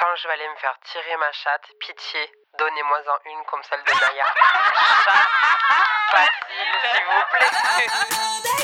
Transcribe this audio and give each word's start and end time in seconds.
Quand 0.00 0.16
je 0.16 0.28
vais 0.28 0.32
aller 0.34 0.48
me 0.48 0.56
faire 0.56 0.74
tirer 0.90 1.14
ma 1.18 1.30
chatte, 1.30 1.68
pitié, 1.78 2.20
donnez-moi-en 2.58 3.18
une 3.30 3.44
comme 3.44 3.60
celle 3.68 3.84
de 3.84 3.92
Naya. 4.00 4.24
Chatte 6.10 6.30
facile, 6.40 6.72
s'il 6.90 7.04
vous 7.04 7.24
plaît. 7.36 8.60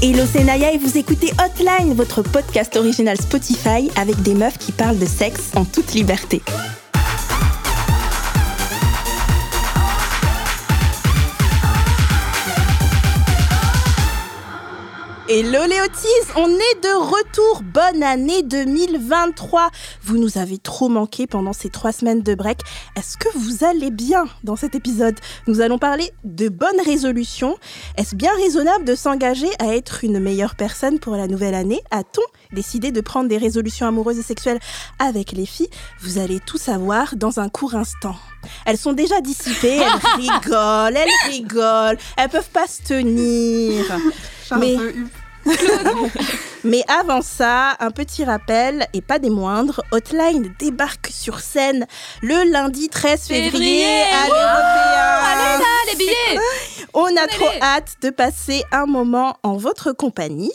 Hello, 0.00 0.24
c'est 0.24 0.44
Naya 0.44 0.70
et 0.72 0.78
vous 0.78 0.96
écoutez 0.96 1.32
Hotline, 1.38 1.92
votre 1.94 2.22
podcast 2.22 2.76
original 2.76 3.20
Spotify 3.20 3.90
avec 3.96 4.16
des 4.22 4.32
meufs 4.32 4.56
qui 4.56 4.72
parlent 4.72 4.98
de 4.98 5.04
sexe 5.04 5.50
en 5.54 5.66
toute 5.66 5.92
liberté. 5.92 6.40
Hello 15.30 15.66
Léotis, 15.66 16.32
on 16.36 16.48
est 16.48 16.82
de 16.82 16.96
retour. 16.96 17.60
Bonne 17.62 18.02
année 18.02 18.42
2023. 18.44 19.68
Vous 20.02 20.16
nous 20.16 20.38
avez 20.38 20.56
trop 20.56 20.88
manqué 20.88 21.26
pendant 21.26 21.52
ces 21.52 21.68
trois 21.68 21.92
semaines 21.92 22.22
de 22.22 22.34
break. 22.34 22.60
Est-ce 22.96 23.18
que 23.18 23.28
vous 23.36 23.62
allez 23.62 23.90
bien 23.90 24.24
dans 24.42 24.56
cet 24.56 24.74
épisode? 24.74 25.20
Nous 25.46 25.60
allons 25.60 25.78
parler 25.78 26.10
de 26.24 26.48
bonnes 26.48 26.80
résolutions. 26.82 27.58
Est-ce 27.98 28.16
bien 28.16 28.34
raisonnable 28.36 28.86
de 28.86 28.94
s'engager 28.94 29.50
à 29.58 29.76
être 29.76 30.02
une 30.02 30.18
meilleure 30.18 30.54
personne 30.54 30.98
pour 30.98 31.14
la 31.14 31.26
nouvelle 31.26 31.54
année? 31.54 31.82
A-t-on 31.90 32.22
décidé 32.56 32.90
de 32.90 33.02
prendre 33.02 33.28
des 33.28 33.36
résolutions 33.36 33.86
amoureuses 33.86 34.18
et 34.18 34.22
sexuelles 34.22 34.60
avec 34.98 35.32
les 35.32 35.44
filles? 35.44 35.68
Vous 36.00 36.16
allez 36.16 36.40
tout 36.40 36.56
savoir 36.56 37.16
dans 37.16 37.38
un 37.38 37.50
court 37.50 37.74
instant. 37.74 38.16
Elles 38.64 38.78
sont 38.78 38.94
déjà 38.94 39.20
dissipées, 39.20 39.76
elles 39.76 40.00
rigolent, 40.16 40.96
elles 40.96 41.30
rigolent, 41.30 41.98
elles 42.16 42.30
peuvent 42.30 42.48
pas 42.48 42.66
se 42.66 42.82
tenir. 42.82 43.84
Mais, 44.56 44.76
mais 46.64 46.82
avant 46.88 47.22
ça, 47.22 47.76
un 47.80 47.90
petit 47.90 48.24
rappel, 48.24 48.86
et 48.92 49.00
pas 49.00 49.18
des 49.18 49.30
moindres, 49.30 49.82
Hotline 49.92 50.52
débarque 50.58 51.08
sur 51.12 51.40
scène 51.40 51.86
le 52.22 52.50
lundi 52.50 52.88
13 52.88 53.20
février, 53.22 53.50
Février, 53.50 54.02
à 54.02 54.26
l'Européen. 54.26 55.18
Allez 55.24 55.62
là, 55.62 55.92
les 55.92 55.96
billets 55.96 56.40
On 56.94 57.04
a 57.04 57.20
Allez. 57.20 57.32
trop 57.34 57.48
hâte 57.62 57.96
de 58.02 58.10
passer 58.10 58.64
un 58.72 58.86
moment 58.86 59.36
en 59.42 59.56
votre 59.56 59.92
compagnie. 59.92 60.52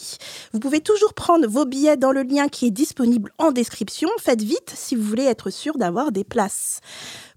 Vous 0.53 0.59
pouvez 0.59 0.81
toujours 0.81 1.13
prendre 1.13 1.47
vos 1.47 1.65
billets 1.65 1.97
dans 1.97 2.11
le 2.11 2.23
lien 2.23 2.47
qui 2.47 2.67
est 2.67 2.71
disponible 2.71 3.31
en 3.37 3.51
description. 3.51 4.09
Faites 4.19 4.41
vite 4.41 4.71
si 4.75 4.95
vous 4.95 5.03
voulez 5.03 5.25
être 5.25 5.49
sûr 5.49 5.77
d'avoir 5.77 6.11
des 6.11 6.23
places. 6.23 6.79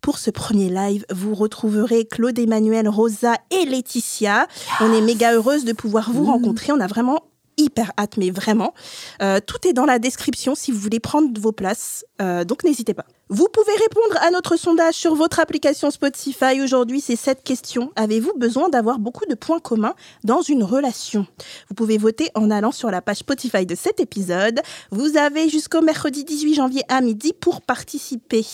Pour 0.02 0.18
ce 0.18 0.30
premier 0.30 0.68
live, 0.68 1.04
vous 1.10 1.34
retrouverez 1.34 2.04
Claude 2.06 2.38
Emmanuel, 2.38 2.88
Rosa 2.88 3.34
et 3.50 3.64
Laetitia. 3.64 4.46
On 4.80 4.92
est 4.92 5.00
méga 5.00 5.32
heureuse 5.34 5.64
de 5.64 5.72
pouvoir 5.72 6.10
vous 6.12 6.24
rencontrer. 6.24 6.72
On 6.72 6.80
a 6.80 6.86
vraiment 6.86 7.22
hyper 7.56 7.92
hâte, 7.98 8.16
mais 8.16 8.30
vraiment. 8.30 8.74
Euh, 9.22 9.40
tout 9.44 9.66
est 9.66 9.72
dans 9.72 9.84
la 9.84 9.98
description 9.98 10.54
si 10.54 10.72
vous 10.72 10.78
voulez 10.78 11.00
prendre 11.00 11.38
vos 11.40 11.52
places. 11.52 12.04
Euh, 12.20 12.44
donc 12.44 12.64
n'hésitez 12.64 12.94
pas. 12.94 13.06
Vous 13.28 13.48
pouvez 13.52 13.72
répondre 13.72 14.22
à 14.22 14.30
notre 14.30 14.56
sondage 14.56 14.94
sur 14.94 15.16
votre 15.16 15.40
application 15.40 15.90
Spotify. 15.90 16.60
Aujourd'hui, 16.62 17.00
c'est 17.00 17.16
cette 17.16 17.42
question. 17.42 17.90
Avez-vous 17.96 18.32
besoin 18.36 18.68
d'avoir 18.68 19.00
beaucoup 19.00 19.26
de 19.26 19.34
points 19.34 19.58
communs 19.58 19.94
dans 20.22 20.42
une 20.42 20.62
relation? 20.62 21.26
Vous 21.68 21.74
pouvez 21.74 21.98
voter 21.98 22.28
en 22.34 22.52
allant 22.52 22.70
sur 22.70 22.88
la 22.90 23.02
page 23.02 23.18
Spotify 23.18 23.66
de 23.66 23.74
cet 23.74 23.98
épisode. 23.98 24.60
Vous 24.92 25.16
avez 25.16 25.48
jusqu'au 25.48 25.80
mercredi 25.80 26.22
18 26.22 26.54
janvier 26.54 26.82
à 26.88 27.00
midi 27.00 27.32
pour 27.32 27.62
participer. 27.62 28.46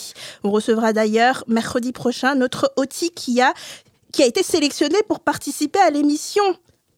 On 0.43 0.51
recevra 0.51 0.95
d'ailleurs 0.95 1.45
mercredi 1.49 1.93
prochain 1.93 2.35
notre 2.35 2.73
Oti 2.77 3.11
qui 3.11 3.43
a, 3.43 3.53
qui 4.11 4.23
a 4.23 4.27
été 4.27 4.43
sélectionné 4.43 4.97
pour 5.07 5.21
participer 5.21 5.81
à 5.81 5.91
l'émission. 5.91 6.45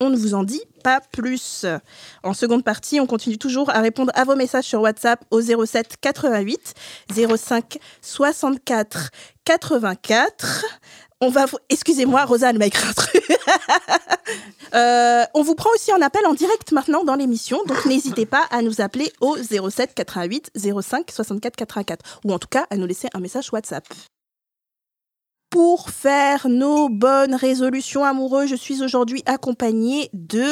On 0.01 0.11
ne 0.11 0.17
vous 0.17 0.35
en 0.35 0.45
dit 0.45 0.63
pas 0.85 1.01
plus. 1.01 1.67
En 2.23 2.35
seconde 2.35 2.63
partie, 2.63 3.01
on 3.01 3.07
continue 3.07 3.39
toujours 3.39 3.71
à 3.71 3.81
répondre 3.81 4.13
à 4.15 4.23
vos 4.25 4.37
messages 4.37 4.67
sur 4.67 4.83
WhatsApp 4.83 5.25
au 5.33 5.41
07 5.41 5.97
88 6.01 6.75
05 7.37 7.79
64 8.03 9.11
84. 9.45 10.65
On 11.21 11.31
va 11.31 11.47
vous... 11.47 11.57
Excusez-moi, 11.71 12.25
Rosa, 12.27 12.51
elle 12.51 12.59
m'a 12.59 12.67
écrit 12.67 12.87
un 12.87 12.93
truc. 12.93 13.25
Euh, 14.75 15.25
on 15.35 15.43
vous 15.43 15.55
prend 15.55 15.71
aussi 15.75 15.93
en 15.93 16.01
appel 16.01 16.27
en 16.27 16.35
direct 16.35 16.73
maintenant 16.73 17.05
dans 17.05 17.15
l'émission, 17.15 17.63
donc 17.67 17.85
n'hésitez 17.85 18.27
pas 18.27 18.45
à 18.51 18.61
nous 18.61 18.81
appeler 18.81 19.13
au 19.21 19.37
07 19.37 19.95
88 19.95 20.51
05 20.83 21.11
64 21.13 21.55
84 21.55 22.21
ou 22.25 22.33
en 22.33 22.41
tout 22.41 22.49
cas 22.49 22.67
à 22.71 22.77
nous 22.77 22.87
laisser 22.87 23.09
un 23.15 23.21
message 23.21 23.53
WhatsApp. 23.53 23.87
Pour 25.55 25.91
faire 25.91 26.49
nos 26.49 26.89
bonnes 26.89 27.37
résolutions 27.37 28.05
amoureuses, 28.05 28.49
je 28.49 28.57
suis 28.57 28.83
aujourd'hui 28.83 29.23
accompagnée 29.25 30.11
de 30.13 30.45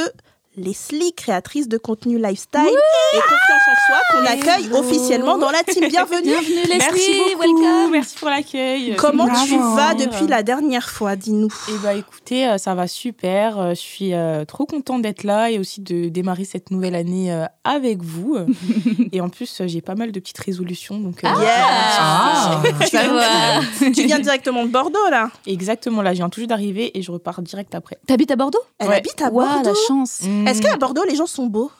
Leslie, 0.55 1.15
créatrice 1.15 1.67
de 1.67 1.79
contenu 1.79 2.19
lifestyle 2.19 2.61
et 2.61 3.17
confiance 3.21 3.63
en 3.69 3.87
soi, 3.87 4.01
qu'on 4.11 4.27
accueille 4.27 4.73
officiellement 4.75 5.39
dans 5.39 5.51
la 5.51 5.63
team. 5.63 5.89
Bienvenue. 5.89 6.25
Bienvenue 6.25 6.57
Leslie, 6.57 6.77
Merci 6.79 7.13
beaucoup, 7.17 7.41
welcome 7.41 7.91
merci 7.91 8.17
pour 8.19 8.29
l'accueil. 8.29 8.95
Comment 8.99 9.29
tu 9.47 9.57
Bravo. 9.57 9.75
vas 9.77 9.95
depuis 9.95 10.27
la 10.27 10.43
dernière 10.43 10.91
fois 10.91 11.17
Dis-nous? 11.17 11.49
Eh 11.71 11.79
bah 11.83 11.95
écoutez, 11.95 12.47
euh, 12.47 12.59
ça 12.59 12.75
va 12.75 12.87
super. 12.87 13.59
Euh, 13.59 13.71
Je 13.71 13.81
suis 13.81 14.13
euh, 14.13 14.45
trop 14.45 14.67
contente 14.67 15.01
d'être 15.01 15.25
là 15.25 15.51
et 15.51 15.59
aussi 15.59 15.81
de 15.81 16.11
démarrer 16.11 16.45
cette 16.45 16.71
nouvelle 16.71 16.97
année 16.97 17.33
euh, 17.33 17.47
avec 17.65 18.03
vous. 18.03 18.37
et 19.13 19.23
en 19.23 19.31
plus, 19.31 19.63
j'ai 19.65 19.81
pas 19.81 19.95
mal 19.95 20.13
de 20.13 20.21
petites 20.21 20.39
résolutions. 20.39 20.99
Donc, 20.99 21.25
euh, 21.25 21.29
Yes. 21.41 21.49
Ah. 21.99 22.61
tu, 23.95 24.05
viens, 24.05 24.19
directement 24.19 24.65
de 24.67 24.71
Bordeaux 24.71 25.09
là 25.11 25.31
Exactement, 25.47 26.03
là, 26.03 26.13
je 26.13 26.19
viens 26.19 26.29
tout 26.29 26.41
juste 26.41 26.51
d'arriver 26.51 26.97
et 26.99 27.01
je 27.01 27.11
repars 27.11 27.41
direct 27.41 27.75
après. 27.75 27.97
T'habites 28.07 28.31
à 28.33 28.37
Bordeaux? 28.37 28.61
Elle 28.79 28.89
Ouais. 28.89 28.97
habite 28.97 29.23
à 29.23 29.31
Bordeaux. 29.31 29.63
la 29.71 29.73
chance 29.89 30.21
Est-ce 30.47 30.63
qu'à 30.63 30.77
Bordeaux 30.77 31.05
les 31.09 31.17
gens 31.17 31.27
sont 31.27 31.47
beaux? 31.47 31.71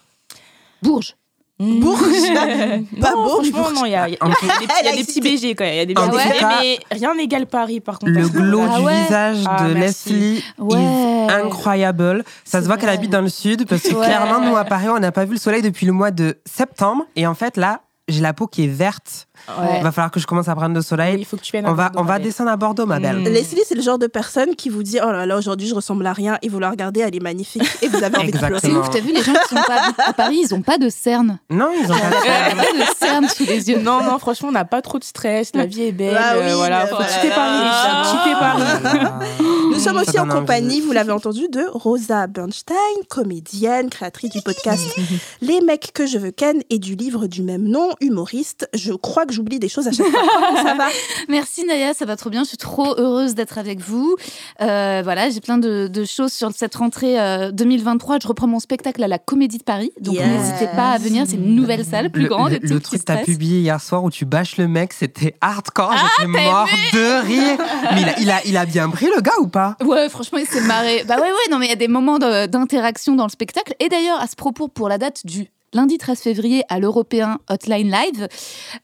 Bourges 0.83 1.17
Mm. 1.59 1.81
Bourges 1.81 2.01
Pas 3.01 3.13
non, 3.13 3.25
Bourges, 3.25 3.51
franchement, 3.51 3.71
non, 3.83 3.85
il 3.85 3.93
y 3.93 3.95
a, 3.95 4.09
il 4.09 4.15
y 4.15 4.17
a- 4.17 4.25
En 4.25 4.31
il 4.43 4.49
y 4.49 4.51
a 4.51 4.59
des 4.59 4.65
petits- 4.65 4.65
il 4.65 4.69
y 4.69 4.73
a 4.73 4.81
Elle 4.81 4.89
a 4.89 4.97
des 4.97 5.05
petits. 5.05 5.21
BG. 5.21 5.55
Il 5.61 5.77
y 5.77 5.79
a 5.81 5.85
des 5.87 5.95
BG, 5.95 6.39
cas, 6.41 6.59
mais 6.61 6.79
rien 6.91 7.15
n'égale 7.15 7.47
Paris, 7.47 7.79
par 7.81 7.99
contre. 8.01 8.11
Le 8.11 8.27
glow 8.29 8.63
Ah 8.69 8.79
du 8.79 8.85
ouais. 8.85 9.03
visage 9.05 9.37
Ah, 9.47 9.69
de 9.69 9.75
merci. 9.75 10.11
Leslie 10.13 10.45
Ouais. 10.59 10.81
est 10.83 11.33
incroyable. 11.35 12.25
Ça 12.45 12.63
se 12.63 12.67
voit 12.67 12.79
qu'elle 12.79 12.89
habite 12.89 13.11
dans 13.11 13.21
le 13.21 13.29
sud 13.29 13.69
parce 13.69 13.83
que 13.83 13.95
Ouais. 13.95 14.07
clairement, 14.07 14.41
nous 14.41 14.57
à 14.57 14.65
Paris, 14.65 14.89
on 14.89 14.99
n'a 14.99 15.13
pas 15.13 15.25
vu 15.25 15.35
le 15.35 15.39
soleil 15.39 15.63
depuis 15.63 15.87
le 15.87 15.93
mois 15.93 16.11
de 16.11 16.37
septembre. 16.47 17.05
Et 17.15 17.27
en 17.29 17.35
fait, 17.35 17.57
là, 17.57 17.83
j'ai 18.09 18.23
la 18.23 18.33
peau 18.33 18.49
qui 18.49 18.65
est 18.65 18.69
verte. 18.69 19.29
Ouais. 19.49 19.79
Il 19.79 19.83
va 19.83 19.93
falloir 19.93 20.11
que 20.11 20.21
je 20.21 20.27
commence 20.27 20.49
à 20.49 20.55
prendre 20.55 20.75
le 20.75 20.81
Oui, 20.81 20.85
soleil. 20.87 21.17
il 21.19 21.25
faut 21.25 21.37
que 21.37 21.43
tu 21.43 21.53
viennes 21.53 21.67
à 21.67 21.71
On 21.71 21.75
va, 21.75 21.85
Bordeaux, 21.91 22.01
on 22.01 22.05
va 22.05 22.19
descendre 22.19 22.51
à 22.51 22.57
Bordeaux, 22.57 22.87
ma 22.87 23.01
belle. 23.01 23.19
Mm. 23.19 23.25
Leslie, 23.25 23.63
c'est 23.67 23.75
le 23.75 23.83
genre 23.83 23.99
de 23.99 24.07
personne 24.07 24.55
qui 24.55 24.69
vous 24.69 24.83
dit 24.83 24.99
Oh 25.03 25.11
là 25.11 25.27
là, 25.27 25.37
aujourd'hui 25.37 25.67
je 25.69 25.75
ressemble 25.75 26.07
à 26.07 26.13
rien 26.13 26.39
et 26.43 26.49
vous 26.49 26.59
la 26.59 26.71
regardez, 26.71 27.01
elle 27.01 27.15
est 27.15 27.21
magnifique 27.23 27.63
et 27.83 27.89
vous 27.89 28.03
avez 28.03 28.17
envie 28.19 28.33
de 28.33 28.39
pleurer. 28.39 28.61
C'est 28.61 28.73
ouf, 28.73 28.91
t'as 28.91 29.01
vu 29.01 29.13
les 29.13 29.23
gens 29.23 29.33
qui 29.33 29.55
sont 29.55 29.63
pas 29.63 29.93
à 30.07 30.13
Paris, 30.13 30.41
ils 30.45 30.55
ont 30.55 30.63
pas 30.63 30.79
de 30.79 30.89
cernes. 30.89 31.39
Non, 31.51 31.71
ils 31.77 31.91
ont 31.91 31.95
pas 31.95 32.01
Ils 32.25 32.53
ont 32.53 32.57
pas 32.57 32.73
de 32.93 32.97
cernes 32.99 33.29
sous 33.29 33.45
les 33.45 33.71
yeux. 33.71 33.79
Non, 33.79 34.03
non, 34.03 34.19
franchement, 34.19 34.49
on 34.49 34.53
n'a 34.53 34.65
pas 34.65 34.83
trop 34.83 34.99
de 34.99 35.05
stress. 35.05 35.51
La 35.55 35.67
vie 35.67 35.83
est 35.85 35.93
belle. 35.93 36.17
Ah 36.19 36.35
oui, 36.37 36.51
euh, 36.51 36.55
voilà, 36.57 36.85
mais 36.85 36.91
faut 36.91 36.97
voilà. 36.97 37.11
quitter 37.13 37.29
Paris. 37.29 37.61
Ah. 37.65 38.03
faut 38.05 38.19
quitter 38.19 38.39
Paris. 38.39 39.43
Nous 39.73 39.79
sommes 39.81 39.97
aussi 39.97 40.19
en 40.19 40.29
compagnie, 40.29 40.81
vous 40.81 40.93
l'avez 40.93 41.13
entendu, 41.13 41.49
de 41.49 41.65
Rosa 41.73 42.27
Bernstein, 42.27 42.77
comédienne, 43.09 43.91
créatrice 43.91 44.31
du 44.31 44.41
podcast 44.43 44.83
Les 45.41 45.61
mecs 45.61 45.93
que 45.93 46.07
je 46.07 46.19
veux 46.19 46.31
ken 46.31 46.63
et 46.71 46.79
du 46.79 46.95
livre 46.95 47.27
du 47.27 47.43
même 47.43 47.65
nom, 47.65 47.91
humoriste. 48.01 48.69
Je 48.75 48.93
crois 48.93 49.27
que 49.27 49.32
j'oublie 49.33 49.59
des 49.59 49.69
choses 49.69 49.89
à 49.89 49.93
chaque 49.93 50.07
fois. 50.07 50.21
Comment 50.39 50.63
ça 50.63 50.75
va? 50.75 50.87
Merci 51.29 51.65
Naya, 51.65 51.95
ça 51.95 52.05
va 52.05 52.17
trop 52.17 52.31
bien. 52.31 52.45
Je 52.45 52.49
suis 52.49 52.57
trop 52.57 52.95
heureuse 52.99 53.35
d'être 53.35 53.59
avec 53.59 53.81
vous. 53.81 54.17
Euh, 54.61 55.01
voilà, 55.05 55.31
j'ai 55.31 55.41
plein 55.41 55.59
de, 55.59 55.89
de 55.89 56.05
choses 56.05 56.33
sur 56.33 56.51
cette 56.53 56.75
rentrée 56.75 57.19
euh, 57.21 57.51
2023. 57.51 58.19
Je 58.23 58.29
reprends 58.29 58.47
mon 58.47 58.61
spectacle 58.61 59.03
à 59.03 59.09
la 59.09 59.19
Comédie 59.19 59.59
de 59.59 59.63
Paris, 59.65 59.93
donc 60.01 60.15
Yes. 60.15 60.27
n'hésitez 60.27 60.67
pas 60.77 60.91
à 60.93 60.99
venir. 60.99 61.25
C'est 61.27 61.37
une 61.37 61.55
nouvelle 61.55 61.85
salle, 61.85 62.11
plus 62.11 62.23
le, 62.25 62.29
grande. 62.29 62.59
le- 62.61 62.81
truc 62.81 63.01
que 63.01 63.05
t'as 63.05 63.17
publié 63.19 63.61
hier 63.61 63.81
soir 63.81 64.05
où 64.05 64.11
tu 64.11 64.25
bâches 64.25 64.57
le 64.59 64.69
mec, 64.69 64.93
c'était 64.93 65.35
hardcore. 65.41 65.91
Ah, 65.95 66.07
J'étais 66.19 66.29
mort 66.29 66.67
de 66.93 67.27
rire. 67.27 67.59
Mais 67.95 68.03
il 68.03 68.09
a, 68.09 68.19
il, 68.21 68.31
a, 68.31 68.41
il 68.47 68.57
a 68.57 68.67
bien 68.67 68.89
pris 68.91 69.07
le 69.15 69.21
gars 69.21 69.33
ou 69.41 69.49
pas? 69.49 69.77
Ouais, 69.85 70.09
franchement, 70.09 70.39
il 70.39 70.47
s'est 70.47 70.61
marré. 70.63 71.05
Bah 71.07 71.17
ouais, 71.17 71.23
ouais, 71.23 71.51
non, 71.51 71.59
mais 71.59 71.67
il 71.67 71.71
y 71.71 71.73
a 71.73 71.77
des 71.77 71.89
moments 71.89 72.19
d'interaction 72.19 73.15
dans 73.15 73.25
le 73.25 73.31
spectacle. 73.31 73.75
Et 73.81 73.89
d'ailleurs, 73.89 74.21
à 74.21 74.27
ce 74.27 74.37
propos, 74.37 74.69
pour 74.69 74.89
la 74.89 74.99
date 74.99 75.27
du 75.27 75.47
lundi 75.73 75.99
13 75.99 76.19
février 76.21 76.63
à 76.69 76.79
l'Européen 76.79 77.39
Hotline 77.49 77.91
Live, 77.91 78.29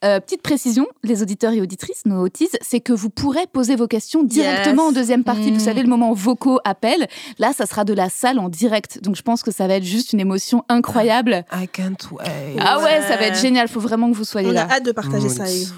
euh, 0.05 0.20
petite 0.20 0.43
précision, 0.43 0.87
les 1.02 1.23
auditeurs 1.23 1.52
et 1.52 1.61
auditrices, 1.61 2.02
nos 2.06 2.23
autistes, 2.23 2.58
c'est 2.62 2.81
que 2.81 2.93
vous 2.93 3.11
pourrez 3.11 3.46
poser 3.52 3.76
vos 3.76 3.87
questions 3.87 4.23
directement 4.23 4.85
Yes. 4.85 4.90
en 4.90 4.93
deuxième 4.93 5.25
partie. 5.25 5.50
Mm. 5.52 5.55
Vous 5.58 5.64
savez, 5.64 5.82
le 5.82 5.88
moment 5.88 6.12
vocaux 6.12 6.61
appel. 6.64 7.06
Là, 7.38 7.52
ça 7.52 7.67
sera 7.67 7.85
de 7.85 7.93
la 7.93 8.08
salle 8.08 8.38
en 8.38 8.49
direct. 8.49 9.02
Donc, 9.02 9.17
je 9.17 9.23
pense 9.23 9.43
que 9.43 9.50
ça 9.50 9.67
va 9.67 9.75
être 9.75 9.85
juste 9.85 10.12
une 10.12 10.20
émotion 10.20 10.64
incroyable. 10.69 11.44
I 11.52 11.69
can't 11.69 11.96
wait. 12.11 12.56
Ah 12.58 12.79
ouais, 12.81 13.02
ça 13.02 13.17
va 13.17 13.26
être 13.26 13.38
génial. 13.41 13.69
Faut 13.69 13.81
vraiment 13.81 14.11
que 14.11 14.17
vous 14.17 14.25
soyez 14.25 14.46
On 14.49 14.50
a 14.50 14.55
là. 14.55 14.69
hâte 14.70 14.84
de 14.84 14.93
partager 14.93 15.29
ça 15.29 15.43
avec 15.44 15.56
vous. 15.67 15.75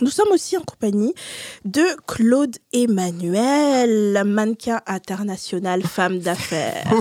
Nous 0.00 0.08
sommes 0.10 0.30
aussi 0.32 0.56
en 0.56 0.62
compagnie 0.62 1.14
de 1.64 1.82
Claude 2.06 2.56
Emmanuel, 2.72 4.22
mannequin 4.26 4.80
international, 4.86 5.82
femme 5.82 6.18
d'affaires. 6.18 6.84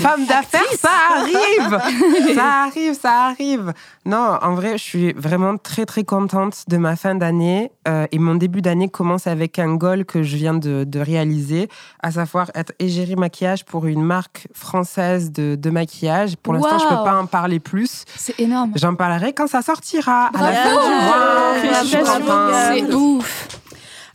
Femme 0.00 0.26
d'affaires, 0.26 0.60
ça 0.78 0.90
arrive 1.18 2.34
Ça 2.34 2.44
arrive, 2.64 2.94
ça 3.00 3.12
arrive 3.26 3.72
Non, 4.04 4.38
en 4.42 4.54
vrai, 4.54 4.78
je 4.78 4.82
suis 4.82 5.12
vraiment 5.14 5.56
très 5.56 5.86
très 5.86 6.04
contente 6.04 6.64
de 6.68 6.76
ma 6.76 6.96
fin 6.96 7.14
d'année. 7.14 7.70
euh, 7.88 8.06
et 8.12 8.18
mon 8.18 8.34
début 8.34 8.62
d'année 8.62 8.88
commence 8.88 9.26
avec 9.26 9.58
un 9.58 9.74
goal 9.74 10.04
que 10.04 10.22
je 10.22 10.36
viens 10.36 10.54
de, 10.54 10.84
de 10.84 11.00
réaliser, 11.00 11.68
à 12.02 12.12
savoir 12.12 12.50
être 12.54 12.72
égérie 12.78 13.16
maquillage 13.16 13.64
pour 13.64 13.86
une 13.86 14.02
marque 14.02 14.46
française 14.52 15.32
de, 15.32 15.56
de 15.56 15.70
maquillage. 15.70 16.36
Pour 16.36 16.52
l'instant, 16.54 16.78
je 16.78 16.84
peux 16.88 16.96
Wow. 16.96 17.04
pas 17.04 17.16
en 17.20 17.26
parler 17.26 17.60
plus. 17.60 18.04
C'est 18.16 18.38
énorme. 18.40 18.72
J'en 18.76 18.94
parlerai 18.94 19.32
quand 19.32 19.46
ça 19.48 19.60
sortira. 19.60 20.26
à 20.34 20.40
la 20.42 20.52
fin 20.52 20.70
du 20.70 21.04
mois. 21.04 21.15
Félicitations. 21.60 22.04
contente. 22.04 22.52
C'est 22.68 22.94
ouf. 22.94 23.48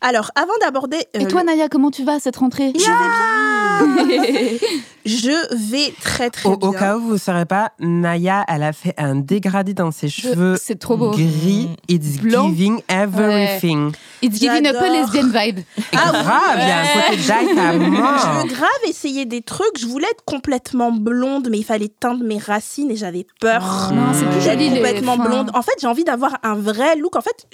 Alors, 0.01 0.31
avant 0.35 0.53
d'aborder... 0.61 1.05
Et 1.13 1.25
euh, 1.25 1.27
toi, 1.27 1.43
Naya, 1.43 1.69
comment 1.69 1.91
tu 1.91 2.03
vas 2.03 2.19
cette 2.19 2.37
rentrée? 2.37 2.73
Je 2.75 2.79
vais 2.79 4.57
bien. 4.57 4.67
Je 5.05 5.55
vais 5.71 5.93
très 6.01 6.29
très 6.29 6.49
Au, 6.49 6.57
bien. 6.57 6.69
au 6.69 6.71
cas 6.71 6.97
où 6.97 7.01
vous 7.01 7.13
ne 7.13 7.17
saurez 7.17 7.45
pas, 7.45 7.71
Naya, 7.79 8.43
elle 8.47 8.63
a 8.63 8.73
fait 8.73 8.93
un 8.97 9.15
dégradé 9.15 9.73
dans 9.73 9.91
ses 9.91 10.09
cheveux 10.09 10.55
C'est 10.61 10.77
trop 10.79 10.97
beau. 10.97 11.11
gris. 11.11 11.69
It's 11.87 12.17
Blanc. 12.19 12.49
giving 12.49 12.81
everything. 12.87 13.91
It's 14.21 14.39
giving 14.39 14.67
a 14.67 14.73
peu 14.73 14.91
lesbian 14.91 15.27
vibe. 15.27 15.59
Ah. 15.95 16.11
Grave, 16.11 16.59
il 16.61 16.67
y 16.67 16.71
a 16.71 16.81
un 16.81 16.85
côté 17.09 17.17
Jack 17.21 17.45
à 17.57 17.73
mort. 17.73 18.19
Je 18.19 18.41
veux 18.47 18.53
grave 18.55 18.69
essayer 18.87 19.25
des 19.25 19.41
trucs. 19.41 19.79
Je 19.79 19.85
voulais 19.87 20.07
être 20.11 20.23
complètement 20.25 20.91
blonde, 20.91 21.47
mais 21.49 21.57
il 21.59 21.65
fallait 21.65 21.89
teindre 21.99 22.23
mes 22.23 22.37
racines 22.37 22.91
et 22.91 22.95
j'avais 22.95 23.25
peur 23.39 23.89
Oh, 23.91 23.93
Non, 23.95 24.13
c'est 24.13 24.25
plus 24.25 24.35
Ouais. 24.47 24.53
joli. 24.57 24.69
complètement 24.69 25.17
blonde. 25.17 25.51
En 25.55 25.61
fait, 25.61 25.73
j'ai 25.79 25.87
envie 25.87 26.03
d'avoir 26.03 26.37
un 26.43 26.55
vrai 26.55 26.95
look. 26.95 27.15
En 27.15 27.21
fait, 27.21 27.47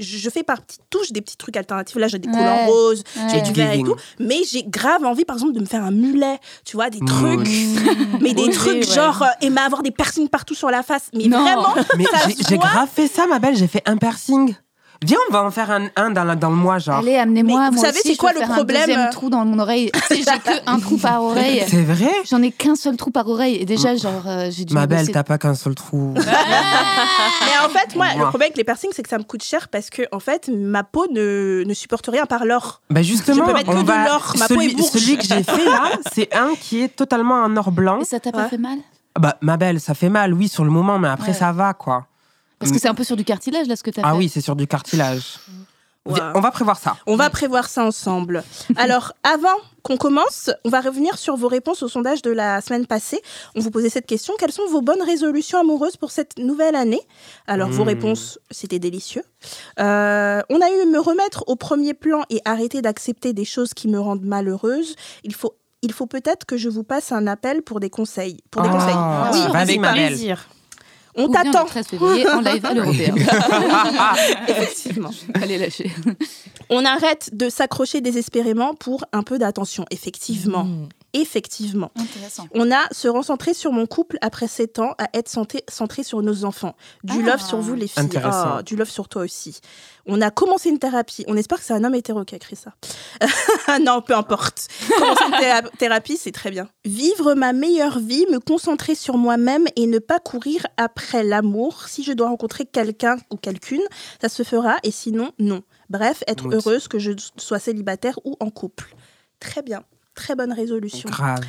je, 0.00 0.30
fais 0.30 0.42
par 0.42 0.62
petites 0.62 0.82
touches 0.90 1.12
des 1.12 1.20
petits 1.20 1.36
trucs 1.36 1.56
alternatifs. 1.56 1.96
Là, 1.96 2.08
j'ai 2.08 2.18
des 2.18 2.28
Ouais. 2.28 2.34
collants 2.34 2.66
roses, 2.66 3.04
j'ai 3.30 3.40
du 3.42 3.52
vert 3.52 3.72
et 3.72 3.82
tout. 3.82 3.96
Mais 4.18 4.40
j'ai 4.50 4.62
grave 4.64 5.04
envie, 5.04 5.24
par 5.24 5.36
exemple, 5.36 5.52
de 5.52 5.60
me 5.60 5.66
faire 5.66 5.84
un 5.84 5.90
mulet. 5.90 6.38
Tu 6.64 6.76
vois, 6.76 6.90
des 6.90 7.00
trucs. 7.00 7.48
Mmh. 7.48 8.18
Mais 8.20 8.34
des 8.34 8.50
trucs 8.50 8.74
ouais. 8.84 8.94
genre, 8.94 9.22
euh, 9.22 9.26
et 9.42 9.50
mais 9.50 9.60
avoir 9.60 9.82
des 9.82 9.90
piercings 9.90 10.28
partout 10.28 10.54
sur 10.54 10.70
la 10.70 10.82
face. 10.82 11.10
Mais 11.14 11.26
Non. 11.26 11.42
vraiment, 11.42 11.74
Mais 11.96 12.04
j'ai- 12.48 12.58
grave 12.58 12.88
fait 12.92 13.08
ça, 13.08 13.26
ma 13.26 13.38
belle. 13.38 13.56
J'ai 13.56 13.66
fait 13.68 13.82
un 13.86 13.96
piercing. 13.96 14.54
Viens, 15.02 15.16
on 15.30 15.32
va 15.32 15.42
en 15.44 15.50
faire 15.50 15.70
un, 15.70 15.86
un 15.96 16.10
dans, 16.10 16.24
la- 16.24 16.36
dans 16.36 16.50
le 16.50 16.56
mois, 16.56 16.78
genre. 16.78 16.98
Allez, 16.98 17.16
amenez-moi. 17.16 17.58
Mais 17.60 17.66
vous 17.68 17.74
moi 17.76 17.84
savez, 17.86 18.00
aussi, 18.00 18.08
c'est 18.08 18.14
je 18.14 18.18
quoi 18.18 18.32
le 18.34 18.40
problème 18.40 18.82
Un 18.82 18.86
deuxième 18.86 19.10
trou 19.10 19.30
dans 19.30 19.46
mon 19.46 19.58
oreille. 19.58 19.90
J'ai 20.10 20.22
que 20.24 20.70
un 20.70 20.78
trou 20.78 20.98
par 20.98 21.22
oreille. 21.24 21.64
C'est 21.68 21.82
vrai 21.84 22.10
J'en 22.30 22.42
ai 22.42 22.52
qu'un 22.52 22.74
seul 22.74 22.98
trou 22.98 23.10
par 23.10 23.26
oreille. 23.26 23.54
Et 23.56 23.64
déjà, 23.64 23.96
genre, 23.96 24.22
euh, 24.26 24.50
j'ai 24.50 24.66
dû. 24.66 24.74
Ma 24.74 24.86
belle, 24.86 25.10
t'as 25.10 25.22
pas 25.22 25.38
qu'un 25.38 25.54
seul 25.54 25.74
trou. 25.74 26.12
Mais 26.16 26.22
en 27.64 27.68
fait, 27.70 27.96
moi, 27.96 28.08
le 28.14 28.20
problème 28.28 28.48
avec 28.48 28.58
les 28.58 28.64
piercings, 28.64 28.90
c'est 28.94 29.02
que 29.02 29.08
ça 29.08 29.16
me 29.16 29.22
coûte 29.24 29.42
cher 29.42 29.68
parce 29.68 29.88
que, 29.88 30.02
en 30.12 30.20
fait, 30.20 30.50
ma 30.54 30.84
peau 30.84 31.06
ne, 31.10 31.64
ne 31.66 31.72
supporte 31.74 32.06
rien 32.08 32.26
par 32.26 32.44
l'or. 32.44 32.82
Bah 32.90 33.00
justement, 33.02 33.38
Je 33.38 33.42
peux 33.42 33.52
mettre 33.54 33.70
que 33.72 33.76
on 33.78 33.82
de 33.82 33.86
va... 33.86 34.04
l'or, 34.04 34.34
ma 34.38 34.48
peau 34.48 34.54
celui, 34.54 34.70
est 34.72 34.74
bourge. 34.76 34.90
celui 34.90 35.16
que 35.16 35.24
j'ai 35.24 35.42
fait 35.42 35.64
là, 35.64 35.92
c'est 36.12 36.34
un 36.36 36.50
qui 36.60 36.82
est 36.82 36.88
totalement 36.94 37.42
en 37.42 37.56
or 37.56 37.70
blanc. 37.72 38.00
Et 38.00 38.04
ça 38.04 38.20
t'a 38.20 38.32
pas 38.32 38.42
Ouais. 38.42 38.48
fait 38.50 38.58
mal 38.58 38.78
Bah, 39.18 39.36
ma 39.40 39.56
belle, 39.56 39.80
ça 39.80 39.94
fait 39.94 40.10
mal, 40.10 40.34
oui, 40.34 40.48
sur 40.48 40.64
le 40.64 40.70
moment, 40.70 40.98
mais 40.98 41.08
après, 41.08 41.28
Ouais. 41.28 41.34
ça 41.34 41.52
va, 41.52 41.72
quoi. 41.72 42.04
Parce 42.60 42.70
que 42.70 42.78
c'est 42.78 42.88
un 42.88 42.94
peu 42.94 43.04
sur 43.04 43.16
du 43.16 43.24
cartilage, 43.24 43.66
là, 43.66 43.74
ce 43.74 43.82
que 43.82 43.90
t'as 43.90 44.02
Ah 44.04 44.12
fait. 44.12 44.16
oui, 44.18 44.28
c'est 44.28 44.40
sur 44.40 44.54
du 44.54 44.66
cartilage. 44.68 45.38
On 46.06 46.40
va 46.40 46.50
prévoir 46.50 46.78
ça. 46.78 46.96
On 47.06 47.14
va 47.16 47.28
prévoir 47.30 47.68
ça 47.68 47.84
ensemble. 47.84 48.42
Alors, 48.76 49.12
avant 49.22 49.48
qu'on 49.82 49.96
commence, 49.96 50.50
on 50.64 50.68
va 50.70 50.80
revenir 50.80 51.16
sur 51.18 51.36
vos 51.36 51.46
réponses 51.48 51.82
au 51.82 51.88
sondage 51.88 52.20
de 52.22 52.30
la 52.30 52.60
semaine 52.62 52.86
passée. 52.86 53.20
On 53.54 53.60
vous 53.60 53.70
posait 53.70 53.90
cette 53.90 54.06
question. 54.06 54.34
Quelles 54.38 54.50
sont 54.52 54.66
vos 54.66 54.80
bonnes 54.82 55.02
résolutions 55.02 55.58
amoureuses 55.60 55.96
pour 55.96 56.10
cette 56.10 56.38
nouvelle 56.38 56.74
année? 56.74 57.00
Alors, 57.46 57.68
vos 57.70 57.84
Mmh. 57.84 57.88
réponses, 57.88 58.38
c'était 58.50 58.78
délicieux. 58.78 59.22
Euh, 59.78 60.40
on 60.50 60.60
a 60.60 60.68
eu 60.70 60.86
me 60.86 60.98
remettre 61.00 61.44
au 61.48 61.56
premier 61.56 61.94
plan 61.94 62.22
et 62.30 62.40
arrêter 62.44 62.82
d'accepter 62.82 63.32
des 63.32 63.44
choses 63.44 63.72
qui 63.74 63.86
me 63.88 64.00
rendent 64.00 64.24
malheureuse. 64.24 64.96
Il 65.22 65.34
faut, 65.34 65.54
il 65.82 65.92
faut 65.92 66.06
peut-être 66.06 66.44
que 66.46 66.56
je 66.56 66.68
vous 66.68 66.82
passe 66.84 67.12
un 67.12 67.26
appel 67.26 67.62
pour 67.62 67.78
des 67.78 67.90
conseils. 67.90 68.38
Pour 68.50 68.62
des 68.62 68.68
Oh, 68.70 68.72
conseils. 68.72 69.46
Oui, 69.46 69.78
vas-y, 69.78 70.34
On 71.16 71.28
t'attend. 71.28 71.64
le 71.64 71.68
13 71.68 71.86
février 71.86 72.28
en 72.28 72.40
live 72.40 72.64
à 72.64 72.74
l'européen. 72.74 73.14
Effectivement. 74.48 75.10
Allez, 75.34 75.58
lâcher. 75.58 75.90
On 76.68 76.84
arrête 76.84 77.30
de 77.32 77.48
s'accrocher 77.48 78.00
désespérément 78.00 78.74
pour 78.74 79.04
un 79.12 79.22
peu 79.22 79.38
d'attention. 79.38 79.84
Effectivement. 79.90 80.64
Mm. 80.64 80.88
Effectivement. 81.12 81.90
Intéressant. 81.96 82.46
On 82.54 82.70
a 82.70 82.82
se 82.92 83.08
recentrer 83.08 83.52
sur 83.54 83.72
mon 83.72 83.86
couple 83.86 84.16
après 84.20 84.46
7 84.48 84.78
ans 84.78 84.94
à 84.98 85.08
être 85.14 85.28
centré, 85.28 85.64
centré 85.68 86.02
sur 86.02 86.22
nos 86.22 86.44
enfants. 86.44 86.76
Du 87.04 87.18
Ah. 87.24 87.30
love 87.32 87.40
sur 87.42 87.58
vous, 87.60 87.74
les 87.74 87.88
filles. 87.88 88.02
Intéressant. 88.04 88.56
Ah, 88.58 88.62
du 88.62 88.76
love 88.76 88.88
sur 88.90 89.08
toi 89.08 89.22
aussi. 89.22 89.60
On 90.06 90.20
a 90.22 90.30
commencé 90.30 90.68
une 90.70 90.78
thérapie. 90.78 91.24
On 91.28 91.36
espère 91.36 91.58
que 91.58 91.64
c'est 91.64 91.72
un 91.74 91.82
homme 91.84 91.94
hétéro 91.94 92.24
qui 92.24 92.34
a 92.34 92.36
écrit 92.36 92.56
ça. 92.56 92.74
non, 93.80 94.02
peu 94.02 94.14
importe. 94.14 94.68
Commencer 94.98 95.24
une 95.26 95.38
théra- 95.38 95.62
thérapie, 95.78 96.16
c'est 96.16 96.32
très 96.32 96.50
bien. 96.50 96.68
Vivre 96.84 97.34
ma 97.34 97.52
meilleure 97.52 97.98
vie, 97.98 98.24
me 98.30 98.38
concentrer 98.38 98.94
sur 98.94 99.16
moi-même 99.16 99.66
et 99.76 99.86
ne 99.86 99.98
pas 99.98 100.18
courir 100.20 100.66
après 100.76 101.22
l'amour. 101.24 101.88
Si 101.88 102.02
je 102.02 102.12
dois 102.12 102.28
rencontrer 102.28 102.66
quelqu'un 102.66 103.16
ou 103.30 103.36
quelqu'une, 103.36 103.82
ça 104.20 104.28
se 104.28 104.42
fera 104.42 104.76
et 104.84 104.90
sinon, 104.90 105.32
non. 105.38 105.62
Bref, 105.90 106.22
être 106.28 106.46
heureuse 106.54 106.86
que 106.88 106.98
je 106.98 107.12
sois 107.36 107.58
célibataire 107.58 108.18
ou 108.24 108.36
en 108.40 108.50
couple. 108.50 108.94
Très 109.40 109.62
bien. 109.62 109.82
Très 110.20 110.34
bonne 110.34 110.52
résolution. 110.52 111.08
Grave. 111.08 111.40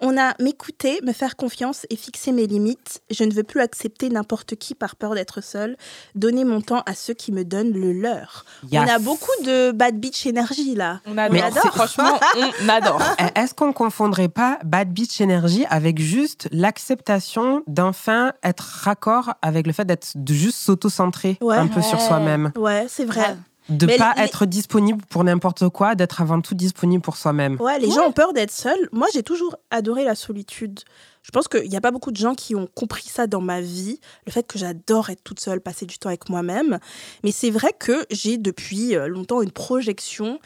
On 0.00 0.16
a 0.18 0.34
m'écouter, 0.40 1.00
me 1.02 1.12
faire 1.14 1.34
confiance 1.34 1.86
et 1.88 1.96
fixer 1.96 2.30
mes 2.30 2.46
limites. 2.46 3.00
Je 3.10 3.24
ne 3.24 3.32
veux 3.32 3.42
plus 3.42 3.60
accepter 3.62 4.10
n'importe 4.10 4.54
qui 4.56 4.74
par 4.74 4.96
peur 4.96 5.14
d'être 5.14 5.40
seule. 5.40 5.76
Donner 6.14 6.44
mon 6.44 6.60
temps 6.60 6.82
à 6.84 6.94
ceux 6.94 7.14
qui 7.14 7.32
me 7.32 7.42
donnent 7.44 7.72
le 7.72 7.92
leur. 7.92 8.44
Yes. 8.70 8.82
On 8.84 8.92
a 8.94 8.98
beaucoup 8.98 9.42
de 9.44 9.72
bad 9.72 9.98
bitch 9.98 10.26
énergie 10.26 10.74
là. 10.74 11.00
On 11.06 11.16
adore. 11.16 11.32
Mais 11.32 11.42
adore. 11.42 11.74
Franchement, 11.74 12.20
on 12.62 12.68
adore. 12.68 13.02
Eh, 13.18 13.40
Est-ce 13.40 13.54
qu'on 13.54 13.68
ne 13.68 13.72
confondrait 13.72 14.28
pas 14.28 14.58
Bad 14.64 14.90
Beach 14.92 15.20
Energy 15.20 15.64
avec 15.70 15.98
juste 15.98 16.48
l'acceptation 16.52 17.62
d'enfin 17.66 18.32
être 18.44 18.60
raccord 18.82 19.32
avec 19.42 19.66
le 19.66 19.72
fait 19.72 19.84
d'être 19.86 20.12
de 20.14 20.34
juste 20.34 20.58
s'auto-centré 20.58 21.38
Ouais. 21.40 21.56
un 21.56 21.66
peu 21.66 21.80
sur 21.82 22.00
soi-même? 22.00 22.52
Ouais, 22.56 22.86
c'est 22.88 23.04
vrai. 23.06 23.36
De 23.68 23.84
Mais 23.86 23.96
pas 23.98 24.14
les- 24.16 24.22
être 24.22 24.46
disponible 24.46 25.02
pour 25.10 25.24
n'importe 25.24 25.68
quoi, 25.68 25.94
d'être 25.94 26.20
avant 26.22 26.40
tout 26.40 26.54
disponible 26.54 27.02
pour 27.02 27.16
soi-même. 27.16 27.60
Ouais, 27.60 27.78
les 27.78 27.90
gens 27.90 28.06
ont 28.08 28.12
peur 28.12 28.32
d'être 28.32 28.50
seuls. 28.50 28.88
Moi, 28.92 29.06
j'ai 29.12 29.22
toujours 29.22 29.56
adoré 29.70 30.04
la 30.04 30.14
solitude. 30.14 30.80
Je 31.22 31.30
pense 31.30 31.48
qu'il 31.48 31.68
n'y 31.68 31.76
a 31.76 31.80
pas 31.82 31.90
beaucoup 31.90 32.10
de 32.10 32.16
gens 32.16 32.34
qui 32.34 32.54
ont 32.54 32.66
compris 32.74 33.04
ça 33.06 33.26
dans 33.26 33.42
ma 33.42 33.60
vie, 33.60 34.00
le 34.26 34.32
fait 34.32 34.46
que 34.46 34.58
j'adore 34.58 35.10
être 35.10 35.22
toute 35.22 35.40
seule, 35.40 35.60
passer 35.60 35.84
du 35.84 35.98
temps 35.98 36.08
avec 36.08 36.30
moi-même. 36.30 36.78
Mais 37.24 37.30
c'est 37.32 37.50
vrai 37.50 37.72
que 37.78 38.06
j'ai 38.10 38.38
depuis 38.38 38.96
euh, 38.96 39.06
longtemps 39.08 39.42
une 39.42 39.50
projection 39.50 40.38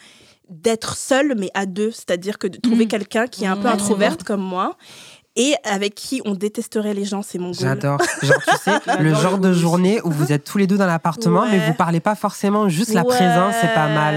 d'être 0.50 0.96
seule, 0.96 1.34
mais 1.38 1.50
à 1.54 1.66
deux. 1.66 1.92
C'est-à-dire 1.92 2.36
que 2.38 2.48
de 2.48 2.58
trouver 2.58 2.84
Mhm. 2.84 2.90
quelqu'un 2.90 3.26
qui 3.28 3.44
est 3.44 3.46
un 3.46 3.56
peu 3.56 3.68
introverte 3.68 4.24
comme 4.24 4.42
moi 4.42 4.76
et 5.36 5.54
avec 5.64 5.94
qui 5.94 6.20
on 6.24 6.34
détesterait 6.34 6.94
les 6.94 7.04
gens, 7.04 7.22
c'est 7.22 7.38
mon. 7.38 7.52
J'adore. 7.52 7.98
Genre, 8.22 8.36
tu 8.46 8.56
sais, 8.58 8.72
le 9.00 9.14
genre 9.14 9.38
de 9.38 9.52
journée 9.52 10.00
où 10.04 10.10
vous 10.10 10.32
êtes 10.32 10.44
tous 10.44 10.58
les 10.58 10.66
deux 10.66 10.76
dans 10.76 10.86
l'appartement, 10.86 11.44
mais 11.50 11.58
vous 11.58 11.74
parlez 11.74 12.00
pas 12.00 12.14
forcément, 12.14 12.68
juste 12.68 12.92
la 12.92 13.00
Ouais. 13.02 13.08
présence, 13.08 13.54
c'est 13.60 13.72
pas 13.74 13.88
mal. 13.88 14.14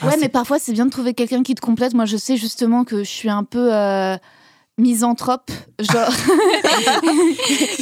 Ah, 0.00 0.06
ouais, 0.06 0.12
c'est- 0.12 0.20
mais 0.20 0.28
parfois 0.28 0.58
c'est 0.58 0.72
bien 0.72 0.84
de 0.86 0.90
trouver 0.90 1.14
quelqu'un 1.14 1.42
qui 1.42 1.54
te 1.54 1.60
complète. 1.60 1.94
Moi, 1.94 2.04
je 2.04 2.16
sais 2.16 2.36
justement 2.36 2.84
que 2.84 2.98
je 2.98 3.08
suis 3.08 3.30
un 3.30 3.44
peu 3.44 3.74
euh, 3.74 4.16
misanthrope, 4.78 5.50
genre. 5.78 6.08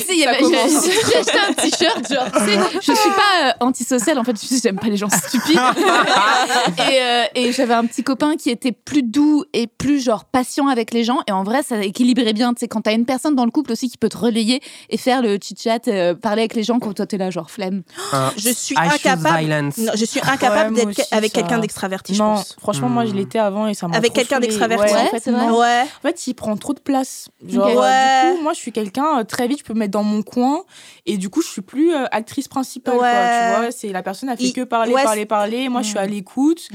y 0.09 0.25
avait- 0.25 0.39
j'ai 0.41 1.17
acheté 1.17 1.39
un 1.49 1.53
t-shirt, 1.53 2.13
genre. 2.13 2.31
Tu 2.33 2.39
sais, 2.41 2.59
je 2.81 2.93
suis 2.93 3.11
pas 3.11 3.49
euh, 3.49 3.53
antisociale. 3.61 4.19
En 4.19 4.25
fait, 4.25 4.37
j'aime 4.63 4.79
pas 4.79 4.89
les 4.89 4.97
gens 4.97 5.09
stupides. 5.11 5.59
et 6.91 7.03
euh, 7.03 7.25
et 7.35 7.53
j'avais 7.53 7.75
un 7.75 7.85
petit 7.87 8.03
copain 8.03 8.37
qui 8.37 8.51
était 8.51 8.73
plus 8.73 9.03
doux 9.03 9.45
et 9.53 9.67
plus 9.67 10.01
genre 10.03 10.25
patient 10.25 10.69
avec 10.69 10.93
les 10.93 11.05
gens. 11.05 11.19
Et 11.29 11.33
en 11.33 11.45
vrai, 11.45 11.63
ça 11.63 11.83
équilibrait 11.83 12.33
bien. 12.33 12.55
Tu 12.55 12.61
sais, 12.61 12.69
quand 12.69 12.83
t'as 12.83 12.93
une 12.95 13.07
personne 13.07 13.35
dans 13.35 13.45
le 13.45 13.51
couple 13.51 13.73
aussi 13.73 13.89
qui 13.89 13.99
peut 13.99 14.09
te 14.09 14.19
relayer 14.19 14.61
et 14.91 14.97
faire 14.97 15.23
le 15.23 15.39
chit-chat, 15.43 15.89
euh, 15.89 16.15
parler 16.15 16.43
avec 16.43 16.55
les 16.55 16.63
gens 16.63 16.79
quand 16.79 16.93
toi 16.95 17.07
t'es 17.07 17.19
là, 17.19 17.31
genre 17.31 17.51
flemme. 17.51 17.83
Euh, 18.15 18.29
Je 18.37 18.51
suis 18.51 18.75
I 18.75 18.79
incapable. 18.95 19.71
Non, 19.79 19.93
je 19.95 20.05
suis 20.05 20.21
incapable 20.21 20.75
Ouais, 20.75 20.85
d'être 20.85 21.01
aussi, 21.01 21.09
avec 21.15 21.33
ça. 21.33 21.41
quelqu'un 21.41 21.59
d'extraverti, 21.59 22.15
je 22.15 22.23
Non, 22.23 22.35
pense. 22.37 22.57
franchement, 22.61 22.89
moi, 22.89 23.05
je 23.05 23.11
Hmm. 23.13 23.17
l'étais 23.17 23.39
avant 23.39 23.67
et 23.67 23.75
ça 23.75 23.89
m'a 23.89 23.97
Avec 23.97 24.13
quelqu'un 24.13 24.41
d'extraverti. 24.41 24.85
Ouais, 24.93 24.93
Ouais, 24.93 25.09
en 25.15 25.19
fait. 25.19 25.31
Ouais. 25.31 25.83
En 25.83 26.03
fait, 26.09 26.27
il 26.27 26.35
prend 26.35 26.57
trop 26.57 26.73
de 26.75 26.81
place. 26.87 27.29
Genre, 27.47 27.67
euh, 27.67 27.81
Ouais. 27.81 28.31
du 28.31 28.37
coup, 28.37 28.43
moi, 28.43 28.53
je 28.55 28.59
suis 28.61 28.73
quelqu'un, 28.73 29.19
euh, 29.21 29.25
très 29.25 29.47
vite, 29.49 29.59
je 29.59 29.65
peux 29.65 29.75
me 29.75 29.81
mettre 29.81 29.91
dans 29.93 30.03
mon 30.03 30.23
coin. 30.23 30.63
Et 31.05 31.19
du 31.19 31.29
coup, 31.29 31.43
je 31.43 31.49
suis 31.49 31.61
plus 31.63 31.93
euh, 31.93 32.05
actrice 32.13 32.49
principale. 32.49 32.97
quoi, 32.97 33.09
tu 33.11 33.61
vois, 33.61 33.71
c'est 33.73 33.89
la 33.89 34.03
personne 34.03 34.29
a 34.31 34.37
fait 34.37 34.45
Il- 34.45 34.53
que 34.55 34.63
parler, 34.63 34.95
ouais, 34.95 35.03
parler, 35.03 35.27
parler. 35.27 35.69
Moi, 35.69 35.83
je 35.83 35.89
suis 35.89 35.99
à 35.99 36.07
l'écoute. 36.07 36.69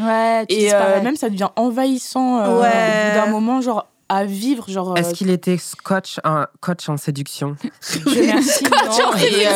Et 0.50 0.74
euh, 0.74 1.02
même, 1.02 1.16
ça 1.16 1.30
devient 1.30 1.50
envahissant 1.56 2.40
euh, 2.40 2.52
au 2.52 2.58
bout 2.58 3.16
d'un 3.26 3.32
moment, 3.32 3.62
genre, 3.62 3.88
à 4.12 4.26
vivre. 4.26 4.70
Genre, 4.70 4.98
Est-ce 4.98 5.10
euh, 5.10 5.14
qu'il 5.14 5.30
était 5.30 5.58
coach 5.84 6.20
en, 6.26 6.44
coach 6.60 6.90
en 6.90 6.98
séduction? 6.98 7.56
Dieu 8.06 8.26
merci, 8.26 8.64
non, 8.66 9.16
et, 9.16 9.48
euh, 9.48 9.52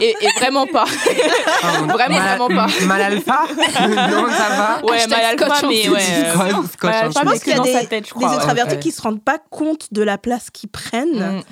et, 0.00 0.16
et 0.22 0.28
vraiment 0.38 0.66
pas. 0.66 0.86
Oh, 0.88 1.84
Vraiment, 1.86 2.18
mal, 2.18 2.38
vraiment 2.38 2.48
pas. 2.48 2.66
Mal 2.86 3.02
alpha? 3.02 3.42
Non, 4.10 4.26
ça 4.30 4.48
va 4.48 4.84
Ouais, 4.84 4.96
Hashtag 4.96 5.10
mal 5.10 5.24
alpha, 5.24 5.46
scotch 5.46 5.64
en 5.64 5.68
mais 5.68 5.88
ouais. 5.90 5.98
coach 6.78 6.90
Ouais, 6.90 7.04
en 7.04 7.10
je 7.10 7.20
pense 7.20 7.40
qu'il 7.40 7.52
y 7.52 7.56
a 7.56 7.60
des, 7.60 7.72
sa 7.74 7.84
tête, 7.84 8.08
je 8.08 8.14
des 8.14 8.20
crois, 8.20 8.34
extravertis 8.36 8.74
ouais. 8.74 8.80
qui 8.80 8.90
se 8.90 9.02
rendent 9.02 9.22
pas 9.22 9.38
compte 9.50 9.92
de 9.92 10.02
la 10.02 10.16
place 10.16 10.48
qu'ils 10.50 10.70
prennent. 10.70 11.36
Mm. 11.36 11.42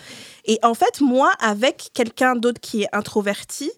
Et 0.47 0.59
en 0.63 0.73
fait, 0.73 1.03
moi, 1.03 1.31
avec 1.41 1.91
quelqu'un 1.93 2.35
d'autre 2.35 2.61
qui 2.61 2.85
est 2.85 2.89
introverti, 2.93 3.71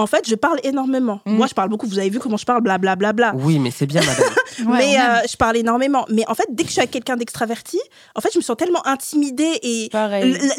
en 0.00 0.06
fait, 0.06 0.28
je 0.28 0.34
parle 0.34 0.58
énormément. 0.64 1.20
Mm. 1.26 1.32
Moi, 1.36 1.46
je 1.46 1.54
parle 1.54 1.68
beaucoup. 1.68 1.86
Vous 1.86 1.98
avez 1.98 2.10
vu 2.10 2.18
comment 2.18 2.36
je 2.36 2.44
parle, 2.44 2.60
blablabla. 2.62 3.12
Bla, 3.12 3.30
bla, 3.32 3.32
bla. 3.32 3.44
Oui, 3.44 3.58
mais 3.58 3.70
c'est 3.70 3.86
bien, 3.86 4.00
madame. 4.02 4.30
Ouais, 4.66 4.76
mais 4.78 4.98
euh, 5.00 5.20
je 5.30 5.36
parle 5.36 5.56
énormément. 5.56 6.04
Mais 6.10 6.24
en 6.28 6.34
fait, 6.34 6.46
dès 6.50 6.64
que 6.64 6.68
je 6.68 6.72
suis 6.72 6.80
avec 6.80 6.90
quelqu'un 6.90 7.16
d'extraverti, 7.16 7.78
en 8.14 8.20
fait, 8.20 8.28
je 8.32 8.38
me 8.38 8.42
sens 8.42 8.56
tellement 8.58 8.86
intimidée 8.86 9.58
et 9.62 9.88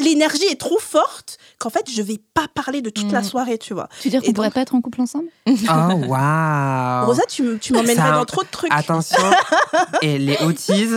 l'énergie 0.00 0.44
est 0.50 0.58
trop 0.58 0.78
forte 0.80 1.38
qu'en 1.58 1.70
fait, 1.70 1.88
je 1.94 2.02
vais 2.02 2.18
pas 2.34 2.46
parler 2.52 2.82
de 2.82 2.90
toute 2.90 3.12
la 3.12 3.20
Mm. 3.20 3.24
soirée, 3.24 3.58
tu 3.58 3.74
vois. 3.74 3.88
Tu 4.00 4.08
veux 4.08 4.12
dire 4.12 4.22
qu'on 4.22 4.32
pourrait 4.32 4.48
donc- 4.48 4.54
pas 4.54 4.60
être 4.62 4.74
en 4.74 4.80
couple 4.80 5.02
ensemble? 5.02 5.28
Oh, 5.46 5.52
waouh. 6.08 7.06
Rosa, 7.06 7.22
tu 7.28 7.58
tu 7.60 7.72
m'emmènerais 7.74 7.94
Ça- 8.08 8.12
dans 8.12 8.24
trop 8.24 8.42
de 8.42 8.48
trucs. 8.50 8.72
Attention, 8.72 9.22
et 10.02 10.18
les 10.18 10.36
autis, 10.42 10.88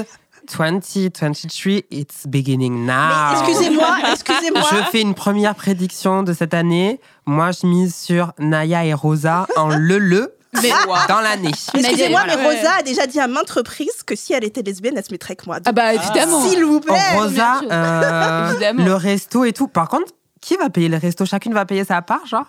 2023, 0.46 1.86
it's 1.92 2.26
beginning 2.28 2.86
now. 2.86 3.34
Excusez-moi, 3.34 3.98
excusez-moi. 4.12 4.62
Je 4.72 4.92
fais 4.92 5.02
une 5.02 5.14
première 5.14 5.56
prédiction 5.56 6.24
de 6.24 6.34
cette 6.34 6.54
année. 6.54 7.00
Moi, 7.26 7.52
je 7.52 7.66
mise 7.68 7.96
sur 7.96 8.34
Naya 8.40 8.86
et 8.86 8.94
Rosa 8.94 9.48
en 9.56 9.70
le-le 9.70 10.36
Mais 10.62 10.70
dans 11.08 11.22
l'année. 11.22 11.50
Excusez-moi, 11.50 12.24
mais. 12.28 12.36
Rosa 12.36 12.76
a 12.80 12.84
déjà 12.84 13.08
dit 13.08 13.20
à 13.20 13.28
maintes 13.28 13.50
reprises 13.50 14.04
que 14.06 14.16
si 14.16 14.34
elle 14.34 14.44
était 14.44 14.62
lesbienne, 14.62 14.96
elle 14.98 15.06
se 15.06 15.12
mettrait 15.12 15.32
avec 15.32 15.48
moi. 15.48 15.60
Ah 15.66 15.72
bah 15.72 15.94
évidemment. 15.94 16.42
S'il 16.48 16.64
vous 16.64 16.80
plaît. 16.80 16.94
Oh, 17.16 17.22
Rosa, 17.22 17.62
euh, 17.72 18.74
le 18.74 18.94
resto 18.94 19.44
et 19.44 19.54
tout. 19.54 19.68
Par 19.68 19.90
contre, 19.90 20.12
qui 20.42 20.56
va 20.58 20.70
payer 20.70 20.90
le 20.90 20.98
resto? 20.98 21.26
Chacune 21.26 21.54
va 21.54 21.66
payer 21.66 21.84
sa 21.84 22.02
part, 22.02 22.26
genre? 22.26 22.46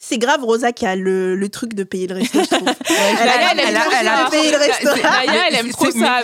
C'est 0.00 0.18
grave, 0.18 0.44
Rosa, 0.44 0.70
qui 0.70 0.86
a 0.86 0.94
le, 0.94 1.34
le 1.34 1.48
truc 1.48 1.74
de 1.74 1.82
payer 1.82 2.06
le 2.06 2.14
resto, 2.14 2.38
je 2.38 2.44
trouve. 2.44 2.68
Elle 2.88 3.28
a- 3.28 3.32
elle 3.52 3.58
a- 3.60 3.62
elle 3.68 3.76
a- 3.76 3.80
elle 4.00 4.08
a 4.08 4.16
ça. 4.24 4.30
payé 4.30 4.50
le 4.52 4.56
resto. 4.58 4.88
C'est- 4.94 5.02
Naya, 5.02 5.42
elle 5.48 5.54
aime 5.56 5.66
C'est- 5.66 5.72
trop 5.72 5.86
c'est- 5.90 5.98
ça. 5.98 6.20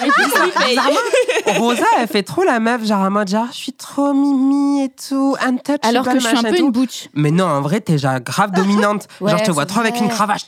Mais 1.47 1.53
Rosa, 1.59 1.85
elle 1.99 2.07
fait 2.07 2.23
trop 2.23 2.45
la 2.45 2.61
meuf, 2.61 2.85
genre 2.87 3.01
en 3.01 3.11
mode 3.11 3.29
genre, 3.29 3.49
je 3.51 3.57
suis 3.57 3.73
trop 3.73 4.15
mimi 4.15 4.85
et 4.85 4.91
tout, 4.91 5.37
untouchable, 5.41 5.81
Alors 5.83 6.05
que 6.05 6.21
je 6.21 6.27
suis 6.27 6.37
un 6.37 6.43
peu 6.45 6.57
une 6.57 6.71
butch. 6.71 7.09
Mais 7.15 7.33
non, 7.33 7.47
en 7.47 7.61
vrai, 7.63 7.81
t'es 7.81 7.99
genre 7.99 8.21
grave 8.21 8.53
dominante. 8.55 9.09
Ouais, 9.21 9.31
genre, 9.33 9.41
je 9.41 9.45
te 9.45 9.51
vois 9.51 9.65
c'est 9.65 9.69
trop 9.71 9.81
avec 9.81 9.99
une 10.01 10.09
cravache. 10.09 10.43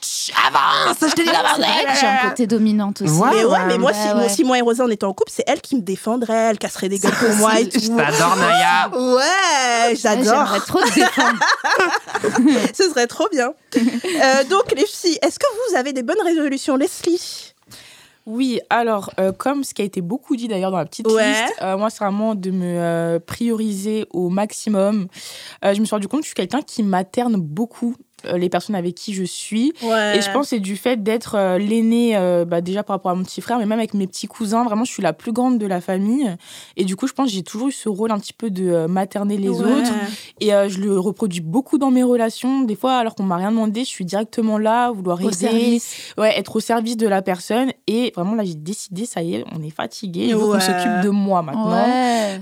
Avance, 0.47 0.97
je 1.00 1.06
te 1.06 1.21
dis 1.23 1.28
C'est 1.28 1.61
vrai 1.61 1.85
que 1.92 1.99
j'ai 2.00 2.06
un 2.06 2.28
côté 2.28 2.47
dominante 2.47 3.02
aussi. 3.02 3.11
Ouais. 3.12 3.28
Mais 3.33 3.45
ouais, 3.45 3.59
mais 3.66 3.78
moi, 3.78 3.90
Bah 3.90 3.99
si, 4.00 4.09
ouais. 4.09 4.14
moi, 4.14 4.28
si 4.28 4.45
moi 4.45 4.59
et 4.59 4.61
Rosa 4.61 4.85
on 4.85 4.90
était 4.90 5.04
en 5.04 5.12
couple, 5.12 5.33
c'est 5.35 5.45
elle 5.49 5.61
qui 5.61 5.75
me 5.76 5.80
défendrait, 5.83 6.33
elle 6.50 6.59
casserait 6.59 6.88
des 6.88 6.99
gueules 7.00 7.12
pour 7.12 7.35
moi 7.37 7.59
et 7.59 7.68
tout. 7.68 7.80
Je 7.80 7.88
t'adore, 7.88 8.37
Naya. 8.37 8.88
Ouais, 8.92 9.16
Ouais, 9.16 9.97
J'aimerais 9.97 10.25
j'adore. 10.25 10.64
trop 10.66 10.80
te 10.80 10.95
défendre. 10.95 11.38
Ce 12.75 12.85
serait 12.88 13.06
trop 13.06 13.15
bien. 13.30 13.52
Euh, 13.76 14.44
donc, 14.44 14.73
les 14.75 14.87
filles, 14.87 15.18
est-ce 15.23 15.38
que 15.38 15.46
vous 15.70 15.76
avez 15.76 15.92
des 15.92 16.02
bonnes 16.02 16.20
résolutions, 16.25 16.76
Leslie? 16.76 17.52
Oui, 18.25 18.61
alors, 18.70 19.11
euh, 19.20 19.30
comme 19.30 19.62
ce 19.62 19.73
qui 19.75 19.82
a 19.82 19.85
été 19.85 20.00
beaucoup 20.00 20.35
dit 20.37 20.49
d'ailleurs 20.49 20.70
dans 20.73 20.78
la 20.78 20.85
petite 20.87 21.06
Ouais. 21.06 21.28
liste, 21.30 21.54
euh, 21.62 21.76
moi, 21.76 21.90
c'est 21.90 22.02
vraiment 22.02 22.35
de 22.35 22.50
me 22.50 22.64
euh, 22.80 23.18
prioriser 23.20 24.06
au 24.11 24.30
maximum. 24.30 25.06
Euh, 25.64 25.75
je 25.75 25.80
me 25.80 25.85
suis 25.85 25.94
rendu 25.94 26.08
compte 26.08 26.20
que 26.20 26.25
je 26.25 26.30
suis 26.30 26.35
quelqu'un 26.35 26.62
qui 26.62 26.82
materne 26.82 27.37
beaucoup 27.37 27.94
les 28.35 28.49
personnes 28.49 28.75
avec 28.76 28.94
qui 28.94 29.12
je 29.14 29.25
suis. 29.25 29.73
Ouais. 29.82 30.18
Et 30.18 30.20
je 30.23 30.30
pense 30.30 30.42
que 30.44 30.49
c'est 30.56 30.61
du 30.61 30.76
fait 30.76 31.02
d'être 31.02 31.35
euh, 31.37 31.58
l'aîné, 31.58 32.16
euh, 32.16 32.44
bah, 32.44 32.61
déjà 32.61 32.82
par 32.82 32.94
rapport 32.96 33.11
à 33.11 33.14
mon 33.14 33.23
petit 33.23 33.40
frère, 33.40 33.58
mais 33.58 33.66
même 33.66 33.78
avec 33.78 33.94
mes 33.94 34.06
petits 34.06 34.26
cousins. 34.26 34.64
Vraiment, 34.64 34.85
je 34.85 34.92
suis 34.92 35.02
la 35.02 35.12
plus 35.12 35.32
grande 35.32 35.58
de 35.58 35.66
la 35.66 35.80
famille. 35.80 36.35
Et 36.76 36.85
du 36.85 36.96
coup, 36.96 37.06
je 37.06 37.12
pense 37.12 37.26
que 37.28 37.32
j'ai 37.32 37.42
toujours 37.42 37.68
eu 37.68 37.73
ce 37.73 37.88
rôle 37.88 38.11
un 38.11 38.18
petit 38.18 38.32
peu 38.32 38.50
de 38.50 38.68
euh, 38.68 38.88
materner 38.88 39.37
les 39.37 39.49
Ouais. 39.50 39.64
autres. 39.64 39.92
Et 40.40 40.52
euh, 40.54 40.68
je 40.68 40.80
le 40.80 40.99
reproduis 40.99 41.40
beaucoup 41.40 41.78
dans 41.78 41.90
mes 41.90 42.02
relations. 42.02 42.62
Des 42.62 42.75
fois, 42.75 42.94
alors 42.96 43.14
qu'on 43.14 43.23
m'a 43.23 43.37
rien 43.37 43.50
demandé, 43.50 43.80
je 43.80 43.88
suis 43.90 44.04
directement 44.04 44.58
là, 44.58 44.90
vouloir 44.90 45.18
Au 45.23 45.28
aider, 45.28 45.35
service. 45.37 46.12
ouais, 46.18 46.38
être 46.38 46.56
au 46.56 46.61
service 46.61 46.96
de 46.96 47.06
la 47.06 47.23
personne. 47.23 47.70
Et 47.87 48.12
vraiment, 48.16 48.35
là, 48.35 48.44
j'ai 48.44 48.54
décidé, 48.54 49.06
ça 49.06 49.23
y 49.23 49.35
est, 49.37 49.44
on 49.56 49.62
est 49.62 49.70
fatigué. 49.70 50.35
Ouais. 50.35 50.40
qu'on 50.40 50.61
s'occupe 50.61 51.00
de 51.04 51.11
moi 51.11 51.42
maintenant. 51.42 51.87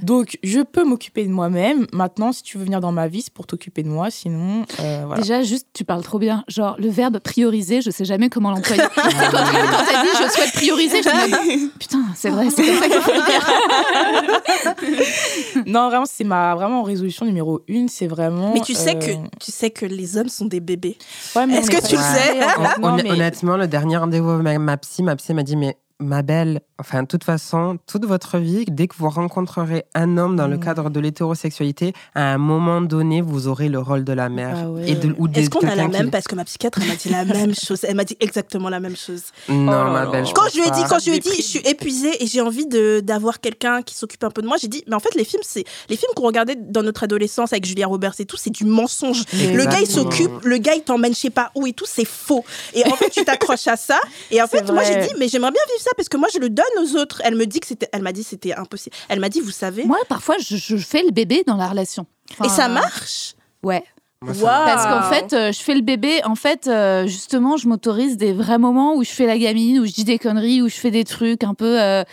Donc, 0.02 0.38
je 0.42 0.60
peux 0.60 0.84
m'occuper 0.84 1.24
de 1.24 1.30
moi-même. 1.30 1.86
Maintenant, 1.92 2.32
si 2.32 2.42
tu 2.42 2.58
veux 2.58 2.64
venir 2.64 2.80
dans 2.80 2.92
ma 2.92 3.08
vie, 3.08 3.22
c'est 3.22 3.32
pour 3.32 3.46
t'occuper 3.46 3.82
de 3.82 3.88
moi. 3.88 4.10
Sinon, 4.10 4.64
euh, 4.80 5.02
voilà. 5.06 5.20
Déjà, 5.22 5.42
juste, 5.42 5.73
tu 5.74 5.84
parles 5.84 6.02
trop 6.02 6.18
bien. 6.20 6.44
Genre, 6.48 6.76
le 6.78 6.88
verbe 6.88 7.18
prioriser, 7.18 7.82
je 7.82 7.90
sais 7.90 8.04
jamais 8.04 8.28
comment 8.30 8.50
l'employer. 8.52 8.82
Quand, 8.94 9.02
quand 9.02 9.30
t'as 9.30 10.02
dit 10.02 10.08
je 10.24 10.30
souhaite 10.32 10.52
prioriser, 10.54 11.02
je 11.02 11.08
me 11.08 11.56
dis, 11.58 11.70
putain, 11.80 12.04
c'est 12.14 12.30
vrai, 12.30 12.48
c'est 12.50 12.64
comme 12.64 12.76
ça 12.78 12.88
qu'il 12.88 13.00
faut 13.00 13.12
le 13.12 13.20
faire. 13.22 14.74
Non, 15.66 15.88
vraiment, 15.88 16.04
c'est 16.06 16.24
ma 16.24 16.54
vraiment 16.54 16.82
résolution 16.82 17.26
numéro 17.26 17.62
une. 17.68 17.88
C'est 17.88 18.06
vraiment. 18.06 18.52
Mais 18.54 18.60
tu 18.60 18.74
sais 18.74 18.96
euh, 18.96 18.98
que 19.00 19.28
tu 19.40 19.50
sais 19.52 19.70
que 19.70 19.86
les 19.86 20.16
hommes 20.16 20.28
sont 20.28 20.46
des 20.46 20.60
bébés. 20.60 20.96
ouais, 21.36 21.48
Est-ce 21.50 21.70
que 21.70 21.86
tu 21.86 21.96
le 21.96 22.02
sais? 22.02 22.38
Ouais, 22.38 22.78
non, 22.80 22.88
Hon- 22.88 22.96
mais- 22.96 23.10
Honnêtement, 23.10 23.56
le 23.56 23.66
dernier 23.66 23.96
rendez-vous 23.96 24.30
avec 24.30 24.42
ma, 24.44 24.58
ma 24.58 24.76
psy, 24.76 25.02
ma 25.02 25.16
psy 25.16 25.34
m'a 25.34 25.42
dit, 25.42 25.56
mais 25.56 25.76
ma 26.04 26.22
belle, 26.22 26.60
enfin, 26.78 27.02
de 27.02 27.08
toute 27.08 27.24
façon, 27.24 27.78
toute 27.86 28.04
votre 28.04 28.38
vie, 28.38 28.64
dès 28.68 28.86
que 28.88 28.94
vous 28.96 29.08
rencontrerez 29.08 29.84
un 29.94 30.16
homme 30.18 30.36
dans 30.36 30.46
le 30.48 30.56
Mm. 30.56 30.60
cadre 30.60 30.90
de 30.90 31.00
l'hétérosexualité, 31.00 31.92
à 32.14 32.34
un 32.34 32.38
moment 32.38 32.80
donné, 32.80 33.20
vous 33.20 33.48
aurez 33.48 33.68
le 33.68 33.78
rôle 33.78 34.04
de 34.04 34.12
la 34.12 34.28
mère. 34.28 34.56
Ah 34.64 34.70
ouais. 34.70 34.90
et 34.90 34.94
de, 34.94 35.14
ou 35.18 35.28
de 35.28 35.38
Est-ce 35.38 35.50
qu'on 35.50 35.66
a 35.66 35.74
la 35.74 35.84
qui- 35.86 35.90
même? 35.90 36.10
Parce 36.10 36.26
que 36.26 36.34
ma 36.34 36.44
psychiatre, 36.44 36.78
elle 36.82 36.88
m'a 36.88 36.96
dit 36.96 37.08
la 37.08 37.24
même 37.48 37.54
chose. 37.54 37.80
Elle 37.84 37.96
m'a 37.96 38.04
dit 38.04 38.16
exactement 38.20 38.68
la 38.68 38.80
même 38.80 38.96
chose. 38.96 39.22
Non, 39.48 39.84
Oh 39.88 39.92
ma 39.92 40.06
belle. 40.06 40.26
je 40.26 40.32
Quand 40.32 40.48
je 40.52 40.60
lui 40.60 40.66
ai 40.66 40.70
dit, 40.70 40.82
quand 40.88 40.98
je 40.98 41.10
lui 41.10 41.16
ai 41.16 41.20
dit, 41.20 41.30
je 41.36 41.42
suis 41.42 41.58
épuisée 41.60 42.22
et 42.22 42.26
j'ai 42.26 42.40
envie 42.40 42.66
de 42.66 43.00
d'avoir 43.00 43.40
quelqu'un 43.40 43.82
qui 43.82 43.94
s'occupe 43.94 44.22
un 44.24 44.30
peu 44.30 44.42
de 44.42 44.46
moi, 44.46 44.56
j'ai 44.60 44.68
dit, 44.68 44.84
mais 44.86 44.94
en 44.94 45.00
fait, 45.00 45.14
les 45.14 45.24
films, 45.24 45.42
c'est 45.44 45.64
les 45.88 45.96
films 45.96 46.12
qu'on 46.14 46.26
regardait 46.26 46.56
dans 46.56 46.82
notre 46.82 47.04
adolescence 47.04 47.52
avec 47.52 47.64
Julia 47.64 47.86
Roberts 47.86 48.14
et 48.18 48.24
tout, 48.26 48.36
c'est 48.36 48.50
du 48.50 48.64
mensonge. 48.64 49.22
Le 49.32 49.64
gars, 49.64 49.80
il 49.80 49.86
s'occupe, 49.86 50.30
le 50.44 50.58
gars, 50.58 50.74
il 50.74 50.82
t'emmène 50.82 51.14
je 51.14 51.18
sais 51.20 51.30
pas 51.30 51.50
où 51.54 51.66
et 51.66 51.72
tout, 51.72 51.86
c'est 51.86 52.04
faux. 52.06 52.44
Et 52.74 52.84
en 52.86 52.96
fait, 52.96 53.10
tu 53.10 53.24
t'accroches 53.24 53.66
à 53.68 53.76
ça. 53.76 53.98
Et 54.30 54.40
en 54.42 54.46
C'est 54.50 54.58
fait, 54.66 54.72
moi, 54.72 54.82
j'ai 54.84 54.96
dit, 55.06 55.14
mais 55.18 55.28
j'aimerais 55.28 55.50
bien 55.52 55.60
vivre 55.68 55.80
ça 55.82 55.90
parce 55.96 56.08
que 56.08 56.16
moi, 56.16 56.28
je 56.32 56.38
le 56.38 56.50
donne 56.50 56.64
aux 56.82 56.96
autres. 56.96 57.20
Elle 57.24 57.34
me 57.36 57.46
dit 57.46 57.60
que 57.60 57.66
c'était, 57.66 57.88
elle 57.92 58.02
m'a 58.02 58.12
dit 58.12 58.22
que 58.22 58.28
c'était 58.28 58.54
impossible. 58.54 58.94
Elle 59.08 59.20
m'a 59.20 59.28
dit, 59.28 59.40
vous 59.40 59.50
savez. 59.50 59.84
Moi, 59.84 59.98
parfois, 60.08 60.36
je, 60.38 60.56
je 60.56 60.76
fais 60.76 61.02
le 61.02 61.10
bébé 61.10 61.44
dans 61.46 61.56
la 61.56 61.68
relation. 61.68 62.06
et 62.44 62.48
ça 62.48 62.68
marche. 62.68 63.34
Ouais. 63.62 63.84
Va. 64.22 64.62
Parce 64.64 64.86
qu'en 64.86 65.02
fait, 65.14 65.32
euh, 65.34 65.52
je 65.52 65.58
fais 65.60 65.74
le 65.74 65.82
bébé. 65.82 66.22
En 66.24 66.34
fait, 66.34 66.66
euh, 66.66 67.06
justement, 67.06 67.56
je 67.58 67.68
m'autorise 67.68 68.16
des 68.16 68.32
vrais 68.32 68.56
moments 68.58 68.94
où 68.96 69.04
je 69.04 69.10
fais 69.10 69.26
la 69.26 69.36
gamine, 69.38 69.80
où 69.80 69.86
je 69.86 69.92
dis 69.92 70.04
des 70.04 70.18
conneries, 70.18 70.62
où 70.62 70.68
je 70.70 70.76
fais 70.76 70.90
des 70.90 71.04
trucs 71.04 71.44
un 71.44 71.52
peu. 71.52 71.78
euh, 71.80 72.04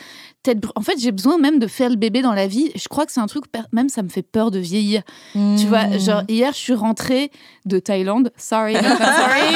tête 0.43 0.57
En 0.75 0.81
fait, 0.81 0.99
j'ai 0.99 1.11
besoin 1.11 1.37
même 1.37 1.59
de 1.59 1.67
faire 1.67 1.89
le 1.89 1.95
bébé 1.95 2.21
dans 2.21 2.33
la 2.33 2.47
vie. 2.47 2.71
Je 2.75 2.87
crois 2.89 3.05
que 3.05 3.11
c'est 3.13 3.19
un 3.21 3.27
truc, 3.27 3.45
même 3.71 3.87
ça 3.89 4.01
me 4.03 4.09
fait 4.09 4.23
peur 4.23 4.49
de 4.51 4.57
vieillir. 4.59 5.03
Tu 5.33 5.67
vois, 5.67 5.85
Mmh. 5.85 5.99
genre 5.99 6.23
hier, 6.27 6.51
je 6.51 6.57
suis 6.57 6.73
rentrée 6.73 7.31
de 7.65 7.77
Thaïlande. 7.79 8.31
Sorry, 8.37 8.73
sorry. 8.73 9.55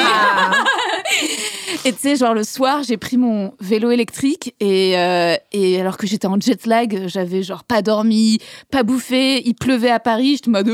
et 1.84 1.92
tu 1.92 1.98
sais, 2.00 2.16
genre 2.16 2.34
le 2.34 2.44
soir, 2.44 2.82
j'ai 2.82 2.96
pris 2.96 3.16
mon 3.16 3.52
vélo 3.60 3.90
électrique 3.90 4.54
et, 4.60 4.98
euh, 4.98 5.36
et 5.52 5.80
alors 5.80 5.96
que 5.96 6.06
j'étais 6.06 6.26
en 6.26 6.40
jet 6.40 6.66
lag, 6.66 7.06
j'avais 7.06 7.42
genre 7.42 7.64
pas 7.64 7.82
dormi, 7.82 8.38
pas 8.70 8.82
bouffé, 8.82 9.46
il 9.46 9.54
pleuvait 9.54 9.90
à 9.90 10.00
Paris, 10.00 10.32
j'étais 10.36 10.48
en 10.48 10.52
mode 10.52 10.70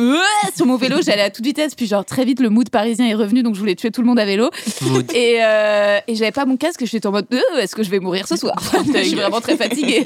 sur 0.54 0.66
mon 0.66 0.76
vélo, 0.76 0.96
j'allais 1.02 1.22
à 1.22 1.30
toute 1.30 1.44
vitesse, 1.44 1.74
puis 1.74 1.86
genre 1.86 2.04
très 2.04 2.24
vite 2.24 2.40
le 2.40 2.50
mood 2.50 2.68
parisien 2.70 3.06
est 3.06 3.14
revenu, 3.14 3.42
donc 3.42 3.54
je 3.54 3.60
voulais 3.60 3.74
tuer 3.74 3.90
tout 3.90 4.00
le 4.00 4.06
monde 4.06 4.18
à 4.18 4.24
vélo. 4.24 4.50
Mood. 4.82 5.10
Et, 5.14 5.38
euh, 5.42 5.98
et 6.06 6.14
j'avais 6.14 6.32
pas 6.32 6.44
mon 6.44 6.56
casque, 6.56 6.84
j'étais 6.84 7.06
en 7.06 7.12
mode 7.12 7.26
Euh, 7.32 7.58
est-ce 7.58 7.74
que 7.74 7.82
je 7.82 7.90
vais 7.90 8.00
mourir 8.00 8.26
ce 8.28 8.36
soir? 8.36 8.56
Je 8.94 9.02
suis 9.02 9.14
vraiment 9.14 9.40
très 9.40 9.56
fatiguée. 9.56 10.04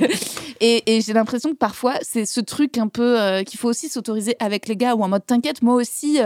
Et, 0.60 0.96
et 0.96 1.00
j'ai 1.00 1.12
l'impression 1.12 1.50
que 1.50 1.56
parfois, 1.56 1.94
c'est 2.02 2.24
ce 2.24 2.40
truc 2.40 2.78
un 2.78 2.88
peu 2.88 3.20
euh, 3.20 3.42
qu'il 3.42 3.58
faut 3.58 3.68
aussi 3.68 3.88
s'autoriser 3.88 4.36
avec 4.40 4.68
les 4.68 4.76
gars, 4.76 4.94
ou 4.94 5.02
en 5.02 5.08
mode 5.08 5.26
t'inquiète, 5.26 5.62
moi 5.62 5.74
aussi. 5.74 6.18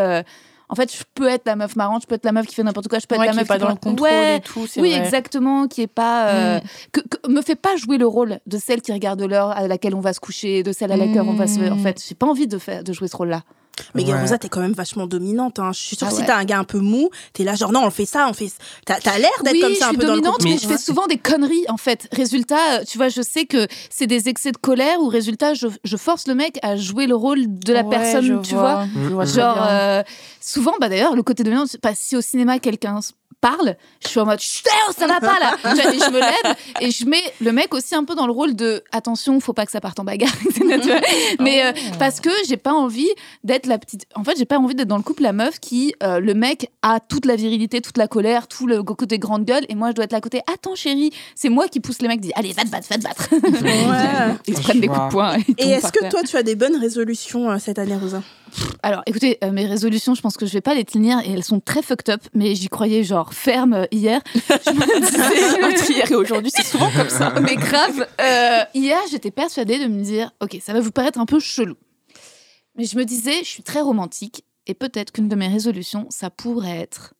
En 0.70 0.74
fait, 0.76 0.94
je 0.96 1.02
peux 1.14 1.28
être 1.28 1.44
la 1.46 1.56
meuf 1.56 1.74
marrante, 1.76 2.02
je 2.02 2.06
peux 2.06 2.14
être 2.14 2.24
la 2.24 2.32
meuf 2.32 2.46
qui 2.46 2.54
fait 2.54 2.62
n'importe 2.62 2.88
quoi, 2.88 2.98
je 3.00 3.06
peux 3.06 3.16
être 3.16 3.20
Ouais, 3.20 3.26
la 3.26 3.32
qui 3.32 3.38
est 3.38 3.40
meuf 3.42 3.48
pas 3.48 3.56
qui 3.56 3.62
dans 3.62 3.68
le 3.68 3.74
contrôle 3.74 4.00
Ouais, 4.08 4.36
et 4.36 4.40
tout. 4.40 4.66
oui, 4.76 4.90
vrai. 4.90 4.98
exactement, 5.04 5.66
qui 5.68 5.82
est 5.82 5.86
pas. 5.86 6.28
euh, 6.28 6.58
Mm. 6.58 6.62
que, 6.92 7.00
que- 7.00 7.28
me 7.30 7.42
fait 7.42 7.56
pas 7.56 7.76
jouer 7.76 7.98
le 7.98 8.06
rôle 8.06 8.38
de 8.46 8.56
celle 8.58 8.80
qui 8.80 8.92
regarde 8.92 9.20
l'heure 9.20 9.50
à 9.50 9.66
laquelle 9.68 9.94
on 9.94 10.00
va 10.00 10.12
se 10.12 10.20
coucher, 10.20 10.62
de 10.62 10.72
celle 10.72 10.92
à 10.92 10.96
laquelle 10.96 11.22
on 11.22 11.34
va 11.34 11.46
se. 11.46 11.58
En 11.70 11.76
Mm. 11.76 11.80
fait, 11.80 12.02
j'ai 12.08 12.14
pas 12.14 12.26
envie 12.26 12.46
de 12.46 12.56
faire 12.58 12.84
de 12.84 12.92
jouer 12.92 13.08
ce 13.08 13.16
rôle-là. 13.16 13.42
Mais 13.94 14.04
Ouais. 14.04 14.20
Rosa, 14.20 14.38
t'es 14.38 14.48
quand 14.48 14.60
même 14.60 14.72
vachement 14.72 15.06
dominante. 15.06 15.58
hein. 15.58 15.70
Je 15.72 15.78
suis 15.80 15.96
sûre 15.96 16.06
Ah 16.08 16.10
que 16.12 16.16
si 16.18 16.24
t'as 16.26 16.36
un 16.36 16.44
gars 16.44 16.58
un 16.58 16.64
peu 16.64 16.78
mou, 16.78 17.10
t'es 17.32 17.44
là, 17.44 17.54
genre, 17.54 17.72
non, 17.72 17.84
on 17.84 17.90
fait 17.90 18.04
ça, 18.06 18.26
on 18.28 18.32
fait. 18.32 18.50
T'as 18.86 18.98
t'as 19.00 19.18
l'air 19.18 19.30
d'être 19.44 19.52
oui, 19.54 19.60
comme 19.60 19.74
ça 19.74 19.86
un 19.86 19.88
suis 19.90 19.98
peu 19.98 20.06
dans 20.06 20.14
le 20.14 20.20
dominante, 20.20 20.42
mais, 20.44 20.50
Mais- 20.50 20.58
je 20.58 20.66
fais 20.66 20.78
souvent 20.78 21.06
des 21.06 21.16
conneries 21.18 21.64
en 21.68 21.76
fait. 21.76 22.08
Résultat, 22.12 22.80
euh, 22.80 22.84
tu 22.86 22.98
vois, 22.98 23.08
je 23.08 23.22
sais 23.22 23.46
que 23.46 23.66
c'est 23.90 24.06
des 24.06 24.28
excès 24.28 24.52
de 24.52 24.56
colère 24.56 25.00
ou 25.00 25.08
résultat, 25.08 25.54
je, 25.54 25.68
je 25.84 25.96
force 25.96 26.26
le 26.26 26.34
mec 26.34 26.58
à 26.62 26.76
jouer 26.76 27.06
le 27.06 27.14
rôle 27.16 27.40
de 27.46 27.72
la 27.72 27.82
Ouais, 27.82 27.90
personne, 27.90 28.24
je 28.24 28.34
tu 28.48 28.54
vois. 28.54 28.86
je 28.94 29.08
vois 29.14 29.24
très 29.24 29.34
Genre, 29.40 29.58
euh, 29.68 30.02
souvent, 30.40 30.74
bah 30.80 30.88
d'ailleurs, 30.88 31.14
le 31.14 31.22
côté 31.22 31.42
dominant, 31.44 31.64
pas 31.82 31.94
si 31.94 32.16
au 32.16 32.20
cinéma 32.20 32.58
quelqu'un 32.58 33.00
parle, 33.40 33.76
je 34.02 34.08
suis 34.08 34.20
en 34.20 34.26
mode 34.26 34.40
Chut, 34.40 34.66
oh, 34.88 34.92
ça 34.96 35.06
va 35.06 35.20
pas 35.20 35.38
là. 35.38 35.56
Je 35.64 36.10
me 36.10 36.20
lève 36.20 36.56
et 36.80 36.90
je 36.90 37.06
mets 37.06 37.22
le 37.40 37.52
mec 37.52 37.74
aussi 37.74 37.94
un 37.94 38.04
peu 38.04 38.14
dans 38.14 38.26
le 38.26 38.32
rôle 38.32 38.54
de 38.54 38.82
attention, 38.92 39.38
faut 39.40 39.52
pas 39.52 39.66
que 39.66 39.72
ça 39.72 39.80
parte 39.80 39.98
en 40.00 40.04
bagarre. 40.04 40.32
tu 40.54 40.64
vois. 40.64 41.00
Mais 41.40 41.64
euh, 41.64 41.72
parce 41.98 42.20
que 42.20 42.30
j'ai 42.48 42.56
pas 42.56 42.72
envie 42.72 43.08
d'être 43.44 43.66
la 43.66 43.78
petite. 43.78 44.06
En 44.14 44.24
fait, 44.24 44.36
j'ai 44.36 44.44
pas 44.44 44.58
envie 44.58 44.74
d'être 44.74 44.88
dans 44.88 44.96
le 44.96 45.02
couple 45.02 45.22
la 45.22 45.32
meuf 45.32 45.60
qui 45.60 45.94
euh, 46.02 46.20
le 46.20 46.34
mec 46.34 46.70
a 46.82 47.00
toute 47.00 47.26
la 47.26 47.36
virilité, 47.36 47.80
toute 47.80 47.98
la 47.98 48.08
colère, 48.08 48.48
tout 48.48 48.66
le 48.66 48.82
côté 48.82 49.18
grande 49.18 49.44
gueule 49.44 49.64
et 49.68 49.74
moi 49.74 49.90
je 49.90 49.94
dois 49.94 50.04
être 50.04 50.12
là 50.12 50.18
à 50.18 50.22
côté. 50.22 50.40
Attends 50.52 50.74
chérie, 50.74 51.12
c'est 51.34 51.48
moi 51.48 51.68
qui 51.68 51.80
pousse 51.80 52.02
les 52.02 52.08
mecs, 52.08 52.20
dit 52.20 52.32
allez 52.34 52.52
va 52.52 52.64
te 52.64 52.68
battre, 52.68 52.88
va 52.88 52.96
te 52.96 53.02
battre. 53.02 53.28
Ouais. 53.32 54.36
Ils 54.46 54.56
se 54.56 54.62
prennent 54.62 54.80
des 54.80 54.88
coups 54.88 55.06
de 55.06 55.10
poing. 55.10 55.36
Et 55.58 55.70
est-ce 55.70 55.92
que 55.92 56.00
terre. 56.00 56.10
toi, 56.10 56.22
tu 56.22 56.36
as 56.36 56.42
des 56.42 56.54
bonnes 56.54 56.76
résolutions 56.76 57.50
euh, 57.50 57.58
cette 57.58 57.78
année, 57.78 57.96
Rosa? 57.96 58.22
Alors, 58.82 59.02
écoutez, 59.06 59.38
euh, 59.44 59.52
mes 59.52 59.66
résolutions, 59.66 60.14
je 60.14 60.20
pense 60.22 60.36
que 60.36 60.46
je 60.46 60.52
vais 60.52 60.60
pas 60.60 60.74
les 60.74 60.84
tenir 60.84 61.18
et 61.20 61.32
elles 61.32 61.44
sont 61.44 61.60
très 61.60 61.82
fucked 61.82 62.12
up, 62.12 62.22
mais 62.34 62.54
j'y 62.54 62.68
croyais 62.68 63.04
genre 63.04 63.34
ferme 63.34 63.74
euh, 63.74 63.86
hier. 63.90 64.20
Je 64.34 64.70
me 64.70 65.76
disais, 65.76 65.92
hier 65.92 66.10
et 66.10 66.14
aujourd'hui, 66.14 66.50
c'est 66.54 66.64
souvent 66.64 66.90
comme 66.90 67.08
ça. 67.10 67.34
mais 67.40 67.56
grave. 67.56 68.06
euh, 68.20 68.60
hier, 68.74 68.98
j'étais 69.10 69.30
persuadée 69.30 69.78
de 69.78 69.86
me 69.86 70.02
dire, 70.02 70.30
ok, 70.40 70.58
ça 70.60 70.72
va 70.72 70.80
vous 70.80 70.92
paraître 70.92 71.18
un 71.18 71.26
peu 71.26 71.40
chelou, 71.40 71.76
mais 72.76 72.84
je 72.84 72.96
me 72.96 73.04
disais, 73.04 73.40
je 73.40 73.48
suis 73.48 73.62
très 73.62 73.80
romantique 73.80 74.44
et 74.66 74.74
peut-être 74.74 75.12
qu'une 75.12 75.28
de 75.28 75.36
mes 75.36 75.48
résolutions, 75.48 76.06
ça 76.10 76.30
pourrait 76.30 76.78
être 76.78 77.14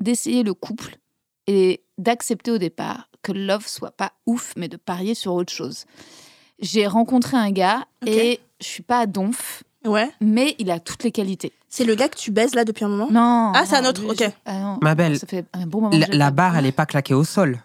d'essayer 0.00 0.42
le 0.42 0.54
couple 0.54 0.98
et 1.46 1.82
d'accepter 1.98 2.50
au 2.50 2.58
départ 2.58 3.08
que 3.22 3.32
le 3.32 3.44
love 3.44 3.66
soit 3.66 3.90
pas 3.90 4.12
ouf, 4.26 4.52
mais 4.56 4.68
de 4.68 4.76
parier 4.76 5.14
sur 5.14 5.34
autre 5.34 5.52
chose. 5.52 5.84
J'ai 6.58 6.86
rencontré 6.86 7.36
un 7.36 7.50
gars 7.50 7.86
et 8.06 8.40
je 8.60 8.66
suis 8.66 8.82
pas 8.82 9.06
donf, 9.06 9.62
Ouais. 9.86 10.10
mais 10.20 10.54
il 10.58 10.70
a 10.70 10.80
toutes 10.80 11.04
les 11.04 11.12
qualités. 11.12 11.52
C'est 11.68 11.84
le 11.84 11.94
gars 11.94 12.08
que 12.08 12.16
tu 12.16 12.30
baises 12.30 12.54
là 12.54 12.64
depuis 12.64 12.84
un 12.84 12.88
moment 12.88 13.08
Non. 13.10 13.52
Ah, 13.54 13.64
c'est 13.66 13.76
un 13.76 13.84
autre, 13.84 14.00
lui, 14.02 14.10
ok. 14.10 14.16
je- 14.20 14.24
ah 14.46 14.58
non, 14.58 14.78
Ma 14.82 14.94
belle, 14.94 15.18
Ça 15.18 15.26
fait 15.26 15.44
un 15.52 15.66
bon 15.66 15.80
moment. 15.82 15.98
la, 16.10 16.30
barre, 16.30 16.56
elle 16.56 16.66
est 16.66 16.72
pas 16.72 16.86
claquée 16.86 17.14
au 17.14 17.24
sol. 17.24 17.58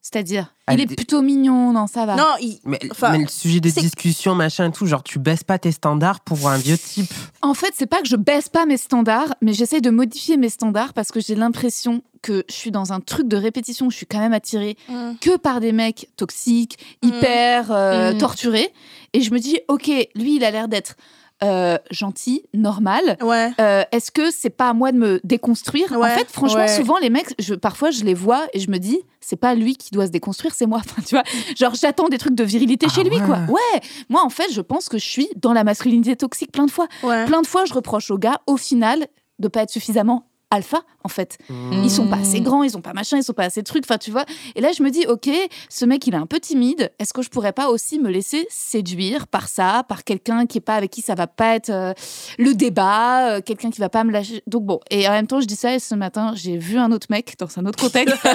C'est-à-dire, 0.00 0.54
il 0.72 0.80
est 0.80 0.86
plutôt 0.86 1.20
mignon, 1.20 1.72
non, 1.72 1.86
ça 1.86 2.06
va. 2.06 2.14
Non, 2.16 2.24
il- 2.40 2.58
Mais, 2.64 2.78
Enfin, 2.90 3.10
mais 3.12 3.18
le 3.18 3.26
sujet 3.26 3.60
des 3.60 3.72
discussions, 3.72 4.34
machin 4.34 4.68
et 4.68 4.72
tout, 4.72 4.86
genre 4.86 5.02
tu 5.02 5.18
baisses 5.18 5.44
pas 5.44 5.58
tes 5.58 5.72
standards 5.72 6.20
pour 6.20 6.48
un 6.48 6.56
vieux 6.56 6.78
type. 6.78 7.12
En 7.42 7.52
fait, 7.52 7.72
c'est 7.76 7.86
pas 7.86 8.00
que 8.00 8.08
je 8.08 8.16
baisse 8.16 8.48
pas 8.48 8.64
mes 8.64 8.78
standards, 8.78 9.34
mais 9.42 9.52
j'essaie 9.52 9.82
de 9.82 9.90
modifier 9.90 10.38
mes 10.38 10.48
standards 10.48 10.94
parce 10.94 11.10
que 11.10 11.20
j'ai 11.20 11.34
l'impression 11.34 12.02
que 12.22 12.44
je 12.48 12.54
suis 12.54 12.70
dans 12.70 12.92
un 12.94 13.00
truc 13.00 13.28
de 13.28 13.36
répétition 13.36 13.86
où 13.86 13.90
je 13.90 13.96
suis 13.96 14.06
quand 14.06 14.18
même 14.20 14.32
attirée 14.32 14.76
Mm. 14.88 15.16
que 15.20 15.36
par 15.36 15.60
des 15.60 15.72
mecs 15.72 16.08
toxiques, 16.16 16.78
hyper 17.02 17.70
euh, 17.70 18.14
Mm. 18.14 18.18
torturés. 18.18 18.72
Et 19.12 19.20
je 19.20 19.30
me 19.32 19.38
dis, 19.38 19.58
ok, 19.68 19.88
lui, 20.14 20.36
il 20.36 20.44
a 20.44 20.50
l'air 20.50 20.68
d'être 20.68 20.94
euh, 21.42 21.78
gentil, 21.90 22.42
normal. 22.54 23.16
Ouais. 23.20 23.50
Euh, 23.60 23.84
Est-ce 23.92 24.10
que 24.10 24.30
c'est 24.30 24.50
pas 24.50 24.70
à 24.70 24.72
moi 24.72 24.90
de 24.92 24.98
me 24.98 25.20
déconstruire? 25.24 25.92
En 25.92 26.02
fait, 26.04 26.30
franchement, 26.30 26.60
Ouais. 26.60 26.68
souvent 26.68 26.98
les 26.98 27.10
mecs, 27.10 27.34
je, 27.38 27.54
parfois 27.54 27.90
je 27.90 28.04
les 28.04 28.14
vois 28.14 28.46
et 28.54 28.60
je 28.60 28.70
me 28.70 28.78
dis, 28.78 29.00
c'est 29.20 29.36
pas 29.36 29.54
lui 29.54 29.76
qui 29.76 29.90
doit 29.90 30.06
se 30.06 30.10
déconstruire, 30.10 30.54
c'est 30.54 30.66
moi. 30.66 30.80
Enfin, 30.84 31.02
tu 31.06 31.14
vois, 31.14 31.24
genre 31.56 31.74
j'attends 31.74 32.08
des 32.08 32.18
trucs 32.18 32.34
de 32.34 32.44
virilité 32.44 32.86
Ah 32.90 32.92
chez 32.94 33.04
lui, 33.04 33.18
ouais. 33.18 33.24
quoi. 33.26 33.38
Ouais. 33.48 33.80
Moi, 34.08 34.22
en 34.24 34.30
fait, 34.30 34.50
je 34.52 34.60
pense 34.60 34.88
que 34.88 34.98
je 34.98 35.06
suis 35.06 35.28
dans 35.36 35.52
la 35.52 35.64
masculinité 35.64 36.16
toxique 36.16 36.50
plein 36.52 36.66
de 36.66 36.70
fois. 36.70 36.88
Ouais. 37.02 37.24
Plein 37.26 37.42
de 37.42 37.46
fois, 37.46 37.64
je 37.66 37.74
reproche 37.74 38.10
aux 38.10 38.18
gars, 38.18 38.40
au 38.46 38.56
final, 38.56 39.06
de 39.38 39.48
pas 39.48 39.62
être 39.62 39.70
suffisamment 39.70 40.24
alpha, 40.50 40.80
en 41.08 41.14
fait. 41.14 41.38
Ils 41.72 41.90
sont 41.90 42.06
pas 42.06 42.18
assez 42.18 42.42
grands, 42.42 42.62
ils 42.62 42.76
ont 42.76 42.82
pas 42.82 42.92
machin, 42.92 43.16
ils 43.16 43.24
sont 43.24 43.32
pas 43.32 43.44
assez 43.44 43.62
trucs, 43.62 43.84
enfin 43.86 43.96
tu 43.96 44.10
vois. 44.10 44.26
Et 44.54 44.60
là 44.60 44.72
je 44.76 44.82
me 44.82 44.90
dis, 44.90 45.06
ok, 45.06 45.30
ce 45.70 45.86
mec 45.86 46.06
il 46.06 46.12
est 46.12 46.18
un 46.18 46.26
peu 46.26 46.38
timide, 46.38 46.92
est-ce 46.98 47.14
que 47.14 47.22
je 47.22 47.30
pourrais 47.30 47.52
pas 47.52 47.70
aussi 47.70 47.98
me 47.98 48.10
laisser 48.10 48.46
séduire 48.50 49.26
par 49.26 49.48
ça, 49.48 49.84
par 49.88 50.04
quelqu'un 50.04 50.44
qui 50.44 50.58
est 50.58 50.62
pas 50.62 50.74
avec 50.74 50.90
qui 50.90 51.00
ça 51.00 51.14
va 51.14 51.26
pas 51.26 51.54
être 51.54 51.70
euh, 51.70 51.94
le 52.38 52.54
débat, 52.54 53.30
euh, 53.30 53.40
quelqu'un 53.40 53.70
qui 53.70 53.80
va 53.80 53.88
pas 53.88 54.04
me 54.04 54.12
lâcher? 54.12 54.42
Donc 54.46 54.64
bon, 54.64 54.80
et 54.90 55.08
en 55.08 55.12
même 55.12 55.26
temps 55.26 55.40
je 55.40 55.46
dis 55.46 55.56
ça 55.56 55.74
et 55.74 55.78
ce 55.78 55.94
matin 55.94 56.32
j'ai 56.34 56.58
vu 56.58 56.76
un 56.76 56.92
autre 56.92 57.06
mec 57.08 57.36
dans 57.38 57.48
un 57.56 57.64
autre 57.64 57.78
contexte. 57.78 58.16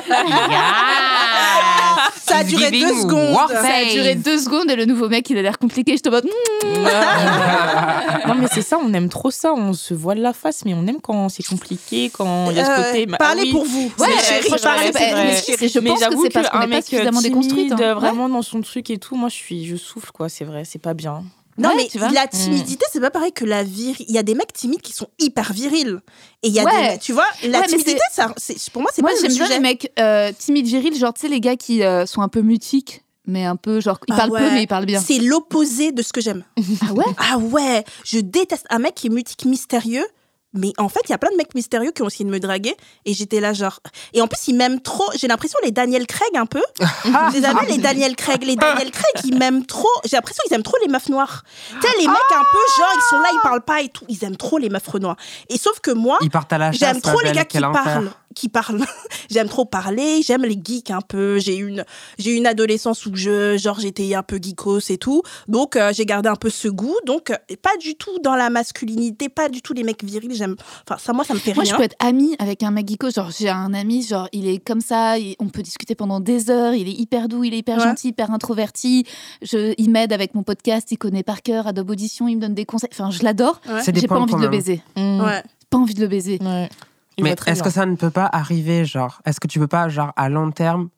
Ça 2.25 2.37
a 2.37 2.43
duré 2.43 2.71
deux 2.71 3.01
secondes. 3.01 3.35
ça 3.49 3.75
a 3.75 3.85
duré 3.91 4.15
deux 4.15 4.39
secondes 4.39 4.71
et 4.71 4.75
le 4.75 4.85
nouveau 4.85 5.09
mec 5.09 5.29
il 5.29 5.37
a 5.37 5.41
l'air 5.41 5.59
compliqué, 5.59 5.97
je 5.97 6.01
te 6.01 6.09
mode, 6.09 6.25
non, 8.27 8.35
mais 8.35 8.47
c'est 8.51 8.61
ça, 8.61 8.77
on 8.77 8.93
aime 8.93 9.09
trop 9.09 9.31
ça. 9.31 9.53
On 9.53 9.73
se 9.73 9.93
voile 9.93 10.19
la 10.19 10.33
face, 10.33 10.65
mais 10.65 10.73
on 10.73 10.85
aime 10.87 11.01
quand 11.01 11.29
c'est 11.29 11.43
compliqué, 11.43 12.09
quand 12.09 12.49
il 12.51 12.57
y 12.57 12.59
a 12.59 12.62
Euh, 12.69 12.83
côté. 12.91 13.07
parlez 13.17 13.41
oui. 13.43 13.51
pour 13.51 13.65
vous. 13.65 13.91
Ouais, 13.99 14.07
chérie, 14.21 14.49
parlez 14.61 14.91
mais 14.93 15.67
je 15.69 15.79
pense 15.79 15.99
que 16.03 16.15
c'est 16.23 16.29
parce 16.29 16.49
qu'on 16.49 16.59
n'est 16.59 16.63
pas 16.63 16.67
mec 16.67 16.85
suffisamment 16.85 17.21
timide, 17.21 17.33
déconstruite. 17.33 17.71
hein. 17.73 17.93
Vraiment 17.95 18.29
dans 18.29 18.41
son 18.41 18.61
truc 18.61 18.89
et 18.89 18.97
tout, 18.97 19.15
moi 19.15 19.29
je 19.29 19.35
suis, 19.35 19.65
je 19.65 19.75
souffle 19.75 20.11
quoi. 20.11 20.29
C'est 20.29 20.45
vrai, 20.45 20.63
c'est 20.65 20.79
pas 20.81 20.93
bien. 20.93 21.23
Non, 21.59 21.69
Ouais, 21.69 21.87
mais 22.01 22.11
la 22.11 22.25
timidité, 22.25 22.83
c'est 22.91 22.99
pas 22.99 23.11
pareil 23.11 23.31
que 23.31 23.45
la 23.45 23.63
vir. 23.63 23.93
Il 23.99 24.11
y 24.11 24.17
a 24.17 24.23
des 24.23 24.33
mecs 24.33 24.51
timides 24.53 24.81
qui 24.81 24.91
sont 24.91 25.07
hyper 25.19 25.53
virils. 25.53 25.99
Et 26.41 26.47
il 26.47 26.53
y 26.53 26.59
a 26.59 26.63
Ouais. 26.63 26.93
des. 26.93 26.97
Tu 26.97 27.13
vois, 27.13 27.27
la 27.43 27.59
Ouais, 27.59 27.67
timidité, 27.67 27.99
ça, 28.11 28.33
pour 28.71 28.81
moi, 28.81 28.89
c'est 28.91 29.03
Moi, 29.03 29.11
pas 29.11 29.17
le 29.21 29.21
j'aime 29.29 29.33
bien 29.37 29.47
les 29.49 29.59
mecs 29.59 29.91
euh, 29.99 30.31
timides, 30.35 30.65
virils, 30.65 30.95
genre, 30.97 31.13
tu 31.13 31.21
sais, 31.21 31.27
les 31.27 31.39
gars 31.39 31.55
qui 31.55 31.83
euh, 31.83 32.07
sont 32.07 32.21
un 32.23 32.27
peu 32.27 32.41
mutiques, 32.41 33.03
mais 33.27 33.45
un 33.45 33.55
peu, 33.55 33.81
genre, 33.81 33.99
ils 34.07 34.13
Ah 34.15 34.17
parlent 34.17 34.31
peu, 34.31 34.49
mais 34.49 34.63
ils 34.63 34.67
parlent 34.67 34.87
bien. 34.87 34.99
C'est 34.99 35.19
l'opposé 35.19 35.91
de 35.91 36.01
ce 36.01 36.11
que 36.11 36.21
j'aime. 36.21 36.43
Ah 36.89 36.93
ouais? 36.93 37.05
Ah 37.17 37.37
ouais, 37.37 37.83
je 38.03 38.17
déteste 38.17 38.65
un 38.71 38.79
mec 38.79 38.95
qui 38.95 39.05
est 39.07 39.11
mutique, 39.11 39.45
mystérieux. 39.45 40.07
Mais 40.53 40.71
en 40.77 40.89
fait, 40.89 41.01
il 41.05 41.11
y 41.11 41.13
a 41.13 41.17
plein 41.17 41.31
de 41.31 41.37
mecs 41.37 41.55
mystérieux 41.55 41.91
qui 41.91 42.01
ont 42.03 42.07
essayé 42.07 42.25
de 42.25 42.29
me 42.29 42.39
draguer. 42.39 42.75
Et 43.05 43.13
j'étais 43.13 43.39
là, 43.39 43.53
genre. 43.53 43.79
Et 44.13 44.21
en 44.21 44.27
plus, 44.27 44.47
ils 44.47 44.55
m'aiment 44.55 44.81
trop. 44.81 45.09
J'ai 45.15 45.27
l'impression, 45.27 45.57
les 45.63 45.71
Daniel 45.71 46.05
Craig, 46.05 46.29
un 46.35 46.45
peu. 46.45 46.61
Je 46.79 47.37
les 47.39 47.45
appelle 47.45 47.69
les 47.69 47.77
Daniel 47.79 48.15
Craig. 48.15 48.43
Les 48.43 48.55
Daniel 48.55 48.91
Craig, 48.91 49.23
ils 49.25 49.37
m'aiment 49.37 49.65
trop. 49.65 49.89
J'ai 50.05 50.15
l'impression 50.15 50.43
qu'ils 50.45 50.55
aiment 50.55 50.63
trop 50.63 50.77
les 50.81 50.91
meufs 50.91 51.09
noires. 51.09 51.43
Tu 51.69 51.81
sais, 51.81 51.97
les 51.99 52.07
mecs 52.07 52.17
un 52.31 52.43
peu, 52.51 52.59
genre, 52.77 52.93
ils 52.95 53.09
sont 53.09 53.19
là, 53.19 53.29
ils 53.33 53.39
parlent 53.41 53.63
pas 53.63 53.81
et 53.81 53.89
tout. 53.89 54.05
Ils 54.07 54.23
aiment 54.23 54.37
trop 54.37 54.57
les 54.57 54.69
meufs 54.69 54.93
noires. 54.95 55.17
Et 55.49 55.57
sauf 55.57 55.79
que 55.79 55.91
moi, 55.91 56.17
Ils 56.21 56.29
partent 56.29 56.53
à 56.53 56.57
la 56.57 56.71
chasse. 56.71 56.79
J'aime 56.79 57.01
trop 57.01 57.19
les 57.21 57.31
gars 57.31 57.45
qui 57.45 57.59
parlent, 57.59 58.11
qui 58.33 58.49
parlent. 58.49 58.83
j'aime 59.29 59.47
trop 59.47 59.65
parler, 59.65 60.21
j'aime 60.23 60.43
les 60.43 60.59
geeks 60.63 60.91
un 60.91 61.01
peu. 61.01 61.39
J'ai 61.39 61.57
eu 61.57 61.67
une, 61.67 61.85
j'ai 62.17 62.31
eu 62.31 62.35
une 62.35 62.47
adolescence 62.47 63.05
où 63.05 63.11
je, 63.15 63.57
genre, 63.57 63.79
j'étais 63.79 64.13
un 64.15 64.23
peu 64.23 64.37
geekos 64.41 64.79
et 64.89 64.97
tout. 64.97 65.21
Donc, 65.47 65.75
euh, 65.75 65.91
j'ai 65.93 66.05
gardé 66.05 66.29
un 66.29 66.35
peu 66.35 66.49
ce 66.49 66.67
goût. 66.67 66.95
Donc, 67.05 67.29
euh, 67.31 67.35
pas 67.61 67.75
du 67.79 67.95
tout 67.95 68.17
dans 68.23 68.35
la 68.35 68.49
masculinité, 68.49 69.29
pas 69.29 69.49
du 69.49 69.61
tout 69.61 69.73
les 69.73 69.83
mecs 69.83 70.03
virils. 70.03 70.33
J'aime, 70.35 70.55
enfin, 70.87 70.97
ça, 70.99 71.13
moi, 71.13 71.23
ça 71.23 71.33
me 71.33 71.39
fait 71.39 71.53
Moi, 71.53 71.63
rien. 71.63 71.73
je 71.73 71.77
peux 71.77 71.83
être 71.83 71.95
amie 71.99 72.35
avec 72.39 72.63
un 72.63 72.71
mec 72.71 72.87
geeko. 72.89 73.09
Genre, 73.11 73.31
j'ai 73.37 73.49
un 73.49 73.73
ami, 73.73 74.03
genre, 74.03 74.27
il 74.33 74.47
est 74.47 74.59
comme 74.59 74.81
ça, 74.81 75.17
il- 75.17 75.35
on 75.39 75.49
peut 75.49 75.61
discuter 75.61 75.95
pendant 75.95 76.19
des 76.19 76.49
heures, 76.49 76.73
il 76.73 76.87
est 76.87 76.93
hyper 76.99 77.27
doux, 77.27 77.43
il 77.43 77.53
est 77.53 77.59
hyper 77.59 77.77
Ouais. 77.77 77.83
gentil, 77.83 78.09
hyper 78.09 78.31
introverti. 78.31 79.05
Je, 79.41 79.73
il 79.77 79.89
m'aide 79.89 80.13
avec 80.13 80.35
mon 80.35 80.43
podcast, 80.43 80.91
il 80.91 80.97
connaît 80.97 81.23
par 81.23 81.41
cœur 81.41 81.67
Adobe 81.67 81.89
Audition, 81.91 82.27
il 82.27 82.35
me 82.37 82.41
donne 82.41 82.53
des 82.55 82.65
conseils. 82.65 82.89
Enfin, 82.91 83.11
je 83.11 83.23
l'adore. 83.23 83.61
Ouais. 83.67 83.81
C'est 83.83 83.91
des 83.91 84.01
J'ai 84.01 84.07
pas 84.07 84.19
envie 84.19 84.33
de 84.35 84.39
le 84.41 84.47
baiser. 84.49 84.81
Ouais. 84.95 85.43
Pas 85.69 85.77
envie 85.77 85.93
de 85.93 86.01
le 86.01 86.07
baiser. 86.07 86.39
Ouais. 86.41 86.69
Il 87.17 87.23
Mais 87.23 87.35
est-ce 87.45 87.63
que 87.63 87.69
ça 87.69 87.85
ne 87.85 87.95
peut 87.95 88.09
pas 88.09 88.29
arriver, 88.31 88.85
genre, 88.85 89.21
est-ce 89.25 89.39
que 89.39 89.47
tu 89.47 89.59
peux 89.59 89.67
pas, 89.67 89.89
genre, 89.89 90.13
à 90.15 90.29
long 90.29 90.51
terme, 90.51 90.89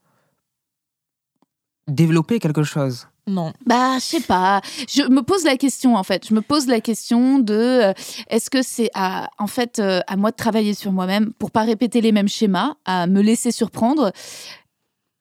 développer 1.87 2.39
quelque 2.39 2.63
chose? 2.63 3.07
Non. 3.27 3.53
Bah, 3.65 3.95
je 3.95 4.03
sais 4.03 4.21
pas. 4.21 4.61
Je 4.87 5.01
me 5.09 5.21
pose 5.21 5.43
la 5.45 5.57
question 5.57 5.95
en 5.95 6.03
fait. 6.03 6.27
Je 6.27 6.33
me 6.35 6.41
pose 6.41 6.67
la 6.67 6.79
question 6.79 7.39
de 7.39 7.55
euh, 7.55 7.93
est-ce 8.29 8.51
que 8.51 8.61
c'est 8.61 8.91
à 8.93 9.31
en 9.39 9.47
fait 9.47 9.79
euh, 9.79 9.99
à 10.05 10.15
moi 10.15 10.29
de 10.29 10.35
travailler 10.35 10.75
sur 10.75 10.91
moi-même 10.91 11.33
pour 11.33 11.49
pas 11.49 11.63
répéter 11.63 12.01
les 12.01 12.11
mêmes 12.11 12.27
schémas, 12.27 12.75
à 12.85 13.07
me 13.07 13.21
laisser 13.21 13.51
surprendre, 13.51 14.11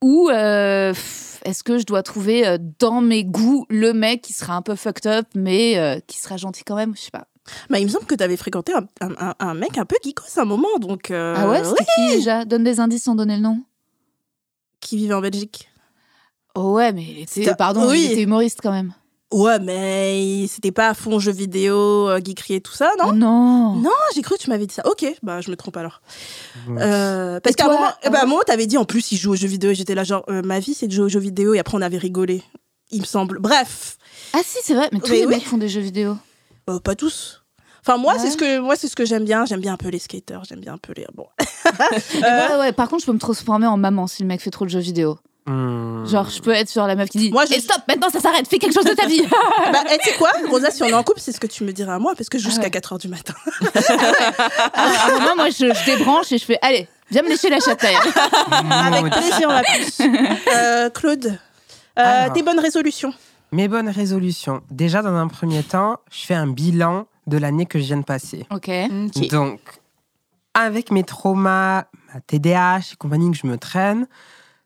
ou 0.03 0.29
euh, 0.29 0.93
est-ce 1.47 1.65
que 1.65 1.79
je 1.79 1.85
dois 1.85 2.03
trouver 2.03 2.59
dans 2.79 3.01
mes 3.01 3.25
goûts 3.25 3.65
le 3.71 3.95
mec 3.95 4.21
qui 4.21 4.35
sera 4.35 4.55
un 4.55 4.63
peu 4.63 4.75
fucked 4.75 5.07
up 5.07 5.27
mais 5.35 5.79
euh, 5.79 5.99
qui 6.07 6.19
sera 6.19 6.37
gentil 6.37 6.63
quand 6.63 6.77
même? 6.77 6.95
Je 6.95 7.03
sais 7.03 7.11
pas. 7.11 7.27
Bah, 7.71 7.79
il 7.79 7.85
me 7.85 7.91
semble 7.91 8.07
que 8.07 8.15
tu 8.15 8.23
avais 8.25 8.37
fréquenté 8.37 8.73
un, 8.73 8.87
un- 9.01 9.15
un- 9.19 9.35
un 9.39 9.55
mec 9.55 9.77
un 9.79 9.85
peu 9.85 9.97
geekos 10.03 10.39
à 10.39 10.43
un 10.43 10.45
moment. 10.47 10.79
Donc, 10.81 11.11
euh, 11.11 11.35
ah 11.37 11.49
ouais, 11.49 11.63
c'était 11.65 11.85
qui 11.97 12.17
déjà? 12.17 12.45
Donne 12.45 12.65
des 12.65 12.81
indices 12.81 13.05
sans 13.05 13.15
donner 13.15 13.37
le 13.37 13.43
nom. 13.43 13.63
qui 14.81 14.97
vivait 14.99 15.15
en 15.15 15.21
Belgique. 15.21 15.71
Oh 16.55 16.73
ouais, 16.75 16.93
mais 16.93 17.03
il 17.03 17.19
était, 17.23 17.33
C'était- 17.45 17.55
pardon, 17.55 17.89
oui. 17.91 18.05
il 18.07 18.13
était 18.13 18.23
humoriste 18.23 18.61
quand 18.63 18.71
même. 18.73 18.93
Ouais, 19.33 19.59
mais 19.59 20.47
c'était 20.49 20.71
pas 20.73 20.89
à 20.91 20.95
fond 20.95 21.19
jeux 21.19 21.33
vidéo, 21.33 22.09
euh, 22.09 22.21
geekerie 22.25 22.55
et 22.55 22.61
tout 22.61 22.75
ça, 22.75 22.91
non? 23.01 23.07
Oh 23.09 23.13
non. 23.13 23.75
Non, 23.77 23.91
j'ai 24.15 24.23
cru 24.23 24.37
que 24.37 24.43
tu 24.43 24.51
m'avais 24.51 24.67
dit 24.67 24.75
ça. 24.75 24.83
Ok, 24.87 25.05
bah 25.23 25.41
je 25.41 25.51
me 25.51 25.57
trompe 25.57 25.77
alors. 25.77 26.03
Euh, 26.69 27.41
parce 27.41 27.57
qu'à 27.57 27.65
un 27.67 27.73
moment, 27.73 27.89
eh 28.05 28.09
ouais. 28.11 28.21
moment, 28.27 28.41
t'avais 28.47 28.67
dit 28.67 28.79
en 28.79 28.85
plus 28.85 29.11
il 29.13 29.17
joue 29.19 29.33
aux 29.33 29.37
jeux 29.37 29.49
vidéo 29.49 29.71
et 29.71 29.75
j'étais 29.75 29.95
là 29.97 30.05
genre 30.05 30.25
euh, 30.29 30.43
ma 30.45 30.61
vie 30.61 30.75
c'est 30.75 30.87
de 30.87 30.93
jouer 30.93 31.07
aux 31.07 31.09
jeux 31.09 31.19
vidéo 31.19 31.55
et 31.55 31.59
après 31.59 31.77
on 31.77 31.83
avait 31.83 31.99
rigolé. 31.99 32.43
Il 32.93 33.01
me 33.01 33.07
semble. 33.07 33.39
Bref, 33.41 33.97
Ah 34.35 34.41
si, 34.45 34.59
c'est 34.63 34.75
vrai, 34.75 34.89
mais 34.93 35.01
tous 35.01 35.11
Mais 35.11 35.19
les 35.21 35.25
oui. 35.27 35.35
mecs 35.35 35.45
font 35.47 35.59
des 35.59 35.69
jeux 35.69 35.81
vidéo. 35.81 36.17
Euh, 36.71 36.79
pas 36.81 36.95
tous. 36.95 37.43
Enfin 37.87 37.99
moi 37.99 38.15
Ouais. 38.15 38.19
c'est 38.19 38.31
ce 38.31 38.37
que 38.39 38.59
moi 38.61 38.77
c'est 38.77 38.89
ce 38.89 38.97
que 38.97 39.05
j'aime 39.05 39.25
bien. 39.25 39.45
J'aime 39.45 39.61
bien 39.61 39.75
un 39.75 39.77
peu 39.77 39.89
les 39.89 39.99
skaters. 39.99 40.45
J'aime 40.45 40.61
bien 40.61 40.75
un 40.75 40.79
peu 40.79 40.93
les 40.97 41.07
bon. 41.15 41.27
Ouais, 42.15 42.57
ouais, 42.59 42.73
par 42.73 42.89
contre, 42.89 43.03
je 43.03 43.07
peux 43.07 43.13
me 43.13 43.19
transformer 43.19 43.67
en 43.67 43.77
maman 43.77 44.07
si 44.07 44.23
le 44.23 44.29
mec 44.29 44.41
fait 44.41 44.51
trop 44.51 44.65
de 44.65 44.71
jeux 44.71 44.79
vidéo. 44.81 45.19
Hmm. 45.47 46.07
Genre, 46.07 46.31
je 46.31 46.41
peux 46.41 46.53
être 46.53 46.71
sur 46.71 46.87
la 46.87 46.95
meuf 46.95 47.11
qui 47.11 47.19
dit 47.19 47.31
Moi, 47.31 47.45
je- 47.45 47.53
Et 47.55 47.61
stop, 47.61 47.83
maintenant 47.87 48.09
ça 48.09 48.21
s'arrête, 48.21 48.49
fais 48.49 48.59
quelque 48.59 48.73
chose 48.73 48.87
de 48.87 48.95
ta 48.95 49.07
vie 49.07 49.21
bah 49.73 49.85
eh, 49.93 49.99
tu 49.99 50.09
sais 50.11 50.17
quoi, 50.17 50.31
Rosa, 50.51 50.71
si 50.71 50.83
on 50.83 50.87
est 50.87 50.95
en 50.95 51.03
couple, 51.03 51.21
c'est 51.21 51.33
ce 51.33 51.41
que 51.41 51.47
tu 51.47 51.65
me 51.65 51.73
diras 51.73 51.97
à 51.97 51.99
moi 51.99 52.15
parce 52.17 52.31
que 52.31 52.39
jusqu'à 52.39 52.63
Ah 52.63 52.65
ouais. 52.65 52.71
4 52.71 52.95
h 52.97 53.01
du 53.01 53.09
matin. 53.09 53.35
À 54.73 55.09
un 55.09 55.13
moment, 55.19 55.37
moi, 55.37 55.51
je, 55.51 55.67
je 55.75 55.85
débranche 55.85 56.33
et 56.33 56.39
je 56.39 56.45
fais 56.47 56.59
Allez, 56.63 56.89
viens 57.11 57.23
me 57.23 57.29
lécher 57.29 57.51
la 57.51 57.61
châtaigne. 57.61 57.97
Avec 58.51 59.13
plaisir 59.13 59.49
ma 59.49 59.63
puce. 59.63 60.01
Euh, 60.55 60.89
Claude, 60.91 61.39
euh, 61.99 62.29
tes 62.33 62.43
bonnes 62.43 62.61
résolutions. 62.61 63.13
Mes 63.55 63.69
bonnes 63.69 63.89
résolutions. 63.89 64.63
Déjà, 64.73 65.01
dans 65.01 65.15
un 65.15 65.29
premier 65.29 65.63
temps, 65.63 65.99
je 66.11 66.27
fais 66.27 66.35
un 66.35 66.49
bilan 66.49 67.07
de 67.29 67.39
l'année 67.39 67.67
que 67.67 67.79
je 67.79 67.85
viens 67.85 67.99
de 67.99 68.05
passer. 68.05 68.47
Ok. 68.51 68.69
Ok. 69.15 69.29
Donc, 69.29 69.61
avec 70.55 70.91
mes 70.91 71.05
traumas, 71.05 71.85
ma 72.13 72.21
TDAH 72.27 72.79
et 72.95 72.97
compagnie 72.99 73.31
que 73.31 73.37
je 73.37 73.47
me 73.47 73.57
traîne, 73.57 74.09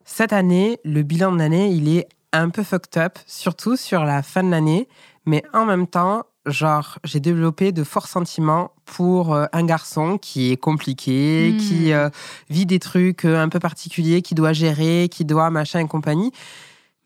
cette 0.06 0.32
année, 0.32 0.80
le 0.84 1.02
bilan 1.02 1.32
de 1.32 1.38
l'année, 1.38 1.68
il 1.68 1.94
est 1.94 2.08
un 2.32 2.48
peu 2.48 2.62
fucked 2.62 2.96
up, 2.96 3.18
surtout 3.26 3.76
sur 3.76 4.04
la 4.04 4.22
fin 4.22 4.42
de 4.42 4.48
l'année. 4.50 4.88
Mais 5.26 5.42
en 5.52 5.66
même 5.66 5.86
temps, 5.86 6.22
genre, 6.46 6.98
j'ai 7.04 7.20
développé 7.20 7.72
de 7.72 7.84
forts 7.84 8.08
sentiments 8.08 8.70
pour 8.86 9.34
euh, 9.34 9.44
un 9.52 9.66
garçon 9.66 10.16
qui 10.16 10.50
est 10.50 10.56
compliqué, 10.56 11.52
Hmm. 11.52 11.56
qui 11.58 11.92
euh, 11.92 12.08
vit 12.48 12.64
des 12.64 12.78
trucs 12.78 13.26
euh, 13.26 13.38
un 13.38 13.50
peu 13.50 13.58
particuliers, 13.58 14.22
qui 14.22 14.34
doit 14.34 14.54
gérer, 14.54 15.10
qui 15.10 15.26
doit 15.26 15.50
machin 15.50 15.80
et 15.80 15.86
compagnie. 15.86 16.32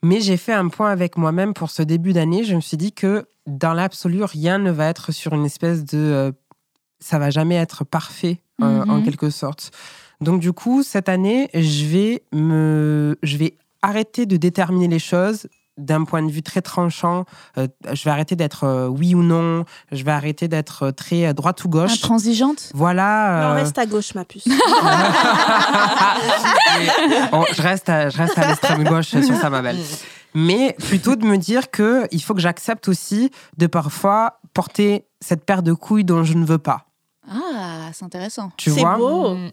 Mais 0.05 0.21
j'ai 0.21 0.37
fait 0.37 0.53
un 0.53 0.69
point 0.69 0.91
avec 0.91 1.17
moi-même 1.17 1.55
pour 1.55 1.71
ce 1.71 1.83
début 1.83 2.13
d'année. 2.13 2.45
Je 2.45 2.55
me 2.57 2.61
suis 2.61 2.77
dit 2.77 2.93
que 2.93 3.25
dans 3.47 3.73
l'absolu, 3.73 4.25
rien 4.25 4.59
ne 4.59 4.71
va 4.71 4.87
être 4.89 5.13
sur 5.13 5.33
une 5.35 5.45
espèce 5.45 5.85
de. 5.85 5.99
euh, 5.99 6.33
ça 7.01 7.19
va 7.19 7.31
jamais 7.31 7.57
être 7.57 7.85
parfait, 7.85 8.39
Mhm. 8.61 8.91
en 8.91 9.03
quelque 9.03 9.31
sorte. 9.31 9.71
Donc, 10.21 10.41
du 10.41 10.53
coup, 10.53 10.83
cette 10.85 11.09
année, 11.09 11.49
je 11.55 11.85
vais, 11.87 12.23
me, 12.33 13.17
je 13.25 13.37
vais 13.37 13.57
arrêter 13.83 14.25
de 14.27 14.37
déterminer 14.37 14.87
les 14.87 15.01
choses 15.01 15.49
d'un 15.79 16.05
point 16.05 16.23
de 16.23 16.31
vue 16.31 16.43
très 16.43 16.63
tranchant. 16.63 17.25
Euh, 17.59 17.67
je 17.93 18.05
vais 18.05 18.11
arrêter 18.11 18.37
d'être 18.37 18.65
euh, 18.65 18.89
oui 18.89 19.15
ou 19.15 19.23
non. 19.23 19.65
Je 19.91 20.05
vais 20.05 20.11
arrêter 20.11 20.49
d'être 20.49 20.85
euh, 20.85 20.93
très 20.93 21.27
euh, 21.27 21.33
droite 21.33 21.65
ou 21.65 21.69
gauche. 21.69 21.93
Intransigeante? 21.93 22.71
Voilà. 22.75 23.49
Non, 23.49 23.55
reste 23.55 23.79
à 23.79 23.87
gauche, 23.87 24.15
ma 24.15 24.25
puce. 24.25 24.47
Bon, 27.31 27.45
je 27.53 27.63
reste 27.63 27.89
à, 27.89 28.09
je 28.09 28.17
reste 28.17 28.39
à 28.39 28.49
l'extrême 28.49 28.85
gauche 28.85 29.09
sur 29.09 29.37
ça, 29.37 29.51
ma 29.51 29.61
belle. 29.63 29.79
Mais 30.35 30.75
plutôt 30.79 31.17
de 31.17 31.25
me 31.25 31.37
dire 31.37 31.71
que 31.71 32.07
il 32.11 32.23
faut 32.23 32.35
que 32.35 32.41
j'accepte 32.41 32.89
aussi 32.89 33.31
de 33.59 33.67
parfois 33.67 34.41
porter 34.55 35.07
cette 35.21 35.45
paire 35.45 35.63
de 35.63 35.73
couilles 35.73 36.05
dont 36.05 36.25
je 36.25 36.35
ne 36.35 36.45
veux 36.45 36.59
pas. 36.59 36.87
Ah, 37.31 37.91
c'est 37.93 38.05
intéressant. 38.05 38.51
Tu 38.57 38.71
C'est 38.71 38.81
vois 38.81 38.97
beau. 38.97 39.35
Mm. 39.37 39.51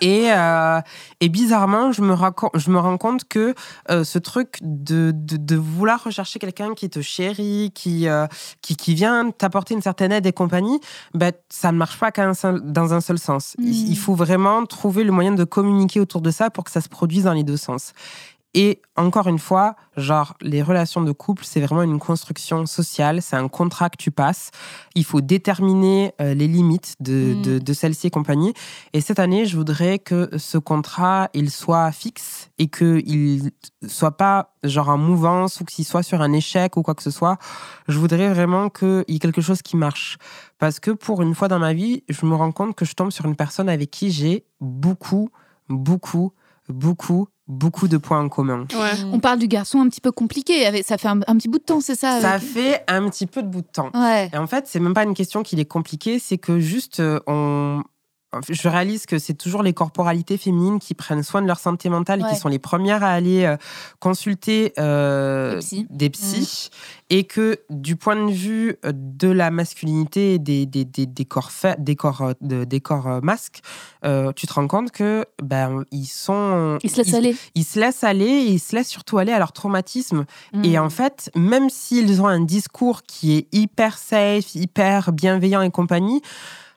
Et, 0.00 0.32
euh, 0.32 0.80
et 1.20 1.28
bizarrement, 1.28 1.92
je 1.92 2.02
me, 2.02 2.14
je 2.54 2.70
me 2.70 2.78
rends 2.78 2.98
compte 2.98 3.24
que 3.28 3.54
euh, 3.90 4.02
ce 4.04 4.18
truc 4.18 4.58
de, 4.60 5.12
de, 5.14 5.36
de 5.36 5.56
vouloir 5.56 6.02
rechercher 6.02 6.38
quelqu'un 6.38 6.74
qui 6.74 6.90
te 6.90 7.00
chérit, 7.00 7.70
qui, 7.74 8.08
euh, 8.08 8.26
qui, 8.60 8.76
qui 8.76 8.94
vient 8.94 9.30
t'apporter 9.30 9.74
une 9.74 9.82
certaine 9.82 10.10
aide 10.12 10.26
et 10.26 10.32
compagnie, 10.32 10.80
ben, 11.14 11.32
ça 11.48 11.70
ne 11.72 11.78
marche 11.78 11.98
pas 11.98 12.10
qu'un 12.10 12.34
seul- 12.34 12.60
dans 12.64 12.92
un 12.92 13.00
seul 13.00 13.18
sens. 13.18 13.54
Mm. 13.58 13.64
Il, 13.66 13.90
il 13.92 13.98
faut 13.98 14.14
vraiment 14.14 14.66
trouver 14.66 15.04
le 15.04 15.12
moyen 15.12 15.32
de 15.32 15.44
communiquer 15.44 16.00
autour 16.00 16.20
de 16.20 16.30
ça 16.30 16.50
pour 16.50 16.64
que 16.64 16.70
ça 16.70 16.80
se 16.80 16.88
produise 16.88 17.24
dans 17.24 17.32
les 17.34 17.44
deux 17.44 17.56
sens. 17.56 17.92
Et 18.54 18.80
encore 18.96 19.28
une 19.28 19.38
fois, 19.38 19.76
genre, 19.98 20.34
les 20.40 20.62
relations 20.62 21.02
de 21.02 21.12
couple, 21.12 21.44
c'est 21.44 21.60
vraiment 21.60 21.82
une 21.82 21.98
construction 21.98 22.64
sociale, 22.64 23.20
c'est 23.20 23.36
un 23.36 23.48
contrat 23.48 23.90
que 23.90 23.98
tu 23.98 24.10
passes. 24.10 24.50
Il 24.94 25.04
faut 25.04 25.20
déterminer 25.20 26.14
euh, 26.22 26.32
les 26.32 26.48
limites 26.48 26.94
de, 27.00 27.34
Mm. 27.34 27.42
de, 27.42 27.58
de 27.58 27.72
celle-ci 27.72 28.06
et 28.06 28.10
compagnie. 28.10 28.54
Et 28.92 29.00
cette 29.00 29.18
année, 29.18 29.46
je 29.46 29.56
voudrais 29.56 29.98
que 29.98 30.30
ce 30.36 30.58
contrat, 30.58 31.28
il 31.34 31.50
soit 31.50 31.90
fixe 31.92 32.50
et 32.58 32.68
qu'il 32.68 33.50
soit 33.86 34.16
pas 34.16 34.54
genre 34.62 34.88
en 34.88 34.98
mouvance 34.98 35.60
ou 35.60 35.64
qu'il 35.64 35.84
soit 35.84 36.02
sur 36.02 36.22
un 36.22 36.32
échec 36.32 36.76
ou 36.76 36.82
quoi 36.82 36.94
que 36.94 37.02
ce 37.02 37.10
soit. 37.10 37.38
Je 37.88 37.98
voudrais 37.98 38.32
vraiment 38.32 38.68
qu'il 38.70 39.04
y 39.08 39.16
ait 39.16 39.18
quelque 39.18 39.40
chose 39.40 39.62
qui 39.62 39.76
marche. 39.76 40.18
Parce 40.58 40.80
que 40.80 40.90
pour 40.90 41.22
une 41.22 41.34
fois 41.34 41.48
dans 41.48 41.58
ma 41.58 41.72
vie, 41.72 42.04
je 42.08 42.24
me 42.26 42.34
rends 42.34 42.52
compte 42.52 42.74
que 42.74 42.84
je 42.84 42.94
tombe 42.94 43.10
sur 43.10 43.26
une 43.26 43.36
personne 43.36 43.68
avec 43.68 43.90
qui 43.90 44.10
j'ai 44.10 44.44
beaucoup, 44.60 45.28
beaucoup, 45.68 46.32
beaucoup, 46.68 47.28
beaucoup 47.48 47.88
de 47.88 47.96
points 47.96 48.20
en 48.20 48.28
commun. 48.28 48.66
Ouais. 48.74 48.92
On 49.12 49.20
parle 49.20 49.38
du 49.38 49.46
garçon 49.48 49.80
un 49.80 49.88
petit 49.88 50.00
peu 50.00 50.12
compliqué. 50.12 50.66
avec- 50.66 50.84
Ça 50.86 50.98
fait 50.98 51.08
un, 51.08 51.20
un 51.26 51.36
petit 51.36 51.48
bout 51.48 51.58
de 51.58 51.64
temps, 51.64 51.80
c'est 51.80 51.94
ça 51.94 52.20
Ça 52.20 52.32
avec- 52.32 52.48
fait 52.48 52.84
un 52.88 53.08
petit 53.08 53.26
peu 53.26 53.42
de 53.42 53.48
bout 53.48 53.60
de 53.62 53.66
temps. 53.72 53.90
Ouais. 53.94 54.30
Et 54.32 54.36
en 54.38 54.46
fait, 54.46 54.66
c'est 54.66 54.80
même 54.80 54.94
pas 54.94 55.04
une 55.04 55.14
question 55.14 55.42
qu'il 55.42 55.60
est 55.60 55.64
compliqué, 55.64 56.18
c'est 56.18 56.38
que 56.38 56.58
juste 56.58 57.00
euh, 57.00 57.20
on. 57.26 57.82
Je 58.48 58.68
réalise 58.68 59.06
que 59.06 59.18
c'est 59.18 59.34
toujours 59.34 59.62
les 59.62 59.72
corporalités 59.72 60.36
féminines 60.38 60.78
qui 60.78 60.94
prennent 60.94 61.22
soin 61.22 61.42
de 61.42 61.46
leur 61.46 61.58
santé 61.58 61.88
mentale 61.88 62.20
et 62.20 62.24
qui 62.32 62.38
sont 62.40 62.48
les 62.48 62.58
premières 62.58 63.02
à 63.04 63.08
aller 63.10 63.44
euh, 63.44 63.56
consulter 64.00 64.72
euh, 64.78 65.54
Des 65.54 65.60
psys. 65.60 65.86
des 65.90 66.10
psys. 66.10 66.70
Et 67.08 67.24
que 67.24 67.60
du 67.70 67.94
point 67.96 68.16
de 68.16 68.32
vue 68.32 68.76
euh, 68.84 68.92
de 68.94 69.28
la 69.28 69.50
masculinité 69.50 70.34
et 70.34 70.38
des, 70.38 70.66
des, 70.66 70.84
des, 70.84 71.06
des 71.06 71.24
corps, 71.24 71.50
des 71.78 71.94
corps, 71.96 72.32
de- 72.40 72.64
des 72.64 72.80
corps 72.80 73.22
masques, 73.22 73.60
euh, 74.04 74.32
tu 74.34 74.46
te 74.46 74.52
rends 74.54 74.66
compte 74.66 74.90
que 74.90 75.24
ben, 75.42 75.84
ils 75.92 76.06
sont. 76.06 76.78
Il 76.82 76.90
se 76.90 76.96
laisse 76.98 77.14
aller. 77.14 77.36
ils 77.54 77.64
se 77.64 77.78
laissent 77.78 78.02
aller 78.04 78.24
et 78.26 78.50
ils 78.50 78.58
se 78.58 78.74
laissent 78.74 78.88
surtout 78.88 79.18
aller 79.18 79.32
à 79.32 79.38
leur 79.38 79.52
traumatisme. 79.52 80.24
Et 80.64 80.76
Mm. 80.78 80.82
en 80.82 80.90
fait, 80.90 81.30
même 81.36 81.70
s'ils 81.70 82.20
ont 82.20 82.26
un 82.26 82.40
discours 82.40 83.02
qui 83.04 83.36
est 83.36 83.46
hyper 83.52 83.98
safe, 83.98 84.54
hyper 84.54 85.12
bienveillant 85.12 85.62
et 85.62 85.70
compagnie, 85.70 86.22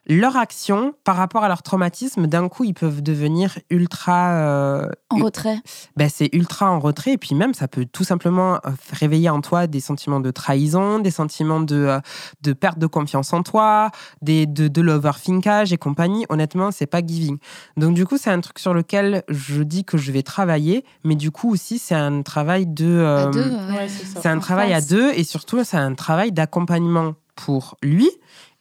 leur 0.06 0.36
action 0.36 0.94
par 1.04 1.16
rapport 1.16 1.44
à 1.44 1.48
leur 1.48 1.62
traumatisme, 1.62 2.26
d'un 2.26 2.48
coup, 2.48 2.64
ils 2.64 2.74
peuvent 2.74 3.02
devenir 3.02 3.58
ultra. 3.70 4.32
euh, 4.32 4.88
En 5.10 5.16
retrait. 5.18 5.58
ben, 5.96 6.08
c'est 6.08 6.28
ultra 6.32 6.70
en 6.70 6.80
retrait. 6.80 7.12
Et 7.12 7.18
puis 7.18 7.34
même, 7.34 7.54
ça 7.54 7.68
peut 7.68 7.84
tout 7.84 8.04
simplement 8.04 8.54
euh, 8.54 8.70
réveiller 8.92 9.28
en 9.30 9.40
toi 9.40 9.66
des 9.66 9.80
sentiments 9.80 10.20
de 10.20 10.30
trahison, 10.30 10.98
des 10.98 11.10
sentiments 11.10 11.60
de, 11.60 11.76
euh, 11.76 12.00
de 12.42 12.52
perte 12.52 12.78
de 12.78 12.86
confiance 12.86 13.32
en 13.32 13.42
toi, 13.42 13.90
des, 14.22 14.46
de, 14.46 14.68
de 14.68 14.80
l'overthinkage 14.80 15.72
et 15.72 15.78
compagnie. 15.78 16.26
Honnêtement, 16.28 16.70
c'est 16.70 16.86
pas 16.86 17.00
giving. 17.06 17.38
Donc 17.76 17.94
du 17.94 18.06
coup, 18.06 18.16
c'est 18.16 18.30
un 18.30 18.40
truc 18.40 18.58
sur 18.58 18.74
lequel 18.74 19.22
je 19.28 19.62
dis 19.62 19.84
que 19.84 19.98
je 19.98 20.10
vais 20.12 20.22
travailler. 20.22 20.84
Mais 21.04 21.14
du 21.14 21.30
coup 21.30 21.52
aussi, 21.52 21.78
c'est 21.78 21.94
un 21.94 22.22
travail 22.22 22.66
de... 22.66 23.00
À 23.00 23.28
euh, 23.28 23.30
deux, 23.30 23.50
ouais. 23.50 23.74
Ouais, 23.76 23.88
c'est 23.88 24.06
ça. 24.06 24.20
c'est 24.22 24.28
un 24.28 24.38
En 24.38 24.40
travail 24.40 24.72
à 24.72 24.80
deux 24.80 25.12
et 25.14 25.24
surtout, 25.24 25.62
c'est 25.64 25.76
un 25.76 25.94
travail 25.94 26.32
d'accompagnement 26.32 27.14
pour 27.36 27.76
lui 27.82 28.08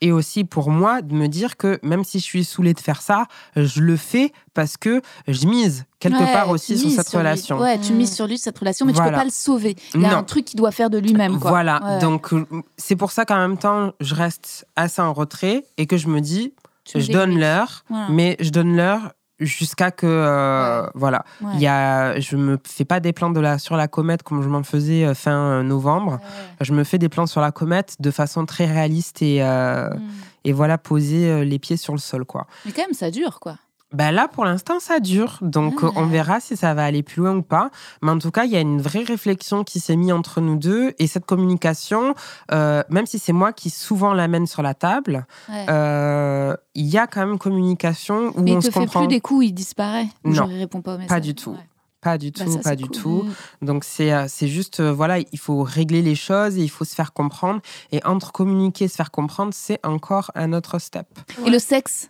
et 0.01 0.11
aussi 0.11 0.43
pour 0.43 0.69
moi 0.69 1.01
de 1.01 1.13
me 1.13 1.27
dire 1.27 1.57
que 1.57 1.79
même 1.83 2.03
si 2.03 2.19
je 2.19 2.23
suis 2.23 2.43
saoulée 2.43 2.73
de 2.73 2.79
faire 2.79 3.01
ça, 3.01 3.25
je 3.55 3.81
le 3.81 3.97
fais 3.97 4.31
parce 4.53 4.77
que 4.77 5.01
je 5.27 5.45
mise 5.47 5.85
quelque 5.99 6.19
Ouais, 6.23 6.31
part 6.33 6.49
aussi 6.49 6.77
sur 6.77 6.89
cette 6.89 7.09
lui. 7.11 7.17
relation. 7.17 7.59
Ouais, 7.59 7.77
tu 7.79 7.93
Mm. 7.93 7.95
mises 7.97 8.15
sur 8.15 8.27
lui 8.27 8.37
cette 8.37 8.57
relation, 8.57 8.85
mais 8.85 8.93
tu 8.93 8.97
peux 8.97 9.03
Voilà. 9.03 9.17
pas 9.17 9.25
le 9.25 9.29
sauver. 9.31 9.75
Il 9.93 10.01
y 10.01 10.05
a 10.05 10.11
Non. 10.11 10.17
un 10.17 10.23
truc 10.23 10.45
qu'il 10.45 10.57
doit 10.57 10.71
faire 10.71 10.89
de 10.89 10.97
lui-même. 10.97 11.33
Voilà, 11.33 11.81
Ouais. 11.83 11.99
donc 11.99 12.29
c'est 12.77 12.95
pour 12.95 13.11
ça 13.11 13.25
qu'en 13.25 13.37
même 13.37 13.57
temps, 13.57 13.93
je 13.99 14.15
reste 14.15 14.65
assez 14.75 15.01
en 15.01 15.13
retrait 15.13 15.65
et 15.77 15.85
que 15.85 15.97
je 15.97 16.07
me 16.07 16.21
dis, 16.21 16.53
Tu 16.85 17.01
je 17.01 17.11
donne 17.11 17.37
l'heure, 17.37 17.83
Voilà. 17.89 18.07
mais 18.09 18.35
je 18.39 18.49
donne 18.49 18.75
l'heure 18.75 19.11
jusqu'à 19.39 19.91
que 19.91 20.05
euh, 20.07 20.87
voilà 20.95 21.23
Ouais. 21.41 21.51
il 21.55 21.61
y 21.61 21.67
a 21.67 22.19
je 22.19 22.35
me 22.35 22.57
fais 22.65 22.85
pas 22.85 22.99
des 22.99 23.13
plans 23.13 23.29
de 23.29 23.39
la 23.39 23.57
sur 23.57 23.75
la 23.77 23.87
comète 23.87 24.23
comme 24.23 24.41
je 24.41 24.49
m'en 24.49 24.63
faisais 24.63 25.05
euh, 25.05 25.13
fin 25.13 25.31
euh, 25.59 25.63
novembre 25.63 26.13
Ouais. 26.13 26.65
je 26.65 26.73
me 26.73 26.83
fais 26.83 26.97
des 26.97 27.09
plans 27.09 27.25
sur 27.27 27.41
la 27.41 27.51
comète 27.51 27.95
de 27.99 28.11
façon 28.11 28.45
très 28.45 28.65
réaliste 28.65 29.21
et 29.21 29.41
euh, 29.43 29.89
Mm. 29.89 29.99
et 30.45 30.53
voilà 30.53 30.77
poser 30.77 31.45
les 31.45 31.59
pieds 31.59 31.77
sur 31.77 31.93
le 31.93 31.99
sol 31.99 32.25
quoi 32.25 32.47
Mais 32.65 32.71
quand 32.71 32.81
même, 32.83 32.93
ça 32.93 33.11
dure, 33.11 33.39
quoi. 33.39 33.57
Ben 33.91 34.11
là, 34.11 34.27
pour 34.27 34.45
l'instant, 34.45 34.79
ça 34.79 34.99
dure. 34.99 35.39
Donc, 35.41 35.79
Ah. 35.81 35.89
on 35.95 36.05
verra 36.05 36.39
si 36.39 36.55
ça 36.55 36.73
va 36.75 36.85
aller 36.85 37.01
plus 37.01 37.21
loin 37.21 37.35
ou 37.37 37.41
pas. 37.41 37.71
Mais 38.03 38.11
en 38.11 38.19
tout 38.19 38.29
cas, 38.31 38.43
il 38.45 38.51
y 38.51 38.55
a 38.55 38.59
une 38.59 38.81
vraie 38.81 39.03
réflexion 39.03 39.63
qui 39.63 39.79
s'est 39.79 39.95
mise 39.95 40.11
entre 40.11 40.41
nous 40.41 40.57
deux. 40.57 40.93
Et 40.99 41.07
cette 41.07 41.25
communication, 41.25 42.13
euh, 42.51 42.83
même 42.89 43.05
si 43.07 43.17
c'est 43.17 43.33
moi 43.33 43.51
qui 43.51 43.69
souvent 43.71 44.13
l'amène 44.13 44.45
sur 44.45 44.61
la 44.61 44.73
table, 44.75 45.25
Ouais. 45.49 45.65
euh, 45.69 46.55
il 46.75 46.85
y 46.85 46.97
a 46.99 47.07
quand 47.07 47.25
même 47.25 47.39
communication 47.39 48.31
où 48.35 48.41
mais 48.41 48.51
on 48.53 48.59
il 48.59 48.61
se 48.61 48.67
te 48.67 48.73
fait 48.73 48.79
comprend. 48.81 48.99
plus 49.01 49.07
des 49.07 49.21
coups, 49.21 49.47
il 49.47 49.53
disparaît. 49.53 50.07
Non. 50.23 50.33
genre, 50.33 50.51
il 50.51 50.59
répond 50.59 50.81
pas 50.81 50.95
au 50.95 50.97
message. 50.99 51.21
du 51.21 51.33
tout. 51.35 51.51
Ouais. 51.51 51.57
Pas 52.01 52.17
du 52.17 52.31
Bah, 52.31 52.45
tout, 52.45 52.51
ça, 52.53 52.59
pas 52.61 52.75
du 52.77 52.85
cool. 52.85 52.95
tout. 53.01 53.25
Donc, 53.61 53.83
c'est 53.83 54.13
euh, 54.13 54.25
c'est 54.29 54.47
juste, 54.47 54.79
voilà, 54.81 55.19
il 55.19 55.37
faut 55.39 55.63
régler 55.63 56.01
les 56.01 56.15
choses 56.15 56.57
et 56.57 56.61
il 56.61 56.69
faut 56.69 56.85
se 56.85 56.95
faire 56.95 57.11
comprendre. 57.11 57.59
Et 57.91 58.01
entre 58.05 58.31
communiquer 58.31 58.85
et 58.85 58.87
se 58.87 58.95
faire 58.95 59.11
comprendre, 59.11 59.51
c'est 59.53 59.85
encore 59.85 60.31
un 60.35 60.53
autre 60.53 60.79
step. 60.79 61.07
Et 61.45 61.49
le 61.49 61.59
sexe? 61.59 62.09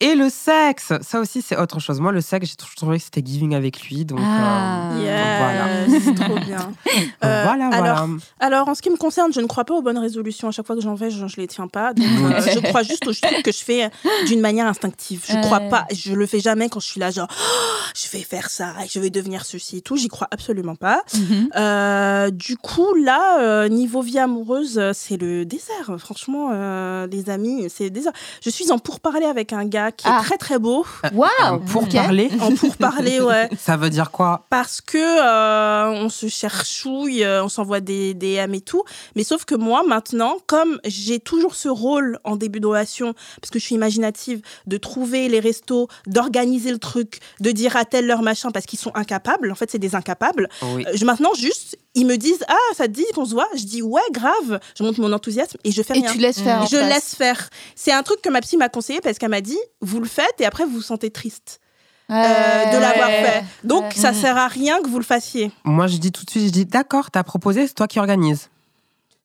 Et 0.00 0.14
le 0.14 0.28
sexe, 0.28 0.92
ça 1.00 1.20
aussi, 1.20 1.40
c'est 1.40 1.56
autre 1.56 1.80
chose. 1.80 2.00
Moi, 2.00 2.12
le 2.12 2.20
sexe, 2.20 2.50
j'ai 2.50 2.56
toujours 2.56 2.74
trouvé 2.74 2.98
que 2.98 3.04
c'était 3.04 3.22
giving 3.24 3.54
avec 3.54 3.80
lui. 3.88 4.04
Donc, 4.04 4.18
Ah. 4.22 4.90
euh, 4.92 5.02
Yes, 5.02 6.02
voilà. 6.04 6.14
trop 6.26 6.38
bien. 6.38 6.72
Euh, 7.24 7.42
voilà, 7.44 7.68
voilà. 7.68 7.92
alors, 7.92 8.08
Alors, 8.40 8.68
en 8.68 8.74
ce 8.74 8.80
qui 8.82 8.88
me 8.90 8.96
concerne, 8.96 9.32
je 9.32 9.40
ne 9.40 9.46
crois 9.46 9.64
pas 9.64 9.74
aux 9.74 9.82
bonnes 9.82 9.98
résolutions. 9.98 10.48
À 10.48 10.50
chaque 10.50 10.66
fois 10.66 10.76
que 10.76 10.82
j'en 10.82 10.94
vais, 10.94 11.10
je 11.10 11.22
ne 11.24 11.28
les 11.36 11.46
tiens 11.46 11.66
pas. 11.68 11.92
Donc, 11.94 12.06
euh, 12.06 12.40
je 12.40 12.58
crois 12.60 12.82
juste 12.82 13.06
aux 13.06 13.12
trucs 13.12 13.42
que 13.42 13.52
je 13.52 13.58
fais 13.64 13.90
d'une 14.26 14.40
manière 14.40 14.66
instinctive. 14.66 15.24
Je 15.28 15.36
ne 15.36 15.42
crois 15.42 15.60
pas, 15.60 15.86
je 15.92 16.12
le 16.14 16.26
fais 16.26 16.40
jamais 16.40 16.68
quand 16.68 16.80
je 16.80 16.86
suis 16.86 17.00
là, 17.00 17.10
genre, 17.10 17.28
Oh, 17.30 17.90
je 17.94 18.08
vais 18.16 18.22
faire 18.22 18.48
ça 18.50 18.74
et 18.84 18.88
je 18.88 18.98
vais 19.00 19.10
devenir 19.10 19.44
ceci 19.44 19.78
et 19.78 19.80
tout. 19.82 19.96
J'y 19.96 20.08
crois 20.08 20.28
absolument 20.30 20.74
pas. 20.74 21.02
Mhm. 21.14 21.48
Euh, 21.56 22.30
du 22.30 22.56
coup, 22.56 22.94
là, 22.94 23.40
euh, 23.40 23.68
niveau 23.68 24.00
vie 24.02 24.18
amoureuse, 24.18 24.78
euh, 24.78 24.92
c'est 24.94 25.16
le 25.16 25.44
désert. 25.44 25.96
Franchement, 25.98 26.50
euh, 26.52 27.06
les 27.08 27.28
amis, 27.30 27.66
c'est 27.68 27.84
le 27.84 27.90
désert. 27.90 28.12
Je 28.42 28.50
suis 28.50 28.70
en 28.72 28.78
pourparler 28.78 29.26
avec 29.26 29.52
un 29.52 29.64
gars 29.64 29.85
qui 29.92 30.06
Ah. 30.08 30.20
est 30.20 30.24
très 30.24 30.36
très 30.38 30.58
beau. 30.58 30.86
Waouh 31.12 31.60
Pour 31.70 31.88
parler, 31.88 32.30
En 32.40 32.54
pourparler, 32.54 33.20
ouais. 33.20 33.48
ça 33.58 33.76
veut 33.76 33.90
dire 33.90 34.10
quoi? 34.10 34.46
Parce 34.50 34.80
que 34.80 34.96
euh, 34.98 35.90
on 36.04 36.08
se 36.08 36.26
cherchouille, 36.28 37.24
euh, 37.24 37.44
on 37.44 37.48
s'envoie 37.48 37.80
des 37.80 38.14
DM 38.14 38.54
et 38.54 38.60
tout. 38.60 38.82
Mais 39.14 39.24
sauf 39.24 39.44
que 39.44 39.54
moi, 39.54 39.82
maintenant, 39.86 40.36
comme 40.46 40.78
j'ai 40.84 41.20
toujours 41.20 41.54
ce 41.54 41.68
rôle 41.68 42.18
en 42.24 42.36
début 42.36 42.60
de 42.60 42.66
relation, 42.66 43.14
parce 43.40 43.50
que 43.50 43.58
je 43.58 43.64
suis 43.64 43.74
imaginative, 43.74 44.40
de 44.66 44.76
trouver 44.76 45.28
les 45.28 45.40
restos, 45.40 45.88
d'organiser 46.06 46.70
le 46.72 46.78
truc, 46.78 47.20
de 47.40 47.50
dire 47.50 47.76
à 47.76 47.84
tel 47.84 48.06
leur 48.06 48.22
machin, 48.22 48.50
parce 48.50 48.66
qu'ils 48.66 48.78
sont 48.78 48.92
incapables. 48.94 49.50
En 49.50 49.54
fait, 49.54 49.70
c'est 49.70 49.78
des 49.78 49.94
incapables. 49.94 50.48
Oui. 50.62 50.84
Euh, 50.86 50.92
je- 50.94 51.04
maintenant, 51.04 51.32
juste, 51.34 51.78
ils 51.96 52.06
me 52.06 52.16
disent 52.16 52.44
Ah, 52.46 52.54
ça 52.76 52.86
te 52.86 52.92
dit 52.92 53.04
qu'on 53.14 53.24
se 53.24 53.32
voit? 53.32 53.48
Je 53.56 53.64
dis 53.64 53.82
Ouais, 53.82 54.00
grave. 54.12 54.60
Je 54.78 54.84
montre 54.84 55.00
mon 55.00 55.12
enthousiasme 55.12 55.56
et 55.64 55.72
je 55.72 55.82
fais 55.82 55.96
Et 55.98 56.02
rien. 56.02 56.12
tu 56.12 56.18
laisses 56.18 56.38
faire. 56.40 56.64
je 56.66 56.76
laisse 56.76 57.14
faire. 57.16 57.50
C'est 57.74 57.92
un 57.92 58.04
truc 58.04 58.22
que 58.22 58.28
ma 58.30 58.40
psy 58.40 58.56
m'a 58.56 58.68
conseillé 58.68 59.00
parce 59.00 59.18
qu'elle 59.18 59.30
m'a 59.30 59.40
dit 59.40 59.58
Vous 59.80 59.98
le 59.98 60.06
faites 60.06 60.34
et 60.40 60.44
après, 60.46 60.64
vous 60.64 60.74
vous 60.76 60.82
sentez 60.82 61.10
triste 61.10 61.60
euh, 62.08 62.14
de 62.14 62.78
l'avoir 62.78 63.08
Ouais. 63.08 63.22
fait. 63.24 63.44
Donc, 63.64 63.82
Ouais. 63.82 63.90
ça 63.96 64.12
sert 64.12 64.36
à 64.36 64.46
rien 64.46 64.80
que 64.80 64.88
vous 64.88 64.98
le 64.98 65.04
fassiez. 65.04 65.50
Moi, 65.64 65.88
je 65.88 65.96
dis 65.96 66.12
tout 66.12 66.24
de 66.24 66.30
suite, 66.30 66.44
je 66.46 66.50
dis 66.52 66.64
d'accord, 66.64 67.10
t'as 67.10 67.24
proposé, 67.24 67.66
c'est 67.66 67.74
toi 67.74 67.88
qui 67.88 67.98
organise. 67.98 68.48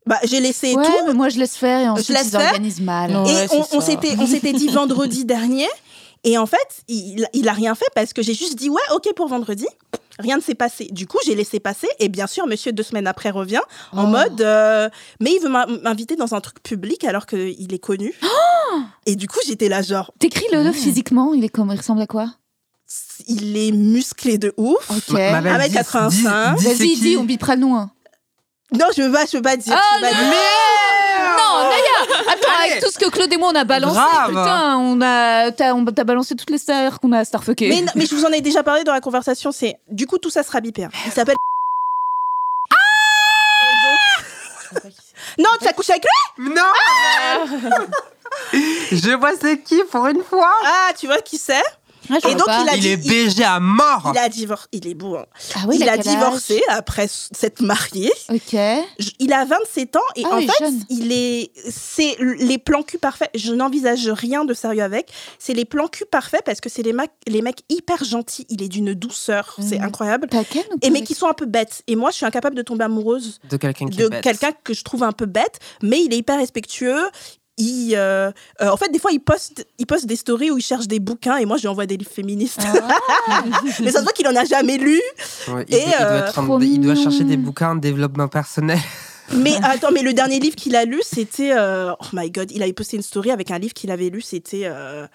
Bah, 0.08 0.18
j'ai 0.24 0.40
laissé 0.40 0.74
Ouais, 0.74 0.84
tout. 0.84 1.06
mais 1.08 1.14
moi 1.14 1.30
je 1.30 1.38
laisse 1.38 1.56
faire 1.56 1.80
et 1.80 1.88
ensuite 1.88 2.10
laisse 2.10 2.26
ils 2.26 2.32
faire. 2.32 2.42
organisent 2.54 2.82
mal. 2.82 3.12
Non. 3.12 3.24
Et 3.28 3.34
Ouais, 3.36 3.48
on, 3.52 3.78
on 3.78 3.82
s'était, 3.82 4.16
on 4.18 4.26
s'était 4.26 4.52
dit 4.54 4.68
vendredi 4.70 5.26
dernier. 5.26 5.68
Et 6.24 6.38
en 6.40 6.46
fait, 6.48 6.58
il, 6.88 7.28
il 7.34 7.48
a 7.50 7.54
rien 7.54 7.76
fait 7.76 7.86
parce 7.94 8.14
que 8.14 8.22
j'ai 8.24 8.34
juste 8.34 8.56
dit 8.56 8.70
ouais, 8.70 8.82
ok 8.96 9.14
pour 9.16 9.28
vendredi. 9.28 9.68
Rien 10.22 10.38
ne 10.38 10.42
s'est 10.42 10.56
passé. 10.56 10.88
Du 10.92 11.08
coup, 11.08 11.18
j'ai 11.26 11.36
laissé 11.36 11.60
passer. 11.60 11.88
Et 12.00 12.08
bien 12.10 12.28
sûr, 12.28 12.48
monsieur, 12.48 12.72
deux 12.72 12.84
semaines 12.84 13.08
après, 13.08 13.30
revient 13.32 13.62
en 13.92 14.06
Oh. 14.06 14.08
mode. 14.08 14.42
euh, 14.42 14.90
mais 15.20 15.32
il 15.34 15.40
veut 15.42 15.50
m'in- 15.50 15.66
m'inviter 15.84 16.16
dans 16.16 16.34
un 16.34 16.42
truc 16.42 16.62
public 16.64 17.04
alors 17.04 17.26
qu'il 17.26 17.74
est 17.74 17.80
connu. 17.80 18.14
et 19.06 19.16
du 19.16 19.28
coup, 19.28 19.40
j'étais 19.46 19.68
là, 19.70 19.82
genre, 19.82 20.12
Décris-le 20.20 20.64
le 20.64 20.72
physiquement, 20.72 21.34
il 21.34 21.44
est 21.44 21.50
comme 21.50 21.72
il 21.72 21.78
ressemble 21.78 22.02
à 22.02 22.08
quoi? 22.08 22.28
Il 23.28 23.56
est 23.58 23.72
musclé 23.72 24.38
de 24.38 24.54
ouf. 24.58 24.90
Ok. 24.90 25.10
Ma- 25.10 25.32
ma 25.32 25.42
belle, 25.42 25.54
Avec 25.54 25.70
dis- 25.70 25.76
85. 25.78 26.58
dis- 26.58 26.64
dis 26.64 26.70
c'est 26.70 26.76
Vas-y, 26.78 26.88
qui? 26.96 27.00
dis, 27.02 27.18
on 27.18 27.24
bipera 27.24 27.56
le 27.56 27.62
nom. 27.62 27.76
hein. 27.78 27.92
Non, 28.74 28.86
je 28.96 29.02
veux 29.02 29.12
pas, 29.12 29.26
je 29.26 29.38
veux 29.38 29.44
pas 29.44 29.58
dire. 29.58 29.74
Ah, 29.76 29.82
je 30.00 30.06
veux 30.06 30.12
pas 30.12 30.18
dire. 30.18 30.34
Non, 31.58 31.70
Naya 31.70 32.22
Attends, 32.32 32.50
Allez. 32.62 32.72
avec 32.72 32.84
tout 32.84 32.92
ce 32.92 32.98
que 33.00 33.10
Claude 33.10 33.32
et 33.34 33.38
moi 33.38 33.50
on 33.52 33.56
a 33.56 33.64
balancé, 33.64 34.00
putain, 34.28 34.78
on 34.78 35.02
a, 35.02 35.52
t'as, 35.52 35.74
on- 35.74 35.86
t'as 35.86 36.04
balancé 36.04 36.36
toutes 36.36 36.50
les 36.50 36.58
stars 36.58 37.00
qu'on 37.00 37.12
a 37.12 37.24
starfuckées. 37.26 37.70
Mais, 37.70 37.82
non, 37.82 37.92
mais 37.96 38.06
je 38.06 38.16
vous 38.16 38.26
en 38.26 38.32
ai 38.32 38.42
déjà 38.42 38.64
parlé 38.64 38.84
dans 38.84 38.94
la 38.94 39.02
conversation. 39.02 39.52
C'est 39.52 39.78
du 39.90 40.08
coup 40.08 40.18
tout 40.18 40.30
ça 40.30 40.44
sera 40.44 40.62
bipé. 40.62 40.86
hein. 40.86 40.90
Il 41.06 41.12
s'appelle. 41.12 41.36
Donc- 44.74 44.84
Non, 45.40 45.50
tu 45.62 45.68
as 45.68 45.74
couché 45.74 45.94
avec 45.94 46.06
lui? 46.38 46.50
Non 46.54 46.62
Je 48.54 49.16
vois 49.18 49.32
c'est 49.40 49.60
qui 49.62 49.82
pour 49.92 50.06
une 50.08 50.24
fois 50.24 50.54
Ah, 50.64 50.92
tu 50.98 51.06
vois 51.08 51.20
qui 51.20 51.38
c'est? 51.38 51.64
Et 52.10 52.36
donc, 52.36 52.48
il 52.48 52.70
a 52.70 52.76
Il 52.76 52.82
dit- 52.82 52.88
est 52.90 52.98
BG 52.98 53.44
à 53.44 53.60
mort 53.60 54.12
Il 54.14 54.18
a 54.20 54.28
divorcé. 54.30 54.68
Il 54.72 54.88
est 54.88 54.94
beau. 54.94 55.16
hein. 55.18 55.26
Ah 55.56 55.60
oui, 55.68 55.78
il 55.80 55.88
a 55.90 55.98
divorcé 55.98 56.62
après 56.70 57.08
s'être 57.10 57.62
marié. 57.62 58.12
Ok. 58.30 58.54
Il 59.20 59.34
a 59.34 59.46
27 59.46 59.96
ans 59.96 60.00
et 60.16 60.24
Ah 60.26 60.34
en 60.34 60.38
oui, 60.38 60.48
fait, 60.48 60.66
jeune. 60.66 60.80
il 60.90 61.12
est, 61.12 61.52
c'est 61.70 62.16
les 62.20 62.58
plans 62.58 62.84
cul 62.84 62.98
parfaits. 62.98 63.30
Je 63.36 63.54
n'envisage 63.54 64.08
rien 64.10 64.46
de 64.46 64.54
sérieux 64.54 64.84
avec. 64.84 65.12
C'est 65.40 65.54
les 65.54 65.66
plans 65.66 65.88
cul 65.88 66.06
parfaits 66.06 66.42
parce 66.46 66.60
que 66.60 66.70
c'est 66.70 66.82
les, 66.84 66.94
mecs- 66.94 67.12
les 67.28 67.42
mecs 67.42 67.62
hyper 67.70 68.04
gentils. 68.04 68.46
Il 68.50 68.62
est 68.64 68.68
d'une 68.70 68.94
douceur, 68.94 69.56
c'est 69.62 69.80
Mhm. 69.80 69.86
incroyable. 69.86 70.28
T'as 70.30 70.44
Ken 70.44 70.64
ou 70.74 70.78
Et 70.82 70.90
mais 70.90 71.02
qui 71.04 71.14
sont 71.14 71.28
un 71.28 71.34
peu 71.34 71.46
bêtes. 71.46 71.84
Et 71.88 71.96
moi, 71.96 72.10
je 72.12 72.16
suis 72.18 72.26
incapable 72.26 72.56
de 72.56 72.62
tomber 72.62 72.84
amoureuse 72.86 73.40
De 73.50 73.58
quelqu'un 73.58 73.88
qui 73.88 73.98
de 73.98 74.06
est 74.06 74.10
bête. 74.10 74.24
quelqu'un 74.24 74.52
que 74.64 74.74
je 74.74 74.84
trouve 74.84 75.04
un 75.04 75.12
peu 75.12 75.26
bête, 75.26 75.60
mais 75.82 76.02
il 76.04 76.14
est 76.14 76.18
hyper 76.18 76.38
respectueux. 76.40 77.02
Il, 77.58 77.94
euh, 77.96 78.32
euh, 78.62 78.70
en 78.70 78.78
fait, 78.78 78.90
des 78.90 78.98
fois, 78.98 79.12
il 79.12 79.20
poste, 79.20 79.68
il 79.78 79.86
poste 79.86 80.06
des 80.06 80.16
stories 80.16 80.50
où 80.52 80.58
il 80.58 80.64
cherche 80.64 80.88
des 80.88 81.00
bouquins 81.00 81.38
et 81.38 81.46
moi, 81.46 81.58
je 81.58 81.62
lui 81.64 81.68
envoie 81.68 81.86
des 81.86 81.98
livres 81.98 82.10
féministes. 82.12 82.62
Ah. 82.66 83.44
mais 83.84 83.92
ça 83.92 84.00
se 84.00 84.04
voit 84.04 84.14
qu'il 84.14 84.28
en 84.28 84.36
a 84.36 84.46
jamais 84.46 84.78
lu. 84.78 85.00
Ouais, 85.50 85.66
Et, 85.68 85.72
doit- 85.72 85.80
il 85.86 85.90
doit 85.98 86.02
euh, 86.08 86.28
être 86.28 86.40
en- 86.40 86.44
trop 86.46 86.60
il 86.60 86.80
doit 86.80 86.94
mignon. 86.94 87.04
chercher 87.04 87.24
des 87.26 87.38
bouquins 87.38 87.76
de 87.76 87.82
développement 87.82 88.28
personnel. 88.28 88.80
Mais 89.34 89.54
attends, 89.64 89.92
mais 89.94 90.02
le 90.02 90.14
dernier 90.14 90.40
livre 90.40 90.56
qu'il 90.58 90.76
a 90.76 90.84
lu, 90.84 91.00
c'était. 91.04 91.54
euh, 91.58 91.94
oh 91.98 92.06
my 92.12 92.30
god, 92.32 92.52
il 92.52 92.62
avait 92.64 92.74
posté 92.74 92.98
une 92.98 93.04
story 93.04 93.32
avec 93.32 93.50
un 93.52 93.60
livre 93.60 93.74
qu'il 93.74 93.90
avait 93.92 94.10
lu, 94.10 94.20
c'était. 94.22 94.64
euh, 94.66 95.08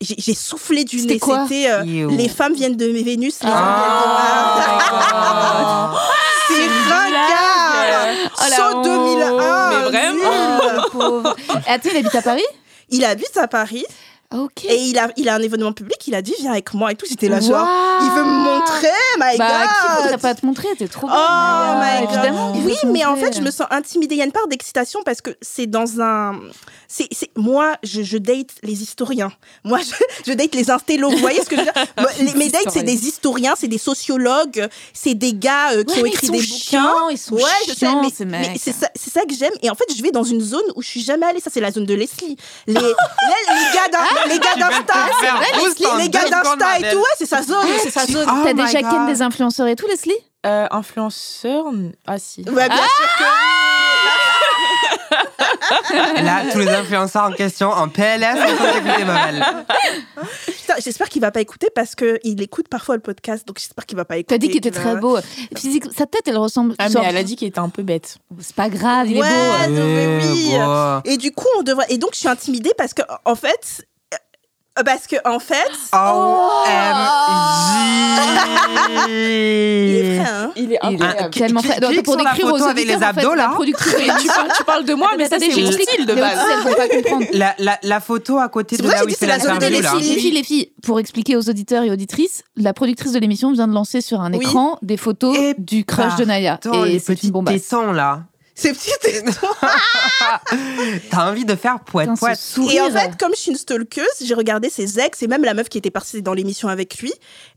J'ai 0.00 0.34
soufflé 0.34 0.82
du 0.84 0.96
nez. 1.02 1.20
C'était 1.20 1.70
euh. 1.70 2.08
Les 2.10 2.28
femmes 2.28 2.54
viennent 2.54 2.76
de 2.76 2.86
Vénus, 2.86 3.40
les 3.44 3.48
Ah. 3.52 3.58
hommes 3.60 4.58
viennent 4.58 4.78
de 4.80 5.94
Mars. 5.94 6.02
C'est 6.48 6.66
ringard 6.90 7.47
Oh 7.78 8.44
la 8.50 8.56
Saut 8.56 8.76
honte. 8.76 8.84
2001 8.84 9.70
Mais 9.70 9.82
vraiment. 9.90 11.34
Et 11.66 11.70
attends, 11.70 11.88
il 11.92 11.96
habite 11.98 12.14
à 12.14 12.22
Paris? 12.22 12.44
Il 12.90 13.04
habite 13.04 13.36
à 13.36 13.48
Paris 13.48 13.84
Ok. 14.34 14.66
et 14.66 14.76
il 14.76 14.98
a, 14.98 15.08
il 15.16 15.28
a 15.30 15.34
un 15.36 15.40
événement 15.40 15.72
public, 15.72 15.96
il 16.06 16.14
a 16.14 16.20
dit 16.20 16.34
viens 16.40 16.52
avec 16.52 16.74
moi 16.74 16.92
et 16.92 16.94
tout. 16.94 17.06
J'étais 17.08 17.28
là, 17.28 17.40
genre, 17.40 17.66
il 18.02 18.10
veut 18.10 18.24
me 18.24 18.44
montrer, 18.44 18.88
my 19.18 19.38
Bah, 19.38 19.46
qui 19.66 19.88
god 19.88 20.02
voudrait 20.02 20.18
pas 20.18 20.34
te 20.34 20.44
montrer 20.44 20.68
T'es 20.76 20.86
trop 20.86 21.06
Oh 21.10 21.10
bonne, 21.10 21.78
Naya. 21.80 22.00
my 22.00 22.06
god. 22.06 22.14
Évidemment. 22.14 22.52
il 22.54 22.64
Oui, 22.66 22.74
mais 22.92 23.04
en 23.06 23.16
fait, 23.16 23.34
je 23.34 23.40
me 23.40 23.50
sens 23.50 23.66
intimidée. 23.70 24.16
Il 24.16 24.18
y 24.18 24.22
a 24.22 24.26
une 24.26 24.32
part 24.32 24.46
d'excitation 24.48 25.00
parce 25.02 25.22
que 25.22 25.30
c'est 25.40 25.66
dans 25.66 26.00
un. 26.02 26.38
C'est. 26.88 27.08
Moi, 27.36 27.74
je, 27.82 28.02
je 28.02 28.18
date 28.18 28.50
les 28.62 28.82
historiens. 28.82 29.32
Moi, 29.64 29.78
je, 29.80 30.30
je 30.30 30.34
date 30.34 30.54
les 30.54 30.70
intellos. 30.70 31.10
Vous 31.10 31.16
voyez 31.18 31.42
ce 31.42 31.48
que 31.48 31.56
je 31.56 31.62
veux 31.62 31.66
dire? 31.72 32.34
Mes 32.36 32.50
dates, 32.50 32.70
c'est 32.70 32.82
des 32.82 33.06
historiens, 33.08 33.54
c'est 33.56 33.68
des 33.68 33.78
sociologues, 33.78 34.68
c'est 34.92 35.14
des 35.14 35.32
gars 35.32 35.72
euh, 35.72 35.84
qui 35.84 35.94
Ouais, 35.96 36.02
ont 36.02 36.06
écrit 36.06 36.26
ils 36.26 36.32
des 36.32 36.38
sont 36.42 36.54
bouquins. 36.54 36.58
chiants, 36.92 37.08
ils 37.10 37.18
sont 37.18 37.34
ouais, 37.36 37.42
je 37.66 37.72
sais, 37.72 37.78
chiants, 37.86 38.02
mais, 38.02 38.10
ces 38.10 38.24
mais 38.26 38.52
c'est 38.58 38.72
ça, 38.72 39.20
que 39.26 39.34
j'aime. 39.34 39.52
Et 39.62 39.70
en 39.70 39.74
fait, 39.74 39.84
je 39.96 40.02
vais 40.02 40.10
dans 40.10 40.22
une 40.24 40.40
zone 40.42 40.62
où 40.76 40.82
je 40.82 40.88
suis 40.88 41.02
jamais 41.02 41.24
allée. 41.26 41.40
Ça, 41.40 41.50
c'est 41.52 41.60
la 41.60 41.70
zone 41.72 41.86
de 41.86 41.94
Leslie. 41.94 42.36
Les, 42.66 42.74
les, 42.74 42.80
les 42.80 43.74
gars 43.74 43.88
d'In- 43.90 44.17
les 44.26 44.38
gars 44.38 44.54
d'Insta, 44.56 44.94
les, 45.98 46.08
gars 46.08 46.28
d'Insta 46.28 46.78
et 46.78 46.90
tout, 46.90 46.98
ouais, 46.98 47.04
c'est 47.18 47.26
sa 47.26 47.42
zone, 47.42 47.66
c'est 47.82 47.90
sa 47.90 48.06
zone. 48.06 48.26
Oh 48.28 48.42
T'as 48.44 48.54
my 48.54 48.64
déjà 48.64 48.80
ken 48.80 49.06
des 49.06 49.22
influenceurs 49.22 49.66
et 49.66 49.76
tout, 49.76 49.86
Leslie? 49.86 50.12
Euh, 50.46 50.66
influenceur 50.70 51.64
Ah 52.06 52.18
si. 52.18 52.42
Ouais, 52.48 52.68
bien 52.68 52.76
sûr 52.76 53.06
que 53.18 53.24
Là, 56.22 56.42
tous 56.52 56.58
les 56.58 56.68
influenceurs 56.68 57.24
en 57.24 57.32
question 57.32 57.70
en 57.70 57.88
PLS, 57.88 58.36
j'espère 60.84 61.08
qu'il 61.08 61.20
va 61.20 61.30
pas 61.30 61.40
écouter 61.40 61.68
parce 61.74 61.94
que 61.94 62.18
il 62.24 62.40
écoute 62.42 62.68
parfois 62.68 62.96
le 62.96 63.00
podcast, 63.02 63.46
donc 63.46 63.58
j'espère 63.58 63.86
qu'il 63.86 63.96
va 63.96 64.04
pas 64.04 64.16
écouter. 64.18 64.34
T'as 64.34 64.38
dit 64.38 64.48
qu'il 64.48 64.58
était 64.58 64.70
très 64.70 64.96
beau. 64.96 65.18
Physique, 65.56 65.84
sa 65.96 66.06
tête, 66.06 66.22
elle 66.26 66.38
ressemble. 66.38 66.74
Ah, 66.78 66.88
mais 66.88 67.00
elle 67.04 67.16
a 67.16 67.22
dit 67.22 67.36
qu'il 67.36 67.48
était 67.48 67.58
un 67.58 67.68
peu 67.68 67.82
bête. 67.82 68.18
C'est 68.40 68.54
pas 68.56 68.68
grave, 68.68 69.08
il 69.10 69.20
Ouais. 69.20 69.26
est 69.26 69.30
beau. 69.30 69.52
Ah, 69.60 69.68
non, 69.68 69.84
mais 69.84 71.04
oui. 71.04 71.12
Et 71.12 71.16
du 71.16 71.32
coup, 71.32 71.48
on 71.58 71.62
devrait. 71.62 71.86
Et 71.88 71.98
donc, 71.98 72.10
je 72.14 72.18
suis 72.18 72.28
intimidée 72.28 72.72
parce 72.76 72.94
que, 72.94 73.02
en 73.24 73.34
fait, 73.34 73.86
parce 74.84 75.06
que 75.06 75.16
en 75.24 75.38
fait, 75.38 75.54
il 79.08 79.94
est 79.94 80.18
OMG 80.18 80.20
prêt, 80.20 80.30
hein. 80.30 80.50
Il 80.56 80.62
est 80.62 80.66
Il 80.66 80.72
est 80.72 80.78
incroyable. 80.82 81.30
tellement 81.30 81.60
Clique 81.60 81.72
fait. 81.74 81.80
Non, 81.80 81.92
sur 81.92 82.02
pour 82.02 82.16
la 82.16 82.24
décrire 82.32 82.46
aux 82.46 82.50
photo 82.50 82.64
avec 82.64 82.84
auditeurs, 82.84 82.98
les 83.00 83.04
en 83.06 83.12
fait, 83.12 83.20
abdos, 83.20 83.34
la 83.34 83.42
là. 83.44 83.48
productrice 83.54 83.94
tu, 84.20 84.26
parles, 84.28 84.48
tu 84.56 84.64
parles 84.64 84.84
de 84.84 84.94
moi, 84.94 85.10
mais 85.16 85.28
ça, 85.28 85.36
c'est 85.38 85.48
mon 85.48 85.72
style 85.72 86.06
de 86.06 86.14
base. 86.14 86.38
auditrices, 86.38 86.54
elles 86.56 86.62
vont 86.70 86.74
pas 86.76 86.88
comprendre. 86.88 87.24
la, 87.32 87.54
la, 87.58 87.78
la 87.82 88.00
photo 88.00 88.38
à 88.38 88.48
côté 88.48 88.76
C'est 88.76 88.82
de 88.82 88.88
pour 88.88 88.92
ça 88.96 88.98
là 88.98 89.02
que 89.04 89.06
où 89.06 89.08
j'ai 89.10 89.14
dit, 89.14 89.18
c'est 89.20 89.26
la 89.26 89.38
zone 89.38 89.58
de 89.58 89.64
là. 89.66 89.94
Les 89.98 90.16
filles, 90.18 90.30
les 90.32 90.42
filles, 90.42 90.72
pour 90.82 91.00
expliquer 91.00 91.36
aux 91.36 91.48
auditeurs 91.48 91.82
et 91.84 91.90
auditrices, 91.90 92.42
la 92.56 92.72
productrice 92.72 93.12
de 93.12 93.18
l'émission 93.18 93.52
vient 93.52 93.68
de 93.68 93.72
lancer 93.74 94.00
sur 94.00 94.20
un 94.20 94.32
Oui. 94.32 94.38
écran 94.44 94.78
des 94.82 94.96
photos 94.96 95.36
Et 95.36 95.54
du 95.58 95.84
crush 95.84 96.16
de 96.16 96.24
Naya. 96.24 96.54
Attends, 96.54 96.84
et 96.84 96.92
les 96.92 96.98
c'est 96.98 97.12
une 97.12 97.16
petits 97.18 97.30
bombasse. 97.30 97.62
tétons, 97.68 97.92
là. 97.92 98.22
Ces 98.58 98.72
petits 98.72 98.90
tétons. 99.00 99.30
T'as 101.10 101.30
envie 101.30 101.44
de 101.44 101.54
faire 101.54 101.78
poète 101.80 102.10
poète. 102.18 102.38
Et 102.72 102.80
en 102.80 102.90
fait, 102.90 103.16
comme 103.16 103.32
je 103.34 103.40
suis 103.40 103.50
une 103.52 103.56
stalkeuse, 103.56 104.04
j'ai 104.20 104.34
regardé 104.34 104.68
ses 104.68 104.98
ex 104.98 105.22
et 105.22 105.28
même 105.28 105.44
la 105.44 105.54
meuf 105.54 105.68
qui 105.68 105.78
était 105.78 105.92
partie 105.92 106.22
dans 106.22 106.34
l'émission 106.34 106.66
avec 106.68 106.98
lui. 106.98 107.12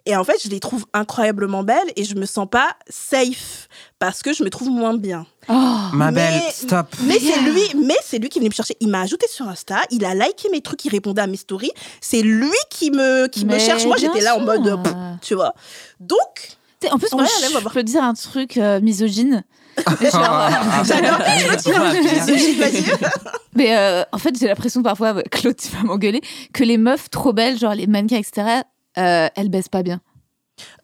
Et 0.06 0.16
en 0.16 0.24
fait, 0.24 0.36
je 0.44 0.50
les 0.50 0.60
trouve 0.60 0.86
incroyablement 0.94 1.64
belles 1.64 1.92
et 1.96 2.04
je 2.04 2.14
me 2.16 2.26
sens 2.28 2.48
pas 2.50 2.76
safe 2.88 3.68
parce 3.98 4.22
que 4.22 4.32
je 4.34 4.44
me 4.44 4.50
trouve 4.52 4.70
moins 4.70 4.96
bien. 4.96 5.26
Oh. 5.50 5.54
Ma 5.94 6.12
Mais- 6.12 6.30
belle, 6.30 6.52
stop. 6.54 6.88
Mais 7.04 7.18
c'est 7.20 7.40
lui, 7.42 7.64
mais 7.84 7.98
c'est 8.06 8.20
lui 8.20 8.30
qui 8.30 8.38
venu 8.38 8.50
me 8.50 8.54
chercher. 8.54 8.76
Il 8.80 8.90
m'a 8.90 9.02
ajouté 9.02 9.26
sur 9.28 9.48
Insta, 9.48 9.80
il 9.90 10.06
a 10.06 10.14
liké 10.14 10.50
mes 10.52 10.62
trucs, 10.62 10.86
il 10.86 10.90
répondait 10.90 11.22
à 11.24 11.28
mes 11.28 11.38
stories. 11.38 11.72
C'est 12.00 12.22
lui 12.22 12.52
qui 12.70 12.92
me 12.92 13.26
qui 13.28 13.46
me 13.46 13.58
cherche. 13.58 13.86
Moi, 13.86 13.98
j'étais 13.98 14.22
là 14.22 14.36
en 14.38 14.42
mode, 14.42 14.84
pff, 14.84 14.94
tu 15.22 15.34
vois. 15.34 15.54
Donc, 16.00 16.58
En 16.92 16.98
plus, 16.98 17.12
moi, 17.12 17.24
Ouais, 17.24 17.30
je, 17.38 17.42
va 17.42 17.48
je 17.48 17.58
voir. 17.64 17.74
peux 17.74 17.84
dire 17.84 18.04
un 18.04 18.14
truc 18.14 18.58
euh, 18.58 18.80
misogyne. 18.82 19.44
Mais 23.56 23.78
euh, 23.78 24.04
en 24.12 24.18
fait, 24.18 24.38
j'ai 24.40 24.48
l'impression 24.48 24.82
parfois, 24.84 25.14
ouais, 25.14 25.24
Claude, 25.32 25.56
tu 25.56 25.70
vas 25.70 25.84
m'engueuler, 25.84 26.22
que 26.54 26.64
les 26.64 26.78
meufs 26.78 27.10
trop 27.10 27.34
belles, 27.34 27.58
genre 27.58 27.74
les 27.76 27.88
mannequins, 27.88 28.18
etc., 28.18 28.62
euh, 28.98 29.28
elles 29.36 29.50
baissent 29.50 29.70
pas 29.70 29.84
bien. 29.84 30.00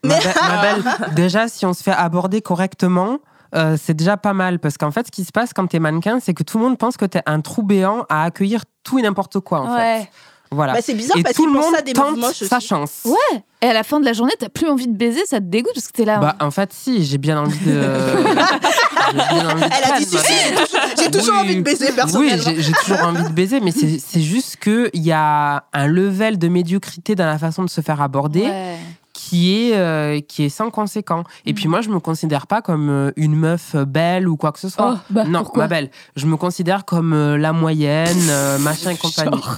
Ma, 0.04 0.15
be- 0.17 0.47
ma 0.47 0.62
belle, 0.62 0.84
déjà, 1.15 1.47
si 1.47 1.65
on 1.65 1.73
se 1.73 1.84
fait 1.84 1.91
aborder 1.91 2.41
correctement, 2.41 3.19
euh, 3.56 3.78
c'est 3.82 3.93
déjà 3.93 4.17
pas 4.17 4.34
mal. 4.34 4.60
Parce 4.60 4.78
qu'en 4.78 4.91
fait, 4.91 5.08
ce 5.08 5.12
qui 5.12 5.23
se 5.23 5.32
passe 5.32 5.54
quand 5.54 5.67
t'es 5.67 5.80
mannequin, 5.80 6.19
c'est 6.19 6.34
que 6.34 6.43
tout 6.43 6.58
le 6.58 6.63
monde 6.63 6.78
pense 6.78 6.97
que 6.97 7.06
t'es 7.06 7.21
un 7.26 7.41
trou 7.41 7.63
béant 7.63 8.06
à 8.10 8.23
accueillir 8.23 8.63
tout 8.84 9.00
et 9.00 9.02
n'importe 9.02 9.39
quoi, 9.39 9.62
en 9.62 9.76
fait. 9.78 10.08
Voilà. 10.51 10.73
Bah, 10.73 10.79
c'est 10.81 10.93
bizarre 10.93 11.17
et 11.17 11.23
parce 11.23 11.36
tout 11.36 11.45
le 11.45 11.51
monde 11.51 11.73
ça 11.75 11.81
des 11.81 11.93
tente 11.93 12.19
sa 12.21 12.29
aussi. 12.57 12.67
chance. 12.67 13.01
Ouais. 13.05 13.43
Et 13.62 13.65
à 13.67 13.73
la 13.73 13.83
fin 13.83 13.99
de 13.99 14.05
la 14.05 14.13
journée, 14.13 14.33
t'as 14.39 14.49
plus 14.49 14.67
envie 14.69 14.88
de 14.88 14.95
baiser, 14.95 15.21
ça 15.25 15.39
te 15.39 15.45
dégoûte 15.45 15.73
parce 15.73 15.88
que 15.88 15.91
t'es 15.93 16.05
là. 16.05 16.19
Bah, 16.19 16.36
en 16.39 16.51
fait, 16.51 16.71
si, 16.73 17.03
j'ai 17.05 17.17
bien 17.17 17.39
envie 17.39 17.57
de. 17.65 17.81
j'ai 19.12 19.13
bien 19.13 19.49
envie 19.49 19.62
de 19.62 19.65
Elle 19.65 19.93
a 19.93 19.97
dit 19.97 20.05
si, 20.05 20.17
j'ai 20.97 21.12
toujours- 21.12 21.33
Oui. 21.36 21.39
envie 21.41 21.55
de 21.55 21.62
baiser 21.62 21.88
Oui, 21.89 21.95
personnellement. 21.95 22.43
j'ai 22.45 22.62
j'ai 22.62 22.71
toujours 22.73 23.01
envie 23.03 23.23
de 23.23 23.29
baiser, 23.33 23.60
mais 23.60 23.71
c'est 23.71 23.99
c'est 23.99 24.21
juste 24.21 24.57
qu'il 24.57 24.89
y 24.93 25.12
a 25.12 25.63
un 25.73 25.88
level 25.88 26.38
de 26.38 26.47
médiocrité 26.47 27.15
dans 27.15 27.25
la 27.25 27.38
façon 27.39 27.63
de 27.63 27.69
se 27.69 27.81
faire 27.81 28.01
aborder 28.01 28.41
Ouais. 28.43 28.77
qui, 29.13 29.69
est, 29.71 29.75
euh, 29.75 30.19
qui 30.21 30.43
est 30.45 30.49
sans 30.49 30.69
conséquent. 30.69 31.23
Et 31.45 31.51
Mm. 31.51 31.55
puis 31.55 31.67
moi, 31.67 31.81
je 31.81 31.89
me 31.89 31.99
considère 31.99 32.45
pas 32.47 32.62
comme 32.62 32.89
euh, 32.89 33.12
une 33.15 33.36
meuf 33.36 33.75
belle 33.75 34.27
ou 34.29 34.38
quoi 34.38 34.51
que 34.51 34.60
ce 34.60 34.69
soit. 34.69 34.95
Oh, 34.95 34.99
bah, 35.10 35.23
non, 35.25 35.39
pourquoi 35.41 35.63
ma 35.63 35.67
belle. 35.67 35.89
Je 36.15 36.25
me 36.27 36.38
considère 36.38 36.86
comme 36.86 37.13
euh, 37.13 37.38
la 37.38 37.53
moyenne, 37.53 38.27
euh, 38.29 38.57
machin 38.60 38.91
et 38.91 38.97
compagnie. 38.97 39.31
Genre. 39.41 39.57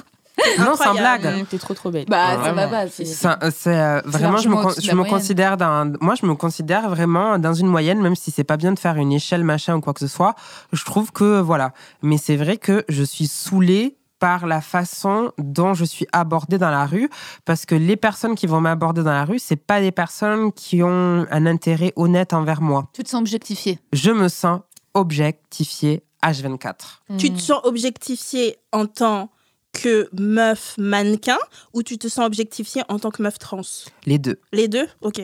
Non, 0.59 0.75
sans 0.75 0.93
blague. 0.93 1.25
Mmh, 1.25 1.45
T'es 1.45 1.57
trop 1.57 1.73
trop 1.73 1.91
belle. 1.91 2.05
Bah, 2.07 2.31
ça 2.31 2.37
Vraiment. 2.37 2.55
va 2.55 2.67
pas. 2.85 2.87
c'est- 2.89 3.05
Ça, 3.05 3.37
euh, 3.43 3.51
C'est 3.55 3.77
euh, 3.79 4.01
vraiment, 4.05 4.37
je 4.37 4.49
me, 4.49 4.55
je 4.81 4.93
me 4.95 5.03
considère 5.03 5.57
dans, 5.57 5.91
moi, 6.01 6.15
je 6.19 6.25
me 6.25 6.35
considère 6.35 6.89
vraiment 6.89 7.37
dans 7.39 7.53
une 7.53 7.67
moyenne, 7.67 8.01
même 8.01 8.15
si 8.15 8.31
c'est 8.31 8.43
pas 8.43 8.57
bien 8.57 8.71
de 8.73 8.79
faire 8.79 8.95
une 8.97 9.11
échelle 9.11 9.43
machin 9.43 9.75
ou 9.75 9.81
quoi 9.81 9.93
que 9.93 9.99
ce 9.99 10.07
soit. 10.07 10.35
Je 10.73 10.83
trouve 10.85 11.11
que 11.11 11.39
voilà. 11.39 11.73
Mais 12.01 12.17
c'est 12.17 12.35
vrai 12.37 12.57
que 12.57 12.83
je 12.89 13.03
suis 13.03 13.27
saoulée 13.27 13.95
par 14.19 14.47
la 14.47 14.59
façon 14.59 15.31
dont 15.37 15.73
je 15.73 15.85
suis 15.85 16.05
abordée 16.11 16.57
dans 16.57 16.71
la 16.71 16.85
rue, 16.85 17.09
parce 17.45 17.65
que 17.65 17.73
les 17.75 17.95
personnes 17.95 18.35
qui 18.35 18.47
vont 18.47 18.59
m'aborder 18.59 19.01
dans 19.01 19.11
la 19.13 19.23
rue, 19.23 19.39
c'est 19.39 19.55
pas 19.55 19.79
des 19.79 19.91
personnes 19.93 20.51
qui 20.51 20.83
ont 20.83 21.25
un 21.31 21.45
intérêt 21.45 21.93
honnête 21.95 22.33
envers 22.33 22.61
moi. 22.61 22.89
Tu 22.93 23.01
te 23.03 23.09
sens 23.09 23.21
objectifié. 23.21 23.79
Je 23.93 24.11
me 24.11 24.27
sens 24.27 24.59
objectifiée 24.93 26.03
H24. 26.23 26.99
Tu 27.17 27.31
te 27.31 27.39
sens 27.39 27.61
objectifié 27.63 28.57
en 28.73 28.85
tant 28.87 29.29
que 29.73 30.09
meuf 30.19 30.75
mannequin 30.77 31.37
ou 31.73 31.83
tu 31.83 31.97
te 31.97 32.07
sens 32.07 32.25
objectifié 32.25 32.83
en 32.89 32.99
tant 32.99 33.11
que 33.11 33.21
meuf 33.21 33.39
trans? 33.39 33.61
Les 34.05 34.17
deux. 34.17 34.39
Les 34.51 34.67
deux? 34.67 34.87
Ok. 35.01 35.21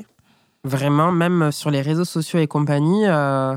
Vraiment, 0.63 1.11
même 1.11 1.51
sur 1.51 1.69
les 1.69 1.81
réseaux 1.81 2.05
sociaux 2.05 2.39
et 2.39 2.47
compagnie, 2.47 3.05
euh, 3.05 3.55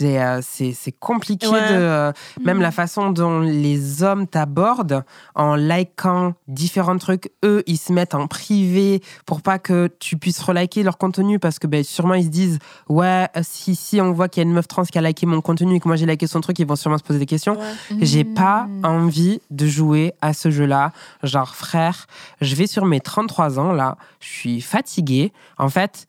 c'est 0.00 0.22
euh, 0.22 0.40
c'est 0.42 0.72
c'est 0.72 0.92
compliqué 0.92 1.46
Ouais. 1.48 1.60
de 1.60 1.74
euh, 1.74 2.12
même 2.42 2.58
Mm. 2.58 2.62
la 2.62 2.70
façon 2.70 3.10
dont 3.10 3.40
les 3.40 4.02
hommes 4.02 4.26
t'abordent 4.26 5.04
en 5.34 5.54
likant 5.56 6.34
différents 6.48 6.96
trucs 6.98 7.30
eux 7.44 7.62
ils 7.66 7.76
se 7.78 7.92
mettent 7.92 8.14
en 8.14 8.26
privé 8.26 9.02
pour 9.26 9.42
pas 9.42 9.58
que 9.58 9.88
tu 9.98 10.16
puisses 10.16 10.40
reliker 10.40 10.82
leur 10.82 10.96
contenu 10.98 11.38
parce 11.38 11.58
que 11.58 11.66
ben 11.66 11.82
sûrement 11.84 12.14
ils 12.14 12.24
se 12.24 12.28
disent 12.28 12.58
ouais 12.88 13.28
euh, 13.36 13.40
si 13.42 13.74
si 13.76 14.00
on 14.00 14.12
voit 14.12 14.28
qu'il 14.28 14.42
y 14.42 14.46
a 14.46 14.48
une 14.48 14.54
meuf 14.54 14.68
trans 14.68 14.84
qui 14.84 14.98
a 14.98 15.02
liké 15.02 15.26
mon 15.26 15.40
contenu 15.40 15.74
et 15.76 15.80
que 15.80 15.88
moi 15.88 15.96
j'ai 15.96 16.06
liké 16.06 16.26
son 16.26 16.40
truc 16.40 16.58
ils 16.58 16.66
vont 16.66 16.76
sûrement 16.76 16.98
se 16.98 17.02
poser 17.04 17.18
des 17.18 17.26
questions 17.26 17.56
j'ai 18.00 18.24
pas 18.24 18.66
Mm. 18.68 18.84
envie 18.84 19.40
de 19.50 19.66
jouer 19.66 20.12
à 20.20 20.32
ce 20.32 20.50
jeu-là. 20.50 20.92
Genre, 21.22 21.54
frère, 21.54 22.06
je 22.40 22.54
vais 22.54 22.66
sur 22.66 22.84
mes 22.86 23.00
33 23.00 23.58
ans, 23.58 23.72
là, 23.72 23.96
je 24.20 24.28
suis 24.28 24.60
fatiguée. 24.60 25.32
En 25.58 25.68
fait, 25.68 26.06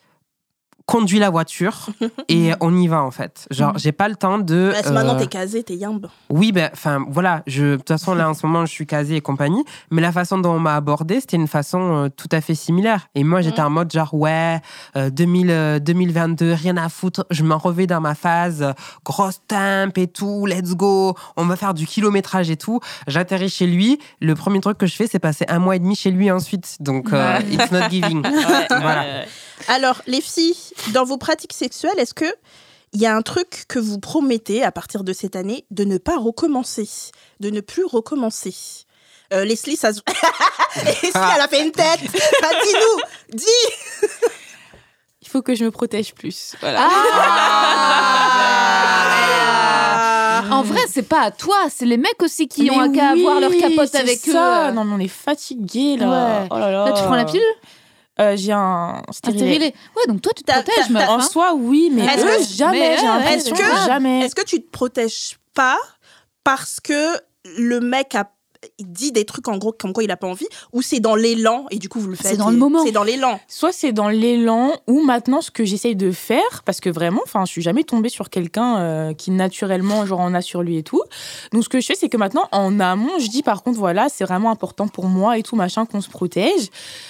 conduis 0.86 1.20
la 1.20 1.30
voiture 1.30 1.88
et 2.30 2.52
on 2.60 2.76
y 2.76 2.88
va, 2.88 3.02
en 3.04 3.12
fait. 3.12 3.48
Genre, 3.52 3.78
j'ai 3.78 3.91
pas 3.91 4.08
le 4.08 4.15
temps 4.15 4.39
de... 4.39 4.72
Bah, 4.74 4.84
si 4.84 4.91
maintenant 4.91 5.15
euh, 5.15 5.20
t'es 5.20 5.28
casé, 5.28 5.63
t'es 5.63 5.76
yambe. 5.76 6.08
oui, 6.30 6.52
ben, 6.52 6.70
enfin, 6.74 7.06
voilà. 7.10 7.44
Je, 7.48 7.72
de 7.72 7.76
toute 7.78 7.88
façon, 7.88 8.13
là, 8.15 8.30
en 8.30 8.34
ce 8.34 8.46
moment, 8.46 8.65
je 8.65 8.72
suis 8.72 8.86
casée 8.86 9.15
et 9.15 9.22
compagnie. 9.22 9.63
Mais 9.89 10.02
la 10.02 10.12
façon 10.12 10.38
dont 10.38 10.52
on 10.52 10.60
m'a 10.60 10.76
abordé, 10.76 11.20
c'était 11.20 11.38
une 11.38 11.48
façon 11.48 12.06
euh, 12.06 12.10
tout 12.10 12.30
à 12.32 12.41
fait 12.41 12.56
similaire. 12.56 13.08
Et 13.15 13.24
moi, 13.24 13.41
j'étais 13.41 13.62
en 13.62 13.70
mode 13.70 13.91
genre, 13.91 14.13
ouais, 14.13 14.60
euh, 14.96 15.10
2000, 15.10 15.52
euh, 15.52 15.80
2022, 15.80 16.54
rien 16.54 16.78
à 16.78 16.89
foutre. 16.89 17.26
Je 17.30 17.44
m'en 17.44 17.58
revais 17.58 17.88
dans 17.88 18.02
ma 18.02 18.15
phase, 18.15 18.74
grosse 19.06 19.41
temp 19.48 19.98
et 19.98 20.08
tout, 20.08 20.46
let's 20.46 20.76
go. 20.76 21.15
On 21.38 21.46
va 21.46 21.56
faire 21.56 21.74
du 21.74 21.86
kilométrage 21.86 22.50
et 22.50 22.58
tout. 22.58 22.80
J'atterris 23.08 23.50
chez 23.50 23.67
lui. 23.67 24.00
Le 24.20 24.36
premier 24.36 24.60
truc 24.60 24.78
que 24.78 24.86
je 24.86 24.96
fais, 24.96 25.08
c'est 25.08 25.20
passer 25.20 25.46
un 25.48 25.60
mois 25.60 25.76
et 25.76 25.80
demi 25.80 25.96
chez 25.96 26.12
lui 26.12 26.32
ensuite. 26.32 26.78
Donc, 26.80 27.10
it's 27.52 27.72
not 27.72 27.89
giving. 27.89 28.22
voilà. 28.70 29.26
Alors, 29.67 30.02
les 30.08 30.22
filles, 30.22 30.56
dans 30.93 31.03
vos 31.03 31.17
pratiques 31.17 31.53
sexuelles, 31.53 31.97
est-ce 31.99 32.13
que 32.13 32.25
il 32.93 32.99
y 33.01 33.05
a 33.05 33.15
un 33.15 33.21
truc 33.21 33.63
que 33.69 33.79
vous 33.79 33.99
promettez 33.99 34.63
à 34.63 34.71
partir 34.71 35.03
de 35.03 35.13
cette 35.13 35.36
année 35.38 35.65
de 35.71 35.84
ne 35.86 35.97
pas 35.97 36.17
recommencer, 36.17 36.89
de 37.39 37.49
ne 37.49 37.62
plus 37.62 37.86
recommencer? 37.86 38.53
Euh, 39.34 39.45
Leslie, 39.45 39.77
ça 39.77 39.93
se... 39.93 40.01
Leslie, 40.86 41.10
elle 41.13 41.41
a 41.41 41.47
fait 41.47 41.63
une 41.63 41.71
tête. 41.71 42.01
Bah, 42.41 42.49
dis-nous, 42.63 43.38
dis. 43.38 43.45
Il 45.21 45.27
faut 45.29 45.41
que 45.41 45.55
je 45.55 45.63
me 45.63 45.71
protège 45.71 46.13
plus. 46.13 46.55
Voilà. 46.60 46.86
Ah 50.43 50.43
En 50.51 50.63
vrai, 50.63 50.81
c'est 50.89 51.07
pas 51.07 51.21
à 51.21 51.31
toi, 51.31 51.55
c'est 51.69 51.86
les 51.86 51.97
mecs 51.97 52.21
aussi 52.21 52.47
qui 52.47 52.69
ont 52.71 52.88
Mais 52.89 52.97
qu'à 52.97 53.13
oui, 53.13 53.21
avoir 53.21 53.39
leur 53.39 53.51
capote 53.51 53.95
avec 53.95 54.19
ça. 54.19 54.69
eux. 54.69 54.73
Non, 54.73 54.84
mais 54.84 54.93
on 54.95 54.99
est 54.99 55.07
fatigués 55.07 55.95
là. 55.97 56.41
Ouais. 56.41 56.47
Oh 56.51 56.57
là 56.57 56.71
là. 56.71 56.86
Là, 56.88 56.91
tu 56.93 57.03
prends 57.03 57.15
la 57.15 57.25
pilule? 57.25 57.41
Euh, 58.21 58.36
J'ai 58.38 58.51
un 58.51 59.01
Un 59.07 59.12
stérilet. 59.12 59.39
stérilet. 59.39 59.73
Ouais, 59.95 60.03
donc 60.07 60.21
toi, 60.21 60.31
tu 60.36 60.43
te 60.43 60.51
T'as- 60.51 60.62
protèges, 60.62 60.89
meuf. 60.89 61.10
En 61.10 61.17
hein. 61.17 61.21
soi, 61.21 61.53
oui, 61.55 61.89
mais 61.91 62.05
Est-ce 62.05 62.25
eux, 62.25 62.38
que- 62.38 62.53
jamais. 62.55 62.79
mais, 62.79 62.97
J'ai 62.99 63.05
l'impression 63.05 63.55
que- 63.55 63.86
jamais. 63.88 64.19
Est-ce 64.25 64.36
que 64.36 64.45
tu 64.45 64.62
te 64.62 64.69
protèges 64.69 65.38
pas 65.53 65.77
parce 66.43 66.79
que 66.79 67.17
le 67.57 67.79
mec 67.79 68.13
a 68.15 68.29
dit 68.80 69.12
des 69.12 69.26
trucs 69.26 69.47
en 69.47 69.58
gros 69.58 69.71
comme 69.71 69.91
quoi 69.93 70.04
il 70.04 70.12
a 70.12 70.17
pas 70.17 70.28
envie 70.28 70.45
ou 70.74 70.82
c'est 70.82 71.00
dans 71.00 71.15
l'élan 71.15 71.65
et 71.71 71.78
du 71.80 71.89
coup 71.89 72.00
vous 72.00 72.10
le 72.10 72.15
C'est 72.15 72.30
faites 72.30 72.38
dans 72.38 72.50
et- 72.50 72.54
le 72.54 72.60
moment. 72.60 72.84
C'est 72.86 72.91
dans 72.91 73.04
l'élan. 73.04 73.39
Soit 73.47 73.71
c'est 73.71 73.91
dans 73.91 74.10
l'élan 74.10 74.74
ou 74.88 75.02
maintenant 75.04 75.41
ce 75.41 75.50
que 75.52 75.65
j'essaye 75.65 75.95
de 75.95 76.12
faire 76.12 76.62
parce 76.65 76.80
que 76.80 76.89
vraiment, 76.89 77.21
enfin, 77.26 77.43
je 77.45 77.52
suis 77.52 77.62
jamais 77.62 77.84
tombée 77.84 78.10
sur 78.10 78.30
quelqu'un 78.30 78.78
euh, 78.80 79.13
qui 79.13 79.32
naturellement 79.32 80.06
genre 80.06 80.19
en 80.19 80.34
a 80.34 80.41
sur 80.41 80.62
lui 80.62 80.78
et 80.78 80.84
tout. 80.84 81.02
Donc 81.52 81.63
ce 81.63 81.69
que 81.69 81.80
je 81.82 81.88
fais, 81.88 81.95
c'est 81.95 82.10
que 82.10 82.17
maintenant 82.17 82.47
en 82.52 82.80
amont, 82.80 83.17
je 83.19 83.28
dis 83.30 83.41
par 83.43 83.63
contre 83.63 83.80
voilà, 83.80 84.10
c'est 84.10 84.24
vraiment 84.26 84.52
important 84.52 84.88
pour 84.88 85.06
moi 85.06 85.38
et 85.38 85.43
tout 85.43 85.56
machin 85.56 85.86
qu'on 85.86 86.02
se 86.02 86.10
protège. 86.10 86.69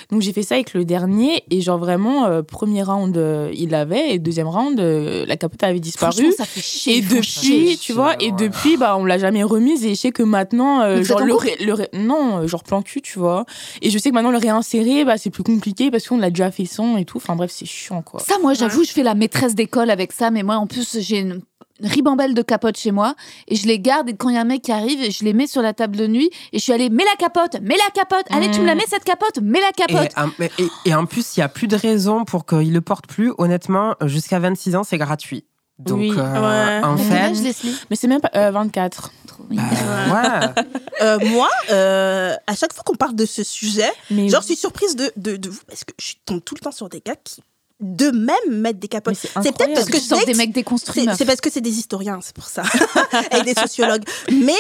Donc 0.10 0.22
j'ai 0.22 0.34
fait 0.34 0.44
ça 0.44 0.56
avec 0.56 0.74
le 0.74 0.86
dernier 0.86 1.44
et 1.50 1.62
genre 1.62 1.78
vraiment 1.80 2.26
euh, 2.26 2.42
premier 2.44 2.84
round 2.84 3.18
euh, 3.18 3.52
il 3.54 3.70
l'avait 3.72 4.14
et 4.14 4.20
deuxième 4.20 4.48
round 4.48 4.80
euh, 4.80 5.26
la 5.26 5.36
capote 5.38 5.64
avait 5.64 5.80
disparu. 5.80 6.32
Ça 6.32 6.46
fait 6.46 6.62
chier. 6.62 6.98
Et 6.98 7.02
depuis, 7.02 7.78
tu 7.78 7.94
vois, 7.94 8.16
et 8.22 8.32
depuis, 8.32 8.78
bah, 8.78 8.96
on 8.98 9.06
l'a 9.06 9.18
jamais 9.18 9.44
remise. 9.44 9.86
Et 9.86 9.90
je 9.96 10.00
sais 10.00 10.12
que 10.12 10.24
maintenant, 10.24 10.82
euh, 10.82 11.04
genre, 11.04 11.18
c'est 11.20 11.24
en 11.24 11.28
le, 11.28 11.34
ré- 11.42 11.58
le 11.60 11.74
ré- 11.74 11.90
non, 11.94 12.38
euh, 12.40 12.48
genre 12.48 12.64
plan 12.64 12.82
cul, 12.82 13.02
tu 13.02 13.20
vois. 13.20 13.46
Et 13.82 13.90
je 13.90 13.98
sais 13.98 14.10
que 14.10 14.16
maintenant, 14.16 14.32
le 14.32 14.38
réinsérer, 14.38 15.04
bah, 15.06 15.18
c'est 15.18 15.30
plus 15.30 15.44
compliqué 15.44 15.92
parce 15.92 16.08
qu'on 16.08 16.18
l'a 16.18 16.30
déjà 16.30 16.52
fait 16.52 16.66
sans 16.66 16.98
et 16.98 17.06
tout. 17.06 17.18
Enfin, 17.18 17.36
bref, 17.36 17.52
c'est 17.54 17.66
chiant, 17.66 18.02
quoi. 18.02 18.20
Ça, 18.22 18.36
moi, 18.42 18.54
j'avoue, 18.54 18.84
je 18.84 18.92
fais 18.92 19.04
la 19.04 19.16
maîtresse 19.16 19.56
d'école 19.56 19.90
avec 19.90 20.12
ça, 20.12 20.32
mais 20.32 20.44
moi, 20.44 20.56
en 20.56 20.68
plus, 20.68 20.98
j'ai 21.00 21.20
une 21.20 21.42
une 21.84 21.88
ribambelle 21.88 22.36
de 22.36 22.44
capotes 22.44 22.78
chez 22.78 22.92
moi 22.92 23.16
et 23.48 23.56
je 23.56 23.66
les 23.66 23.80
garde 23.80 24.08
et 24.08 24.14
quand 24.14 24.30
il 24.30 24.36
y 24.36 24.38
a 24.38 24.42
un 24.42 24.44
mec 24.44 24.62
qui 24.62 24.72
arrive 24.72 25.00
je 25.12 25.26
les 25.26 25.34
mets 25.34 25.48
sur 25.48 25.64
la 25.64 25.74
table 25.74 25.98
de 25.98 26.06
nuit 26.06 26.30
et 26.54 26.60
je 26.60 26.64
suis 26.64 26.72
allée 26.74 26.92
mets 26.92 27.04
la 27.06 27.16
capote 27.18 27.60
mets 27.60 27.76
la 27.76 27.90
capote 27.92 28.28
allez 28.30 28.52
tu 28.52 28.60
me 28.62 28.68
la 28.68 28.76
mets 28.76 28.86
cette 28.88 29.04
capote 29.04 29.40
mets 29.42 29.60
la 29.62 29.70
Et, 29.70 29.92
capote 30.12 30.52
et- 30.60 30.90
et 30.90 30.94
en 30.94 31.08
plus, 31.08 31.36
il 31.36 31.40
n'y 31.40 31.44
a 31.44 31.50
plus 31.50 31.66
de 31.68 31.76
raison 31.76 32.24
pour 32.24 32.46
qu'il 32.46 32.72
le 32.72 32.82
porte 32.82 33.08
plus. 33.08 33.34
Honnêtement, 33.40 33.96
jusqu'à 34.06 34.38
26 34.38 34.76
ans, 34.76 34.84
c'est 34.84 35.00
gratuit. 35.00 35.44
Donc, 35.80 35.98
Oui. 36.02 36.12
Ouais. 36.12 36.20
euh, 36.20 36.82
en 36.84 36.94
Mais 36.98 37.02
fait, 37.34 37.74
Mais 37.90 37.96
c'est 37.96 38.08
même 38.08 38.22
pas 38.22 38.30
euh, 38.36 38.52
24. 38.52 39.12
Bah, 39.50 40.54
ouais. 40.56 40.64
Euh, 41.02 41.20
moi, 41.30 41.50
euh, 41.72 42.36
à 42.48 42.56
chaque 42.56 42.74
fois 42.74 42.84
qu'on 42.84 42.96
parle 42.96 43.16
de 43.16 43.26
ce 43.26 43.44
sujet, 43.44 43.92
Mais 44.10 44.30
genre 44.30 44.42
je 44.42 44.48
suis 44.48 44.56
surprise 44.56 44.96
de, 44.96 45.12
de, 45.18 45.38
de 45.38 45.50
vous 45.50 45.62
parce 45.68 45.84
que 45.84 45.94
je 46.00 46.14
tombe 46.26 46.44
tout 46.44 46.56
le 46.56 46.60
temps 46.60 46.72
sur 46.72 46.90
des 46.90 47.02
gars 47.02 47.16
qui 47.24 47.42
de 47.80 48.12
même 48.12 48.62
mettent 48.62 48.80
des 48.80 48.88
capotes. 48.88 49.16
C'est 49.16 49.34
peut-être 49.34 49.74
parce 49.74 49.90
que 49.90 49.98
je 49.98 50.26
des 50.26 50.34
mecs 50.36 50.54
déconstruits 50.54 51.08
C'est 51.18 51.26
parce 51.26 51.42
que 51.42 51.50
c'est 51.50 51.62
des 51.62 51.80
historiens, 51.80 52.20
c'est 52.22 52.36
pour 52.36 52.48
ça. 52.48 52.64
Et 53.38 53.42
des 53.42 53.56
sociologues. 53.56 54.04
Mais 54.32 54.54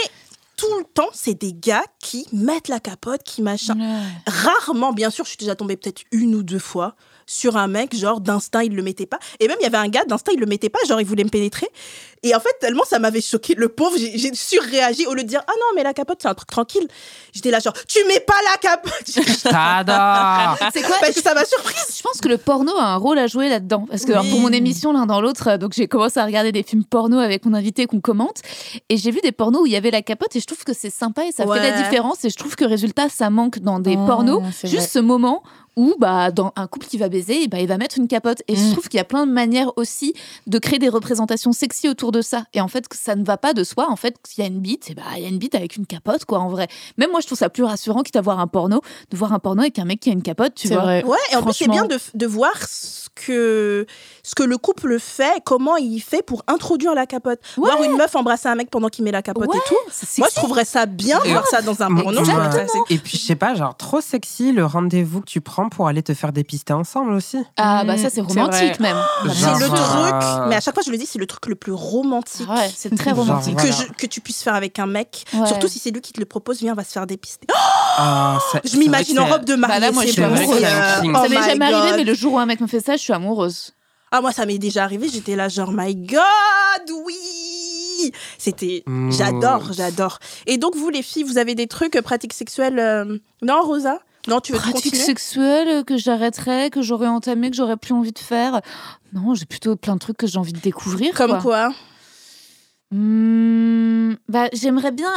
tout 0.57 0.77
le 0.79 0.85
temps, 0.85 1.09
c'est 1.13 1.33
des 1.33 1.53
gars 1.53 1.83
qui 1.99 2.27
mettent 2.33 2.67
la 2.67 2.79
capote, 2.79 3.21
qui 3.23 3.41
machin. 3.41 3.75
Ouais. 3.79 4.01
Rarement, 4.27 4.91
bien 4.91 5.09
sûr, 5.09 5.25
je 5.25 5.29
suis 5.29 5.37
déjà 5.37 5.55
tombée 5.55 5.77
peut-être 5.77 6.01
une 6.11 6.35
ou 6.35 6.43
deux 6.43 6.59
fois 6.59 6.95
sur 7.25 7.57
un 7.57 7.67
mec, 7.67 7.95
genre 7.95 8.19
d'instinct, 8.19 8.61
il 8.61 8.75
le 8.75 8.83
mettait 8.83 9.05
pas. 9.05 9.17
Et 9.39 9.47
même, 9.47 9.57
il 9.61 9.63
y 9.63 9.67
avait 9.67 9.77
un 9.77 9.87
gars, 9.87 10.03
d'instinct, 10.05 10.33
il 10.33 10.39
le 10.39 10.45
mettait 10.45 10.69
pas, 10.69 10.79
genre, 10.87 10.99
il 10.99 11.07
voulait 11.07 11.23
me 11.23 11.29
pénétrer. 11.29 11.67
Et 12.23 12.35
en 12.35 12.39
fait, 12.39 12.55
tellement 12.59 12.83
ça 12.87 12.99
m'avait 12.99 13.19
choqué, 13.21 13.55
le 13.55 13.67
pauvre, 13.69 13.95
j'ai 13.97 14.31
surréagi 14.35 15.07
au 15.07 15.13
lieu 15.15 15.23
de 15.23 15.27
dire, 15.27 15.41
ah 15.47 15.51
non, 15.59 15.65
mais 15.75 15.81
la 15.83 15.93
capote, 15.93 16.19
c'est 16.21 16.27
un 16.27 16.35
truc 16.35 16.49
tranquille. 16.49 16.87
J'étais 17.33 17.49
là, 17.49 17.59
genre, 17.59 17.73
tu 17.87 17.97
mets 18.07 18.19
pas 18.19 18.35
la 18.51 18.57
capote 18.57 18.93
c'est 20.73 20.81
quoi 20.83 20.95
Parce 20.99 21.13
que 21.15 21.21
ça 21.21 21.33
m'a 21.33 21.45
surprise. 21.45 21.95
Je 21.97 22.01
pense 22.03 22.19
que 22.21 22.27
le 22.27 22.37
porno 22.37 22.75
a 22.77 22.83
un 22.83 22.95
rôle 22.97 23.17
à 23.19 23.27
jouer 23.27 23.49
là-dedans. 23.49 23.85
Parce 23.89 24.05
que 24.05 24.11
alors, 24.11 24.25
pour 24.29 24.39
mon 24.39 24.51
émission, 24.51 24.93
l'un 24.93 25.05
dans 25.05 25.21
l'autre, 25.21 25.49
euh, 25.49 25.57
donc 25.57 25.73
j'ai 25.73 25.87
commencé 25.87 26.19
à 26.19 26.25
regarder 26.25 26.51
des 26.51 26.63
films 26.63 26.83
porno 26.83 27.19
avec 27.19 27.45
mon 27.45 27.53
invité 27.53 27.85
qu'on 27.87 28.01
commente. 28.01 28.41
Et 28.89 28.97
j'ai 28.97 29.11
vu 29.11 29.19
des 29.21 29.31
pornos 29.31 29.61
où 29.63 29.65
il 29.65 29.71
y 29.71 29.75
avait 29.75 29.91
la 29.91 30.01
capote 30.01 30.35
et 30.35 30.39
je 30.39 30.45
trouve 30.45 30.63
que 30.63 30.73
c'est 30.73 30.89
sympa 30.89 31.25
et 31.25 31.31
ça 31.31 31.45
fait 31.45 31.59
la 31.71 31.81
différence. 31.83 32.23
Et 32.25 32.29
je 32.29 32.37
trouve 32.37 32.55
que 32.55 32.65
résultat, 32.65 33.09
ça 33.09 33.29
manque 33.29 33.59
dans 33.59 33.79
des 33.79 33.95
Oh, 33.97 34.05
pornos. 34.05 34.43
Juste 34.63 34.73
vrai. 34.75 34.87
ce 34.87 34.99
moment 34.99 35.43
où, 35.77 35.95
bah, 35.99 36.31
dans 36.31 36.51
un 36.57 36.67
couple 36.67 36.85
qui 36.87 36.97
va 36.97 37.07
baiser, 37.07 37.47
bah, 37.47 37.59
il 37.61 37.67
va 37.67 37.77
mettre 37.77 37.97
une 37.97 38.07
capote. 38.09 38.41
Et 38.49 38.55
je 38.57 38.61
Mm. 38.61 38.71
trouve 38.73 38.89
qu'il 38.89 38.97
y 38.97 39.01
a 39.01 39.05
plein 39.05 39.25
de 39.25 39.31
manières 39.31 39.71
aussi 39.77 40.13
de 40.47 40.59
créer 40.59 40.79
des 40.79 40.89
représentations 40.89 41.53
sexy 41.53 41.87
autour 41.87 42.10
de 42.11 42.21
ça. 42.21 42.43
Et 42.53 42.61
en 42.61 42.67
fait, 42.67 42.87
que 42.87 42.95
ça 42.97 43.15
ne 43.15 43.23
va 43.23 43.37
pas 43.37 43.53
de 43.53 43.63
soi. 43.63 43.87
En 43.89 43.95
fait, 43.95 44.15
s'il 44.27 44.43
y 44.43 44.47
a 44.47 44.49
une 44.49 44.59
bite, 44.59 44.89
et 44.89 44.95
bah, 44.95 45.03
il 45.17 45.23
y 45.23 45.25
a 45.25 45.29
une 45.29 45.37
bite 45.39 45.55
avec 45.55 45.75
une 45.75 45.85
capote, 45.85 46.25
quoi, 46.25 46.39
en 46.39 46.49
vrai. 46.49 46.67
Même 46.97 47.11
moi, 47.11 47.19
je 47.21 47.25
trouve 47.27 47.37
ça 47.37 47.49
plus 47.49 47.63
rassurant 47.63 48.01
quitte 48.01 48.15
à 48.15 48.21
voir 48.21 48.39
un 48.39 48.47
porno, 48.47 48.81
de 49.09 49.17
voir 49.17 49.33
un 49.33 49.39
porno 49.39 49.61
avec 49.61 49.79
un 49.79 49.85
mec 49.85 49.99
qui 49.99 50.09
a 50.09 50.13
une 50.13 50.21
capote, 50.21 50.53
tu 50.55 50.67
C'est 50.67 50.73
vois. 50.75 50.83
vrai. 50.83 51.03
Ouais, 51.05 51.17
et 51.31 51.35
en 51.35 51.43
plus, 51.43 51.53
c'est 51.53 51.67
bien 51.67 51.85
de, 51.85 51.97
de 52.13 52.25
voir 52.27 52.51
ce 52.67 53.09
que, 53.15 53.85
ce 54.23 54.35
que 54.35 54.43
le 54.43 54.57
couple 54.57 54.99
fait, 54.99 55.41
comment 55.45 55.77
il 55.77 55.99
fait 55.99 56.21
pour 56.23 56.43
introduire 56.47 56.93
la 56.95 57.05
capote. 57.05 57.39
Voir 57.57 57.81
une 57.83 57.97
meuf 57.97 58.15
embrasser 58.15 58.47
un 58.49 58.55
mec 58.55 58.69
pendant 58.69 58.89
qu'il 58.89 59.03
met 59.05 59.11
la 59.11 59.21
capote 59.21 59.47
Ouais, 59.49 59.57
et 59.57 59.67
tout. 59.67 59.75
Moi, 60.19 60.27
je 60.29 60.35
trouverais 60.35 60.65
ça 60.65 60.85
bien 60.85 61.19
de 61.23 61.29
voir 61.29 61.47
ça 61.47 61.61
dans 61.61 61.81
un 61.81 61.93
porno. 61.95 62.21
Et 62.89 62.97
puis, 62.97 63.17
je 63.17 63.23
sais 63.25 63.35
pas, 63.35 63.55
genre, 63.55 63.75
trop 63.75 64.01
sexy 64.01 64.51
le 64.51 64.65
rendez-vous 64.65 65.21
que 65.21 65.25
tu 65.25 65.41
prends 65.41 65.69
pour 65.69 65.87
aller 65.87 66.03
te 66.03 66.13
faire 66.13 66.31
dépister 66.31 66.73
ensemble 66.73 67.13
aussi. 67.13 67.37
Ah 67.57 67.83
bah 67.85 67.91
Mm, 67.95 67.97
ça 67.97 68.03
c'est 68.09 68.15
c'est 68.15 68.21
romantique 68.21 68.79
même. 68.79 68.97
C'est 69.23 69.59
le 69.59 69.65
euh, 69.65 69.67
truc, 69.67 70.49
mais 70.49 70.55
à 70.55 70.61
chaque 70.61 70.73
fois, 70.73 70.83
je 70.85 70.91
le 70.91 70.97
dis, 70.97 71.05
c'est 71.05 71.19
le 71.19 71.25
truc 71.27 71.45
le 71.47 71.55
plus 71.55 71.71
romantique. 71.73 72.00
Ah 72.49 72.55
ouais, 72.55 72.71
c'est 72.75 72.95
très 72.95 73.11
Genre, 73.11 73.19
romantique. 73.25 73.55
Que, 73.55 73.61
Voilà. 73.67 73.75
je- 73.87 73.93
que 73.93 74.07
tu 74.07 74.21
puisses 74.21 74.41
faire 74.43 74.55
avec 74.55 74.79
un 74.79 74.85
mec, 74.85 75.25
Ouais. 75.33 75.45
surtout 75.47 75.67
si 75.67 75.79
c'est 75.79 75.91
lui 75.91 76.01
qui 76.01 76.13
te 76.13 76.19
le 76.19 76.25
propose, 76.25 76.59
viens, 76.59 76.73
on 76.73 76.75
va 76.75 76.83
se 76.83 76.91
faire 76.93 77.05
dépister. 77.07 77.47
Ah, 77.97 78.39
c'est- 78.51 78.71
Je 78.71 78.77
m'imagine 78.77 79.19
en 79.19 79.25
robe 79.27 79.45
de 79.45 79.55
mariée. 79.55 79.75
Bah 79.79 79.85
là, 79.87 79.91
moi, 79.91 80.05
je 80.05 80.11
suis 80.11 80.23
amoureuse. 80.23 80.61
Ça 80.61 81.01
oh 81.03 81.13
ça 81.13 81.29
m'est 81.29 81.35
jamais 81.49 81.73
arrivé, 81.73 81.97
mais 81.97 82.03
le 82.03 82.13
jour 82.13 82.33
où 82.33 82.39
un 82.39 82.45
mec 82.45 82.59
me 82.61 82.67
fait 82.67 82.79
ça, 82.83 82.93
je 82.95 83.01
suis 83.01 83.13
amoureuse. 83.13 83.73
Ah, 84.11 84.19
moi, 84.21 84.31
ça 84.33 84.45
m'est 84.45 84.57
déjà 84.57 84.83
arrivé, 84.83 85.07
j'étais 85.07 85.35
là, 85.37 85.47
genre, 85.47 85.71
my 85.73 85.95
God, 85.95 86.91
oui 87.05 88.11
C'était. 88.37 88.83
Mm. 88.87 89.11
J'adore, 89.11 89.73
j'adore. 89.73 90.19
Et 90.47 90.57
donc, 90.57 90.75
vous, 90.75 90.89
les 90.89 91.01
filles, 91.03 91.23
vous 91.23 91.37
avez 91.37 91.55
des 91.55 91.67
trucs, 91.67 91.95
euh, 91.95 92.01
pratiques 92.01 92.33
sexuelles 92.33 92.79
euh, 92.79 93.17
Non, 93.41 93.61
Rosa? 93.61 93.99
Non, 94.27 94.39
tu 94.39 94.51
veux 94.53 94.59
Pratique 94.59 94.83
continuer? 94.83 95.03
sexuelle 95.03 95.67
euh, 95.67 95.83
que 95.83 95.97
j'arrêterais, 95.97 96.69
que 96.69 96.81
j'aurais 96.81 97.07
entamé, 97.07 97.49
que 97.49 97.55
j'aurais 97.55 97.77
plus 97.77 97.93
envie 97.93 98.11
de 98.11 98.19
faire? 98.19 98.61
Non, 99.13 99.33
j'ai 99.33 99.45
plutôt 99.45 99.75
plein 99.75 99.93
de 99.95 99.99
trucs 99.99 100.17
que 100.17 100.27
j'ai 100.27 100.37
envie 100.37 100.53
de 100.53 100.59
découvrir. 100.59 101.13
Comme 101.15 101.31
quoi. 101.31 101.41
quoi? 101.41 101.73
Hmm, 102.91 104.13
bah, 104.29 104.47
j'aimerais 104.53 104.91
bien. 104.91 105.13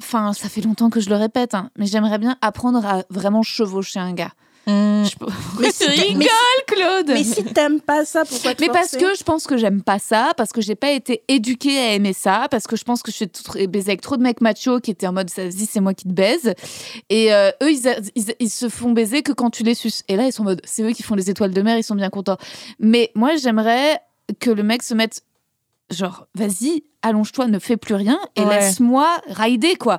Enfin, 0.00 0.32
ça 0.32 0.48
fait 0.48 0.60
longtemps 0.60 0.90
que 0.90 1.00
je 1.00 1.08
le 1.08 1.16
répète, 1.16 1.54
hein, 1.54 1.70
mais 1.78 1.86
j'aimerais 1.86 2.18
bien 2.18 2.36
apprendre 2.42 2.84
à 2.84 3.02
vraiment 3.10 3.42
chevaucher 3.42 4.00
un 4.00 4.12
gars. 4.12 4.32
Je 4.66 5.14
peux- 5.18 5.26
Mais 5.60 5.70
tu 5.78 5.84
rigoles, 5.86 6.16
mais- 6.16 6.26
Claude 6.66 7.06
Mais 7.08 7.22
si 7.22 7.44
t'aimes 7.44 7.80
pas 7.80 8.04
ça, 8.06 8.24
pourquoi 8.24 8.54
te 8.54 8.62
Mais 8.62 8.68
parce 8.68 8.92
que 8.96 9.14
je 9.16 9.22
pense 9.22 9.46
que 9.46 9.56
j'aime 9.58 9.82
pas 9.82 9.98
ça, 9.98 10.32
parce 10.38 10.52
que 10.52 10.62
j'ai 10.62 10.74
pas 10.74 10.90
été 10.90 11.22
éduquée 11.28 11.78
à 11.78 11.92
aimer 11.94 12.14
ça, 12.14 12.48
parce 12.50 12.66
que 12.66 12.74
je 12.74 12.82
pense 12.84 13.02
que 13.02 13.12
je 13.12 13.16
suis 13.16 13.66
baisée 13.68 13.90
avec 13.90 14.00
trop 14.00 14.16
de 14.16 14.22
mecs 14.22 14.40
machos 14.40 14.80
qui 14.80 14.90
étaient 14.90 15.06
en 15.06 15.12
mode 15.12 15.28
ça 15.30 15.42
c'est 15.50 15.80
moi 15.80 15.92
qui 15.94 16.04
te 16.08 16.12
baise. 16.14 16.54
Et 17.10 17.32
euh, 17.34 17.50
eux, 17.62 17.70
ils, 17.70 17.86
a- 17.88 17.98
ils- 18.14 18.34
ils 18.40 18.50
se 18.50 18.68
font 18.70 18.92
baiser 18.92 19.22
que 19.22 19.32
quand 19.32 19.50
tu 19.50 19.62
les 19.64 19.74
suces. 19.74 20.02
Et 20.08 20.16
là, 20.16 20.24
ils 20.26 20.32
sont 20.32 20.42
en 20.42 20.46
mode 20.46 20.62
c'est 20.64 20.82
eux 20.82 20.92
qui 20.92 21.02
font 21.02 21.14
les 21.14 21.28
étoiles 21.30 21.52
de 21.52 21.60
mer, 21.62 21.76
ils 21.76 21.84
sont 21.84 21.94
bien 21.94 22.10
contents. 22.10 22.38
Mais 22.80 23.12
moi, 23.14 23.36
j'aimerais 23.36 24.00
que 24.40 24.50
le 24.50 24.62
mec 24.62 24.82
se 24.82 24.94
mette 24.94 25.20
genre, 25.90 26.26
vas-y, 26.34 26.84
allonge-toi, 27.02 27.46
ne 27.46 27.58
fais 27.58 27.76
plus 27.76 27.94
rien 27.94 28.18
et 28.36 28.42
Ouais. 28.42 28.58
laisse-moi 28.60 29.20
rider, 29.26 29.76
quoi. 29.76 29.98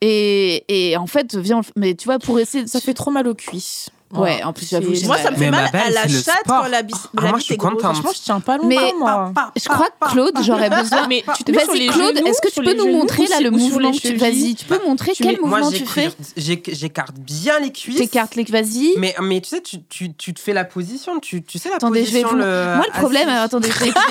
Et, 0.00 0.64
et 0.90 0.96
en 0.96 1.06
fait, 1.06 1.34
viens, 1.36 1.60
mais 1.76 1.94
tu 1.94 2.06
vois, 2.06 2.18
pour 2.18 2.38
essayer 2.40 2.64
de. 2.64 2.68
Ça 2.68 2.80
fait 2.80 2.94
trop 2.94 3.10
mal 3.10 3.26
aux 3.28 3.34
cuisses. 3.34 3.90
Ouais, 4.14 4.40
en 4.44 4.52
plus, 4.52 4.68
j'avoue, 4.70 4.92
Moi, 5.04 5.18
ça 5.18 5.30
me 5.32 5.36
fait 5.36 5.50
mal 5.50 5.68
belle, 5.72 5.82
à 5.82 5.90
la 5.90 6.08
chatte 6.08 6.42
quand 6.46 6.62
la, 6.68 6.82
bis- 6.82 6.94
Ah, 7.18 7.22
bite 7.22 7.34
je 7.38 7.42
suis 7.42 7.54
est 7.54 7.56
grosse. 7.56 7.72
contente. 7.72 7.94
Franchement, 7.94 8.10
je 8.14 8.22
tiens 8.22 8.40
pas 8.40 8.56
longtemps, 8.56 8.68
Mais- 8.68 8.92
moi. 8.98 9.32
Je 9.56 9.68
crois 9.68 9.88
que 9.88 10.10
Claude, 10.12 10.38
j'aurais 10.44 10.70
besoin. 10.70 11.06
Mais 11.08 11.24
tu 11.36 11.42
te 11.42 11.50
mets 11.50 11.58
sur 11.64 11.72
Vas-y, 11.72 11.78
les 11.80 11.86
Claude, 11.88 12.18
est-ce 12.24 12.40
que 12.40 12.48
tu 12.48 12.62
peux 12.62 12.74
nous 12.74 12.92
montrer 12.92 13.26
là 13.26 13.40
le 13.40 13.50
mouvement 13.50 13.90
Vas-y, 13.90 14.54
tu 14.54 14.64
peux 14.64 14.80
montrer 14.86 15.12
quel 15.16 15.40
mouvement 15.40 15.70
tu 15.70 15.84
fais 15.84 16.02
j'écarte- 16.02 16.16
j'éc- 16.36 16.74
J'écarte 16.74 17.14
bien 17.18 17.58
les 17.58 17.72
cuisses. 17.72 17.96
T'écartes 17.96 18.36
les. 18.36 18.44
Vas-y. 18.44 18.94
Mais, 18.98 19.14
mais 19.20 19.40
tu 19.40 19.48
sais, 19.50 19.60
tu, 19.60 19.82
te 20.14 20.40
fais 20.40 20.52
la 20.52 20.64
position, 20.64 21.18
tu, 21.18 21.42
tu 21.42 21.58
sais 21.58 21.68
la 21.68 21.76
Attendez, 21.76 22.04
je 22.04 22.12
vais 22.12 22.22
position. 22.22 22.38
Moi, 22.38 22.84
le 22.86 22.92
problème, 23.00 23.28
attendez, 23.28 23.68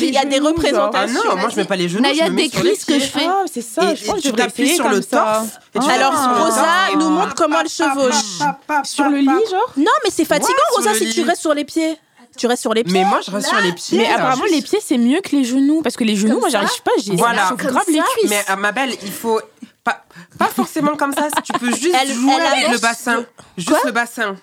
Il 0.00 0.10
y 0.14 0.16
a 0.16 0.24
des 0.24 0.38
Ah 0.40 0.46
représentations. 0.46 1.20
non, 1.28 1.36
moi 1.36 1.48
je 1.50 1.56
mets 1.56 1.64
pas 1.64 1.76
les 1.76 1.88
genoux. 1.88 2.02
Mets 2.02 2.14
sur 2.14 2.24
les 2.24 2.30
décrit 2.30 2.76
ce 2.76 2.86
que 2.86 2.94
je 2.94 3.04
fais. 3.06 3.26
Ah, 3.26 3.42
c'est 3.52 3.62
ça. 3.62 3.94
Je 3.94 4.04
pense 4.04 4.16
que 4.16 4.20
tu 4.20 4.32
t'appuies 4.32 4.74
sur 4.76 4.88
le 4.88 5.02
torse. 5.02 5.48
Et 5.74 5.80
tu 5.80 5.90
Alors, 5.90 6.12
Rosa 6.12 6.64
nous 6.96 7.10
montre 7.10 7.34
comment 7.34 7.60
elle 7.60 7.68
chevauche. 7.68 8.38
Sur 9.08 9.16
le 9.16 9.18
lit, 9.18 9.50
genre? 9.50 9.72
Non, 9.76 9.90
mais 10.04 10.10
c'est 10.10 10.24
fatigant, 10.24 10.48
sur 10.72 10.76
Rosa, 10.78 10.92
le 10.92 10.98
si 10.98 11.04
lit. 11.06 11.14
tu 11.14 11.22
restes 11.22 11.40
sur 11.42 11.54
les 11.54 11.64
pieds. 11.64 11.96
Tu 12.36 12.46
restes 12.46 12.62
sur 12.62 12.72
les 12.74 12.84
pieds. 12.84 12.92
Mais 12.92 13.04
moi 13.04 13.20
je 13.26 13.30
reste 13.32 13.48
sur 13.48 13.60
les 13.60 13.72
pieds. 13.72 13.98
Mais 13.98 14.04
là. 14.08 14.14
apparemment, 14.16 14.44
les 14.50 14.62
pieds, 14.62 14.78
c'est 14.84 14.98
mieux 14.98 15.20
que 15.20 15.34
les 15.34 15.44
genoux. 15.44 15.82
Parce 15.82 15.96
que 15.96 16.04
les 16.04 16.14
genoux, 16.14 16.34
Comme 16.34 16.40
moi, 16.40 16.48
j'arrive 16.50 16.82
pas. 16.84 16.92
J'ai 17.02 17.16
Voilà. 17.16 17.50
grave 17.56 17.82
les 17.88 17.98
cuisses. 18.14 18.30
Mais 18.30 18.44
à 18.46 18.54
ma 18.56 18.70
belle, 18.70 18.94
il 19.02 19.10
faut 19.10 19.40
pas, 19.82 20.04
pas 20.38 20.46
forcément 20.46 20.94
comme 20.96 21.12
ça. 21.14 21.28
Tu 21.42 21.52
peux 21.54 21.70
juste 21.74 21.96
Elle- 22.00 22.12
jouer 22.12 22.32
elle 22.38 22.46
avec 22.46 22.68
le 22.70 22.78
bassin. 22.78 23.24
Juste 23.56 23.84
le 23.84 23.90
bassin. 23.92 24.36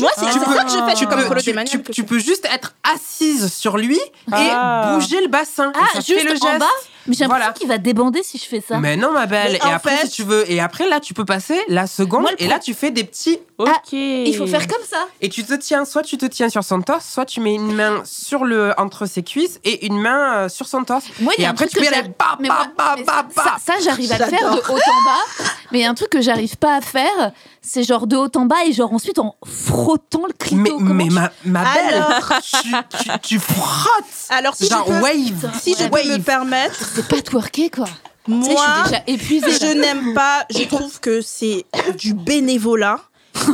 Moi, 0.00 0.10
c'est 0.16 0.24
Ah. 0.26 0.32
ça 0.32 0.64
que 0.64 0.70
je 0.70 0.84
fais. 0.84 0.94
Tu 0.96 1.06
comme 1.06 1.22
peux, 1.82 1.92
tu, 1.92 2.02
peux 2.04 2.18
juste 2.18 2.44
être 2.52 2.74
assise 2.92 3.52
sur 3.52 3.76
lui 3.76 3.98
et 3.98 4.32
Ah. 4.52 4.94
bouger 4.94 5.20
le 5.20 5.28
bassin. 5.28 5.70
Et 5.70 5.78
Ah, 5.80 5.86
ça 5.92 6.00
juste 6.00 6.18
fait 6.20 6.24
le 6.24 6.32
en 6.32 6.46
geste. 6.46 6.58
bas 6.58 6.66
Mais 7.08 7.14
j'ai 7.14 7.24
l'impression 7.24 7.28
Voilà. 7.28 7.52
qu'il 7.52 7.68
va 7.68 7.78
débander 7.78 8.22
si 8.22 8.38
je 8.38 8.44
fais 8.44 8.60
ça. 8.66 8.78
Mais 8.78 8.96
non, 8.96 9.12
ma 9.12 9.26
belle. 9.26 9.52
Mais 9.62 9.68
et 9.68 9.72
après, 9.72 9.96
fait- 9.96 10.06
si 10.06 10.12
tu 10.12 10.22
veux, 10.24 10.50
et 10.50 10.60
après 10.60 10.88
là, 10.88 11.00
tu 11.00 11.14
peux 11.14 11.24
passer 11.24 11.60
la 11.68 11.86
seconde. 11.86 12.22
Moi, 12.22 12.30
et 12.38 12.48
là, 12.48 12.58
tu 12.58 12.74
fais 12.74 12.90
des 12.90 13.04
petits. 13.04 13.38
Ok. 13.58 13.92
Il 13.92 14.34
faut 14.36 14.46
faire 14.46 14.66
comme 14.66 14.84
ça. 14.88 15.06
Et 15.20 15.28
tu 15.28 15.44
te 15.44 15.54
tiens, 15.54 15.84
soit 15.84 16.02
tu 16.02 16.18
te 16.18 16.26
tiens 16.26 16.48
sur 16.48 16.62
son 16.64 16.82
torse, 16.82 17.06
soit 17.08 17.24
tu 17.24 17.40
mets 17.40 17.54
une 17.54 17.72
main 17.72 18.02
sur 18.04 18.44
le 18.44 18.72
entre 18.78 19.06
ses 19.06 19.22
cuisses 19.22 19.60
et 19.64 19.86
une 19.86 19.98
main 20.00 20.34
euh, 20.36 20.48
sur 20.48 20.66
son 20.68 20.84
torse. 20.84 21.04
Moi, 21.20 21.32
Et 21.38 21.46
un 21.46 21.50
après, 21.50 21.66
truc 21.66 21.70
tu 21.70 21.78
peux 21.78 21.84
y 21.84 21.88
aller. 21.96 22.06
j'a- 22.06 22.12
Bah, 22.18 22.36
Mais 22.40 22.48
bah, 22.48 22.54
moi- 22.56 22.66
bah, 22.76 22.94
mais 22.98 23.04
bah, 23.04 23.24
ça, 23.34 23.56
ça, 23.64 23.80
j'arrive 23.82 24.12
à 24.12 24.18
le 24.18 24.24
faire 24.26 24.50
de 24.50 24.58
haut 24.58 24.72
en 24.74 25.04
bas. 25.04 25.44
Mais 25.72 25.78
il 25.78 25.82
y 25.82 25.84
a 25.86 25.90
un 25.90 25.94
truc 25.94 26.10
que 26.10 26.20
j'arrive 26.20 26.56
pas 26.58 26.76
à 26.76 26.80
faire, 26.80 27.32
c'est 27.62 27.82
genre 27.82 28.06
de 28.06 28.16
haut 28.16 28.28
en 28.36 28.44
bas 28.44 28.56
et 28.66 28.72
genre 28.72 28.92
ensuite 28.92 29.18
en 29.18 29.34
frottant 29.44 30.22
le 30.26 30.32
clito. 30.34 30.56
Mais, 30.62 30.70
Comment 30.70 30.94
mais 30.94 31.04
tu- 31.08 31.10
ma, 31.14 31.30
ma 31.44 31.64
belle, 31.74 31.94
Alors. 31.94 32.32
tu, 32.42 32.56
tu, 33.04 33.10
tu 33.22 33.38
frottes. 33.38 34.04
Alors, 34.28 34.54
si 34.54 34.68
Genre 34.68 34.84
je 34.86 34.92
peux, 34.92 35.00
wave. 35.00 35.50
si 35.60 35.74
je 35.78 35.88
peux 35.88 36.04
me 36.08 36.18
permettre, 36.18 36.95
C'est 36.96 37.08
pas 37.08 37.22
twerker 37.22 37.70
quoi. 37.70 37.86
Je 38.28 38.32
moi, 38.32 38.74
suis 38.82 38.90
déjà 38.90 39.02
épuisée. 39.06 39.52
je 39.60 39.72
n'aime 39.78 40.12
pas. 40.14 40.44
Je 40.50 40.64
trouve 40.64 40.98
que 40.98 41.20
c'est 41.20 41.64
du 41.96 42.12
bénévolat. 42.14 42.98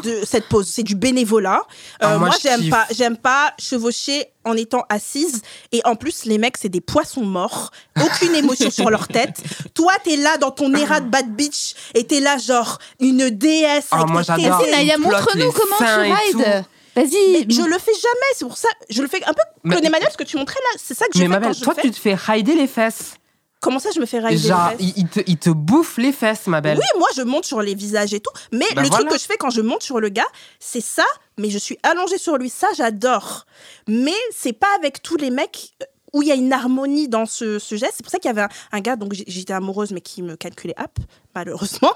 De 0.05 0.21
cette 0.25 0.49
pause, 0.49 0.69
c'est 0.71 0.85
du 0.85 0.95
bénévolat. 0.95 1.61
Euh, 1.61 1.99
Ah, 2.03 2.09
moi, 2.17 2.29
moi, 2.29 2.37
je 2.41 2.49
j'aime 2.49 2.71
pas, 2.71 2.87
j'aime 2.93 3.17
pas 3.17 3.53
chevaucher 3.59 4.27
en 4.45 4.57
étant 4.57 4.85
assise. 4.89 5.43
Et 5.73 5.81
en 5.85 5.97
plus, 5.97 6.25
les 6.25 6.39
mecs, 6.39 6.57
c'est 6.57 6.69
des 6.69 6.81
poissons 6.81 7.25
morts, 7.25 7.73
aucune 8.01 8.33
émotion 8.37 8.71
sur 8.71 8.91
leur 8.91 9.09
tête. 9.09 9.43
Toi, 9.75 9.93
t'es 10.05 10.17
là 10.17 10.39
dans 10.39 10.53
ton 10.53 10.73
era 10.73 11.01
de 11.01 11.09
bad 11.09 11.35
bitch 11.35 11.75
et 11.95 12.07
t'es 12.07 12.21
là 12.21 12.39
genre 12.39 12.79
une 13.01 13.29
déesse. 13.31 13.89
Ah, 13.91 13.97
avec 14.03 14.09
moi, 14.11 14.23
tes 14.23 14.41
j'adore. 14.43 14.63
montre-nous 15.01 15.51
comment 15.51 15.79
seins 15.79 16.05
tu 16.05 16.09
et 16.11 16.15
rides. 16.15 16.65
Mais 16.95 17.03
Vas-y. 17.05 17.47
je 17.51 17.63
le 17.63 17.79
fais 17.79 17.93
jamais, 17.95 18.31
c'est 18.37 18.45
pour 18.45 18.57
ça. 18.59 18.69
Je 18.89 19.03
le 19.03 19.09
fais 19.09 19.25
un 19.25 19.33
peu 19.33 19.43
Mais- 19.65 19.73
Claude 19.75 19.85
Emmanuel, 19.85 20.11
ce 20.13 20.17
que 20.17 20.23
tu 20.25 20.37
montrais 20.37 20.61
là, 20.73 20.79
c'est 20.81 20.95
ça 20.97 21.07
que 21.07 21.13
je 21.15 21.19
Mais 21.19 21.25
fais 21.25 21.29
ma 21.29 21.37
quand 21.41 21.47
belle, 21.47 21.55
je 21.57 21.61
toi, 21.65 21.75
fais. 21.75 21.83
tu 21.83 21.91
te 21.91 21.99
fais 21.99 22.15
rider 22.15 22.55
les 22.55 22.69
fesses. 22.69 23.15
Comment 23.63 23.79
ça, 23.79 23.91
je 23.95 24.01
me 24.01 24.07
fais 24.07 24.19
rider 24.19 24.43
les 24.43 24.49
Genre, 24.49 24.71
fesses 24.71 24.81
il, 24.81 24.93
il 24.97 25.09
te, 25.09 25.21
il 25.27 25.39
te 25.39 25.49
bouffe 25.51 25.97
les 25.97 26.11
fesses, 26.13 26.49
ma 26.49 26.61
belle. 26.61 26.77
Oui, 26.79 26.99
moi 26.99 27.09
je 27.17 27.23
monte 27.23 27.45
sur 27.47 27.63
les 27.63 27.75
visages 27.77 28.13
et 28.13 28.21
tout, 28.21 28.33
mais 28.51 28.67
Bah 28.75 28.83
le 28.83 28.91
truc 28.91 29.09
que 29.09 29.17
je 29.17 29.25
fais 29.25 29.37
quand 29.39 29.51
je 29.51 29.61
monte 29.61 29.83
sur 29.85 30.01
le 30.01 30.09
gars, 30.09 30.27
c'est 30.59 30.81
ça, 30.83 31.05
mais 31.39 31.49
je 31.49 31.59
suis 31.59 31.79
allongée 31.85 32.19
sur 32.19 32.37
lui, 32.37 32.51
ça 32.51 32.67
j'adore. 32.77 33.47
Mais 33.89 34.13
c'est 34.37 34.53
pas 34.53 34.67
avec 34.77 35.01
tous 35.01 35.17
les 35.17 35.31
mecs 35.31 35.71
euh, 35.81 35.87
où 36.13 36.23
il 36.23 36.29
y 36.29 36.33
a 36.33 36.35
une 36.35 36.53
harmonie 36.53 37.09
dans 37.09 37.25
ce, 37.25 37.59
ce 37.59 37.75
geste. 37.77 37.95
C'est 37.97 38.03
pour 38.03 38.11
ça 38.11 38.19
qu'il 38.19 38.29
y 38.29 38.33
avait 38.33 38.43
un, 38.43 38.49
un 38.73 38.81
gars, 38.81 38.97
donc 38.97 39.15
j'étais 39.15 39.53
amoureuse, 39.55 39.93
mais 39.93 40.01
qui 40.03 40.23
me 40.23 40.37
calculait 40.37 40.75
up, 40.79 40.99
malheureusement. 41.35 41.93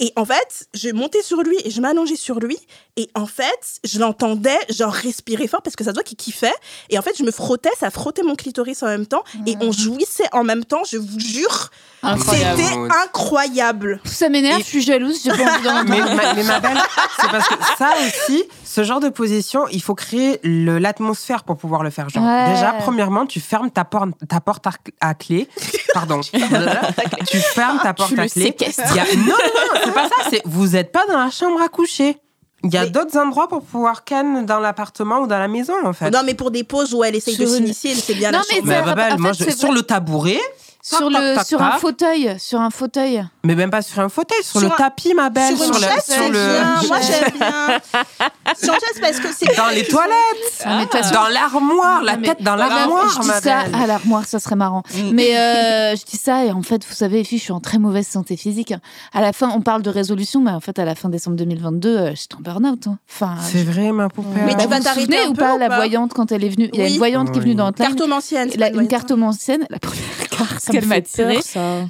Et 0.00 0.12
en 0.16 0.24
fait, 0.24 0.66
je 0.74 0.90
montais 0.90 1.22
sur 1.22 1.42
lui 1.42 1.56
et 1.64 1.70
je 1.70 1.80
m'allongeais 1.80 2.16
sur 2.16 2.38
lui. 2.40 2.58
Et 2.96 3.08
en 3.14 3.26
fait, 3.26 3.80
je 3.84 3.98
l'entendais 3.98 4.58
genre 4.68 4.92
respirer 4.92 5.46
fort 5.48 5.62
parce 5.62 5.76
que 5.76 5.84
ça 5.84 5.90
se 5.90 5.94
voit 5.94 6.02
qu'il 6.02 6.16
kiffait. 6.16 6.52
Et 6.90 6.98
en 6.98 7.02
fait, 7.02 7.12
je 7.18 7.22
me 7.22 7.30
frottais, 7.30 7.70
ça 7.78 7.90
frottait 7.90 8.22
mon 8.22 8.34
clitoris 8.36 8.82
en 8.82 8.86
même 8.86 9.06
temps. 9.06 9.22
Et 9.46 9.56
on 9.60 9.72
jouissait 9.72 10.28
en 10.32 10.44
même 10.44 10.64
temps, 10.64 10.82
je 10.90 10.98
vous 10.98 11.18
jure. 11.20 11.70
Incroyable. 12.02 12.60
C'était 12.62 12.78
incroyable. 13.04 14.00
Ça 14.04 14.28
m'énerve, 14.28 14.60
Et- 14.60 14.62
je 14.62 14.68
suis 14.68 14.82
jalouse, 14.82 15.20
j'ai 15.22 15.30
pas 15.30 15.54
envie 15.54 15.62
d'en 15.62 15.84
Mais, 15.84 16.00
ma, 16.00 16.34
mais 16.34 16.42
ma 16.42 16.60
belle, 16.60 16.78
c'est 17.20 17.30
parce 17.30 17.48
que 17.48 17.54
ça 17.78 17.90
aussi, 18.06 18.44
ce 18.64 18.82
genre 18.82 19.00
de 19.00 19.08
position, 19.08 19.66
il 19.70 19.80
faut 19.82 19.94
créer 19.94 20.40
le- 20.42 20.78
l'atmosphère 20.78 21.44
pour 21.44 21.56
pouvoir 21.56 21.82
le 21.82 21.90
faire. 21.90 22.08
Genre, 22.08 22.24
Ouais. 22.24 22.52
déjà, 22.54 22.72
premièrement, 22.80 23.24
tu 23.26 23.40
fermes 23.40 23.70
ta 23.70 23.84
porte, 23.84 24.10
ta 24.28 24.40
porte 24.40 24.66
à, 25.00 25.14
clé. 25.14 25.48
Pardon. 25.94 26.20
tu 27.30 27.38
fermes 27.38 27.78
ta 27.82 27.94
porte 27.94 28.14
Tu 28.14 28.20
à 28.20 28.28
clé. 28.28 28.51
Y 28.60 28.64
a- 29.00 29.16
Non, 29.16 29.24
non, 29.24 29.32
non, 29.74 29.80
c'est 29.84 29.92
pas 29.94 30.08
ça. 30.08 30.14
C'est 30.30 30.42
vous 30.44 30.68
n'êtes 30.68 30.92
pas 30.92 31.06
dans 31.06 31.18
la 31.18 31.30
chambre 31.30 31.60
à 31.62 31.68
coucher. 31.68 32.16
Il 32.64 32.72
y 32.72 32.76
a 32.76 32.84
Mais- 32.84 32.90
d'autres 32.90 33.18
endroits 33.18 33.48
pour 33.48 33.62
pouvoir 33.64 34.04
ken 34.04 34.46
dans 34.46 34.60
l'appartement 34.60 35.18
ou 35.20 35.26
dans 35.26 35.38
la 35.38 35.48
maison, 35.48 35.74
en 35.84 35.92
fait. 35.92 36.10
Non, 36.10 36.20
mais 36.24 36.34
pour 36.34 36.52
des 36.52 36.62
pauses 36.62 36.94
où 36.94 37.02
elle 37.02 37.16
essaye 37.16 37.36
de 37.36 37.44
Sur 37.44 37.56
une- 37.56 37.66
s'initier, 37.74 37.94
c'est 37.96 38.14
bien 38.14 38.30
Non, 38.30 38.38
la 38.38 38.44
mais 38.50 38.54
chambre. 38.56 38.68
Mais 38.68 38.74
ça- 38.78 38.84
ma 38.86 38.94
belle, 38.94 39.12
en 39.14 39.18
moi, 39.18 39.32
fait, 39.34 39.44
je- 39.44 39.50
c'est 39.50 39.58
sur 39.58 39.72
le 39.72 39.82
tabouret, 39.82 40.38
sur 40.84 41.08
le 41.10 41.36
tac, 41.36 41.46
sur 41.46 41.58
tac, 41.58 41.66
un 41.68 41.70
tac. 41.72 41.80
fauteuil, 41.80 42.34
sur 42.40 42.60
un 42.60 42.70
fauteuil. 42.70 43.24
mais 43.44 43.54
même 43.54 43.70
pas 43.70 43.82
sur 43.82 44.00
un 44.00 44.08
fauteuil, 44.08 44.42
sur, 44.42 44.58
Sur 44.58 44.68
le 44.68 44.74
un- 44.74 44.76
tapis, 44.76 45.14
ma 45.14 45.30
belle, 45.30 45.56
sur 45.56 45.64
une 45.66 45.72
sur, 45.74 45.80
le, 45.82 45.88
chaise, 45.88 46.18
le- 46.18 46.32
bien. 46.32 46.88
Moi, 46.88 46.96
j'aime 47.00 47.30
bien. 47.38 47.78
Sur 48.62 48.74
une 48.74 48.80
chaise, 48.80 49.00
parce 49.00 49.18
que 49.20 49.28
c'est... 49.34 49.56
dans 49.56 49.68
les 49.68 49.84
toilettes, 49.88 50.90
façon- 50.90 51.14
dans 51.14 51.28
l'armoire, 51.28 52.02
la 52.02 52.16
tête 52.18 52.42
dans 52.42 52.54
l'armoire, 52.56 53.10
Je 53.22 53.26
ma 53.26 53.40
dis 53.40 53.46
ça 53.48 53.62
belle. 53.64 53.74
à 53.82 53.86
l'armoire, 53.86 54.24
ça 54.26 54.38
serait 54.40 54.56
marrant. 54.56 54.82
Mais 55.12 55.36
euh, 55.38 55.96
je 55.96 56.04
dis 56.04 56.16
ça 56.18 56.44
et 56.44 56.52
en 56.52 56.62
fait, 56.62 56.84
vous 56.86 56.92
savez, 56.94 57.18
les 57.18 57.24
filles, 57.24 57.38
je 57.38 57.44
suis 57.44 57.52
en 57.52 57.60
très 57.60 57.78
mauvaise 57.78 58.06
santé 58.06 58.36
physique. 58.36 58.74
À 59.14 59.20
la 59.22 59.32
fin, 59.32 59.48
on 59.54 59.60
parle 59.62 59.82
de 59.82 59.88
résolution, 59.90 60.40
mais 60.40 60.50
en 60.50 60.60
fait, 60.60 60.78
à 60.78 60.84
la 60.84 60.94
fin 60.94 61.08
décembre 61.08 61.36
2022, 61.36 61.88
euh, 61.96 62.10
j'étais 62.14 62.34
en 62.34 62.40
burn-out. 62.40 62.86
hein. 62.88 62.98
Enfin, 63.10 63.36
C'est 63.40 63.64
vrai, 63.64 63.90
ma 63.92 64.08
poupée. 64.08 64.40
Mais 64.44 64.54
bah, 64.54 64.62
tu 64.64 64.68
vas 64.68 64.76
vous 64.76 64.82
vous 64.82 64.84
t'arrêter 64.84 65.26
ou 65.28 65.32
pas 65.34 65.56
la 65.56 65.68
voyante 65.74 66.12
quand 66.12 66.30
elle 66.32 66.44
est 66.44 66.48
venue? 66.50 66.68
Il 66.74 66.80
y 66.80 66.82
a 66.82 66.88
une 66.88 66.98
voyante 66.98 67.30
qui 67.32 67.38
est 67.38 67.42
venue 67.42 67.54
dans 67.54 67.68
Hotline. 67.68 67.88
Cartomancienne. 67.88 68.50
une 68.74 68.88
cartomancienne, 68.88 69.64
la 69.70 69.78
première 69.78 70.02
carte 70.30 70.71
qu'elle 70.72 70.86
m'a 70.86 70.96
ça. 71.04 71.24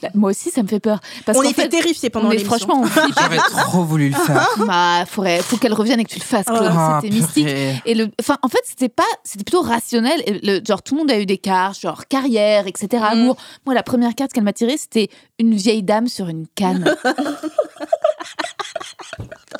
la- 0.02 0.10
Moi 0.14 0.30
aussi, 0.30 0.50
ça 0.50 0.62
me 0.62 0.68
fait 0.68 0.80
peur. 0.80 1.00
Parce 1.24 1.38
On 1.38 1.42
était 1.42 1.62
fait, 1.62 1.68
terrifiés 1.68 2.10
pendant 2.10 2.28
l'émission. 2.28 2.50
franchement. 2.56 2.84
J'aurais 3.20 3.36
trop 3.66 3.84
voulu 3.84 4.08
le 4.10 4.14
faire. 4.16 4.48
bah, 4.66 5.04
faudrait, 5.06 5.40
faut 5.42 5.56
qu'elle 5.56 5.72
revienne 5.74 6.00
et 6.00 6.04
que 6.04 6.10
tu 6.10 6.18
le 6.18 6.24
fasses, 6.24 6.46
Claude. 6.46 6.60
Ah, 6.70 6.98
C'était 7.02 7.14
mystique. 7.14 7.48
Et 7.86 7.94
le, 7.94 8.10
enfin, 8.20 8.36
en 8.42 8.48
fait, 8.48 8.60
c'était 8.64 8.88
pas, 8.88 9.02
c'était 9.24 9.44
plutôt 9.44 9.62
rationnel. 9.62 10.22
Et 10.26 10.40
le, 10.42 10.60
genre, 10.66 10.82
tout 10.82 10.94
le 10.94 11.00
monde 11.00 11.10
a 11.10 11.18
eu 11.18 11.26
des 11.26 11.38
cartes, 11.38 11.80
genre 11.80 12.06
carrière, 12.06 12.66
etc., 12.66 12.88
Mm. 12.92 13.04
amour. 13.04 13.36
Moi, 13.66 13.74
la 13.74 13.82
première 13.82 14.14
carte 14.14 14.32
qu'elle 14.32 14.44
m'a 14.44 14.52
tirée, 14.52 14.76
c'était 14.76 15.08
une 15.38 15.54
vieille 15.54 15.82
dame 15.82 16.08
sur 16.08 16.28
une 16.28 16.46
canne. 16.54 16.94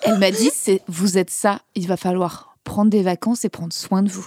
Elle 0.03 0.19
m'a 0.19 0.31
dit, 0.31 0.51
c'est, 0.53 0.83
vous 0.89 1.19
êtes 1.19 1.31
ça, 1.31 1.61
il 1.75 1.87
va 1.87 1.97
falloir 1.97 2.57
prendre 2.65 2.91
des 2.91 3.03
vacances 3.03 3.45
et 3.45 3.49
prendre 3.49 3.73
soin 3.73 4.03
de 4.03 4.09
vous. 4.11 4.27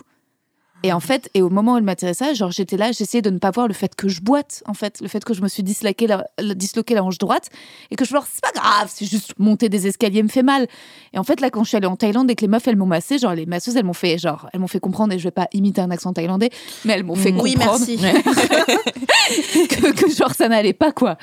Et 0.85 0.93
en 0.93 0.99
fait, 0.99 1.31
et 1.33 1.41
au 1.41 1.49
moment 1.49 1.73
où 1.73 1.77
elle 1.77 1.83
m'a 1.83 1.95
tiré 1.95 2.13
ça, 2.13 2.35
genre 2.35 2.51
j'étais 2.51 2.77
là, 2.77 2.91
j'essayais 2.91 3.23
de 3.23 3.31
ne 3.31 3.39
pas 3.39 3.49
voir 3.49 3.67
le 3.67 3.73
fait 3.73 3.95
que 3.95 4.07
je 4.07 4.21
boite, 4.21 4.61
en 4.67 4.75
fait, 4.75 5.01
le 5.01 5.07
fait 5.07 5.25
que 5.25 5.33
je 5.33 5.41
me 5.41 5.47
suis 5.47 5.63
disloqué 5.63 6.05
la, 6.05 6.27
disloqué 6.53 6.93
la 6.93 7.03
hanche 7.03 7.17
droite 7.17 7.49
et 7.89 7.95
que 7.95 8.05
je 8.05 8.13
me 8.13 8.19
c'est 8.31 8.39
pas 8.39 8.51
grave, 8.53 8.91
c'est 8.93 9.07
juste 9.07 9.33
monter 9.39 9.67
des 9.67 9.87
escaliers 9.87 10.21
me 10.21 10.27
fait 10.27 10.43
mal. 10.43 10.67
Et 11.11 11.17
en 11.17 11.23
fait, 11.23 11.41
là, 11.41 11.49
quand 11.49 11.63
je 11.63 11.69
suis 11.69 11.77
allée 11.77 11.87
en 11.87 11.95
Thaïlande 11.95 12.29
et 12.29 12.35
que 12.35 12.41
les 12.41 12.47
meufs, 12.47 12.67
elles 12.67 12.75
m'ont 12.75 12.85
massé, 12.85 13.17
genre 13.17 13.33
les 13.33 13.47
masseuses, 13.47 13.75
elles 13.75 13.83
m'ont 13.83 13.93
fait, 13.93 14.19
genre, 14.19 14.47
elles 14.53 14.59
m'ont 14.59 14.67
fait 14.67 14.79
comprendre, 14.79 15.11
et 15.11 15.17
je 15.17 15.23
vais 15.23 15.31
pas 15.31 15.47
imiter 15.53 15.81
un 15.81 15.89
accent 15.89 16.13
thaïlandais, 16.13 16.51
mais 16.83 16.93
elles 16.93 17.03
m'ont 17.03 17.15
fait 17.15 17.33
Oui, 17.33 17.55
comprendre 17.55 17.79
merci. 17.79 17.97
que, 19.69 19.91
que 19.91 20.11
genre 20.11 20.35
ça 20.35 20.47
n'allait 20.49 20.73
pas, 20.73 20.91
quoi. 20.91 21.17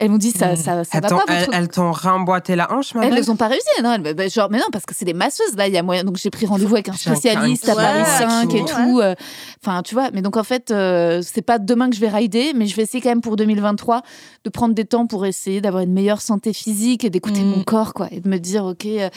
Elles 0.00 0.10
m'ont 0.10 0.16
dit, 0.16 0.30
ça, 0.30 0.56
ça, 0.56 0.82
ça 0.82 1.00
va 1.00 1.08
pas, 1.08 1.24
elles- 1.28 1.40
votre 1.44 1.54
elles 1.54 1.68
t'ont 1.68 1.92
remboîté 1.92 2.56
la 2.56 2.72
hanche, 2.72 2.94
ma 2.94 3.04
elles 3.06 3.14
ne 3.14 3.30
ont 3.30 3.36
pas 3.36 3.48
réussi, 3.48 3.66
non. 3.84 3.92
elles- 3.92 4.14
bah, 4.14 4.28
genre, 4.28 4.48
mais 4.50 4.56
non, 4.58 4.64
parce 4.72 4.86
que 4.86 4.94
c'est 4.96 5.04
des 5.04 5.12
masseuses, 5.12 5.54
là, 5.56 5.68
il 5.68 5.74
y 5.74 5.76
a 5.78 5.82
moyen. 5.82 6.04
Donc, 6.04 6.16
j'ai 6.16 6.30
pris 6.30 6.46
rendez-vous 6.46 6.74
avec 6.74 6.88
un 6.88 6.94
spécialiste 6.94 7.68
à 7.68 7.74
Paris 7.74 7.98
Ouais, 8.00 8.18
5 8.18 8.54
et 8.54 8.64
tout. 8.64 9.00
euh, 9.00 9.14
Enfin, 9.62 9.82
tu 9.82 9.94
vois. 9.94 10.10
Mais 10.14 10.22
donc, 10.22 10.38
en 10.38 10.42
fait, 10.42 10.70
euh, 10.70 11.20
c'est 11.22 11.42
pas 11.42 11.58
demain 11.58 11.90
que 11.90 11.96
je 11.96 12.00
vais 12.00 12.08
rider, 12.08 12.52
mais 12.56 12.66
je 12.66 12.74
vais 12.74 12.82
essayer 12.82 13.02
quand 13.02 13.10
même 13.10 13.20
pour 13.20 13.36
2023 13.36 14.00
de 14.44 14.48
prendre 14.50 14.74
des 14.74 14.86
temps 14.86 15.06
pour 15.06 15.26
essayer 15.26 15.60
d'avoir 15.60 15.82
une 15.82 15.92
meilleure 15.92 16.22
santé 16.22 16.54
physique 16.54 17.04
et 17.04 17.10
d'écouter 17.10 17.42
Mm. 17.42 17.50
mon 17.56 17.62
corps, 17.62 17.92
quoi. 17.92 18.08
Et 18.10 18.20
de 18.20 18.28
me 18.30 18.38
dire, 18.38 18.64
OK. 18.64 18.86
euh, 18.86 19.10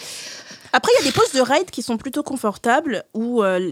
Après, 0.75 0.91
il 0.99 1.05
y 1.05 1.07
a 1.07 1.11
des 1.11 1.15
poses 1.17 1.31
de 1.33 1.39
ride 1.41 1.69
qui 1.71 1.81
sont 1.83 1.97
plutôt 1.97 2.23
confortables 2.23 3.03
où 3.13 3.43
euh, 3.43 3.71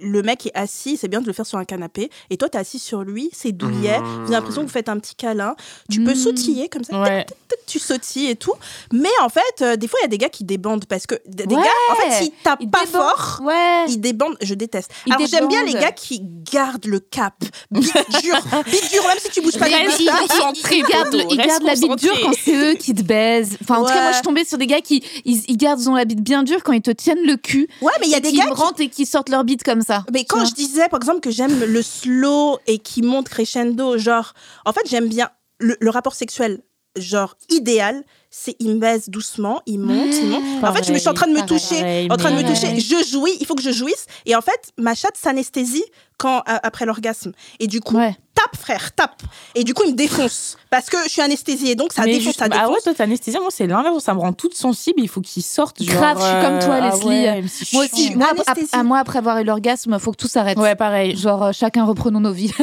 le- 0.00 0.22
mec 0.22 0.46
est 0.46 0.54
assis, 0.56 0.96
c'est 0.96 1.06
bien 1.08 1.20
de 1.20 1.26
le 1.26 1.32
faire 1.34 1.44
sur 1.46 1.58
un 1.58 1.64
canapé, 1.66 2.10
et 2.30 2.36
toi, 2.38 2.48
t'es 2.48 2.58
assis 2.58 2.78
sur 2.78 3.02
lui, 3.04 3.28
c'est 3.32 3.52
douillet, 3.52 4.00
Mmh. 4.00 4.04
vous 4.04 4.22
avez 4.22 4.32
l'impression 4.32 4.62
que 4.62 4.66
vous 4.66 4.72
faites 4.72 4.88
un 4.88 4.98
petit 4.98 5.14
câlin. 5.14 5.54
Tu 5.90 6.02
peux 6.02 6.12
Mmh. 6.12 6.16
sautiller 6.16 6.68
comme 6.70 6.82
ça, 6.82 6.98
Ouais. 7.00 7.24
tic, 7.26 7.36
tic, 7.48 7.58
tu 7.66 7.78
sautilles 7.78 8.30
et 8.30 8.36
tout. 8.36 8.54
Mais 8.92 9.10
en 9.22 9.28
fait, 9.28 9.42
euh, 9.62 9.76
des 9.76 9.86
fois, 9.86 9.98
il 10.00 10.04
y 10.04 10.06
a 10.06 10.08
des 10.08 10.18
gars 10.18 10.30
qui 10.30 10.44
débandent 10.44 10.86
parce 10.86 11.06
que 11.06 11.14
des 11.26 11.44
Ouais. 11.44 11.62
gars, 11.62 11.70
en 11.92 11.94
fait, 11.96 12.10
s'ils 12.24 12.32
tapent 12.42 12.60
Ils 12.62 12.70
pas 12.70 12.84
débandent. 12.86 13.02
fort, 13.02 13.40
Ouais. 13.44 13.84
ils 13.88 14.00
débandent. 14.00 14.36
Je 14.40 14.54
déteste. 14.54 14.90
Ils 15.06 15.12
Alors, 15.12 15.26
j'aime 15.26 15.48
bien 15.48 15.62
les 15.64 15.74
gars 15.74 15.92
qui 15.92 16.20
gardent 16.22 16.86
le 16.86 17.00
cap. 17.00 17.34
Bite 17.70 17.92
dur, 18.22 18.34
bite 18.66 18.90
dur, 18.92 19.02
même 19.06 19.18
si 19.18 19.30
tu 19.30 19.40
bouges 19.42 19.58
pas 19.58 19.68
les 19.68 19.74
concentré, 19.84 20.76
ils 20.78 20.84
gardent, 20.84 21.14
ils 21.30 21.36
gardent 21.36 21.62
la 21.64 21.74
bite 21.74 21.96
dure 21.98 22.18
quand 22.22 22.32
c'est 22.42 22.54
eux 22.72 22.74
qui 22.74 22.94
te 22.94 23.02
baisent. 23.02 23.58
Enfin, 23.62 23.78
en 23.78 23.82
tout 23.84 23.92
cas, 23.92 24.00
moi, 24.02 24.10
je 24.10 24.14
suis 24.16 24.22
tombée 24.22 24.44
sur 24.44 24.56
des 24.58 24.66
gars 24.66 24.80
qui 24.80 25.04
ils, 25.26 25.42
ils 25.48 25.56
gardent 25.58 25.80
ils 25.80 25.88
ont 25.90 25.94
la 25.94 26.04
bite 26.04 26.13
bien 26.22 26.42
dure 26.42 26.62
quand 26.62 26.72
ils 26.72 26.82
te 26.82 26.90
tiennent 26.90 27.24
le 27.26 27.36
cul, 27.36 27.68
Ouais, 27.80 27.92
mais 28.00 28.06
il 28.06 28.10
y 28.10 28.14
a 28.14 28.20
des 28.20 28.30
qui 28.30 28.36
gars 28.38 28.44
qui 28.46 28.50
rentrent 28.52 28.80
et 28.80 28.88
qui 28.88 29.06
sortent 29.06 29.28
leur 29.28 29.44
bite 29.44 29.62
comme 29.62 29.82
ça. 29.82 30.04
Mais 30.12 30.24
quand 30.24 30.44
je 30.44 30.54
disais, 30.54 30.88
par 30.88 30.98
exemple, 31.00 31.20
que 31.20 31.30
j'aime 31.30 31.64
le 31.64 31.82
slow 31.82 32.58
et 32.66 32.78
qui 32.78 33.02
monte 33.02 33.28
crescendo, 33.28 33.98
genre, 33.98 34.34
en 34.64 34.72
fait, 34.72 34.82
j'aime 34.88 35.08
bien 35.08 35.30
le, 35.58 35.76
le 35.80 35.90
rapport 35.90 36.14
sexuel, 36.14 36.62
genre, 36.96 37.36
idéal, 37.50 38.04
c'est 38.30 38.56
il 38.58 38.70
me 38.74 38.78
baise 38.78 39.08
doucement, 39.08 39.62
il 39.66 39.78
monte, 39.78 40.14
il 40.14 40.26
monte. 40.28 40.64
En 40.64 40.72
fait, 40.74 40.84
je 40.84 40.92
me 40.92 40.98
suis 40.98 41.08
en 41.08 41.14
train 41.14 41.26
de 41.28 41.32
me 41.32 41.38
Pareil, 41.40 41.58
toucher, 41.60 41.80
pareil, 41.80 42.08
en 42.10 42.16
train 42.16 42.30
de 42.32 42.36
me 42.36 42.42
toucher. 42.48 42.78
Je 42.80 43.08
jouis, 43.08 43.30
il 43.40 43.46
faut 43.46 43.54
que 43.54 43.62
je 43.62 43.70
jouisse. 43.72 44.06
Et 44.26 44.34
en 44.34 44.40
fait, 44.40 44.72
ma 44.78 44.94
chatte 44.94 45.16
s'anesthésie 45.16 45.84
quand, 46.18 46.38
a- 46.46 46.66
après 46.66 46.86
l'orgasme. 46.86 47.32
Et 47.60 47.66
du 47.66 47.80
coup, 47.80 47.96
Ouais. 47.96 48.16
tape, 48.34 48.56
frère, 48.60 48.92
tape. 48.94 49.22
Et 49.54 49.64
du 49.64 49.74
coup, 49.74 49.82
il 49.86 49.92
me 49.92 49.96
défonce. 49.96 50.56
Parce 50.70 50.88
que 50.90 50.96
je 51.04 51.08
suis 51.10 51.22
anesthésiée, 51.22 51.74
donc 51.76 51.92
ça 51.92 52.02
Mais 52.02 52.08
défonce, 52.12 52.24
juste- 52.24 52.38
ça 52.38 52.48
défonce. 52.48 52.68
ouais, 52.70 52.80
toi, 52.82 52.94
t'es 52.94 53.02
anesthésiée. 53.02 53.40
Moi, 53.40 53.50
c'est 53.50 53.66
l'inverse. 53.66 54.02
Ça 54.02 54.14
me 54.14 54.20
rend 54.20 54.32
toute 54.32 54.54
sensible. 54.56 55.00
Il 55.00 55.08
faut 55.08 55.20
qu'il 55.20 55.42
sorte. 55.42 55.82
genre, 55.82 55.94
Grave, 56.00 56.18
je 56.20 56.24
suis 56.24 56.40
comme 56.46 56.58
toi, 56.60 56.76
ah 56.80 56.90
Leslie. 56.90 57.08
ouais, 57.08 57.44
si 57.48 57.74
Moi 57.76 57.84
aussi, 57.84 58.14
moi, 58.16 58.28
ap- 58.46 58.58
à 58.72 58.82
moi, 58.82 58.98
après 58.98 59.18
avoir 59.18 59.38
eu 59.38 59.44
l'orgasme, 59.44 59.98
faut 59.98 60.10
que 60.12 60.16
tout 60.16 60.28
s'arrête. 60.28 60.58
Ouais, 60.58 60.74
pareil. 60.74 61.16
Genre, 61.16 61.42
euh, 61.44 61.52
chacun 61.52 61.84
reprenons 61.84 62.20
nos 62.20 62.32
vies. 62.32 62.52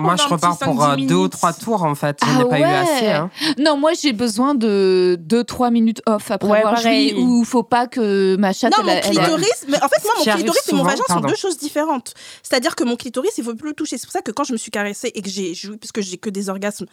moi, 0.00 0.16
je 0.16 0.28
repars 0.28 0.58
pour 0.58 0.74
5-10 0.76 0.92
euh, 0.92 0.96
deux 1.06 1.14
ou 1.14 1.18
minutes. 1.18 1.32
trois 1.32 1.52
tours 1.52 1.82
en 1.84 1.94
fait. 1.94 2.18
Ah 2.22 2.44
pas 2.44 2.58
eu 2.58 2.62
ouais. 2.62 2.74
assez. 2.74 3.06
hein. 3.08 3.30
non, 3.58 3.76
moi, 3.76 3.92
j'ai 4.00 4.12
besoin 4.12 4.54
de 4.54 5.18
2-3 5.26 5.70
minutes 5.70 6.02
off 6.06 6.30
après 6.30 6.48
Ouais, 6.50 6.58
avoir 6.58 6.74
pareil. 6.74 7.10
joui 7.10 7.20
où 7.22 7.44
faut 7.44 7.62
pas 7.62 7.86
que 7.86 8.36
ma 8.36 8.52
chatte. 8.52 8.72
Non, 8.76 8.84
elle- 8.86 8.86
mon 8.86 8.92
elle- 8.92 9.02
clitoris, 9.28 9.64
mais 9.68 9.76
en 9.82 9.88
fait, 9.88 10.02
moi, 10.04 10.12
mon 10.18 10.24
clitoris 10.34 10.68
et 10.68 10.74
mon 10.74 10.82
vagin 10.82 10.96
sont 10.96 11.02
pardon. 11.14 11.28
Deux 11.34 11.40
choses 11.40 11.58
différentes. 11.58 12.14
C'est-à-dire 12.42 12.76
que 12.76 12.84
mon 12.84 12.96
clitoris, 12.96 13.32
il 13.38 13.44
faut 13.44 13.54
plus 13.54 13.68
le 13.68 13.74
toucher. 13.74 13.98
C'est 13.98 14.06
pour 14.06 14.12
ça 14.12 14.22
que 14.22 14.30
quand 14.30 14.44
je 14.44 14.52
me 14.52 14.58
suis 14.58 14.70
caressée 14.70 15.10
et 15.14 15.22
que 15.22 15.28
j'ai 15.30 15.54
joui, 15.54 15.76
puisque 15.76 16.00
j'ai 16.00 16.16
que 16.16 16.30
des 16.30 16.48
orgasmes 16.48 16.86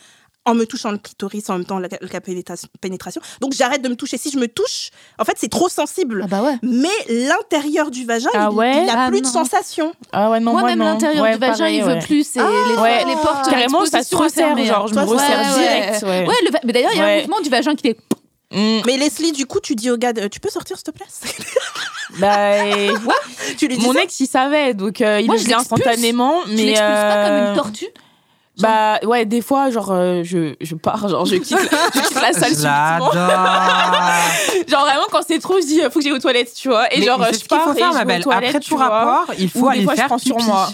en 0.44 0.56
me 0.56 0.66
touchant 0.66 0.90
le 0.92 0.98
clitoris 0.98 1.48
en 1.52 1.54
même 1.58 1.66
temps 1.66 1.78
la, 1.78 1.88
la 2.02 2.20
pénétration, 2.22 2.68
pénétration, 2.82 3.22
donc 3.42 3.54
j'arrête 3.54 3.84
de 3.84 3.90
me 3.90 3.96
toucher. 3.96 4.18
Si 4.18 4.32
je 4.32 4.40
me 4.40 4.48
touche, 4.48 4.90
en 5.20 5.24
fait, 5.24 5.34
c'est 5.38 5.50
trop 5.52 5.70
sensible. 5.70 6.22
Ah 6.24 6.28
bah 6.28 6.42
ouais. 6.42 6.58
Mais 6.64 6.90
l'intérieur 7.10 7.92
du 7.92 8.06
vagin, 8.06 8.30
Ah 8.34 8.50
il, 8.52 8.56
ouais? 8.58 8.84
il 8.84 8.90
a 8.90 9.04
Ah 9.06 9.08
plus 9.10 9.18
non. 9.22 9.28
de 9.30 9.32
sensation. 9.32 9.94
Ah 10.12 10.32
ouais, 10.32 10.40
non, 10.40 10.52
moi, 10.54 10.62
moi, 10.62 10.70
même 10.72 10.80
l'intérieur 10.80 11.24
Ouais, 11.24 11.34
du 11.34 11.40
vagin, 11.40 11.58
pareil, 11.58 11.78
il 11.78 11.84
veut 11.84 12.00
plus. 12.00 12.26
Ah 12.38 12.50
les, 12.70 12.82
ouais. 12.82 13.06
les 13.06 13.16
portes. 13.22 13.50
Carrément, 13.52 13.86
ça 13.86 14.02
se 14.02 14.16
resserre. 14.16 14.48
fermer, 14.48 14.66
Genre, 14.66 14.88
je 14.88 14.96
me 14.96 15.04
Toi, 15.06 15.14
resserre 15.16 15.40
ouais, 15.58 15.62
direct. 15.64 16.04
Ouais. 16.04 16.28
Ouais, 16.28 16.36
le 16.46 16.52
va- 16.52 16.60
mais 16.64 16.74
d'ailleurs, 16.74 16.92
il 16.94 16.98
y 16.98 17.02
a 17.02 17.06
un 17.06 17.20
mouvement 17.22 17.42
du 17.42 17.50
vagin 17.50 17.76
qui 17.76 17.90
est. 17.90 17.98
Mm, 18.52 18.82
Mais 18.86 18.98
Leslie, 18.98 19.32
du 19.32 19.46
coup, 19.46 19.60
tu 19.62 19.76
dis 19.76 19.90
au 19.92 19.98
gars, 19.98 20.14
de- 20.14 20.28
tu 20.28 20.40
peux 20.40 20.50
sortir, 20.50 20.76
s'il 20.78 20.84
te 20.84 20.92
plaît 20.92 21.06
bah, 22.20 22.66
et- 22.66 22.90
Tu 23.58 23.68
lui 23.68 23.78
dis 23.78 23.86
mon 23.86 23.94
ça 23.94 24.04
ex, 24.04 24.20
il 24.20 24.28
savait, 24.28 24.74
donc 24.74 25.02
euh, 25.02 25.20
il 25.22 25.28
Moi, 25.28 25.36
je 25.38 25.44
faisait 25.44 25.56
l'expulse. 25.56 25.80
instantanément. 25.82 26.34
Je 26.48 26.52
Mais 26.52 26.64
l'expulse 26.66 26.80
pas 26.90 27.26
comme 27.26 27.34
euh, 27.34 27.50
une 27.52 27.56
tortue. 27.58 27.88
Bah 28.58 29.00
ouais, 29.04 29.26
des 29.26 29.42
fois, 29.42 29.72
genre, 29.72 29.92
euh, 29.92 30.22
je, 30.24 30.54
je 30.62 30.76
pars, 30.76 31.08
genre, 31.08 31.26
je 31.26 31.36
quitte, 31.38 31.58
je 31.58 32.00
quitte 32.02 32.14
la 32.22 32.34
salle 32.34 32.50
Je 32.50 32.56
subitement. 32.56 33.12
l'adore. 33.14 33.14
Genre 34.68 34.82
vraiment, 34.82 35.06
quand 35.12 35.22
c'est 35.28 35.40
trop, 35.40 35.56
je 35.60 35.66
dis, 35.66 35.82
faut 35.90 36.00
que 36.00 36.02
j'aille 36.02 36.12
aux 36.12 36.20
toilettes, 36.20 36.54
tu 36.54 36.68
vois. 36.68 36.94
Et 36.94 37.00
Mais 37.00 37.06
genre, 37.06 37.20
c'est 37.26 37.30
je 37.34 37.34
ce 37.36 37.40
qu'il 37.40 37.48
pars 37.48 37.64
faut 37.64 37.74
et 37.74 37.78
faire, 37.80 37.92
je 37.92 37.98
ma 37.98 38.00
vais 38.00 38.04
aux 38.04 38.08
belle. 38.08 38.24
toilettes, 38.24 38.50
Après 38.50 38.60
tu 38.60 38.70
tout 38.70 38.78
vois. 38.78 38.88
rapport, 38.90 39.34
il 39.40 39.50
faut 39.50 39.60
Ou 39.60 39.64
des 39.64 39.70
aller 39.78 39.84
fois, 39.84 39.94
je 39.94 39.98
faire 40.00 40.08
prends 40.08 40.18
sur 40.20 40.38
moi. 40.42 40.70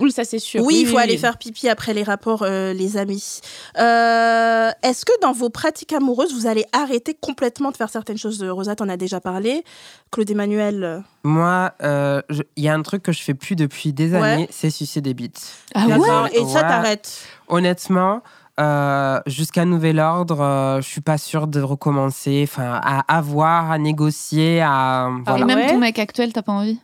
Oui, 0.00 0.10
ça 0.12 0.24
c'est 0.24 0.38
sûr. 0.38 0.62
Oui, 0.64 0.78
il 0.80 0.86
faut 0.86 0.98
aller 0.98 1.12
oui. 1.14 1.18
faire 1.18 1.36
pipi 1.38 1.68
après 1.68 1.92
les 1.94 2.02
rapports, 2.02 2.42
euh, 2.42 2.72
les 2.72 2.96
amis. 2.96 3.40
Euh, 3.78 4.70
Est-ce 4.82 5.04
que 5.04 5.12
dans 5.20 5.32
vos 5.32 5.50
pratiques 5.50 5.92
amoureuses, 5.92 6.32
vous 6.34 6.46
allez 6.46 6.64
arrêter 6.72 7.14
complètement 7.20 7.70
de 7.70 7.76
faire 7.76 7.90
certaines 7.90 8.16
choses? 8.18 8.42
Rosa, 8.42 8.74
t'en 8.76 8.88
as 8.88 8.96
déjà 8.96 9.20
parlé. 9.20 9.64
Claude 10.10 10.30
Emmanuel. 10.30 10.82
euh, 10.84 11.00
Moi, 11.24 11.72
euh, 11.82 12.22
il 12.56 12.64
y 12.64 12.68
a 12.68 12.74
un 12.74 12.82
truc 12.82 13.02
que 13.02 13.12
je 13.12 13.22
fais 13.22 13.34
plus 13.34 13.56
depuis 13.56 13.92
des 13.92 14.12
Ouais. 14.12 14.18
années, 14.22 14.48
c'est 14.50 14.70
sucer 14.70 15.00
des 15.00 15.14
bites. 15.14 15.52
Ah 15.74 15.86
ouais? 15.86 15.96
Et 16.32 16.44
ça, 16.46 16.62
Ouais. 16.62 16.68
t'arrêtes. 16.68 17.22
Honnêtement, 17.48 18.22
euh, 18.58 19.20
jusqu'à 19.26 19.64
nouvel 19.64 19.98
ordre, 20.00 20.40
euh, 20.40 20.80
je 20.80 20.88
suis 20.88 21.00
pas 21.00 21.18
sûre 21.18 21.46
de 21.46 21.60
recommencer. 21.60 22.46
Enfin, 22.48 22.80
à 22.82 23.00
avoir, 23.16 23.70
à 23.70 23.78
négocier, 23.78 24.60
à 24.60 25.08
Ah 25.26 25.36
Et 25.38 25.44
même 25.44 25.58
ouais 25.58 25.66
ton 25.68 25.78
mec 25.78 25.98
actuel, 25.98 26.32
t'as 26.32 26.42
pas 26.42 26.52
envie? 26.52 26.78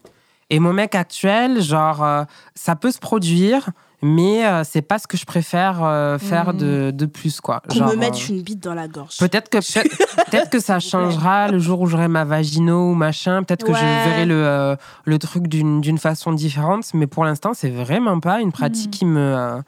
Et 0.51 0.61
mon 0.61 0.73
mec 0.73 0.95
actuel, 0.95 1.61
genre, 1.61 2.05
euh, 2.05 2.25
ça 2.55 2.77
peut 2.77 2.91
se 2.93 2.99
produire, 3.01 3.71
mais 4.03 4.47
euh, 4.47 4.63
c'est 4.63 4.83
pas 4.83 4.99
ce 5.01 5.09
que 5.09 5.17
je 5.17 5.25
préfère 5.25 5.83
euh, 5.83 6.19
faire 6.19 6.55
de, 6.55 6.93
de 6.95 7.07
plus, 7.07 7.41
quoi. 7.41 7.63
Qu'on 7.69 7.75
Genre, 7.79 7.89
me 7.89 7.97
mette 7.97 8.15
euh, 8.15 8.29
une 8.35 8.43
bite 8.43 8.63
dans 8.63 8.75
la 8.75 8.87
gorge. 8.87 9.17
Peut-être 9.19 9.49
que, 9.49 9.59
peut 9.59 9.89
peut-être 10.31 10.51
que 10.51 10.61
ça 10.61 10.79
changera 10.93 11.49
le 11.49 11.59
jour 11.59 11.81
où 11.81 11.87
j'aurai 11.87 12.07
ma 12.07 12.25
vagino 12.25 12.91
ou 12.91 12.95
machin. 12.95 13.43
Peut-être 13.43 13.65
que 13.67 13.73
je 13.75 13.81
verrai 13.81 14.25
le, 14.27 14.35
euh, 14.47 14.77
le 15.05 15.19
truc 15.19 15.49
d'une 15.49 15.81
d'une 15.81 15.99
façon 15.99 16.33
différente. 16.33 16.85
Mais 16.95 17.07
pour 17.09 17.25
l'instant, 17.25 17.53
c'est 17.53 17.71
vraiment 17.71 18.21
pas 18.21 18.41
une 18.41 18.53
pratique 18.53 18.89
Mm. 18.89 18.99
qui 18.99 19.05
me. 19.07 19.21
euh, 19.21 19.61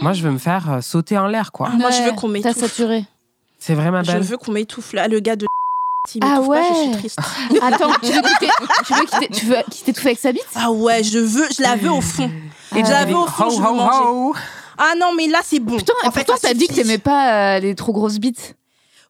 Moi, 0.00 0.14
je 0.14 0.22
veux 0.22 0.30
me 0.30 0.38
faire 0.38 0.70
euh, 0.72 0.80
sauter 0.80 1.18
en 1.18 1.26
l'air, 1.26 1.52
quoi. 1.52 1.68
Ah, 1.70 1.76
moi, 1.76 1.90
je 1.90 2.00
veux 2.02 2.12
qu'on 2.12 2.28
T'as 2.28 2.32
m'étouffe. 2.32 2.56
saturé. 2.56 3.04
C'est 3.58 3.74
vraiment 3.74 4.02
Je 4.04 4.12
belle. 4.12 4.22
veux 4.22 4.36
qu'on 4.38 4.52
m'étouffe. 4.52 4.92
Là, 4.94 5.06
le 5.08 5.20
gars 5.20 5.36
de. 5.36 5.46
S'il 6.06 6.22
Ah 6.24 6.40
m'étouffe 6.40 6.48
pas, 6.48 6.62
je 6.62 6.74
suis 6.78 6.88
ouais. 6.88 6.96
triste. 6.96 7.18
Attends, 7.62 7.90
tu 8.02 8.12
veux 8.12 8.22
quitter, 8.22 8.48
tu 8.86 8.94
veux 8.94 9.04
quitter, 9.04 9.28
tu 9.28 9.46
veux 9.46 9.56
qu'il 9.70 9.84
t'étouffe 9.84 10.06
avec 10.06 10.18
sa 10.18 10.32
bite? 10.32 10.46
Ah 10.54 10.70
ouais, 10.70 11.02
je 11.02 11.18
veux, 11.18 11.46
je 11.56 11.62
la 11.62 11.76
veux 11.76 11.90
au 11.90 12.00
fond. 12.00 12.30
Et 12.76 12.84
je 12.84 12.90
la 12.90 13.04
veux 13.04 13.16
au 13.16 13.26
fond, 13.26 13.46
Ho, 13.46 13.50
je 13.50 13.56
veux 13.60 13.66
ho, 13.68 14.28
ho. 14.30 14.34
Ah 14.78 14.92
non, 14.98 15.12
mais 15.16 15.26
là, 15.26 15.40
c'est 15.44 15.58
bon. 15.58 15.76
Putain, 15.76 15.92
et 16.04 16.06
En 16.06 16.10
fait, 16.12 16.24
pourtant, 16.24 16.40
ça 16.40 16.48
t'as 16.48 16.54
dit 16.54 16.68
que 16.68 16.74
t'aimais 16.74 16.98
pas 16.98 17.56
euh, 17.56 17.58
les 17.58 17.74
trop 17.74 17.92
grosses 17.92 18.18
bites. 18.18 18.54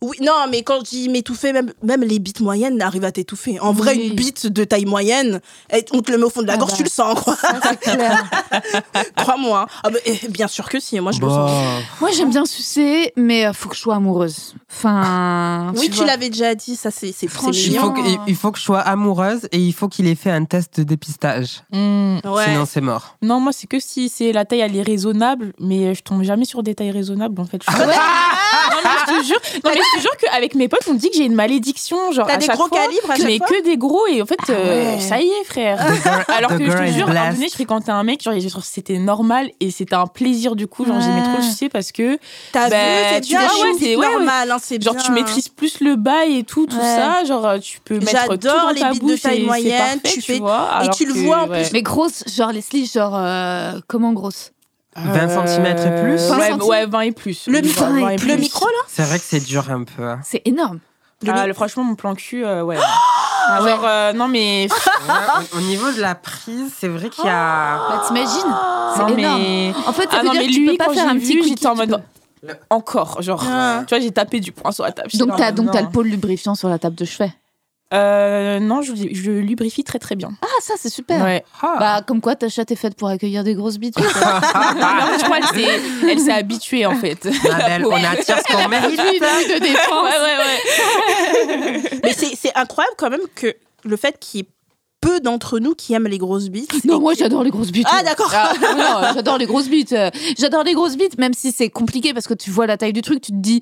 Oui, 0.01 0.17
non, 0.23 0.33
mais 0.51 0.63
quand 0.63 0.79
je 0.79 0.85
dis 0.91 1.09
m'étouffer, 1.09 1.53
même, 1.53 1.73
même 1.83 2.03
les 2.03 2.19
bites 2.21 2.41
moyennes 2.41 2.81
arrivent 2.83 3.05
à 3.05 3.11
t'étouffer. 3.13 3.59
En 3.61 3.73
vrai, 3.73 3.95
Oui. 3.97 4.09
une 4.09 4.15
bite 4.15 4.47
de 4.47 4.63
taille 4.65 4.85
moyenne, 4.85 5.41
on 5.93 6.01
te 6.03 6.13
le 6.13 6.19
met 6.19 6.25
au 6.25 6.31
fond 6.31 6.43
de 6.43 6.47
la 6.47 6.53
Ah 6.55 6.57
gorge, 6.57 6.71
bah. 6.73 6.77
tu 6.77 6.85
le 6.85 6.89
sens, 6.89 7.19
quoi. 7.21 7.37
Crois-moi. 9.17 9.67
Ah 9.85 9.91
bah, 9.91 9.99
eh, 10.07 10.29
bien 10.29 10.49
sûr 10.49 10.69
que 10.69 10.81
si, 10.81 10.99
moi 11.01 11.13
je 11.13 11.21
le 11.21 11.29
sens. 11.29 11.51
Moi, 12.01 12.11
j'aime 12.13 12.31
bien 12.31 12.45
sucer, 12.45 13.13
mais 13.17 13.47
euh, 13.47 13.53
faut 13.53 13.69
que 13.69 13.75
je 13.77 13.81
sois 13.81 13.95
amoureuse. 13.97 14.55
Enfin. 14.73 15.73
Oui, 15.77 15.89
tu 15.91 16.05
l'avais 16.05 16.29
déjà 16.31 16.55
dit, 16.55 16.77
ça 16.77 16.91
c'est 16.91 17.13
c'est 17.13 17.29
Franchement. 17.29 17.53
Il 17.67 17.79
faut, 17.79 17.91
que, 17.93 18.01
il- 18.31 18.37
faut 18.37 18.51
que 18.53 18.59
je 18.59 18.65
sois 18.65 18.81
amoureuse 18.81 19.49
et 19.53 19.59
il 19.59 19.73
faut 19.73 19.89
qu'il 19.89 20.07
ait 20.07 20.15
fait 20.15 20.31
un 20.31 20.45
test 20.45 20.79
de 20.79 20.83
dépistage. 20.85 21.63
Mm. 21.73 22.19
Ouais. 22.25 22.45
Sinon, 22.47 22.65
c'est 22.67 22.81
mort. 22.81 23.17
Non, 23.23 23.41
moi, 23.41 23.53
c'est 23.53 23.67
que 23.67 23.79
si 23.81 24.09
c'est 24.09 24.33
la 24.33 24.45
taille, 24.45 24.61
elle 24.61 24.77
est 24.77 24.83
raisonnable, 24.83 25.53
mais 25.61 25.95
je 25.95 26.03
tombe 26.03 26.23
jamais 26.23 26.45
sur 26.45 26.63
des 26.63 26.75
tailles 26.75 26.91
raisonnables, 26.91 27.41
en 27.41 27.45
fait. 27.47 27.63
Je- 27.63 27.73
Ah 27.77 27.87
ouais 27.87 27.95
non, 28.85 28.91
mais 28.91 28.91
je 29.01 29.21
te 29.21 29.27
jure, 29.27 29.41
non, 29.65 29.71
mais 29.75 29.81
je 29.93 29.97
te 29.97 30.03
jure 30.03 30.17
qu'avec 30.19 30.55
mes 30.55 30.69
potes, 30.69 30.87
on 30.89 30.95
dit 30.95 31.11
que 31.11 31.17
j'ai 31.17 31.25
une 31.25 31.35
malédiction, 31.35 32.13
genre 32.13 32.27
T'as 32.27 32.37
des 32.37 32.47
gros 32.49 32.69
fois, 32.69 32.79
calibres 32.79 33.11
à 33.11 33.17
chaque 33.17 33.25
mais 33.27 33.39
fois 33.39 33.47
que 33.49 33.63
des 33.65 33.77
gros, 33.77 34.07
et 34.07 34.23
en 34.23 34.27
fait, 34.27 34.39
euh, 34.51 34.95
ouais. 34.97 35.01
ça 35.01 35.21
y 35.21 35.27
est, 35.29 35.45
frère. 35.45 35.79
Alors 36.29 36.51
que 36.57 36.65
je 36.65 36.77
te 36.77 36.87
jure, 36.93 37.09
à 37.09 37.13
un 37.13 37.33
moment 37.33 37.47
je 37.49 37.53
fréquentais 37.53 37.91
un 37.91 38.03
mec, 38.05 38.23
genre, 38.23 38.35
c'était 38.63 38.99
normal, 38.99 39.51
et 39.61 39.71
c'était 39.71 39.95
un 39.95 40.07
plaisir, 40.07 40.57
du 40.57 40.67
coup, 40.67 40.85
genre, 40.85 41.01
j'aimais 41.01 41.23
trop 41.23 41.41
sucer 41.41 41.69
parce 41.69 41.93
que, 41.93 42.19
T'as 42.53 42.69
Bah, 42.71 42.77
vu, 42.77 43.15
c'est 43.15 43.21
tu 43.23 43.29
bien, 43.37 43.41
vois, 43.47 43.61
ouais, 43.67 43.73
c'est- 43.79 43.97
normale, 43.97 44.51
hein, 44.51 44.57
c'est 44.63 44.83
genre, 44.83 44.95
bien. 44.95 45.03
tu 45.03 45.13
maîtrises 45.13 45.49
plus 45.49 45.81
le 45.81 45.97
bail 45.97 46.39
et 46.39 46.45
tout, 46.45 46.67
tout 46.67 46.77
Ouais. 46.77 46.83
ça, 46.83 47.25
genre, 47.25 47.47
euh, 47.47 47.59
tu 47.59 47.81
peux 47.81 47.99
mettre 47.99 48.27
tout 48.37 48.47
dans 48.49 48.71
les 48.71 48.81
ta 48.81 48.91
bites 48.93 49.03
de 49.03 49.09
bouche, 49.09 49.21
taille 49.23 49.37
et 49.37 49.41
c'est 49.41 49.47
moyenne, 49.47 50.01
parfait, 50.01 50.15
tu 50.17 50.23
tu 50.23 50.33
fais- 50.33 50.39
vois, 50.39 50.61
alors 50.71 50.95
tu 50.95 51.05
le 51.07 51.13
vois 51.15 51.45
en 51.45 51.49
ouais. 51.49 51.69
Mais 51.73 51.83
grosse, 51.83 52.25
genre 52.35 52.53
Leslie, 52.53 52.87
genre 52.93 53.15
euh, 53.17 53.79
comment 53.89 54.13
grosse? 54.13 54.53
20 55.05 55.29
centimètres 55.29 55.87
et 55.87 56.03
plus 56.03 56.29
Vingt 56.29 56.39
ouais, 56.59 56.63
ouais, 56.65 56.87
20 56.87 57.01
et 57.01 57.13
plus. 57.13 57.47
Le, 57.47 57.55
Ouais, 57.55 57.63
micro, 57.63 57.85
20 57.85 58.09
et 58.09 58.17
le 58.17 58.23
plus. 58.23 58.37
micro, 58.39 58.67
là 58.67 58.73
C'est 58.89 59.03
vrai 59.03 59.19
que 59.19 59.25
c'est 59.27 59.41
dur 59.45 59.71
un 59.71 59.85
peu. 59.85 60.03
hein. 60.05 60.21
C'est 60.25 60.43
énorme. 60.45 60.79
Le 61.23 61.33
Ah, 61.33 61.43
mi- 61.43 61.49
le- 61.49 61.53
franchement, 61.55 61.83
mon 61.85 61.95
plan 61.97 62.15
cul, 62.15 62.45
euh, 62.45 62.63
ouais. 62.63 62.77
Ah 63.51 63.63
ouais. 63.63 63.71
Genre, 63.71 63.81
euh, 63.85 64.13
non, 64.13 64.29
mais. 64.29 64.69
Ouais, 65.09 65.45
au, 65.55 65.59
au 65.59 65.61
niveau 65.63 65.91
de 65.91 66.01
la 66.01 66.15
prise, 66.15 66.71
c'est 66.79 66.87
vrai 66.89 67.09
qu'il 67.09 67.25
y 67.25 67.29
a. 67.29 67.79
Bah, 67.89 68.03
t'imagines 68.07 68.29
C'est 68.95 69.03
non, 69.03 69.09
énorme. 69.17 69.41
mais. 69.43 69.73
En 69.87 69.93
fait, 69.93 70.03
ça 70.05 70.09
Ah 70.13 70.19
veut 70.21 70.27
non, 70.27 70.33
dire 70.33 70.41
mais 70.43 70.47
que 70.49 70.53
tu 70.53 70.61
lui, 70.61 70.71
peux 70.73 70.77
pas 70.77 70.85
quand 70.87 70.93
faire 70.95 71.05
j'ai 71.05 71.11
un 71.11 71.19
petit 71.19 71.35
vu, 71.35 71.41
coup. 71.41 71.49
j'étais 71.49 71.67
en 71.67 71.75
mode. 71.75 72.03
Encore, 72.71 73.21
genre. 73.23 73.43
Ah. 73.51 73.83
Tu 73.87 73.95
vois, 73.95 74.03
j'ai 74.03 74.11
tapé 74.13 74.39
du 74.41 74.53
poing 74.53 74.71
sur 74.71 74.85
la 74.85 74.93
table. 74.93 75.09
J'étais 75.11 75.25
Donc 75.25 75.37
t'as 75.37 75.47
mode, 75.47 75.55
donc 75.57 75.71
t'as 75.73 75.81
non. 75.81 75.87
le 75.87 75.93
pôle 75.93 76.07
lubrifiant 76.09 76.55
sur 76.55 76.69
la 76.69 76.79
table 76.79 76.95
de 76.95 77.05
chevet. 77.05 77.33
Euh, 77.95 78.61
non, 78.61 78.83
je, 78.83 78.93
je 79.13 79.31
lubrifie 79.31 79.83
très 79.83 79.99
très 79.99 80.15
bien. 80.15 80.31
Ah 80.43 80.47
ça 80.61 80.75
c'est 80.77 80.91
super. 80.91 81.23
Ouais. 81.25 81.43
Ah. 81.63 81.77
Bah 81.81 82.03
comme 82.07 82.21
quoi 82.21 82.37
ta 82.37 82.49
chatte 82.51 82.71
est 82.71 82.77
faite 82.77 82.95
pour 82.97 83.09
accueillir 83.09 83.45
des 83.45 83.55
grosses 83.55 83.79
bites. 83.79 83.97
Non, 83.99 84.05
je 84.05 85.25
crois 85.25 85.41
qu'elle 85.41 85.65
s'est- 85.65 85.81
elle 86.11 86.21
s'est 86.21 86.33
habituée 86.33 86.85
en 86.87 86.95
fait. 86.97 87.25
Belle, 87.25 87.87
on 87.87 87.93
attire 87.95 88.37
ce 88.47 88.53
qu'on 88.53 88.69
mérite. 88.69 88.99
de 88.99 89.59
défense. 89.61 90.05
Ouais, 90.05 90.21
ouais, 90.21 91.83
ouais. 91.85 92.01
Mais 92.05 92.13
c'est 92.13 92.35
c'est 92.37 92.55
incroyable 92.55 92.95
quand 92.99 93.11
même 93.11 93.23
que 93.35 93.55
le 93.85 93.97
fait 93.97 94.19
qu'il 94.19 94.41
y 94.41 94.43
ait 94.43 94.49
peu 95.01 95.21
d'entre 95.21 95.59
nous 95.61 95.75
qui 95.75 95.95
aiment 95.95 96.09
les 96.09 96.19
grosses 96.19 96.49
bites. 96.49 96.85
Non, 96.85 97.01
moi 97.01 97.13
qui- 97.15 97.21
j'adore 97.21 97.45
les 97.45 97.51
grosses 97.51 97.71
bites. 97.73 97.87
Ah, 97.91 98.03
d'accord. 98.03 98.33
Ah, 98.35 98.53
non, 98.77 99.09
j'adore 99.15 99.39
les 99.39 99.47
grosses 99.47 99.69
bites. 99.69 99.93
Euh, 99.93 100.11
J'adore 100.39 100.65
les 100.65 100.75
grosses 100.75 100.97
bites, 100.97 101.19
même 101.19 101.35
si 101.35 101.53
c'est 101.53 101.71
compliqué 101.71 102.13
parce 102.13 102.27
que 102.27 102.35
tu 102.35 102.51
vois 102.51 102.67
la 102.67 102.77
taille 102.77 102.93
du 102.93 103.03
truc, 103.03 103.21
tu 103.21 103.31
te 103.33 103.37
dis, 103.37 103.61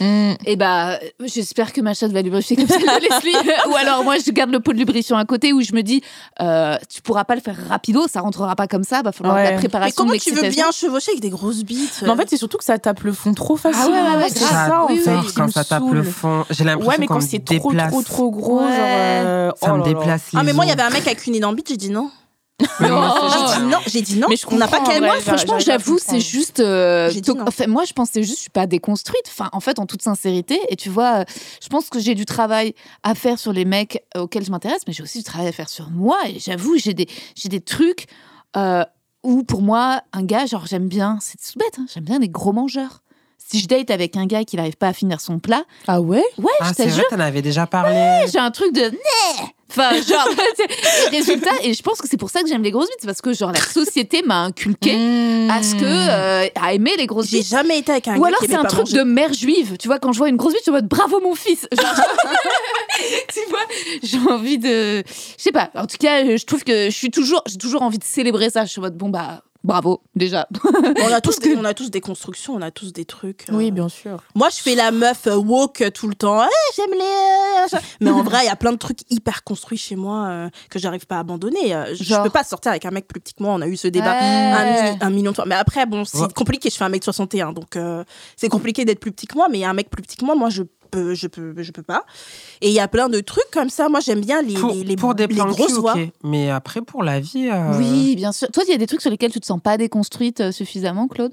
Mm. 0.00 0.32
eh 0.46 0.56
bah, 0.56 0.98
j'espère 1.26 1.74
que 1.74 1.80
ma 1.82 1.92
chatte 1.92 2.12
va 2.12 2.22
lubrifier 2.22 2.56
comme 2.56 2.66
celle 2.68 2.80
de 2.80 2.86
Leslie. 2.86 3.50
Ou 3.70 3.74
alors 3.76 4.02
moi 4.02 4.16
je 4.24 4.30
garde 4.30 4.50
le 4.50 4.58
pot 4.60 4.72
de 4.72 4.78
lubrifiant 4.78 5.18
à 5.18 5.26
côté 5.26 5.52
où 5.52 5.60
je 5.60 5.74
me 5.74 5.82
dis, 5.82 6.02
euh, 6.40 6.76
tu 6.88 7.02
pourras 7.02 7.24
pas 7.24 7.34
le 7.34 7.42
faire 7.42 7.56
rapido, 7.68 8.06
ça 8.08 8.20
rentrera 8.22 8.56
pas 8.56 8.66
comme 8.66 8.82
ça, 8.84 9.02
va 9.02 9.12
falloir 9.12 9.36
de 9.36 9.40
Ouais. 9.40 9.44
la 9.44 9.50
Mais 9.52 9.58
préparation. 9.58 9.94
comment 9.96 10.14
de 10.14 10.18
tu 10.18 10.32
veux 10.32 10.48
bien 10.48 10.70
chevaucher 10.70 11.10
avec 11.10 11.20
des 11.20 11.28
grosses 11.28 11.64
bites 11.64 12.00
Mais 12.02 12.08
en 12.08 12.16
fait, 12.16 12.28
c'est 12.30 12.38
surtout 12.38 12.56
que 12.56 12.64
ça 12.64 12.78
tape 12.78 13.00
le 13.02 13.12
fond 13.12 13.34
trop 13.34 13.56
facilement. 13.56 13.90
Ah 13.94 14.10
ouais, 14.12 14.16
ouais, 14.16 14.22
ouais, 14.24 14.28
c'est 14.30 14.38
ça, 14.38 14.82
en 14.84 14.86
Oui, 14.90 14.98
fait. 15.00 15.10
Quand 15.36 15.50
ça 15.52 15.64
tape 15.64 15.80
saoule. 15.82 15.96
le 15.96 16.02
fond. 16.02 16.44
J'ai 16.48 16.64
l'impression 16.64 16.88
Ouais, 16.90 16.96
mais 16.98 17.06
qu'on 17.06 17.14
quand 17.14 17.20
c'est 17.20 17.44
trop, 17.44 17.70
déplace. 17.70 17.90
trop, 17.90 18.02
trop 18.02 18.30
gros, 18.30 18.60
Ouais. 18.60 18.68
genre. 18.68 18.78
euh, 18.80 19.50
Ça 19.60 19.68
oh 19.70 19.74
me 19.74 19.78
là. 19.80 19.84
déplace 19.84 20.22
les 20.32 20.38
Ah, 20.38 20.42
mais 20.44 20.52
moi, 20.60 20.66
il 20.66 20.68
y 20.68 20.72
avait 20.72 20.82
un 20.82 20.90
mec 20.90 21.06
avec 21.06 21.26
une 21.26 21.34
énorme 21.34 21.56
bite, 21.56 21.68
j'ai 21.68 21.76
dit 21.76 21.90
non. 21.90 22.10
J'ai 22.60 22.66
dit 22.86 23.62
non, 23.70 23.78
j'ai 23.86 24.02
dit 24.02 24.16
non. 24.18 24.26
Mais 24.28 24.36
je 24.36 24.46
on 24.50 24.56
n'a 24.56 24.68
pas 24.68 24.80
qu'à 24.80 25.00
moi. 25.00 25.18
Franchement, 25.20 25.54
à 25.54 25.58
j'avoue, 25.60 25.98
c'est 25.98 26.20
juste. 26.20 26.60
euh, 26.60 27.08
J'ai 27.08 27.22
dit 27.22 27.32
to- 27.32 27.34
non. 27.34 27.44
enfin, 27.48 27.66
moi, 27.66 27.84
je 27.86 27.94
pense 27.94 28.08
que 28.08 28.14
c'est 28.14 28.22
juste, 28.22 28.36
je 28.36 28.40
suis 28.42 28.50
pas 28.50 28.66
déconstruite. 28.66 29.22
Enfin, 29.28 29.48
en 29.52 29.60
fait, 29.60 29.78
en 29.78 29.86
toute 29.86 30.02
sincérité, 30.02 30.60
et 30.68 30.76
tu 30.76 30.90
vois, 30.90 31.20
euh, 31.20 31.24
je 31.62 31.68
pense 31.68 31.88
que 31.88 31.98
j'ai 31.98 32.14
du 32.14 32.26
travail 32.26 32.74
à 33.02 33.14
faire 33.14 33.38
sur 33.38 33.54
les 33.54 33.64
mecs 33.64 34.04
euh, 34.14 34.20
auxquels 34.22 34.44
je 34.44 34.50
m'intéresse, 34.50 34.82
mais 34.86 34.92
j'ai 34.92 35.02
aussi 35.02 35.18
du 35.18 35.24
travail 35.24 35.48
à 35.48 35.52
faire 35.52 35.70
sur 35.70 35.88
moi. 35.90 36.18
Et 36.28 36.38
j'avoue, 36.38 36.76
j'ai 36.76 36.92
des, 36.92 37.08
j'ai 37.34 37.48
des 37.48 37.60
trucs 37.62 38.06
euh, 38.58 38.84
où, 39.22 39.42
pour 39.42 39.62
moi, 39.62 40.02
un 40.12 40.22
gars, 40.22 40.44
genre, 40.44 40.66
j'aime 40.66 40.86
bien, 40.88 41.18
c'est 41.22 41.38
tout 41.38 41.58
bête, 41.58 41.78
hein, 41.78 41.86
j'aime 41.92 42.04
bien 42.04 42.18
les 42.18 42.28
gros 42.28 42.52
mangeurs. 42.52 43.00
Si 43.48 43.58
je 43.60 43.66
date 43.66 43.90
avec 43.90 44.16
un 44.16 44.26
gars 44.26 44.44
qui 44.44 44.56
n'arrive 44.56 44.76
pas 44.76 44.88
à 44.88 44.92
finir 44.92 45.20
son 45.20 45.38
plat, 45.38 45.64
Ah 45.88 46.00
ouais? 46.00 46.22
Ouais, 46.38 46.52
Ah, 46.60 46.68
je 46.70 46.74
c'est 46.74 46.84
te 46.84 46.88
vrai, 46.88 46.96
jure, 47.00 47.04
t'en 47.10 47.18
avais 47.20 47.42
déjà 47.42 47.66
parlé. 47.66 48.26
j'ai 48.32 48.38
un 48.38 48.50
truc 48.50 48.72
de 48.72 48.92
Enfin, 49.70 49.92
genre, 50.02 50.28
et 51.12 51.16
résultat, 51.16 51.50
et 51.62 51.74
je 51.74 51.82
pense 51.82 52.00
que 52.02 52.08
c'est 52.08 52.16
pour 52.16 52.28
ça 52.30 52.42
que 52.42 52.48
j'aime 52.48 52.62
les 52.64 52.72
grosses 52.72 52.88
bites, 52.88 52.96
c'est 53.00 53.06
parce 53.06 53.20
que, 53.20 53.32
genre, 53.32 53.52
la 53.52 53.60
société 53.60 54.22
m'a 54.22 54.42
inculqué 54.42 54.90
à 55.48 55.62
ce 55.62 55.76
que, 55.76 55.84
euh, 55.84 56.48
à 56.60 56.74
aimer 56.74 56.90
les 56.98 57.06
grosses 57.06 57.28
J'ai 57.28 57.38
bites. 57.38 57.48
jamais 57.50 57.78
été 57.78 57.92
avec 57.92 58.08
un 58.08 58.16
Ou 58.16 58.20
gars 58.22 58.28
alors 58.28 58.40
qui 58.40 58.46
c'est 58.48 58.54
un 58.56 58.64
truc 58.64 58.80
manger. 58.86 58.96
de 58.98 59.02
mère 59.04 59.32
juive. 59.32 59.76
Tu 59.78 59.86
vois, 59.86 60.00
quand 60.00 60.10
je 60.12 60.18
vois 60.18 60.28
une 60.28 60.36
grosse 60.36 60.52
bite, 60.54 60.60
je 60.60 60.62
suis 60.64 60.70
en 60.72 60.74
mode 60.74 60.88
bravo 60.88 61.20
mon 61.20 61.36
fils. 61.36 61.68
Genre, 61.72 61.94
tu 63.32 63.40
vois, 63.48 63.60
j'ai 64.02 64.18
envie 64.28 64.58
de. 64.58 65.04
Je 65.06 65.42
sais 65.42 65.52
pas. 65.52 65.70
En 65.76 65.86
tout 65.86 65.98
cas, 65.98 66.36
je 66.36 66.44
trouve 66.44 66.64
que 66.64 66.86
je 66.90 66.96
suis 66.96 67.10
toujours, 67.10 67.42
j'ai 67.46 67.56
toujours 67.58 67.82
envie 67.82 67.98
de 67.98 68.04
célébrer 68.04 68.50
ça. 68.50 68.64
Je 68.64 68.70
suis 68.70 68.80
en 68.80 68.82
mode 68.82 68.96
bon 68.96 69.08
bah 69.08 69.42
bravo 69.64 70.02
déjà. 70.14 70.48
On 71.02 71.12
a 71.12 71.20
tous, 71.20 71.38
des, 71.38 71.56
on 71.56 71.64
a 71.64 71.74
tous 71.74 71.90
des 71.90 72.00
constructions, 72.00 72.54
on 72.54 72.62
a 72.62 72.70
tous 72.70 72.92
des 72.92 73.04
trucs. 73.04 73.46
euh. 73.50 73.54
Oui, 73.54 73.70
bien 73.70 73.88
sûr. 73.88 74.22
Moi, 74.34 74.48
je 74.50 74.60
fais 74.60 74.74
la 74.74 74.90
meuf 74.90 75.26
euh, 75.26 75.36
woke 75.36 75.84
tout 75.92 76.08
le 76.08 76.14
temps. 76.14 76.42
Eh, 76.44 76.74
j'aime 76.76 76.90
les. 76.92 77.74
euh. 77.74 77.78
Mais 78.00 78.10
en 78.10 78.22
vrai, 78.22 78.38
il 78.42 78.46
y 78.46 78.50
a 78.50 78.56
plein 78.56 78.72
de 78.72 78.78
trucs 78.78 79.00
hyper 79.10 79.44
construits 79.44 79.78
chez 79.78 79.96
moi 79.96 80.26
euh, 80.28 80.48
que 80.70 80.78
j'arrive 80.78 81.06
pas 81.06 81.16
à 81.16 81.20
abandonner. 81.20 81.74
Euh, 81.74 81.86
Je, 81.94 82.02
je 82.02 82.04
Genre 82.04 82.22
peux 82.22 82.30
pas 82.30 82.44
sortir 82.44 82.70
avec 82.70 82.84
un 82.84 82.90
mec 82.90 83.06
plus 83.06 83.20
petit 83.20 83.34
que 83.34 83.42
moi. 83.42 83.52
On 83.54 83.60
a 83.60 83.66
eu 83.66 83.76
ce 83.76 83.88
débat 83.88 84.12
Ouais. 84.12 84.18
un, 84.26 84.92
mi- 84.92 84.98
un 85.00 85.10
million 85.10 85.30
de 85.32 85.36
fois. 85.36 85.46
Mais 85.46 85.54
après, 85.54 85.86
bon, 85.86 86.04
c'est 86.04 86.18
Ouais. 86.20 86.28
compliqué. 86.34 86.70
Je 86.70 86.76
fais 86.76 86.84
un 86.84 86.88
mec 86.88 87.04
61, 87.04 87.52
donc 87.52 87.76
euh, 87.76 88.04
c'est 88.36 88.48
compliqué 88.48 88.84
d'être 88.84 89.00
plus 89.00 89.12
petit 89.12 89.26
que 89.26 89.34
moi. 89.36 89.48
Mais 89.50 89.64
un 89.64 89.72
mec 89.74 89.90
plus 89.90 90.02
petit 90.02 90.16
que 90.16 90.24
moi, 90.24 90.34
moi, 90.34 90.48
je 90.50 90.62
peux, 90.90 91.14
je 91.14 91.26
peux, 91.28 91.54
je 91.62 91.72
peux 91.72 91.82
pas. 91.82 92.04
Et 92.60 92.68
il 92.68 92.74
y 92.74 92.80
a 92.80 92.88
plein 92.88 93.08
de 93.08 93.20
trucs 93.20 93.50
comme 93.52 93.70
ça. 93.70 93.88
Moi, 93.88 94.00
j'aime 94.00 94.20
bien 94.20 94.42
les, 94.42 94.54
Pour, 94.54 94.72
les, 94.72 94.84
les, 94.84 94.96
pour 94.96 95.14
des 95.14 95.26
les 95.26 95.34
plans 95.36 95.46
grosses 95.46 95.68
cul, 95.74 95.80
voix. 95.80 95.94
ok. 95.94 96.08
Mais 96.24 96.50
après, 96.50 96.82
pour 96.82 97.02
la 97.02 97.20
vie. 97.20 97.48
euh, 97.50 97.78
Oui, 97.78 98.16
bien 98.16 98.32
sûr. 98.32 98.48
Toi, 98.50 98.64
il 98.66 98.70
y 98.70 98.74
a 98.74 98.78
des 98.78 98.86
trucs 98.86 99.00
sur 99.00 99.10
lesquels 99.10 99.32
tu 99.32 99.40
te 99.40 99.46
sens 99.46 99.60
pas 99.60 99.76
déconstruite 99.78 100.40
euh, 100.40 100.52
suffisamment, 100.52 101.08
Claude? 101.08 101.32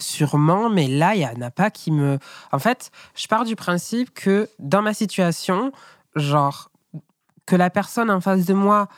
Sûrement, 0.00 0.68
mais 0.68 0.88
là, 0.88 1.14
il 1.14 1.20
y 1.22 1.26
en 1.26 1.40
a 1.42 1.50
pas 1.52 1.70
qui 1.70 1.92
me. 1.92 2.18
En 2.50 2.58
fait, 2.58 2.90
je 3.14 3.28
pars 3.28 3.44
du 3.44 3.54
principe 3.54 4.12
que 4.12 4.48
dans 4.58 4.82
ma 4.82 4.94
situation, 4.94 5.70
genre, 6.16 6.70
que 7.46 7.54
la 7.54 7.70
personne 7.70 8.10
en 8.10 8.20
face 8.20 8.44
de 8.44 8.52
moi, 8.54 8.88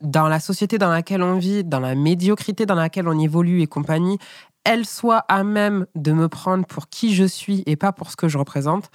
dans 0.00 0.28
la 0.28 0.38
société 0.38 0.78
dans 0.78 0.90
laquelle 0.90 1.22
on 1.22 1.38
vit, 1.38 1.64
dans 1.64 1.80
la 1.80 1.96
médiocrité 1.96 2.66
dans 2.66 2.74
laquelle 2.76 3.08
on 3.08 3.18
évolue 3.18 3.62
et 3.62 3.66
compagnie, 3.66 4.18
elle 4.64 4.86
soit 4.86 5.24
à 5.28 5.44
même 5.44 5.86
de 5.94 6.12
me 6.12 6.28
prendre 6.28 6.66
pour 6.66 6.88
qui 6.88 7.14
je 7.14 7.24
suis 7.24 7.62
et 7.66 7.76
pas 7.76 7.92
pour 7.92 8.10
ce 8.10 8.16
que 8.16 8.28
je 8.28 8.38
représente. 8.38 8.90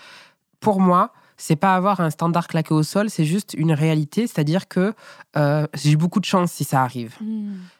Pour 0.59 0.81
moi, 0.81 1.13
c'est 1.37 1.55
pas 1.55 1.75
avoir 1.75 2.01
un 2.01 2.09
standard 2.09 2.47
claqué 2.47 2.73
au 2.73 2.83
sol, 2.83 3.09
c'est 3.09 3.25
juste 3.25 3.53
une 3.57 3.71
réalité, 3.71 4.27
c'est-à-dire 4.27 4.67
que 4.67 4.93
euh, 5.37 5.67
j'ai 5.73 5.95
beaucoup 5.95 6.19
de 6.19 6.25
chance 6.25 6.51
si 6.51 6.63
ça 6.63 6.83
arrive. 6.83 7.15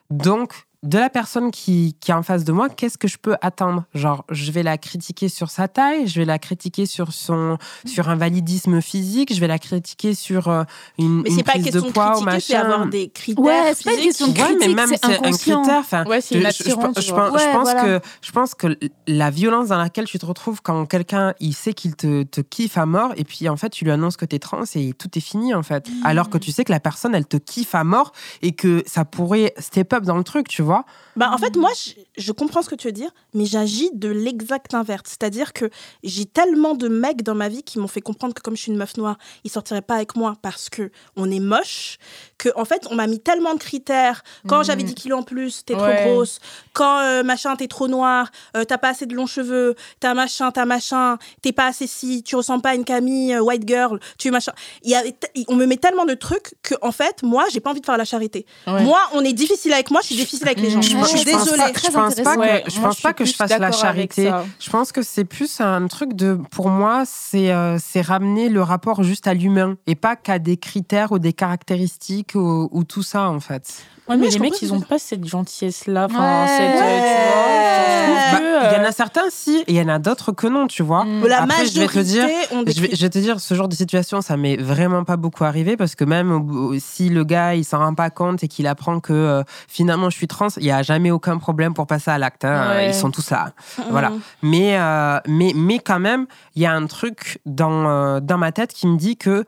Donc, 0.09 0.67
de 0.83 0.97
la 0.97 1.09
personne 1.09 1.51
qui, 1.51 1.97
qui 1.99 2.11
est 2.11 2.13
en 2.13 2.23
face 2.23 2.45
de 2.45 2.53
moi, 2.53 2.69
qu'est-ce 2.69 2.97
que 2.97 3.09
je 3.09 3.17
peux 3.17 3.35
attendre? 3.41 3.83
Genre, 3.93 4.23
je 4.29 4.49
vais 4.51 4.63
la 4.63 4.77
critiquer 4.77 5.27
sur 5.27 5.49
sa 5.49 5.67
taille, 5.67 6.07
je 6.07 6.19
vais 6.19 6.25
la 6.25 6.39
critiquer 6.39 6.85
sur 6.85 7.11
son 7.11 7.57
sur 7.85 8.07
un 8.07 8.15
validisme 8.15 8.81
physique, 8.81 9.33
je 9.33 9.39
vais 9.41 9.47
la 9.47 9.59
critiquer 9.59 10.13
sur 10.13 10.47
euh, 10.47 10.63
une, 10.97 11.21
Mais 11.23 11.29
une 11.31 11.35
c'est 11.37 11.43
pas 11.43 11.51
prise 11.53 11.65
question 11.65 11.81
de 11.87 11.91
poids 11.91 12.17
ou 12.17 12.23
critiquer, 12.23 12.39
c'est 12.41 12.53
machin. 12.53 12.65
avoir 12.71 12.87
des 12.87 13.09
critères. 13.09 13.43
Ouais, 13.43 13.73
c'est 13.75 13.83
pas 13.83 13.93
une 13.95 14.03
question 14.03 14.27
de 14.27 14.31
Ouais, 14.31 14.37
mais 14.51 14.55
critique, 14.57 14.75
même 14.75 14.89
c'est 14.89 15.05
un 15.05 15.31
critère. 15.31 15.79
Enfin, 15.79 16.05
Ouais, 16.05 16.21
je- 16.21 16.73
pense- 16.73 17.05
je 17.05 17.11
Ouais, 17.13 17.51
pense 17.51 17.63
voilà. 17.63 17.83
que 17.99 18.05
je 18.21 18.31
pense 18.31 18.55
que 18.55 18.79
la 19.05 19.29
violence 19.31 19.67
dans 19.67 19.77
laquelle 19.77 20.05
tu 20.05 20.17
te 20.17 20.25
retrouves 20.25 20.61
quand 20.61 20.85
quelqu'un 20.85 21.33
il 21.41 21.53
sait 21.53 21.73
qu'il 21.73 21.97
te, 21.97 22.23
te 22.23 22.39
kiffe 22.39 22.77
à 22.77 22.85
mort 22.85 23.11
et 23.17 23.25
puis 23.25 23.49
en 23.49 23.57
fait 23.57 23.69
tu 23.71 23.83
lui 23.83 23.91
annonces 23.91 24.15
que 24.15 24.23
t'es 24.25 24.39
trans 24.39 24.63
et 24.75 24.93
tout 24.93 25.09
est 25.17 25.21
fini 25.21 25.53
en 25.53 25.63
fait. 25.63 25.89
Mmh. 25.89 26.05
Alors 26.05 26.29
que 26.29 26.37
tu 26.37 26.53
sais 26.53 26.63
que 26.63 26.71
la 26.71 26.79
personne 26.79 27.13
elle 27.15 27.25
te 27.25 27.35
kiffe 27.37 27.75
à 27.75 27.83
mort 27.83 28.13
et 28.41 28.53
que 28.53 28.81
ça 28.87 29.03
pourrait 29.03 29.53
step 29.57 29.91
up 29.91 30.03
dans 30.05 30.15
le 30.17 30.23
truc, 30.23 30.47
tu 30.47 30.61
vois. 30.61 30.68
Bah, 31.15 31.31
en 31.33 31.37
fait, 31.37 31.55
moi, 31.57 31.69
je, 31.75 31.91
je 32.17 32.31
comprends 32.31 32.61
ce 32.61 32.69
que 32.69 32.75
tu 32.75 32.87
veux 32.87 32.93
dire, 32.93 33.11
mais 33.33 33.45
j'agis 33.45 33.89
de 33.93 34.09
l'exact 34.09 34.73
inverse. 34.73 35.03
C'est-à-dire 35.07 35.53
que 35.53 35.69
j'ai 36.03 36.25
tellement 36.25 36.75
de 36.75 36.87
mecs 36.87 37.23
dans 37.23 37.35
ma 37.35 37.49
vie 37.49 37.63
qui 37.63 37.79
m'ont 37.79 37.87
fait 37.87 38.01
comprendre 38.01 38.33
que 38.33 38.41
comme 38.41 38.55
je 38.55 38.61
suis 38.63 38.71
une 38.71 38.77
meuf 38.77 38.95
noire, 38.97 39.17
ils 39.43 39.49
sortiraient 39.51 39.81
pas 39.81 39.95
avec 39.95 40.15
moi 40.15 40.35
parce 40.41 40.69
que 40.69 40.91
on 41.15 41.29
est 41.31 41.39
moche, 41.39 41.97
que 42.37 42.49
en 42.55 42.65
fait, 42.65 42.87
on 42.89 42.95
m'a 42.95 43.07
mis 43.07 43.19
tellement 43.19 43.53
de 43.53 43.59
critères. 43.59 44.23
Quand 44.47 44.63
j'avais 44.63 44.83
10 44.83 44.95
kilos 44.95 45.19
en 45.19 45.23
plus, 45.23 45.65
t'es 45.65 45.75
Ouais. 45.75 46.03
trop 46.03 46.13
grosse. 46.13 46.39
Quand 46.73 46.99
euh, 46.99 47.23
machin, 47.23 47.55
t'es 47.55 47.67
trop 47.67 47.87
noire, 47.87 48.29
euh, 48.55 48.63
t'as 48.63 48.77
pas 48.77 48.89
assez 48.89 49.05
de 49.05 49.15
longs 49.15 49.25
cheveux, 49.27 49.75
t'as 49.99 50.13
machin, 50.13 50.51
t'as 50.51 50.65
machin, 50.65 51.17
t'es 51.41 51.51
pas 51.51 51.67
assez 51.67 51.87
si, 51.87 52.23
tu 52.23 52.35
ressembles 52.35 52.61
pas 52.61 52.69
à 52.71 52.75
une 52.75 52.85
Camille 52.85 53.33
euh, 53.33 53.41
white 53.41 53.67
girl, 53.67 53.99
tu 54.17 54.31
machin. 54.31 54.53
Il 54.83 54.91
y 54.91 54.95
a, 54.95 55.03
on 55.47 55.55
me 55.55 55.65
met 55.65 55.77
tellement 55.77 56.05
de 56.05 56.13
trucs 56.13 56.53
que 56.63 56.75
en 56.81 56.91
fait, 56.91 57.23
moi, 57.23 57.45
j'ai 57.51 57.59
pas 57.59 57.71
envie 57.71 57.81
de 57.81 57.85
faire 57.85 57.97
la 57.97 58.05
charité. 58.05 58.45
Ouais. 58.67 58.83
Moi, 58.83 58.99
on 59.13 59.23
est 59.23 59.33
difficile 59.33 59.73
avec 59.73 59.91
moi, 59.91 60.01
je 60.01 60.07
suis 60.07 60.15
difficile 60.15 60.47
avec 60.47 60.58
les 60.59 60.69
gens. 60.69 60.81
Je 60.81 60.87
suis 61.05 61.23
désolée. 61.25 61.57
pas- 61.57 61.79
je 61.83 61.91
pense 61.91 62.15
pas 62.15 62.35
que, 62.35 62.39
Ouais, 62.39 62.63
je 62.67 62.79
moi, 62.79 62.89
pense 62.89 62.97
je 62.97 63.01
pas 63.03 63.13
que 63.13 63.25
je 63.25 63.33
fasse 63.33 63.57
la 63.57 63.71
charité. 63.71 64.31
Je 64.59 64.69
pense 64.69 64.91
que 64.91 65.01
c'est 65.01 65.25
plus 65.25 65.59
un 65.61 65.87
truc 65.87 66.13
de, 66.13 66.39
pour 66.51 66.69
moi, 66.69 67.03
c'est 67.05 67.51
euh, 67.51 67.77
c'est 67.79 68.01
ramener 68.01 68.49
le 68.49 68.61
rapport 68.61 69.03
juste 69.03 69.27
à 69.27 69.33
l'humain 69.33 69.75
et 69.87 69.95
pas 69.95 70.15
qu'à 70.15 70.39
des 70.39 70.57
critères 70.57 71.11
ou 71.11 71.19
des 71.19 71.33
caractéristiques 71.33 72.31
ou, 72.35 72.69
ou 72.71 72.83
tout 72.83 73.03
ça 73.03 73.29
en 73.29 73.39
fait. 73.39 73.83
Ouais, 74.07 74.17
mais 74.17 74.27
les 74.29 74.39
mecs, 74.39 74.59
ils 74.63 74.73
ont 74.73 74.81
pas 74.81 74.97
cette 74.97 75.23
gentillesse-là. 75.27 76.07
Enfin, 76.09 76.41
Ouais. 76.43 76.47
cette, 76.47 76.81
euh, 76.81 77.09
tu 77.13 77.33
vois, 77.33 77.45
je 77.59 78.05
trouve 78.05 78.15
Bah, 78.31 78.69
Il 78.71 78.73
y 78.73 78.79
en 78.79 78.83
euh, 78.83 78.87
a 78.87 78.91
certains 78.91 79.29
si, 79.29 79.57
et 79.59 79.63
il 79.67 79.75
y 79.75 79.81
en 79.81 79.87
a 79.87 79.99
d'autres 79.99 80.31
que 80.31 80.47
non, 80.47 80.65
tu 80.67 80.81
vois. 80.83 81.05
mm. 81.05 81.27
La 81.27 81.43
Après, 81.43 81.65
je 81.65 81.79
vais 81.79 81.87
te 81.87 81.95
majorité 81.97 82.03
dire, 82.03 82.27
Je 82.67 82.81
vais, 82.81 82.89
je 82.95 83.01
vais 83.01 83.09
te 83.09 83.19
dire, 83.19 83.39
ce 83.39 83.53
genre 83.53 83.67
de 83.67 83.75
situation, 83.75 84.21
ça 84.21 84.35
m'est 84.35 84.57
vraiment 84.57 85.03
pas 85.03 85.15
beaucoup 85.15 85.43
arrivé 85.43 85.77
parce 85.77 85.93
que 85.95 86.03
même 86.03 86.79
si 86.79 87.09
le 87.09 87.23
gars 87.23 87.53
il 87.55 87.63
s'en 87.63 87.77
rend 87.79 87.93
pas 87.93 88.09
compte 88.09 88.43
et 88.43 88.47
qu'il 88.47 88.65
apprend 88.67 88.99
que 88.99 89.13
euh, 89.13 89.43
finalement 89.67 90.09
je 90.09 90.17
suis 90.17 90.27
trans, 90.27 90.48
il 90.57 90.65
y 90.65 90.71
a 90.71 90.81
jamais 90.83 91.11
aucun 91.11 91.37
problème 91.37 91.73
pour 91.73 91.87
passer 91.87 92.11
à 92.11 92.17
l'acte. 92.17 92.45
hein. 92.45 92.69
Ouais. 92.75 92.89
Ils 92.89 92.93
sont 92.93 93.11
tous 93.11 93.29
là. 93.31 93.53
Voilà. 93.89 94.11
Mais, 94.41 94.77
euh, 94.79 95.19
mais, 95.27 95.51
mais 95.55 95.79
quand 95.79 95.99
même, 95.99 96.25
il 96.55 96.61
y 96.61 96.65
a 96.65 96.73
un 96.73 96.85
truc 96.87 97.39
dans, 97.45 97.87
euh, 97.89 98.19
dans 98.19 98.37
ma 98.37 98.51
tête 98.51 98.73
qui 98.73 98.87
me 98.87 98.97
dit 98.97 99.17
que 99.17 99.45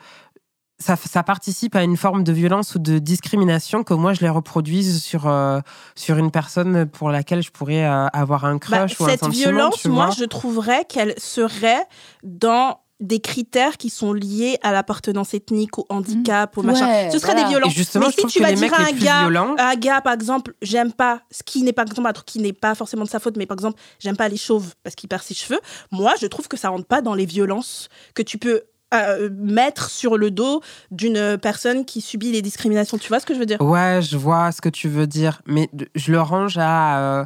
ça, 0.80 0.95
ça 0.95 1.22
participe 1.22 1.76
à 1.76 1.84
une 1.84 1.95
forme 1.95 2.24
de 2.24 2.32
violence 2.32 2.74
ou 2.74 2.80
de 2.80 2.97
discrimination 2.97 3.84
que 3.84 3.93
moi 3.93 4.14
je 4.14 4.22
les 4.22 4.30
reproduise 4.30 5.04
sur, 5.04 5.28
euh, 5.28 5.60
sur 5.95 6.18
une 6.18 6.32
personne 6.32 6.88
pour 6.88 7.12
laquelle 7.12 7.43
je 7.43 7.52
pourrais 7.52 7.86
euh, 7.86 8.08
avoir 8.14 8.45
un 8.45 8.54
Bah, 8.56 8.60
crush 8.88 8.99
ou 8.99 9.04
un 9.06 9.10
cette 9.10 9.20
sentiment. 9.20 9.52
violence, 9.52 9.76
tu 9.82 9.89
moi, 9.89 10.10
je 10.18 10.24
trouverais 10.26 10.86
qu'elle 10.86 11.14
serait 11.20 11.86
dans 12.24 12.80
des 13.02 13.20
critères 13.20 13.78
qui 13.78 13.89
sont 13.89 14.14
liés 14.14 14.58
à 14.62 14.72
l'appartenance 14.72 15.34
ethnique, 15.34 15.78
au 15.80 15.86
handicap, 15.89 16.58
au 16.58 16.62
machin. 16.62 16.88
Ouais, 16.88 17.10
Ce 17.12 17.18
serait 17.20 17.34
voilà. 17.34 17.43
des 17.47 17.49
violences. 17.49 17.72
Et 17.74 17.76
justement, 17.76 18.06
Mais 18.06 18.12
je 18.12 18.16
si 18.16 18.22
trouve 18.22 18.32
tu 18.32 18.39
que 18.39 18.43
vas 18.43 18.49
les 18.52 18.56
dire 18.56 18.70
mecs 18.70 18.80
à 18.80 18.84
un 18.84 18.91
gars, 18.91 19.20
violents, 19.22 19.56
un 19.58 19.76
gars, 19.76 20.02
par 20.02 20.14
exemple, 20.14 20.54
j'aime 20.62 20.93
pas, 20.93 21.22
ce 21.32 21.41
qui 21.43 21.64
n'est 21.64 21.74
pas, 21.74 21.84
par 21.84 21.91
exemple, 21.91 22.08
un 22.08 22.14
truc 22.14 22.28
qui 22.28 22.39
n'est 22.39 22.54
pas 22.54 22.76
forcément 22.76 23.04
de 23.04 23.10
sa 23.10 23.20
faute, 23.20 23.38
mais 23.38 23.45
par 23.47 23.56
exemple, 23.56 23.80
j'aime 23.99 24.16
pas 24.16 24.30
les 24.30 24.38
chauves 24.38 24.74
parce 24.84 24.95
qu'il 24.95 25.10
perd 25.10 25.24
ses 25.24 25.34
cheveux. 25.34 25.60
Moi, 25.91 26.14
je 26.22 26.28
trouve 26.28 26.47
que 26.47 26.58
ça 26.58 26.70
rentre 26.70 26.86
pas 26.86 27.02
dans 27.02 27.16
les 27.16 27.26
violences 27.26 27.89
que 28.14 28.22
tu 28.22 28.38
peux 28.38 28.62
euh, 28.94 29.30
mettre 29.38 29.89
sur 29.89 30.18
le 30.18 30.32
dos 30.32 30.62
d'une 30.92 31.38
personne 31.42 31.86
qui 31.86 32.02
subit 32.02 32.32
les 32.32 32.42
discriminations. 32.42 32.98
Tu 32.98 33.08
vois 33.08 33.20
ce 33.20 33.26
que 33.26 33.34
je 33.34 33.39
veux 33.39 33.46
dire? 33.46 33.62
Ouais, 33.62 34.00
je 34.02 34.18
vois 34.18 34.52
ce 34.52 34.62
que 34.62 34.70
tu 34.70 34.88
veux 34.89 35.08
dire, 35.08 35.42
mais 35.46 35.70
je 35.96 36.12
le 36.12 36.22
range 36.22 36.58
à. 36.58 37.00
euh, 37.22 37.26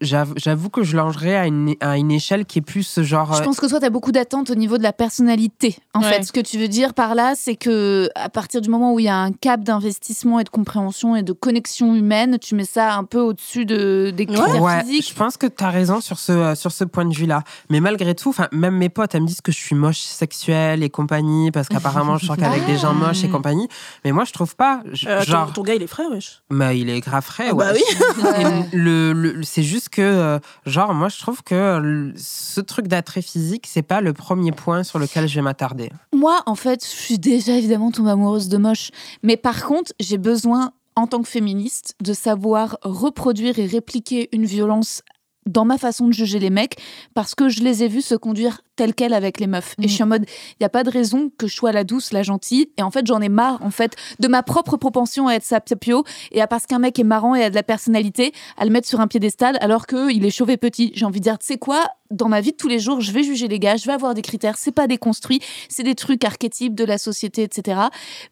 J'avoue 0.00 0.70
que 0.70 0.82
je 0.82 0.96
rangerais 0.96 1.36
à 1.36 1.46
une, 1.46 1.74
à 1.80 1.96
une 1.96 2.10
échelle 2.10 2.44
qui 2.46 2.58
est 2.58 2.62
plus 2.62 3.00
genre. 3.02 3.32
Je 3.34 3.40
euh, 3.40 3.44
pense 3.44 3.58
que 3.60 3.66
toi, 3.66 3.80
tu 3.80 3.86
as 3.86 3.90
beaucoup 3.90 4.12
d'attentes 4.12 4.50
au 4.50 4.54
niveau 4.54 4.78
de 4.78 4.82
la 4.82 4.92
personnalité. 4.92 5.76
En 5.94 6.00
Ouais. 6.02 6.08
fait, 6.12 6.22
ce 6.24 6.32
que 6.32 6.40
tu 6.40 6.58
veux 6.58 6.68
dire 6.68 6.94
par 6.94 7.14
là, 7.14 7.34
c'est 7.36 7.54
que 7.56 8.08
à 8.14 8.28
partir 8.28 8.60
du 8.60 8.68
moment 8.68 8.92
où 8.92 8.98
il 8.98 9.04
y 9.04 9.08
a 9.08 9.16
un 9.16 9.32
cap 9.32 9.62
d'investissement 9.62 10.40
et 10.40 10.44
de 10.44 10.48
compréhension 10.48 11.14
et 11.16 11.22
de 11.22 11.32
connexion 11.32 11.94
humaine, 11.94 12.38
tu 12.40 12.54
mets 12.54 12.64
ça 12.64 12.94
un 12.94 13.04
peu 13.04 13.20
au-dessus 13.20 13.64
de, 13.64 14.12
des 14.14 14.26
critères 14.26 14.60
Ouais, 14.62 14.80
physiques. 14.82 15.08
je 15.10 15.14
pense 15.14 15.36
que 15.36 15.46
tu 15.46 15.62
as 15.64 15.70
raison 15.70 16.00
sur 16.00 16.18
ce, 16.18 16.54
sur 16.54 16.72
ce 16.72 16.84
point 16.84 17.04
de 17.04 17.14
vue-là. 17.14 17.44
Mais 17.70 17.80
malgré 17.80 18.14
tout, 18.14 18.30
enfin, 18.30 18.48
même 18.52 18.76
mes 18.76 18.88
potes, 18.88 19.14
elles 19.14 19.22
me 19.22 19.26
disent 19.26 19.40
que 19.40 19.52
je 19.52 19.58
suis 19.58 19.74
moche 19.76 20.00
sexuelle 20.00 20.81
et 20.82 20.90
compagnie, 20.90 21.50
parce 21.50 21.68
qu'apparemment, 21.68 22.18
je 22.18 22.26
sors 22.26 22.36
qu'avec 22.36 22.64
des 22.66 22.76
gens 22.76 22.92
moches 22.94 23.24
et 23.24 23.28
compagnie. 23.28 23.68
Mais 24.04 24.12
moi, 24.12 24.24
je 24.24 24.32
trouve 24.32 24.54
pas. 24.56 24.82
Je- 24.92 25.08
Euh, 25.08 25.22
genre, 25.22 25.52
ton, 25.52 25.62
gars, 25.62 25.74
il 25.74 25.82
est 25.82 25.86
frais, 25.86 26.06
wesh. 26.10 26.42
mais 26.50 26.78
il 26.78 26.90
est 26.90 27.00
grave 27.00 27.24
frais, 27.24 27.48
Ah 27.50 27.54
ouais. 27.54 27.64
bah 27.64 27.72
oui. 27.74 28.66
Le, 28.72 29.12
le- 29.12 29.42
c'est 29.42 29.62
juste 29.62 29.88
que, 29.88 30.02
euh, 30.02 30.38
genre, 30.66 30.94
moi, 30.94 31.08
je 31.08 31.18
trouve 31.18 31.42
que 31.42 31.78
le- 31.78 32.12
ce 32.16 32.60
truc 32.60 32.88
d'attrait 32.88 33.22
physique, 33.22 33.66
c'est 33.68 33.82
pas 33.82 34.00
le 34.00 34.12
premier 34.12 34.52
point 34.52 34.82
sur 34.82 34.98
lequel 34.98 35.28
je 35.28 35.34
vais 35.36 35.42
m'attarder. 35.42 35.90
Moi, 36.14 36.42
en 36.46 36.54
fait, 36.54 36.84
je 36.84 36.88
suis 36.90 37.18
déjà 37.18 37.52
évidemment 37.52 37.90
tombée 37.90 38.10
amoureuse 38.10 38.48
de 38.48 38.56
moche. 38.58 38.90
Mais 39.22 39.36
par 39.36 39.64
contre, 39.64 39.92
j'ai 40.00 40.18
besoin, 40.18 40.72
en 40.96 41.06
tant 41.06 41.22
que 41.22 41.28
féministe, 41.28 41.94
de 42.02 42.12
savoir 42.12 42.78
reproduire 42.82 43.58
et 43.58 43.66
répliquer 43.66 44.28
une 44.32 44.44
violence 44.44 45.02
dans 45.46 45.64
ma 45.64 45.78
façon 45.78 46.06
de 46.06 46.12
juger 46.12 46.38
les 46.38 46.50
mecs 46.50 46.76
parce 47.14 47.34
que 47.34 47.48
je 47.48 47.62
les 47.62 47.82
ai 47.82 47.88
vus 47.88 48.02
se 48.02 48.14
conduire 48.14 48.60
tel 48.76 48.94
quel 48.94 49.12
avec 49.12 49.38
les 49.38 49.46
meufs. 49.46 49.74
Et 49.80 49.88
je 49.88 49.92
suis 49.92 50.02
en 50.02 50.06
mode, 50.06 50.24
il 50.28 50.56
n'y 50.60 50.66
a 50.66 50.70
pas 50.70 50.84
de 50.84 50.90
raison 50.90 51.30
que 51.36 51.46
je 51.46 51.54
sois 51.54 51.72
la 51.72 51.84
douce, 51.84 52.12
la 52.12 52.22
gentille. 52.22 52.70
Et 52.78 52.82
en 52.82 52.90
fait, 52.90 53.06
j'en 53.06 53.20
ai 53.20 53.28
marre, 53.28 53.62
en 53.62 53.70
fait, 53.70 53.96
de 54.18 54.28
ma 54.28 54.42
propre 54.42 54.76
propension 54.76 55.28
à 55.28 55.34
être 55.34 55.44
sapio 55.44 56.04
et 56.30 56.40
à 56.40 56.46
parce 56.46 56.66
qu'un 56.66 56.78
mec 56.78 56.98
est 56.98 57.04
marrant 57.04 57.34
et 57.34 57.44
a 57.44 57.50
de 57.50 57.54
la 57.54 57.62
personnalité, 57.62 58.32
à 58.56 58.64
le 58.64 58.70
mettre 58.70 58.88
sur 58.88 59.00
un 59.00 59.08
piédestal 59.08 59.58
alors 59.60 59.86
qu'il 59.86 60.24
est 60.24 60.30
chauve 60.30 60.50
et 60.50 60.56
petit. 60.56 60.92
J'ai 60.94 61.04
envie 61.04 61.20
de 61.20 61.24
dire, 61.24 61.38
tu 61.38 61.46
sais 61.46 61.58
quoi, 61.58 61.84
dans 62.12 62.28
ma 62.28 62.40
vie 62.40 62.52
de 62.52 62.56
tous 62.56 62.68
les 62.68 62.78
jours, 62.78 63.00
je 63.00 63.10
vais 63.12 63.22
juger 63.22 63.48
les 63.48 63.58
gars, 63.58 63.76
je 63.76 63.86
vais 63.86 63.92
avoir 63.92 64.14
des 64.14 64.22
critères, 64.22 64.56
c'est 64.58 64.72
pas 64.72 64.86
déconstruit, 64.86 65.40
c'est 65.68 65.82
des 65.82 65.94
trucs 65.94 66.24
archétypes 66.24 66.74
de 66.74 66.84
la 66.84 66.98
société, 66.98 67.42
etc. 67.42 67.80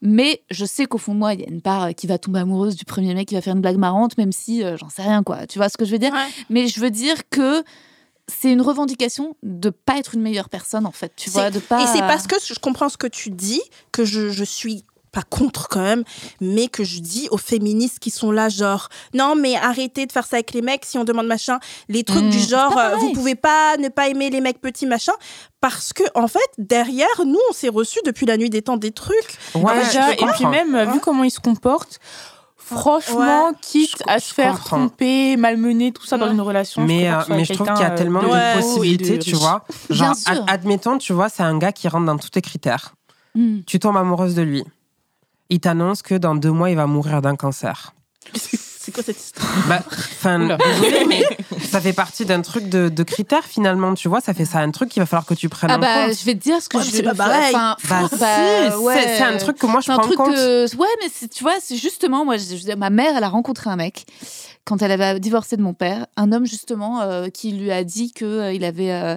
Mais 0.03 0.43
je 0.51 0.65
sais 0.65 0.87
qu'au 0.87 0.99
fond 0.99 1.15
de 1.15 1.19
moi, 1.19 1.35
il 1.35 1.41
y 1.41 1.45
a 1.45 1.49
une 1.49 1.63
part 1.63 1.85
euh, 1.85 1.93
qui 1.93 2.07
va 2.07 2.19
tomber 2.19 2.41
amoureuse 2.41 2.77
du 2.77 2.85
premier 2.85 3.15
mec 3.15 3.29
qui 3.29 3.35
va 3.35 3.41
faire 3.41 3.55
une 3.55 3.63
blague 3.63 3.79
marrante, 3.79 4.17
même 4.19 4.33
si 4.33 4.63
euh, 4.63 4.77
j'en 4.77 4.89
sais 4.89 5.03
rien, 5.03 5.23
quoi. 5.23 5.47
Tu 5.47 5.59
vois 5.59 5.69
ce 5.69 5.77
que 5.77 5.85
je 5.85 5.93
veux 5.93 5.99
dire? 5.99 6.13
Mais 6.49 6.69
je 6.69 6.81
veux 6.81 6.91
dire 6.91 7.17
que 7.31 7.65
c'est 8.29 8.53
une 8.53 8.63
revendication 8.63 9.37
de 9.43 9.71
pas 9.71 9.99
être 9.99 10.15
une 10.15 10.23
meilleure 10.23 10.49
personne, 10.49 10.87
en 10.87 10.93
fait. 10.93 11.13
Tu 11.17 11.31
vois, 11.31 11.51
de 11.51 11.59
pas. 11.59 11.83
Et 11.83 11.87
c'est 11.87 12.01
parce 12.01 12.27
que 12.27 12.37
je 12.45 12.59
comprends 12.59 12.89
ce 12.89 12.97
que 12.97 13.07
tu 13.07 13.31
dis 13.31 13.61
que 13.93 14.05
je, 14.05 14.31
je 14.31 14.45
suis 14.45 14.85
pas 15.13 15.23
contre 15.23 15.69
quand 15.69 15.81
même, 15.83 16.05
mais 16.41 16.69
que 16.69 16.85
je 16.85 17.01
dis 17.01 17.27
aux 17.31 17.37
féministes 17.39 17.99
qui 17.99 18.11
sont 18.11 18.31
là, 18.31 18.49
genre, 18.49 18.89
non, 19.15 19.35
mais 19.37 19.57
arrêtez 19.57 20.07
de 20.07 20.13
faire 20.13 20.27
ça 20.27 20.37
avec 20.37 20.53
les 20.53 20.63
mecs 20.63 20.85
si 20.85 20.99
on 20.99 21.05
demande 21.05 21.27
machin. 21.27 21.59
Les 21.89 22.05
trucs 22.05 22.25
Mmh. 22.25 22.31
du 22.31 22.39
genre, 22.39 22.75
pas 22.75 22.93
euh, 22.93 22.97
vous 22.97 23.13
pouvez 23.13 23.35
pas 23.35 23.77
ne 23.79 23.89
pas 23.89 24.09
aimer 24.09 24.31
les 24.31 24.41
mecs 24.41 24.61
petits, 24.61 24.87
machin. 24.87 25.13
Parce 25.61 25.93
que, 25.93 26.05
en 26.15 26.29
fait, 26.29 26.41
derrière, 26.59 27.09
nous, 27.27 27.39
on 27.51 27.53
s'est 27.53 27.69
reçus 27.69 27.99
depuis 28.07 28.25
la 28.25 28.37
nuit 28.37 28.51
des 28.51 28.63
temps 28.63 28.77
des 28.77 28.93
trucs. 28.93 29.37
Ouais, 29.55 29.85
Déjà, 29.85 30.11
je 30.11 30.13
et 30.23 30.27
puis 30.37 30.47
même, 30.47 30.75
euh, 30.75 30.85
vu 30.87 31.01
comment 31.01 31.25
il 31.25 31.31
se 31.31 31.41
comporte, 31.41 31.99
franchement, 32.57 33.49
Ouais. 33.49 33.55
quitte 33.61 33.97
Je- 33.99 34.05
à 34.13 34.19
je 34.19 34.25
se 34.25 34.35
faire 34.35 34.53
comprends. 34.55 34.77
tromper, 34.87 35.37
malmener, 35.37 35.93
tout 35.93 36.05
ça 36.07 36.19
dans 36.19 36.31
une 36.31 36.41
relation. 36.41 36.83
Mais, 36.83 36.99
préfère 37.11 37.21
euh, 37.31 37.35
mais 37.37 37.45
je 37.45 37.53
trouve 37.55 37.67
qu'il 37.69 37.81
y 37.81 37.83
a 37.83 37.93
euh, 37.93 37.97
tellement 37.97 38.23
de 38.23 38.29
Ouais. 38.29 38.55
possibilités, 38.57 39.19
de 39.19 39.23
tu 39.23 39.35
vois. 39.35 39.65
Bien 39.91 40.13
Genre, 40.15 40.45
admettons, 40.47 40.99
tu 40.99 41.13
vois, 41.13 41.29
c'est 41.29 41.43
un 41.43 41.59
gars 41.59 41.73
qui 41.73 41.89
rentre 41.89 42.07
dans 42.07 42.17
tous 42.19 42.31
tes 42.31 42.41
critères. 42.43 42.95
Hmm. 43.35 43.61
Tu 43.67 43.79
tombes 43.79 43.97
amoureuse 43.97 44.35
de 44.35 44.43
lui. 44.43 44.65
Il 45.51 45.61
t'annonce 45.61 46.03
que 46.03 46.15
dans 46.15 46.35
deux 46.35 46.53
mois, 46.53 46.71
il 46.71 46.77
va 46.77 46.87
mourir 46.87 47.21
d'un 47.23 47.37
cancer. 47.37 47.93
C'est 48.83 48.93
quoi 48.93 49.03
cette 49.05 49.19
histoire 49.21 49.47
Bah, 49.69 49.83
enfin, 49.87 50.39
désolée, 50.57 51.05
mais 51.09 51.23
ça 51.71 51.81
fait 51.83 51.93
partie 51.93 52.25
d'un 52.25 52.41
truc 52.41 52.69
de, 52.71 52.89
de 52.89 53.03
critères 53.03 53.45
finalement, 53.45 53.95
tu 53.95 54.09
vois. 54.09 54.23
Ça 54.23 54.33
fait 54.33 54.47
ça 54.47 54.61
un 54.61 54.71
truc 54.71 54.89
qu'il 54.89 55.03
va 55.03 55.07
falloir 55.07 55.27
que 55.27 55.35
tu 55.35 55.51
prennes 55.51 55.71
Ah 55.71 55.77
en 55.77 55.79
bah, 55.79 56.07
compte. 56.07 56.19
je 56.19 56.25
vais 56.25 56.35
te 56.35 56.43
dire 56.43 56.63
ce 56.63 56.69
que 56.71 56.79
Ouais, 56.79 56.85
je 56.85 56.91
c'est 56.91 57.03
pas 57.03 57.15
pareil. 57.15 57.55
Enfin, 57.55 57.77
Bah, 57.89 58.09
si, 58.11 58.19
bah, 58.19 58.27
c'est- 58.71 58.77
ouais. 58.77 59.17
c'est 59.19 59.23
un 59.23 59.37
truc 59.37 59.59
que 59.59 59.67
moi 59.67 59.81
je 59.81 59.87
C'est 59.87 59.93
un 59.93 59.97
prends 59.97 60.05
en 60.05 60.07
truc 60.07 60.17
compte. 60.17 60.35
que 60.35 60.77
ouais 60.77 60.89
mais 61.03 61.29
tu 61.29 61.45
vois 61.45 61.55
c'est 61.61 61.77
justement 61.77 62.25
moi 62.25 62.39
je- 62.39 62.57
je- 62.57 62.75
ma 62.75 62.89
mère 62.89 63.15
elle 63.17 63.23
a 63.25 63.29
rencontré 63.29 63.69
un 63.69 63.77
mec 63.77 64.07
quand 64.71 64.83
elle 64.83 64.93
avait 64.93 65.19
divorcé 65.19 65.57
de 65.57 65.63
mon 65.63 65.75
père 65.75 66.07
un 66.17 66.31
homme 66.31 66.47
justement 66.47 67.01
euh, 67.01 67.29
qui 67.29 67.51
lui 67.51 67.73
a 67.73 67.83
dit 67.83 68.13
que 68.13 68.25
euh, 68.25 68.53
il 68.53 68.63
avait 68.63 68.93
euh, 68.93 69.17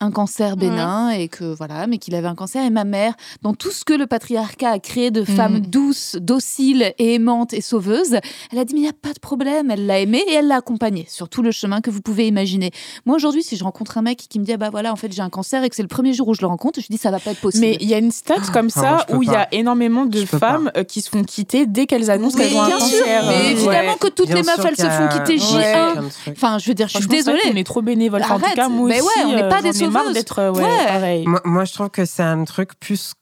un 0.00 0.10
cancer 0.10 0.56
bénin 0.58 1.08
et 1.10 1.28
que 1.28 1.44
voilà 1.44 1.86
mais 1.86 1.96
qu'il 1.96 2.14
avait 2.14 2.26
un 2.28 2.34
cancer. 2.34 2.62
Et 2.62 2.68
ma 2.68 2.84
mère 2.84 3.14
dans 3.40 3.54
tout 3.54 3.70
ce 3.70 3.86
que 3.86 3.94
le 3.94 4.06
patriarcat 4.06 4.68
a 4.70 4.78
créé 4.80 5.10
de 5.10 5.24
femmes 5.24 5.60
douces 5.60 6.16
dociles 6.20 6.92
et 6.98 7.14
aimantes 7.14 7.54
et 7.54 7.62
sauveuses 7.62 8.18
elle 8.50 8.58
a 8.58 8.64
dit 8.66 8.74
mais 8.74 8.80
il 8.80 8.84
y 8.84 8.88
a 8.88 8.92
pas 8.92 9.14
de 9.14 9.20
problème. 9.20 9.70
Elle 9.70 9.86
l'a 9.86 10.00
aimé 10.00 10.22
et 10.28 10.34
elle 10.34 10.48
l'a 10.48 10.56
accompagné 10.56 11.06
sur 11.08 11.30
tout 11.30 11.40
le 11.40 11.52
chemin 11.52 11.80
que 11.80 11.88
vous 11.88 12.02
pouvez 12.02 12.26
imaginer. 12.28 12.70
Moi 13.06 13.16
aujourd'hui 13.16 13.42
si 13.42 13.56
je 13.56 13.64
rencontre 13.64 13.96
un 13.96 14.02
mec 14.02 14.18
qui 14.28 14.38
me 14.40 14.44
dit 14.44 14.52
ah 14.52 14.58
bah 14.58 14.68
voilà 14.70 14.92
en 14.92 14.96
fait 14.96 15.10
j'ai 15.10 15.22
un 15.22 15.30
cancer 15.30 15.64
et 15.64 15.70
que 15.70 15.76
c'est 15.76 15.82
le 15.82 15.88
premier 15.88 16.12
jour 16.12 16.28
où 16.28 16.34
je 16.34 16.42
le 16.42 16.48
rencontre 16.48 16.80
je 16.82 16.86
dis 16.90 16.98
ça 16.98 17.10
va 17.10 17.18
pas 17.18 17.30
être 17.30 17.40
possible. 17.40 17.64
Mais 17.64 17.78
il 17.80 17.88
y 17.88 17.94
a 17.94 17.98
une 17.98 18.12
stat 18.12 18.40
comme 18.52 18.68
Ah, 18.76 19.06
ça 19.06 19.16
où 19.16 19.22
il 19.22 19.30
y 19.30 19.34
a 19.34 19.48
énormément 19.54 20.04
de 20.04 20.22
femmes 20.26 20.70
qui 20.86 21.00
se 21.00 21.08
font 21.08 21.24
quitter 21.24 21.64
dès 21.64 21.86
qu'elles 21.86 22.10
annoncent 22.10 22.36
Oui, 22.36 22.44
qu'elles 22.44 22.56
ont 22.58 22.62
un 22.62 22.66
bien 22.66 22.80
sûr. 22.80 22.98
cancer. 22.98 23.24
Mais 23.28 23.52
évidemment 23.52 23.92
ouais. 23.92 23.98
que 23.98 24.08
toutes 24.08 24.26
Bien 24.26 24.36
les 24.36 24.42
meufs, 24.42 24.64
elles 24.64 24.76
se 24.82 24.90
font 24.90 25.08
quitter 25.08 25.34
Ouais, 25.56 25.74
J1. 25.74 25.98
un 25.98 26.08
truc. 26.08 26.34
Enfin, 26.36 26.58
je 26.58 26.68
veux 26.68 26.74
dire, 26.74 26.88
je 26.88 26.98
suis 26.98 27.06
désolée. 27.06 27.40
qu'on 27.44 27.56
est 27.56 27.64
trop 27.64 27.82
bénévole. 27.82 28.22
Enfin, 28.22 28.34
en 28.34 28.38
tout 28.38 28.44
Arrête. 28.44 28.56
cas, 28.56 28.68
moi 28.68 28.88
Mais 28.88 29.00
aussi, 29.00 29.18
ouais, 29.20 29.24
on 29.26 29.32
n'est 29.36 29.42
euh, 29.44 29.48
pas 29.48 29.62
des 29.62 29.72
sauveuses. 29.72 30.12
d'être 30.14 30.38
euh, 30.38 30.52
ouais, 30.52 30.62
Ouais. 30.64 30.86
pareil. 30.86 31.26
Moi, 31.26 31.40
moi, 31.44 31.64
je 31.64 31.72
trouve 31.72 31.90
que 31.90 32.04
c'est 32.04 32.22
un 32.22 32.44
truc 32.44 32.78
plus 32.78 33.14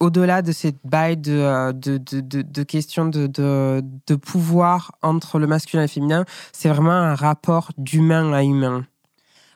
au-delà 0.00 0.42
de 0.42 0.52
cette 0.52 0.76
bail 0.84 1.16
de, 1.16 1.32
euh, 1.32 1.72
de, 1.72 1.98
de, 1.98 2.20
de, 2.20 2.42
de 2.42 2.62
questions 2.62 3.06
de, 3.06 3.26
de, 3.26 3.82
de 4.06 4.14
pouvoir 4.14 4.92
entre 5.02 5.38
le 5.40 5.46
masculin 5.48 5.82
et 5.82 5.86
le 5.86 5.90
féminin. 5.90 6.24
C'est 6.52 6.68
vraiment 6.68 6.92
un 6.92 7.14
rapport 7.16 7.70
d'humain 7.78 8.32
à 8.32 8.42
humain. 8.44 8.84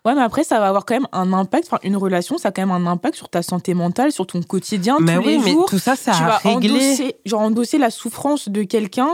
Ouais, 0.05 0.15
mais 0.17 0.21
après, 0.23 0.43
ça 0.43 0.59
va 0.59 0.67
avoir 0.67 0.85
quand 0.85 0.95
même 0.95 1.07
un 1.13 1.33
impact. 1.33 1.67
Enfin, 1.69 1.79
une 1.85 1.97
relation, 1.97 2.37
ça 2.37 2.49
a 2.49 2.51
quand 2.53 2.67
même 2.67 2.73
un 2.73 2.91
impact 2.91 3.15
sur 3.17 3.29
ta 3.29 3.41
santé 3.43 3.73
mentale, 3.73 4.11
sur 4.11 4.27
ton 4.27 4.43
quotidien, 4.43 4.97
mais 5.01 5.15
tous 5.17 5.21
oui, 5.23 5.37
les 5.37 5.39
mais 5.45 5.53
jours. 5.53 5.69
tout 5.69 5.79
ça, 5.79 5.95
c'est 5.95 6.11
tu 6.11 6.23
vas 6.25 6.39
régler. 6.39 6.71
endosser, 6.71 7.17
genre 7.25 7.41
endosser 7.43 7.79
la 7.79 7.91
souffrance 7.91 8.49
de 8.49 8.65
quelqu'un 8.65 9.11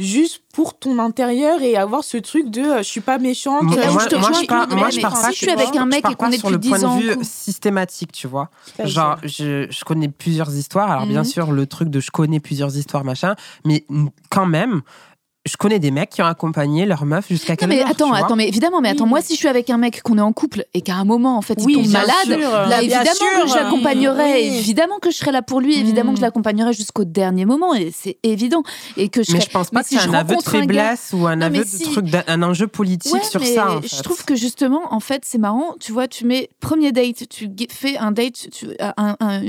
juste 0.00 0.42
pour 0.52 0.76
ton 0.76 0.98
intérieur 0.98 1.62
et 1.62 1.76
avoir 1.76 2.02
ce 2.02 2.16
truc 2.16 2.50
de 2.50 2.60
euh, 2.60 2.78
je 2.78 2.82
suis 2.82 3.00
pas 3.00 3.18
méchante. 3.18 3.62
Moi, 3.62 3.76
je 3.76 4.16
moi, 4.16 4.30
pars, 4.48 4.66
mais 4.68 4.74
moi, 4.74 4.90
je 4.90 5.00
pars 5.00 5.16
si 5.16 5.22
pas 5.22 5.30
je 5.30 5.36
suis 5.36 5.50
avec 5.50 5.76
un 5.76 5.86
mec 5.86 6.04
et 6.10 6.14
qu'on 6.16 6.30
est 6.32 6.38
sur 6.38 6.50
le 6.50 6.56
depuis 6.58 6.70
point 6.70 6.78
10 6.78 6.84
ans 6.86 6.96
de 6.96 7.02
vue 7.02 7.16
systématique, 7.22 8.10
tu 8.12 8.26
vois. 8.26 8.50
Genre, 8.84 9.18
je, 9.22 9.66
je 9.70 9.84
connais 9.84 10.08
plusieurs 10.08 10.52
histoires. 10.54 10.90
Alors, 10.90 11.06
bien 11.06 11.20
Mhm. 11.20 11.24
sûr, 11.24 11.52
le 11.52 11.66
truc 11.66 11.88
de 11.88 12.00
je 12.00 12.10
connais 12.10 12.40
plusieurs 12.40 12.76
histoires, 12.76 13.04
machin. 13.04 13.36
Mais 13.64 13.84
quand 14.28 14.46
même, 14.46 14.82
je 15.44 15.56
connais 15.56 15.80
des 15.80 15.90
mecs 15.90 16.10
qui 16.10 16.22
ont 16.22 16.26
accompagné 16.26 16.86
leur 16.86 17.04
meuf 17.04 17.26
jusqu'à 17.28 17.54
Non 17.54 17.56
quelle 17.56 17.68
mais 17.70 17.80
heure, 17.80 17.88
attends, 17.90 18.12
attends, 18.12 18.36
mais 18.36 18.46
évidemment, 18.46 18.80
mais 18.80 18.90
attends, 18.90 19.04
Oui. 19.04 19.10
moi 19.10 19.20
si 19.22 19.32
je 19.34 19.38
suis 19.38 19.48
avec 19.48 19.70
un 19.70 19.76
mec 19.76 20.00
qu'on 20.02 20.16
est 20.16 20.20
en 20.22 20.32
couple 20.32 20.64
et 20.72 20.82
qu'à 20.82 20.94
un 20.94 21.04
moment 21.04 21.36
en 21.36 21.42
fait 21.42 21.58
Oui, 21.64 21.72
il 21.72 21.82
tombe 21.82 21.86
bien 21.88 22.00
malade, 22.00 22.14
sûr. 22.40 22.50
là, 22.50 22.66
Bien 22.68 22.78
évidemment 22.80 23.14
sûr. 23.14 23.42
que 23.42 23.48
je 23.48 23.54
l'accompagnerai, 23.56 24.32
Oui. 24.34 24.56
évidemment 24.58 24.98
que 25.00 25.10
je 25.10 25.16
serai 25.16 25.32
là 25.32 25.42
pour 25.42 25.60
lui, 25.60 25.76
évidemment 25.76 26.12
Mm. 26.12 26.14
que 26.14 26.18
je 26.20 26.22
l'accompagnerai 26.24 26.72
jusqu'au 26.72 27.04
dernier 27.04 27.44
moment 27.44 27.74
et 27.74 27.90
c'est 27.92 28.18
évident 28.22 28.62
et 28.96 29.08
que 29.08 29.24
je 29.24 29.32
Mais 29.32 29.38
serai- 29.40 29.48
je 29.48 29.52
pense 29.52 29.70
pas 29.70 29.80
mais 29.80 29.82
que 29.82 29.88
si 29.88 29.96
c'est 29.96 30.04
je 30.04 30.10
un 30.10 30.14
aveu 30.14 30.28
de 30.28 30.32
rencontre 30.34 30.54
un 30.54 30.60
gars- 30.60 30.60
faiblesse 30.60 31.10
ou 31.12 31.26
un 31.26 31.34
Non, 31.36 31.46
aveu 31.46 31.64
si. 31.66 31.78
de 31.78 31.84
truc, 31.90 32.04
d'un- 32.06 32.24
un 32.28 32.42
enjeu 32.44 32.68
politique 32.68 33.12
Ouais, 33.12 33.24
sur 33.24 33.40
mais 33.40 33.54
ça. 33.54 33.78
en 33.78 33.82
Je 33.82 34.02
trouve 34.02 34.24
que 34.24 34.36
justement, 34.36 34.82
en 34.94 35.00
fait, 35.00 35.22
c'est 35.24 35.38
marrant. 35.38 35.74
Tu 35.80 35.90
vois, 35.90 36.06
tu 36.06 36.24
mets 36.24 36.50
premier 36.60 36.92
date, 36.92 37.28
tu 37.28 37.48
fais 37.70 37.96
un 37.96 38.12
date, 38.12 38.48
tu 38.52 38.68
un, 38.78 39.16
un- 39.18 39.42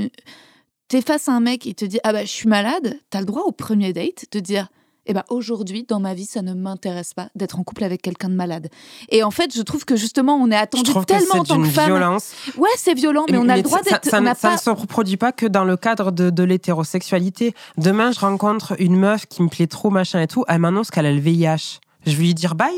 t'es 0.88 1.02
face 1.02 1.28
à 1.28 1.32
un 1.34 1.40
mec, 1.40 1.64
il 1.66 1.76
te 1.76 1.84
dit 1.84 2.00
ah 2.02 2.12
bah 2.12 2.24
je 2.24 2.30
suis 2.30 2.48
malade. 2.48 2.98
T'as 3.10 3.20
le 3.20 3.26
droit 3.26 3.42
au 3.42 3.52
premier 3.52 3.92
date 3.92 4.24
de 4.32 4.40
dire 4.40 4.66
eh 5.06 5.12
ben 5.12 5.22
aujourd'hui 5.28 5.84
dans 5.88 6.00
ma 6.00 6.14
vie 6.14 6.26
ça 6.26 6.42
ne 6.42 6.54
m'intéresse 6.54 7.14
pas 7.14 7.28
d'être 7.34 7.58
en 7.58 7.62
couple 7.62 7.84
avec 7.84 8.02
quelqu'un 8.02 8.28
de 8.28 8.34
malade. 8.34 8.68
Et 9.10 9.22
en 9.22 9.30
fait, 9.30 9.54
je 9.54 9.62
trouve 9.62 9.84
que 9.84 9.96
justement 9.96 10.34
on 10.34 10.50
est 10.50 10.56
Je 10.56 10.62
attendu 10.62 10.92
que 10.94 11.04
tellement 11.04 11.34
en 11.40 11.44
tant 11.44 11.60
que 11.62 11.68
femme. 11.68 11.86
violence. 11.86 12.32
Ouais, 12.56 12.68
c'est 12.76 12.94
violent, 12.94 13.24
mais 13.30 13.38
on 13.38 13.48
a 13.48 13.56
le 13.56 13.62
droit 13.62 13.78
ça, 13.78 13.90
d'être. 13.90 14.04
ça, 14.04 14.22
ça 14.34 14.34
pas. 14.48 14.52
ne 14.54 14.58
se 14.58 14.70
reproduit 14.70 15.16
pas 15.16 15.32
que 15.32 15.46
dans 15.46 15.64
le 15.64 15.76
cadre 15.76 16.10
de, 16.12 16.30
de 16.30 16.42
l'hétérosexualité. 16.42 17.54
Demain, 17.78 18.12
je 18.12 18.20
rencontre 18.20 18.74
une 18.80 18.96
meuf 18.96 19.26
qui 19.26 19.42
me 19.42 19.48
plaît 19.48 19.66
trop, 19.66 19.90
machin 19.90 20.20
et 20.20 20.26
tout. 20.26 20.44
Elle 20.48 20.58
m'annonce 20.60 20.90
qu'elle 20.90 21.06
a 21.06 21.12
le 21.12 21.20
VIH. 21.20 21.80
Je 22.06 22.16
vais 22.16 22.22
lui 22.24 22.34
dire 22.34 22.54
bye. 22.54 22.70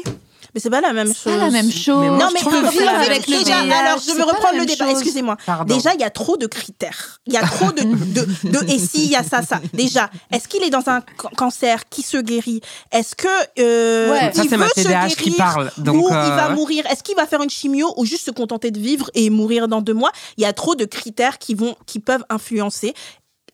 Mais 0.57 0.61
c'est 0.61 0.71
pas 0.71 0.81
la 0.81 0.95
même 0.95 1.09
C'est 1.09 1.15
chose. 1.15 1.33
pas 1.35 1.37
la 1.45 1.51
même 1.51 1.71
chose. 1.71 2.01
Mais 2.01 2.09
moi, 2.09 2.19
Non, 2.19 2.27
je 2.31 2.33
mais 2.33 2.41
c'est 2.41 2.79
vivre 2.79 2.89
avec 2.95 3.27
le 3.27 3.39
déjà, 3.45 3.61
VIH, 3.63 3.73
alors 3.75 3.99
je 3.99 4.05
c'est 4.05 4.13
veux 4.15 4.25
reprendre 4.25 4.59
le 4.59 4.65
débat. 4.65 4.91
Excusez-moi. 4.91 5.37
Déjà, 5.67 5.93
il 5.93 6.01
y 6.01 6.05
a 6.05 6.09
trop 6.09 6.39
de 6.39 6.47
critères. 6.47 7.21
Il 7.27 7.35
y 7.35 7.37
a 7.37 7.43
trop 7.43 7.73
de, 7.73 7.83
de, 7.83 8.25
de 8.49 8.71
et 8.73 8.79
si, 8.79 9.05
il 9.05 9.11
y 9.11 9.17
a 9.17 9.23
ça, 9.23 9.43
ça. 9.43 9.61
Déjà, 9.75 10.09
est-ce 10.33 10.49
qu'il 10.49 10.63
est 10.63 10.71
dans 10.71 10.89
un 10.89 11.03
ca- 11.21 11.29
cancer? 11.37 11.87
Qui 11.91 12.01
se 12.01 12.17
guérit? 12.17 12.63
Est-ce 12.91 13.15
que 13.15 13.29
euh, 13.59 14.11
Ouais. 14.13 14.33
Ça, 14.33 14.45
il 14.45 14.49
c'est 14.49 14.57
ma 14.57 14.65
veut 14.65 14.71
se 14.75 14.81
TDAH 14.83 15.09
qui 15.09 15.25
guérir 15.31 15.37
parle. 15.37 15.71
Donc, 15.77 15.97
ou 15.97 16.09
il 16.09 16.15
euh, 16.15 16.37
va 16.37 16.49
mourir? 16.49 16.87
Est-ce 16.87 17.03
qu'il 17.03 17.17
va 17.17 17.27
faire 17.27 17.43
une 17.43 17.51
chimio 17.51 17.93
ou 17.99 18.07
juste 18.07 18.25
se 18.25 18.31
contenter 18.31 18.71
de 18.71 18.79
vivre 18.81 19.11
et 19.13 19.29
mourir 19.29 19.69
dans 19.69 19.83
deux 19.83 19.93
mois? 19.95 20.11
Il 20.39 20.43
y 20.43 20.47
a 20.47 20.55
trop 20.55 20.75
de 20.75 20.87
critères 20.87 21.37
qui 21.39 21.55
vont, 21.55 21.77
qui 21.85 22.01
peuvent 22.01 22.25
influencer. 22.31 22.95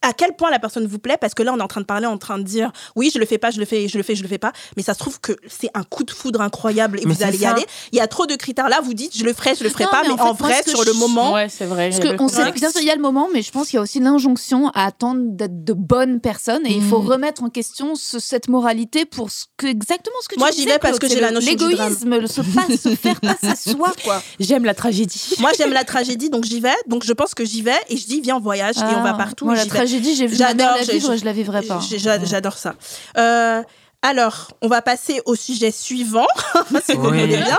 À 0.02 0.12
quel 0.12 0.34
point 0.34 0.50
la 0.50 0.58
personne 0.58 0.86
vous 0.86 0.98
plaît 0.98 1.16
Parce 1.20 1.34
que 1.34 1.42
là, 1.42 1.52
on 1.54 1.58
est 1.58 1.62
en 1.62 1.68
train 1.68 1.80
de 1.80 1.86
parler, 1.86 2.06
en 2.06 2.18
train 2.18 2.38
de 2.38 2.42
dire, 2.42 2.72
oui, 2.96 3.10
je 3.14 3.18
le 3.18 3.26
fais 3.26 3.38
pas, 3.38 3.50
je 3.50 3.58
le 3.60 3.64
fais, 3.64 3.88
je 3.88 3.96
le 3.96 4.02
fais, 4.02 4.14
je 4.14 4.22
le 4.22 4.28
fais 4.28 4.38
pas. 4.38 4.52
Mais 4.76 4.82
ça 4.82 4.94
se 4.94 4.98
trouve 4.98 5.20
que 5.20 5.32
c'est 5.48 5.70
un 5.74 5.82
coup 5.84 6.04
de 6.04 6.10
foudre 6.10 6.40
incroyable 6.40 6.98
et 7.00 7.06
Mais 7.06 7.14
vous 7.14 7.22
allez 7.22 7.38
y 7.38 7.46
aller. 7.46 7.64
Il 7.92 7.98
y 7.98 8.00
a 8.00 8.06
trop 8.08 8.26
de 8.26 8.34
critères. 8.34 8.68
Là, 8.68 8.80
vous 8.82 8.94
dites, 8.94 9.16
je 9.16 9.24
le 9.24 9.32
ferai, 9.32 9.54
je 9.54 9.62
le 9.64 9.70
ferai 9.70 9.84
Non, 9.84 9.90
pas. 9.90 10.02
mais 10.02 10.08
Mais, 10.08 10.14
en 10.14 10.16
fait, 10.16 10.22
en 10.22 10.26
moi, 10.34 10.48
vrai, 10.48 10.62
sur 10.66 10.82
je- 10.82 10.88
le 10.88 10.92
moment, 10.94 11.32
Ouais, 11.34 11.48
c'est 11.48 11.66
vrai. 11.66 11.90
Parce 11.90 12.02
il 12.02 12.06
y 12.06 12.12
a 12.12 12.16
qu'on 12.16 12.24
le 12.24 12.30
sait, 12.30 12.50
bien 12.52 12.70
il 12.80 12.84
y 12.86 12.90
a 12.90 12.96
le 12.96 13.00
moment, 13.02 13.28
mais 13.32 13.42
je 13.42 13.50
pense 13.52 13.68
qu'il 13.68 13.76
y 13.76 13.78
a 13.78 13.82
aussi 13.82 14.00
l'injonction 14.00 14.68
à 14.74 14.84
attendre 14.86 15.20
d'être 15.24 15.64
de 15.64 15.72
bonnes 15.72 16.20
personnes 16.20 16.66
et 16.66 16.72
il 16.74 16.82
faut 16.82 17.00
Mm. 17.00 17.06
remettre 17.08 17.42
en 17.44 17.48
question 17.48 17.94
ce- 17.94 18.18
cette 18.18 18.48
moralité 18.48 19.04
pour 19.04 19.30
ce 19.30 19.44
que, 19.56 19.66
exactement 19.66 20.16
ce 20.22 20.28
que 20.28 20.38
Moi, 20.38 20.48
tu 20.50 20.54
j'y 20.56 20.60
disais, 20.62 20.72
vais 20.74 20.78
parce 20.78 20.98
que 20.98 21.08
j'ai 21.08 21.20
la 21.20 21.30
notion 21.30 21.54
drame. 21.54 21.70
L'égoïsme, 21.70 22.16
le 22.18 22.26
se, 22.26 22.42
se 22.42 22.94
faire 22.96 23.20
passer 23.20 23.70
soi, 23.70 23.92
quoi. 24.04 24.22
J'aime 24.40 24.64
la 24.64 24.74
tragédie. 24.74 25.34
moi, 25.38 25.50
j'aime 25.56 25.72
la 25.72 25.84
tragédie, 25.84 26.28
donc 26.30 26.44
j'y 26.44 26.60
vais. 26.60 26.70
Donc, 26.88 27.04
je 27.04 27.12
pense 27.12 27.34
que 27.34 27.44
j'y 27.44 27.62
vais 27.62 27.72
et 27.88 27.96
je 27.96 28.06
dis, 28.06 28.20
viens 28.20 28.36
en 28.36 28.40
voyage 28.40 28.76
et 28.78 28.82
on 28.82 29.02
va 29.02 29.10
Ah, 29.10 29.14
partout. 29.14 29.44
Moi, 29.44 29.54
la 29.54 29.62
j'y 29.64 29.68
vais. 29.96 30.00
tragédie, 30.00 30.16
j'ai 30.16 30.26
vu 30.26 30.36
J'adore, 30.36 30.76
la 30.76 30.82
j'ai- 30.82 30.92
vivre, 30.92 31.16
je 31.16 31.24
la 31.24 31.32
vivrai 31.32 31.62
pas. 31.62 31.80
J'ai- 31.80 31.98
j'a- 31.98 32.24
J'adore 32.24 32.58
ça. 32.58 32.74
Euh, 33.16 33.62
alors, 34.02 34.48
on 34.62 34.68
va 34.68 34.82
passer 34.82 35.20
au 35.26 35.34
sujet 35.36 35.70
suivant, 35.70 36.26
si 36.86 36.94
vous 36.94 37.08
Oui. 37.08 37.20
voulez 37.20 37.36
bien. 37.36 37.58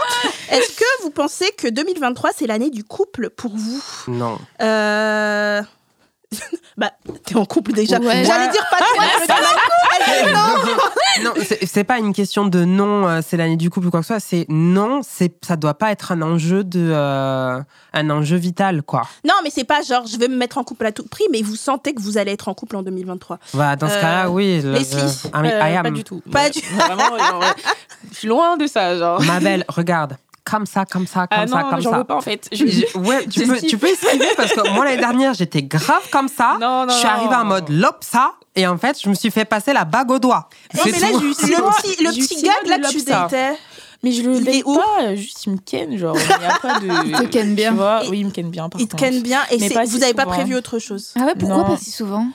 Est-ce 0.49 0.71
que 0.71 1.03
vous 1.03 1.09
pensez 1.09 1.49
que 1.57 1.67
2023, 1.69 2.31
c'est 2.37 2.47
l'année 2.47 2.69
du 2.69 2.83
couple 2.83 3.29
pour 3.29 3.51
vous? 3.55 3.81
Non. 4.07 4.37
Euh, 4.61 5.61
Bah, 6.75 6.91
t'es 7.25 7.35
en 7.35 7.45
couple 7.45 7.71
déjà. 7.73 7.99
Ouais. 7.99 8.23
J'allais 8.25 8.47
dire 8.49 8.65
pas 8.71 8.77
toi, 8.79 8.87
mais 8.97 10.31
non. 10.33 11.23
Non, 11.23 11.33
c'est- 11.67 11.83
pas 11.83 11.99
une 11.99 12.13
question 12.13 12.45
de 12.47 12.65
non, 12.65 13.07
euh, 13.07 13.19
c'est 13.23 13.37
l'année 13.37 13.57
du 13.57 13.69
couple 13.69 13.87
ou 13.87 13.91
quoi 13.91 13.99
que 13.99 14.05
ce 14.07 14.13
soit. 14.13 14.19
C'est 14.19 14.45
non, 14.49 15.01
c'est 15.07 15.35
ça 15.45 15.55
doit 15.55 15.75
pas 15.75 15.91
être 15.91 16.11
un 16.11 16.21
enjeu 16.23 16.63
de 16.63 16.89
euh, 16.91 17.59
un 17.93 18.09
enjeu 18.09 18.37
vital 18.37 18.81
quoi. 18.81 19.03
Non, 19.23 19.35
mais 19.43 19.51
c'est 19.51 19.65
pas 19.65 19.81
genre 19.83 20.07
je 20.07 20.17
vais 20.17 20.27
me 20.27 20.35
mettre 20.35 20.57
en 20.57 20.63
couple 20.63 20.85
à 20.87 20.91
tout 20.91 21.03
prix, 21.03 21.25
mais 21.31 21.43
vous 21.43 21.55
sentez 21.55 21.93
que 21.93 22.01
vous 22.01 22.17
allez 22.17 22.31
être 22.31 22.47
en 22.47 22.55
couple 22.55 22.75
en 22.77 22.81
2023. 22.83 23.37
Bah, 23.53 23.75
dans 23.75 23.87
ce 23.87 23.93
Euh, 23.93 24.01
cas-là, 24.01 24.29
oui. 24.31 24.59
le- 24.61 24.71
Leslie, 24.73 24.99
je- 24.99 25.27
I, 25.27 25.31
mean, 25.41 25.45
Euh, 25.51 25.69
I 25.69 25.75
am. 25.77 25.83
Pas 25.83 25.91
du 25.91 26.03
tout. 26.03 26.21
Pas 26.31 26.49
du- 26.49 26.59
Vraiment, 26.75 27.17
genre, 27.19 27.43
je 28.11 28.17
suis 28.17 28.27
loin 28.27 28.57
de 28.57 28.65
ça, 28.65 28.97
genre. 28.97 29.21
Ma 29.21 29.39
belle, 29.39 29.63
regarde, 29.67 30.17
comme 30.43 30.65
ça, 30.65 30.85
comme 30.85 31.07
ça, 31.07 31.27
comme 31.27 31.39
Ah 31.41 31.47
ça, 31.47 31.63
non, 31.63 31.69
comme 31.69 31.81
j'en 31.81 31.91
ça. 31.91 31.97
veux 31.99 32.03
pas 32.03 32.15
en 32.15 32.21
fait. 32.21 32.47
Je- 32.51 32.65
Je- 32.67 32.97
ouais, 32.97 33.25
tu 33.27 33.47
peux, 33.47 33.57
tu 33.61 33.77
peux 33.77 33.87
esquiver 33.91 34.27
parce 34.35 34.51
que 34.53 34.69
moi 34.73 34.85
l'année 34.85 34.97
dernière 34.97 35.33
j'étais 35.33 35.63
grave 35.63 36.07
comme 36.11 36.27
ça. 36.27 36.57
Non, 36.59 36.85
non, 36.85 36.89
je 36.89 36.95
suis 36.97 37.07
non. 37.07 37.13
arrivée 37.13 37.35
en 37.35 37.45
mode 37.45 37.69
lopsa 37.69 38.33
et 38.55 38.67
en 38.67 38.77
fait 38.77 38.99
je 39.01 39.07
me 39.09 39.13
suis 39.15 39.31
fait 39.31 39.45
passer 39.45 39.71
la 39.73 39.85
bague 39.85 40.11
au 40.11 40.19
doigt. 40.19 40.49
Non, 40.75 40.81
C'est 40.83 40.91
mais 40.91 40.99
là, 40.99 41.07
le 41.13 41.19
petit, 41.33 42.03
le 42.03 42.09
petit 42.11 42.41
gars 42.43 42.51
là 42.65 42.77
que 42.79 42.89
tu 42.91 43.01
datais. 43.03 43.53
Mais 44.05 44.11
je 44.11 44.21
le 44.21 44.35
Il 44.35 44.49
est 44.49 44.51
date 44.57 44.63
où 44.65 44.75
pas, 44.75 45.15
juste 45.15 45.45
il 45.45 45.53
me 45.53 45.57
ken, 45.59 45.97
genre. 45.97 46.17
Il 46.19 46.27
n'y 46.27 46.45
a 46.45 46.59
pas 46.59 46.79
de. 46.81 47.07
Il 47.07 47.13
te 47.13 47.23
ken 47.31 47.55
bien. 47.55 47.69
Tu 47.71 47.77
vois, 47.77 48.01
Il- 48.03 48.09
oui, 48.09 48.19
il 48.19 48.25
me 48.25 48.31
ken 48.31 48.49
bien. 48.49 48.67
Par 48.67 48.81
Il 48.81 48.87
te 48.89 48.97
ken 48.97 49.21
bien 49.21 49.39
et 49.49 49.57
Mais 49.59 49.69
c'est- 49.69 49.73
pas 49.73 49.85
vous 49.85 49.91
si 49.91 49.99
n'avez 49.99 50.13
pas 50.13 50.25
prévu 50.25 50.55
autre 50.57 50.77
chose. 50.77 51.13
Ah 51.17 51.23
ouais, 51.23 51.35
pourquoi 51.39 51.59
Non. 51.59 51.63
pas 51.63 51.77
si 51.77 51.89
souvent? 51.89 52.27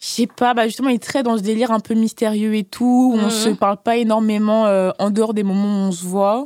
Je 0.00 0.06
sais 0.06 0.26
pas, 0.26 0.52
bah 0.52 0.66
justement, 0.66 0.90
il 0.90 0.96
est 0.96 1.02
très 1.02 1.22
dans 1.22 1.38
ce 1.38 1.42
délire 1.42 1.70
un 1.70 1.80
peu 1.80 1.94
mystérieux 1.94 2.54
et 2.56 2.64
tout. 2.64 3.14
où 3.14 3.18
On 3.18 3.22
Mhm. 3.24 3.30
se 3.30 3.48
parle 3.48 3.78
pas 3.78 3.96
énormément 3.96 4.66
euh, 4.66 4.90
en 4.98 5.08
dehors 5.08 5.32
des 5.32 5.44
moments 5.44 5.86
où 5.86 5.88
on 5.88 5.92
se 5.92 6.04
voit. 6.04 6.44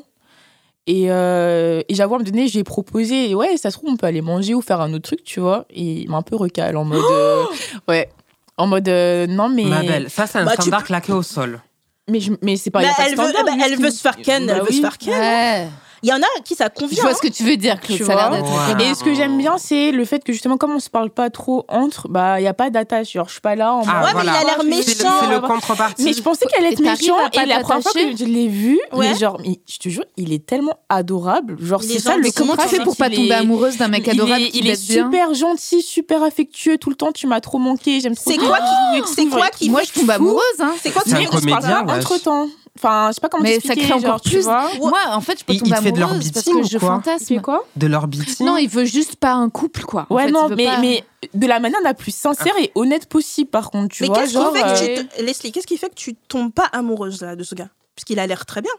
Et, 0.89 1.07
euh, 1.11 1.83
et 1.89 1.95
j'avoue, 1.95 2.15
à 2.15 2.17
un 2.17 2.19
moment 2.21 2.31
donné, 2.31 2.47
j'ai 2.47 2.63
proposé, 2.63 3.35
ouais, 3.35 3.57
ça 3.57 3.71
se 3.73 3.77
trouve, 3.79 3.91
on 3.91 3.97
peut 3.97 4.07
aller 4.07 4.23
manger 4.23 4.55
ou 4.55 4.61
faire 4.61 4.81
un 4.81 4.93
autre 4.93 5.03
truc, 5.09 5.25
tu 5.25 5.41
vois. 5.41 5.67
Et 5.71 5.83
il 6.03 6.11
m'a 6.11 6.19
un 6.19 6.23
peu 6.23 6.37
recalé 6.37 6.77
en 6.77 6.85
mode. 6.85 7.03
euh, 7.11 7.45
ouais. 7.89 8.09
En 8.57 8.67
mode, 8.69 8.89
euh, 8.89 9.27
non, 9.27 9.49
mais. 9.49 9.65
Ma 9.65 9.83
belle, 9.83 10.09
ça 10.11 10.27
c'est 10.27 10.39
un 10.39 10.45
Bah, 10.45 10.53
tu 10.57 10.63
standard 10.63 10.85
claqué 10.85 11.13
au 11.13 11.23
sol. 11.23 11.61
Mais, 12.09 12.21
je- 12.21 12.33
mais 12.41 12.57
c'est 12.57 12.71
pas. 12.71 12.81
Bah, 12.83 12.87
y 12.87 12.89
a 12.91 12.95
pas 12.95 13.03
de 13.03 13.09
elle 13.11 13.17
veut, 13.17 13.25
standard, 13.25 13.45
bah, 13.45 13.53
juste 13.55 13.67
elle 13.73 13.83
veut 13.83 13.91
se 13.91 14.01
faire 14.01 14.17
ken, 14.17 14.47
Bah 14.47 14.53
elle 14.55 14.61
veut 14.63 14.67
oui. 14.71 14.77
se 14.77 14.81
faire 14.81 14.97
ken. 14.99 15.13
Ouais. 15.21 15.67
Il 16.03 16.09
y 16.09 16.13
en 16.13 16.17
a 16.21 16.27
qui 16.45 16.55
ça 16.55 16.69
Je 16.75 16.81
convient. 16.81 17.03
vois 17.03 17.11
hein. 17.13 17.15
ce 17.21 17.27
que 17.27 17.33
tu 17.33 17.43
veux 17.45 17.57
dire, 17.57 17.81
Claude. 17.81 18.03
Ça 18.05 18.13
a 18.13 18.31
l'air 18.31 18.43
vois 18.45 18.75
d'être. 18.75 18.91
Et 18.91 18.95
ce 18.95 19.03
que 19.03 19.15
j'aime 19.15 19.39
bien, 19.39 19.57
c'est 19.59 19.93
le 19.93 20.05
fait 20.05 20.23
que 20.23 20.33
justement, 20.33 20.57
comme 20.57 20.73
on 20.75 20.79
se 20.81 20.91
parle 20.91 21.11
pas 21.11 21.31
trop 21.31 21.65
entre, 21.69 22.09
bah, 22.09 22.41
il 22.41 22.45
y 22.45 22.47
a 22.47 22.55
pas 22.55 22.71
d'attache. 22.71 23.13
Genre, 23.13 23.27
je 23.27 23.33
suis 23.33 23.41
pas 23.41 23.55
là 23.57 23.73
en 23.75 23.83
Ah, 23.87 24.01
Ouais, 24.01 24.07
mais 24.09 24.13
voilà. 24.13 24.33
il 24.33 24.37
a 24.37 24.45
l'air 24.45 24.57
C'est 24.59 24.65
le- 24.65 24.69
méchant. 24.71 25.15
C'est 25.21 25.31
le 25.31 25.41
contrepartie. 25.41 26.05
Mais 26.05 26.13
je 26.13 26.23
pensais 26.23 26.47
qu'elle 26.47 26.65
allait 26.65 26.75
être 26.75 26.81
méchant 26.81 27.17
et 27.33 27.47
la 27.47 27.61
première 27.61 27.83
fois 27.83 27.93
que 27.93 28.17
je 28.17 28.25
l'ai 28.25 28.49
vu, 28.49 28.79
Ouais. 28.93 29.09
mais 29.11 29.15
genre, 29.19 29.41
mais 29.45 29.59
je 29.69 29.79
te 29.79 29.89
jure, 29.89 30.05
il 30.17 30.33
est 30.33 30.45
tellement 30.45 30.79
adorable. 30.89 31.57
Genre, 31.61 31.83
c'est 31.83 31.99
ça 31.99 32.17
le 32.17 32.23
Mais 32.23 32.31
comment 32.33 32.57
tu 32.57 32.69
fais 32.69 32.81
pour 32.83 32.97
pas 32.97 33.11
tomber 33.11 33.33
amoureuse 33.33 33.77
d'un 33.79 33.89
mec 33.89 34.07
adorable 34.09 34.45
qui 34.45 34.59
il 34.59 34.69
est 34.69 34.77
super 34.77 35.35
gentil, 35.35 35.83
super 35.83 36.23
affectueux. 36.23 36.79
Tout 36.79 36.91
le 36.91 36.97
temps, 36.97 37.13
tu 37.13 37.27
m'as 37.27 37.41
trop 37.41 37.59
manqué. 37.59 38.01
J'aime 38.01 38.15
C'est 38.15 38.37
quoi 38.37 38.59
tout, 38.59 39.07
C'est 39.07 39.27
quoi 39.27 39.49
qui 39.49 39.71
Moi, 39.71 39.81
fait 39.81 39.87
je 39.95 40.01
tombe 40.01 40.11
amoureuse, 40.11 40.41
hein. 40.61 40.75
C'est 40.83 40.91
quoi 40.91 41.03
qui 41.03 41.15
entre 41.15 42.19
temps. 42.23 42.49
Enfin, 42.79 43.09
je 43.11 43.15
sais 43.15 43.21
pas 43.21 43.29
comment 43.29 43.43
Mais 43.43 43.59
ça 43.61 43.75
crée 43.75 43.93
encore 43.93 44.03
genre, 44.03 44.21
plus. 44.21 44.45
Moi, 44.47 44.99
en 45.11 45.21
fait, 45.21 45.39
je 45.41 45.45
peux 45.45 45.53
Il- 45.55 45.59
tomber 45.61 45.71
il 45.71 45.77
te 45.77 45.83
fait 45.83 45.93
de 45.93 46.03
amoureuse 46.03 46.31
parce 46.33 46.45
que 46.47 46.63
je 46.63 46.79
fantasme. 46.79 47.41
quoi? 47.41 47.65
De 47.77 47.87
l'orbiting. 47.87 48.47
Non, 48.47 48.57
il 48.57 48.69
veut 48.69 48.85
juste 48.85 49.17
pas 49.17 49.33
un 49.33 49.49
couple, 49.51 49.83
quoi. 49.85 50.07
En 50.11 50.15
Ouais, 50.17 50.23
fait, 50.25 50.29
il 50.29 50.33
non, 50.35 50.49
veut 50.49 50.57
mais, 50.57 50.65
pas- 50.67 50.79
mais 50.81 51.05
de 51.35 51.47
la 51.47 51.59
manière 51.61 51.81
la 51.83 51.95
plus 51.95 52.15
sincère 52.15 52.53
et 52.61 52.71
honnête 52.75 53.07
possible, 53.09 53.51
par 53.51 53.71
contre, 53.71 53.95
tu 53.95 54.03
Mais 54.03 54.09
vois. 54.09 54.19
qu'est-ce 54.19 54.29
qui 54.29 54.35
genre, 54.35 54.53
fait 54.55 54.63
que 54.63 54.67
euh, 55.01 55.03
tu 55.03 55.07
te- 55.09 55.23
Leslie, 55.23 55.53
qu'est-ce 55.53 55.67
qui 55.67 55.77
fait 55.79 55.89
que 55.89 55.95
tu 55.95 56.15
tombes 56.15 56.53
pas 56.53 56.67
amoureuse 56.73 57.23
là, 57.23 57.35
de 57.37 57.43
ce 57.43 57.55
gars? 57.55 57.69
Parce 57.95 58.05
qu'il 58.05 58.19
a 58.19 58.27
l'air 58.27 58.45
très 58.47 58.61
bien. 58.63 58.73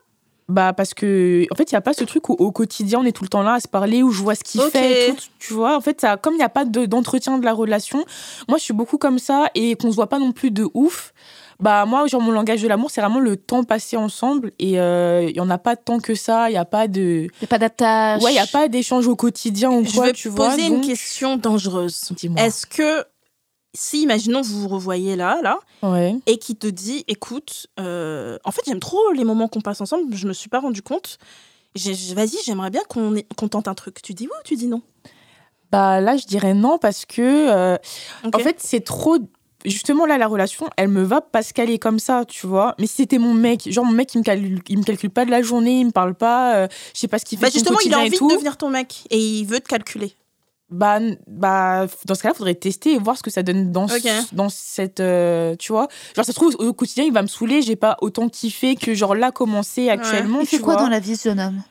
Bah 0.49 0.71
parce 0.71 0.93
que 0.93 1.45
en 1.51 1.55
fait 1.55 1.69
il 1.69 1.73
y 1.73 1.75
a 1.75 1.81
pas 1.81 1.91
ce 1.91 2.05
truc 2.05 2.29
où 2.29 2.31
au 2.31 2.53
quotidien 2.53 2.99
on 3.01 3.03
est 3.03 3.11
tout 3.11 3.23
le 3.23 3.27
temps 3.27 3.41
là 3.41 3.55
à 3.55 3.59
se 3.59 3.67
parler 3.67 4.01
où 4.01 4.11
je 4.13 4.21
vois 4.23 4.33
ce 4.33 4.45
qu'il 4.45 4.61
fait 4.61 5.09
et 5.09 5.13
tout 5.13 5.25
tu 5.39 5.51
vois 5.53 5.75
en 5.75 5.81
fait 5.81 5.99
ça 5.99 6.15
comme 6.15 6.35
il 6.35 6.37
n'y 6.37 6.43
a 6.43 6.47
pas 6.47 6.63
de- 6.63 6.85
d'entretien 6.85 7.37
de 7.37 7.43
la 7.43 7.51
relation 7.51 8.05
moi 8.47 8.57
je 8.57 8.63
suis 8.63 8.73
beaucoup 8.73 8.97
comme 8.97 9.19
ça 9.19 9.49
et 9.55 9.75
qu'on 9.75 9.91
se 9.91 9.95
voit 9.97 10.07
pas 10.07 10.19
non 10.19 10.31
plus 10.31 10.49
de 10.49 10.65
ouf 10.73 11.11
bah 11.59 11.85
moi 11.85 12.05
genre 12.07 12.21
mon 12.21 12.31
langage 12.31 12.61
de 12.61 12.67
l'amour 12.67 12.91
c'est 12.91 13.01
vraiment 13.01 13.19
le 13.19 13.35
temps 13.35 13.63
passé 13.63 13.97
ensemble 13.97 14.51
et 14.59 14.79
euh, 14.79 15.25
il 15.29 15.35
y 15.35 15.39
en 15.39 15.49
a 15.49 15.57
pas 15.57 15.75
tant 15.75 15.99
que 15.99 16.13
ça 16.13 16.49
il 16.49 16.53
y 16.53 16.57
a 16.57 16.65
pas 16.65 16.87
de 16.87 17.27
Il 17.27 17.41
y 17.41 17.45
a 17.45 17.47
pas 17.47 17.57
d'attache. 17.57 18.21
ouais 18.21 18.31
il 18.33 18.35
y 18.35 18.39
a 18.39 18.45
pas 18.47 18.67
d'échange 18.67 19.07
au 19.07 19.15
quotidien 19.15 19.71
ou 19.71 19.83
Je 19.83 19.93
quoi 19.95 20.05
vais 20.07 20.13
tu 20.13 20.29
poser 20.29 20.37
vois 20.49 20.55
une 20.67 20.75
donc- 20.75 20.85
question 20.85 21.35
dangereuse. 21.37 22.11
dis-moi 22.11 22.41
Est-ce 22.41 22.65
que 22.67 23.03
si, 23.73 24.01
imaginons, 24.01 24.41
vous 24.41 24.61
vous 24.61 24.67
revoyez 24.69 25.15
là, 25.15 25.39
là, 25.43 25.59
ouais 25.83 26.15
et 26.25 26.37
qui 26.39 26.55
te 26.55 26.65
dit, 26.65 27.03
écoute, 27.07 27.67
euh, 27.79 28.39
en 28.43 28.51
fait, 28.51 28.61
j'aime 28.65 28.79
trop 28.79 29.11
les 29.13 29.23
moments 29.23 29.47
qu'on 29.47 29.61
passe 29.61 29.81
ensemble, 29.81 30.15
je 30.15 30.25
me 30.27 30.33
suis 30.33 30.49
pas 30.49 30.59
rendu 30.61 30.81
compte. 30.81 31.19
Vas-y, 31.75 32.37
j'aimerais 32.43 32.71
bien 32.71 32.81
qu'on 32.89 33.15
ait- 33.15 33.27
qu'on 33.35 33.47
tente 33.49 33.67
un 33.67 33.75
truc. 33.75 34.01
Tu 34.01 34.15
dis 34.15 34.23
oui 34.23 34.31
ou 34.33 34.43
tu 34.43 34.55
dis 34.55 34.65
non? 34.67 34.81
Bah 35.71 35.99
là 36.01 36.17
je 36.17 36.25
dirais 36.25 36.53
non 36.55 36.79
parce 36.79 37.05
que 37.05 37.21
euh. 37.21 37.77
En 38.33 38.39
fait, 38.39 38.55
c'est 38.59 38.79
trop. 38.83 39.17
Justement, 39.65 40.05
là, 40.05 40.17
la 40.17 40.27
relation, 40.27 40.67
elle 40.77 40.87
me 40.89 41.01
va 41.03 41.19
parce 41.21 41.51
qu'elle 41.51 41.69
est 41.71 41.79
comme 41.79 41.99
ça, 41.99 42.23
tu 42.25 42.45
vois. 42.47 42.75
Mais 42.79 42.87
si 42.87 42.97
c'était 42.97 43.17
mon 43.17 43.33
mec, 43.33 43.69
genre 43.71 43.85
mon 43.85 43.91
mec, 43.91 44.13
il 44.13 44.19
me 44.19 44.23
calcule, 44.23 44.61
il 44.69 44.77
me 44.77 44.83
calcule 44.83 45.09
pas 45.09 45.25
de 45.25 45.31
la 45.31 45.41
journée, 45.41 45.79
il 45.79 45.85
me 45.87 45.91
parle 45.91 46.13
pas, 46.13 46.55
euh, 46.55 46.67
je 46.93 46.99
sais 46.99 47.07
pas 47.07 47.17
ce 47.19 47.25
qu'il 47.25 47.37
fait. 47.37 47.45
Bah 47.45 47.51
justement, 47.53 47.79
il 47.83 47.93
a 47.93 47.99
envie 47.99 48.11
de 48.11 48.33
devenir 48.33 48.57
ton 48.57 48.69
mec 48.69 49.05
et 49.09 49.17
il 49.19 49.45
veut 49.45 49.59
te 49.59 49.67
calculer. 49.67 50.13
Bah, 50.69 50.99
bah, 51.27 51.87
dans 52.05 52.13
ce 52.13 52.21
cas-là, 52.23 52.33
faudrait 52.33 52.53
tester 52.55 52.93
et 52.93 52.97
voir 52.99 53.17
ce 53.17 53.23
que 53.23 53.29
ça 53.31 53.41
donne 53.41 53.71
dans, 53.71 53.87
ce- 53.87 53.95
Ok. 53.95 54.25
dans 54.33 54.49
cette. 54.49 54.99
euh, 54.99 55.55
tu 55.57 55.71
vois. 55.71 55.87
Genre, 56.15 56.25
ça 56.25 56.31
se 56.33 56.33
trouve, 56.33 56.55
au 56.59 56.73
quotidien, 56.73 57.05
il 57.05 57.13
va 57.13 57.21
me 57.21 57.27
saouler, 57.27 57.61
j'ai 57.61 57.77
pas 57.77 57.95
autant 58.01 58.27
kiffé 58.29 58.75
que, 58.75 58.93
genre, 58.93 59.15
là, 59.15 59.31
commencé 59.31 59.89
actuellement. 59.89 60.41
Il 60.41 60.45
fait 60.45 60.57
tu 60.57 60.63
quoi 60.63 60.73
vois. 60.73 60.83
dans 60.83 60.89
la 60.89 60.99
vie, 60.99 61.15
ce 61.15 61.29
jeune 61.29 61.39
homme? 61.39 61.61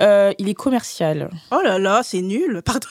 Euh, 0.00 0.32
Il 0.38 0.48
est 0.48 0.54
commercial. 0.54 1.30
Oh 1.50 1.60
là 1.64 1.78
là, 1.78 2.02
c'est 2.04 2.20
nul. 2.20 2.60
Pardon. 2.64 2.86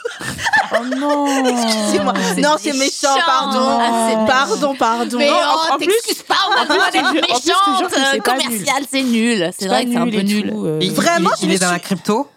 Oh 0.74 0.84
non 0.98 1.46
Excusez-moi. 1.46 2.14
Non, 2.38 2.56
c'est 2.60 2.74
méchant, 2.74 3.14
méchant. 3.16 3.26
pardon. 3.26 3.78
Ah, 3.80 4.26
pardon, 4.28 4.76
pardon. 4.76 5.18
Mais 5.20 5.30
Non, 5.30 5.36
oh, 5.40 5.74
en 5.74 5.78
plus- 5.78 5.86
t'excuses 5.88 6.24
pas, 6.24 6.36
on 6.50 6.54
a 6.54 6.56
le 6.56 6.62
en 6.72 6.74
droit 6.74 6.86
plus, 6.86 6.92
d'être 6.94 7.06
en 7.08 7.12
plus, 7.12 7.22
méchante. 7.22 8.24
Commercial, 8.24 8.84
c'est 8.90 9.04
nul. 9.04 9.52
C'est 9.58 9.68
vrai 9.68 9.86
que 9.86 9.92
c'est 9.92 9.98
un 9.98 10.10
peu 10.10 10.22
nul. 10.22 10.50
tout, 10.50 10.66
euh. 10.66 10.80
Il- 10.82 10.92
Vraiment, 10.94 11.30
il, 11.42 11.50
il 11.50 11.56
est 11.56 11.60
dans 11.60 11.72
la 11.72 11.80
crypto. 11.80 12.28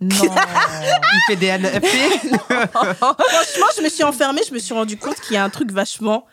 Non. 0.00 0.08
Il 0.16 1.20
fait 1.28 1.36
des 1.36 1.46
NFT. 1.56 1.86
Franchement, 2.98 3.66
je 3.76 3.82
me 3.82 3.88
suis 3.88 4.02
enfermée, 4.04 4.40
je 4.46 4.52
me 4.52 4.58
suis 4.58 4.74
rendu 4.74 4.96
compte 4.96 5.20
qu'il 5.20 5.34
y 5.34 5.36
a 5.36 5.44
un 5.44 5.50
truc 5.50 5.70
vachement 5.70 6.26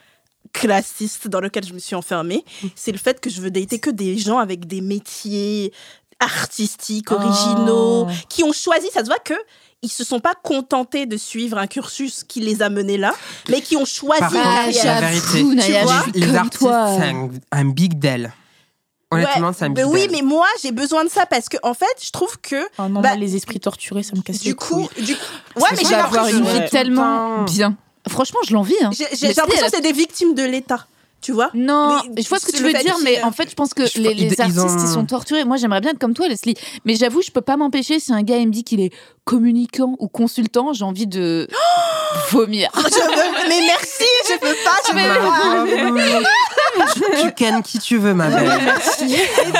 classiste 0.54 1.28
dans 1.28 1.40
lequel 1.40 1.64
je 1.66 1.74
me 1.74 1.80
suis 1.80 1.96
enfermée. 1.96 2.44
C'est 2.76 2.92
le 2.92 2.98
fait 2.98 3.22
que 3.22 3.30
je 3.30 3.40
veux 3.42 3.52
dater 3.52 3.80
que 3.80 3.90
des 3.90 4.18
gens 4.18 4.40
avec 4.40 4.66
des 4.66 4.82
métiers 4.82 5.72
artistiques, 6.22 7.12
originaux, 7.12 8.08
Oh. 8.08 8.12
qui 8.30 8.44
ont 8.44 8.54
choisi, 8.54 8.88
ça 8.94 9.02
se 9.02 9.08
voit 9.08 9.20
que 9.20 9.34
ils 9.84 9.90
se 9.92 10.04
sont 10.04 10.20
pas 10.20 10.36
contentés 10.44 11.06
de 11.08 11.18
suivre 11.18 11.58
un 11.58 11.66
cursus 11.68 12.24
qui 12.24 12.40
les 12.40 12.62
a 12.62 12.70
menés 12.70 12.98
là, 12.98 13.14
mais 13.50 13.62
qui 13.62 13.76
ont 13.76 13.86
choisi 13.86 14.20
Par 14.22 14.32
Ah, 14.36 14.68
la 14.72 15.00
vérité, 15.02 15.40
tu 15.40 15.72
vois, 15.84 16.06
les 16.14 16.36
artistes, 16.36 16.62
c'est 16.64 17.10
un, 17.10 17.30
un 17.52 17.66
big 17.66 17.98
deal. 18.00 18.32
Honnêtement, 19.14 19.48
Ouais, 19.50 19.54
c'est 19.58 19.66
un 19.66 19.70
mais 19.70 19.84
big 19.84 19.92
oui, 19.92 20.02
deal. 20.08 20.12
mais 20.12 20.22
moi 20.22 20.46
j'ai 20.62 20.72
besoin 20.72 21.04
de 21.04 21.10
ça 21.10 21.26
parce 21.26 21.50
que 21.50 21.58
en 21.64 21.74
fait, 21.74 21.86
je 22.02 22.12
trouve 22.12 22.38
que 22.40 22.64
Oh 22.78 22.84
non, 22.88 23.02
Bah, 23.02 23.16
les 23.16 23.36
esprits 23.36 23.60
torturés, 23.60 24.04
ça 24.04 24.14
me 24.16 24.22
casse 24.22 24.40
du 24.40 24.50
les 24.50 24.54
coup, 24.56 24.88
couilles. 24.88 25.04
du 25.04 25.16
coup, 25.16 25.22
ouais, 25.58 25.70
mais 25.72 25.84
j'ai 25.84 25.96
l'impression, 25.96 26.38
une 26.38 26.46
vie 26.46 26.70
tellement 26.70 27.44
bien. 27.44 27.76
Franchement, 28.08 28.40
je 28.48 28.54
l'envie. 28.54 28.74
Hein. 28.84 28.90
j'ai- 28.98 29.04
Mais 29.12 29.18
j'ai 29.18 29.30
si, 29.34 29.40
l'impression 29.40 29.66
que 29.66 29.72
c'est 29.76 29.82
des 29.82 29.92
victimes 29.92 30.34
de 30.34 30.44
l'État, 30.44 30.86
tu 31.22 31.32
vois? 31.34 31.50
Non, 31.54 32.00
Mais 32.16 32.22
je 32.24 32.30
vois 32.30 32.40
ce 32.40 32.46
que 32.48 32.52
tu 32.52 32.64
veux 32.64 32.74
dire, 32.74 32.98
mais 33.04 33.22
en 33.24 33.32
fait, 33.32 33.50
je 33.50 33.56
pense 33.56 33.74
que 33.74 33.86
Je- 33.86 34.00
les, 34.02 34.12
ils- 34.12 34.28
les 34.30 34.34
ils 34.36 34.42
artistes, 34.42 34.60
ont- 34.60 34.78
ils 34.80 34.88
sont 34.92 35.06
torturés. 35.06 35.44
Moi, 35.46 35.58
j'aimerais 35.58 35.80
bien 35.82 35.92
être 35.92 36.00
comme 36.00 36.14
toi, 36.16 36.28
Leslie. 36.28 36.56
Mais 36.86 36.96
j'avoue, 36.96 37.22
je 37.22 37.30
peux 37.32 37.42
pas 37.42 37.58
m'empêcher 37.58 38.00
si 38.00 38.12
un 38.12 38.24
gars 38.24 38.38
il 38.38 38.48
me 38.48 38.52
dit 38.52 38.64
qu'il 38.64 38.82
est 38.82 38.92
communicant 39.24 39.96
ou 40.00 40.08
consultant, 40.08 40.74
j'ai 40.74 40.84
envie 40.84 41.06
de 41.08 41.48
vomir. 42.32 42.70
Je 42.76 42.82
veux- 42.82 43.48
mais 43.50 43.62
merci, 43.68 44.04
je 44.30 44.34
peux 44.40 44.56
pas, 44.64 44.78
je 44.88 44.92
peux 44.94 45.20
pas. 45.96 46.16
pauvre. 46.16 47.22
tu 47.22 47.32
kennes 47.34 47.62
qui 47.64 47.78
tu 47.80 47.98
veux, 47.98 48.14
ma 48.14 48.28
belle. 48.30 48.60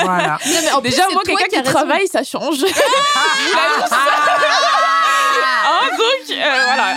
Voilà. 0.02 0.38
Non, 0.46 0.52
mais 0.62 0.70
en 0.72 0.80
plus, 0.80 0.90
Déjà, 0.90 1.04
c'est 1.08 1.14
moi, 1.14 1.22
toi 1.24 1.34
quelqu'un 1.38 1.58
qui 1.58 1.62
travaille, 1.62 2.08
ça 2.08 2.24
change. 2.24 2.64
Ah, 5.64 5.86
donc, 5.96 6.36
euh, 6.36 6.64
voilà. 6.64 6.94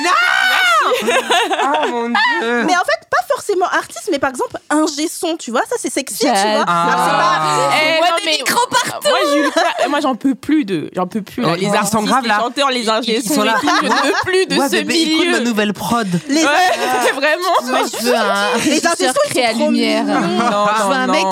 Oh 1.03 1.87
mon 1.89 2.09
dieu. 2.09 2.63
Mais 2.65 2.75
en 2.75 2.79
fait, 2.85 3.07
pas 3.09 3.23
forcément 3.27 3.65
artiste, 3.67 4.09
mais 4.11 4.19
par 4.19 4.29
exemple, 4.29 4.57
un 4.69 4.85
son, 5.09 5.35
tu 5.37 5.51
vois, 5.51 5.61
ça 5.69 5.75
c'est 5.79 5.91
sexy, 5.91 6.19
tu 6.19 6.25
vois. 6.27 6.65
Ah. 6.67 6.83
Alors, 6.87 7.05
c'est 7.05 7.11
pas- 7.11 7.75
Eh, 7.83 7.97
moi 7.99 8.07
non, 8.09 8.15
des 8.17 8.25
mais- 8.25 8.37
micros 8.37 8.67
partout. 8.69 9.07
Moi, 9.09 9.17
j'ai 9.31 9.39
eu 9.39 9.43
le 9.43 9.51
cas- 9.51 9.87
moi, 9.89 9.99
j'en 10.01 10.15
peux 10.15 10.35
plus 10.35 10.65
de. 10.65 10.89
J'en 10.95 11.07
peux 11.07 11.21
plus. 11.21 11.41
là. 11.43 11.49
Oh, 11.51 11.55
les 11.55 11.63
ils 11.63 11.69
sont 11.69 11.75
artistes, 11.75 12.03
graves, 12.05 12.21
les 12.23 12.27
là. 12.29 12.39
chanteurs, 12.39 12.69
les 12.71 12.89
ingé 12.89 13.17
Ils 13.23 13.29
sont 13.33 13.43
là. 13.43 13.55
Je 13.61 13.67
ne 13.85 13.89
veux 13.91 14.13
plus 14.25 14.45
de 14.47 14.55
Ouais, 14.55 14.65
ce 14.67 14.71
bébé, 14.71 14.93
écoute 15.01 15.25
ma 15.27 15.31
milieu. 15.37 15.39
nouvelle 15.49 15.73
prod. 15.73 16.07
Les, 16.29 16.43
Ouais, 16.43 16.49
vraiment. 17.15 17.43
Moi, 17.63 17.79
je 17.99 18.05
veux 18.05 18.15
un 18.15 18.57
Les 18.65 18.85
à 18.85 18.95
sont 18.95 19.53
trop 19.53 19.69
lumière. 19.71 20.03
Non, 20.05 20.67
je 20.77 20.83
veux 20.87 20.93
un 20.95 21.07
mec 21.07 21.25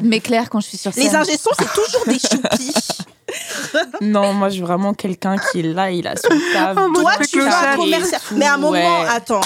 qui 0.00 0.06
m'éclaire 0.06 0.48
quand 0.50 0.60
je 0.60 0.68
suis 0.68 0.78
sur 0.78 0.92
scène. 0.92 1.04
les 1.04 1.14
ingé-sons, 1.14 1.50
c'est 1.58 1.72
toujours 1.72 2.04
des 2.06 2.18
choupis. 2.18 2.72
Non, 4.00 4.32
moi, 4.32 4.48
je 4.48 4.60
veux 4.60 4.66
vraiment 4.66 4.94
quelqu'un 4.94 5.36
qui 5.38 5.60
est 5.60 5.62
là, 5.62 5.90
il 5.90 6.06
a 6.06 6.16
son. 6.16 6.28
Oh, 6.30 6.88
moi, 6.88 7.14
Toi, 7.16 7.24
tu 7.26 7.38
clochette. 7.38 7.76
commercial. 7.76 8.20
tout, 8.28 8.34
Mais 8.36 8.46
à 8.46 8.54
un 8.54 8.58
moment, 8.58 9.00
ouais. 9.00 9.08
attends. 9.08 9.40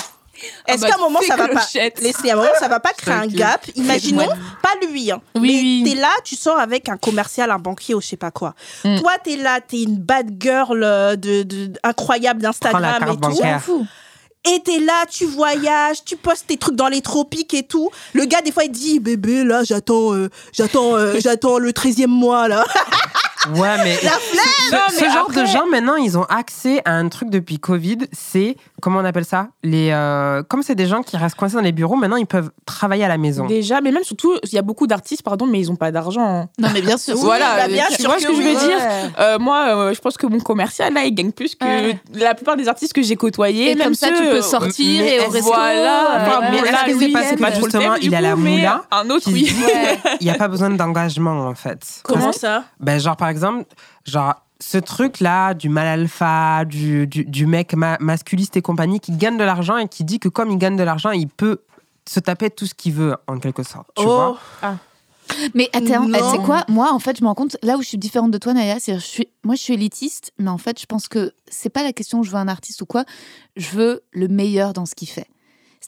Est-ce 0.66 0.80
bah, 0.82 0.88
qu'à 0.88 0.94
un 0.96 0.98
moment, 0.98 1.20
ça 1.26 1.36
va 1.36 1.46
pas. 1.48 1.64
Laissez, 2.00 2.30
à 2.30 2.32
un 2.32 2.36
moment, 2.36 2.48
ça 2.58 2.66
va 2.68 2.80
pas 2.80 2.92
créer 2.92 3.14
un 3.14 3.26
gap? 3.28 3.64
Imaginons, 3.76 4.26
pas 4.60 4.86
lui, 4.88 5.10
hein, 5.12 5.20
Oui, 5.36 5.40
mais 5.42 5.48
oui. 5.60 5.94
t'es 5.94 6.00
là, 6.00 6.10
tu 6.24 6.34
sors 6.34 6.58
avec 6.58 6.88
un 6.88 6.96
commercial, 6.96 7.50
un 7.52 7.58
banquier 7.60 7.94
ou 7.94 8.00
je 8.00 8.08
sais 8.08 8.16
pas 8.16 8.32
quoi. 8.32 8.54
Mm. 8.84 8.98
Toi, 9.00 9.12
t'es 9.22 9.36
là, 9.36 9.60
t'es 9.60 9.82
une 9.82 9.96
bad 9.98 10.30
girl 10.40 10.82
euh, 10.82 11.14
de, 11.14 11.44
de- 11.44 11.72
incroyable 11.84 12.42
d'Instagram 12.42 13.02
et 13.04 13.06
tout. 13.12 13.16
bancaire. 13.18 13.62
Fous. 13.62 13.86
Et 14.44 14.60
t'es 14.64 14.80
là, 14.80 15.04
tu 15.08 15.24
voyages, 15.26 16.02
tu 16.04 16.16
postes 16.16 16.48
tes 16.48 16.56
trucs 16.56 16.74
dans 16.74 16.88
les 16.88 17.00
tropiques 17.02 17.54
et 17.54 17.62
tout. 17.62 17.90
Le 18.12 18.24
gars, 18.24 18.40
des 18.42 18.50
fois, 18.50 18.64
il 18.64 18.72
dit, 18.72 18.98
bébé, 18.98 19.44
là, 19.44 19.62
j'attends, 19.62 20.12
euh, 20.14 20.28
j'attends, 20.52 20.96
euh, 20.96 21.14
j'attends 21.20 21.58
le 21.58 21.70
13e 21.70 22.06
mois, 22.08 22.48
là. 22.48 22.64
Ouais, 23.54 23.76
mais 23.82 23.98
La 24.02 24.10
ce, 24.10 24.72
Non, 24.72 24.78
ce 24.88 25.00
mais 25.04 25.10
genre 25.10 25.26
après- 25.28 25.40
de 25.42 25.46
gens, 25.46 25.66
maintenant, 25.70 25.96
ils 25.96 26.16
ont 26.16 26.22
accès 26.24 26.80
à 26.84 26.92
un 26.92 27.08
truc 27.08 27.28
depuis 27.28 27.58
Covid. 27.58 27.98
C'est, 28.12 28.56
comment 28.80 29.00
on 29.00 29.04
appelle 29.04 29.24
ça? 29.24 29.48
Les, 29.64 29.90
euh, 29.90 30.42
Comme 30.48 30.62
c'est 30.62 30.74
des 30.76 30.86
gens 30.86 31.02
qui 31.02 31.16
restent 31.16 31.34
coincés 31.34 31.56
dans 31.56 31.60
les 31.62 31.72
bureaux, 31.72 31.96
maintenant, 31.96 32.16
ils 32.16 32.26
peuvent 32.26 32.50
travailler 32.66 33.04
à 33.04 33.08
la 33.08 33.18
maison. 33.18 33.46
Déjà, 33.46 33.80
mais 33.80 33.90
même 33.90 34.04
surtout, 34.04 34.32
il 34.44 34.52
y 34.52 34.58
a 34.58 34.62
beaucoup 34.62 34.86
d'artistes, 34.86 35.22
pardon, 35.22 35.46
mais 35.46 35.60
ils 35.60 35.68
n'ont 35.68 35.76
pas 35.76 35.90
d'argent. 35.90 36.24
hein. 36.24 36.48
Non, 36.58 36.68
mais 36.72 36.82
bien 36.82 36.96
sûr. 36.96 37.16
Voilà, 37.22 37.56
bah, 37.56 37.68
bien 37.68 37.86
tu 37.90 38.00
sûr 38.02 38.10
vois 38.10 38.18
ce 38.20 38.26
que 38.26 38.32
je 38.32 38.38
oui. 38.38 38.44
veux 38.54 38.60
dire? 38.60 38.76
Ouais. 38.78 39.10
Euh, 39.18 39.38
Moi, 39.38 39.64
euh, 39.76 39.94
je 39.94 40.00
pense 40.00 40.16
que 40.16 40.26
mon 40.26 40.38
commercial, 40.40 40.92
là, 40.94 41.04
il 41.04 41.14
gagne 41.14 41.32
plus 41.32 41.54
que 41.56 41.64
Ouais. 41.64 41.98
la 42.14 42.34
plupart 42.34 42.56
des 42.56 42.68
artistes 42.68 42.92
que 42.92 43.02
j'ai 43.02 43.16
côtoyés. 43.16 43.72
Et 43.72 43.74
même 43.74 43.86
comme 43.88 43.94
ça, 43.94 44.08
ceux, 44.08 44.14
tu 44.16 44.22
peux 44.22 44.36
euh, 44.36 44.42
sortir 44.42 45.02
mais 45.02 45.16
et 45.16 45.20
au 45.20 45.22
est-ce- 45.24 45.32
resto. 45.32 45.52
Voilà, 45.52 46.04
enfin, 46.16 46.40
mais 46.42 46.58
bon, 46.58 46.64
est-ce 46.64 46.72
là, 46.72 46.78
que 46.86 46.98
c'est 46.98 47.08
parce 47.08 47.26
week-end, 47.32 47.46
que 47.48 47.54
justement, 47.64 47.94
il 48.00 48.14
a 48.14 48.20
la 48.20 48.36
mais 48.36 48.50
moula 48.56 48.82
Un 48.90 49.10
autre, 49.10 49.24
qui 49.24 49.32
oui. 49.32 49.42
dit, 49.44 49.54
il 50.20 50.24
n'y 50.26 50.30
a 50.30 50.34
pas 50.34 50.48
besoin 50.48 50.70
d'engagement, 50.70 51.46
en 51.48 51.54
fait. 51.54 51.80
Comment 52.04 52.32
ça? 52.32 52.64
Ben, 52.80 52.98
genre, 53.00 53.16
par 53.16 53.28
exemple, 53.32 53.64
genre, 54.04 54.34
ce 54.60 54.78
truc-là, 54.78 55.54
du 55.54 55.68
mal 55.68 55.86
alpha, 55.86 56.64
du, 56.64 57.06
du, 57.06 57.24
du 57.24 57.46
mec 57.46 57.74
ma- 57.74 57.98
masculiste 57.98 58.56
et 58.56 58.62
compagnie, 58.62 59.00
qui 59.00 59.12
gagne 59.12 59.36
de 59.36 59.44
l'argent 59.44 59.76
et 59.76 59.88
qui 59.88 60.04
dit 60.04 60.20
que 60.20 60.28
comme 60.28 60.50
il 60.50 60.58
gagne 60.58 60.76
de 60.76 60.84
l'argent, 60.84 61.10
il 61.10 61.28
peut 61.28 61.58
se 62.08 62.20
taper 62.20 62.50
tout 62.50 62.66
ce 62.66 62.74
qu'il 62.74 62.92
veut, 62.92 63.16
en 63.26 63.38
quelque 63.38 63.62
sorte. 63.62 63.88
Tu 63.96 64.04
vois 64.04 64.38
Oh, 64.62 64.66
Mais 65.54 65.68
attends, 65.72 66.06
tu 66.06 66.12
sais 66.12 66.44
quoi? 66.44 66.64
Moi, 66.68 66.92
en 66.92 66.98
fait, 66.98 67.16
je 67.16 67.22
me 67.22 67.28
rends 67.28 67.34
compte, 67.34 67.56
là 67.62 67.76
où 67.76 67.82
je 67.82 67.88
suis 67.88 67.98
différente 67.98 68.30
de 68.30 68.38
toi, 68.38 68.52
Naya, 68.54 68.78
c'est 68.80 68.94
je 68.94 68.98
suis, 69.04 69.28
moi, 69.44 69.54
je 69.54 69.62
suis 69.62 69.74
élitiste, 69.74 70.32
mais 70.38 70.50
en 70.50 70.58
fait, 70.58 70.80
je 70.80 70.86
pense 70.86 71.08
que 71.08 71.32
c'est 71.48 71.70
pas 71.70 71.82
la 71.82 71.92
question 71.92 72.22
je 72.22 72.30
veux 72.30 72.36
un 72.36 72.48
artiste 72.48 72.82
ou 72.82 72.86
quoi, 72.86 73.04
je 73.56 73.70
veux 73.70 74.02
le 74.12 74.28
meilleur 74.28 74.72
dans 74.72 74.86
ce 74.86 74.94
qu'il 74.94 75.08
fait. 75.08 75.26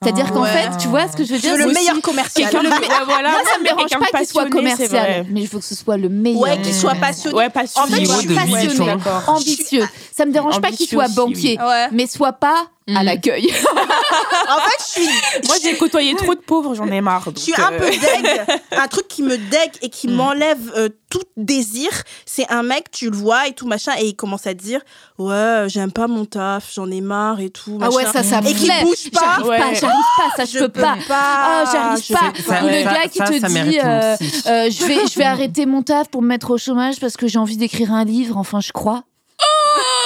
C'est-à-dire 0.03 0.26
Ah 0.28 0.32
qu'en 0.32 0.42
ouais. 0.42 0.51
fait, 0.51 0.76
tu 0.78 0.88
vois 0.88 1.07
ce 1.09 1.16
que 1.16 1.24
je 1.24 1.34
veux 1.34 1.38
dire 1.38 1.57
le 1.57 1.66
meilleur 1.72 2.01
commercial. 2.03 2.51
quelqu'un 2.51 2.62
le- 2.62 2.70
Ouais, 2.74 2.88
voilà, 3.07 3.30
Moi, 3.30 3.40
ça 3.51 3.59
me 3.59 3.64
dérange 3.64 3.90
pas 3.90 4.18
qu'il 4.18 4.26
soit 4.26 4.42
passionné, 4.45 4.51
commercial, 4.51 5.26
mais 5.30 5.42
je 5.47 5.51
veux 5.51 5.59
que 5.61 5.64
ce 5.64 5.74
soit 5.74 5.97
le 5.97 6.09
meilleur. 6.09 6.40
Ouais, 6.40 6.61
qu'il 6.61 6.74
soit 6.74 6.95
passionné. 6.97 7.36
Ouais, 7.36 7.49
passionné. 7.49 7.92
En 7.92 7.97
fait, 7.97 8.05
je 8.64 8.68
suis. 8.70 8.84
D'accord. 8.84 9.22
ambitieux. 9.28 9.88
Ça 10.14 10.26
me 10.26 10.32
dérange 10.32 10.61
pas 10.61 10.68
qu'il 10.68 10.74
Ambitieux 10.74 10.97
soit 10.99 11.05
aussi, 11.07 11.14
banquier, 11.14 11.59
mais 11.92 12.07
soit 12.07 12.32
pas 12.32 12.66
à 12.89 13.03
Mm. 13.03 13.05
l'accueil. 13.05 13.53
En 14.47 14.59
fait, 14.59 14.78
je 14.78 15.01
suis, 15.03 15.47
Moi, 15.47 15.57
j'ai 15.62 15.74
côtoyé 15.76 16.14
trop 16.16 16.35
de 16.35 16.41
pauvres, 16.41 16.74
j'en 16.74 16.87
ai 16.89 17.01
marre. 17.01 17.24
je 17.35 17.41
suis 17.41 17.55
un 17.57 17.72
euh, 17.72 17.78
peu 17.78 17.91
deg. 17.91 18.61
Un 18.78 18.89
truc 18.89 19.09
qui 19.09 19.22
me 19.22 19.37
deg 19.39 19.70
et 19.80 19.89
qui 19.89 20.07
Mm. 20.09 20.12
m'enlève 20.14 20.72
euh, 20.76 20.89
tout 21.11 21.22
désir, 21.39 21.89
c'est 22.26 22.47
un 22.51 22.62
mec, 22.62 22.91
tu 22.91 23.09
le 23.09 23.16
vois 23.16 23.49
et 23.49 23.53
tout 23.53 23.66
machin, 23.66 23.93
et 23.99 24.05
il 24.09 24.14
commence 24.16 24.47
à 24.47 24.55
te 24.55 24.62
dire 24.62 24.80
Ouais, 25.18 25.64
j'aime 25.68 25.93
pas 25.93 26.09
mon 26.09 26.26
taf, 26.26 26.72
j'en 26.74 26.91
ai 26.91 27.01
marre 27.01 27.41
et 27.41 27.49
tout. 27.51 27.78
Ah 27.80 27.91
ouais, 27.91 28.05
ça, 28.05 28.22
ça 28.22 28.43
me 28.43 28.49
Et 28.49 28.55
qu'il 28.55 28.66
plaît. 28.66 28.82
bouge 28.82 29.11
pas. 29.12 29.20
J'arrive 29.20 29.47
Ouais. 29.47 29.59
pas, 29.59 29.72
j'arrive 29.74 30.05
pas, 30.18 30.37
ça, 30.37 30.45
je, 30.45 30.59
peux 30.59 30.68
pas. 30.68 30.97
Ah, 31.11 31.64
j'arrive 31.72 32.05
je 32.07 32.12
pas. 32.12 32.62
Ou 32.64 32.66
le 32.68 32.82
ça- 32.85 32.93
gars 32.95 33.09
qui 33.11 33.18
ça, 33.18 33.24
te 33.24 33.41
ça 33.41 33.49
dit, 33.49 33.78
euh. 33.80 34.16
Euh, 34.47 34.70
je 34.70 34.85
vais, 34.85 35.07
je 35.07 35.18
vais 35.18 35.24
arrêter 35.24 35.64
mon 35.64 35.82
taf 35.82 36.09
pour 36.11 36.20
me 36.22 36.28
mettre 36.28 36.51
au 36.51 36.59
chômage 36.59 37.01
parce 37.01 37.16
que 37.16 37.26
j'ai 37.28 37.39
envie 37.39 37.57
d'écrire 37.57 37.93
un 37.93 38.05
livre. 38.05 38.37
Enfin, 38.37 38.61
je 38.61 38.72
crois. 38.72 39.05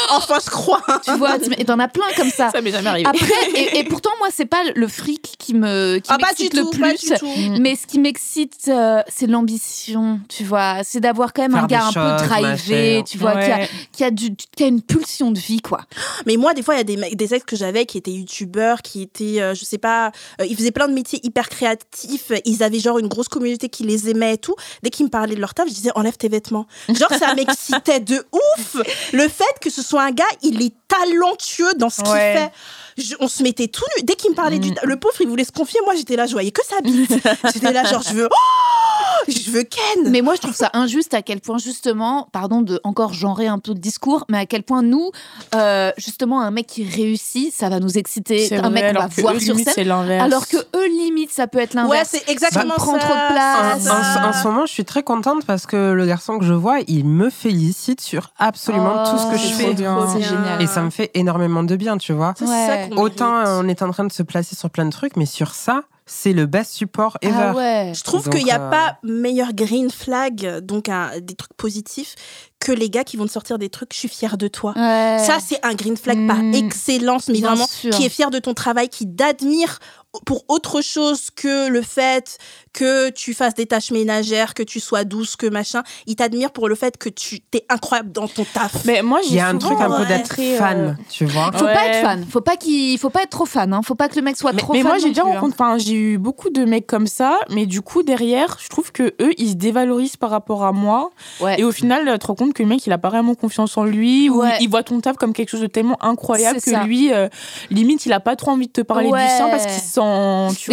Enfin, 0.18 0.38
je 0.44 0.50
crois. 0.50 0.82
Tu 1.04 1.12
vois, 1.16 1.38
tu- 1.38 1.52
et 1.58 1.64
t'en 1.64 1.78
as 1.78 1.88
plein 1.88 2.06
comme 2.16 2.30
ça. 2.30 2.50
Ça 2.52 2.60
m'est 2.60 2.70
jamais 2.70 2.88
arrivé. 2.88 3.08
Après, 3.08 3.50
et, 3.54 3.78
et 3.78 3.84
pourtant, 3.88 4.10
moi, 4.18 4.28
c'est 4.34 4.46
pas 4.46 4.62
le 4.74 4.88
fric 4.88 5.34
qui 5.38 5.54
me 5.54 5.98
qui 5.98 6.10
Ah, 6.10 6.18
pas 6.18 6.32
du 6.34 6.44
m'excite 6.44 6.54
le 6.54 6.62
tout, 6.62 6.70
plus. 6.70 6.98
du 6.98 7.18
tout. 7.18 7.26
Mm. 7.26 7.58
Mais 7.60 7.76
ce 7.76 7.86
qui 7.86 7.98
m'excite, 7.98 8.54
euh, 8.68 9.02
c'est 9.08 9.26
l'ambition, 9.26 10.20
tu 10.28 10.44
vois. 10.44 10.82
C'est 10.84 11.00
d'avoir 11.00 11.32
quand 11.32 11.42
même 11.42 11.52
Faire 11.52 11.64
un 11.64 11.66
gars 11.66 11.86
un 11.86 11.92
peu 12.18 12.24
drivé, 12.26 13.02
tu 13.06 13.18
vois, 13.18 13.32
qui, 13.36 13.50
a, 13.50 13.66
qui, 13.92 14.04
a 14.04 14.10
du, 14.10 14.34
qui 14.34 14.64
a 14.64 14.66
une 14.66 14.82
pulsion 14.82 15.30
de 15.30 15.38
vie, 15.38 15.60
quoi. 15.60 15.80
Mais 16.26 16.36
moi, 16.36 16.54
des 16.54 16.62
fois, 16.62 16.74
il 16.74 16.78
y 16.78 16.80
a 16.80 16.84
des, 16.84 17.14
des 17.14 17.34
ex 17.34 17.44
que 17.44 17.56
j'avais 17.56 17.86
qui 17.86 17.98
étaient 17.98 18.10
youtubeurs, 18.12 18.82
qui 18.82 19.02
étaient, 19.02 19.40
euh, 19.40 19.54
je 19.54 19.64
sais 19.64 19.78
pas, 19.78 20.10
euh, 20.40 20.46
ils 20.46 20.56
faisaient 20.56 20.70
plein 20.70 20.88
de 20.88 20.94
métiers 20.94 21.20
hyper 21.22 21.48
créatifs. 21.48 22.32
Ils 22.44 22.62
avaient 22.62 22.78
genre 22.80 22.98
une 22.98 23.08
grosse 23.08 23.28
communauté 23.28 23.68
qui 23.68 23.84
les 23.84 24.08
aimait 24.10 24.34
et 24.34 24.38
tout. 24.38 24.54
Dès 24.82 24.90
qu'ils 24.90 25.06
me 25.06 25.10
parlaient 25.10 25.34
de 25.36 25.40
leur 25.40 25.54
taf, 25.54 25.68
je 25.68 25.74
disais 25.74 25.90
enlève 25.94 26.16
tes 26.16 26.28
vêtements. 26.28 26.66
Genre, 26.88 27.10
ça 27.18 27.34
m'excitait 27.34 28.00
de 28.00 28.24
ouf. 28.32 28.76
Le 29.12 29.28
fait 29.28 29.44
que 29.60 29.70
ce 29.70 29.82
soit 29.82 29.97
un 29.98 30.10
gars, 30.10 30.24
il 30.42 30.62
est 30.62 30.74
talentueux 30.88 31.72
dans 31.76 31.90
ce 31.90 32.02
qu'il 32.02 32.12
Ouais. 32.12 32.34
fait. 32.34 33.02
Je- 33.02 33.14
on 33.20 33.28
se 33.28 33.42
mettait 33.42 33.68
tout 33.68 33.84
nu. 33.96 34.02
Dès 34.04 34.14
qu'il 34.14 34.30
me 34.30 34.34
parlait 34.34 34.58
du. 34.58 34.70
Mm. 34.70 34.74
Le 34.82 34.96
pauvre, 34.98 35.14
il 35.20 35.28
voulait 35.28 35.44
se 35.44 35.52
confier. 35.52 35.78
Moi, 35.84 35.94
j'étais 35.94 36.16
là, 36.16 36.26
je 36.26 36.32
voyais 36.32 36.50
que 36.50 36.62
sa 36.66 36.80
bite. 36.80 37.10
j'étais 37.54 37.72
là, 37.72 37.84
genre, 37.84 38.02
je 38.02 38.14
veux. 38.14 38.28
Oh 38.30 39.17
je 39.26 39.50
veux 39.50 39.62
Ken. 39.64 40.10
Mais 40.10 40.20
moi, 40.22 40.34
je 40.34 40.40
trouve 40.40 40.54
ça 40.54 40.70
injuste 40.74 41.14
à 41.14 41.22
quel 41.22 41.40
point, 41.40 41.58
justement, 41.58 42.28
pardon 42.32 42.62
de 42.62 42.80
encore 42.84 43.12
genrer 43.12 43.46
un 43.46 43.58
peu 43.58 43.72
le 43.72 43.78
discours, 43.78 44.24
mais 44.28 44.38
à 44.38 44.46
quel 44.46 44.62
point 44.62 44.82
nous, 44.82 45.10
euh, 45.54 45.90
justement, 45.96 46.40
un 46.42 46.50
mec 46.50 46.66
qui 46.66 46.84
réussit, 46.84 47.52
ça 47.54 47.68
va 47.68 47.80
nous 47.80 47.98
exciter. 47.98 48.46
C'est 48.46 48.56
Un 48.58 48.62
vrai, 48.62 48.70
mec 48.70 48.84
qu'on 48.86 48.92
va 48.94 48.98
alors 49.00 49.14
que 49.14 49.20
voir 49.20 49.34
eux, 49.34 49.40
sur 49.40 49.54
limite, 49.54 49.66
scène. 49.68 49.74
c'est 49.74 49.84
l'inverse. 49.84 50.24
Alors 50.24 50.46
que 50.48 50.56
eux, 50.56 50.88
limite, 50.88 51.30
ça 51.32 51.46
peut 51.46 51.58
être 51.58 51.74
Ouais, 51.74 51.82
l'inverse. 51.82 52.08
c'est 52.12 52.28
exactement 52.30 52.74
prend 52.76 52.92
ça. 52.94 52.98
trop 53.00 53.14
de 53.14 53.32
place. 53.32 53.76
En, 53.76 53.80
ça. 53.80 54.24
en- 54.24 54.28
en 54.28 54.32
ce 54.32 54.46
moment, 54.46 54.66
je 54.66 54.72
suis 54.72 54.84
très 54.84 55.02
contente 55.02 55.44
parce 55.46 55.66
que 55.66 55.92
le 55.92 56.06
garçon 56.06 56.38
que 56.38 56.44
je 56.44 56.54
vois, 56.54 56.78
il 56.86 57.04
me 57.04 57.30
félicite 57.30 58.00
sur 58.00 58.30
absolument 58.38 59.04
tout 59.04 59.18
ce 59.18 59.24
que 59.26 59.34
Oh, 59.34 59.36
je 59.36 59.54
fais. 59.54 59.76
C'est 59.76 60.22
génial. 60.28 60.62
Et 60.62 60.66
ça 60.66 60.82
me 60.82 60.90
fait 60.90 61.10
énormément 61.14 61.62
de 61.62 61.76
bien, 61.76 61.96
tu 61.98 62.12
vois. 62.12 62.34
C'est 62.38 62.44
Ouais. 62.46 62.88
ça 62.90 62.96
Autant 63.00 63.32
mérite. 63.42 63.48
on 63.64 63.68
est 63.68 63.82
en 63.82 63.90
train 63.90 64.04
de 64.04 64.12
se 64.12 64.22
placer 64.22 64.56
sur 64.56 64.70
plein 64.70 64.84
de 64.84 64.90
trucs, 64.90 65.16
mais 65.16 65.26
sur 65.26 65.54
ça, 65.54 65.82
c'est 66.08 66.32
le 66.32 66.46
best 66.46 66.72
support 66.72 67.16
ever. 67.22 67.32
Ah 67.36 67.54
ouais. 67.54 67.92
Je 67.94 68.02
trouve 68.02 68.28
qu'il 68.28 68.42
n'y 68.44 68.50
a 68.50 68.60
euh, 68.60 68.70
pas 68.70 68.98
meilleur 69.04 69.52
green 69.52 69.90
flag, 69.90 70.58
donc 70.62 70.88
un- 70.88 71.20
des 71.20 71.34
trucs 71.34 71.54
positifs, 71.54 72.14
que 72.60 72.72
les 72.72 72.90
gars 72.90 73.04
qui 73.04 73.16
vont 73.16 73.26
te 73.26 73.30
sortir 73.30 73.58
des 73.58 73.68
trucs, 73.68 73.92
je 73.94 73.98
suis 73.98 74.08
fière 74.08 74.36
de 74.36 74.48
toi. 74.48 74.72
Ouais. 74.74 75.18
Ça, 75.24 75.38
c'est 75.46 75.64
un 75.64 75.74
green 75.74 75.96
flag 75.96 76.26
par 76.26 76.38
Mm. 76.42 76.54
excellence, 76.54 77.28
mais 77.28 77.34
Bien 77.38 77.50
vraiment, 77.50 77.66
sûr. 77.68 77.90
qui 77.90 78.04
est 78.04 78.08
fier 78.08 78.30
de 78.30 78.38
ton 78.40 78.54
travail, 78.54 78.88
qui 78.88 79.06
t'admire 79.08 79.78
pour 80.24 80.44
autre 80.48 80.80
chose 80.80 81.28
que 81.34 81.68
le 81.68 81.82
fait 81.82 82.38
que 82.72 83.10
tu 83.10 83.34
fasses 83.34 83.54
des 83.54 83.66
tâches 83.66 83.90
ménagères, 83.90 84.54
que 84.54 84.62
tu 84.62 84.80
sois 84.80 85.04
douce, 85.04 85.36
que 85.36 85.46
machin. 85.46 85.82
Il 86.06 86.16
t'admire 86.16 86.50
pour 86.52 86.68
le 86.68 86.74
fait 86.74 86.96
que 86.96 87.08
tu 87.08 87.40
t'es 87.40 87.64
incroyable 87.68 88.12
dans 88.12 88.28
ton 88.28 88.44
taf. 88.44 88.84
Mais 88.84 89.02
moi, 89.02 89.20
Il 89.24 89.30
j'ai 89.30 89.36
y 89.36 89.40
a 89.40 89.48
un 89.48 89.58
truc 89.58 89.78
un 89.80 89.90
peu 89.98 90.06
d'être 90.06 90.36
euh, 90.38 90.56
fan, 90.58 90.98
tu 91.10 91.24
vois. 91.26 91.50
Faut 91.52 91.64
pas 91.64 91.86
être 91.86 92.00
fan. 92.02 92.24
Faut 92.30 92.40
pas 92.40 92.56
qu'il, 92.56 92.96
faut 92.98 93.10
pas 93.10 93.22
être 93.22 93.30
trop 93.30 93.46
fan. 93.46 93.72
Hein. 93.72 93.80
Faut 93.84 93.94
pas 93.96 94.08
que 94.08 94.16
le 94.16 94.22
mec 94.22 94.36
soit 94.36 94.52
Mais, 94.52 94.60
trop 94.62 94.72
mais 94.72 94.80
fan. 94.82 94.88
moi, 94.88 94.98
j'ai 94.98 95.08
déjà 95.08 95.22
hein. 95.22 95.34
rencontré, 95.34 95.56
enfin, 95.60 95.78
j'ai 95.78 95.94
eu 95.94 96.18
beaucoup 96.18 96.50
de 96.50 96.64
mecs 96.64 96.86
comme 96.86 97.06
ça, 97.06 97.38
mais 97.50 97.66
du 97.66 97.82
coup, 97.82 98.02
derrière, 98.02 98.58
je 98.62 98.68
trouve 98.68 98.92
que 98.92 99.14
eux, 99.20 99.32
ils 99.38 99.50
se 99.50 99.54
dévalorisent 99.54 100.16
par 100.16 100.30
rapport 100.30 100.64
à 100.64 100.72
moi. 100.72 101.10
Ouais. 101.40 101.60
Et 101.60 101.64
au 101.64 101.72
final, 101.72 102.08
tu 102.12 102.18
te 102.18 102.26
rends 102.28 102.34
compte 102.34 102.54
que 102.54 102.62
le 102.62 102.68
mec, 102.68 102.86
il 102.86 102.92
a 102.92 102.98
pas 102.98 103.08
vraiment 103.10 103.34
confiance 103.34 103.76
en 103.76 103.84
lui, 103.84 104.30
ou 104.30 104.42
il 104.60 104.68
voit 104.70 104.82
ton 104.84 105.00
taf 105.00 105.16
comme 105.16 105.32
quelque 105.32 105.50
chose 105.50 105.60
de 105.62 105.66
tellement 105.66 106.02
incroyable 106.02 106.60
que 106.62 106.70
ça. 106.70 106.84
lui, 106.84 107.12
euh, 107.12 107.28
limite, 107.70 108.06
il 108.06 108.12
a 108.12 108.20
pas 108.20 108.36
trop 108.36 108.52
envie 108.52 108.68
de 108.68 108.72
te 108.72 108.80
parler 108.82 109.08
Ouais. 109.10 109.24
du 109.26 109.30
sien 109.34 109.48
parce 109.48 109.64
qu'il 109.66 109.82
se 109.82 109.97
sent, 110.00 110.56
tu. 110.58 110.72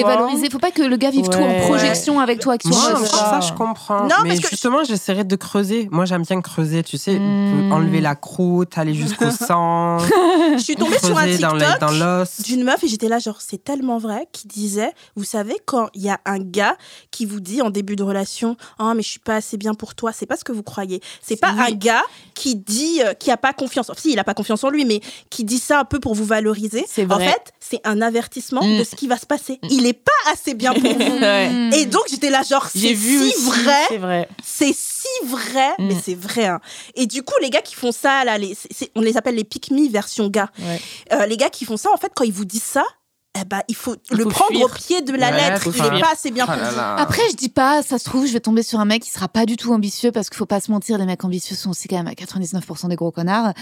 Faut 0.52 0.60
pas 0.60 0.72
que 0.72 0.82
le 0.84 0.96
gars 0.98 1.10
vive 1.12 1.28
tout 1.28 1.38
en 1.40 1.48
Ouais. 1.48 1.62
projection 1.62 2.20
avec 2.20 2.40
toi. 2.40 2.58
Qui 2.58 2.68
Moi, 2.70 2.78
ça, 2.78 3.06
ça. 3.06 3.40
je 3.42 3.54
comprends. 3.54 4.04
Non, 4.04 4.16
mais 4.24 4.30
parce 4.30 4.40
que- 4.42 4.50
justement, 4.50 4.84
j'essaierai 4.84 5.24
de 5.24 5.36
creuser. 5.36 5.88
Moi, 5.92 6.06
j'aime 6.06 6.22
bien 6.24 6.42
creuser, 6.42 6.84
tu 6.84 6.98
sais, 6.98 7.18
Mm. 7.20 7.72
enlever 7.72 8.02
la 8.02 8.16
croûte, 8.16 8.78
aller 8.78 8.94
jusqu'au 8.94 9.30
sang, 9.32 9.98
Je 10.00 10.62
suis 10.62 10.76
tombée 10.76 10.98
sur 11.00 11.18
un 11.18 11.26
TikTok. 11.26 12.44
d'une 12.46 12.64
meuf 12.64 12.84
et 12.84 12.88
j'étais 12.88 13.08
là 13.10 13.20
genre 13.20 13.38
c'est 13.42 13.64
tellement 13.64 13.98
vrai 13.98 14.28
qui 14.32 14.48
disait 14.48 14.92
vous 15.16 15.24
savez 15.24 15.56
quand 15.66 15.90
il 15.94 16.02
y 16.04 16.10
a 16.10 16.20
un 16.26 16.40
gars 16.40 16.78
qui 17.12 17.26
vous 17.26 17.40
dit 17.40 17.62
en 17.62 17.70
début 17.70 17.96
de 17.96 18.04
relation 18.04 18.56
oh 18.80 18.94
mais 18.96 19.02
je 19.02 19.10
suis 19.10 19.20
pas 19.20 19.36
assez 19.36 19.58
bien 19.58 19.74
pour 19.74 19.96
toi 19.96 20.12
c'est 20.14 20.26
pas 20.26 20.38
ce 20.38 20.44
que 20.44 20.52
vous 20.52 20.64
croyez 20.64 21.02
c'est 21.22 21.36
pas 21.40 21.50
un 21.50 21.72
gars 21.72 22.04
qui 22.34 22.56
dit 22.56 23.02
euh, 23.04 23.14
qui 23.14 23.32
a 23.32 23.38
pas 23.38 23.54
confiance 23.54 23.90
enfin, 23.90 24.00
si 24.02 24.12
il 24.14 24.20
a 24.20 24.24
pas 24.24 24.34
confiance 24.34 24.64
en 24.64 24.70
lui 24.70 24.86
mais 24.86 25.02
qui 25.30 25.44
dit 25.44 25.60
ça 25.60 25.80
un 25.80 25.86
peu 25.86 26.00
pour 26.00 26.16
vous 26.16 26.26
valoriser 26.26 26.86
C'est 26.88 27.04
en 27.12 27.16
vrai. 27.16 27.26
fait 27.28 27.54
c'est 27.60 27.82
un 27.84 28.02
avertissement 28.02 28.62
Mm. 28.64 28.80
de 28.80 28.84
ce 28.84 28.96
qui 28.96 29.08
va 29.08 29.15
se 29.18 29.26
passer 29.26 29.60
il 29.70 29.86
est 29.86 29.94
pas 29.94 30.12
assez 30.32 30.54
bien 30.54 30.74
pour 30.74 30.82
vous 30.94 31.18
Ouais. 31.20 31.50
Mm. 31.50 31.74
et 31.74 31.86
donc 31.86 32.04
j'étais 32.10 32.30
là 32.30 32.42
genre 32.44 32.68
c'est 32.74 32.94
vu 32.94 33.20
si 33.30 33.36
aussi, 33.36 33.46
vrai 33.46 33.84
c'est 33.90 33.98
vrai. 33.98 34.30
c'est 34.44 34.74
si 34.76 35.08
vrai, 35.26 35.70
Mm. 35.80 35.88
mais 35.88 35.96
c'est 36.04 36.16
vrai. 36.16 36.46
hein. 36.48 36.60
Et 36.96 37.06
du 37.06 37.22
coup, 37.24 37.36
les 37.42 37.50
gars 37.52 37.62
qui 37.62 37.76
font 37.76 37.92
ça, 37.92 38.24
là, 38.26 38.38
les, 38.40 38.56
c'est- 38.56 38.70
c'est- 38.74 38.92
on 38.96 39.02
les 39.02 39.18
appelle 39.18 39.36
les 39.36 39.44
pick-me 39.44 39.88
version 39.90 40.28
gars. 40.30 40.50
Ouais. 40.60 40.82
Euh, 41.14 41.26
les 41.28 41.38
gars 41.38 41.50
qui 41.50 41.64
font 41.66 41.78
ça, 41.78 41.90
en 41.94 41.98
fait, 41.98 42.12
quand 42.16 42.24
ils 42.24 42.34
vous 42.34 42.46
disent 42.46 42.64
ça, 42.64 42.84
eh 43.40 43.44
ben, 43.46 43.62
il 43.68 43.76
faut 43.76 43.96
Il 44.12 44.18
le 44.18 44.24
faut 44.24 44.30
prendre 44.32 44.52
fuir. 44.52 44.66
au 44.66 44.70
pied 44.70 45.02
de 45.02 45.12
la 45.14 45.30
Ouais, 45.30 45.38
lettre. 45.50 45.68
Il 45.76 45.94
n'est 45.94 46.00
pas 46.02 46.12
assez 46.14 46.32
bien 46.32 46.46
Oh 46.48 46.52
pour 46.52 46.62
là. 46.62 46.96
Après, 46.96 47.22
je 47.32 47.36
dis 47.36 47.50
pas, 47.50 47.84
ça 47.84 48.00
se 48.00 48.06
trouve, 48.06 48.26
je 48.26 48.34
vais 48.34 48.40
tomber 48.40 48.64
sur 48.64 48.80
un 48.80 48.86
mec 48.86 49.04
qui 49.04 49.10
sera 49.12 49.28
pas 49.28 49.46
du 49.46 49.58
tout 49.58 49.74
ambitieux 49.74 50.12
parce 50.12 50.30
qu'il 50.30 50.38
faut 50.38 50.46
pas 50.48 50.60
se 50.62 50.72
mentir, 50.72 50.98
les 50.98 51.06
mecs 51.06 51.24
ambitieux 51.24 51.56
sont 51.56 51.70
aussi 51.70 51.88
quand 51.88 51.98
même 51.98 52.08
à 52.08 52.14
99% 52.14 52.88
des 52.88 52.96
gros 52.96 53.12
connards. 53.12 53.54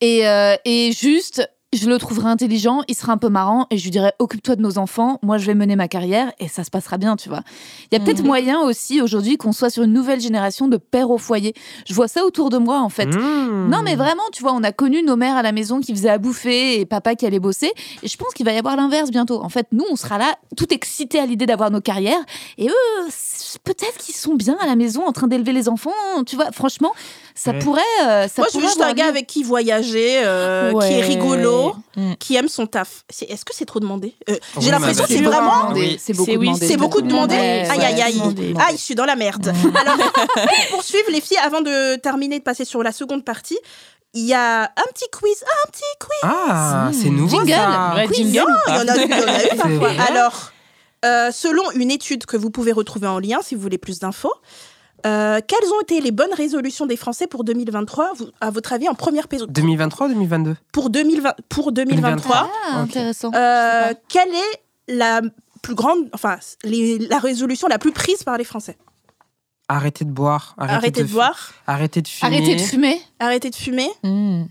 Et, 0.00 0.26
euh, 0.28 0.54
et 0.64 0.92
juste, 0.92 1.46
je 1.76 1.88
le 1.88 1.98
trouverai 1.98 2.28
intelligent, 2.28 2.82
il 2.88 2.94
sera 2.94 3.12
un 3.12 3.16
peu 3.18 3.28
marrant 3.28 3.66
et 3.70 3.78
je 3.78 3.84
lui 3.84 3.90
dirai 3.90 4.12
occupe-toi 4.18 4.56
de 4.56 4.62
nos 4.62 4.78
enfants, 4.78 5.18
moi 5.22 5.38
je 5.38 5.46
vais 5.46 5.54
mener 5.54 5.76
ma 5.76 5.88
carrière 5.88 6.32
et 6.38 6.48
ça 6.48 6.64
se 6.64 6.70
passera 6.70 6.98
bien, 6.98 7.16
tu 7.16 7.28
vois. 7.28 7.42
Il 7.90 7.98
y 7.98 8.00
a 8.00 8.04
peut-être 8.04 8.20
Mhm. 8.20 8.26
moyen 8.26 8.60
aussi 8.60 9.00
aujourd'hui 9.00 9.36
qu'on 9.36 9.52
soit 9.52 9.70
sur 9.70 9.82
une 9.84 9.92
nouvelle 9.92 10.20
génération 10.20 10.68
de 10.68 10.76
pères 10.76 11.10
au 11.10 11.18
foyer. 11.18 11.54
Je 11.86 11.94
vois 11.94 12.08
ça 12.08 12.24
autour 12.24 12.50
de 12.50 12.58
moi 12.58 12.80
en 12.80 12.88
fait. 12.88 13.06
Mmh. 13.06 13.68
Non, 13.70 13.78
mais 13.84 13.94
vraiment, 13.96 14.22
tu 14.32 14.42
vois, 14.42 14.52
on 14.52 14.62
a 14.62 14.72
connu 14.72 15.02
nos 15.02 15.16
mères 15.16 15.36
à 15.36 15.42
la 15.42 15.52
maison 15.52 15.80
qui 15.80 15.92
faisaient 15.94 16.08
à 16.10 16.18
bouffer 16.18 16.80
et 16.80 16.86
papa 16.86 17.14
qui 17.14 17.26
allait 17.26 17.38
bosser. 17.40 17.70
Et 18.02 18.08
je 18.08 18.16
pense 18.16 18.32
qu'il 18.34 18.44
va 18.46 18.52
y 18.52 18.58
avoir 18.58 18.76
l'inverse 18.76 19.10
bientôt. 19.10 19.42
En 19.42 19.48
fait, 19.48 19.66
nous, 19.72 19.84
on 19.90 19.96
sera 19.96 20.18
là, 20.18 20.34
tout 20.56 20.72
excités 20.72 21.18
à 21.18 21.26
l'idée 21.26 21.46
d'avoir 21.46 21.70
nos 21.70 21.80
carrières. 21.80 22.20
Et 22.58 22.68
eux, 22.68 23.08
peut-être 23.64 23.96
qu'ils 23.98 24.14
sont 24.14 24.34
bien 24.34 24.56
à 24.60 24.66
la 24.66 24.76
maison 24.76 25.06
en 25.06 25.12
train 25.12 25.26
d'élever 25.26 25.52
les 25.52 25.68
enfants. 25.68 25.90
Tu 26.26 26.36
vois, 26.36 26.52
franchement, 26.52 26.92
ça 27.38 27.50
Ouais. 27.52 27.58
pourrait. 27.60 27.82
euh, 28.02 28.26
ça 28.28 28.42
Moi, 28.42 28.48
je 28.52 28.58
veux 28.58 28.64
juste 28.64 28.80
un 28.80 28.92
gars 28.94 29.04
lieu. 29.04 29.08
avec 29.10 29.26
qui 29.28 29.42
voyager, 29.44 30.22
euh, 30.24 30.72
qui 30.80 30.92
est 30.94 31.02
rigolo, 31.02 31.76
Mm. 31.96 32.14
qui 32.18 32.34
aime 32.36 32.48
son 32.48 32.66
taf. 32.66 33.04
Est-ce 33.28 33.44
que 33.44 33.54
c'est 33.54 33.64
trop 33.66 33.78
demandé? 33.78 34.14
Euh, 34.28 34.32
Oui, 34.56 34.62
J'ai 34.64 34.70
l'impression 34.70 35.04
que 35.04 35.08
c'est 35.10 35.20
vraiment. 35.22 35.72
C'est 35.98 36.12
beaucoup 36.14 36.32
demandé. 36.38 36.66
C'est 36.66 36.76
beaucoup 36.76 37.00
demandé. 37.02 37.34
Aïe, 37.36 37.70
aïe, 37.84 38.02
aïe. 38.02 38.22
Aïe, 38.58 38.76
je 38.76 38.82
suis 38.82 38.94
dans 38.94 39.04
la 39.04 39.16
merde. 39.16 39.52
Alors, 39.74 39.96
pour 39.96 40.76
poursuivre, 40.78 41.10
les 41.10 41.20
filles, 41.20 41.38
avant 41.38 41.60
de 41.60 41.96
terminer, 41.96 42.38
de 42.38 42.44
passer 42.44 42.64
sur 42.64 42.82
la 42.82 42.92
seconde 42.92 43.24
partie, 43.24 43.58
il 44.14 44.24
y 44.24 44.32
a 44.34 44.62
un 44.64 44.92
petit 44.94 45.06
quiz. 45.12 45.44
Ah, 45.46 45.50
un 45.66 45.70
petit 45.70 45.82
quiz. 46.00 46.18
Ah, 46.22 46.88
Mmh. 46.88 46.92
c'est 46.94 47.10
nouveau 47.10 47.36
Jingle. 47.36 47.50
ça. 47.52 47.92
Ouais, 47.96 48.06
Quiz. 48.06 48.16
jingle 48.16 48.30
Il 48.30 48.34
y 48.34 48.40
en 48.40 48.88
a 48.88 48.96
eu, 48.96 49.08
y 49.08 49.14
en 49.14 49.28
a 49.28 49.44
eu 49.44 49.56
parfois. 49.56 49.90
Alors, 50.08 50.52
euh, 51.04 51.30
selon 51.32 51.62
une 51.72 51.90
étude 51.90 52.24
que 52.24 52.36
vous 52.38 52.50
pouvez 52.50 52.72
retrouver 52.72 53.06
en 53.08 53.18
lien 53.18 53.38
si 53.42 53.54
vous 53.54 53.60
voulez 53.60 53.76
plus 53.78 53.98
d'infos, 53.98 54.32
euh, 55.04 55.40
quelles 55.46 55.68
ont 55.72 55.80
été 55.82 56.00
les 56.00 56.10
bonnes 56.12 56.32
résolutions 56.34 56.86
des 56.86 56.96
Français 56.96 57.26
pour 57.26 57.44
2023, 57.44 58.12
vous- 58.16 58.28
à 58.40 58.50
votre 58.50 58.72
avis, 58.72 58.88
en 58.88 58.94
première 58.94 59.28
période 59.28 59.52
2023 59.52 60.06
ou 60.06 60.10
2022 60.10 60.56
Pour, 60.72 60.90
2020, 60.90 61.34
pour 61.48 61.72
2023, 61.72 62.48
Ah, 62.70 62.82
Ok. 62.82 62.90
intéressant. 62.90 63.30
euh, 63.34 63.92
quelle 64.08 64.28
est 64.32 64.62
la 64.96 65.20
plus 65.62 65.74
grande, 65.74 66.08
enfin, 66.12 66.38
les- 66.64 66.98
la 66.98 67.18
résolution 67.18 67.68
la 67.68 67.78
plus 67.78 67.92
prise 67.92 68.22
par 68.22 68.38
les 68.38 68.44
Français? 68.44 68.76
Arrêtez 69.68 70.04
de 70.04 70.10
boire. 70.12 70.54
Arrêtez, 70.58 70.74
Arrêtez 70.76 71.02
de 71.02 71.08
boire, 71.08 71.50
Arrêtez 71.66 72.00
de 72.02 72.08
fumer. 72.08 72.36
Arrêtez 72.36 72.54
de 72.54 72.60
fumer. 72.60 73.00
arrêtez 73.18 73.50
de 73.50 73.56
fumer, 73.56 73.90
Mm. 74.04 74.44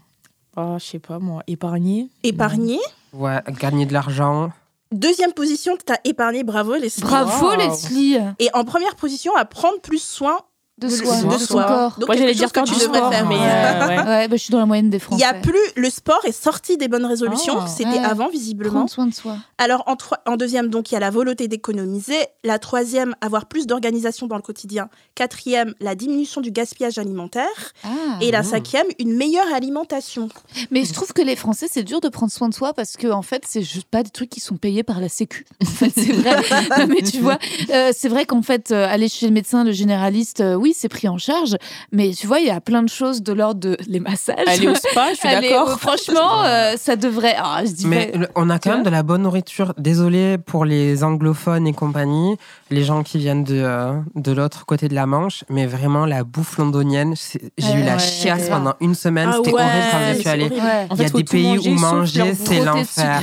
Oh, 0.58 0.76
je 0.80 0.86
sais 0.86 1.00
pas 1.00 1.20
moi, 1.20 1.42
épargner. 1.48 2.10
épargner. 2.24 2.80
Ouais, 3.14 3.42
gagner 3.60 3.86
de 3.86 3.94
l'argent. 3.94 4.52
Deuxième 4.96 5.34
position, 5.34 5.76
tu 5.78 5.92
as 5.92 6.00
épargné, 6.06 6.44
bravo 6.44 6.74
Leslie. 6.76 7.02
Bravo, 7.04 7.48
Wow. 7.52 7.58
Leslie. 7.58 8.18
Et 8.40 8.50
en 8.54 8.64
première 8.64 8.96
position, 8.96 9.36
à 9.36 9.44
prendre 9.44 9.80
plus 9.82 10.02
soin 10.02 10.40
De 10.78 10.88
de, 10.90 10.92
soi. 10.94 11.16
de 11.22 11.28
de 11.28 11.38
soi. 11.38 11.38
son 11.40 11.54
corps. 11.74 11.96
Donc, 12.00 12.08
Moi, 12.10 12.18
j'allais 12.18 12.34
dire 12.34 12.52
que 12.52 12.60
tu 12.66 12.74
devrais 12.74 12.98
sport, 13.00 13.10
faire, 13.12 13.26
mais... 13.26 13.36
mais, 13.38 13.42
euh, 13.42 13.88
ouais. 13.88 14.04
Ouais, 14.10 14.28
bah, 14.28 14.36
je 14.36 14.42
suis 14.42 14.52
dans 14.52 14.60
la 14.60 14.66
moyenne 14.66 14.90
des 14.90 14.98
Il 14.98 15.00
Français. 15.00 15.24
n'y 15.24 15.30
a 15.30 15.34
plus, 15.34 15.58
le 15.78 15.90
sport 15.90 16.20
est 16.26 16.34
sorti 16.34 16.76
des 16.76 16.90
bonnes 16.90 17.06
résolutions, 17.06 17.60
Ah, 17.62 17.68
c'était 17.68 17.92
ouais. 17.92 18.00
avant 18.00 18.28
visiblement. 18.28 18.74
Prendre 18.74 18.90
soin 18.90 19.08
de 19.08 19.14
soi. 19.14 19.38
Alors 19.58 19.84
en, 19.88 19.96
en 20.30 20.36
deuxième, 20.36 20.68
donc 20.70 20.92
il 20.92 20.96
y 20.96 20.98
a 20.98 21.00
la 21.00 21.12
volonté 21.12 21.48
d'économiser. 21.48 22.18
La 22.44 22.60
troisième, 22.60 23.16
avoir 23.22 23.46
plus 23.46 23.68
d'organisation 23.68 24.28
dans 24.28 24.36
le 24.36 24.42
quotidien. 24.42 24.90
Quatrième, 25.16 25.74
la 25.80 25.96
diminution 25.96 26.42
du 26.42 26.52
gaspillage 26.52 26.98
alimentaire. 26.98 27.46
Ah. 27.86 27.88
Et 28.20 28.32
la 28.32 28.42
Mmh. 28.42 28.44
cinquième, 28.44 28.88
une 29.00 29.14
meilleure 29.16 29.52
alimentation. 29.56 30.28
Mais 30.72 30.84
je 30.84 30.92
trouve 30.94 31.14
que 31.14 31.22
les 31.22 31.38
Français, 31.38 31.68
c'est 31.72 31.84
dur 31.84 32.02
de 32.02 32.10
prendre 32.10 32.32
soin 32.34 32.50
de 32.50 32.54
soi 32.54 32.74
parce 32.74 32.98
que 32.98 33.08
en 33.08 33.22
fait, 33.22 33.44
c'est 33.48 33.62
juste 33.62 33.88
pas 33.88 34.04
des 34.04 34.10
trucs 34.10 34.30
qui 34.30 34.42
sont 34.42 34.58
payés 34.58 34.84
par 34.84 35.00
la 35.00 35.08
Sécu. 35.10 35.46
En 35.62 35.66
fait, 35.66 35.92
c'est 35.96 36.12
vrai. 36.12 36.36
Non, 36.80 36.88
mais 36.90 37.02
tu 37.02 37.20
vois, 37.20 37.38
euh, 37.70 37.92
c'est 37.96 38.10
vrai 38.10 38.26
qu'en 38.26 38.42
fait, 38.42 38.72
euh, 38.72 38.88
aller 38.90 39.08
chez 39.10 39.26
le 39.26 39.32
médecin, 39.34 39.64
le 39.64 39.72
généraliste, 39.72 40.42
euh, 40.42 40.56
oui, 40.66 40.74
c'est 40.76 40.90
pris 40.90 41.08
en 41.08 41.20
charge. 41.20 41.56
Mais 41.92 42.12
tu 42.12 42.26
vois, 42.26 42.40
il 42.40 42.48
y 42.48 42.50
a 42.50 42.60
plein 42.60 42.82
de 42.82 42.90
choses 42.90 43.22
de 43.22 43.34
l'ordre 43.34 43.60
de 43.60 43.78
les 43.88 44.00
massages. 44.00 44.48
Aller 44.48 44.68
au 44.68 44.74
spa, 44.74 45.14
je 45.14 45.20
suis 45.20 45.30
d'accord. 45.30 45.80
franchement, 45.80 46.44
euh, 46.44 46.74
ça 46.76 46.96
devrait. 46.96 47.36
Ah, 47.38 47.62
je 47.64 47.72
dis 47.72 47.86
Mais 47.86 48.12
on 48.36 48.50
a 48.50 48.58
quand 48.58 48.72
même 48.72 48.84
de 48.84 48.90
la 48.90 49.04
bonne 49.04 49.22
nourriture. 49.22 49.76
Désolé 49.78 50.40
pour 50.40 50.66
les 50.66 51.04
anglophones 51.04 51.68
et 51.68 51.74
compagnie, 51.74 52.36
les 52.72 52.84
gens 52.84 53.04
qui 53.04 53.20
viennent 53.20 53.44
de, 53.44 53.62
euh, 53.64 53.94
de 54.16 54.32
l'autre 54.32 54.66
côté 54.66 54.88
de 54.88 54.96
la 54.96 55.06
Manche, 55.06 55.44
mais 55.50 55.68
vraiment 55.68 56.08
la 56.08 56.24
bouffe 56.24 56.58
londonienne, 56.58 57.14
j'ai 57.60 57.74
eu 57.74 57.84
la 57.84 57.98
ouais. 57.98 58.00
chiasse 58.00 58.50
pendant 58.50 58.74
une 58.80 58.96
semaine. 58.96 59.30
Ah 59.32 59.36
C'était 59.38 59.54
ouais, 59.54 59.62
horrible 59.62 59.88
quand 59.92 60.20
suis 60.20 60.30
allée. 60.30 60.50
Il 60.52 60.58
y 60.58 60.60
a 60.60 60.96
des 60.96 61.12
tout 61.12 61.24
pays 61.32 61.58
manger, 61.58 61.70
où 61.70 61.76
manger, 61.76 62.34
c'est 62.34 62.66
l'enfer. 62.66 63.22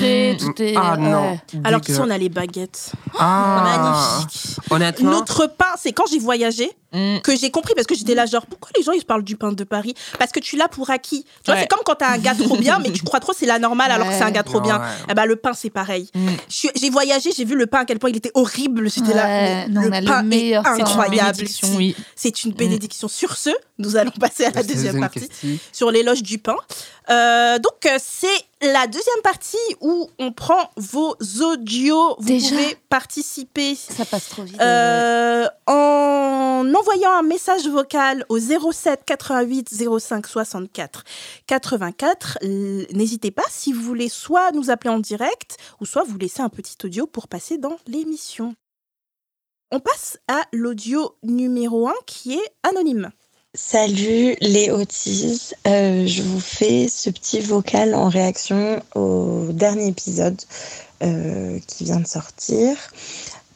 Ah 0.76 0.96
non. 0.96 1.38
Alors 1.64 1.80
qu'ici, 1.80 1.98
on 2.00 2.10
a 2.10 2.18
les 2.18 2.28
baguettes. 2.28 2.92
Ah. 3.18 3.64
Magnifique. 3.64 4.58
Honnêtement, 4.70 5.10
Notre 5.10 5.48
pain, 5.48 5.74
c'est 5.76 5.92
quand 5.92 6.04
j'ai 6.08 6.20
voyagé 6.20 6.70
Mm. 6.92 7.20
que 7.20 7.36
j'ai 7.36 7.50
compris 7.50 7.74
parce 7.74 7.86
que 7.86 7.94
j'étais 7.94 8.14
là 8.14 8.26
genre 8.26 8.46
pourquoi 8.46 8.70
les 8.76 8.82
gens 8.82 8.92
ils 8.92 9.04
parlent 9.04 9.24
du 9.24 9.36
pain 9.36 9.52
de 9.52 9.64
Paris? 9.64 9.94
Parce 10.18 10.32
que 10.32 10.40
tu 10.40 10.56
l'as 10.56 10.68
pour 10.68 10.90
acquis. 10.90 11.24
Tu 11.44 11.50
vois, 11.50 11.60
c'est 11.60 11.68
comme 11.68 11.80
quand 11.84 11.96
t'as 11.96 12.12
un 12.12 12.18
gars 12.18 12.34
trop 12.34 12.56
bien 12.56 12.78
mais 12.78 12.90
tu 12.90 13.02
crois 13.04 13.20
trop 13.20 13.32
c'est 13.36 13.46
la 13.46 13.58
normale 13.58 13.90
alors 13.90 14.08
que 14.08 14.14
c'est 14.14 14.22
un 14.22 14.30
gars 14.30 14.42
trop 14.42 14.60
bien. 14.60 14.78
Ouais. 14.78 14.86
Eh 15.10 15.14
ben, 15.14 15.26
le 15.26 15.36
pain 15.36 15.52
c'est 15.54 15.70
pareil. 15.70 16.10
Mm. 16.14 16.28
J'ai 16.48 16.90
voyagé, 16.90 17.30
j'ai 17.36 17.44
vu 17.44 17.56
le 17.56 17.66
pain 17.66 17.80
à 17.80 17.84
quel 17.84 17.98
point 17.98 18.10
il 18.10 18.16
était 18.16 18.32
horrible. 18.34 18.90
J'étais 18.90 19.14
là. 19.14 19.68
Non, 19.68 19.82
le 19.82 19.90
le 19.90 20.06
pain 20.06 20.22
meilleur 20.22 20.66
est 20.66 20.82
incroyable. 20.82 21.44
Oui. 21.76 21.96
C'est 22.16 22.44
une 22.44 22.52
bénédiction. 22.52 23.08
Sur 23.08 23.36
ce, 23.36 23.50
nous 23.78 23.96
allons 23.96 24.12
passer 24.12 24.44
à 24.44 24.50
la 24.50 24.62
deuxième 24.62 25.00
partie 25.00 25.28
sur 25.72 25.90
l'éloge 25.90 26.22
du 26.22 26.38
pain. 26.38 26.56
Euh, 27.10 27.58
donc, 27.58 27.86
euh, 27.86 27.98
c'est 27.98 28.28
la 28.62 28.86
deuxième 28.86 29.20
partie 29.22 29.56
où 29.80 30.08
on 30.18 30.32
prend 30.32 30.70
vos 30.76 31.16
audios. 31.40 32.16
Vous 32.18 32.26
Déjà 32.26 32.48
pouvez 32.56 32.76
participer 32.88 33.74
Ça 33.74 34.04
passe 34.04 34.28
trop 34.28 34.42
vite. 34.44 34.60
euh, 34.60 35.46
en 35.66 36.72
envoyant 36.78 37.10
un 37.12 37.22
message 37.22 37.66
vocal 37.68 38.24
au 38.28 38.38
07 38.38 39.04
88 39.04 39.68
05 39.98 40.26
64 40.26 41.04
84. 41.46 42.38
L- 42.42 42.86
N'hésitez 42.92 43.30
pas 43.30 43.42
si 43.50 43.72
vous 43.72 43.82
voulez 43.82 44.08
soit 44.08 44.52
nous 44.52 44.70
appeler 44.70 44.90
en 44.90 44.98
direct 45.00 45.56
ou 45.80 45.86
soit 45.86 46.04
vous 46.04 46.18
laisser 46.18 46.40
un 46.42 46.48
petit 46.48 46.76
audio 46.84 47.06
pour 47.06 47.28
passer 47.28 47.58
dans 47.58 47.76
l'émission. 47.86 48.54
On 49.70 49.80
passe 49.80 50.18
à 50.28 50.42
l'audio 50.52 51.16
numéro 51.22 51.88
1 51.88 51.94
qui 52.06 52.34
est 52.34 52.52
anonyme. 52.62 53.10
Salut 53.54 54.34
les 54.40 54.70
Otis, 54.70 55.52
Euh, 55.66 56.06
je 56.06 56.22
vous 56.22 56.40
fais 56.40 56.88
ce 56.88 57.10
petit 57.10 57.38
vocal 57.40 57.94
en 57.94 58.08
réaction 58.08 58.82
au 58.94 59.48
dernier 59.52 59.88
épisode 59.88 60.40
euh, 61.02 61.58
qui 61.66 61.84
vient 61.84 62.00
de 62.00 62.06
sortir 62.06 62.74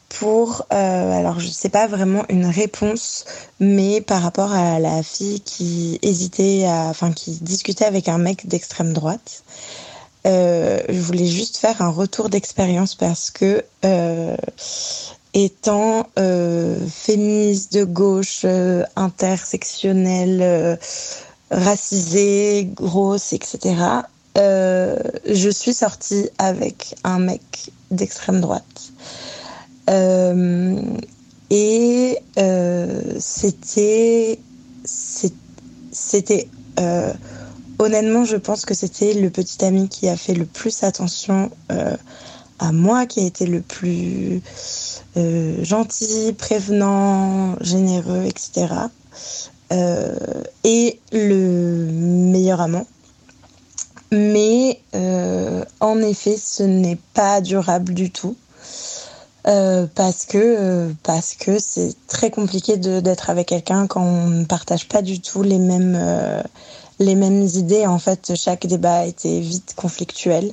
pour, 0.09 0.67
euh, 0.71 1.11
alors 1.17 1.39
je 1.39 1.47
sais 1.47 1.69
pas 1.69 1.87
vraiment 1.87 2.25
une 2.29 2.45
réponse, 2.45 3.25
mais 3.59 3.99
par 4.01 4.21
rapport 4.21 4.51
à 4.51 4.79
la 4.79 5.01
fille 5.01 5.41
qui 5.41 5.97
hésitait, 6.03 6.65
à, 6.65 6.89
enfin 6.89 7.11
qui 7.11 7.31
discutait 7.41 7.85
avec 7.85 8.07
un 8.07 8.19
mec 8.19 8.47
d'extrême 8.47 8.93
droite. 8.93 9.43
Je 10.25 10.99
voulais 11.01 11.25
juste 11.25 11.57
faire 11.57 11.81
un 11.81 11.89
retour 11.89 12.29
d'expérience 12.29 12.93
parce 12.93 13.31
que 13.31 13.63
étant 15.37 16.07
euh, 16.17 16.75
féministe 16.89 17.71
de 17.73 17.83
gauche, 17.83 18.41
euh, 18.43 18.83
intersectionnelle, 18.95 20.39
euh, 20.41 20.75
racisée, 21.51 22.67
grosse, 22.73 23.33
etc., 23.33 23.75
je 24.35 25.49
suis 25.51 25.73
sortie 25.73 26.29
avec 26.37 26.93
un 27.03 27.17
mec 27.17 27.71
d'extrême 27.89 28.39
droite. 28.39 28.91
Et 31.49 32.19
c'était. 33.19 34.39
C'était. 34.85 36.49
honnêtement, 37.79 38.25
je 38.25 38.35
pense 38.37 38.65
que 38.65 38.75
c'était 38.75 39.15
le 39.15 39.31
petit 39.31 39.65
ami 39.65 39.89
qui 39.89 40.07
a 40.07 40.15
fait 40.15 40.35
le 40.35 40.45
plus 40.45 40.83
attention 40.83 41.49
à 42.59 42.71
moi, 42.71 43.05
qui 43.05 43.19
a 43.19 43.23
été 43.23 43.45
le 43.45 43.61
plus 43.61 44.41
euh, 45.15 45.63
gentil, 45.63 46.33
prévenant, 46.37 47.55
généreux, 47.61 48.23
etc. 48.25 48.67
Euh, 49.71 50.15
et 50.63 50.99
le 51.11 51.87
meilleur 51.91 52.61
amant. 52.61 52.87
Mais 54.11 54.79
euh, 54.95 55.63
en 55.79 55.99
effet, 55.99 56.37
ce 56.37 56.63
n'est 56.63 56.99
pas 57.13 57.41
durable 57.41 57.93
du 57.93 58.11
tout. 58.11 58.35
Parce 59.95 60.25
que 60.25 60.93
parce 61.03 61.33
que 61.33 61.57
c'est 61.57 61.95
très 62.07 62.29
compliqué 62.31 62.75
d'être 62.75 63.29
avec 63.29 63.47
quelqu'un 63.47 63.87
quand 63.87 64.01
on 64.01 64.27
ne 64.27 64.43
partage 64.43 64.89
pas 64.89 65.01
du 65.01 65.21
tout 65.21 65.41
les 65.41 65.57
mêmes 65.57 65.97
les 66.99 67.15
mêmes 67.15 67.43
idées. 67.43 67.85
En 67.85 67.97
fait, 67.97 68.33
chaque 68.35 68.67
débat 68.67 69.05
était 69.05 69.39
vite 69.39 69.73
conflictuel 69.77 70.51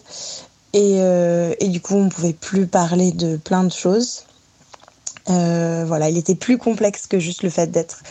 et, 0.75 0.97
euh, 0.99 1.55
et 1.61 1.69
du 1.69 1.81
coup, 1.81 1.95
on 1.95 2.09
pouvait 2.09 2.33
plus 2.33 2.67
parler 2.67 3.13
de 3.13 3.37
plein 3.37 3.63
de 3.63 3.71
choses. 3.71 4.25
Euh, 5.31 5.85
voilà, 5.87 6.11
il 6.11 6.19
était 6.19 6.35
plus 6.35 6.59
complexe 6.59 7.07
que 7.07 7.21
juste 7.21 7.45
le 7.45 7.49
fait 7.49 7.69
d'être 7.69 8.03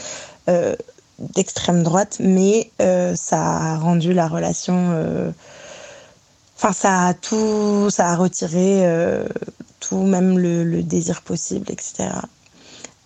euh, 0.50 0.74
d'extrême 1.20 1.84
droite, 1.84 2.18
mais 2.20 2.72
ça 2.80 3.38
a 3.38 3.78
rendu 3.78 4.14
la 4.14 4.28
relation. 4.28 5.34
Enfin, 6.56 6.72
ça 6.72 7.08
a 7.08 7.14
tout, 7.14 7.90
ça 7.92 8.08
a 8.08 8.16
retiré 8.16 8.88
tout, 9.80 10.04
même 10.04 10.40
le, 10.40 10.82
désir 10.84 11.22
possible, 11.22 11.70
etc. 11.70 12.10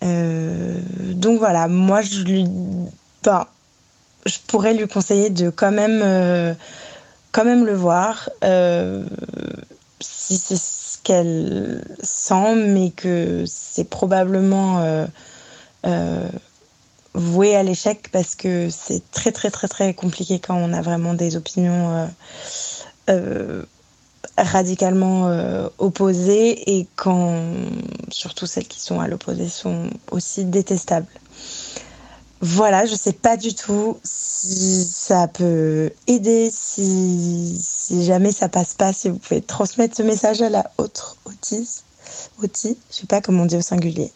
Donc 0.02 1.38
voilà, 1.38 1.68
moi 1.68 2.00
je 2.00 2.22
lui, 2.22 2.46
enfin, 3.20 3.46
je 4.24 4.38
pourrais 4.46 4.74
lui 4.74 4.88
conseiller 4.88 5.30
de 5.30 5.50
quand 5.50 5.72
même, 5.72 6.56
quand 7.38 7.44
même 7.44 7.66
le 7.66 7.74
voir, 7.74 8.28
euh, 8.42 9.04
si 10.00 10.36
c'est 10.38 10.56
ce 10.56 10.98
qu'elle 11.04 11.84
sent, 12.02 12.56
mais 12.56 12.90
que 12.90 13.44
c'est 13.46 13.88
probablement 13.88 14.80
euh, 14.80 15.06
euh, 15.86 16.28
voué 17.14 17.54
à 17.54 17.62
l'échec 17.62 18.08
parce 18.10 18.34
que 18.34 18.70
c'est 18.70 19.08
très 19.12 19.30
très 19.30 19.52
très 19.52 19.68
très 19.68 19.94
compliqué 19.94 20.40
quand 20.40 20.56
on 20.56 20.72
a 20.72 20.82
vraiment 20.82 21.14
des 21.14 21.36
opinions 21.36 22.10
radicalement 24.36 25.30
opposées 25.78 26.76
et 26.76 26.88
quand 26.96 27.40
surtout 28.10 28.46
celles 28.46 28.66
qui 28.66 28.80
sont 28.80 28.98
à 28.98 29.06
l'opposé 29.06 29.48
sont 29.48 29.90
aussi 30.10 30.44
détestables. 30.44 31.06
Voilà, 32.40 32.86
je 32.86 32.94
sais 32.94 33.12
pas 33.12 33.36
du 33.36 33.54
tout 33.54 33.98
si 34.04 34.84
ça 34.84 35.26
peut 35.26 35.90
aider, 36.06 36.50
si, 36.52 37.60
jamais 38.02 38.30
ça 38.30 38.48
passe 38.48 38.74
pas, 38.74 38.92
si 38.92 39.08
vous 39.08 39.18
pouvez 39.18 39.40
transmettre 39.40 39.96
ce 39.96 40.02
message 40.02 40.40
à 40.40 40.48
la 40.48 40.70
autre 40.78 41.16
autiste, 41.24 41.84
auti, 42.42 42.78
je 42.90 42.96
sais 42.96 43.06
pas 43.06 43.20
comment 43.20 43.42
on 43.42 43.46
dit 43.46 43.56
au 43.56 43.62
singulier. 43.62 44.12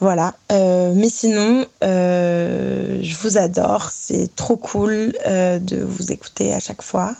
Voilà, 0.00 0.34
Euh, 0.52 0.92
mais 0.94 1.08
sinon, 1.08 1.64
euh, 1.82 2.98
je 3.02 3.16
vous 3.16 3.38
adore, 3.38 3.90
c'est 3.90 4.34
trop 4.36 4.56
cool 4.56 5.14
euh, 5.26 5.58
de 5.58 5.82
vous 5.82 6.12
écouter 6.12 6.52
à 6.52 6.60
chaque 6.60 6.82
fois. 6.82 7.14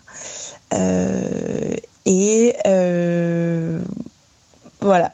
Et 2.04 2.54
voilà, 4.86 5.12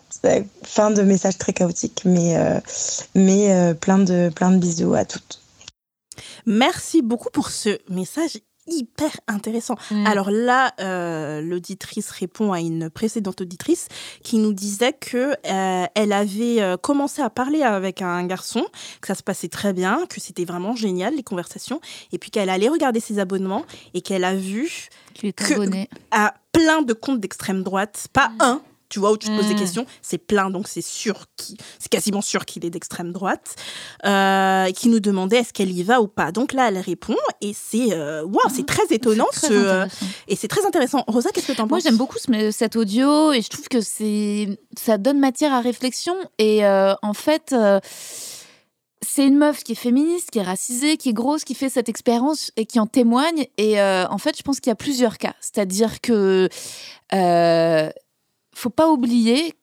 fin 0.64 0.90
de 0.90 1.02
message 1.02 1.38
très 1.38 1.52
chaotique, 1.52 2.02
mais, 2.04 2.36
euh, 2.36 2.60
mais 3.14 3.52
euh, 3.52 3.74
plein, 3.74 3.98
de, 3.98 4.30
plein 4.34 4.50
de 4.50 4.58
bisous 4.58 4.94
à 4.94 5.04
toutes. 5.04 5.40
Merci 6.46 7.02
beaucoup 7.02 7.30
pour 7.30 7.50
ce 7.50 7.78
message 7.88 8.38
hyper 8.68 9.10
intéressant. 9.26 9.74
Mm. 9.90 10.06
Alors 10.06 10.30
là, 10.30 10.72
euh, 10.78 11.40
l'auditrice 11.40 12.10
répond 12.10 12.52
à 12.52 12.60
une 12.60 12.90
précédente 12.90 13.40
auditrice 13.40 13.88
qui 14.22 14.38
nous 14.38 14.52
disait 14.52 14.92
que 14.92 15.32
euh, 15.46 15.86
elle 15.94 16.12
avait 16.12 16.60
commencé 16.80 17.22
à 17.22 17.30
parler 17.30 17.62
avec 17.62 18.02
un 18.02 18.24
garçon, 18.26 18.64
que 19.00 19.08
ça 19.08 19.14
se 19.16 19.22
passait 19.24 19.48
très 19.48 19.72
bien, 19.72 20.06
que 20.08 20.20
c'était 20.20 20.44
vraiment 20.44 20.76
génial 20.76 21.16
les 21.16 21.24
conversations, 21.24 21.80
et 22.12 22.18
puis 22.18 22.30
qu'elle 22.30 22.50
allait 22.50 22.68
regarder 22.68 23.00
ses 23.00 23.18
abonnements 23.18 23.64
et 23.94 24.00
qu'elle 24.00 24.24
a 24.24 24.34
vu 24.34 24.88
Tu 25.14 25.26
es 25.28 25.32
Que- 25.32 25.54
abonné. 25.54 25.88
à 26.12 26.34
plein 26.52 26.82
de 26.82 26.92
comptes 26.92 27.18
d'extrême 27.20 27.62
droite, 27.64 28.06
pas 28.12 28.30
un. 28.38 28.60
Tu 28.92 28.98
vois, 29.00 29.10
où 29.12 29.16
tu 29.16 29.26
te 29.28 29.34
poses 29.34 29.48
des 29.48 29.54
Mm. 29.54 29.58
questions, 29.58 29.86
c'est 30.02 30.18
plein, 30.18 30.50
donc 30.50 30.68
c'est 30.68 30.82
sûr, 30.84 31.24
qui, 31.36 31.56
c'est 31.78 31.88
quasiment 31.88 32.20
sûr 32.20 32.44
qu'il 32.44 32.64
est 32.66 32.70
d'extrême 32.70 33.10
droite, 33.10 33.54
euh, 34.04 34.70
qui 34.72 34.90
nous 34.90 35.00
demandait 35.00 35.38
est-ce 35.38 35.54
qu'elle 35.54 35.70
y 35.72 35.82
va 35.82 36.02
ou 36.02 36.08
pas. 36.08 36.30
Donc 36.30 36.52
là, 36.52 36.68
elle 36.68 36.78
répond, 36.78 37.16
et 37.40 37.54
c'est 37.54 37.92
euh, 37.94 38.22
waouh, 38.22 38.50
c'est 38.54 38.66
très 38.66 38.84
étonnant, 38.90 39.26
très 39.32 39.48
ce, 39.48 39.52
euh, 39.54 39.86
et 40.28 40.36
c'est 40.36 40.48
très 40.48 40.66
intéressant. 40.66 41.04
Rosa, 41.06 41.30
qu'est-ce 41.30 41.46
que 41.46 41.52
t'en 41.52 41.66
Moi, 41.66 41.78
penses 41.78 41.84
j'aime 41.84 41.96
beaucoup 41.96 42.18
ce- 42.18 42.50
cet 42.50 42.76
audio 42.76 43.32
et 43.32 43.40
je 43.40 43.48
trouve 43.48 43.68
que 43.68 43.80
c'est 43.80 44.58
ça 44.78 44.98
donne 44.98 45.18
matière 45.18 45.54
à 45.54 45.60
réflexion. 45.62 46.14
Et 46.38 46.64
euh, 46.66 46.92
en 47.00 47.14
fait, 47.14 47.54
euh, 47.54 47.80
c'est 49.04 49.26
une 49.26 49.36
meuf 49.38 49.64
qui 49.64 49.72
est 49.72 49.76
féministe, 49.76 50.30
qui 50.30 50.38
est 50.38 50.42
racisée, 50.42 50.96
qui 50.96 51.08
est 51.08 51.12
grosse, 51.12 51.44
qui 51.44 51.54
fait 51.54 51.68
cette 51.70 51.88
expérience 51.88 52.52
et 52.56 52.66
qui 52.66 52.78
en 52.78 52.86
témoigne. 52.86 53.46
Et 53.58 53.80
euh, 53.80 54.06
en 54.08 54.18
fait, 54.18 54.36
je 54.36 54.42
pense 54.42 54.60
qu'il 54.60 54.70
y 54.70 54.72
a 54.72 54.76
plusieurs 54.76 55.18
cas. 55.18 55.34
C'est-à-dire 55.40 56.00
que 56.02 56.48
euh, 57.14 57.90
faut 58.54 58.70
pas 58.70 58.90
oublier 58.90 59.54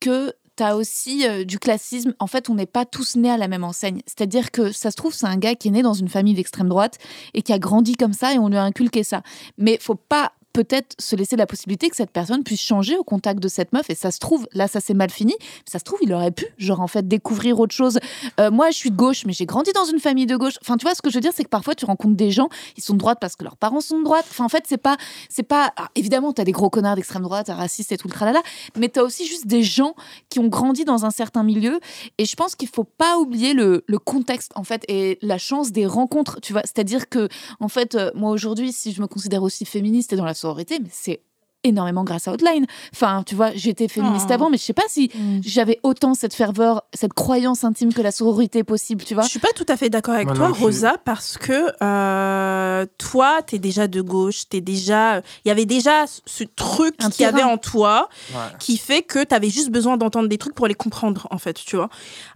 que 0.00 0.34
tu 0.56 0.62
as 0.62 0.76
aussi 0.76 1.26
euh, 1.26 1.44
du 1.44 1.58
classisme. 1.58 2.14
En 2.18 2.26
fait, 2.26 2.50
on 2.50 2.54
n'est 2.54 2.66
pas 2.66 2.84
tous 2.84 3.16
nés 3.16 3.30
à 3.30 3.36
la 3.36 3.48
même 3.48 3.64
enseigne. 3.64 4.02
C'est-à-dire 4.06 4.50
que 4.50 4.72
ça 4.72 4.90
se 4.90 4.96
trouve, 4.96 5.14
c'est 5.14 5.26
un 5.26 5.36
gars 5.36 5.54
qui 5.54 5.68
est 5.68 5.70
né 5.72 5.82
dans 5.82 5.94
une 5.94 6.08
famille 6.08 6.34
d'extrême 6.34 6.68
droite 6.68 6.98
et 7.34 7.42
qui 7.42 7.52
a 7.52 7.58
grandi 7.58 7.96
comme 7.96 8.12
ça 8.12 8.34
et 8.34 8.38
on 8.38 8.48
lui 8.48 8.56
a 8.56 8.64
inculqué 8.64 9.02
ça. 9.02 9.22
Mais 9.58 9.78
faut 9.80 9.94
pas 9.94 10.32
peut-être 10.52 10.94
se 10.98 11.16
laisser 11.16 11.36
la 11.36 11.46
possibilité 11.46 11.88
que 11.88 11.96
cette 11.96 12.10
personne 12.10 12.44
puisse 12.44 12.60
changer 12.60 12.96
au 12.96 13.04
contact 13.04 13.40
de 13.40 13.48
cette 13.48 13.72
meuf. 13.72 13.88
Et 13.90 13.94
ça 13.94 14.10
se 14.10 14.18
trouve 14.18 14.46
là 14.52 14.68
ça 14.68 14.80
s'est 14.80 14.94
mal 14.94 15.10
fini. 15.10 15.34
Ça 15.66 15.78
se 15.78 15.84
trouve 15.84 15.98
il 16.02 16.12
aurait 16.12 16.30
pu 16.30 16.46
genre 16.58 16.80
en 16.80 16.86
fait 16.86 17.08
découvrir 17.08 17.58
autre 17.60 17.74
chose. 17.74 17.98
Euh, 18.40 18.50
moi 18.50 18.70
je 18.70 18.76
suis 18.76 18.90
de 18.90 18.96
gauche 18.96 19.24
mais 19.26 19.32
j'ai 19.32 19.46
grandi 19.46 19.72
dans 19.72 19.84
une 19.84 19.98
famille 19.98 20.26
de 20.26 20.36
gauche. 20.36 20.58
Enfin 20.62 20.76
tu 20.76 20.84
vois 20.84 20.94
ce 20.94 21.02
que 21.02 21.10
je 21.10 21.14
veux 21.14 21.20
dire 21.20 21.32
c'est 21.34 21.44
que 21.44 21.48
parfois 21.48 21.74
tu 21.74 21.84
rencontres 21.84 22.16
des 22.16 22.30
gens 22.30 22.48
ils 22.76 22.82
sont 22.82 22.94
de 22.94 22.98
droite 22.98 23.18
parce 23.20 23.36
que 23.36 23.44
leurs 23.44 23.56
parents 23.56 23.80
sont 23.80 23.98
de 23.98 24.04
droite. 24.04 24.26
Enfin 24.30 24.44
en 24.44 24.48
fait 24.48 24.64
c'est 24.66 24.78
pas 24.78 24.96
c'est 25.28 25.42
pas 25.42 25.72
ah, 25.76 25.88
évidemment 25.94 26.32
t'as 26.32 26.44
des 26.44 26.52
gros 26.52 26.70
connards 26.70 26.96
d'extrême 26.96 27.22
droite 27.22 27.48
racistes 27.48 27.92
et 27.92 27.96
tout 27.96 28.08
le 28.08 28.12
tralala 28.12 28.42
mais 28.78 28.88
t'as 28.88 29.02
aussi 29.02 29.26
juste 29.26 29.46
des 29.46 29.62
gens 29.62 29.94
qui 30.28 30.38
ont 30.38 30.48
grandi 30.48 30.84
dans 30.84 31.04
un 31.04 31.10
certain 31.10 31.42
milieu. 31.42 31.80
Et 32.18 32.24
je 32.24 32.36
pense 32.36 32.54
qu'il 32.54 32.68
faut 32.68 32.84
pas 32.84 33.18
oublier 33.18 33.54
le, 33.54 33.84
le 33.86 33.98
contexte 33.98 34.52
en 34.54 34.64
fait 34.64 34.84
et 34.88 35.18
la 35.22 35.38
chance 35.38 35.72
des 35.72 35.86
rencontres 35.86 36.40
tu 36.40 36.52
vois. 36.52 36.62
C'est-à-dire 36.62 37.08
que 37.08 37.28
en 37.60 37.68
fait 37.68 37.94
euh, 37.94 38.10
moi 38.14 38.30
aujourd'hui 38.30 38.72
si 38.72 38.92
je 38.92 39.00
me 39.00 39.06
considère 39.06 39.42
aussi 39.42 39.64
féministe 39.64 40.12
et 40.12 40.16
dans 40.16 40.24
la 40.24 40.34
sororité 40.42 40.78
mais 40.80 40.88
c'est 40.90 41.22
énormément 41.64 42.04
grâce 42.04 42.28
à 42.28 42.32
Outline. 42.32 42.66
Enfin, 42.94 43.22
tu 43.26 43.34
vois, 43.34 43.50
j'étais 43.54 43.88
féministe 43.88 44.26
Oh. 44.30 44.32
avant, 44.34 44.50
mais 44.50 44.56
je 44.58 44.62
sais 44.64 44.72
pas 44.72 44.82
si 44.88 45.10
j'avais 45.44 45.78
autant 45.82 46.14
cette 46.14 46.34
ferveur, 46.34 46.82
cette 46.94 47.12
croyance 47.12 47.64
intime 47.64 47.92
que 47.92 48.02
la 48.02 48.10
sororité 48.12 48.60
est 48.60 48.64
possible, 48.64 49.04
tu 49.04 49.14
vois. 49.14 49.22
Je 49.24 49.28
suis 49.28 49.38
pas 49.38 49.52
tout 49.54 49.66
à 49.68 49.76
fait 49.76 49.90
d'accord 49.90 50.14
avec 50.14 50.26
Moi 50.26 50.36
toi. 50.36 50.48
Rosa, 50.48 50.96
parce 51.04 51.38
que 51.38 51.72
euh, 51.82 52.86
toi, 52.98 53.40
t'es 53.46 53.58
déjà 53.58 53.86
de 53.88 54.00
gauche, 54.00 54.48
t'es 54.48 54.60
déjà, 54.60 55.18
il 55.44 55.48
y 55.48 55.50
avait 55.50 55.66
déjà 55.66 56.04
ce 56.26 56.44
truc 56.44 56.96
qu'il 56.96 57.22
y 57.22 57.24
avait 57.24 57.42
en 57.42 57.58
toi 57.58 58.08
Ouais. 58.34 58.38
qui 58.58 58.76
fait 58.76 59.02
que 59.02 59.22
t'avais 59.24 59.50
juste 59.50 59.70
besoin 59.70 59.96
d'entendre 59.96 60.28
des 60.28 60.38
trucs 60.38 60.54
pour 60.54 60.66
les 60.66 60.74
comprendre, 60.74 61.26
en 61.30 61.38
fait, 61.38 61.54
tu 61.64 61.76
vois. 61.76 61.88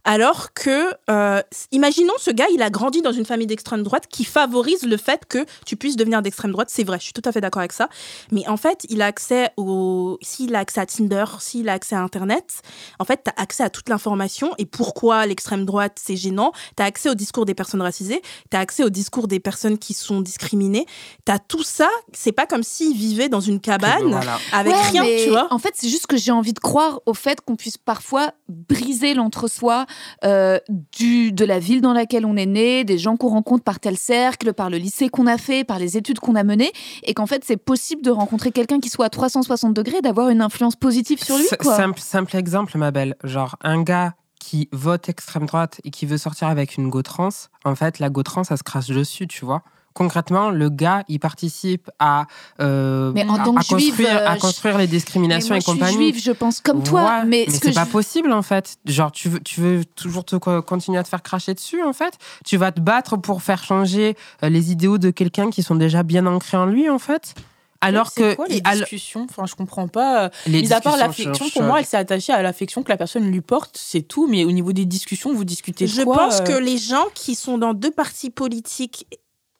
Alors 0.05 0.53
que, 0.53 0.91
euh, 1.11 1.43
imaginons 1.73 2.13
ce 2.19 2.31
gars, 2.31 2.47
il 2.53 2.63
a 2.63 2.71
grandi 2.71 3.03
dans 3.03 3.13
une 3.13 3.25
famille 3.25 3.47
d'extrême 3.47 3.83
droite 3.83 4.05
qui 4.09 4.25
favorise 4.25 4.83
le 4.85 4.97
fait 4.97 5.25
que 5.29 5.45
tu 5.65 5.77
puisses 5.77 5.97
devenir 5.97 6.23
d'extrême 6.23 6.53
droite. 6.53 6.69
C'est 6.71 6.85
vrai, 6.85 6.99
je 6.99 7.05
suis 7.05 7.13
tout 7.13 7.23
à 7.25 7.33
fait 7.33 7.41
d'accord 7.41 7.61
avec 7.61 7.73
ça. 7.73 7.89
Mais 8.33 8.47
en 8.49 8.57
fait, 8.57 8.87
il 8.89 9.03
a 9.03 9.07
accès 9.17 9.49
au, 9.57 10.19
s'il 10.21 10.55
a 10.55 10.59
accès 10.59 10.79
à 10.79 10.85
Tinder, 10.85 11.25
s'il 11.39 11.71
a 11.71 11.73
accès 11.73 11.97
à 11.97 12.03
Internet, 12.03 12.61
en 12.99 13.05
fait, 13.07 13.23
tu 13.25 13.31
as 13.31 13.41
accès 13.41 13.63
à 13.63 13.71
toute 13.71 13.89
l'information. 13.89 14.51
Et 14.59 14.67
pourquoi 14.67 15.25
l'extrême 15.25 15.65
droite, 15.65 15.99
c'est 15.99 16.17
gênant? 16.17 16.53
Tu 16.77 16.83
as 16.83 16.87
accès 16.87 17.09
au 17.09 17.15
discours 17.15 17.47
des 17.47 17.55
personnes 17.55 17.81
racisées, 17.81 18.21
tu 18.51 18.57
as 18.59 18.61
accès 18.61 18.85
au 18.85 18.91
discours 18.91 19.27
des 19.27 19.41
personnes 19.41 19.79
qui 19.79 19.95
sont 19.95 20.21
discriminées. 20.21 20.85
Tu 21.25 21.33
as 21.33 21.39
tout 21.39 21.63
ça. 21.63 21.89
C'est 22.13 22.33
pas 22.33 22.45
comme 22.45 22.63
s'ils 22.63 22.95
vivaient 22.95 23.31
dans 23.31 23.41
une 23.41 23.59
cabane 23.59 24.11
Voilà. 24.11 24.39
avec 24.53 24.75
Ouais, 24.75 24.83
rien, 24.91 25.03
mais 25.03 25.25
tu 25.25 25.31
vois? 25.31 25.49
En 25.51 25.59
fait, 25.59 25.73
c'est 25.75 25.89
juste 25.89 26.07
que 26.07 26.19
j'ai 26.19 26.33
envie 26.33 26.53
de 26.53 26.59
croire 26.59 27.01
au 27.07 27.15
fait 27.15 27.41
qu'on 27.41 27.57
puisse 27.57 27.79
parfois 27.79 28.33
briser 28.51 29.15
l'entre-soi 29.15 29.87
euh, 30.25 30.59
du 30.93 31.33
de 31.33 31.45
la 31.47 31.59
ville 31.59 31.81
dans 31.81 31.95
laquelle 31.95 32.27
on 32.27 32.37
est 32.37 32.45
né, 32.47 32.85
des 32.85 32.99
gens 32.99 33.17
qu'on 33.17 33.29
rencontre 33.29 33.65
par 33.65 33.81
tel 33.81 33.97
cercle, 33.97 34.53
par 34.53 34.69
le 34.69 34.77
lycée 34.77 35.09
qu'on 35.09 35.27
a 35.27 35.39
fait, 35.39 35.65
par 35.65 35.79
les 35.79 35.97
études 35.97 36.19
qu'on 36.19 36.35
a 36.35 36.45
menées, 36.45 36.73
et 37.03 37.15
qu'en 37.15 37.27
fait, 37.27 37.43
c'est 37.47 37.57
possible 37.57 38.03
de 38.03 38.11
rencontrer 38.11 38.53
quelqu'un 38.53 38.79
qui 38.79 38.91
soit 38.91 39.06
à 39.07 39.11
360 39.11 39.73
degrés, 39.75 40.01
d'avoir 40.03 40.29
une 40.29 40.43
influence 40.43 40.77
positive 40.77 41.23
sur 41.23 41.37
lui. 41.39 41.47
Quoi. 41.61 41.77
Simple, 41.77 42.01
simple 42.01 42.37
exemple, 42.37 42.77
ma 42.77 42.91
belle. 42.91 43.17
Genre, 43.25 43.57
un 43.63 43.83
gars 43.83 44.15
qui 44.41 44.69
vote 44.73 45.09
extrême 45.09 45.47
droite 45.47 45.81
et 45.85 45.91
qui 45.91 46.07
veut 46.07 46.19
sortir 46.19 46.49
avec 46.49 46.77
une 46.77 46.89
go 46.91 47.03
trans, 47.03 47.31
en 47.65 47.75
fait, 47.75 47.99
la 47.99 48.11
go 48.11 48.23
trans, 48.23 48.45
ça 48.45 48.57
se 48.57 48.63
crache 48.63 48.89
dessus, 48.89 49.27
tu 49.27 49.45
vois. 49.45 49.63
Concrètement, 49.95 50.51
le 50.51 50.69
gars, 50.69 51.05
il 51.09 51.19
participe 51.19 51.91
à, 51.99 52.27
euh, 52.61 53.13
Mais 53.15 53.25
en 53.27 53.37
à, 53.37 53.45
tant 53.45 53.55
que 53.55 53.61
à 53.61 53.63
juive, 53.63 53.89
construire, 53.97 54.17
euh, 54.21 54.29
à 54.29 54.35
je- 54.35 54.41
construire 54.41 54.77
les 54.77 54.85
Mais 54.85 54.89
discriminations 54.89 55.55
moi, 55.55 55.57
et 55.57 55.61
je 55.61 55.65
suis 55.65 55.73
compagnie. 55.73 55.97
juive, 56.13 56.23
je 56.23 56.33
pense 56.33 56.61
comme 56.61 56.83
toi, 56.83 57.03
Ouais, 57.21 57.25
mais, 57.25 57.47
ce 57.49 57.59
c'est 57.59 57.73
pas 57.73 57.87
je- 57.87 57.91
possible 57.91 58.31
en 58.33 58.43
fait. 58.43 58.77
Genre 58.85 59.11
tu 59.11 59.31
veux, 59.31 59.41
tu 59.41 59.61
veux 59.63 59.85
toujours 59.87 60.27
te 60.27 60.37
co- 60.37 60.61
continuer 60.61 60.99
à 60.99 61.03
te 61.03 61.09
faire 61.09 61.23
cracher 61.23 61.55
dessus 61.55 61.83
en 61.83 61.95
fait. 61.95 62.13
Tu 62.45 62.59
vas 62.59 62.73
te 62.73 62.81
battre 62.81 63.17
pour 63.17 63.43
faire 63.43 63.65
changer 63.65 64.17
euh, 64.43 64.51
les 64.51 64.71
idéaux 64.71 64.99
de 64.99 65.09
quelqu'un 65.11 65.49
qui 65.49 65.63
sont 65.63 65.77
déjà 65.77 66.03
bien 66.03 66.27
ancrés 66.27 66.59
en 66.59 66.67
lui 66.67 66.91
en 66.91 66.99
fait. 66.99 67.35
Alors 67.81 68.13
que 68.15 68.35
quoi, 68.35 68.47
les 68.49 68.61
al- 68.65 68.79
discussions? 68.81 69.27
Enfin, 69.29 69.45
je 69.47 69.55
comprends 69.55 69.89
pas. 69.89 70.25
euh, 70.25 70.29
les 70.47 70.63
Mis 70.63 70.73
à 70.73 70.81
part 70.81 70.97
l'affection, 70.97 71.49
pour 71.51 71.63
moi, 71.63 71.81
elle 71.81 71.87
s'est 71.87 71.97
attachée 71.97 72.33
à 72.33 72.43
l'affection 72.43 72.83
que 72.83 72.89
la 72.89 72.97
personne 72.97 73.31
lui 73.31 73.41
porte, 73.41 73.77
c'est 73.81 74.03
tout. 74.03 74.27
Mais 74.27 74.45
au 74.45 74.53
niveau 74.53 74.73
des 74.73 74.85
discussions, 74.85 75.33
vous 75.35 75.45
discutez 75.45 75.87
Je 75.87 76.03
quoi, 76.03 76.17
pense 76.17 76.41
euh, 76.41 76.45
que 76.45 76.53
les 76.53 76.79
gens 76.79 77.07
qui 77.15 77.35
sont 77.35 77.59
dans 77.59 77.75
deux 77.75 77.91
partis 77.91 78.31
politiques 78.31 79.07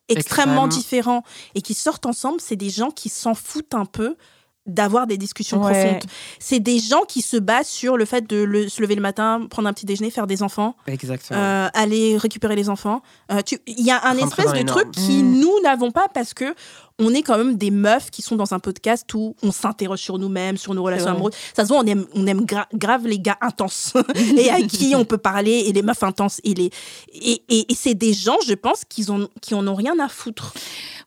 extrêmement 0.09 0.67
Extrême. 0.67 0.83
différents 0.83 1.23
et 1.55 1.63
qui 1.63 1.75
sortent 1.75 2.07
ensemble, 2.07 2.41
c'est 2.41 2.57
des 2.57 2.71
gens 2.71 2.91
qui 2.91 3.09
s'en 3.09 3.35
foutent 3.35 3.75
un 3.75 3.85
peu 3.87 4.17
d'avoir 4.65 5.07
des 5.07 5.17
discussions 5.17 5.63
Ouais. 5.63 5.73
profondes. 5.85 6.03
C'est 6.41 6.59
des 6.59 6.81
gens 6.81 7.03
qui 7.03 7.23
se 7.23 7.37
basent 7.37 7.69
sur 7.69 7.97
le 7.97 8.05
fait 8.05 8.27
de 8.29 8.37
le- 8.43 8.69
se 8.69 8.83
lever 8.83 8.97
le 8.97 9.01
matin, 9.01 9.47
prendre 9.49 9.69
un 9.69 9.73
petit 9.73 9.87
déjeuner, 9.87 10.11
faire 10.11 10.27
des 10.27 10.43
enfants, 10.43 10.75
Exactement. 10.89 11.39
euh, 11.39 11.69
aller 11.73 12.17
récupérer 12.17 12.57
les 12.57 12.69
enfants. 12.69 13.01
Euh, 13.31 13.43
Il 13.69 13.85
y 13.85 13.93
a 13.93 14.05
un 14.09 14.17
espèce 14.17 14.53
de 14.53 14.63
truc 14.63 14.91
qui 14.91 15.23
Mm. 15.23 15.39
nous 15.41 15.61
n'avons 15.63 15.93
pas 15.93 16.09
parce 16.13 16.35
que 16.35 16.53
on 16.99 17.13
est 17.13 17.23
quand 17.23 17.37
même 17.37 17.57
des 17.57 17.71
meufs 17.71 18.11
qui 18.11 18.23
sont 18.23 18.37
dans 18.37 18.55
un 18.55 18.59
podcast 18.59 19.13
où 19.13 19.37
on 19.43 19.53
s'interroge 19.53 19.99
sur 20.01 20.19
nous-mêmes, 20.19 20.57
sur 20.57 20.73
nos 20.75 20.83
relations 20.83 21.11
amoureuses. 21.11 21.35
Ça 21.55 21.65
se 21.65 21.69
voit, 21.69 21.79
on 21.79 21.87
aime, 21.87 22.07
on 22.15 22.27
aime 22.27 22.45
gra- 22.47 22.67
grave 22.73 23.07
les 23.07 23.19
gars 23.19 23.37
intenses 23.43 23.93
et 24.39 24.49
à 24.51 24.61
qui 24.63 24.95
on 24.97 25.05
peut 25.05 25.19
parler 25.19 25.65
et 25.67 25.73
les 25.73 25.83
meufs 25.83 26.03
intenses 26.03 26.41
et 26.43 26.55
les 26.55 26.71
et, 27.13 27.43
et, 27.51 27.71
et 27.71 27.75
c'est 27.75 27.95
des 27.95 28.15
gens, 28.15 28.39
je 28.47 28.55
pense, 28.55 28.85
qui 28.89 29.11
ont 29.11 29.29
qui 29.43 29.55
en 29.55 29.67
ont 29.69 29.75
rien 29.75 29.99
à 29.99 30.09
foutre. 30.09 30.55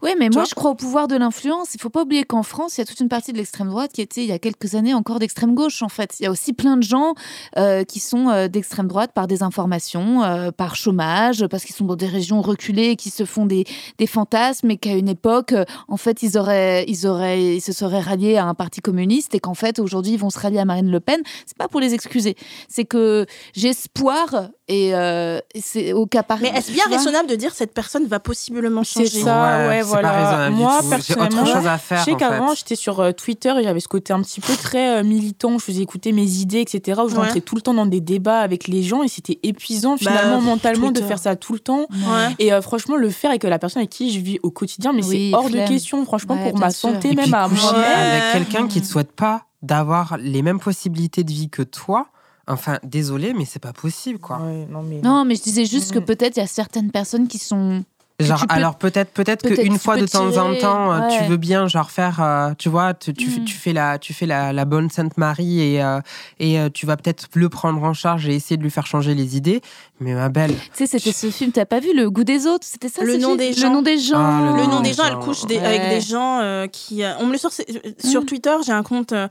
Oui, 0.02 0.12
mais 0.18 0.30
Tu 0.30 0.38
moi, 0.38 0.46
je 0.50 0.56
crois 0.56 0.72
au 0.72 0.76
pouvoir 0.76 1.08
de 1.08 1.16
l'influence. 1.18 1.74
Il 1.74 1.82
faut 1.82 1.90
pas 1.90 2.04
oublier 2.04 2.24
qu'en 2.24 2.44
France, 2.44 2.78
il 2.78 2.82
y 2.82 2.84
a 2.84 2.86
toute 2.86 3.00
une 3.02 3.10
partie 3.10 3.34
de 3.34 3.38
l'extrême 3.38 3.68
droite 3.68 3.92
qui 3.94 4.02
était, 4.02 4.22
il 4.22 4.28
y 4.28 4.32
a 4.32 4.40
quelques 4.40 4.76
années, 4.76 4.94
encore 4.94 5.20
d'extrême 5.20 5.56
gauche, 5.56 5.82
en 5.82 5.90
fait. 5.90 6.16
Il 6.20 6.24
y 6.24 6.26
a 6.26 6.32
aussi 6.32 6.54
plein 6.54 6.78
de 6.78 6.84
gens 6.84 7.16
euh, 7.58 7.84
qui 7.84 8.00
sont 8.00 8.30
euh, 8.30 8.48
d'extrême 8.48 8.88
droite 8.88 9.12
par 9.14 9.28
désinformation, 9.28 10.24
euh, 10.24 10.52
par 10.52 10.76
chômage, 10.76 11.46
parce 11.48 11.66
qu'ils 11.66 11.76
sont 11.76 11.86
dans 11.86 11.98
des 11.98 12.08
régions 12.08 12.42
reculées, 12.42 12.96
qui 12.96 13.10
se 13.10 13.26
font 13.26 13.46
des, 13.46 13.66
des 13.98 14.08
fantasmes 14.08 14.72
et 14.72 14.78
qu'à 14.78 14.94
une 14.94 15.10
époque, 15.10 15.52
euh, 15.52 15.66
en 15.90 15.98
fait, 15.98 16.24
ils 16.24 16.38
auraient, 16.38 16.86
ils 16.88 17.06
auraient, 17.06 17.56
ils 17.58 17.62
se 17.62 17.74
seraient 17.74 18.00
ralliés 18.00 18.38
à 18.38 18.46
un 18.46 18.54
parti 18.54 18.80
communiste 18.80 19.36
et 19.36 19.40
qu'en 19.40 19.54
fait, 19.54 19.80
aujourd'hui, 19.80 20.14
ils 20.14 20.20
vont 20.20 20.30
se 20.30 20.40
rallier 20.40 20.60
à 20.60 20.66
Marine 20.66 20.92
Le 20.92 21.00
Pen. 21.02 21.22
C'est 21.46 21.58
pas 21.58 21.68
pour 21.68 21.82
les 21.82 21.94
excuser. 21.94 22.36
C'est 22.70 22.86
que 22.86 23.26
j'ai 23.54 23.70
espoir 23.70 24.50
et, 24.68 24.94
euh, 24.96 25.40
et 25.54 25.62
c'est 25.62 25.94
au 25.94 26.06
cas 26.06 26.24
par 26.24 26.40
Mais 26.40 26.50
est-ce 26.50 26.72
bien 26.72 26.86
raisonnable 26.90 27.28
de 27.28 27.36
dire 27.36 27.54
cette 27.54 27.74
personne 27.74 28.06
va 28.06 28.20
possiblement 28.20 28.84
C'est 28.84 29.06
changer? 29.06 29.24
ça, 29.24 29.68
ouais, 29.68 29.82
c'est 29.84 29.89
voilà. 29.90 30.10
pas 30.10 30.18
raisonnable 30.26 30.56
du 30.56 30.62
Moi, 30.62 30.78
tout. 30.80 30.84
J'ai 30.84 30.90
personnellement, 30.90 31.42
autre 31.44 31.54
chose 31.54 31.68
à 31.68 31.78
faire. 31.78 32.00
Je 32.00 32.04
sais 32.06 32.16
qu'avant, 32.16 32.54
j'étais 32.56 32.76
sur 32.76 33.00
euh, 33.00 33.12
Twitter 33.12 33.54
et 33.60 33.64
j'avais 33.64 33.80
ce 33.80 33.88
côté 33.88 34.14
un 34.14 34.22
petit 34.22 34.42
peu 34.42 34.54
très 34.56 35.00
euh, 35.00 35.04
militant. 35.04 35.58
Je 35.58 35.64
faisais 35.66 35.82
écouter 35.82 36.12
mes 36.12 36.26
idées, 36.40 36.62
etc. 36.62 37.02
Où 37.04 37.10
je 37.10 37.16
Ouais. 37.16 37.22
rentrais 37.22 37.42
tout 37.42 37.56
le 37.56 37.62
temps 37.62 37.74
dans 37.74 37.86
des 37.86 38.02
débats 38.02 38.40
avec 38.40 38.68
les 38.68 38.84
gens 38.84 39.04
et 39.04 39.08
c'était 39.08 39.40
épuisant 39.44 39.92
Bah, 39.94 39.98
finalement 40.00 40.42
mentalement 40.42 40.88
Twitter. 40.88 41.02
de 41.02 41.06
faire 41.08 41.20
ça 41.20 41.36
tout 41.36 41.54
le 41.54 41.60
temps. 41.60 41.88
Ouais. 41.92 42.36
Et 42.40 42.54
euh, 42.54 42.62
franchement, 42.62 42.96
le 42.96 43.10
faire 43.10 43.30
avec 43.32 43.44
la 43.44 43.60
personne 43.60 43.82
avec 43.82 43.90
qui 43.90 44.12
je 44.12 44.20
vis 44.20 44.40
au 44.44 44.52
quotidien, 44.52 44.94
mais 44.94 45.04
Oui, 45.06 45.32
c'est 45.32 45.36
hors 45.38 45.48
flemme. 45.50 45.64
de 45.64 45.68
question, 45.68 46.06
franchement, 46.06 46.36
Ouais, 46.36 46.50
pour 46.52 46.60
ma 46.60 46.70
sûr. 46.72 46.90
santé, 46.90 47.10
Et 47.12 47.16
même 47.16 47.26
puis 47.26 47.34
à 47.34 47.48
moi. 47.48 47.72
Ouais. 47.78 47.86
avec 47.86 48.32
quelqu'un 48.48 48.68
qui 48.68 48.80
ne 48.82 48.86
souhaite 48.86 49.12
pas 49.12 49.44
d'avoir 49.62 50.18
les 50.18 50.42
mêmes 50.42 50.60
possibilités 50.60 51.24
de 51.24 51.32
vie 51.32 51.50
que 51.50 51.62
toi. 51.64 52.08
Enfin, 52.48 52.80
désolé, 52.84 53.34
mais 53.34 53.46
c'est 53.46 53.60
pas 53.60 53.74
possible, 53.74 54.18
quoi. 54.18 54.38
Ouais, 54.42 54.66
non, 54.72 54.82
mais... 54.82 55.02
Non, 55.04 55.24
mais 55.24 55.36
je 55.36 55.44
disais 55.44 55.66
juste 55.66 55.92
que 55.92 56.00
peut-être 56.00 56.38
il 56.38 56.40
y 56.40 56.44
a 56.44 56.48
certaines 56.48 56.90
personnes 56.90 57.28
qui 57.28 57.38
sont. 57.38 57.84
Genre, 58.20 58.46
peux- 58.48 58.54
alors 58.54 58.76
peut-être 58.76 59.12
peut-être 59.12 59.44
peut-être 59.44 59.62
qu'une 59.62 59.80
fois 59.80 59.96
de 59.96 60.06
temps 60.06 60.36
en 60.38 60.54
temps, 60.56 60.92
euh, 60.94 61.08
tu 61.18 61.24
veux 61.30 61.38
bien 61.38 61.68
genre 61.68 61.90
faire, 61.90 62.22
euh, 62.22 62.52
tu 62.58 62.68
vois, 62.68 62.94
tu, 62.94 63.14
tu, 63.14 63.30
fais- 63.30 63.40
Mm. 63.40 63.46
tu 63.46 63.56
fais 63.56 63.72
la 63.74 63.98
tu 63.98 64.14
fais 64.14 64.26
la, 64.26 64.52
la 64.52 64.66
bonne 64.66 64.90
Sainte 64.90 65.18
Marie 65.18 65.62
et 65.62 65.82
euh, 65.82 66.02
et 66.40 66.60
euh, 66.60 66.70
tu 66.70 66.86
vas 66.86 66.98
peut-être 66.98 67.28
le 67.36 67.48
prendre 67.48 67.82
en 67.82 67.94
charge 67.94 68.28
et 68.28 68.36
essayer 68.36 68.58
de 68.58 68.64
lui 68.64 68.72
faire 68.72 68.86
changer 68.88 69.16
les 69.16 69.38
idées. 69.38 69.62
Mais 70.02 70.14
ma 70.14 70.28
belle, 70.30 70.52
Tu 70.52 70.60
sais, 70.74 70.88
c'était 70.88 71.14
ce 71.14 71.32
film. 71.32 71.52
T'as 71.54 71.66
pas 71.66 71.80
vu 71.80 71.96
le 71.96 72.10
goût 72.12 72.24
des 72.26 72.46
autres? 72.46 72.66
C'était 72.68 72.90
ça. 72.90 73.04
Le 73.04 73.14
ce 73.14 73.18
nom 73.20 73.28
film? 73.30 73.38
des 73.38 73.50
Le 73.52 73.56
gens. 73.56 73.74
nom 73.74 73.82
des 73.82 73.98
gens. 73.98 74.18
Ah, 74.18 74.54
Le 74.58 74.66
nom 74.66 74.82
des 74.82 74.94
gens, 74.94 75.06
elle 75.06 75.20
couche 75.20 75.46
des- 75.46 75.58
ouais. 75.58 75.66
avec 75.66 75.90
des 75.90 76.02
gens 76.02 76.40
euh, 76.42 76.68
qui. 76.68 77.04
on 77.22 77.26
me 77.26 77.32
le 77.32 77.38
sort 77.38 77.52
sur 77.54 78.22
Mm. 78.22 78.26
Twitter. 78.26 78.56
J'ai 78.66 78.74
un 78.74 78.84
compte. 78.84 79.14
euh, 79.14 79.28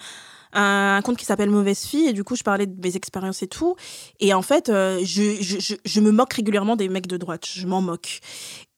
un 0.54 1.02
compte 1.04 1.18
qui 1.18 1.26
s'appelle 1.26 1.50
Mauvaise 1.50 1.80
Fille 1.84 2.06
et 2.08 2.14
du 2.14 2.24
coup 2.24 2.34
je 2.34 2.42
parlais 2.42 2.64
de 2.64 2.74
mes 2.82 2.96
expériences 2.96 3.42
et 3.42 3.48
tout 3.48 3.76
et 4.18 4.32
en 4.32 4.40
fait 4.40 4.70
euh, 4.70 4.98
je, 5.04 5.36
je, 5.42 5.58
je, 5.60 5.74
je 5.84 6.00
me 6.00 6.10
moque 6.10 6.32
régulièrement 6.32 6.74
des 6.74 6.88
mecs 6.88 7.06
de 7.06 7.18
droite 7.18 7.44
je 7.46 7.66
m'en 7.66 7.82
moque 7.82 8.20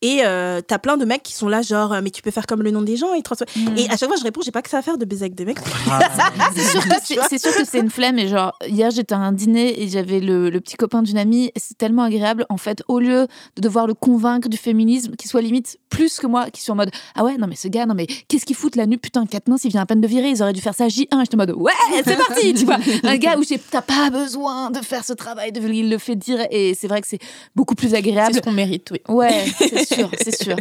et 0.03 0.21
euh, 0.25 0.61
t'as 0.67 0.79
plein 0.79 0.97
de 0.97 1.05
mecs 1.05 1.23
qui 1.23 1.33
sont 1.35 1.49
là 1.49 1.63
genre 1.63 1.93
euh, 1.93 2.01
mais 2.03 2.11
tu 2.11 2.23
peux 2.23 2.31
faire 2.31 2.47
comme 2.47 2.63
le 2.63 2.71
nom 2.71 2.83
des 2.83 2.97
gens 2.97 3.15
et, 3.15 3.23
trans- 3.23 3.35
Mm. 3.57 3.77
et 3.79 3.87
à 3.91 3.97
chaque 3.97 4.09
fois 4.09 4.17
je 4.19 4.23
réponds 4.25 4.41
j'ai 4.45 4.51
pas 4.51 4.63
que 4.63 4.69
ça 4.71 4.79
à 4.79 4.83
faire 4.83 4.99
de 4.99 5.05
baiser 5.05 5.23
avec 5.23 5.35
des 5.35 5.45
mecs 5.45 5.59
C'est 6.55 6.63
sûr 6.65 6.81
que 6.85 6.95
c'est- 7.03 7.19
c'est 7.29 7.39
sûr 7.39 7.55
que 7.55 7.65
c'est 7.65 7.79
une 7.79 7.91
flemme. 7.91 8.19
Et 8.19 8.29
genre, 8.29 8.53
hier, 8.67 8.91
j'étais 8.91 9.15
à 9.15 9.19
un 9.19 9.33
dîner 9.33 9.83
et 9.83 9.89
j'avais 9.89 10.21
le, 10.21 10.51
le 10.51 10.61
petit 10.61 10.77
copain 10.77 11.03
d'une 11.03 11.19
amie. 11.19 11.53
C'est 11.57 11.77
tellement 11.77 12.03
agréable. 12.03 12.45
En 12.49 12.57
fait, 12.57 12.83
au 12.89 12.99
lieu 12.99 13.27
de 13.57 13.61
devoir 13.63 13.87
le 13.87 13.95
convaincre 13.95 14.49
du 14.49 14.57
féminisme, 14.57 15.15
qui 15.17 15.29
soit 15.29 15.41
limite 15.43 15.79
plus 15.91 16.19
que 16.19 16.27
moi, 16.27 16.51
qui 16.51 16.63
soit 16.63 16.73
en 16.73 16.77
mode 16.77 16.91
Ah 17.15 17.25
ouais, 17.25 17.37
non, 17.39 17.47
mais 17.47 17.57
ce 17.57 17.69
gars, 17.69 17.87
non, 17.87 17.95
mais 17.95 18.07
qu'est-ce 18.07 18.45
qu'il 18.47 18.57
fout 18.57 18.77
là 18.77 18.87
nu 18.87 18.99
Putain, 18.99 19.27
Katniss, 19.27 19.65
il 19.65 19.71
vient 19.71 19.83
à 19.83 19.87
peine 19.87 20.01
de 20.01 20.07
virer. 20.07 20.31
Ils 20.31 20.43
auraient 20.43 20.53
dû 20.53 20.61
faire 20.61 20.75
ça 20.75 20.85
à 20.85 20.89
J1. 20.89 21.07
J'étais 21.21 21.35
en 21.35 21.39
mode 21.39 21.53
Ouais, 21.57 21.73
c'est 22.05 22.17
parti 22.29 22.55
Tu 22.55 22.65
vois, 22.65 22.79
un 23.05 23.17
gars 23.17 23.37
où 23.39 23.43
t'as 23.71 23.83
pas 23.83 24.11
besoin 24.11 24.71
de 24.71 24.79
faire 24.79 25.05
ce 25.05 25.13
travail, 25.13 25.53
de, 25.53 25.61
il 25.69 25.91
le 25.91 25.99
fait 25.99 26.17
dire. 26.17 26.41
Et 26.51 26.75
c'est 26.75 26.89
vrai 26.89 27.01
que 27.01 27.07
c'est 27.07 27.21
beaucoup 27.55 27.75
plus 27.75 27.91
C'est 27.91 27.97
agréable. 27.97 28.35
ce 28.35 28.41
qu'on 28.41 28.53
mérite, 28.53 28.89
oui. 28.93 29.01
Ouais, 29.09 29.45
c'est 29.59 29.89
sûr, 29.95 30.11
c'est 30.21 30.43
sûr. 30.45 30.57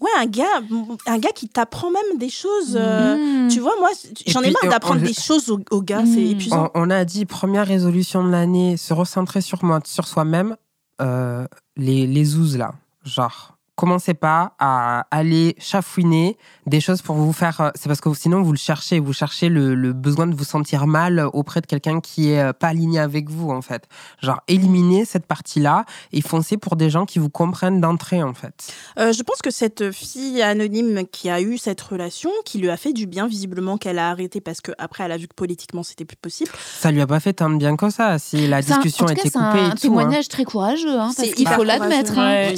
ouais 0.00 0.10
un 0.18 0.26
gars 0.26 0.60
un 1.06 1.18
gars 1.18 1.32
qui 1.32 1.48
t'apprend 1.48 1.90
même 1.90 2.18
des 2.18 2.28
choses 2.30 2.76
euh, 2.78 3.16
Mm. 3.16 3.48
tu 3.48 3.60
vois 3.60 3.74
moi 3.78 3.90
j'en 4.26 4.42
ai 4.42 4.50
marre 4.50 4.70
d'apprendre 4.70 5.00
on- 5.02 5.06
des 5.06 5.14
choses 5.14 5.50
aux, 5.50 5.60
aux 5.70 5.82
gars 5.82 6.04
c'est 6.04 6.20
Mm. 6.20 6.30
épuisant 6.32 6.70
on, 6.74 6.82
on 6.86 6.90
a 6.90 7.04
dit 7.04 7.24
première 7.26 7.66
résolution 7.66 8.24
de 8.24 8.30
l'année, 8.30 8.76
se 8.76 8.92
recentrer 8.94 9.40
sur 9.40 9.64
moi, 9.64 9.80
sur 9.84 10.06
soi-même. 10.06 10.56
euh, 11.02 11.46
les 11.76 12.06
les 12.06 12.24
zouzes 12.24 12.56
là, 12.56 12.72
genre. 13.04 13.55
Commencez 13.76 14.14
pas 14.14 14.54
à 14.58 15.06
aller 15.10 15.54
chafouiner 15.58 16.38
des 16.66 16.80
choses 16.80 17.02
pour 17.02 17.16
vous 17.16 17.32
faire. 17.34 17.60
euh, 17.60 17.70
C'est 17.74 17.88
parce 17.88 18.00
que 18.00 18.12
sinon 18.14 18.40
vous 18.42 18.52
le 18.52 18.58
cherchez, 18.58 18.98
vous 19.00 19.12
cherchez 19.12 19.50
le, 19.50 19.74
le 19.74 19.92
besoin 19.92 20.26
de 20.26 20.34
vous 20.34 20.44
sentir 20.44 20.86
mal 20.86 21.28
auprès 21.34 21.60
de 21.60 21.66
quelqu'un 21.66 22.00
qui 22.00 22.30
est 22.30 22.40
euh, 22.40 22.52
pas 22.54 22.68
aligné 22.68 22.98
avec 22.98 23.28
vous 23.28 23.50
en 23.50 23.60
fait. 23.60 23.84
Genre 24.22 24.40
éliminez 24.48 25.04
cette 25.04 25.26
partie-là 25.26 25.84
et 26.12 26.22
foncez 26.22 26.56
pour 26.56 26.76
des 26.76 26.88
gens 26.88 27.04
qui 27.04 27.18
vous 27.18 27.28
comprennent 27.28 27.80
d'entrée 27.80 28.22
en 28.22 28.32
fait. 28.32 28.72
Euh, 28.98 29.12
je 29.12 29.22
pense 29.22 29.42
que 29.42 29.50
cette 29.50 29.90
fille 29.92 30.40
anonyme 30.42 31.02
qui 31.12 31.28
a 31.28 31.42
eu 31.42 31.58
cette 31.58 31.80
relation, 31.82 32.30
qui 32.46 32.58
lui 32.58 32.70
a 32.70 32.76
fait 32.78 32.94
du 32.94 33.06
bien, 33.06 33.26
visiblement 33.26 33.76
qu'elle 33.76 33.98
a 33.98 34.08
arrêté 34.10 34.40
parce 34.40 34.62
que 34.62 34.72
après 34.78 35.04
elle 35.04 35.12
a 35.12 35.18
vu 35.18 35.28
que 35.28 35.34
politiquement 35.34 35.82
c'était 35.82 36.06
plus 36.06 36.16
possible. 36.16 36.50
Ça 36.80 36.90
lui 36.90 37.02
a 37.02 37.06
pas 37.06 37.20
fait 37.20 37.34
tant 37.34 37.50
de 37.50 37.56
bien 37.56 37.76
que 37.76 37.90
ça. 37.90 38.18
Si 38.18 38.46
la 38.48 38.56
un- 38.56 38.60
discussion 38.60 39.04
en 39.04 39.08
tout 39.08 39.12
était 39.14 39.28
cas, 39.28 39.38
coupée 39.38 39.58
c'est 39.58 39.58
un 39.58 39.66
et 39.66 39.68
tout. 39.68 39.72
hein. 39.72 39.74
témoignage 39.80 40.28
très 40.28 40.44
courageux, 40.44 40.88
hein, 40.94 41.12
parce 41.14 41.16
C'est 41.16 41.32
qu'il 41.32 41.40
hyper 41.42 41.56
faut 41.56 41.64
l'admettre. 41.64 42.18
hein, 42.18 42.26
Ouais. 42.26 42.54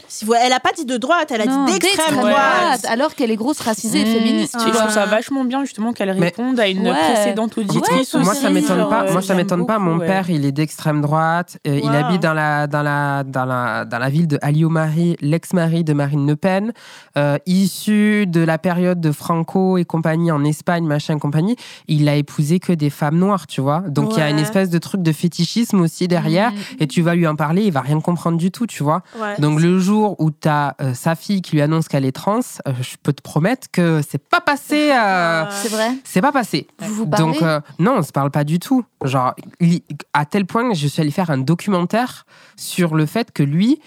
Putain. 0.00 0.06
Si 0.08 0.24
vous- 0.24 0.34
Elle 0.34 0.52
a 0.52 0.60
pas 0.60 0.70
dit 0.76 0.84
de 0.84 0.96
droite, 0.96 1.30
elle 1.32 1.42
a 1.42 1.46
Non, 1.46 1.64
dit 1.66 1.78
d'extrême 1.78 2.16
droite. 2.20 2.84
alors 2.88 3.14
qu'elle 3.14 3.30
est 3.30 3.36
grosse, 3.36 3.60
racisée 3.60 4.00
et 4.00 4.04
Mmh. 4.04 4.18
féministe. 4.18 4.56
Et 4.56 4.72
je 4.72 4.76
trouve 4.76 4.90
ça 4.90 5.06
vachement 5.06 5.44
bien 5.44 5.64
justement 5.64 5.92
qu'elle 5.92 6.14
Mais- 6.18 6.26
réponde 6.26 6.58
à 6.58 6.68
une 6.68 6.88
Ouais. 6.88 6.94
précédente 7.14 7.56
auditrice 7.58 8.14
Ouais, 8.14 8.20
moi 8.22 8.32
aussi, 8.32 8.42
ça 8.42 8.50
m'étonne 8.50 8.78
genre, 8.78 8.88
pas 8.88 9.04
euh, 9.04 9.12
moi 9.12 9.22
ça 9.22 9.34
m'étonne 9.34 9.66
pas 9.66 9.78
mon 9.78 9.98
ouais. 9.98 10.06
père 10.06 10.30
il 10.30 10.44
est 10.44 10.52
d'extrême 10.52 11.00
droite 11.00 11.58
euh, 11.66 11.80
il 11.82 11.90
habite 11.90 12.22
dans 12.22 12.32
la 12.34 12.66
dans 12.66 12.82
la 12.82 13.22
dans 13.24 13.44
la 13.44 13.84
dans 13.84 13.98
la 13.98 14.08
ville 14.08 14.26
de 14.26 14.38
Alliot-Marie 14.42 15.16
l'ex-mari 15.20 15.84
de 15.84 15.92
Marine 15.92 16.26
Le 16.26 16.36
Pen 16.36 16.72
euh, 17.18 17.36
issu 17.46 18.26
de 18.26 18.40
la 18.40 18.58
période 18.58 19.00
de 19.00 19.12
Franco 19.12 19.76
et 19.78 19.84
compagnie 19.84 20.30
en 20.30 20.44
Espagne 20.44 20.84
machin 20.86 21.18
compagnie 21.18 21.56
il 21.88 22.08
a 22.08 22.14
épousé 22.16 22.58
que 22.60 22.72
des 22.72 22.90
femmes 22.90 23.18
noires 23.18 23.46
tu 23.46 23.60
vois 23.60 23.80
donc 23.88 24.12
il 24.14 24.18
y 24.18 24.22
a 24.22 24.30
une 24.30 24.38
espèce 24.38 24.70
de 24.70 24.78
truc 24.78 25.02
de 25.02 25.12
fétichisme 25.12 25.80
aussi 25.80 26.08
derrière 26.08 26.50
Mmh. 26.52 26.54
et 26.80 26.86
tu 26.86 27.02
vas 27.02 27.14
lui 27.14 27.26
en 27.26 27.36
parler 27.36 27.62
il 27.64 27.72
va 27.72 27.80
rien 27.80 28.00
comprendre 28.00 28.38
du 28.38 28.50
tout 28.50 28.66
tu 28.66 28.82
vois 28.82 29.02
Ouais. 29.20 29.34
donc 29.38 29.60
le 29.60 29.78
jour 29.78 29.89
où 29.92 30.30
tu 30.30 30.48
as 30.48 30.76
sa 30.94 31.14
fille 31.14 31.42
qui 31.42 31.52
lui 31.56 31.62
annonce 31.62 31.88
qu'elle 31.88 32.04
est 32.04 32.12
trans 32.12 32.40
euh, 32.66 32.72
je 32.80 32.96
peux 33.02 33.12
te 33.12 33.22
promettre 33.22 33.68
que 33.70 34.00
c'est 34.08 34.18
pas 34.22 34.40
passé 34.40 34.90
euh, 34.92 34.94
Euh, 34.94 35.44
C'est 35.62 35.68
vrai. 35.70 35.90
c'est 36.04 36.20
pas 36.20 36.32
passé 36.32 36.66
Vous 36.80 36.94
vous 36.94 37.06
parlez 37.06 37.26
donc 37.26 37.42
euh, 37.42 37.60
non, 37.78 37.96
on 37.98 38.02
se 38.02 38.12
parle 38.12 38.30
pas 38.30 38.44
du 38.44 38.58
tout. 38.58 38.84
Genre 39.04 39.34
à 40.12 40.24
tel 40.26 40.46
point 40.46 40.68
que 40.70 40.74
je 40.76 40.86
suis 40.86 41.00
allée 41.02 41.10
faire 41.10 41.30
un 41.30 41.38
documentaire 41.38 42.26
sur 42.56 42.94
le 42.94 43.06
fait 43.06 43.32
que 43.32 43.42
lui 43.42 43.80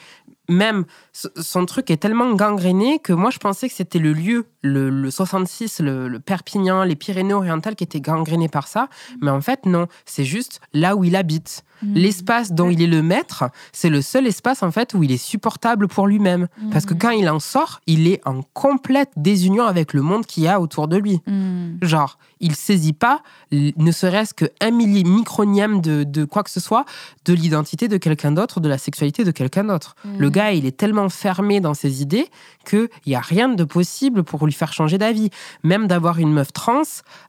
même 0.49 0.83
son 1.13 1.65
truc 1.65 1.91
est 1.91 1.97
tellement 1.97 2.33
gangréné 2.33 2.99
que 2.99 3.13
moi 3.13 3.29
je 3.29 3.37
pensais 3.37 3.69
que 3.69 3.75
c'était 3.75 3.99
le 3.99 4.13
lieu, 4.13 4.47
le, 4.63 4.89
le 4.89 5.11
66, 5.11 5.79
le, 5.79 6.07
le 6.07 6.19
Perpignan, 6.19 6.83
les 6.83 6.95
Pyrénées-Orientales 6.95 7.75
qui 7.75 7.83
étaient 7.83 8.01
gangrénés 8.01 8.49
par 8.49 8.67
ça. 8.67 8.89
Mais 9.21 9.29
en 9.29 9.41
fait, 9.41 9.65
non, 9.65 9.87
c'est 10.05 10.23
juste 10.23 10.59
là 10.73 10.95
où 10.95 11.03
il 11.03 11.15
habite. 11.15 11.63
Mmh. 11.81 11.93
L'espace 11.93 12.51
dont 12.51 12.69
il 12.69 12.81
est 12.81 12.87
le 12.87 13.03
maître, 13.03 13.43
c'est 13.73 13.89
le 13.89 14.01
seul 14.01 14.25
espace 14.25 14.63
en 14.63 14.71
fait 14.71 14.93
où 14.93 15.03
il 15.03 15.11
est 15.11 15.17
supportable 15.17 15.87
pour 15.87 16.07
lui-même. 16.07 16.47
Parce 16.71 16.85
que 16.85 16.93
quand 16.93 17.11
il 17.11 17.29
en 17.29 17.39
sort, 17.39 17.81
il 17.85 18.07
est 18.07 18.21
en 18.25 18.41
complète 18.53 19.11
désunion 19.15 19.65
avec 19.65 19.93
le 19.93 20.01
monde 20.01 20.25
qu'il 20.25 20.43
y 20.43 20.47
a 20.47 20.59
autour 20.59 20.87
de 20.87 20.97
lui. 20.97 21.21
Mmh. 21.27 21.83
Genre, 21.83 22.17
il 22.39 22.55
saisit 22.55 22.93
pas, 22.93 23.21
ne 23.51 23.91
serait-ce 23.91 24.33
qu'un 24.33 24.71
milli 24.71 25.03
micronième 25.03 25.81
de, 25.81 26.03
de 26.03 26.25
quoi 26.25 26.43
que 26.43 26.49
ce 26.49 26.59
soit, 26.59 26.85
de 27.25 27.33
l'identité 27.33 27.87
de 27.87 27.97
quelqu'un 27.97 28.31
d'autre, 28.31 28.59
de 28.59 28.69
la 28.69 28.77
sexualité 28.77 29.23
de 29.23 29.31
quelqu'un 29.31 29.65
d'autre. 29.65 29.95
Le 30.17 30.29
gars, 30.29 30.51
il 30.51 30.65
est 30.65 30.75
tellement 30.75 31.02
fermé 31.09 31.59
dans 31.59 31.73
ses 31.73 32.01
idées 32.01 32.27
qu'il 32.65 32.87
n'y 33.07 33.15
a 33.15 33.19
rien 33.21 33.49
de 33.49 33.63
possible 33.63 34.23
pour 34.23 34.45
lui 34.45 34.53
faire 34.53 34.71
changer 34.73 34.97
d'avis. 34.97 35.29
Même 35.63 35.87
d'avoir 35.87 36.19
une 36.19 36.31
meuf 36.33 36.53
trans, 36.53 36.81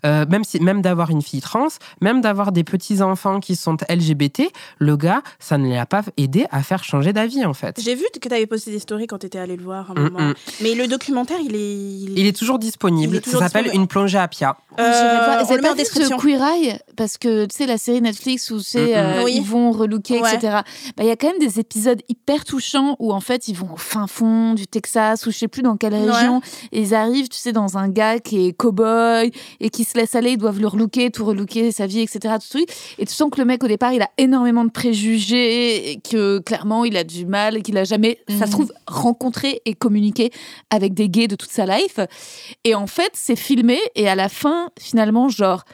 euh, 0.04 0.24
même, 0.28 0.44
si, 0.44 0.60
même 0.60 0.80
d'avoir 0.82 1.10
une 1.10 1.22
fille 1.22 1.40
trans, 1.40 1.66
même 2.00 2.20
d'avoir 2.20 2.52
des 2.52 2.64
petits-enfants 2.64 3.40
qui 3.40 3.56
sont 3.56 3.76
LGBT, 3.88 4.42
le 4.78 4.96
gars, 4.96 5.22
ça 5.38 5.58
ne 5.58 5.72
l'a 5.74 5.86
pas 5.86 6.02
aidé 6.16 6.46
à 6.50 6.62
faire 6.62 6.84
changer 6.84 7.12
d'avis, 7.12 7.44
en 7.44 7.54
fait. 7.54 7.80
J'ai 7.82 7.94
vu 7.94 8.04
que 8.12 8.18
tu 8.28 8.32
avais 8.34 8.46
posté 8.46 8.70
des 8.70 8.78
stories 8.78 9.06
quand 9.06 9.18
tu 9.18 9.26
étais 9.26 9.38
allé 9.38 9.56
le 9.56 9.62
voir 9.64 9.90
un 9.90 9.94
Mm, 9.94 10.02
moment. 10.04 10.20
mm. 10.30 10.34
Mais 10.62 10.74
le 10.74 10.86
documentaire, 10.86 11.38
il 11.42 11.54
est. 11.54 11.74
il 11.74 12.10
est- 12.16 12.20
Il 12.20 12.26
est 12.26 12.36
toujours 12.36 12.58
disponible. 12.58 13.14
Il 13.14 13.18
est 13.18 13.20
toujours 13.20 13.40
ça 13.40 13.48
s'appelle. 13.48 13.70
Une 13.74 13.86
plongée 13.86 14.18
à 14.18 14.28
Pia. 14.28 14.56
Euh, 14.78 14.82
en 15.42 15.46
pas 15.46 15.74
ce 15.84 16.16
Queer 16.20 16.42
Eye 16.42 16.78
Parce 16.96 17.16
que 17.18 17.44
tu 17.46 17.56
sais, 17.56 17.66
la 17.66 17.78
série 17.78 18.00
Netflix 18.00 18.50
où 18.50 18.60
c'est 18.60 18.84
Mm, 18.84 18.88
mm. 18.88 18.94
euh, 19.18 19.24
Oui. 19.24 19.34
ils 19.36 19.42
vont 19.42 19.70
relooker, 19.72 20.20
Ouais. 20.20 20.34
etc. 20.34 20.58
Bah, 20.96 21.04
Il 21.04 21.06
y 21.06 21.10
a 21.10 21.16
quand 21.16 21.28
même 21.28 21.38
des 21.38 21.60
épisodes 21.60 22.00
hyper 22.08 22.44
touchants 22.44 22.96
où 22.98 23.12
en 23.12 23.20
fait 23.20 23.48
ils 23.48 23.54
vont 23.56 23.63
au 23.72 23.76
fin 23.76 24.06
fond 24.06 24.54
du 24.54 24.66
Texas 24.66 25.26
ou 25.26 25.30
je 25.30 25.38
sais 25.38 25.48
plus 25.48 25.62
dans 25.62 25.76
quelle 25.76 25.94
région. 25.94 26.40
Et 26.72 26.80
ils 26.82 26.94
arrivent, 26.94 27.28
tu 27.28 27.38
sais, 27.38 27.52
dans 27.52 27.78
un 27.78 27.88
gars 27.88 28.18
qui 28.18 28.46
est 28.46 28.52
cow-boy 28.56 29.32
et 29.60 29.70
qui 29.70 29.84
se 29.84 29.96
laisse 29.98 30.14
aller. 30.14 30.32
Ils 30.32 30.38
doivent 30.38 30.60
le 30.60 30.66
relooker, 30.68 31.10
tout 31.10 31.24
relooker, 31.24 31.72
sa 31.72 31.86
vie, 31.86 32.00
etc. 32.00 32.34
Tout 32.38 32.42
ce 32.46 32.50
truc. 32.50 32.68
Et 32.98 33.06
tu 33.06 33.14
sens 33.14 33.30
que 33.30 33.38
le 33.40 33.44
mec 33.44 33.62
au 33.64 33.68
départ 33.68 33.92
il 33.92 34.02
a 34.02 34.10
énormément 34.18 34.64
de 34.64 34.70
préjugés, 34.70 35.90
et 35.92 36.00
que 36.00 36.38
clairement 36.40 36.84
il 36.84 36.96
a 36.96 37.04
du 37.04 37.26
mal 37.26 37.56
et 37.56 37.62
qu'il 37.62 37.76
a 37.78 37.84
jamais, 37.84 38.18
ça 38.28 38.34
Mhm. 38.34 38.46
se 38.46 38.50
trouve, 38.50 38.72
rencontré 38.86 39.60
et 39.64 39.74
communiqué 39.74 40.30
avec 40.70 40.94
des 40.94 41.08
gays 41.08 41.28
de 41.28 41.36
toute 41.36 41.50
sa 41.50 41.66
life. 41.66 41.98
Et 42.64 42.74
en 42.74 42.86
fait, 42.86 43.10
c'est 43.14 43.36
filmé 43.36 43.78
et 43.94 44.08
à 44.08 44.14
la 44.14 44.28
fin, 44.28 44.70
finalement, 44.78 45.28
genre, 45.28 45.64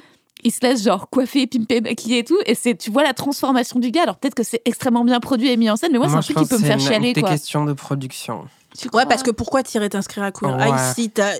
il 0.44 0.52
se 0.52 0.60
laisse 0.62 0.82
genre 0.82 1.08
coiffer, 1.10 1.46
pimper, 1.46 1.80
maquiller 1.80 2.18
et 2.18 2.24
tout. 2.24 2.38
Et 2.46 2.54
c'est, 2.54 2.74
tu 2.76 2.90
vois 2.90 3.02
la 3.02 3.14
transformation 3.14 3.78
du 3.78 3.90
gars. 3.90 4.02
Alors 4.04 4.16
peut-être 4.16 4.34
que 4.34 4.42
c'est 4.42 4.62
extrêmement 4.64 5.04
bien 5.04 5.20
produit 5.20 5.48
et 5.50 5.56
mis 5.56 5.70
en 5.70 5.76
scène, 5.76 5.92
mais 5.92 5.98
moi, 5.98 6.08
c'est 6.08 6.16
un 6.16 6.20
truc 6.20 6.36
qui 6.38 6.44
peut 6.46 6.58
me 6.58 6.62
faire 6.64 6.78
c'est 6.80 6.86
une- 6.86 6.90
chialer, 6.92 7.12
des 7.12 7.20
quoi. 7.20 7.30
questions 7.30 7.64
de 7.64 7.72
production. 7.72 8.46
Tu 8.78 8.88
crois 8.88 9.02
Ouais, 9.02 9.08
parce 9.08 9.24
que 9.24 9.32
pourquoi 9.32 9.64
t'irais 9.64 9.88
t'inscrire 9.88 10.22
à 10.22 10.30
Queer 10.30 10.56
Ouais. 10.56 10.68
Eye 10.68 10.94
si 10.94 11.10
t'as. 11.10 11.32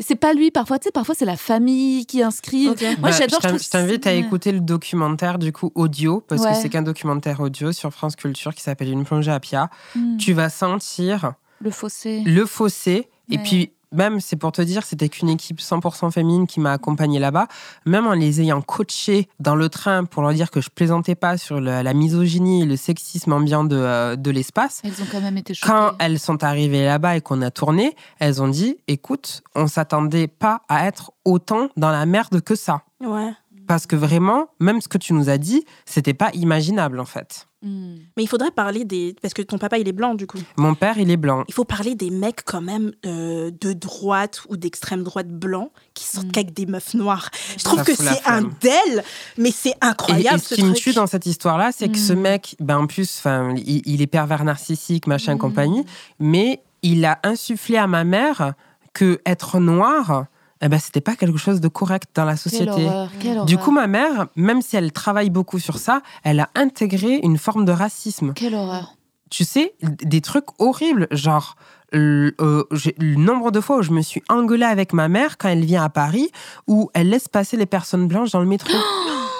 c'est 0.00 0.16
pas 0.16 0.32
lui, 0.34 0.50
parfois, 0.50 0.78
tu 0.80 0.84
sais, 0.86 0.90
parfois 0.90 1.14
c'est 1.14 1.24
la 1.24 1.36
famille 1.36 2.04
qui 2.04 2.20
inscrit. 2.20 2.68
Ok. 2.68 2.82
Moi, 2.82 2.94
Bah, 2.98 3.10
j'adore. 3.12 3.38
je 3.42 3.68
t'invite 3.70 4.06
à 4.08 4.12
écouter 4.12 4.50
le 4.50 4.58
documentaire 4.58 5.38
du 5.38 5.52
coup 5.52 5.70
audio 5.76 6.20
parce 6.26 6.42
Ouais. 6.42 6.50
que 6.50 6.56
c'est 6.56 6.68
qu'un 6.70 6.82
documentaire 6.82 7.38
audio 7.40 7.70
sur 7.70 7.92
France 7.92 8.16
Culture 8.16 8.52
qui 8.54 8.62
s'appelle 8.62 8.88
Une 8.90 9.04
plongée 9.04 9.30
à 9.30 9.38
Pia. 9.38 9.70
Hmm. 9.94 10.16
Tu 10.16 10.32
vas 10.32 10.48
sentir 10.48 11.34
Le 11.60 11.70
fossé. 11.70 12.22
le 12.26 12.44
fossé 12.44 13.08
et 13.30 13.38
puis 13.38 13.70
même, 13.94 14.20
c'est 14.20 14.36
pour 14.36 14.52
te 14.52 14.60
dire, 14.62 14.84
c'était 14.84 15.08
qu'une 15.08 15.28
équipe 15.28 15.60
100% 15.60 16.10
féminine 16.10 16.46
qui 16.46 16.60
m'a 16.60 16.72
accompagnée 16.72 17.18
là-bas. 17.18 17.46
Même 17.86 18.06
en 18.06 18.12
les 18.12 18.40
ayant 18.40 18.60
coachées 18.60 19.28
dans 19.40 19.54
le 19.56 19.68
train 19.68 20.04
pour 20.04 20.22
leur 20.22 20.32
dire 20.34 20.50
que 20.50 20.60
je 20.60 20.68
plaisantais 20.68 21.14
pas 21.14 21.38
sur 21.38 21.60
le- 21.60 21.82
la 21.82 21.94
misogynie 21.94 22.62
et 22.62 22.66
le 22.66 22.76
sexisme 22.76 23.32
ambiant 23.32 23.64
de, 23.64 23.76
euh, 23.76 24.16
de 24.16 24.30
l'espace, 24.30 24.80
Elles 24.84 25.00
ont 25.02 25.06
quand 25.10 25.20
même 25.20 25.38
été 25.38 25.54
choquées. 25.54 25.72
quand 25.72 25.92
elles 25.98 26.18
sont 26.18 26.42
arrivées 26.44 26.84
là-bas 26.84 27.16
et 27.16 27.20
qu'on 27.20 27.40
a 27.42 27.50
tourné, 27.50 27.94
elles 28.18 28.42
ont 28.42 28.48
dit 28.48 28.76
écoute, 28.88 29.42
on 29.54 29.66
s'attendait 29.66 30.26
pas 30.28 30.62
à 30.68 30.86
être 30.86 31.12
autant 31.24 31.68
dans 31.76 31.90
la 31.90 32.04
merde 32.06 32.40
que 32.40 32.54
ça. 32.54 32.82
Ouais. 33.00 33.32
Parce 33.66 33.86
que 33.86 33.96
vraiment, 33.96 34.48
même 34.60 34.80
ce 34.82 34.88
que 34.88 34.98
tu 34.98 35.14
nous 35.14 35.30
as 35.30 35.38
dit, 35.38 35.64
c'était 35.86 36.12
pas 36.12 36.30
imaginable 36.34 37.00
en 37.00 37.06
fait. 37.06 37.46
Hmm. 37.64 37.96
Mais 38.16 38.22
il 38.22 38.26
faudrait 38.28 38.50
parler 38.50 38.84
des. 38.84 39.16
Parce 39.22 39.32
que 39.34 39.40
ton 39.42 39.56
papa, 39.58 39.78
il 39.78 39.88
est 39.88 39.92
blanc, 39.92 40.14
du 40.14 40.26
coup. 40.26 40.38
Mon 40.58 40.74
père, 40.74 40.98
il 40.98 41.10
est 41.10 41.16
blanc. 41.16 41.44
Il 41.48 41.54
faut 41.54 41.64
parler 41.64 41.94
des 41.94 42.10
mecs, 42.10 42.44
quand 42.44 42.60
même, 42.60 42.92
euh, 43.06 43.50
de 43.58 43.72
droite 43.72 44.42
ou 44.50 44.56
d'extrême 44.58 45.02
droite 45.02 45.28
blanc 45.30 45.70
qui 45.94 46.04
sortent 46.04 46.26
Mm. 46.26 46.30
qu'avec 46.32 46.52
des 46.52 46.66
meufs 46.66 46.92
noires. 46.94 47.30
Je 47.56 47.64
trouve 47.64 47.78
Ça 47.78 47.84
que 47.86 47.94
c'est 47.96 48.20
un 48.26 48.42
del, 48.42 49.02
mais 49.38 49.50
c'est 49.50 49.70
Et, 49.70 49.74
incroyable 49.80 50.36
et 50.36 50.38
ce 50.40 50.48
ce 50.50 50.54
qui 50.56 50.64
me 50.64 50.74
tue 50.74 50.92
dans 50.92 51.06
cette 51.06 51.24
histoire-là, 51.26 51.70
c'est 51.72 51.88
que 51.88 51.98
ce 51.98 52.12
Mm. 52.12 52.20
mec, 52.20 52.56
ben 52.60 52.76
en 52.78 52.86
plus, 52.86 53.16
enfin, 53.18 53.54
il, 53.56 53.80
il 53.86 54.02
est 54.02 54.06
pervers 54.06 54.44
narcissique, 54.44 55.06
machin, 55.06 55.36
Mm. 55.36 55.38
compagnie, 55.38 55.84
mais 56.20 56.62
il 56.82 57.04
a 57.06 57.18
insufflé 57.24 57.78
à 57.78 57.86
ma 57.86 58.04
mère 58.04 58.52
que 58.92 59.20
être 59.24 59.58
noir, 59.58 60.26
eh 60.64 60.68
ben, 60.68 60.78
c'était 60.80 61.00
pas 61.02 61.14
quelque 61.14 61.36
chose 61.38 61.60
de 61.60 61.68
correct 61.68 62.08
dans 62.14 62.24
la 62.24 62.32
Quelle 62.32 62.38
société. 62.40 62.70
horreur, 62.86 63.10
quelle 63.20 63.44
Du 63.44 63.54
horreur. 63.54 63.64
coup, 63.66 63.70
ma 63.70 63.86
mère, 63.86 64.26
même 64.34 64.62
si 64.62 64.76
elle 64.76 64.92
travaille 64.92 65.30
beaucoup 65.30 65.58
sur 65.58 65.78
ça, 65.78 66.00
elle 66.24 66.40
a 66.40 66.48
intégré 66.54 67.20
une 67.22 67.36
forme 67.38 67.64
de 67.64 67.72
racisme. 67.72 68.32
Quelle 68.34 68.54
horreur. 68.54 68.94
Tu 69.30 69.44
sais, 69.44 69.74
des 69.82 70.20
trucs 70.20 70.46
horribles, 70.58 71.06
genre 71.10 71.56
le, 71.92 72.34
euh, 72.40 72.64
le 72.98 73.16
nombre 73.16 73.50
de 73.50 73.60
fois 73.60 73.78
où 73.78 73.82
je 73.82 73.90
me 73.90 74.00
suis 74.02 74.22
engueulée 74.28 74.64
avec 74.64 74.92
ma 74.92 75.08
mère 75.08 75.38
quand 75.38 75.48
elle 75.48 75.64
vient 75.64 75.84
à 75.84 75.88
Paris, 75.90 76.30
où 76.66 76.90
elle 76.94 77.10
laisse 77.10 77.28
passer 77.28 77.56
les 77.56 77.66
personnes 77.66 78.08
blanches 78.08 78.30
dans 78.30 78.40
le 78.40 78.46
métro. 78.46 78.72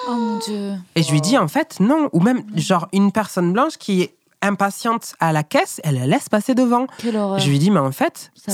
Oh 0.06 0.16
mon 0.16 0.38
dieu. 0.38 0.72
Et 0.96 1.02
je 1.02 1.10
lui 1.10 1.22
dis 1.22 1.38
en 1.38 1.48
fait 1.48 1.80
non, 1.80 2.10
ou 2.12 2.20
même 2.20 2.42
genre 2.56 2.88
une 2.92 3.10
personne 3.10 3.54
blanche 3.54 3.78
qui 3.78 4.02
est 4.02 4.14
impatiente 4.44 5.14
à 5.20 5.32
la 5.32 5.42
caisse, 5.42 5.80
elle 5.84 5.96
la 5.96 6.06
laisse 6.06 6.28
passer 6.28 6.54
devant. 6.54 6.86
Je 7.02 7.48
lui 7.48 7.58
dis 7.58 7.70
mais 7.70 7.80
en 7.80 7.92
fait 7.92 8.30
Ça 8.36 8.52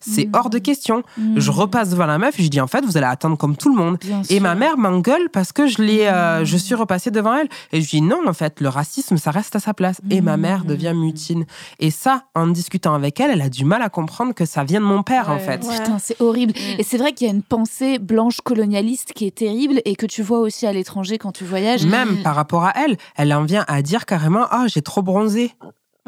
c'est 0.00 0.26
Mm. 0.26 0.30
hors 0.34 0.50
de 0.50 0.58
question. 0.58 1.02
Hmm. 1.18 1.34
Je 1.38 1.50
repasse 1.50 1.90
devant 1.90 2.06
la 2.06 2.18
meuf 2.18 2.38
et 2.40 2.42
je 2.42 2.48
dis 2.48 2.60
en 2.60 2.66
fait 2.66 2.84
vous 2.84 2.96
allez 2.96 3.06
attendre 3.06 3.36
comme 3.36 3.56
tout 3.56 3.68
le 3.68 3.76
monde. 3.76 3.98
Bien 4.00 4.22
Et 4.22 4.34
sûr. 4.34 4.40
ma 4.42 4.54
mère 4.54 4.78
m'engueule 4.78 5.28
parce 5.30 5.52
que 5.52 5.66
je 5.66 5.82
l'ai, 5.82 6.06
euh, 6.06 6.40
Mm. 6.40 6.44
je 6.44 6.56
suis 6.56 6.74
repassée 6.74 7.10
devant 7.10 7.34
elle. 7.34 7.48
Et 7.72 7.80
je 7.82 7.88
dis 7.88 8.00
non, 8.00 8.20
en 8.26 8.32
fait, 8.32 8.60
le 8.60 8.68
racisme, 8.68 9.16
ça 9.18 9.30
reste 9.30 9.54
à 9.56 9.60
sa 9.60 9.74
place. 9.74 10.00
Et 10.10 10.20
ma 10.20 10.36
mère 10.36 10.64
Mm. 10.64 10.66
devient 10.66 10.92
mutine. 10.94 11.44
Et 11.78 11.90
ça, 11.90 12.24
en 12.34 12.46
discutant 12.46 12.94
avec 12.94 13.20
elle, 13.20 13.30
elle 13.30 13.42
a 13.42 13.48
du 13.50 13.64
mal 13.64 13.82
à 13.82 13.88
comprendre 13.90 14.32
que 14.34 14.44
ça 14.46 14.64
vient 14.64 14.80
de 14.80 14.86
mon 14.86 15.02
père, 15.02 15.28
en 15.30 15.38
fait. 15.38 15.64
Ouais. 15.66 15.78
Putain, 15.78 15.98
c'est 15.98 16.20
horrible. 16.20 16.54
Mm. 16.54 16.80
Et 16.80 16.82
c'est 16.82 16.96
vrai 16.98 17.12
qu'il 17.12 17.26
y 17.26 17.30
a 17.30 17.32
une 17.34 17.42
pensée 17.42 17.98
blanche 17.98 18.40
colonialiste 18.42 19.12
qui 19.12 19.26
est 19.26 19.34
terrible 19.34 19.80
et 19.84 19.94
que 19.96 20.06
tu 20.06 20.22
vois 20.22 20.38
aussi 20.40 20.66
à 20.66 20.72
l'étranger 20.72 21.18
quand 21.18 21.32
tu 21.32 21.44
voyages. 21.44 21.84
Même 21.86 22.22
par 22.22 22.34
rapport 22.34 22.64
à 22.64 22.72
elle, 22.76 22.96
elle 23.16 23.32
en 23.34 23.44
vient 23.44 23.64
à 23.68 23.82
dire 23.82 24.06
carrément 24.06 24.46
ah 24.50 24.64
j'ai 24.68 24.82
trop 24.82 25.02
bronzé. 25.02 25.17
bronzé 25.18 25.50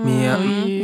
Mais 0.04 0.28
euh, 0.28 0.36
Oui. 0.38 0.82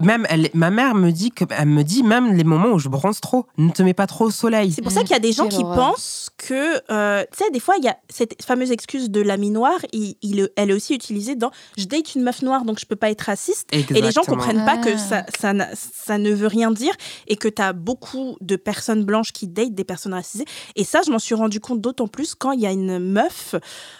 Même 0.00 0.26
elle, 0.28 0.50
ma 0.54 0.70
mère 0.70 0.94
me 0.94 1.10
dit 1.10 1.30
que 1.30 1.44
elle 1.56 1.68
me 1.68 1.82
dit 1.82 2.02
même 2.02 2.34
les 2.34 2.44
moments 2.44 2.70
où 2.72 2.78
je 2.78 2.88
bronze 2.88 3.20
trop, 3.20 3.46
ne 3.58 3.70
te 3.70 3.82
mets 3.82 3.94
pas 3.94 4.06
trop 4.06 4.26
au 4.26 4.30
soleil. 4.30 4.72
C'est 4.72 4.82
pour 4.82 4.92
ça 4.92 5.00
qu'il 5.02 5.10
y 5.10 5.14
a 5.14 5.18
des 5.20 5.32
gens 5.32 5.44
Quelle 5.48 5.58
qui 5.58 5.64
horreur. 5.64 5.92
pensent 5.92 6.30
que, 6.36 6.82
euh, 6.92 7.24
tu 7.32 7.44
sais, 7.44 7.50
des 7.50 7.60
fois, 7.60 7.76
il 7.78 7.84
y 7.84 7.88
a 7.88 7.96
cette 8.10 8.42
fameuse 8.44 8.70
excuse 8.72 9.10
de 9.10 9.20
l'ami 9.20 9.50
noir, 9.50 9.72
il, 9.92 10.16
il- 10.22 10.50
elle 10.56 10.70
est 10.70 10.74
aussi 10.74 10.94
utilisée 10.94 11.34
dans 11.36 11.50
je 11.78 11.84
date 11.86 12.14
une 12.14 12.22
meuf 12.22 12.42
noire, 12.42 12.64
donc 12.64 12.78
je 12.78 12.86
peux 12.86 12.96
pas 12.96 13.10
être 13.10 13.22
raciste. 13.22 13.68
Et 13.72 13.84
les 14.00 14.10
gens 14.12 14.22
comprennent 14.22 14.64
pas 14.64 14.76
que 14.78 14.90
Ah. 14.94 14.98
ça, 14.98 15.24
ça, 15.38 15.52
ça 15.74 16.18
ne 16.18 16.30
veut 16.32 16.46
rien 16.48 16.70
dire 16.70 16.92
et 17.28 17.36
que 17.36 17.48
tu 17.48 17.62
as 17.62 17.72
beaucoup 17.72 18.36
de 18.40 18.56
personnes 18.56 19.04
blanches 19.04 19.32
qui 19.32 19.46
datent 19.46 19.74
des 19.74 19.84
personnes 19.84 20.14
racisées. 20.14 20.44
Et 20.74 20.84
ça, 20.84 21.00
je 21.06 21.10
m'en 21.10 21.18
suis 21.18 21.34
rendu 21.34 21.60
compte 21.60 21.80
d'autant 21.80 22.08
plus 22.08 22.34
quand 22.34 22.52
il 22.52 22.60
y 22.60 22.66
a 22.66 22.72
une 22.72 22.98
meuf 22.98 23.54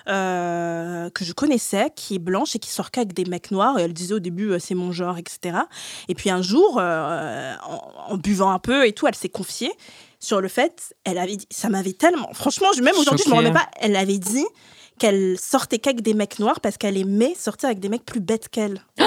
euh, 0.09 1.11
que 1.11 1.25
je 1.25 1.33
connaissais 1.33 1.91
qui 1.95 2.17
est 2.17 2.19
blanche 2.19 2.55
et 2.57 2.59
qui 2.59 2.71
sort 2.71 2.91
qu'avec 2.91 3.13
des 3.13 3.25
mecs 3.25 3.51
noirs. 3.51 3.79
Et 3.79 3.83
elle 3.83 3.93
disait 3.93 4.15
au 4.15 4.19
début, 4.19 4.53
euh, 4.57 4.59
c'est 4.59 4.75
mon 4.75 4.93
genre, 4.93 5.17
etc. 5.19 5.57
Et 6.09 6.15
puis 6.15 6.31
un 6.31 6.43
jour, 6.43 6.79
euh, 6.81 7.55
en, 7.65 8.13
en 8.13 8.17
buvant 8.17 8.51
un 8.51 8.59
peu 8.59 8.87
et 8.87 8.93
tout, 8.93 9.07
elle 9.07 9.15
s'est 9.15 9.29
confiée 9.29 9.73
sur 10.19 10.41
le 10.41 10.49
fait, 10.49 10.95
elle 11.05 11.19
avait 11.19 11.37
dit, 11.37 11.47
ça 11.51 11.69
m'avait 11.69 11.93
tellement, 11.93 12.33
franchement, 12.33 12.69
je- 12.77 12.83
même 12.83 12.95
aujourd'hui, 12.97 13.23
je 13.25 13.31
me 13.31 13.35
Choquée. 13.37 13.49
remets 13.49 13.59
pas, 13.59 13.69
elle 13.81 13.95
avait 13.97 14.19
dit 14.19 14.45
qu'elle 14.99 15.39
sortait 15.39 15.79
qu'avec 15.79 16.01
des 16.01 16.15
mecs 16.15 16.39
noirs 16.39 16.61
parce 16.61 16.79
qu'elle 16.79 16.97
aimait 16.97 17.35
sortir 17.39 17.67
avec 17.69 17.81
des 17.81 17.91
mecs 17.91 18.05
plus 18.07 18.21
bêtes 18.21 18.49
qu'elle. 18.49 18.81
Oh 19.01 19.05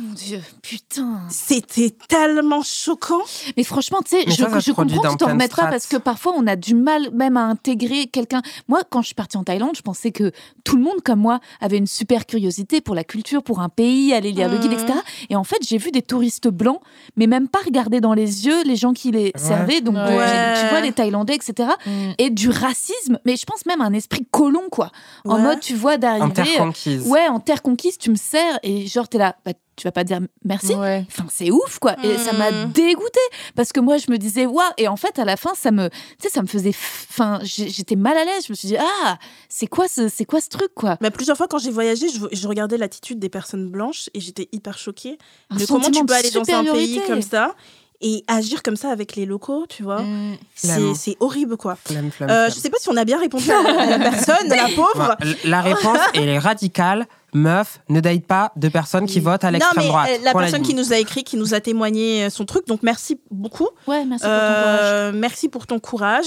mon 0.00 0.12
dieu, 0.14 0.40
putain. 0.62 1.20
C'était 1.28 1.90
tellement 2.08 2.62
choquant. 2.62 3.20
Mais 3.56 3.62
franchement, 3.64 3.98
tu 4.04 4.16
sais, 4.16 4.24
je, 4.26 4.32
ça, 4.32 4.50
ça 4.50 4.60
se 4.60 4.66
je 4.66 4.72
produit 4.72 4.96
comprends 4.96 5.12
que 5.12 5.18
tu 5.18 5.24
t'en 5.24 5.30
remettes 5.30 5.54
pas 5.54 5.66
parce 5.68 5.86
que 5.86 5.96
parfois 5.96 6.32
on 6.36 6.46
a 6.46 6.56
du 6.56 6.74
mal 6.74 7.10
même 7.12 7.36
à 7.36 7.44
intégrer 7.44 8.06
quelqu'un. 8.08 8.42
Moi, 8.68 8.80
quand 8.90 9.00
je 9.02 9.06
suis 9.06 9.14
partie 9.14 9.36
en 9.36 9.44
Thaïlande, 9.44 9.76
je 9.76 9.82
pensais 9.82 10.10
que 10.10 10.32
tout 10.64 10.76
le 10.76 10.82
monde 10.82 11.02
comme 11.04 11.20
moi 11.20 11.38
avait 11.60 11.78
une 11.78 11.86
super 11.86 12.26
curiosité 12.26 12.80
pour 12.80 12.94
la 12.94 13.04
culture, 13.04 13.42
pour 13.42 13.60
un 13.60 13.68
pays, 13.68 14.12
aller 14.12 14.32
lire 14.32 14.48
le 14.50 14.58
guide, 14.58 14.72
Mhm. 14.72 14.78
etc. 14.80 14.98
Et 15.30 15.36
en 15.36 15.44
fait, 15.44 15.58
j'ai 15.62 15.78
vu 15.78 15.90
des 15.92 16.02
touristes 16.02 16.48
blancs, 16.48 16.80
mais 17.16 17.26
même 17.28 17.46
pas 17.48 17.60
regarder 17.64 18.00
dans 18.00 18.12
les 18.14 18.46
yeux 18.46 18.64
les 18.64 18.76
gens 18.76 18.92
qui 18.92 19.12
les 19.12 19.32
servaient. 19.36 19.80
Donc, 19.80 19.94
Ouais. 19.94 20.54
tu 20.60 20.68
vois, 20.68 20.80
les 20.80 20.92
Thaïlandais, 20.92 21.34
etc. 21.36 21.70
Mm. 21.86 21.90
Et 22.18 22.30
du 22.30 22.50
racisme, 22.50 23.18
mais 23.24 23.36
je 23.36 23.44
pense 23.46 23.64
même 23.66 23.80
un 23.80 23.92
esprit 23.92 24.26
colon, 24.30 24.68
quoi. 24.70 24.90
En 25.24 25.38
mode, 25.38 25.60
tu 25.60 25.74
vois, 25.74 25.94
En 25.94 25.98
d'arriver. 25.98 26.32
terre 26.32 26.56
conquise. 26.58 27.06
Ouais, 27.06 27.28
en 27.28 27.38
terre 27.40 27.62
conquise, 27.62 27.98
tu 27.98 28.10
me 28.10 28.16
sers 28.16 28.58
et 28.62 28.86
genre, 28.86 29.08
t'es 29.08 29.18
là, 29.18 29.36
bah, 29.44 29.52
tu 29.76 29.86
vas 29.86 29.92
pas 29.92 30.04
dire 30.04 30.20
merci. 30.44 30.74
Ouais. 30.74 31.04
Enfin, 31.08 31.26
c'est 31.30 31.50
ouf, 31.50 31.78
quoi. 31.78 31.96
Et 32.02 32.16
ça 32.18 32.32
m'a 32.32 32.50
Mm. 32.50 32.72
dégoûté 32.72 33.20
parce 33.54 33.72
que 33.72 33.80
moi, 33.80 33.98
je 33.98 34.10
me 34.10 34.16
disais, 34.18 34.46
waouh. 34.46 34.64
Et 34.78 34.88
en 34.88 34.96
fait, 34.96 35.18
à 35.18 35.24
la 35.24 35.36
fin, 35.36 35.52
ça 35.54 35.70
me, 35.70 35.88
tu 35.90 35.96
sais, 36.22 36.28
ça 36.30 36.40
me 36.42 36.46
faisait, 36.46 36.70
enfin, 37.10 37.38
j'étais 37.42 37.96
mal 37.96 38.16
à 38.16 38.24
l'aise. 38.24 38.46
Je 38.46 38.52
me 38.52 38.56
suis 38.56 38.68
dit, 38.68 38.76
ah, 38.78 39.18
c'est 39.48 39.66
quoi 39.66 39.86
ce, 39.88 40.08
c'est 40.08 40.24
quoi 40.24 40.40
ce 40.40 40.48
truc, 40.48 40.70
quoi? 40.74 40.96
Mais 41.00 41.10
plusieurs 41.10 41.36
fois, 41.36 41.46
quand 41.48 41.58
j'ai 41.58 41.70
voyagé, 41.70 42.08
je, 42.08 42.20
je 42.32 42.48
regardais 42.48 42.78
l'attitude 42.78 43.18
des 43.18 43.28
personnes 43.28 43.68
blanches 43.68 44.08
et 44.14 44.20
j'étais 44.20 44.48
hyper 44.52 44.78
choquée 44.78 45.18
Un 45.50 45.56
de 45.56 45.66
comment 45.66 45.90
tu 45.90 46.04
peux 46.04 46.14
aller 46.14 46.30
dans 46.30 46.42
un 46.54 46.64
pays 46.64 47.00
comme 47.06 47.22
ça 47.22 47.54
et 48.02 48.24
agir 48.28 48.62
comme 48.62 48.76
ça 48.76 48.90
avec 48.90 49.16
les 49.16 49.24
locaux, 49.24 49.64
tu 49.68 49.82
vois. 49.82 50.02
Mm. 50.02 50.36
C'est 50.54 51.16
horrible, 51.20 51.56
quoi. 51.56 51.76
Flemme, 51.84 52.06
Euh, 52.08 52.10
flemme. 52.10 52.50
je 52.50 52.54
sais 52.60 52.68
pas 52.70 52.76
si 52.78 52.88
on 52.90 52.96
a 52.96 53.04
bien 53.04 53.18
répondu 53.18 53.50
à 53.50 53.62
la, 53.62 53.80
à 53.82 53.86
la 53.86 53.98
personne, 53.98 54.48
la 54.48 54.68
pauvre. 54.74 55.16
La 55.44 55.60
réponse 55.62 55.98
elle 56.14 56.28
est 56.28 56.38
radicale. 56.38 57.06
Meuf, 57.34 57.80
ne 57.88 58.00
date 58.00 58.24
pas 58.24 58.52
de 58.56 58.68
personnes 58.68 59.06
qui 59.06 59.20
votent 59.20 59.44
à 59.44 59.50
l'extrême 59.50 59.84
droite. 59.86 60.08
euh, 60.10 60.24
la 60.24 60.32
Point 60.32 60.42
personne 60.42 60.62
qui 60.62 60.74
nous 60.74 60.92
a 60.92 60.96
écrit, 60.96 61.22
qui 61.24 61.36
nous 61.36 61.52
a 61.54 61.60
témoigné 61.60 62.24
euh, 62.24 62.30
son 62.30 62.44
truc, 62.46 62.66
donc 62.66 62.80
merci 62.82 63.20
beaucoup. 63.30 63.68
Ouais, 63.86 64.04
merci 64.06 64.24
pour 64.24 64.30
ton 64.32 64.38
courage. 64.38 64.80
Euh, 64.82 65.12
merci 65.14 65.48
pour 65.48 65.66
ton 65.66 65.78
courage. 65.78 66.26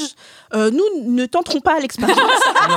Euh, 0.54 0.72
nous 0.72 1.12
ne 1.12 1.26
tenterons 1.26 1.62
pas 1.62 1.80
l'expérience. 1.80 2.20
Non. 2.70 2.76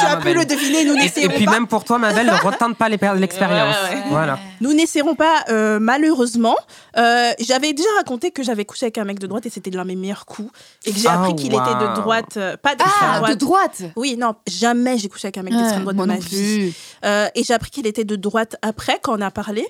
tu 0.00 0.04
Non, 0.06 0.10
as 0.10 0.16
pu 0.16 0.24
belle. 0.24 0.36
le 0.38 0.44
deviner, 0.44 0.84
nous 0.84 0.94
Et, 0.96 1.10
et 1.24 1.28
puis 1.28 1.44
pas. 1.44 1.52
même 1.52 1.66
pour 1.68 1.84
toi, 1.84 1.98
ma 1.98 2.12
belle, 2.12 2.26
ne 2.26 2.32
retente 2.32 2.76
pas 2.76 2.88
l'expérience. 2.88 3.76
Ouais, 3.90 3.96
ouais. 3.96 4.02
Voilà. 4.08 4.38
Nous 4.60 4.72
n'essaierons 4.72 5.14
pas, 5.14 5.44
euh, 5.50 5.78
malheureusement. 5.80 6.56
Euh, 6.96 7.30
j'avais 7.38 7.72
déjà 7.72 7.88
raconté 7.98 8.30
que 8.30 8.42
j'avais 8.42 8.64
couché 8.64 8.86
avec 8.86 8.98
un 8.98 9.04
mec 9.04 9.18
de 9.20 9.26
droite 9.26 9.46
et 9.46 9.50
c'était 9.50 9.70
l'un 9.70 9.82
de 9.82 9.88
mes 9.88 9.96
meilleurs 9.96 10.26
coups. 10.26 10.50
Et 10.86 10.92
que 10.92 10.98
j'ai 10.98 11.08
Ah, 11.08 11.20
appris 11.20 11.34
qu'il 11.36 11.52
était 11.54 11.56
de 11.58 11.94
droite, 11.94 12.36
euh, 12.36 12.56
pas 12.56 12.74
d'extrême 12.74 13.10
Ah, 13.12 13.16
droite. 13.18 13.30
de 13.32 13.36
droite. 13.38 13.82
Oui, 13.96 14.16
non, 14.18 14.34
jamais 14.48 14.98
j'ai 14.98 15.08
couché 15.08 15.26
avec 15.28 15.38
un 15.38 15.42
mec 15.42 15.54
d'extrême 15.54 15.82
droite 15.82 15.96
moi 15.96 16.04
de 16.06 16.08
ma 16.10 16.14
non 16.14 16.20
vie. 16.20 16.74
Euh, 17.04 17.28
et 17.34 17.44
j'ai 17.44 17.54
appris 17.54 17.70
qu'il 17.70 17.86
était 17.86 18.04
de 18.04 18.16
droite 18.16 18.56
après, 18.62 18.98
quand 19.02 19.18
on 19.18 19.20
a 19.20 19.30
parlé. 19.30 19.66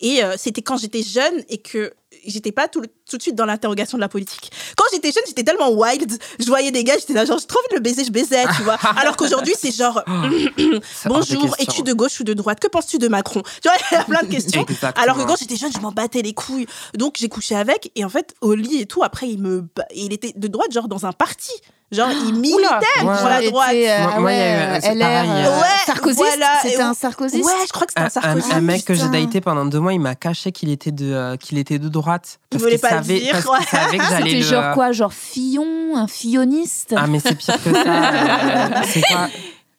Et 0.00 0.24
euh, 0.24 0.34
c'était 0.36 0.62
quand 0.62 0.76
j'étais 0.78 1.02
jeune 1.02 1.44
et 1.48 1.58
que 1.58 1.92
j'étais 2.26 2.50
pas 2.50 2.66
tout, 2.66 2.80
le- 2.80 2.88
tout 3.08 3.16
de 3.18 3.22
suite 3.22 3.36
dans 3.36 3.44
l'interrogation 3.46 3.96
de 3.98 4.00
la 4.00 4.08
politique. 4.08 4.50
Quand 4.76 4.84
j'étais 4.92 5.12
jeune, 5.12 5.22
j'étais 5.28 5.44
tellement 5.44 5.70
wild. 5.70 6.18
Je 6.40 6.46
voyais 6.46 6.72
des 6.72 6.82
gars, 6.82 6.94
j'étais 6.98 7.12
là, 7.12 7.24
genre, 7.24 7.38
j'ai 7.38 7.46
trop 7.46 7.60
envie 7.60 7.68
de 7.70 7.74
le 7.76 7.80
baiser, 7.82 8.04
je 8.04 8.10
baisais, 8.10 8.42
tu 8.56 8.62
vois. 8.62 8.74
Alors 8.96 9.16
qu'aujourd'hui, 9.16 9.54
c'est 9.56 9.70
genre, 9.70 10.02
de 10.06 10.80
bonjour, 11.08 11.54
es-tu 11.60 11.82
de 11.84 11.92
gauche 11.92 12.18
ou 12.20 12.24
de 12.24 12.32
droite? 12.32 12.58
Que 12.58 12.66
penses-tu 12.66 12.98
de 12.98 13.06
Macron? 13.06 13.42
Tu 13.62 13.68
vois, 13.68 13.74
il 13.90 13.94
y 13.94 13.96
a 13.98 14.04
plein 14.04 14.22
de 14.22 14.26
questions. 14.28 14.62
Exactement. 14.62 15.04
Alors 15.04 15.16
que 15.18 15.22
quand 15.24 15.36
j'étais 15.36 15.56
jeune, 15.56 15.72
je 15.72 15.78
m'en 15.78 15.92
battais 15.92 16.22
les 16.22 16.34
couilles. 16.34 16.66
Donc 16.96 17.16
j'ai 17.18 17.28
couché 17.28 17.54
avec 17.54 17.92
et 17.94 18.04
en 18.04 18.08
fait 18.08 18.34
au 18.40 18.54
lit 18.54 18.80
et 18.80 18.86
tout. 18.86 19.04
Après 19.04 19.28
il 19.28 19.38
me, 19.40 19.64
il 19.94 20.12
était 20.12 20.32
de 20.34 20.48
droite, 20.48 20.72
genre 20.72 20.88
dans 20.88 21.06
un 21.06 21.12
parti. 21.12 21.52
Genre 21.92 22.08
il 22.10 22.34
militait 22.34 22.58
Ouais. 22.58 22.80
pour 23.02 23.28
la 23.28 23.42
droite. 23.42 23.50
euh, 23.50 23.50
Moi- 23.50 23.70
ah 23.70 23.72
il 23.72 23.82
y 23.82 23.88
a 23.88 24.20
ouais, 24.20 24.78
eu- 24.94 24.96
LR, 24.98 25.06
euh, 25.06 25.44
euh, 25.46 25.60
Ouais, 25.60 25.66
Sarkozy, 25.84 26.16
voilà, 26.16 26.46
c'était 26.62 26.80
un 26.80 26.94
Sarkozy? 26.94 27.42
Ouais, 27.42 27.52
je 27.66 27.72
crois 27.72 27.86
que 27.86 27.92
c'était 27.92 28.00
Un, 28.00 28.06
un 28.06 28.08
Sarkozy. 28.08 28.52
un- 28.52 28.56
un 28.56 28.60
mec 28.62 28.84
que 28.86 28.94
j'ai 28.94 29.08
daté 29.08 29.40
pendant 29.42 29.66
deux 29.66 29.78
mois, 29.78 29.92
il 29.92 30.00
m'a 30.00 30.14
caché 30.14 30.52
qu'il 30.52 30.70
était 30.70 30.90
de 30.90 31.12
euh, 31.12 31.36
qu'il 31.36 31.58
était 31.58 31.78
de 31.78 31.88
droite. 31.90 32.38
Il 32.44 32.48
Parce 32.58 32.62
voulait 32.62 32.72
qu'il 32.78 32.80
pas 32.80 32.90
le 32.96 32.96
savait, 33.02 33.20
dire, 33.20 33.32
parce 33.32 33.44
ouais. 33.46 33.58
qu'il 33.58 33.66
savait 33.78 33.98
que 33.98 34.04
j'allais 34.04 34.24
C'était 34.30 34.36
le. 34.38 34.42
genre 34.46 34.74
quoi, 34.74 34.92
genre 34.92 35.12
Fillon, 35.12 35.96
un 35.96 36.06
filloniste? 36.06 36.94
Ah 36.96 37.06
mais 37.06 37.20
c'est 37.20 37.34
pire 37.34 37.62
que 37.62 37.72
ça. 37.74 38.82
C'est 38.86 39.02
quoi? 39.02 39.28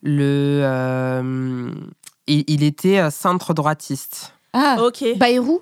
Le 0.03 0.61
euh, 0.64 1.72
il, 2.27 2.44
il 2.48 2.64
était 2.64 3.10
centre 3.10 3.53
droitiste. 3.53 4.34
Ah, 4.53 4.76
Ok. 4.81 5.03
Bayrou? 5.18 5.61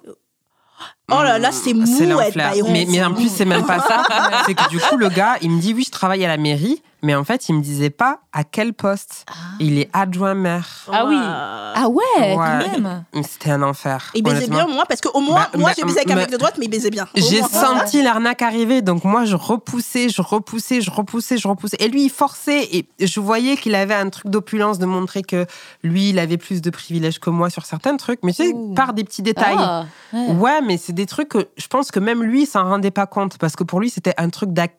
Oh 1.12 1.22
là 1.24 1.38
là, 1.40 1.52
c'est 1.52 1.74
mou, 1.74 1.86
être. 2.22 2.36
Bayrou. 2.36 2.72
Mais, 2.72 2.86
mais 2.90 3.04
en 3.04 3.14
plus, 3.14 3.30
c'est 3.30 3.46
même 3.46 3.66
pas 3.66 3.80
ça. 3.80 4.04
C'est 4.46 4.54
que 4.54 4.70
du 4.70 4.80
coup, 4.80 4.98
le 4.98 5.10
gars, 5.10 5.36
il 5.42 5.52
me 5.52 5.60
dit 5.60 5.74
oui, 5.74 5.84
je 5.86 5.92
travaille 5.92 6.24
à 6.24 6.28
la 6.28 6.38
mairie, 6.38 6.82
mais 7.04 7.16
en 7.16 7.24
fait, 7.24 7.50
il 7.50 7.56
me 7.56 7.62
disait 7.62 7.90
pas 7.90 8.20
à 8.34 8.44
quel 8.44 8.74
poste. 8.74 9.26
Il 9.60 9.78
est 9.80 9.90
adjoint 9.94 10.34
maire. 10.34 10.86
Ah 10.92 11.06
oui. 11.08 11.16
Ah 11.20 11.88
ouais, 11.90 12.04
quand 12.36 12.40
Ouais. 12.40 12.80
même. 12.80 13.04
C'était 13.24 13.52
un 13.52 13.62
enfer. 13.64 14.12
Il 14.14 14.24
baisait 14.24 14.48
bien, 14.48 14.68
moi, 14.68 14.84
parce 14.88 15.02
qu'au 15.02 15.20
moins, 15.20 15.48
Bah, 15.52 15.58
moi, 15.58 15.70
bah, 15.70 15.76
j'ai 15.78 15.84
baisé 15.84 15.98
avec 16.00 16.12
un 16.12 16.16
mais- 16.16 16.22
mec 16.22 16.32
de 16.32 16.38
droite, 16.38 16.56
mais 16.60 16.66
il 16.66 16.70
baisait 16.70 16.90
bien. 16.90 17.08
J'ai 17.16 17.42
senti 17.42 18.02
l'arnaque 18.04 18.42
arriver, 18.42 18.82
donc 18.82 19.04
moi 19.04 19.26
je 19.26 19.36
repoussais, 19.36 20.10
je 20.10 20.22
repoussais, 20.22 20.82
je 20.82 20.92
repoussais, 20.92 21.38
je 21.38 21.48
repoussais. 21.48 21.78
Et 21.80 21.88
lui 21.88 22.04
il 22.06 22.10
forçait, 22.10 22.64
et 22.76 22.88
je 23.00 23.20
voyais 23.20 23.58
qu'il 23.58 23.76
avait 23.76 23.94
un 23.96 24.10
truc 24.10 24.28
d'opulence 24.30 24.80
de 24.80 24.86
montrer 24.86 25.22
que 25.24 25.46
lui 25.84 26.10
il 26.10 26.20
avait 26.20 26.38
plus 26.38 26.62
de 26.62 26.70
privilèges 26.70 27.20
que 27.20 27.30
moi 27.30 27.50
sur 27.50 27.66
certains 27.66 27.98
trucs, 27.98 28.20
mais 28.24 28.34
tu 28.34 28.44
sais, 28.48 28.54
Ouh. 28.54 28.74
par 28.74 28.94
des 28.94 29.04
petits 29.04 29.22
détails. 29.22 29.56
Ah, 29.58 29.86
ouais. 30.14 30.28
Ouais, 30.34 30.62
mais 30.62 30.78
c'est 30.78 30.94
des 30.94 31.06
trucs 31.06 31.30
que 31.30 31.48
je 31.58 31.68
pense 31.68 31.92
que 31.92 32.00
même 32.00 32.24
lui 32.24 32.46
s'en 32.46 32.64
rendait 32.64 32.92
pas 32.92 33.06
compte, 33.06 33.38
parce 33.38 33.56
que 33.56 33.64
pour 33.64 33.80
lui 33.80 33.90
c'était 33.90 34.14
un 34.18 34.30
truc 34.30 34.52
d'ac- 34.54 34.78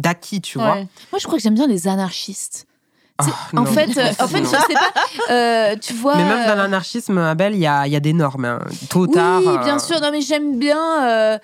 d'acquis, 0.00 0.40
tu 0.40 0.58
vois. 0.58 0.76
Moi, 0.76 1.18
je 1.18 1.24
crois 1.26 1.38
que 1.38 1.42
j'aime 1.42 1.54
bien 1.54 1.66
les 1.66 1.86
anarchistes. 1.88 2.66
Ah, 3.18 3.26
en 3.56 3.66
fait, 3.66 3.94
euh, 3.98 4.08
en 4.18 4.28
fait, 4.28 4.42
je 4.44 4.48
sais 4.48 4.74
pas. 4.74 4.92
euh, 5.30 5.76
tu 5.76 5.92
vois. 5.92 6.16
Mais 6.16 6.24
même 6.24 6.46
dans 6.46 6.52
euh, 6.52 6.56
l'anarchisme, 6.56 7.18
Abel, 7.18 7.54
il 7.54 7.60
y 7.60 7.66
a, 7.66 7.86
il 7.86 7.92
y 7.92 7.96
a 7.96 8.00
des 8.00 8.14
normes. 8.14 8.46
hein. 8.46 8.60
Tôt 8.88 9.00
ou 9.00 9.06
Oui, 9.08 9.12
tard. 9.14 9.42
euh, 9.46 9.58
bien 9.64 9.78
sûr. 9.78 10.00
Non, 10.00 10.10
mais 10.10 10.22
j'aime 10.22 10.58
bien. 10.58 11.06
euh, 11.06 11.38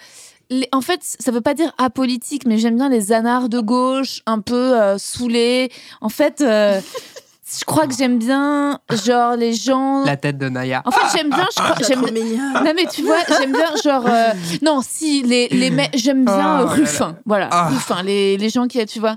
les- 0.49 0.69
En 0.73 0.81
fait, 0.81 1.01
ça 1.03 1.31
veut 1.33 1.43
pas 1.43 1.53
dire 1.53 1.73
apolitique, 1.77 2.47
mais 2.47 2.57
j'aime 2.57 2.77
bien 2.77 2.89
les 2.89 3.13
anards 3.13 3.51
de 3.51 3.61
gauche, 3.61 4.23
un 4.25 4.41
peu 4.41 4.81
euh, 4.81 4.97
saoulés. 4.97 5.71
En 6.01 6.09
fait, 6.09 6.41
euh, 6.41 6.81
je 7.49 7.65
crois 7.65 7.87
que 7.87 7.95
j'aime 7.97 8.19
bien, 8.19 8.81
genre, 9.05 9.37
les 9.37 9.55
gens. 9.55 10.05
La 10.05 10.17
tête 10.17 10.37
de 10.39 10.49
Naya. 10.49 10.83
En 10.85 10.91
fait, 10.91 11.17
j'aime 11.17 11.31
bien. 11.31 11.47
Je 11.57 11.63
crois, 11.63 11.77
C'est 11.81 11.95
j'aime. 11.95 12.01
Non 12.03 12.73
mais 12.75 12.87
tu 12.91 13.03
vois, 13.03 13.19
j'aime 13.29 13.53
bien 13.53 13.71
genre 13.85 14.05
euh, 14.09 14.33
non 14.63 14.81
si 14.83 15.23
les 15.23 15.49
les 15.49 15.71
mecs 15.71 15.97
j'aime 15.97 16.25
bien 16.25 16.35
Oh 16.35 16.39
euh, 16.41 16.43
là 16.43 16.65
là. 16.65 16.71
Ruffin, 16.73 17.17
voilà 17.25 17.49
Ah. 17.53 17.69
Ruffin 17.69 18.03
les 18.03 18.37
les 18.37 18.49
gens 18.51 18.67
qui 18.67 18.85
tu 18.87 18.99
vois. 19.01 19.17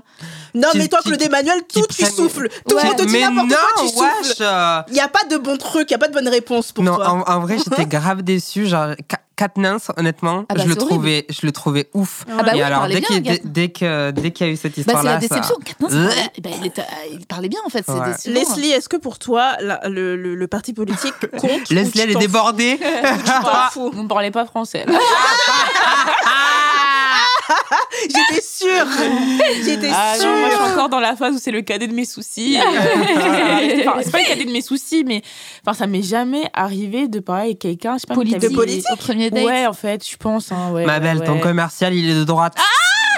Non, 0.54 0.68
Qui- 0.72 0.78
mais 0.78 0.88
toi, 0.88 1.00
Claude 1.04 1.20
Emmanuel, 1.22 1.60
tout, 1.72 1.80
tu 1.88 2.02
prennent- 2.02 2.12
souffles. 2.12 2.48
Tout, 2.68 2.76
Ouais. 2.76 2.94
te 2.96 3.02
dit 3.04 3.20
n'importe 3.20 3.48
non, 3.48 3.56
quoi, 3.56 3.82
tu 3.84 3.88
souffles. 3.88 4.00
wesh 4.22 4.36
euh, 4.40 4.82
Il 4.88 4.94
n'y 4.94 5.00
a 5.00 5.08
pas 5.08 5.24
de 5.28 5.36
bon 5.36 5.56
truc, 5.56 5.90
il 5.90 5.92
n'y 5.92 5.96
a 5.96 5.98
pas 5.98 6.08
de 6.08 6.12
bonne 6.14 6.28
réponse 6.28 6.72
pour 6.72 6.84
non, 6.84 6.96
toi. 6.96 7.08
en, 7.10 7.20
en 7.22 7.40
vrai, 7.40 7.56
j'étais 7.58 7.86
grave 7.86 8.22
déçue. 8.22 8.66
Genre, 8.66 8.94
Katniss, 9.40 9.88
honnêtement, 9.96 10.44
Ah 10.50 10.54
bah, 10.54 10.60
je, 10.62 10.68
le 10.68 10.72
horrible. 10.74 10.86
trouvais, 10.90 11.26
je 11.30 11.46
le 11.46 11.52
trouvais 11.52 11.88
ouf. 11.94 12.24
Ah 12.28 12.42
bah 12.42 12.50
Et 12.52 12.56
oui, 12.56 12.62
alors, 12.62 12.80
parlait 12.80 12.94
dès 12.96 13.00
bien, 13.00 13.08
qu'il 13.08 13.22
dès, 13.22 13.38
que 13.70 14.10
dès 14.10 14.32
qu'il 14.32 14.46
y 14.46 14.50
a 14.50 14.52
eu 14.52 14.56
cette 14.56 14.76
Bah 14.76 14.82
c'est 14.98 15.06
la 15.06 15.16
déception. 15.16 15.54
ça... 15.54 15.64
Katniss, 15.64 15.92
il 16.36 16.42
parlait, 16.42 16.58
il, 16.60 16.66
était- 16.66 16.82
il 17.12 17.26
parlait 17.26 17.48
bien 17.48 17.60
en 17.64 17.70
fait, 17.70 17.88
Ouais. 17.88 18.12
décevant. 18.12 18.34
Leslie, 18.34 18.70
est-ce 18.72 18.90
que 18.90 18.98
pour 18.98 19.18
toi, 19.18 19.52
la- 19.60 19.80
le, 19.88 20.14
le- 20.16 20.34
le 20.34 20.46
parti 20.46 20.74
politique 20.74 21.14
compte 21.38 21.70
Leslie, 21.70 22.00
elle 22.02 22.10
est 22.10 22.14
débordée. 22.16 22.76
fous 22.78 22.84
Tu 23.24 23.30
t'en 23.42 23.70
fous. 23.72 23.90
Vous 23.94 24.02
ne 24.02 24.08
parlez 24.08 24.30
pas 24.30 24.44
français. 24.44 24.84
J'étais 28.02 28.42
sûre. 28.42 28.86
J'étais 29.64 29.90
Ah 29.94 30.14
sûre. 30.16 30.26
non, 30.26 30.38
moi 30.40 30.48
je 30.50 30.54
suis 30.54 30.72
encore 30.72 30.88
dans 30.88 31.00
la 31.00 31.16
phase 31.16 31.34
où 31.34 31.38
c'est 31.38 31.50
le 31.50 31.62
cadet 31.62 31.86
de 31.88 31.92
mes 31.94 32.04
soucis. 32.04 32.58
euh, 32.58 32.62
enfin, 33.86 34.00
c'est 34.02 34.10
pas 34.12 34.18
le 34.20 34.26
cadet 34.26 34.44
de 34.44 34.52
mes 34.52 34.62
soucis, 34.62 35.04
mais 35.06 35.22
enfin, 35.64 35.76
ça 35.76 35.86
m'est 35.86 36.02
jamais 36.02 36.42
arrivé 36.54 37.08
de 37.08 37.20
parler 37.20 37.44
avec 37.46 37.58
quelqu'un. 37.58 37.94
Je 37.94 38.00
sais 38.00 38.06
pas, 38.06 38.14
politique, 38.14 38.40
De 38.40 38.48
politique 38.48 38.84
au 38.92 38.96
premier 38.96 39.30
date. 39.30 39.44
Ouais, 39.44 39.66
en 39.66 39.72
fait, 39.72 40.06
je 40.08 40.16
pense. 40.16 40.52
Hein, 40.52 40.70
ouais, 40.72 40.84
Ma 40.86 41.00
belle, 41.00 41.18
ouais. 41.18 41.26
ton 41.26 41.38
commercial, 41.38 41.94
il 41.94 42.10
est 42.10 42.14
de 42.14 42.24
droite. 42.24 42.54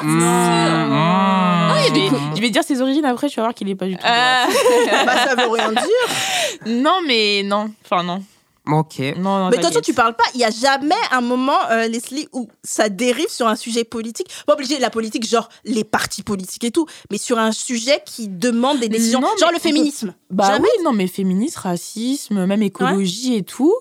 Mmh, 0.03 0.19
Non, 0.19 0.25
mmh. 0.25 1.75
je 1.89 1.93
vais, 1.95 2.09
je 2.37 2.41
vais 2.41 2.51
dire 2.51 2.65
ses 2.65 2.81
origines 2.81 3.05
après, 3.05 3.29
tu 3.29 3.37
vas 3.37 3.43
voir 3.43 3.55
qu'il 3.55 3.69
est 3.69 3.75
pas 3.75 3.87
du 3.87 3.97
tout. 3.97 4.03
Ah. 4.05 4.47
droit. 4.49 5.05
Bah, 5.07 5.17
ça 5.27 5.35
veut 5.37 5.49
rien 5.49 5.71
dire. 5.71 5.83
non, 6.67 7.01
mais 7.07 7.43
non. 7.45 7.71
Enfin, 7.85 8.03
non. 8.03 8.23
Ok. 8.65 9.01
Non, 9.17 9.39
non. 9.39 9.45
Mais 9.51 9.51
de 9.51 9.57
toute 9.57 9.63
façon, 9.63 9.75
t'inquiète. 9.75 9.85
tu 9.85 9.93
parles 9.95 10.15
pas. 10.15 10.23
Il 10.35 10.41
y 10.41 10.45
a 10.45 10.51
jamais 10.51 10.95
un 11.11 11.21
moment, 11.21 11.59
euh, 11.73 11.89
Leslie, 11.89 12.29
où 12.33 12.49
ça 12.63 12.89
dérive 12.89 13.29
sur 13.29 13.49
un 13.49 13.57
sujet 13.57 13.83
politique. 13.83 14.29
Pas 14.47 14.53
obligé 14.55 14.79
la 14.79 14.89
politique, 14.91 15.27
genre 15.29 15.49
les 15.65 15.83
partis 15.83 16.23
politiques 16.23 16.63
et 16.65 16.71
tout, 16.71 16.87
mais 17.11 17.19
sur 17.19 17.39
un 17.39 17.51
sujet 17.51 18.03
qui 18.07 18.29
demande 18.29 18.79
des 18.79 18.89
décisions, 18.89 19.21
Non, 19.21 19.29
genre 19.41 19.51
le 19.51 19.57
peut- 19.57 19.63
féminisme. 19.63 20.15
Bah 20.31 20.47
Jamais. 20.47 20.69
oui, 20.79 20.85
non, 20.85 20.93
mais 20.93 21.09
féminisme, 21.09 21.59
racisme, 21.61 22.47
même 22.47 22.63
écologie 22.63 23.35
et 23.35 23.43
tout. 23.43 23.75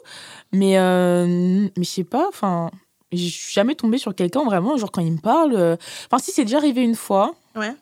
Mais, 0.51 0.77
euh, 0.79 1.25
mais 1.77 1.83
je 1.83 1.89
sais 1.89 2.03
pas, 2.03 2.27
enfin, 2.27 2.71
je 3.11 3.17
suis 3.27 3.53
jamais 3.53 3.75
tombée 3.75 3.99
sur 3.99 4.15
quelqu'un 4.15 4.43
vraiment, 4.43 4.77
genre 4.77 4.91
quand 4.91 5.01
il 5.01 5.11
me 5.13 5.19
parle. 5.21 5.53
euh, 5.55 5.75
Enfin, 6.11 6.21
si, 6.23 6.31
c'est 6.31 6.43
déjà 6.45 6.57
arrivé 6.57 6.81
une 6.81 6.95
fois. 6.95 7.35
Ouais. 7.55 7.73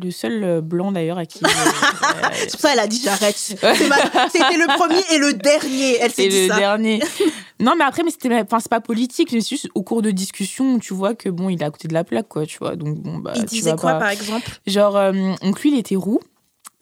Le 0.00 0.10
seul 0.10 0.44
euh, 0.44 0.60
blanc 0.60 0.92
d'ailleurs 0.92 1.16
à 1.18 1.24
qui. 1.24 1.42
euh, 1.44 1.48
C'est 2.34 2.50
pour 2.52 2.60
ça 2.60 2.70
qu'elle 2.70 2.78
a 2.80 2.86
dit 2.86 3.00
j'arrête. 3.02 3.36
C'était 3.36 3.58
le 3.62 4.76
premier 4.76 5.00
et 5.14 5.18
le 5.18 5.32
dernier. 5.32 5.96
Elle 6.00 6.10
s'est 6.10 6.24
c'est 6.24 6.28
dit 6.28 6.42
le 6.42 6.48
ça. 6.48 6.58
dernier. 6.58 7.00
non, 7.60 7.74
mais 7.76 7.84
après, 7.84 8.02
mais 8.02 8.10
c'était, 8.10 8.32
enfin, 8.38 8.60
c'est 8.60 8.68
pas 8.68 8.80
politique, 8.80 9.32
mais 9.32 9.40
c'est 9.40 9.48
juste 9.50 9.68
au 9.74 9.82
cours 9.82 10.02
de 10.02 10.10
discussion 10.10 10.74
où 10.74 10.78
tu 10.78 10.92
vois 10.92 11.14
que 11.14 11.30
bon, 11.30 11.48
il 11.48 11.62
est 11.62 11.64
à 11.64 11.70
côté 11.70 11.88
de 11.88 11.94
la 11.94 12.04
plaque, 12.04 12.28
quoi, 12.28 12.44
tu 12.44 12.58
vois. 12.58 12.76
Donc 12.76 12.98
bon, 12.98 13.16
bah. 13.18 13.32
Il 13.36 13.44
disait 13.46 13.70
quoi, 13.76 13.92
pas- 13.94 13.98
par 14.00 14.08
exemple? 14.10 14.46
Genre, 14.66 14.94
euh, 14.96 15.12
donc 15.42 15.60
lui, 15.62 15.72
il 15.72 15.78
était 15.78 15.96
roux. 15.96 16.20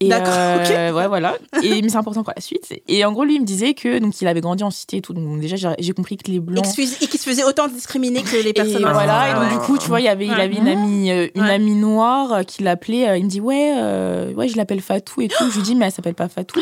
Et 0.00 0.08
D'accord, 0.08 0.28
euh, 0.36 0.92
Ouais, 0.92 1.08
voilà. 1.08 1.36
Et, 1.62 1.80
mais 1.80 1.88
c'est 1.88 1.96
important 1.96 2.22
pour 2.22 2.34
la 2.36 2.42
suite. 2.42 2.70
Et 2.86 3.02
en 3.06 3.12
gros, 3.12 3.24
lui, 3.24 3.36
il 3.36 3.40
me 3.40 3.46
disait 3.46 3.72
que 3.72 3.98
donc 3.98 4.20
il 4.20 4.26
avait 4.28 4.42
grandi 4.42 4.62
en 4.62 4.70
cité 4.70 4.98
et 4.98 5.00
tout. 5.00 5.14
Donc 5.14 5.40
déjà, 5.40 5.56
j'ai 5.56 5.70
j'ai 5.78 5.92
compris 5.94 6.18
que 6.18 6.30
les 6.30 6.38
blancs. 6.38 6.66
Excuse- 6.66 6.98
Et 7.00 7.06
qui 7.06 7.16
se 7.16 7.26
faisait 7.28 7.44
autant 7.44 7.66
discriminer 7.66 8.22
que 8.22 8.36
les 8.44 8.52
personnes 8.52 8.82
Et 8.82 8.84
racisées. 8.84 9.06
voilà, 9.06 9.30
et 9.30 9.34
donc 9.34 9.42
Ouais. 9.44 9.50
du 9.52 9.58
coup, 9.60 9.78
tu 9.78 9.88
vois, 9.88 10.00
il 10.00 10.04
y 10.04 10.08
avait, 10.08 10.26
il 10.26 10.32
avait 10.34 10.54
une 10.56 10.68
amie, 10.68 11.10
euh, 11.10 11.28
une 11.34 11.42
Ouais. 11.44 11.50
amie 11.54 11.74
noire 11.76 12.32
euh, 12.34 12.42
qui 12.42 12.62
l'appelait. 12.62 13.18
il 13.18 13.24
me 13.24 13.28
dit 13.30 13.40
ouais, 13.40 13.72
euh, 13.78 14.34
ouais, 14.34 14.48
je 14.48 14.56
l'appelle 14.58 14.82
Fatou 14.82 15.22
et 15.22 15.28
tout. 15.28 15.50
Je 15.50 15.56
lui 15.56 15.62
dis 15.62 15.74
mais 15.74 15.86
elle 15.86 15.92
s'appelle 15.92 16.14
pas 16.14 16.28
Fatou. 16.28 16.60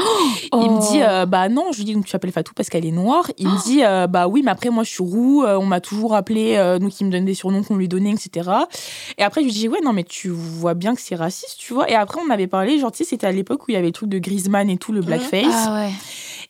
Il 0.52 0.70
me 0.70 0.92
dit 0.92 1.02
euh, 1.02 1.26
bah 1.26 1.48
non. 1.48 1.72
Je 1.72 1.78
lui 1.78 1.84
dis 1.86 1.94
donc 1.94 2.04
tu 2.04 2.12
l'appelles 2.12 2.30
Fatou 2.30 2.52
parce 2.54 2.68
qu'elle 2.68 2.86
est 2.86 2.92
noire. 2.92 3.28
Il 3.38 3.48
me 3.48 3.64
dit 3.64 3.80
euh, 3.82 4.06
bah 4.06 4.28
oui, 4.28 4.42
mais 4.44 4.52
après 4.52 4.70
moi 4.70 4.84
je 4.84 4.90
suis 4.90 5.02
roux. 5.02 5.42
euh, 5.42 5.56
on 5.58 5.66
m'a 5.66 5.80
toujours 5.80 6.14
appelé, 6.14 6.54
euh, 6.56 6.78
donc 6.78 7.00
il 7.00 7.06
me 7.06 7.10
donne 7.10 7.24
des 7.24 7.34
surnoms 7.34 7.64
qu'on 7.64 7.74
lui 7.76 7.88
donnait, 7.88 8.12
etc. 8.12 8.48
Et 9.18 9.24
après 9.24 9.40
je 9.40 9.46
lui 9.46 9.52
dis 9.52 9.68
ouais 9.68 9.80
non 9.82 9.92
mais 9.92 10.04
tu 10.04 10.28
vois 10.28 10.74
bien 10.74 10.94
que 10.94 11.00
c'est 11.00 11.16
raciste, 11.16 11.56
tu 11.58 11.74
vois. 11.74 11.90
Et 11.90 11.94
après 11.96 12.20
on 12.24 12.30
avait 12.32 12.46
parlé, 12.46 12.78
genre 12.78 12.92
tu 12.92 12.98
sais 12.98 13.04
c'était 13.10 13.23
à 13.24 13.32
l'époque 13.32 13.62
où 13.62 13.70
il 13.70 13.74
y 13.74 13.76
avait 13.76 13.86
le 13.86 13.92
truc 13.92 14.08
de 14.08 14.18
Griezmann 14.18 14.70
et 14.70 14.76
tout 14.76 14.92
le 14.92 15.00
blackface. 15.00 15.46
Ah 15.50 15.74
ouais. 15.74 15.92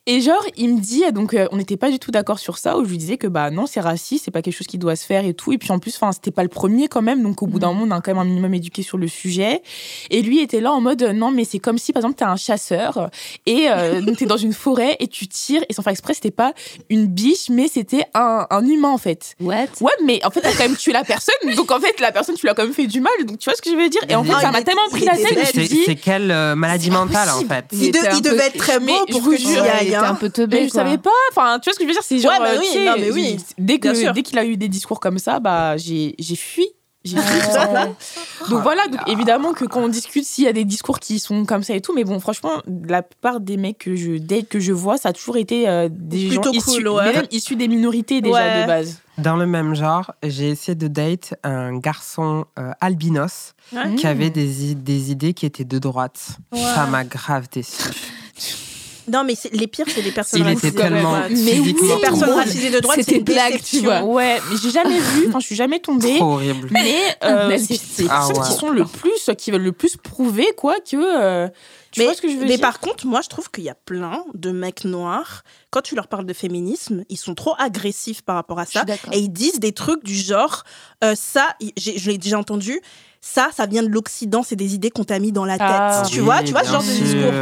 Et 0.06 0.20
genre, 0.20 0.44
il 0.58 0.74
me 0.74 0.80
dit, 0.80 1.02
donc 1.12 1.32
euh, 1.32 1.48
on 1.50 1.56
n'était 1.56 1.78
pas 1.78 1.90
du 1.90 1.98
tout 1.98 2.10
d'accord 2.10 2.38
sur 2.38 2.58
ça, 2.58 2.76
où 2.76 2.84
je 2.84 2.90
lui 2.90 2.98
disais 2.98 3.16
que 3.16 3.26
bah 3.26 3.50
non, 3.50 3.66
c'est 3.66 3.80
raciste, 3.80 4.26
c'est 4.26 4.30
pas 4.30 4.42
quelque 4.42 4.54
chose 4.54 4.66
qui 4.66 4.76
doit 4.76 4.96
se 4.96 5.06
faire 5.06 5.24
et 5.24 5.32
tout. 5.32 5.52
Et 5.52 5.56
puis 5.58 5.70
en 5.72 5.78
plus, 5.78 5.94
enfin, 5.96 6.12
c'était 6.12 6.30
pas 6.30 6.42
le 6.42 6.50
premier 6.50 6.88
quand 6.88 7.00
même, 7.00 7.22
donc 7.22 7.42
au 7.42 7.46
bout 7.46 7.58
d'un 7.58 7.72
moment, 7.72 7.86
on 7.86 7.90
a 7.96 8.02
quand 8.02 8.10
même 8.10 8.18
un 8.20 8.24
minimum 8.26 8.52
éduqué 8.52 8.82
sur 8.82 8.98
le 8.98 9.08
sujet. 9.08 9.62
Et 10.10 10.20
lui 10.20 10.40
était 10.40 10.60
là 10.60 10.72
en 10.72 10.82
mode, 10.82 11.02
euh, 11.02 11.12
non, 11.14 11.30
mais 11.30 11.44
c'est 11.44 11.58
comme 11.58 11.78
si 11.78 11.94
par 11.94 12.00
exemple, 12.02 12.16
t'es 12.18 12.24
un 12.26 12.36
chasseur 12.36 13.08
et 13.46 13.68
euh, 13.70 14.00
donc 14.02 14.18
t'es 14.18 14.26
dans 14.26 14.36
une 14.36 14.52
forêt 14.52 14.94
et 15.00 15.06
tu 15.08 15.26
tires, 15.26 15.62
et 15.70 15.72
sans 15.72 15.80
faire 15.82 15.92
exprès, 15.92 16.12
c'était 16.12 16.30
pas 16.30 16.52
une 16.90 17.06
biche, 17.06 17.48
mais 17.48 17.66
c'était 17.66 18.04
un, 18.12 18.46
un 18.50 18.66
humain 18.66 18.90
en 18.90 18.98
fait. 18.98 19.34
What? 19.40 19.54
Ouais, 19.80 19.92
mais 20.04 20.20
en 20.26 20.30
fait, 20.30 20.42
t'as 20.42 20.52
quand 20.52 20.64
même 20.68 20.76
tué 20.76 20.92
la 20.92 21.04
personne, 21.04 21.34
donc 21.56 21.70
en 21.70 21.80
fait, 21.80 21.98
la 22.00 22.12
personne, 22.12 22.34
tu 22.34 22.42
lui 22.42 22.50
as 22.50 22.54
quand 22.54 22.64
même 22.64 22.74
fait 22.74 22.86
du 22.86 23.00
mal, 23.00 23.12
donc 23.24 23.38
tu 23.38 23.48
vois 23.48 23.56
ce 23.56 23.62
que 23.62 23.70
je 23.70 23.76
veux 23.76 23.88
dire? 23.88 24.02
Et 24.10 24.14
en 24.14 24.22
fait, 24.24 24.32
ça 24.32 24.50
m'a 24.50 24.62
tellement 24.62 24.86
pris 24.90 25.06
la 25.06 25.16
tête, 25.16 25.28
je 25.54 25.60
me 25.60 25.64
suis 25.64 25.76
dit. 25.76 25.82
c'est 25.86 25.96
quelle 25.96 26.30
euh, 26.30 26.54
maladie 26.54 26.90
mentale 26.90 27.30
en 27.30 27.40
fait? 27.40 27.64
Il, 27.72 27.90
de- 27.90 28.20
devait 28.20 28.48
être 28.48 28.58
très 28.58 28.80
mais 28.80 28.92
beau 28.92 29.06
pour 29.10 29.20
vous 29.22 29.30
que 29.32 29.93
tu 29.94 29.98
y 29.98 30.00
jure, 30.00 30.02
Il 30.02 30.02
ailles. 30.02 30.02
était 30.02 30.06
hein. 30.06 30.10
un 30.10 30.14
peu 30.14 30.30
teubé. 30.30 30.60
Mais 30.60 30.66
je 30.68 30.72
quoi. 30.72 30.82
savais 30.84 30.98
pas. 30.98 31.10
Enfin, 31.30 31.58
tu 31.60 31.68
vois 31.70 31.74
ce 31.74 31.78
que 31.78 31.84
je 31.84 31.88
veux 31.88 31.94
dire 31.94 32.02
C'est 32.02 32.18
genre. 32.18 32.32
Ouais, 32.32 32.38
bah 32.38 32.50
oui, 32.58 32.66
tu 32.66 32.72
sais, 32.72 32.84
non, 32.84 32.94
mais 32.98 33.10
oui. 33.10 33.36
Dès 33.58 33.78
que 33.78 34.12
dès 34.12 34.22
qu'il 34.22 34.38
a 34.38 34.44
eu 34.44 34.56
des 34.56 34.68
discours 34.68 35.00
comme 35.00 35.18
ça, 35.18 35.40
bah 35.40 35.76
j'ai 35.76 36.14
j'ai 36.18 36.36
fui. 36.36 36.66
J'ai 37.06 37.18
fui 37.18 37.38
tout 37.40 37.50
simplement. 37.52 37.94
Oh 38.46 38.48
Donc 38.50 38.62
voilà. 38.62 38.86
Donc 38.88 39.00
évidemment 39.08 39.52
que 39.52 39.66
quand 39.66 39.80
on 39.82 39.88
discute, 39.88 40.24
s'il 40.24 40.44
y 40.44 40.48
a 40.48 40.54
des 40.54 40.64
discours 40.64 40.98
qui 41.00 41.18
sont 41.18 41.44
comme 41.44 41.62
ça 41.62 41.74
et 41.74 41.82
tout, 41.82 41.94
mais 41.94 42.02
bon, 42.04 42.18
franchement, 42.18 42.62
la 42.88 43.02
plupart 43.02 43.40
des 43.40 43.58
mecs 43.58 43.76
que 43.78 43.94
je 43.94 44.12
date, 44.16 44.48
que 44.48 44.58
je 44.58 44.72
vois, 44.72 44.96
ça 44.96 45.10
a 45.10 45.12
toujours 45.12 45.36
été 45.36 45.68
euh, 45.68 45.88
des 45.90 46.28
Plutôt 46.28 46.44
gens 46.54 46.60
cool, 46.62 46.74
issus, 46.80 46.88
ouais. 46.88 47.12
même 47.12 47.26
issus 47.30 47.56
des 47.56 47.68
minorités 47.68 48.22
déjà 48.22 48.36
Ouais. 48.36 48.62
de 48.62 48.66
base. 48.66 49.00
Dans 49.18 49.36
le 49.36 49.44
même 49.46 49.74
genre, 49.74 50.12
j'ai 50.22 50.48
essayé 50.48 50.74
de 50.74 50.88
date 50.88 51.34
un 51.44 51.76
garçon 51.78 52.46
euh, 52.58 52.70
albinos 52.80 53.52
Ouais. 53.72 53.94
qui 53.96 54.06
avait 54.06 54.30
des, 54.30 54.70
i- 54.70 54.74
des 54.74 55.10
idées 55.10 55.34
qui 55.34 55.44
étaient 55.44 55.64
de 55.64 55.78
droite. 55.78 56.38
Ouais. 56.52 56.58
Ça 56.58 56.86
m'a 56.86 57.04
grave 57.04 57.48
déçu. 57.52 57.82
Non, 59.12 59.22
mais 59.24 59.34
les 59.52 59.66
pires, 59.66 59.86
c'est 59.88 60.00
les 60.02 60.12
personnes 60.12 60.40
Il 60.40 60.44
racisées 60.46 60.72
tellement 60.74 61.02
droite. 61.02 61.30
Mais 61.30 61.36
physiquement 61.36 61.82
oui, 61.88 61.94
Les 61.96 62.00
personnes 62.00 62.30
racisées 62.30 62.70
de 62.70 62.80
droite, 62.80 62.96
c'est 62.96 63.02
C'était 63.04 63.18
une 63.18 63.24
blague, 63.24 63.52
tu 63.52 63.58
déception. 63.58 63.82
vois. 63.82 64.02
Ouais, 64.02 64.40
mais 64.50 64.56
j'ai 64.62 64.70
jamais 64.70 64.98
vu. 64.98 65.26
Enfin, 65.28 65.40
je 65.40 65.46
suis 65.46 65.54
jamais 65.56 65.78
tombée. 65.80 66.16
trop 66.16 66.32
horrible. 66.34 66.68
Mais 66.70 66.94
euh, 67.24 67.48
Mais 67.50 67.58
c'est 67.58 67.74
les 68.02 68.08
Ah 68.10 68.24
personnes 68.26 68.42
ouais. 68.42 68.48
qui 68.48 68.54
sont 68.58 68.70
le 68.70 68.84
plus, 68.84 69.30
qui 69.36 69.50
veulent 69.50 69.62
le 69.62 69.72
plus 69.72 69.96
prouver 69.96 70.48
quoi 70.56 70.76
que. 70.80 70.96
euh, 70.96 71.48
tu 71.90 72.00
mais, 72.00 72.06
vois 72.06 72.14
ce 72.14 72.22
que 72.22 72.28
je 72.28 72.34
veux 72.34 72.40
mais 72.46 72.56
dire? 72.56 72.60
par 72.60 72.80
contre, 72.80 73.06
moi, 73.06 73.20
je 73.22 73.28
trouve 73.28 73.50
qu'il 73.50 73.62
y 73.62 73.68
a 73.68 73.74
plein 73.76 74.24
de 74.34 74.50
mecs 74.50 74.84
noirs, 74.84 75.42
quand 75.70 75.80
tu 75.82 75.94
leur 75.94 76.08
parles 76.08 76.26
de 76.26 76.32
féminisme, 76.32 77.04
ils 77.08 77.16
sont 77.18 77.34
trop 77.36 77.54
agressifs 77.58 78.22
par 78.22 78.34
rapport 78.34 78.58
à 78.58 78.66
ça. 78.66 78.84
Et 79.12 79.18
ils 79.20 79.28
disent 79.28 79.60
des 79.60 79.70
trucs 79.72 80.02
du 80.02 80.14
genre, 80.16 80.64
euh, 81.04 81.14
ça, 81.14 81.46
j'ai- 81.76 81.96
je 81.98 82.10
l'ai 82.10 82.18
déjà 82.18 82.36
entendu, 82.38 82.80
ça, 83.26 83.48
ça 83.56 83.64
vient 83.66 83.82
de 83.82 83.88
l'Occident, 83.88 84.42
c'est 84.46 84.54
des 84.54 84.74
idées 84.74 84.90
qu'on 84.90 85.02
t'a 85.04 85.18
mis 85.18 85.32
dans 85.32 85.46
la 85.46 85.54
tête. 85.56 85.66
Ah. 85.66 86.02
tu 86.08 86.20
vois, 86.20 86.42
tu 86.42 86.52
vois 86.52 86.62
ce 86.62 86.70
genre 86.70 86.82
de 86.82 86.86
discours. 86.88 87.32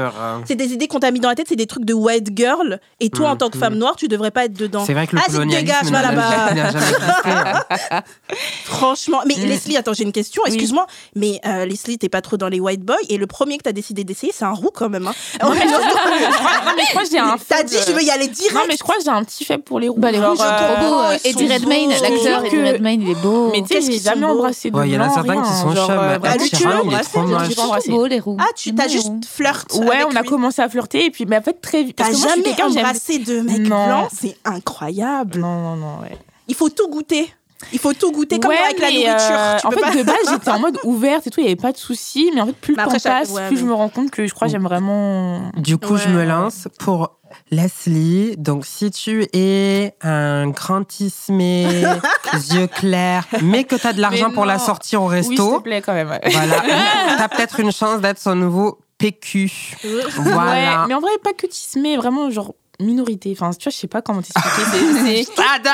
C'est 0.46 0.54
des 0.54 0.72
idées 0.72 0.86
qu'on 0.86 1.00
t'a 1.00 1.10
mis 1.10 1.18
dans 1.20 1.28
la 1.28 1.34
tête, 1.34 1.46
c'est 1.48 1.56
des 1.56 1.66
trucs 1.66 1.84
de 1.84 1.92
white 1.92 2.28
girl. 2.36 2.78
Et 3.00 3.10
toi, 3.10 3.30
en 3.30 3.36
tant 3.36 3.50
que 3.50 3.56
Mhm. 3.56 3.62
femme 3.62 3.74
noire, 3.74 3.96
tu 3.96 4.06
devrais 4.09 4.30
pas 4.30 4.44
être 4.44 4.52
dedans. 4.56 4.84
C'est 4.86 4.94
vrai 4.94 5.06
que 5.09 5.16
le 5.16 5.20
Vas-y, 5.22 5.32
colonialisme 5.32 5.66
dégage, 5.66 5.90
va 5.90 6.02
n'a 6.02 6.12
là-bas. 6.12 6.82
hein. 7.92 8.02
Franchement. 8.64 9.20
Mais 9.26 9.34
Mm. 9.36 9.46
Leslie, 9.48 9.76
attends, 9.76 9.92
j'ai 9.92 10.04
une 10.04 10.12
question. 10.12 10.42
Oui. 10.46 10.52
Excuse-moi. 10.52 10.86
Mais 11.16 11.40
euh, 11.46 11.64
Leslie, 11.66 11.98
t'es 11.98 12.09
pas 12.09 12.20
trop 12.20 12.36
dans 12.36 12.48
les 12.48 12.60
white 12.60 12.82
boys. 12.82 12.94
Et 13.09 13.16
le 13.18 13.26
premier 13.26 13.59
que 13.59 13.62
t'as 13.64 13.72
décidé 13.72 14.04
d'essayer, 14.04 14.32
c'est 14.34 14.44
un 14.44 14.52
roux 14.52 14.70
quand 14.72 14.88
même. 14.88 15.06
hein. 15.06 15.14
Non, 15.42 15.50
mais 15.50 15.60
je 15.62 15.66
crois- 15.66 15.80
non, 15.80 16.72
mais 16.76 16.82
je 16.84 16.90
crois 16.90 17.02
que 17.02 17.10
j'ai 17.10 17.18
un. 17.18 17.36
T'as 17.48 17.62
dit, 17.64 17.76
je 17.86 17.92
veux 17.92 18.02
y 18.02 18.10
aller 18.10 18.28
direct. 18.28 18.54
Non, 18.54 18.60
mais 18.68 18.74
je 18.76 18.82
crois 18.82 18.94
que 18.96 19.02
j'ai 19.04 19.10
un 19.10 19.24
petit 19.24 19.44
faible 19.44 19.62
pour 19.64 19.80
les 19.80 19.88
rouges. 19.88 19.98
Bah, 20.00 20.10
les 20.10 20.24
rouges, 20.24 20.38
euh, 20.40 20.76
trop 20.78 20.88
beau. 20.88 21.02
Eddie 21.24 21.52
Redmayne, 21.52 21.90
l'acteur 21.90 22.10
Je 22.10 22.14
Eddie 22.46 22.48
trouve 22.48 22.50
que- 22.50 22.72
Redmayne, 22.72 23.02
il 23.02 23.10
est 23.10 23.14
beau. 23.22 23.50
Mais 23.52 23.62
tu 23.62 23.74
sais, 23.74 23.80
j'ai 23.92 23.98
jamais 23.98 24.26
embrassé 24.26 24.70
de 24.70 24.82
il 24.84 24.92
y 24.92 24.96
en 24.98 25.02
a 25.02 25.10
certains 25.10 25.42
qui 25.42 25.52
sont 25.52 25.71
Mon 25.74 25.76
Genre, 25.76 25.88
chum, 25.88 25.98
euh, 25.98 26.18
il 26.88 26.94
est 26.94 27.02
trop 27.02 27.22
moche. 27.22 27.58
embrassé. 27.58 27.90
beau 27.90 28.06
les 28.06 28.20
roues. 28.20 28.36
Ah, 28.40 28.46
tu 28.56 28.74
t'as 28.74 28.88
juste 28.88 29.06
roues. 29.06 29.20
flirt. 29.28 29.72
Ouais, 29.74 30.04
on 30.10 30.14
a 30.16 30.22
commencé 30.22 30.62
à 30.62 30.68
flirter 30.68 31.06
et 31.06 31.10
puis 31.10 31.26
mais 31.26 31.38
en 31.38 31.42
fait 31.42 31.60
très 31.60 31.82
vite. 31.82 31.96
T'as 31.96 32.12
jamais 32.12 32.62
embrassé 32.62 33.18
de 33.18 33.40
mec 33.40 33.58
Non. 33.60 33.86
blanc, 33.86 34.08
c'est 34.16 34.36
incroyable. 34.44 35.38
Non 35.40 35.60
non 35.62 35.76
non 35.76 36.00
ouais. 36.02 36.16
Il 36.48 36.54
faut 36.54 36.68
tout 36.68 36.88
goûter. 36.88 37.32
Il 37.72 37.78
faut 37.78 37.93
tout 37.93 38.12
goûter 38.12 38.39
comme 38.40 38.51
Ouais, 38.51 38.59
avec 38.59 38.78
la 38.78 38.90
nourriture. 38.90 39.12
euh, 39.39 39.56
Tu 39.60 39.66
en 39.66 39.70
peux 39.70 39.76
fait, 39.76 39.82
pas- 39.82 39.94
de 39.97 40.02
base, 40.02 40.16
j'étais 40.30 40.51
en 40.51 40.59
mode 40.60 40.78
ouverte 40.84 41.26
et 41.26 41.30
tout, 41.30 41.40
il 41.40 41.44
n'y 41.44 41.48
avait 41.51 41.56
pas 41.56 41.72
de 41.72 41.76
soucis. 41.78 42.30
Mais 42.34 42.40
en 42.40 42.47
fait, 42.47 42.52
plus 42.56 42.74
le 42.74 42.80
après, 42.80 42.98
temps 42.98 43.10
passe, 43.10 43.30
ouais, 43.30 43.47
plus 43.48 43.56
mais- 43.56 43.60
je 43.62 43.66
me 43.66 43.74
rends 43.74 43.89
compte 43.89 44.10
que 44.10 44.26
je 44.26 44.34
crois 44.34 44.47
que 44.48 44.52
j'aime 44.52 44.62
vraiment. 44.64 45.51
Du 45.56 45.78
coup, 45.78 45.97
je 45.97 46.09
me 46.09 46.24
lance 46.24 46.68
pour 46.78 47.18
Leslie. 47.51 48.36
Donc, 48.36 48.66
si 48.66 48.90
tu 48.90 49.26
es 49.32 49.94
un 50.02 50.48
grandissime, 50.48 51.39
yeux 52.52 52.66
clairs, 52.66 53.26
mais 53.43 53.64
que 53.64 53.76
tu 53.76 53.86
as 53.86 53.93
de 53.93 54.01
l'argent 54.01 54.30
pour 54.30 54.44
la 54.44 54.59
non. 54.59 54.64
sortir 54.64 55.02
au 55.02 55.10
Oui, 55.10 55.22
s'il 55.22 55.30
resto, 55.30 55.59
te 55.59 55.62
plaît, 55.62 55.80
quand 55.82 55.94
même. 55.94 56.09
ouais. 56.10 56.20
voilà, 56.30 56.60
tu 57.16 57.22
as 57.22 57.28
peut-être 57.28 57.60
une 57.60 57.72
chance 57.72 58.01
d'être 58.01 58.18
son 58.18 58.34
nouveau 58.34 58.78
PQ. 58.98 59.51
Voilà. 60.16 60.51
Ouais, 60.82 60.86
mais 60.89 60.94
en 60.94 61.01
vrai, 61.01 61.10
pas 61.24 61.32
que 61.32 61.47
tismé, 61.47 61.97
vraiment, 61.97 62.30
genre 62.30 62.55
minorité. 62.82 63.34
Enfin, 63.38 63.50
tu 63.52 63.64
vois, 63.64 63.72
je 63.72 63.76
sais 63.76 63.86
pas 63.86 64.02
comment 64.02 64.20
t'expliquer. 64.22 65.24
C'est- 65.24 65.32
J'adore 65.36 65.72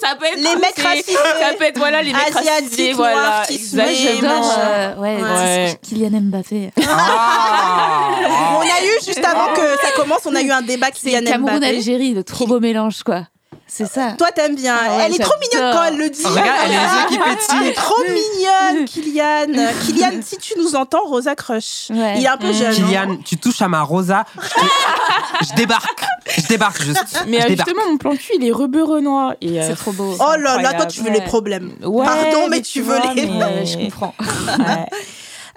ça 0.00 0.16
peut 0.16 0.26
être 0.26 0.36
Les 0.36 0.56
mecs 0.60 0.78
racisés. 0.78 1.12
Ça 1.40 1.54
peut 1.58 1.64
être, 1.64 1.78
voilà, 1.78 2.02
les 2.02 2.12
mecs 2.12 2.32
racisés, 2.34 2.92
voilà. 2.92 3.42
qui 3.46 3.60
j'adore 3.72 4.52
euh, 4.58 4.96
ouais, 4.96 5.16
Ouais. 5.22 5.78
Kylian 5.82 6.20
Mbappé. 6.22 6.70
Ah. 6.88 8.10
On 8.56 8.60
a 8.60 8.84
eu, 8.84 9.04
juste 9.04 9.24
avant 9.24 9.52
que 9.54 9.60
ça 9.82 9.90
commence, 9.96 10.20
on 10.26 10.34
a 10.34 10.42
eu 10.42 10.50
un 10.50 10.62
débat 10.62 10.90
qui 10.90 11.00
C'est 11.00 11.22
Cameroun-Algérie, 11.22 12.14
le 12.14 12.24
trop 12.24 12.46
beau 12.46 12.60
mélange, 12.60 13.02
quoi. 13.02 13.26
C'est 13.66 13.86
ça. 13.86 14.12
Toi, 14.18 14.30
t'aimes 14.30 14.54
bien. 14.54 14.76
Ah 14.78 14.96
ouais, 14.96 15.02
elle 15.06 15.14
est 15.14 15.18
trop 15.18 15.34
mignonne 15.40 15.72
quand 15.72 15.84
elle 15.84 15.96
le 15.96 16.10
dit. 16.10 16.24
Regarde, 16.24 16.48
elle 16.66 16.74
a 16.74 17.08
les 17.08 17.16
yeux 17.16 17.24
qui 17.24 17.50
Elle 17.60 17.66
est 17.68 17.72
trop 17.72 18.02
mignonne, 18.04 18.84
Kylian. 18.84 19.72
Kylian, 19.86 20.20
si 20.22 20.36
tu 20.36 20.54
nous 20.58 20.76
entends, 20.76 21.04
Rosa 21.06 21.34
Crush. 21.34 21.86
Ouais. 21.90 22.14
Il 22.18 22.24
est 22.24 22.28
un 22.28 22.36
peu 22.36 22.48
Mmh. 22.50 22.52
jeune. 22.52 22.66
hein. 22.72 22.74
Kylian, 22.74 23.16
tu 23.24 23.36
touches 23.38 23.62
à 23.62 23.68
ma 23.68 23.82
Rosa, 23.82 24.24
je, 24.40 24.48
te- 24.48 25.50
je 25.50 25.54
débarque. 25.56 26.04
Je 26.36 26.46
débarque 26.46 26.82
juste. 26.82 27.24
Mais 27.26 27.38
je 27.40 27.46
euh, 27.46 27.48
débarque. 27.48 27.68
justement, 27.68 27.90
mon 27.90 27.96
plan 27.98 28.14
cul, 28.16 28.32
il 28.38 28.46
est 28.46 28.52
rebeu 28.52 28.84
renoir. 28.84 29.34
Euh, 29.42 29.66
C'est 29.68 29.74
trop 29.76 29.92
beau. 29.92 30.14
Oh 30.20 30.34
là 30.38 30.60
là, 30.60 30.74
toi, 30.74 30.86
tu 30.86 31.00
veux 31.00 31.08
Ouais. 31.08 31.14
les 31.14 31.22
problèmes. 31.24 31.72
ouais, 31.82 32.04
Pardon, 32.06 32.48
mais 32.48 32.60
tu 32.62 32.80
veux 32.82 32.96
vois, 32.98 33.12
les- 33.14 33.26
mais- 33.26 33.44
Ouais, 33.44 33.66
je 33.66 33.76
comprends. 33.78 34.14
Ouais. 34.58 34.86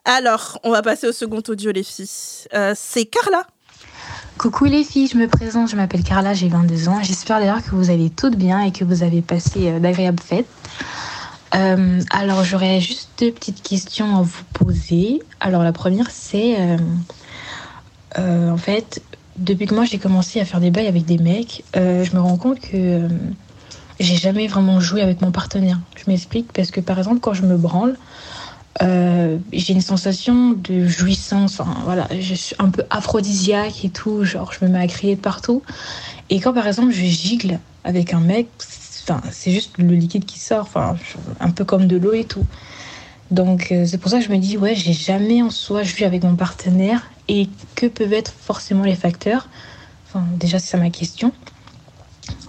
Alors, 0.06 0.58
on 0.64 0.72
va 0.72 0.82
passer 0.82 1.08
au 1.08 1.12
second 1.12 1.42
audio, 1.48 1.72
les 1.72 1.84
filles. 1.84 2.10
Euh, 2.54 2.74
c'est 2.78 3.06
Carla. 3.06 3.44
Coucou 4.38 4.66
les 4.66 4.84
filles, 4.84 5.08
je 5.08 5.18
me 5.18 5.28
présente, 5.28 5.68
je 5.68 5.76
m'appelle 5.76 6.04
Carla, 6.04 6.36
j'ai 6.36 6.48
22 6.48 6.90
ans. 6.90 7.02
J'espère 7.02 7.40
d'ailleurs 7.40 7.64
que 7.64 7.72
vous 7.72 7.90
allez 7.90 8.12
toutes 8.12 8.36
bien 8.36 8.62
et 8.62 8.72
que 8.72 8.84
vous 8.84 9.02
avez 9.02 9.24
passé 9.24 9.68
euh, 9.70 9.80
d'agréables 9.80 10.22
fêtes. 10.22 10.46
Euh, 11.56 12.02
alors 12.12 12.44
j'aurais 12.44 12.80
juste 12.80 13.10
deux 13.18 13.32
petites 13.32 13.64
questions 13.64 14.16
à 14.16 14.22
vous 14.22 14.44
poser. 14.54 15.24
Alors 15.40 15.64
la 15.64 15.72
première 15.72 16.12
c'est, 16.12 16.56
euh, 18.20 18.52
en 18.52 18.58
fait, 18.58 19.02
depuis 19.38 19.66
que 19.66 19.74
moi 19.74 19.86
j'ai 19.86 19.98
commencé 19.98 20.40
à 20.40 20.46
faire 20.46 20.60
des 20.60 20.70
bails 20.70 20.88
avec 20.88 21.06
des 21.06 21.18
mecs, 21.18 21.64
je 21.74 22.16
me 22.16 22.20
rends 22.20 22.38
compte 22.38 22.60
que 22.60 23.08
j'ai 24.00 24.18
jamais 24.18 24.46
vraiment 24.46 24.80
joué 24.80 25.02
avec 25.02 25.22
mon 25.22 25.32
partenaire. 25.32 25.80
Je 25.96 26.04
m'explique 26.12 26.54
parce 26.54 26.70
que 26.70 26.80
par 26.80 27.00
exemple 27.00 27.22
quand 27.22 27.34
je 27.34 27.42
me 27.42 27.58
branle, 27.58 27.98
euh, 28.82 29.38
j'ai 29.54 29.74
une 29.74 29.82
sensation 29.82 30.52
de 30.52 30.88
jouissance. 30.88 31.60
Enfin, 31.60 31.78
voilà, 31.84 32.08
je 32.20 32.34
suis 32.36 32.56
un 32.60 32.70
peu 32.70 32.84
aphrodisiaque 32.90 33.84
et 33.86 33.90
tout. 33.90 34.24
Genre, 34.24 34.52
je 34.52 34.66
me 34.66 34.70
mets 34.72 34.80
à 34.80 34.88
crier 34.88 35.16
de 35.16 35.22
partout. 35.22 35.64
Et 36.30 36.40
quand 36.40 36.54
par 36.54 36.68
exemple 36.68 36.92
je 36.92 37.06
gigle 37.06 37.60
avec 37.84 38.14
un 38.14 38.20
mec, 38.20 38.50
c'est- 38.60 39.52
juste 39.52 39.78
le 39.78 39.96
liquide 39.96 40.26
qui 40.26 40.40
sort. 40.40 40.62
Enfin, 40.64 40.96
un 41.40 41.52
peu 41.52 41.64
comme 41.64 41.88
de 41.88 41.98
l'eau 41.98 42.14
et 42.14 42.26
tout. 42.26 42.46
Donc, 43.32 43.72
euh, 43.72 43.86
c'est 43.86 43.98
pour 43.98 44.12
ça 44.12 44.20
que 44.20 44.26
je 44.26 44.32
me 44.32 44.38
dis, 44.38 44.58
ouais, 44.58 44.76
j'ai 44.76 44.94
jamais 44.94 45.42
en 45.42 45.50
soi 45.50 45.84
joué 45.84 46.06
avec 46.06 46.24
mon 46.24 46.36
partenaire. 46.36 47.10
Et 47.30 47.50
que 47.76 47.86
peuvent 47.88 48.14
être 48.14 48.32
forcément 48.32 48.84
les 48.84 48.96
facteurs? 48.96 49.50
Enfin, 50.08 50.26
déjà, 50.38 50.60
c'est 50.60 50.68
ça 50.68 50.78
ma 50.78 50.90
question. 50.90 51.34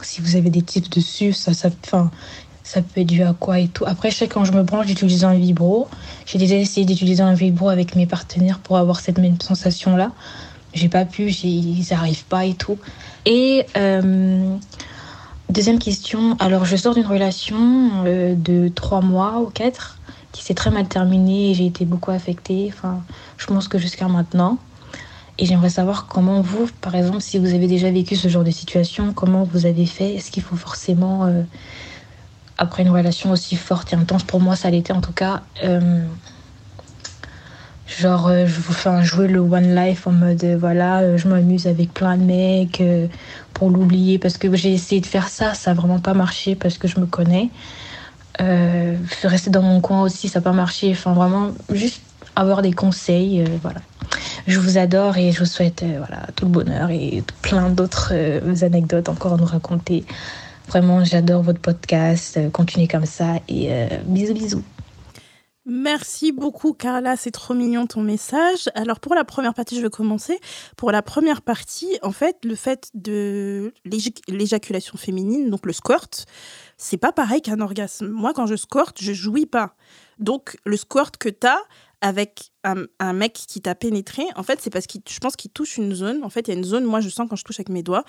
Si 0.03 0.21
vous 0.21 0.37
avez 0.37 0.51
des 0.51 0.63
tips 0.63 0.91
dessus, 0.91 1.33
ça, 1.33 1.53
ça, 1.53 1.71
enfin, 1.85 2.11
ça 2.69 2.83
peut 2.83 3.01
être 3.01 3.07
dû 3.07 3.23
à 3.23 3.33
quoi 3.33 3.61
et 3.61 3.69
tout. 3.69 3.85
Après, 3.87 4.11
je 4.11 4.17
sais 4.17 4.29
quand 4.29 4.45
je 4.45 4.53
me 4.53 4.63
branche, 4.63 4.89
j'utilise 4.89 5.25
un 5.25 5.33
vibro. 5.33 5.89
J'ai 6.27 6.37
déjà 6.37 6.57
essayé 6.57 6.85
d'utiliser 6.85 7.23
un 7.23 7.33
vibro 7.33 7.71
avec 7.71 7.97
mes 7.97 8.05
partenaires 8.05 8.59
pour 8.59 8.77
avoir 8.77 9.01
cette 9.01 9.17
même 9.17 9.41
sensation-là. 9.41 10.13
J'ai 10.75 10.91
pas 10.91 11.07
pu, 11.07 11.31
ils 11.31 11.87
n'arrivent 11.91 12.27
pas 12.27 12.45
et 12.45 12.53
tout. 12.53 12.77
Et 13.25 13.65
euh, 13.79 14.55
deuxième 15.49 15.79
question, 15.79 16.37
alors 16.41 16.67
je 16.67 16.77
sors 16.77 16.95
d'une 16.95 17.07
relation 17.07 17.57
euh, 18.05 18.35
de 18.37 18.69
trois 18.69 19.01
mois 19.01 19.41
ou 19.41 19.47
quatre 19.47 19.99
qui 20.33 20.45
s'est 20.45 20.53
très 20.53 20.71
mal 20.71 20.87
terminée 20.89 21.53
et 21.53 21.55
j'ai 21.55 21.65
été 21.65 21.87
beaucoup 21.87 22.11
affectée. 22.11 22.71
Enfin, 22.71 23.01
je 23.39 23.47
pense 23.47 23.67
que 23.67 23.79
jusqu'à 23.79 24.09
maintenant. 24.09 24.59
Et 25.39 25.47
j'aimerais 25.47 25.71
savoir 25.71 26.07
comment 26.07 26.43
vous, 26.43 26.69
par 26.83 26.97
exemple, 26.97 27.23
si 27.23 27.39
vous 27.39 27.55
avez 27.55 27.67
déjà 27.67 27.91
vécu 27.91 28.15
ce 28.15 28.29
genre 28.29 28.45
de 28.45 28.51
situation, 28.51 29.15
comment 29.15 29.45
vous 29.45 29.65
avez 29.65 29.87
fait? 29.87 30.17
Est-ce 30.17 30.31
qu'il 30.31 30.43
faut 30.43 30.57
forcément 30.57 31.25
euh, 31.27 31.43
après 32.59 32.83
une 32.83 32.91
relation 32.91 33.31
aussi 33.31 33.57
forte 33.57 33.93
et 33.93 33.97
intense, 33.97 34.25
pour 34.25 34.41
moi 34.41 34.57
ça 34.57 34.69
l'était 34.71 34.93
en 34.93 35.01
tout 35.01 35.13
cas, 35.13 35.43
euh, 35.65 36.05
genre 37.89 38.29
euh, 38.29 38.47
je 38.47 38.89
un 38.89 39.03
jouer 39.03 39.29
le 39.29 39.41
one 39.41 39.75
life 39.75 40.07
en 40.07 40.13
mode 40.13 40.45
euh, 40.45 40.57
voilà, 40.59 40.99
euh, 41.01 41.17
je 41.17 41.27
m'amuse 41.29 41.67
avec 41.67 41.93
plein 41.95 42.17
de 42.17 42.23
mecs 42.23 42.81
euh, 42.81 43.07
pour 43.55 43.71
l'oublier 43.71 44.19
parce 44.19 44.37
que 44.37 44.55
j'ai 44.55 44.73
essayé 44.73 45.01
de 45.01 45.07
faire 45.07 45.29
ça, 45.29 45.55
ça 45.55 45.71
a 45.71 45.75
vraiment 45.75 45.99
pas 45.99 46.15
marché 46.15 46.55
parce 46.55 46.79
que 46.79 46.89
je 46.89 47.01
me 47.01 47.07
connais. 47.07 47.51
Rester 49.25 49.51
dans 49.51 49.63
mon 49.63 49.81
coin 49.81 50.03
aussi, 50.03 50.29
ça 50.29 50.39
n'a 50.39 50.45
pas 50.45 50.53
marché. 50.53 50.93
Enfin 50.93 51.13
vraiment, 51.13 51.51
juste 51.73 52.01
avoir 52.37 52.63
des 52.63 52.73
conseils, 52.73 53.45
voilà. 53.63 53.81
Je 54.47 54.61
vous 54.61 54.79
adore 54.79 55.17
et 55.17 55.33
je 55.33 55.41
vous 55.41 55.45
souhaite 55.45 55.83
voilà, 55.83 56.23
tout 56.37 56.45
le 56.45 56.53
bonheur 56.53 56.89
et 56.91 57.25
plein 57.43 57.69
d'autres 57.69 58.15
anecdotes 58.63 59.09
encore 59.09 59.33
à 59.33 59.37
nous 59.39 59.45
raconter. 59.45 60.05
Vraiment, 60.69 61.03
j'adore 61.05 61.43
votre 61.43 61.61
podcast. 61.61 62.37
Euh, 62.37 62.51
Continuez 62.51 62.89
comme 62.89 63.07
ça 63.07 63.37
et 63.49 63.73
euh, 63.73 63.87
bisous, 64.05 64.35
bisous. 64.35 64.63
Merci 65.65 66.33
beaucoup, 66.33 66.73
Carla. 66.73 67.17
C'est 67.17 67.31
trop 67.31 67.53
mignon 67.55 67.87
ton 67.87 68.01
message. 68.03 68.69
Alors, 68.75 69.01
pour 69.01 69.15
la 69.15 69.25
première 69.25 69.53
partie, 69.55 69.77
je 69.77 69.83
vais 69.83 69.91
commencer. 69.91 70.39
Pour 70.77 70.93
la 70.93 71.03
première 71.03 71.43
partie, 71.43 71.99
en 72.03 72.13
fait, 72.13 72.37
le 72.45 72.55
fait 72.55 72.91
de 72.95 73.73
l'éjac- 73.85 74.23
l'éjaculation 74.29 74.97
féminine, 74.97 75.51
donc 75.51 75.67
le 75.67 75.73
squirt, 75.73 76.27
c'est 76.79 76.97
pas 76.97 77.13
pareil 77.13 77.43
qu'un 77.43 77.61
orgasme. 77.61 78.09
Moi, 78.09 78.33
quand 78.35 78.47
je 78.47 78.57
squirt, 78.57 78.95
je 78.99 79.13
jouis 79.13 79.47
pas. 79.47 79.75
Donc, 80.19 80.57
le 80.65 80.77
squirt 80.77 81.17
que 81.19 81.29
tu 81.29 81.47
as 81.47 81.61
avec 82.01 82.53
un, 82.63 82.85
un 83.01 83.13
mec 83.13 83.33
qui 83.33 83.61
t'a 83.61 83.75
pénétré, 83.75 84.23
en 84.37 84.45
fait, 84.45 84.61
c'est 84.63 84.71
parce 84.71 84.87
que 84.87 84.99
je 85.09 85.19
pense 85.19 85.35
qu'il 85.35 85.51
touche 85.51 85.77
une 85.79 85.93
zone. 85.95 86.23
En 86.23 86.31
fait, 86.31 86.47
il 86.47 86.53
y 86.53 86.55
a 86.55 86.57
une 86.57 86.65
zone, 86.65 86.85
moi, 86.85 87.01
je 87.01 87.09
sens 87.09 87.27
quand 87.29 87.37
je 87.37 87.45
touche 87.45 87.59
avec 87.59 87.69
mes 87.71 87.83
doigts, 87.83 88.05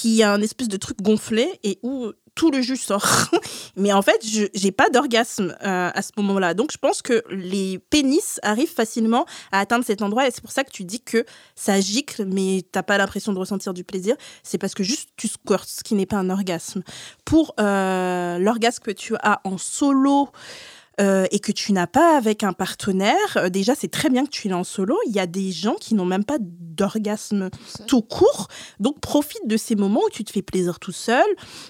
qui 0.00 0.22
a 0.22 0.32
un 0.32 0.40
espèce 0.42 0.68
de 0.68 0.76
truc 0.76 1.02
gonflé 1.02 1.58
et 1.64 1.80
où 1.82 2.12
tout 2.36 2.52
le 2.52 2.62
jus 2.62 2.76
sort. 2.76 3.04
Mais 3.76 3.92
en 3.92 4.00
fait, 4.00 4.24
je 4.24 4.44
j'ai 4.54 4.70
pas 4.70 4.90
d'orgasme 4.90 5.56
euh, 5.64 5.90
à 5.92 6.02
ce 6.02 6.12
moment-là. 6.18 6.54
Donc, 6.54 6.70
je 6.70 6.78
pense 6.78 7.02
que 7.02 7.24
les 7.30 7.80
pénis 7.90 8.38
arrivent 8.44 8.72
facilement 8.72 9.26
à 9.50 9.58
atteindre 9.58 9.84
cet 9.84 10.00
endroit. 10.00 10.28
Et 10.28 10.30
c'est 10.30 10.40
pour 10.40 10.52
ça 10.52 10.62
que 10.62 10.70
tu 10.70 10.84
dis 10.84 11.00
que 11.00 11.24
ça 11.56 11.80
gicle, 11.80 12.26
mais 12.26 12.64
t'as 12.70 12.84
pas 12.84 12.96
l'impression 12.96 13.32
de 13.32 13.40
ressentir 13.40 13.74
du 13.74 13.82
plaisir. 13.82 14.14
C'est 14.44 14.58
parce 14.58 14.74
que 14.74 14.84
juste 14.84 15.08
tu 15.16 15.26
squirts, 15.26 15.66
ce 15.66 15.82
qui 15.82 15.96
n'est 15.96 16.06
pas 16.06 16.18
un 16.18 16.30
orgasme. 16.30 16.84
Pour 17.24 17.54
euh, 17.58 18.38
l'orgasme 18.38 18.84
que 18.84 18.92
tu 18.92 19.16
as 19.16 19.40
en 19.42 19.58
solo, 19.58 20.28
euh, 21.00 21.26
et 21.30 21.38
que 21.38 21.52
tu 21.52 21.72
n'as 21.72 21.86
pas 21.86 22.16
avec 22.16 22.42
un 22.42 22.52
partenaire, 22.52 23.36
euh, 23.36 23.48
déjà 23.48 23.74
c'est 23.76 23.90
très 23.90 24.10
bien 24.10 24.24
que 24.24 24.30
tu 24.30 24.48
l'aies 24.48 24.54
en 24.54 24.64
solo. 24.64 24.98
Il 25.06 25.14
y 25.14 25.20
a 25.20 25.26
des 25.26 25.52
gens 25.52 25.74
qui 25.74 25.94
n'ont 25.94 26.04
même 26.04 26.24
pas 26.24 26.38
d'orgasme 26.40 27.50
tout 27.86 28.02
court, 28.02 28.48
donc 28.80 29.00
profite 29.00 29.46
de 29.46 29.56
ces 29.56 29.76
moments 29.76 30.02
où 30.06 30.10
tu 30.10 30.24
te 30.24 30.32
fais 30.32 30.42
plaisir 30.42 30.80
tout 30.80 30.92
seul. 30.92 31.26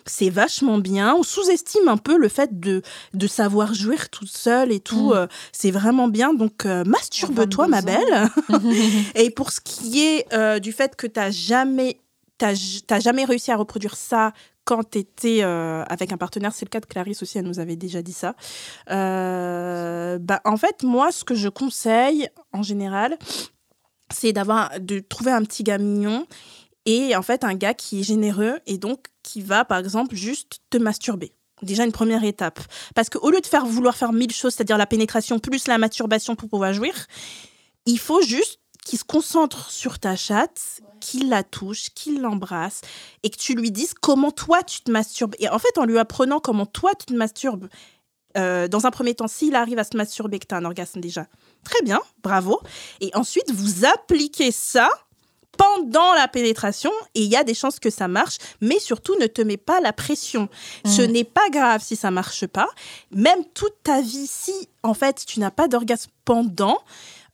C'est 0.07 0.31
vachement 0.31 0.79
bien. 0.79 1.15
On 1.15 1.23
sous-estime 1.23 1.89
un 1.89 1.97
peu 1.99 2.17
le 2.17 2.29
fait 2.29 2.59
de, 2.59 2.83
de 3.13 3.27
savoir 3.27 3.75
jouir 3.75 4.09
tout 4.09 4.27
seul 4.27 4.73
et 4.73 4.81
tout. 4.81 5.11
Mm. 5.11 5.17
euh, 5.17 5.27
c'est 5.53 5.71
vraiment 5.71 6.09
bien. 6.09 6.33
Donc 6.33 6.65
euh, 6.65 6.85
masturbe-toi, 6.85 7.69
ma 7.69 7.81
22 7.81 7.93
ans. 7.93 8.29
belle. 8.49 8.73
et 9.15 9.31
pour 9.31 9.51
ce 9.53 9.61
qui 9.61 10.05
est 10.05 10.61
du 10.61 10.73
fait 10.73 10.97
que 10.97 11.07
tu 11.07 11.21
n'as 11.21 11.31
jamais, 11.31 12.01
jamais 13.01 13.25
réussi 13.25 13.51
à 13.51 13.57
reproduire 13.57 13.97
ça 13.97 14.33
quand 14.69 14.91
tu 14.91 14.99
étais 14.99 15.43
avec 15.43 16.13
un 16.13 16.19
partenaire, 16.19 16.53
c'est 16.53 16.67
le 16.67 16.69
cas 16.69 16.81
de 16.81 16.85
Clarisse 16.85 17.23
aussi, 17.23 17.39
elle 17.39 17.47
nous 17.47 17.59
avait 17.59 17.75
déjà 17.75 18.03
dit 18.03 18.13
ça. 18.13 18.35
Euh, 18.91 20.19
bah, 20.19 20.43
en 20.45 20.59
fait, 20.59 20.83
moi, 20.83 21.11
ce 21.11 21.25
que 21.25 21.35
je 21.35 21.49
conseille 21.49 22.29
en 22.53 22.63
général, 22.63 23.17
c'est 24.13 24.35
d'avoir 24.35 24.79
de 24.79 24.99
trouver 24.99 25.31
un 25.31 25.43
petit 25.43 25.63
gars 25.63 25.79
mignon 25.79 26.27
et 26.85 27.17
en 27.17 27.23
fait 27.23 27.45
un 27.45 27.55
gars 27.55 27.73
qui 27.73 28.01
est 28.01 28.03
généreux 28.03 28.59
et 28.67 28.77
donc 28.77 29.07
qui 29.23 29.41
va 29.41 29.65
par 29.65 29.79
exemple 29.79 30.15
juste 30.15 30.61
te 30.69 30.77
masturber. 30.77 31.33
Déjà 31.63 31.87
une 31.87 31.93
première 31.93 32.25
étape. 32.25 32.61
Parce 32.95 33.09
qu'au 33.09 33.31
lieu 33.31 33.41
de 33.41 33.47
faire 33.47 33.65
vouloir 33.65 33.97
faire 33.97 34.13
mille 34.13 34.33
choses, 34.33 34.53
c'est-à-dire 34.53 34.77
la 34.77 34.87
pénétration 34.87 35.39
plus 35.39 35.67
la 35.67 35.79
masturbation 35.79 36.37
pour 36.37 36.51
pouvoir 36.51 36.75
jouir, 36.75 37.07
il 37.87 37.99
faut 37.99 38.21
juste 38.21 38.58
qu'il 38.89 38.99
se 38.99 39.05
concentre 39.05 39.71
sur 39.71 39.99
ta 39.99 40.17
chatte, 40.17 40.81
qu'il 41.01 41.29
la 41.29 41.43
touche, 41.43 41.91
qu'il 41.95 42.23
l'embrasse 42.23 42.81
et 43.23 43.29
que 43.29 43.37
tu 43.37 43.55
lui 43.55 43.71
dises 43.71 43.93
comment 43.93 44.31
toi 44.31 44.63
tu 44.63 44.81
te 44.81 44.91
masturbes. 44.91 45.35
Et 45.39 45.49
en 45.51 45.59
fait, 45.59 45.77
en 45.77 45.85
lui 45.85 45.99
apprenant 45.99 46.41
comment 46.41 46.65
toi 46.65 46.93
tu 46.95 47.07
te 47.07 47.13
masturbes, 47.13 47.69
euh, 48.39 48.67
dans 48.67 48.87
un 48.87 48.91
premier 48.91 49.15
temps, 49.15 49.29
s'il 49.29 49.55
arrive 49.55 49.79
à 49.79 49.85
se 49.85 49.95
masturber, 49.95 50.39
que 50.39 50.47
tu 50.47 50.55
as 50.55 50.59
un 50.59 50.65
orgasme 50.65 51.01
déjà, 51.01 51.27
très 51.65 51.83
bien, 51.83 52.01
bravo. 52.23 52.61
Et 53.01 53.11
ensuite, 53.15 53.51
vous 53.51 53.85
appliquez 53.85 54.53
ça 54.53 54.89
pendant 55.59 56.15
la 56.15 56.29
pénétration 56.29 56.93
et 57.15 57.23
il 57.23 57.31
y 57.31 57.37
a 57.37 57.45
des 57.45 57.55
chances 57.55 57.81
que 57.81 57.91
ça 57.91 58.09
marche, 58.09 58.39
mais 58.63 58.79
surtout 58.79 59.17
ne 59.19 59.27
te 59.27 59.43
mets 59.43 59.57
pas 59.59 59.81
la 59.81 59.93
pression. 59.93 60.49
Ce 60.87 61.03
n'est 61.03 61.25
pas 61.25 61.51
grave 61.51 61.83
si 61.83 61.97
ça 61.97 62.11
marche 62.11 62.47
pas. 62.47 62.69
Même 63.11 63.45
toute 63.53 63.83
ta 63.83 64.01
vie, 64.01 64.27
si 64.27 64.69
en 64.83 64.95
fait 64.95 65.25
tu 65.27 65.41
n'as 65.41 65.51
pas 65.51 65.69
d'orgasme 65.69 66.11
pendant, 66.25 66.79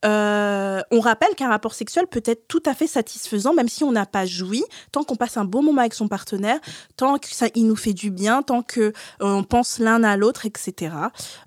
euh, 0.04 0.82
on 0.90 1.00
rappelle 1.00 1.34
qu'un 1.34 1.48
rapport 1.48 1.74
sexuel 1.74 2.06
peut 2.06 2.22
être 2.24 2.46
tout 2.46 2.62
à 2.66 2.74
fait 2.74 2.86
satisfaisant, 2.86 3.54
même 3.54 3.68
si 3.68 3.84
on 3.84 3.92
n'a 3.92 4.06
pas 4.06 4.26
joui, 4.26 4.62
tant 4.92 5.02
qu'on 5.02 5.16
passe 5.16 5.36
un 5.36 5.44
bon 5.44 5.62
moment 5.62 5.80
avec 5.80 5.94
son 5.94 6.08
partenaire, 6.08 6.58
tant 6.96 7.18
que 7.18 7.28
ça 7.28 7.46
il 7.54 7.66
nous 7.66 7.76
fait 7.76 7.92
du 7.92 8.10
bien, 8.10 8.42
tant 8.42 8.62
que 8.62 8.80
euh, 8.80 8.92
on 9.20 9.44
pense 9.44 9.78
l'un 9.78 10.04
à 10.04 10.16
l'autre, 10.16 10.46
etc. 10.46 10.94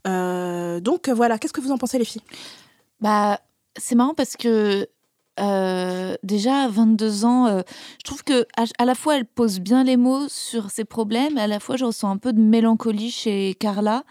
Euh, 0.08 0.80
donc 0.80 1.08
euh, 1.08 1.14
voilà, 1.14 1.38
qu'est-ce 1.38 1.54
que 1.54 1.62
vous 1.62 1.72
en 1.72 1.78
pensez 1.78 2.00
les 2.00 2.06
filles? 2.06 2.24
Bah, 3.00 3.40
c'est 3.78 3.96
marrant 3.96 4.16
parce 4.16 4.36
que 4.36 4.88
déjà 6.24 6.64
à 6.64 6.68
22 6.68 7.26
ans, 7.26 7.48
je 7.60 8.04
trouve 8.04 8.24
que 8.24 8.48
à, 8.58 8.64
à 8.80 8.86
la 8.86 8.96
fois 8.96 9.18
elle 9.18 9.26
pose 9.26 9.60
bien 9.60 9.84
les 9.84 9.96
mots 9.96 10.28
sur 10.30 10.72
ses 10.72 10.84
problèmes, 10.84 11.38
et 11.38 11.42
à 11.42 11.48
la 11.48 11.60
fois 11.60 11.78
je 11.78 11.86
ressens 11.86 12.10
un 12.10 12.18
peu 12.18 12.34
de 12.34 12.42
mélancolie 12.42 13.12
chez 13.12 13.54
Carla. 13.60 14.04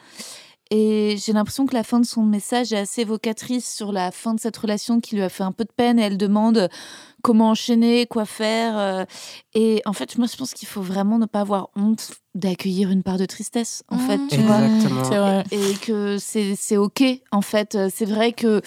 Et 0.70 1.16
j'ai 1.18 1.32
l'impression 1.32 1.66
que 1.66 1.74
la 1.74 1.84
fin 1.84 2.00
de 2.00 2.06
son 2.06 2.22
message 2.22 2.72
est 2.72 2.78
assez 2.78 3.02
évocatrice 3.02 3.72
sur 3.72 3.92
la 3.92 4.10
fin 4.10 4.34
de 4.34 4.40
cette 4.40 4.56
relation 4.56 5.00
qui 5.00 5.14
lui 5.14 5.22
a 5.22 5.28
fait 5.28 5.44
un 5.44 5.52
peu 5.52 5.64
de 5.64 5.72
peine. 5.72 5.98
Et 5.98 6.02
elle 6.02 6.16
demande 6.16 6.68
comment 7.26 7.50
enchaîner, 7.50 8.06
quoi 8.06 8.24
faire. 8.24 8.78
euh, 8.78 9.04
Et 9.54 9.82
en 9.84 9.92
fait, 9.92 10.16
moi, 10.18 10.26
je 10.30 10.36
pense 10.36 10.52
qu'il 10.54 10.68
faut 10.68 10.82
vraiment 10.82 11.18
ne 11.18 11.26
pas 11.26 11.40
avoir 11.40 11.68
honte 11.76 12.12
d'accueillir 12.34 12.90
une 12.90 13.02
part 13.02 13.16
de 13.16 13.24
tristesse, 13.24 13.82
en 13.88 13.96
fait, 13.98 14.20
tu 14.30 14.36
vois. 14.40 14.60
Exactement. 14.60 15.02
Vrai. 15.02 15.44
et 15.50 15.74
que 15.80 16.18
c'est 16.18 16.54
c'est 16.54 16.76
ok 16.76 17.02
en 17.32 17.40
fait 17.40 17.78
c'est 17.94 18.04
vrai 18.04 18.32
que 18.32 18.60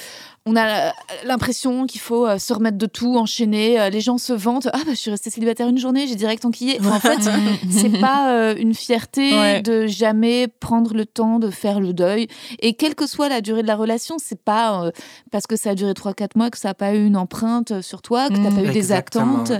on 0.47 0.55
a 0.55 0.91
l'impression 1.23 1.85
qu'il 1.85 2.01
faut 2.01 2.25
euh, 2.25 2.39
se 2.39 2.51
remettre 2.51 2.79
de 2.79 2.87
tout 2.87 3.15
enchaîner 3.15 3.79
Euh, 3.79 3.89
les 3.91 4.01
gens 4.01 4.17
se 4.17 4.33
vantent 4.33 4.67
ah 4.73 4.79
bah 4.85 4.91
je 4.91 4.95
suis 4.95 5.11
restée 5.11 5.29
célibataire 5.29 5.67
une 5.67 5.77
journée 5.77 6.07
j'ai 6.07 6.15
direct 6.15 6.45
enquillé 6.45 6.79
Enfin, 6.79 6.95
en 6.95 6.99
fait 6.99 7.29
c'est 7.69 7.99
pas 8.01 8.31
euh, 8.33 8.55
une 8.57 8.73
fierté 8.73 9.37
Ouais. 9.39 9.61
de 9.61 9.85
jamais 9.85 10.47
prendre 10.47 10.95
le 10.95 11.05
temps 11.05 11.37
de 11.37 11.51
faire 11.51 11.79
le 11.79 11.93
deuil 11.93 12.27
et 12.61 12.73
quelle 12.73 12.95
que 12.95 13.05
soit 13.05 13.29
la 13.29 13.41
durée 13.41 13.61
de 13.61 13.67
la 13.67 13.75
relation 13.75 14.15
c'est 14.17 14.41
pas 14.43 14.85
euh, 14.85 14.91
parce 15.31 15.45
que 15.45 15.55
ça 15.55 15.71
a 15.71 15.75
duré 15.75 15.91
3-4 15.91 16.29
mois 16.37 16.49
que 16.49 16.57
ça 16.57 16.69
a 16.69 16.73
pas 16.73 16.95
eu 16.95 17.05
une 17.05 17.17
empreinte 17.17 17.81
sur 17.81 18.01
toi 18.01 18.29
que 18.29 18.33
t'as 18.49 18.61
pas 18.61 18.69
eu 18.69 18.71
des 18.71 18.91
attentes. 18.91 19.51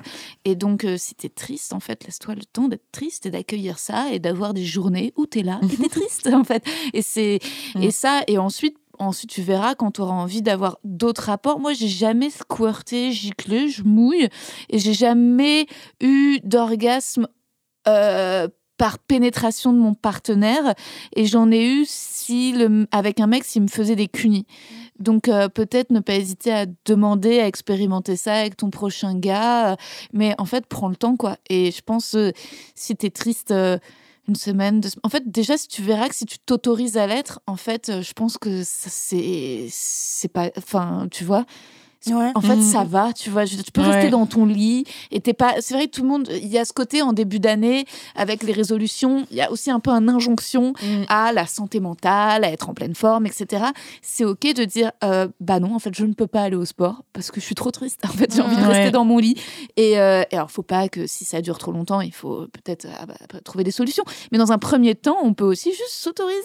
et 0.45 0.55
donc 0.55 0.83
euh, 0.83 0.97
si 0.97 1.15
t'es 1.15 1.29
triste 1.29 1.73
en 1.73 1.79
fait 1.79 2.03
laisse-toi 2.05 2.35
le 2.35 2.45
temps 2.45 2.67
d'être 2.67 2.91
triste 2.91 3.25
et 3.25 3.31
d'accueillir 3.31 3.79
ça 3.79 4.11
et 4.11 4.19
d'avoir 4.19 4.53
des 4.53 4.65
journées 4.65 5.13
où 5.15 5.25
t'es 5.25 5.43
là 5.43 5.59
et 5.63 5.75
t'es 5.75 5.89
triste 5.89 6.27
en 6.27 6.43
fait. 6.43 6.63
Et 6.93 7.01
c'est 7.01 7.39
et 7.79 7.91
ça 7.91 8.21
et 8.27 8.37
ensuite 8.37 8.77
ensuite 8.97 9.29
tu 9.29 9.41
verras 9.41 9.75
quand 9.75 9.91
tu 9.91 10.01
auras 10.01 10.13
envie 10.13 10.41
d'avoir 10.41 10.77
d'autres 10.83 11.23
rapports 11.23 11.59
moi 11.59 11.73
j'ai 11.73 11.87
jamais 11.87 12.29
squirté 12.29 13.11
giclé 13.13 13.69
je 13.69 13.83
mouille 13.83 14.27
et 14.69 14.77
j'ai 14.77 14.93
jamais 14.93 15.67
eu 16.01 16.39
d'orgasme 16.43 17.27
euh, 17.87 18.47
par 18.79 18.97
pénétration 18.97 19.73
de 19.73 19.77
mon 19.77 19.93
partenaire. 19.93 20.73
Et 21.15 21.25
j'en 21.25 21.51
ai 21.51 21.67
eu 21.67 21.83
si 21.85 22.53
le, 22.53 22.87
avec 22.91 23.19
un 23.19 23.27
mec 23.27 23.43
s'il 23.43 23.61
me 23.61 23.67
faisait 23.67 23.97
des 23.97 24.07
cunis 24.07 24.47
donc 24.99 25.27
euh, 25.27 25.49
peut-être 25.49 25.91
ne 25.91 25.99
pas 25.99 26.15
hésiter 26.15 26.51
à 26.51 26.65
demander 26.85 27.39
à 27.39 27.47
expérimenter 27.47 28.15
ça 28.15 28.33
avec 28.33 28.57
ton 28.57 28.69
prochain 28.69 29.15
gars 29.17 29.73
euh, 29.73 29.75
mais 30.13 30.35
en 30.37 30.45
fait 30.45 30.65
prends 30.65 30.89
le 30.89 30.95
temps 30.95 31.15
quoi 31.15 31.37
et 31.49 31.71
je 31.71 31.81
pense 31.81 32.15
euh, 32.15 32.31
si 32.75 32.95
t'es 32.95 33.09
triste 33.09 33.51
euh, 33.51 33.77
une 34.27 34.35
semaine, 34.35 34.79
deux 34.79 34.89
En 35.01 35.09
fait, 35.09 35.23
déjà, 35.25 35.57
si 35.57 35.67
tu 35.67 35.81
verras 35.81 36.07
que 36.07 36.15
si 36.15 36.25
tu 36.27 36.37
t'autorises 36.37 36.97
à 36.97 37.07
l'être, 37.07 37.41
en 37.47 37.55
fait, 37.55 38.01
je 38.01 38.13
pense 38.13 38.37
que 38.37 38.61
c'est, 38.63 39.67
c'est 39.71 40.27
pas, 40.27 40.51
enfin, 40.55 41.07
tu 41.09 41.23
vois. 41.23 41.45
Ouais. 42.07 42.31
En 42.33 42.41
fait, 42.41 42.61
ça 42.61 42.83
va, 42.85 43.11
tu 43.13 43.29
vois. 43.29 43.43
je- 43.45 43.57
Tu 43.57 43.71
peux 43.73 43.81
Ouais. 43.81 43.91
rester 43.91 44.09
dans 44.09 44.25
ton 44.25 44.45
lit 44.45 44.85
et 45.11 45.19
t'es 45.19 45.33
pas. 45.33 45.55
C'est 45.59 45.73
vrai 45.73 45.87
que 45.87 45.91
tout 45.91 46.01
le 46.03 46.07
monde. 46.07 46.29
Il 46.31 46.47
y 46.47 46.57
a 46.57 46.63
ce 46.65 46.71
côté 46.73 47.01
en 47.01 47.11
début 47.13 47.39
d'année 47.39 47.85
avec 48.15 48.41
les 48.43 48.53
résolutions. 48.53 49.25
Il 49.31 49.37
y 49.37 49.41
a 49.41 49.51
aussi 49.51 49.69
un 49.69 49.79
peu 49.81 49.91
une 49.91 50.09
injonction 50.09 50.73
Mm. 50.81 51.03
à 51.09 51.33
la 51.33 51.45
santé 51.45 51.79
mentale, 51.81 52.45
à 52.45 52.51
être 52.51 52.69
en 52.69 52.73
pleine 52.73 52.95
forme, 52.95 53.25
etc. 53.25 53.65
C'est 54.01 54.23
ok 54.23 54.53
de 54.53 54.63
dire 54.63 54.91
euh, 55.03 55.27
bah 55.41 55.59
non, 55.59 55.75
en 55.75 55.79
fait, 55.79 55.93
je 55.93 56.05
ne 56.05 56.13
peux 56.13 56.25
pas 56.27 56.43
aller 56.43 56.55
au 56.55 56.65
sport 56.65 57.03
parce 57.13 57.31
que 57.31 57.41
je 57.41 57.45
suis 57.45 57.55
trop 57.55 57.71
triste. 57.71 57.99
En 58.05 58.13
fait, 58.13 58.33
j'ai 58.33 58.41
envie 58.41 58.55
de 58.55 58.61
Ouais. 58.61 58.67
rester 58.67 58.91
dans 58.91 59.03
mon 59.05 59.17
lit. 59.17 59.35
Et, 59.75 59.99
euh, 59.99 60.23
et 60.31 60.35
alors, 60.37 60.51
faut 60.51 60.63
pas 60.63 60.87
que 60.89 61.05
si 61.05 61.25
ça 61.25 61.41
dure 61.41 61.57
trop 61.57 61.71
longtemps, 61.73 61.99
il 62.01 62.13
faut 62.13 62.47
peut-être 62.53 62.87
ah 62.99 63.05
bah, 63.05 63.15
trouver 63.43 63.63
des 63.65 63.71
solutions. 63.71 64.03
Mais 64.31 64.37
dans 64.37 64.51
un 64.53 64.57
premier 64.57 64.95
temps, 64.95 65.17
on 65.21 65.33
peut 65.33 65.45
aussi 65.45 65.71
juste 65.71 65.89
s'autoriser. 65.91 66.39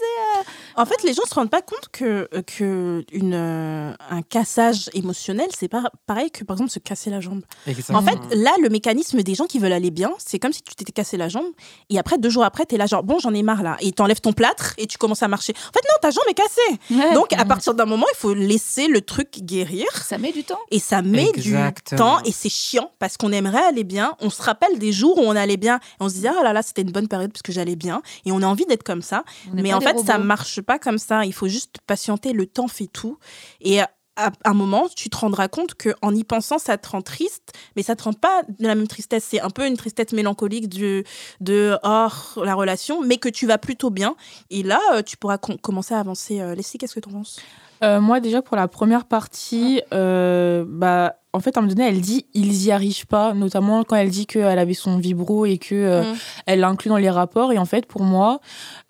En 0.76 0.84
fait, 0.84 1.02
les 1.04 1.14
gens 1.14 1.22
se 1.26 1.34
rendent 1.34 1.50
pas 1.50 1.62
compte 1.62 1.88
que, 1.92 2.28
que 2.46 3.04
une, 3.12 3.34
euh, 3.34 3.92
un 4.10 4.22
cassage 4.22 4.90
émotionnel, 4.94 5.43
c'est 5.56 5.68
pas 5.68 5.84
pareil 6.06 6.30
que 6.30 6.44
par 6.44 6.56
exemple 6.56 6.70
se 6.70 6.78
casser 6.78 7.10
la 7.10 7.20
jambe. 7.20 7.42
Exactement. 7.66 7.98
En 7.98 8.02
fait, 8.02 8.34
là, 8.36 8.52
le 8.62 8.68
mécanisme 8.68 9.22
des 9.22 9.34
gens 9.34 9.46
qui 9.46 9.58
veulent 9.58 9.72
aller 9.72 9.90
bien, 9.90 10.12
c'est 10.18 10.38
comme 10.38 10.52
si 10.52 10.62
tu 10.62 10.74
t'étais 10.74 10.92
cassé 10.92 11.16
la 11.16 11.28
jambe 11.28 11.44
et 11.90 11.98
après, 11.98 12.18
deux 12.18 12.30
jours 12.30 12.44
après, 12.44 12.64
t'es 12.66 12.76
là, 12.76 12.86
genre, 12.86 13.02
bon, 13.02 13.18
j'en 13.18 13.34
ai 13.34 13.42
marre 13.42 13.62
là. 13.62 13.76
Et 13.80 13.92
t'enlèves 13.92 14.20
ton 14.20 14.32
plâtre 14.32 14.74
et 14.78 14.86
tu 14.86 14.98
commences 14.98 15.22
à 15.22 15.28
marcher. 15.28 15.52
En 15.52 15.72
fait, 15.72 15.80
non, 15.88 15.96
ta 16.00 16.10
jambe 16.10 16.24
est 16.28 16.34
cassée. 16.34 17.12
Donc, 17.14 17.32
à 17.32 17.44
partir 17.44 17.74
d'un 17.74 17.84
moment, 17.86 18.06
il 18.12 18.16
faut 18.16 18.34
laisser 18.34 18.86
le 18.88 19.00
truc 19.00 19.40
guérir. 19.40 19.86
ça 20.04 20.18
met 20.18 20.32
du 20.32 20.44
temps. 20.44 20.58
Et 20.70 20.78
ça 20.78 21.02
met 21.02 21.28
Exactement. 21.34 21.74
du 21.90 21.96
temps 22.20 22.22
et 22.24 22.32
c'est 22.32 22.48
chiant 22.48 22.90
parce 22.98 23.16
qu'on 23.16 23.32
aimerait 23.32 23.64
aller 23.64 23.84
bien. 23.84 24.14
On 24.20 24.30
se 24.30 24.42
rappelle 24.42 24.78
des 24.78 24.92
jours 24.92 25.18
où 25.18 25.22
on 25.22 25.36
allait 25.36 25.56
bien 25.56 25.76
et 25.76 25.80
on 26.00 26.08
se 26.08 26.14
disait, 26.14 26.28
ah 26.28 26.42
là 26.42 26.52
là, 26.52 26.62
c'était 26.62 26.82
une 26.82 26.92
bonne 26.92 27.08
période 27.08 27.32
parce 27.32 27.42
que 27.42 27.52
j'allais 27.52 27.76
bien. 27.76 28.02
Et 28.24 28.32
on 28.32 28.42
a 28.42 28.46
envie 28.46 28.66
d'être 28.66 28.82
comme 28.82 29.02
ça. 29.02 29.24
On 29.52 29.56
Mais 29.62 29.72
en 29.74 29.80
fait, 29.80 29.98
ça 30.00 30.14
robots. 30.14 30.24
marche 30.24 30.60
pas 30.60 30.78
comme 30.78 30.98
ça. 30.98 31.24
Il 31.24 31.32
faut 31.32 31.48
juste 31.48 31.76
patienter. 31.86 32.32
Le 32.32 32.46
temps 32.46 32.68
fait 32.68 32.86
tout. 32.86 33.18
Et 33.60 33.80
à 34.16 34.30
un 34.44 34.54
moment, 34.54 34.86
tu 34.94 35.10
te 35.10 35.16
rendras 35.16 35.48
compte 35.48 35.74
que 35.74 35.90
en 36.02 36.14
y 36.14 36.24
pensant, 36.24 36.58
ça 36.58 36.78
te 36.78 36.88
rend 36.88 37.02
triste, 37.02 37.52
mais 37.76 37.82
ça 37.82 37.96
te 37.96 38.04
rend 38.04 38.12
pas 38.12 38.42
de 38.48 38.66
la 38.66 38.74
même 38.74 38.86
tristesse. 38.86 39.24
C'est 39.28 39.40
un 39.40 39.50
peu 39.50 39.66
une 39.66 39.76
tristesse 39.76 40.12
mélancolique 40.12 40.68
du, 40.68 41.04
de 41.40 41.76
hors 41.82 42.38
la 42.42 42.54
relation, 42.54 43.02
mais 43.02 43.16
que 43.18 43.28
tu 43.28 43.46
vas 43.46 43.58
plutôt 43.58 43.90
bien. 43.90 44.14
Et 44.50 44.62
là, 44.62 44.80
euh, 44.94 45.02
tu 45.02 45.16
pourras 45.16 45.38
com- 45.38 45.58
commencer 45.60 45.94
à 45.94 46.00
avancer. 46.00 46.40
Euh, 46.40 46.54
Leslie, 46.54 46.78
qu'est-ce 46.78 46.94
que 46.94 47.00
tu 47.00 47.08
en 47.08 47.12
penses? 47.12 47.40
Euh, 47.82 48.00
moi, 48.00 48.20
déjà, 48.20 48.40
pour 48.40 48.56
la 48.56 48.68
première 48.68 49.04
partie, 49.04 49.82
euh, 49.92 50.64
bah, 50.66 51.16
en 51.34 51.40
fait, 51.40 51.56
à 51.56 51.60
un 51.60 51.62
moment 51.62 51.74
donné, 51.74 51.88
elle 51.88 52.00
dit 52.00 52.26
ils 52.32 52.64
y 52.64 52.70
arrivent 52.70 53.06
pas, 53.06 53.34
notamment 53.34 53.82
quand 53.84 53.96
elle 53.96 54.08
dit 54.10 54.24
qu'elle 54.26 54.58
avait 54.58 54.72
son 54.72 54.98
vibro 54.98 55.44
et 55.46 55.58
que 55.58 55.74
euh, 55.74 56.02
Mm. 56.04 56.16
elle 56.46 56.60
l'inclut 56.60 56.88
dans 56.88 56.96
les 56.96 57.10
rapports. 57.10 57.52
Et 57.52 57.58
en 57.58 57.64
fait, 57.64 57.86
pour 57.86 58.02
moi, 58.02 58.40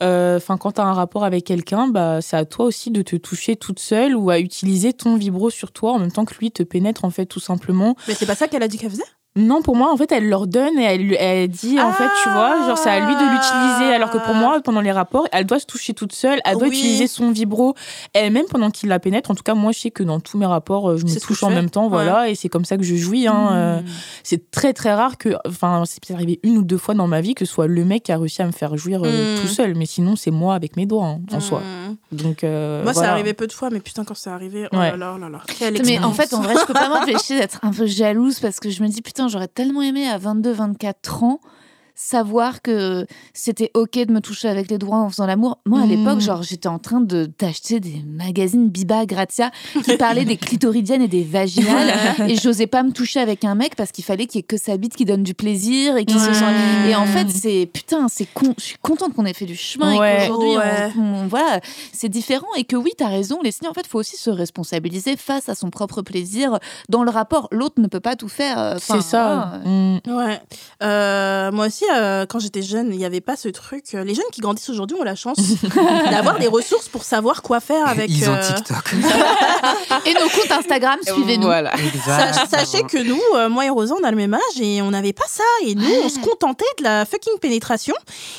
euh, 0.03 0.37
enfin, 0.37 0.59
quand 0.59 0.73
tu 0.73 0.81
as 0.81 0.85
un 0.85 0.93
rapport 0.93 1.25
avec 1.25 1.45
quelqu'un, 1.45 1.89
bah, 1.89 2.21
c'est 2.21 2.37
à 2.37 2.45
toi 2.45 2.67
aussi 2.67 2.91
de 2.91 3.03
te 3.03 3.17
toucher 3.17 3.57
toute 3.57 3.79
seule 3.79 4.15
ou 4.15 4.31
à 4.31 4.39
utiliser 4.39 4.93
ton 4.93 5.17
vibro 5.17 5.49
sur 5.51 5.73
toi 5.73 5.93
en 5.93 5.99
même 5.99 6.13
temps 6.13 6.25
que 6.25 6.35
lui 6.35 6.51
te 6.51 6.63
pénètre, 6.63 7.05
en 7.05 7.11
fait, 7.11 7.27
tout 7.27 7.41
simplement. 7.41 7.97
Mais 8.07 8.15
c'est 8.15 8.27
pas 8.27 8.35
ça 8.35 8.47
qu'elle 8.47 8.63
a 8.63 8.69
dit 8.69 8.77
qu'elle 8.79 8.91
faisait? 8.91 9.03
Non, 9.37 9.63
pour 9.63 9.75
moi, 9.75 9.93
en 9.93 9.97
fait, 9.97 10.13
elle 10.13 10.29
leur 10.29 10.47
donne 10.47 10.79
et 10.79 10.85
elle, 10.85 11.13
elle 11.19 11.49
dit, 11.49 11.81
en 11.81 11.91
fait, 11.93 12.09
tu 12.23 12.29
vois, 12.29 12.65
genre, 12.67 12.79
c'est 12.79 12.89
à 12.91 13.01
lui 13.01 13.15
de 13.17 13.21
l'utiliser. 13.21 13.93
Alors 13.93 14.11
que 14.11 14.19
pour 14.19 14.35
moi, 14.35 14.61
pendant 14.63 14.81
les 14.81 14.93
rapports, 14.93 15.27
elle 15.33 15.45
doit 15.45 15.59
se 15.59 15.67
toucher 15.67 15.93
toute 15.93 16.13
seule, 16.13 16.39
elle 16.45 16.55
doit 16.57 16.69
Oui. 16.69 16.79
utiliser 16.79 17.09
son 17.09 17.33
vibro 17.33 17.75
elle-même 18.13 18.47
pendant 18.49 18.71
qu'il 18.71 18.89
la 18.89 19.01
pénètre. 19.01 19.33
En 19.33 19.35
tout 19.35 19.43
cas, 19.43 19.55
moi, 19.55 19.73
je 19.73 19.81
sais 19.81 19.91
que 19.91 20.05
dans 20.05 20.21
tous 20.21 20.39
mes 20.39 20.47
rapports, 20.47 20.89
euh, 20.91 20.97
je 20.99 21.05
me 21.05 21.19
touche 21.21 21.43
en 21.43 21.51
même 21.51 21.69
temps, 21.69 21.89
voilà, 21.89 22.29
et 22.29 22.37
c'est 22.37 22.49
comme 22.49 22.65
ça 22.65 22.77
que 22.77 22.85
je 22.85 22.95
jouis. 22.95 23.27
Hein, 23.27 23.49
euh, 23.53 23.81
Mmh. 23.81 23.85
c'est 24.23 24.51
très, 24.53 24.73
très 24.73 24.95
rare 24.95 25.19
que, 25.19 25.31
enfin, 25.49 25.83
c'est 25.85 25.99
peut-être 26.05 26.17
arrivé 26.17 26.39
une 26.45 26.57
ou 26.59 26.63
deux 26.63 26.79
fois 26.79 26.95
dans 26.95 27.09
ma 27.09 27.21
vie 27.21 27.35
que 27.35 27.45
ce 27.45 27.53
soit 27.53 27.67
le 27.67 27.85
mec 27.85 28.05
qui 28.05 28.13
a 28.13 28.19
réussi 28.19 28.41
à 28.41 28.47
me 28.47 28.53
faire 28.53 28.77
jouir 28.77 29.03
euh, 29.05 29.37
Mm. 29.37 29.41
tout 29.41 29.49
seul. 29.49 29.75
Mais 29.75 29.87
sinon, 29.87 30.15
c'est 30.15 30.31
moi 30.31 30.55
avec 30.55 30.77
mes 30.77 30.87
doigts, 30.87 31.07
hein, 31.07 31.21
en 31.33 31.41
soi. 31.41 31.61
Mm. 31.61 32.17
Donc, 32.17 32.45
euh, 32.45 32.85
Moi, 32.85 32.93
voilà. 32.93 33.09
ça 33.09 33.13
arrivait 33.13 33.35
peu 33.35 33.49
de 33.49 33.53
fois, 33.53 33.71
mais 33.71 33.81
putain, 33.81 34.05
quand 34.05 34.15
c'est 34.15 34.31
arrivé, 34.31 34.69
oh 34.73 34.77
Ouais. 34.77 34.91
là 34.93 34.97
là, 34.97 35.17
là 35.21 35.29
là. 35.29 35.41
Quelle 35.59 35.83
Mais 35.85 35.99
en 35.99 36.13
fait, 36.13 36.33
en 36.35 36.41
vrai, 36.41 36.55
je 36.61 36.65
peux 36.67 36.73
pas 36.73 36.89
m'empêcher 37.01 37.37
d'être 37.39 37.59
un 37.63 37.73
peu 37.73 37.87
jalouse 37.87 38.39
parce 38.39 38.61
que 38.61 38.71
je 38.71 38.81
me 38.83 38.89
dis, 38.89 39.03
putain, 39.03 39.24
j'aurais 39.29 39.49
tellement 39.49 39.83
aimé 39.83 40.09
à 40.09 40.19
22, 40.19 40.53
24 40.53 41.23
ans 41.25 41.41
savoir 41.95 42.61
que 42.63 43.07
c'était 43.33 43.71
ok 43.75 43.93
de 44.07 44.13
me 44.13 44.21
toucher 44.21 44.49
avec 44.49 44.71
les 44.71 44.79
doigts 44.79 44.99
en 44.99 45.09
faisant 45.11 45.27
l'amour. 45.27 45.59
Moi, 45.67 45.81
à 45.81 45.87
Mm. 45.87 45.89
l'époque, 45.91 46.21
genre, 46.21 46.43
j'étais 46.43 46.69
en 46.69 46.79
train 46.79 47.01
de 47.01 47.31
d'acheter 47.39 47.79
des 47.81 48.03
magazines 48.07 48.69
Biba 48.69 49.07
Grazia 49.07 49.51
qui 49.85 49.97
parlaient 49.97 50.25
des 50.25 50.37
clitoridiennes 50.37 51.03
et 51.03 51.09
des 51.09 51.23
vaginales 51.23 51.93
et 52.29 52.37
j'osais 52.37 52.67
pas 52.67 52.83
me 52.83 52.91
toucher 52.93 53.21
avec 53.21 53.45
un 53.45 53.55
mec 53.55 53.77
parce 53.77 53.93
qu'il 53.93 54.05
fallait 54.05 54.27
qu'il 54.27 54.39
y 54.39 54.41
ait 54.41 54.43
que 54.43 54.57
sa 54.57 54.77
bite 54.77 54.97
qui 54.97 55.05
donne 55.05 55.23
du 55.23 55.35
plaisir 55.35 55.97
et 55.97 56.05
qui 56.05 56.19
se 56.19 56.33
sent. 56.33 56.45
Et 56.89 56.95
en 56.97 57.07
fait, 57.07 57.29
c'est 57.31 57.69
putain, 57.73 58.09
c'est 58.09 58.27
con. 58.27 58.55
Je 58.59 58.65
suis 58.65 58.77
contente 58.83 59.15
qu'on 59.15 59.25
ait 59.25 59.33
fait 59.35 59.47
du 59.47 59.57
chemin 59.57 59.97
Ouais. 59.97 60.25
et 60.25 60.29
qu'aujourd'hui, 60.29 60.51
on- 60.51 60.59
Ouais. 60.59 60.93
on- 60.99 61.27
voilà, 61.29 61.61
c'est 61.93 62.09
différent 62.09 62.47
et 62.57 62.65
que 62.65 62.77
oui, 62.77 62.91
t'as 62.97 63.09
raison, 63.09 63.41
Leslie. 63.43 63.69
En 63.69 63.75
fait, 63.75 63.87
faut 63.87 63.99
aussi 64.01 64.17
se 64.17 64.31
responsabiliser 64.31 65.17
face 65.17 65.49
à 65.49 65.55
son 65.55 65.71
propre 65.71 66.03
plaisir 66.03 66.59
dans 66.89 67.05
le 67.05 67.11
rapport. 67.11 67.49
L'autre 67.53 67.81
ne 67.81 67.87
peut 67.87 68.01
pas 68.01 68.17
tout 68.17 68.29
faire. 68.29 68.59
euh, 68.59 68.75
enfin, 68.77 68.97
C'est 69.01 69.09
ça. 69.11 69.61
Mm. 69.65 69.99
Ouais. 70.07 70.41
Euh, 70.83 71.53
moi 71.53 71.67
aussi, 71.67 71.84
euh, 71.93 72.27
quand 72.27 72.39
j'étais 72.39 72.63
jeune, 72.63 72.93
il 72.93 72.99
n'y 72.99 73.05
avait 73.05 73.21
pas 73.21 73.37
ce 73.37 73.49
truc. 73.49 73.85
Euh, 73.95 74.05
Les 74.05 74.15
jeunes 74.15 74.25
qui 74.33 74.41
grandissent 74.41 74.69
aujourd'hui 74.71 74.97
ont 74.99 75.03
la 75.05 75.15
chance 75.15 75.37
d'avoir 76.11 76.39
des 76.39 76.47
ressources 76.49 76.89
pour 76.89 77.05
savoir 77.05 77.43
quoi 77.43 77.61
faire 77.61 77.87
avec. 77.89 78.11
Ils 78.11 78.29
ont 78.29 78.35
euh, 78.35 78.43
TikTok. 78.55 78.95
Et 80.07 80.15
nos 80.15 80.29
comptes 80.29 80.51
Instagram, 80.51 80.99
suivez-nous. 81.05 81.47
Voilà. 81.47 81.71
Sa- 81.77 81.83
Exactement. 81.83 82.47
Sachez 82.51 82.83
que 82.85 82.99
nous, 82.99 83.21
euh, 83.35 83.49
moi 83.49 83.65
et 83.67 83.71
Rosa, 83.71 83.95
on 84.01 84.05
a 84.05 84.11
le 84.11 84.17
même 84.17 84.35
âge 84.35 84.61
et 84.61 84.83
on 84.83 84.91
n'avait 84.91 85.13
pas 85.13 85.27
ça. 85.29 85.45
Et 85.65 85.75
nous, 85.75 85.95
on 86.05 86.09
se 86.09 86.19
contentait 86.19 86.65
de 86.79 86.85
la 86.85 87.05
fucking 87.05 87.39
pénétration. 87.41 87.95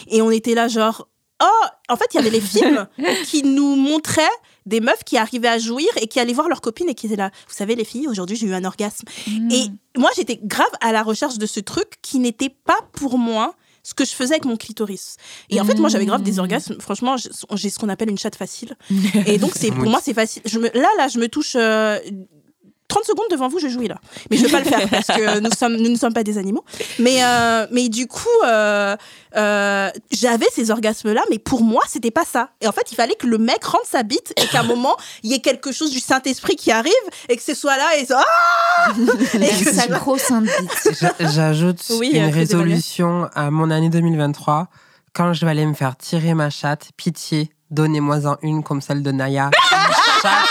Et 0.07 0.21
on 0.21 0.31
était 0.31 0.53
là, 0.53 0.67
genre, 0.67 1.07
oh, 1.43 1.65
en 1.89 1.95
fait, 1.97 2.05
il 2.13 2.17
y 2.17 2.19
avait 2.19 2.29
les 2.29 2.41
films 2.41 2.87
qui 3.25 3.43
nous 3.43 3.75
montraient 3.75 4.21
des 4.65 4.81
meufs 4.81 5.03
qui 5.05 5.17
arrivaient 5.17 5.47
à 5.47 5.57
jouir 5.57 5.87
et 6.01 6.07
qui 6.07 6.19
allaient 6.19 6.33
voir 6.33 6.49
leurs 6.49 6.61
copines 6.61 6.89
et 6.89 6.95
qui 6.95 7.05
étaient 7.07 7.15
là. 7.15 7.31
Vous 7.47 7.53
savez, 7.53 7.75
les 7.75 7.85
filles, 7.85 8.07
aujourd'hui, 8.07 8.35
j'ai 8.35 8.47
eu 8.47 8.53
un 8.53 8.63
orgasme. 8.63 9.07
Mm. 9.27 9.51
Et 9.51 9.65
moi, 9.97 10.09
j'étais 10.15 10.39
grave 10.43 10.71
à 10.81 10.91
la 10.91 11.03
recherche 11.03 11.37
de 11.37 11.45
ce 11.45 11.59
truc 11.59 11.93
qui 12.01 12.19
n'était 12.19 12.49
pas 12.49 12.79
pour 12.93 13.17
moi 13.17 13.55
ce 13.83 13.93
que 13.93 14.03
je 14.03 14.13
faisais 14.13 14.33
avec 14.33 14.45
mon 14.45 14.57
clitoris. 14.57 15.17
Et 15.51 15.61
en 15.61 15.65
fait, 15.65 15.75
moi, 15.75 15.89
j'avais 15.89 16.07
grave 16.07 16.23
des 16.23 16.39
orgasmes. 16.39 16.77
Franchement, 16.79 17.17
j'ai 17.17 17.69
ce 17.69 17.77
qu'on 17.77 17.89
appelle 17.89 18.09
une 18.09 18.17
chatte 18.17 18.35
facile. 18.35 18.75
Et 19.27 19.37
donc, 19.37 19.51
c'est 19.55 19.69
pour 19.69 19.85
moi, 19.85 19.99
c'est 20.03 20.15
facile. 20.15 20.41
Je 20.45 20.57
me, 20.57 20.69
là, 20.73 20.89
là, 20.97 21.07
je 21.07 21.19
me 21.19 21.27
touche. 21.27 21.55
euh, 21.55 21.99
30 22.87 23.03
secondes 23.03 23.25
devant 23.31 23.47
vous, 23.47 23.59
je 23.59 23.67
jouis 23.67 23.87
là. 23.87 23.95
Mais 24.29 24.37
je 24.37 24.45
vais 24.45 24.51
pas 24.51 24.59
le 24.59 24.65
faire 24.65 24.87
parce 24.89 25.07
que 25.07 25.39
nous 25.39 25.49
sommes, 25.57 25.75
nous 25.75 25.89
ne 25.89 25.95
sommes 25.97 26.13
pas 26.13 26.23
des 26.23 26.37
animaux. 26.37 26.63
Mais, 26.99 27.23
euh, 27.23 27.65
mais 27.71 27.89
du 27.89 28.07
coup, 28.07 28.27
euh, 28.45 28.95
euh, 29.35 29.89
j'avais 30.11 30.45
ces 30.53 30.69
orgasmes-là, 30.71 31.21
mais 31.29 31.39
pour 31.39 31.61
moi, 31.63 31.81
c'était 31.87 32.11
pas 32.11 32.25
ça. 32.25 32.49
Et 32.61 32.67
en 32.67 32.71
fait, 32.71 32.91
il 32.91 32.95
fallait 32.95 33.15
que 33.15 33.27
le 33.27 33.37
mec 33.37 33.63
rentre 33.63 33.87
sa 33.87 34.03
bite 34.03 34.33
et 34.37 34.45
qu'à 34.47 34.59
un 34.59 34.63
moment, 34.63 34.95
il 35.23 35.31
y 35.31 35.33
ait 35.33 35.39
quelque 35.39 35.71
chose 35.71 35.91
du 35.91 35.99
Saint-Esprit 35.99 36.55
qui 36.55 36.71
arrive 36.71 36.91
et 37.27 37.35
que 37.35 37.43
ce 37.43 37.53
soit 37.55 37.75
là 37.77 37.97
et 37.97 38.05
ça. 38.05 38.23
Ah 38.77 38.91
et 39.33 39.37
La 39.39 39.47
que 39.47 39.73
sacro-sainte 39.73 40.45
bite. 40.45 40.89
J'a- 40.99 41.29
J'ajoute 41.31 41.81
Oui, 41.99 42.11
une 42.13 42.29
résolution 42.31 43.29
à 43.33 43.49
mon 43.51 43.71
année 43.71 43.89
2023. 43.89 44.67
Quand 45.13 45.33
je 45.33 45.43
vais 45.45 45.51
aller 45.51 45.65
me 45.65 45.73
faire 45.73 45.95
tirer 45.97 46.33
ma 46.33 46.49
chatte, 46.49 46.89
pitié, 46.97 47.49
donnez-moi-en 47.71 48.35
une 48.41 48.63
comme 48.63 48.81
celle 48.81 49.01
de 49.01 49.11
Naya. 49.11 49.49
Une 49.71 50.21
chatte 50.21 50.45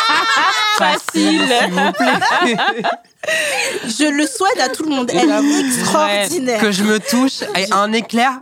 facile, 0.78 1.40
s'il 1.40 1.40
vous 1.40 1.92
plaît. 1.92 2.56
je 3.84 4.10
le 4.10 4.26
souhaite 4.26 4.60
à 4.60 4.68
tout 4.68 4.84
le 4.84 4.90
monde. 4.90 5.10
Elle 5.12 5.30
est 5.30 5.60
extraordinaire. 5.60 6.60
que 6.60 6.72
je 6.72 6.82
me 6.84 6.98
touche 7.00 7.42
et 7.56 7.72
un 7.72 7.92
éclair. 7.92 8.32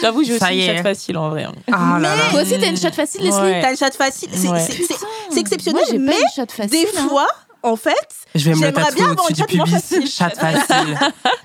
J'avoue, 0.00 0.20
aussi 0.20 0.32
y 0.32 0.66
une 0.68 0.74
chatte 0.74 0.82
facile 0.82 1.16
en 1.18 1.30
vrai. 1.30 1.44
hein. 1.44 1.52
Ah 1.72 1.98
là 2.00 2.14
là. 2.16 2.22
Toi 2.30 2.42
aussi, 2.42 2.58
t'as 2.58 2.68
une 2.68 2.76
chatte 2.76 2.94
facile, 2.94 3.22
Leslie 3.22 3.40
Ouais. 3.40 3.60
T'as 3.62 3.70
une 3.70 3.76
chatte 3.76 3.96
facile. 3.96 4.30
C'est 4.34 4.48
Ouais. 4.48 5.40
exceptionnel. 5.40 5.82
Moi, 5.90 5.98
mais 5.98 6.12
pas 6.12 6.18
une 6.18 6.26
chatte 6.34 6.52
facile. 6.52 6.70
des 6.70 6.88
hein. 6.98 7.08
fois, 7.08 7.26
en 7.62 7.76
fait, 7.76 7.94
J'aimerais 8.34 8.72
bien 8.72 9.10
avoir 9.10 9.28
une 9.28 9.34
du 9.34 9.40
chatte 9.40 9.54
moins 9.54 9.64
pubis. 9.66 9.76
facile. 9.80 10.06
Chatte 10.08 10.36
facile. 10.38 10.98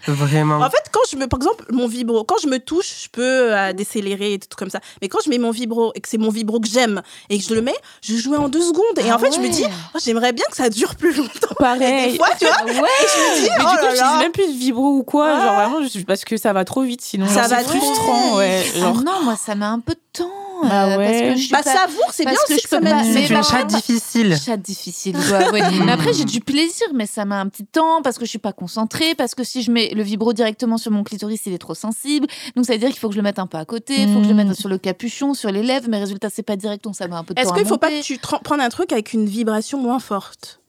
Vraiment. 0.08 0.58
En 0.62 0.70
fait, 0.70 0.84
quand 0.92 1.02
je 1.12 1.18
me, 1.18 1.28
par 1.28 1.40
exemple, 1.40 1.66
mon 1.72 1.88
vibro, 1.88 2.24
quand 2.24 2.36
je 2.42 2.48
me 2.48 2.60
touche, 2.60 3.04
je 3.04 3.10
peux 3.10 3.54
euh, 3.56 3.74
décélérer 3.74 4.34
et 4.34 4.40
tout 4.40 4.48
comme 4.58 4.70
ça. 4.70 4.80
Mais 5.02 5.10
quand 5.10 5.20
je 5.26 5.30
mets 5.30 5.38
mon 5.40 5.52
vibro 5.52 5.92
et 5.96 6.02
que 6.02 6.08
c'est 6.08 6.18
mon 6.18 6.30
vibro 6.30 6.60
que 6.60 6.68
j'aime 6.68 7.02
et 7.30 7.38
que 7.40 7.44
je 7.44 7.54
le 7.54 7.62
mets, 7.62 7.76
je 8.02 8.16
joue 8.16 8.36
en 8.36 8.50
deux 8.50 8.62
secondes. 8.62 8.98
Et 9.00 9.10
Ah 9.10 9.16
en 9.16 9.20
fait, 9.20 9.32
je 9.34 9.40
me 9.40 9.44
ouais. 9.44 9.50
dis, 9.50 9.64
oh, 9.66 9.98
j'aimerais 10.04 10.32
bien 10.34 10.46
que 10.50 10.56
ça 10.56 10.70
dure 10.70 10.96
plus 10.96 11.14
longtemps. 11.16 11.32
Et 11.52 11.56
Pareil. 11.64 12.12
des 12.12 12.18
fois, 12.18 12.30
tu 12.40 12.46
vois, 12.46 12.64
Ouais. 12.66 12.74
je 12.74 12.80
me 12.82 13.42
dis, 13.42 13.50
Mais 13.58 13.64
oh 13.66 13.70
du 13.72 13.78
coup, 13.78 13.86
là 13.86 13.96
je 13.96 14.00
là. 14.02 14.14
dis 14.14 14.20
même 14.24 14.32
plus 14.32 14.48
de 14.48 14.58
vibro 14.58 14.98
ou 14.98 15.04
quoi. 15.04 15.30
Ah. 15.32 15.46
Genre 15.46 15.56
vraiment, 15.56 16.04
parce 16.08 16.24
que 16.26 16.38
ça 16.38 16.54
va 16.54 16.66
trop 16.66 16.84
vite 16.84 17.02
sinon. 17.02 17.28
Ça 17.28 17.42
genre, 17.42 17.50
va 17.52 17.64
trop 17.64 17.78
frustrant, 17.80 18.38
ouais. 18.38 18.64
Ah 18.76 18.80
Genre, 18.80 19.02
non, 19.04 19.24
moi, 19.24 19.36
ça 19.36 19.56
met 19.56 19.66
un 19.66 19.80
peu 19.80 19.94
de 19.94 20.00
temps. 20.14 20.32
Bah 20.68 20.86
euh, 20.86 20.98
ouais. 20.98 21.06
Parce 21.06 21.22
que 21.22 21.36
je 21.38 21.42
suis 21.44 21.52
Bah, 21.52 21.62
pas... 21.64 21.74
savoure, 21.74 22.06
c'est 22.12 22.24
bien 22.24 22.34
parce 22.34 22.46
que 22.48 22.54
aussi 22.54 22.62
je 22.62 22.68
de 22.68 22.70
se 22.70 22.76
peux 22.76 22.84
mettre 22.84 22.96
pas- 22.98 23.02
dessus. 23.04 23.14
mais 23.14 23.28
C'est 23.28 23.34
une 23.36 23.44
chatte 23.44 23.68
difficile. 23.68 24.38
Chat 24.38 24.58
difficile. 24.58 25.16
Mais 25.86 25.92
après, 25.92 26.14
j'ai 26.14 26.26
du 26.26 26.40
plaisir, 26.42 26.88
mais 26.94 27.06
ça 27.06 27.26
met 27.26 27.36
un 27.36 27.48
petit 27.48 27.66
temps 27.66 28.02
parce 28.02 28.18
que 28.18 28.26
je 28.26 28.30
suis 28.30 28.40
pas 28.40 28.54
concentrée, 28.54 29.16
parce 29.16 29.36
que 29.36 29.44
si 29.44 29.62
je 29.62 29.72
mets 29.72 29.90
le 29.94 30.04
vibro 30.04 30.34
directement 30.34 30.78
sur 30.78 30.92
mon 30.92 31.04
clitoris, 31.04 31.42
il 31.46 31.54
est 31.54 31.58
trop 31.58 31.76
sensible. 31.76 32.28
Donc 32.56 32.66
ça 32.66 32.74
veut 32.74 32.80
dire 32.80 32.90
qu'il 32.90 32.98
faut 33.00 33.08
que 33.10 33.14
je 33.16 33.20
le 33.20 33.24
mette 33.24 33.40
un 33.40 33.48
peu 33.48 33.58
à 33.58 33.66
côté, 33.66 34.02
il 34.02 34.08
faut 34.12 34.20
que 34.20 34.24
je 34.26 34.30
le 34.30 34.36
mette 34.36 34.54
sur 34.54 34.70
le 34.70 34.78
capuchon, 34.78 35.34
sur 35.34 35.52
les 35.52 35.64
lèvres. 35.64 35.88
Mais 35.90 36.00
résultat, 36.00 36.30
c'est 36.34 36.44
pas 36.44 36.56
direct, 36.56 36.84
donc 36.84 36.96
ça 36.96 37.08
met 37.08 37.16
un 37.16 37.24
peu 37.24 37.34
de 37.34 37.40
Est-ce 37.40 37.50
temps. 37.50 37.56
à 37.56 37.58
qu'il 37.60 37.68
faut 37.68 37.78
pas 37.78 37.90
que 37.90 38.02
tu 38.02 38.18
prennes 38.44 38.62
un 38.62 38.70
truc 38.70 38.92
avec 38.92 39.14
une 39.14 39.26
vibration 39.26 39.80
moins 39.80 40.00
forte? 40.00 40.60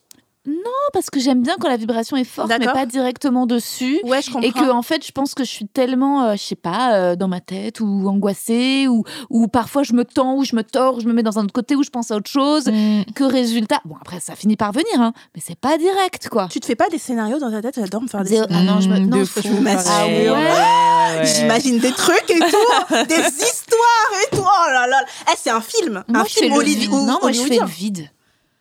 Non, 0.46 0.54
parce 0.92 1.10
que 1.10 1.18
j'aime 1.20 1.42
bien 1.42 1.56
quand 1.58 1.68
la 1.68 1.76
vibration 1.76 2.16
est 2.16 2.24
forte, 2.24 2.48
mais 2.58 2.66
pas 2.66 2.86
directement 2.86 3.46
dessus. 3.46 4.00
Ouais, 4.04 4.22
je 4.22 4.30
comprends. 4.30 4.46
Et 4.46 4.52
que 4.52 4.70
en 4.70 4.82
fait, 4.82 5.04
je 5.04 5.10
pense 5.12 5.34
que 5.34 5.42
je 5.44 5.50
suis 5.50 5.66
tellement, 5.66 6.22
euh, 6.24 6.32
je 6.34 6.42
sais 6.42 6.54
pas, 6.54 6.94
euh, 6.94 7.16
dans 7.16 7.26
ma 7.28 7.40
tête 7.40 7.80
ou 7.80 8.08
angoissée 8.08 8.86
ou 8.88 9.04
ou 9.30 9.48
parfois 9.48 9.82
je 9.82 9.92
me 9.92 10.04
tends 10.04 10.36
ou 10.36 10.44
je 10.44 10.54
me 10.54 10.62
tords, 10.62 11.00
je 11.00 11.06
me 11.08 11.12
mets 11.12 11.22
dans 11.24 11.38
un 11.38 11.44
autre 11.44 11.52
côté 11.52 11.74
où 11.74 11.82
je 11.82 11.90
pense 11.90 12.10
à 12.10 12.16
autre 12.16 12.30
chose. 12.30 12.66
mm, 12.66 13.02
Que 13.14 13.24
résultat, 13.24 13.80
bon 13.84 13.96
après 14.00 14.20
ça 14.20 14.34
finit 14.36 14.56
par 14.56 14.72
venir, 14.72 15.00
hein, 15.00 15.12
mais 15.34 15.42
c'est 15.44 15.58
pas 15.58 15.78
direct 15.78 16.28
quoi. 16.28 16.48
Tu 16.50 16.60
te 16.60 16.66
fais 16.66 16.76
pas 16.76 16.88
des 16.88 16.98
scénarios 16.98 17.38
dans 17.38 17.50
ta 17.50 17.60
tête 17.62 17.74
J'adore 17.76 18.02
me 18.02 18.08
faire 18.08 18.22
des 18.22 18.30
Zéro- 18.36 18.46
Ah 18.50 18.62
non, 18.62 18.80
je 18.80 18.88
me, 18.88 18.98
mm, 19.00 19.06
non, 19.08 19.16
de 19.18 19.24
je- 19.24 19.30
fou, 19.30 19.40
je. 19.42 19.48
Ah 19.88 20.06
ouais. 20.06 21.26
J'imagine 21.26 21.78
des 21.78 21.92
trucs 21.92 22.30
et 22.30 22.38
tout, 22.38 22.94
des 23.08 23.14
histoires 23.14 24.12
et 24.22 24.36
tout. 24.36 24.42
Oh 24.42 24.70
là 24.72 24.86
là. 24.86 25.02
Eh, 25.30 25.34
c'est 25.36 25.50
un 25.50 25.60
film. 25.60 26.04
Moi, 26.08 26.20
un 26.20 26.24
je 26.24 26.32
fais 26.32 26.40
film 26.42 26.52
le 26.54 26.58
hollywood- 26.60 27.00
vide. 27.00 27.06
Non, 27.08 27.18
moi, 27.22 27.32
je 27.32 27.40
fais 27.42 27.58
le 27.58 27.66
vide. 27.66 28.10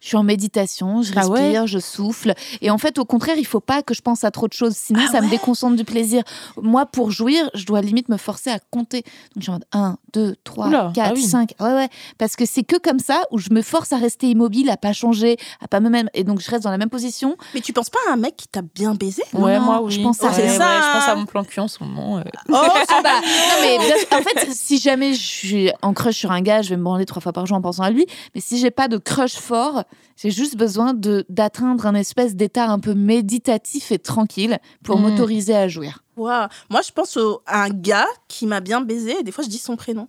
Je 0.06 0.10
suis 0.10 0.18
en 0.18 0.23
méditation, 0.23 1.02
je 1.02 1.11
Ah 1.15 1.22
respire, 1.22 1.61
ouais 1.61 1.68
je 1.68 1.80
souffle. 1.80 2.36
Et 2.61 2.69
en 2.69 2.77
fait, 2.77 2.99
au 2.99 3.06
contraire, 3.06 3.38
il 3.40 3.45
faut 3.48 3.60
pas 3.60 3.82
que 3.82 3.95
je 3.95 4.02
pense 4.02 4.23
à 4.23 4.30
trop 4.30 4.48
de 4.48 4.53
choses, 4.53 4.76
sinon 4.76 4.99
Ah 5.07 5.11
ça 5.11 5.19
me 5.22 5.30
déconcentre 5.32 5.76
du 5.76 5.84
plaisir. 5.84 6.22
Moi, 6.61 6.86
pour 6.86 7.10
jouir, 7.10 7.49
je 7.56 7.65
dois 7.65 7.82
limite 7.82 8.07
me 8.10 8.18
forcer 8.18 8.52
à 8.52 8.60
compter. 8.69 9.02
Donc, 9.02 9.38
je 9.38 9.41
suis 9.41 9.49
en 9.49 9.53
mode 9.56 9.65
1, 9.72 9.98
2, 10.14 10.36
3, 10.44 10.68
Oula, 10.68 10.91
4, 10.94 11.07
ah 11.10 11.14
oui. 11.15 11.23
5. 11.23 11.53
Ouais, 11.60 11.73
ouais. 11.73 11.90
Parce 12.19 12.36
que 12.36 12.45
c'est 12.45 12.61
que 12.61 12.77
comme 12.77 12.99
ça 12.99 13.23
où 13.32 13.40
je 13.40 13.49
me 13.52 13.64
force 13.64 13.94
à 13.94 13.98
rester 13.98 14.27
immobile, 14.30 14.69
à 14.69 14.77
pas 14.77 14.94
changer, 14.94 15.38
à 15.60 15.68
pas 15.68 15.80
me 15.80 15.90
même. 15.90 16.07
Et 16.14 16.23
donc, 16.23 16.40
je 16.40 16.52
reste 16.52 16.64
dans 16.65 16.69
la 16.69 16.77
même 16.77 16.91
position. 16.91 17.36
Mais 17.56 17.61
tu 17.61 17.73
penses 17.73 17.90
pas 17.90 17.98
à 18.07 18.14
un 18.14 18.18
mec 18.18 18.36
qui 18.38 18.48
t'a 18.48 18.61
bien 18.61 18.94
baisé? 18.94 19.23
Ouais, 19.34 19.57
Non, 19.57 19.65
moi, 19.65 19.82
oui. 19.82 19.91
je 19.91 20.02
pense 20.03 20.22
à 20.23 20.27
Ouais, 20.27 20.34
rien. 20.36 20.44
ouais, 20.45 20.49
C'est 20.52 20.57
ça. 20.60 20.82
Je 20.82 20.99
pense 20.99 21.07
à 21.10 21.15
mon 21.15 21.26
plan 21.26 21.44
cul 21.44 21.61
en 21.61 21.68
ce 21.68 21.84
moment. 21.84 22.19
euh. 22.19 22.22
Oh, 22.49 22.56
Ah 22.90 23.02
bah, 23.02 23.10
non 23.22 23.61
mais 23.64 23.77
en 24.15 24.22
fait, 24.22 24.52
si 24.52 24.77
jamais 24.77 25.15
je 25.15 25.23
suis 25.23 25.72
en 25.82 25.94
crush 25.94 26.15
sur 26.18 26.32
un 26.32 26.41
gars, 26.41 26.61
je 26.61 26.69
vais 26.69 26.77
me 26.77 26.84
branler 26.84 27.06
trois 27.06 27.23
fois 27.23 27.34
par 27.34 27.48
jour 27.48 27.57
en 27.57 27.61
pensant 27.61 27.82
à 27.82 27.90
lui. 27.90 28.06
Mais 28.36 28.41
si 28.41 28.60
j'ai 28.60 28.69
pas 28.69 28.88
de 28.88 28.98
crush 28.98 29.34
fort, 29.34 29.84
j'ai 30.17 30.31
juste 30.31 30.55
besoin 30.55 30.93
de 30.93 31.26
d'atteindre 31.30 31.85
un 31.88 31.95
espèce 31.95 32.35
d'état 32.35 32.67
un 32.69 32.80
peu 32.80 32.93
méditatif 32.93 33.91
et 33.91 33.99
tranquille 33.99 34.59
pour 34.84 34.97
Mm. 34.99 35.01
m'autoriser 35.01 35.55
à 35.55 35.67
jouir. 35.67 36.03
Waouh. 36.17 36.47
Moi, 36.69 36.81
je 36.85 36.91
pense 36.91 37.17
au- 37.17 37.41
à 37.45 37.63
un 37.63 37.69
gars 37.69 38.07
qui 38.30 38.45
m'a 38.47 38.61
bien 38.61 38.81
baisé 38.81 39.17
et 39.19 39.23
des 39.23 39.31
fois, 39.31 39.43
je 39.43 39.49
dis 39.49 39.57
son 39.57 39.76
prénom. 39.76 40.07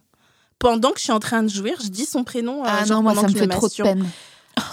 Pendant 0.58 0.90
que 0.92 0.98
je 0.98 1.04
suis 1.04 1.12
en 1.12 1.18
train 1.20 1.42
de 1.42 1.48
jouir, 1.48 1.76
je 1.82 1.88
dis 1.88 2.06
son 2.06 2.24
prénom. 2.24 2.64
euh, 2.64 2.68
Ah 2.68 2.84
genre 2.84 2.98
non, 2.98 3.02
moi 3.02 3.14
ça 3.14 3.28
me 3.28 3.34
fait 3.34 3.46
trop 3.48 3.68
de 3.68 3.82
peine. 3.82 4.06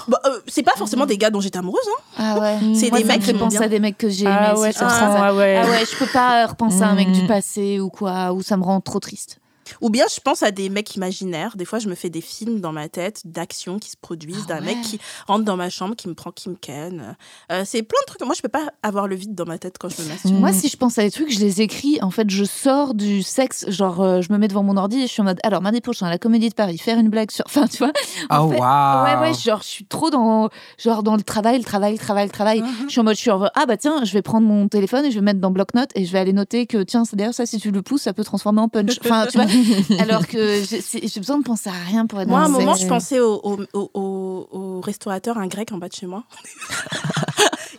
Bah, 0.07 0.17
euh, 0.25 0.39
c'est 0.47 0.63
pas 0.63 0.71
forcément 0.77 1.05
des 1.05 1.17
gars 1.17 1.29
dont 1.29 1.41
j'étais 1.41 1.57
amoureuse. 1.59 1.83
Hein. 1.97 2.01
Ah 2.17 2.39
ouais. 2.39 2.57
C'est 2.73 2.89
des 2.89 3.01
ça 3.01 3.05
mecs 3.05 3.21
me 3.21 3.25
qui 3.25 3.33
penser 3.33 3.57
bien. 3.57 3.65
à 3.65 3.67
des 3.69 3.79
mecs 3.79 3.97
que 3.97 4.07
j'ai 4.07 4.23
aimés. 4.23 4.33
Ah 4.33 4.53
si 4.55 4.61
ouais. 4.61 4.71
Ah 4.79 5.33
ouais. 5.35 5.57
Ah 5.61 5.69
ouais, 5.69 5.83
je 5.85 5.97
peux 5.97 6.05
pas 6.13 6.45
repenser 6.45 6.83
à 6.83 6.87
un 6.87 6.95
mec 6.95 7.11
du 7.11 7.23
Mm. 7.23 7.27
passé 7.27 7.79
ou 7.81 7.89
quoi, 7.89 8.31
ou 8.31 8.41
ça 8.41 8.55
me 8.55 8.63
rend 8.63 8.79
trop 8.79 8.99
triste. 9.01 9.39
Ou 9.81 9.89
bien 9.89 10.05
je 10.13 10.19
pense 10.19 10.43
à 10.43 10.51
des 10.51 10.69
mecs 10.69 10.95
imaginaires. 10.95 11.55
Des 11.57 11.65
fois, 11.65 11.79
je 11.79 11.87
me 11.89 11.95
fais 11.95 12.09
des 12.09 12.21
films 12.21 12.59
dans 12.59 12.71
ma 12.71 12.89
tête 12.89 13.21
d'action 13.25 13.79
qui 13.79 13.89
se 13.89 13.97
produisent, 13.97 14.45
Ah 14.49 14.53
d'un 14.59 14.59
ouais. 14.65 14.75
mec 14.75 14.81
qui 14.81 14.99
rentre 15.27 15.43
dans 15.45 15.55
ma 15.57 15.69
chambre, 15.69 15.95
qui 15.95 16.07
me 16.07 16.13
prend, 16.13 16.31
qui 16.31 16.49
me 16.49 16.55
ken. 16.55 17.15
Euh, 17.51 17.63
c'est 17.65 17.83
plein 17.83 17.99
de 18.01 18.07
trucs. 18.07 18.21
Moi, 18.25 18.35
je 18.35 18.41
peux 18.41 18.49
pas 18.49 18.71
avoir 18.83 19.07
le 19.07 19.15
vide 19.15 19.35
dans 19.35 19.45
ma 19.45 19.57
tête 19.57 19.77
quand 19.79 19.89
je 19.89 20.01
me 20.01 20.07
masturbe. 20.07 20.35
Moi, 20.35 20.53
si 20.53 20.69
je 20.69 20.77
pense 20.77 20.97
à 20.97 21.03
des 21.03 21.11
trucs, 21.11 21.31
je 21.31 21.39
les 21.39 21.61
écris. 21.61 21.99
En 22.01 22.11
fait, 22.11 22.29
je 22.29 22.43
sors 22.43 22.93
du 22.93 23.23
sexe. 23.23 23.65
Genre, 23.69 24.01
euh, 24.01 24.21
je 24.21 24.31
me 24.31 24.37
mets 24.37 24.47
devant 24.47 24.63
mon 24.63 24.77
ordi 24.77 24.99
et 24.99 25.07
je 25.07 25.11
suis 25.11 25.21
en 25.21 25.25
mode 25.25 25.39
alors, 25.43 25.61
mardi 25.61 25.81
prochain, 25.81 26.05
à 26.07 26.09
la 26.09 26.17
Comédie 26.17 26.49
de 26.49 26.53
Paris, 26.55 26.77
faire 26.77 26.97
une 26.99 27.09
blague 27.09 27.31
sur. 27.31 27.43
Enfin, 27.53 27.67
tu 27.67 27.77
vois. 27.77 27.91
En 28.29 28.45
Oh, 28.47 28.51
fait, 28.51 28.59
waouh. 28.59 29.03
Ouais, 29.05 29.27
ouais, 29.29 29.33
genre, 29.33 29.61
je 29.61 29.67
suis 29.67 29.85
trop 29.85 30.09
dans, 30.09 30.49
genre, 30.77 31.03
dans 31.03 31.15
le 31.15 31.21
travail, 31.23 31.57
le 31.57 31.63
travail, 31.63 31.93
le 31.93 31.99
travail, 31.99 32.25
le 32.25 32.31
travail. 32.31 32.61
Mhm. 32.61 32.67
Je 32.87 32.91
suis 32.91 32.99
en 32.99 33.03
mode, 33.03 33.15
je 33.15 33.21
suis 33.21 33.29
en 33.31 33.39
mode, 33.39 33.51
ah 33.55 33.65
bah 33.65 33.77
tiens, 33.77 34.03
je 34.03 34.13
vais 34.13 34.21
prendre 34.21 34.47
mon 34.47 34.67
téléphone 34.67 35.05
et 35.05 35.11
je 35.11 35.15
vais 35.15 35.21
mettre 35.25 35.39
dans 35.39 35.51
bloc-notes 35.51 35.91
et 35.95 36.05
je 36.05 36.11
vais 36.11 36.19
aller 36.19 36.33
noter 36.33 36.65
que, 36.65 36.81
tiens, 36.83 37.05
c'est 37.05 37.15
d'ailleurs 37.15 37.33
ça, 37.33 37.45
si 37.45 37.59
tu 37.59 37.69
le 37.71 37.81
pousses, 37.81 38.03
ça 38.03 38.13
peut 38.13 38.23
transformer 38.23 38.61
en 38.61 38.69
punch. 38.69 38.97
Enfin, 39.03 39.25
tu 39.29 39.37
vois. 39.37 39.45
Alors 39.99 40.27
que 40.27 40.61
j'ai 40.63 41.19
besoin 41.19 41.37
de 41.37 41.43
penser 41.43 41.69
à 41.69 41.73
rien 41.87 42.05
pour 42.05 42.19
être 42.21 42.27
Moi, 42.27 42.39
à 42.39 42.41
dans 42.47 42.49
un 42.49 42.59
moment, 42.59 42.75
je 42.75 42.85
pensais 42.87 43.19
au, 43.19 43.35
au, 43.43 43.57
au- 43.73 43.91
au- 43.93 44.47
au 44.51 44.81
restaurateur, 44.81 45.37
un 45.37 45.47
grec 45.47 45.71
en 45.71 45.77
bas 45.77 45.89
de 45.89 45.93
chez 45.93 46.05
moi. 46.07 46.23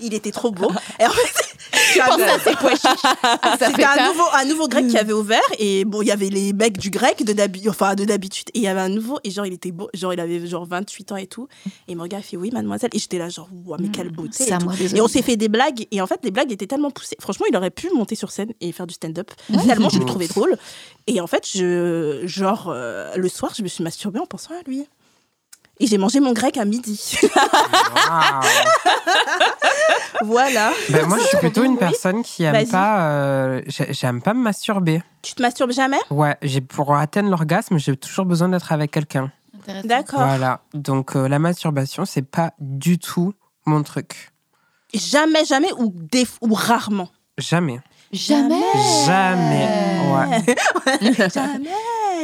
Il 0.01 0.15
était 0.15 0.31
trop 0.33 0.51
beau. 0.51 0.71
Et 1.01 1.07
en 1.07 1.11
fait, 1.11 1.45
tu 1.93 2.01
as- 2.01 2.07
Pense 2.07 2.21
à 2.21 2.39
ces 2.39 2.57
pois 2.57 2.71
chiches. 2.71 2.83
Ça 3.03 3.39
fait 3.59 3.67
C'était 3.69 3.85
un 3.85 4.09
nouveau, 4.13 4.25
un 4.33 4.45
nouveau 4.45 4.69
grec 4.69 4.87
qui 4.89 4.99
avait 4.99 5.13
ouvert 5.13 5.41
et 5.59 5.85
bon, 5.85 6.03
il 6.03 6.09
y 6.09 6.11
avait 6.11 6.29
les 6.29 6.53
mecs 6.53 6.79
du 6.79 6.91
grec 6.91 7.25
de 7.25 7.33
d'habi- 7.33 7.69
enfin 7.69 7.95
de 7.95 8.05
d'habitude 8.05 8.49
et 8.55 8.59
il 8.59 8.63
y 8.65 8.69
avait 8.69 8.81
un 8.81 8.89
nouveau 8.89 9.19
et 9.25 9.31
genre 9.31 9.47
il 9.47 9.53
était 9.53 9.71
beau, 9.73 9.89
genre 9.95 10.13
il 10.13 10.21
avait 10.21 10.47
genre 10.47 10.67
28 10.67 11.13
ans 11.13 11.17
et 11.17 11.27
tout 11.27 11.49
et 11.89 11.95
me 11.95 12.03
regarde 12.03 12.23
il 12.25 12.29
fait 12.29 12.37
oui 12.37 12.51
mademoiselle 12.53 12.91
et 12.93 12.99
j'étais 12.99 13.19
là 13.19 13.29
genre 13.29 13.49
wow, 13.65 13.77
mais 13.81 13.89
quelle 13.89 14.11
beauté 14.11 14.45
C'est 14.45 14.51
et, 14.55 14.59
tout. 14.59 14.71
Et 14.97 15.01
on 15.01 15.09
s'est 15.09 15.23
fait 15.23 15.37
des 15.37 15.49
blagues 15.49 15.87
et 15.91 16.01
en 16.01 16.07
fait 16.07 16.21
les 16.23 16.31
blagues 16.31 16.53
étaient 16.53 16.67
tellement 16.67 16.91
poussées. 16.91 17.17
Franchement, 17.21 17.47
il 17.51 17.57
aurait 17.57 17.71
pu 17.71 17.89
monter 17.95 18.15
sur 18.15 18.31
scène 18.31 18.53
et 18.61 18.73
faire 18.73 18.87
du 18.87 18.95
stand-up 18.95 19.31
tellement 19.67 19.89
je 19.89 19.99
le 19.99 20.05
trouvais 20.07 20.29
drôle 20.29 20.57
et 21.07 21.21
en 21.21 21.27
fait 21.27 21.47
je 21.53 22.23
genre 22.27 22.69
euh, 22.69 23.15
le 23.17 23.29
soir 23.29 23.53
je 23.57 23.63
me 23.63 23.69
suis 23.69 23.83
masturbée 23.85 24.19
en 24.21 24.27
pensant 24.27 24.55
à 24.55 24.63
lui. 24.69 24.87
Et 25.81 25.87
j'ai 25.87 25.99
mangé 25.99 26.21
mon 26.21 26.33
grec 26.33 26.57
à 26.57 26.65
midi. 26.65 27.19
Voilà. 30.25 30.73
Ben, 30.91 31.07
moi, 31.07 31.19
je 31.19 31.25
suis 31.27 31.37
plutôt 31.39 31.65
une 31.65 31.77
personne 31.77 32.23
qui 32.23 32.45
Vas-y. 32.45 32.63
aime 32.63 32.69
pas, 32.71 33.01
euh, 33.11 33.63
j'ai- 33.67 33.93
j'aime 33.93 34.23
pas 34.23 34.33
me 34.33 34.41
masturber. 34.43 35.03
Tu 35.23 35.35
te 35.35 35.43
masturbes 35.43 35.73
jamais? 35.73 35.99
Ouais, 36.11 36.37
j'ai 36.43 36.61
pour 36.61 36.95
atteindre 36.97 37.29
l'orgasme, 37.31 37.79
j'ai 37.79 37.97
toujours 37.97 38.25
besoin 38.25 38.49
d'être 38.49 38.73
avec 38.73 38.91
quelqu'un. 38.91 39.33
Intéressant. 39.59 39.89
D'accord. 39.89 40.21
Voilà. 40.25 40.61
Donc 40.73 41.17
euh, 41.17 41.29
la 41.29 41.39
masturbation, 41.39 42.05
c'est 42.05 42.23
pas 42.23 42.53
du 42.59 42.99
tout 42.99 43.35
mon 43.67 43.83
truc. 43.83 44.31
Jamais, 44.95 45.45
jamais 45.45 45.73
ou, 45.79 45.93
des, 45.95 46.27
ou 46.41 46.55
rarement? 46.55 47.09
Jamais. 47.39 47.81
Jamais. 48.15 48.61
Jamais. 49.07 49.69
Ouais. 50.15 50.55
Jamais. 51.35 51.71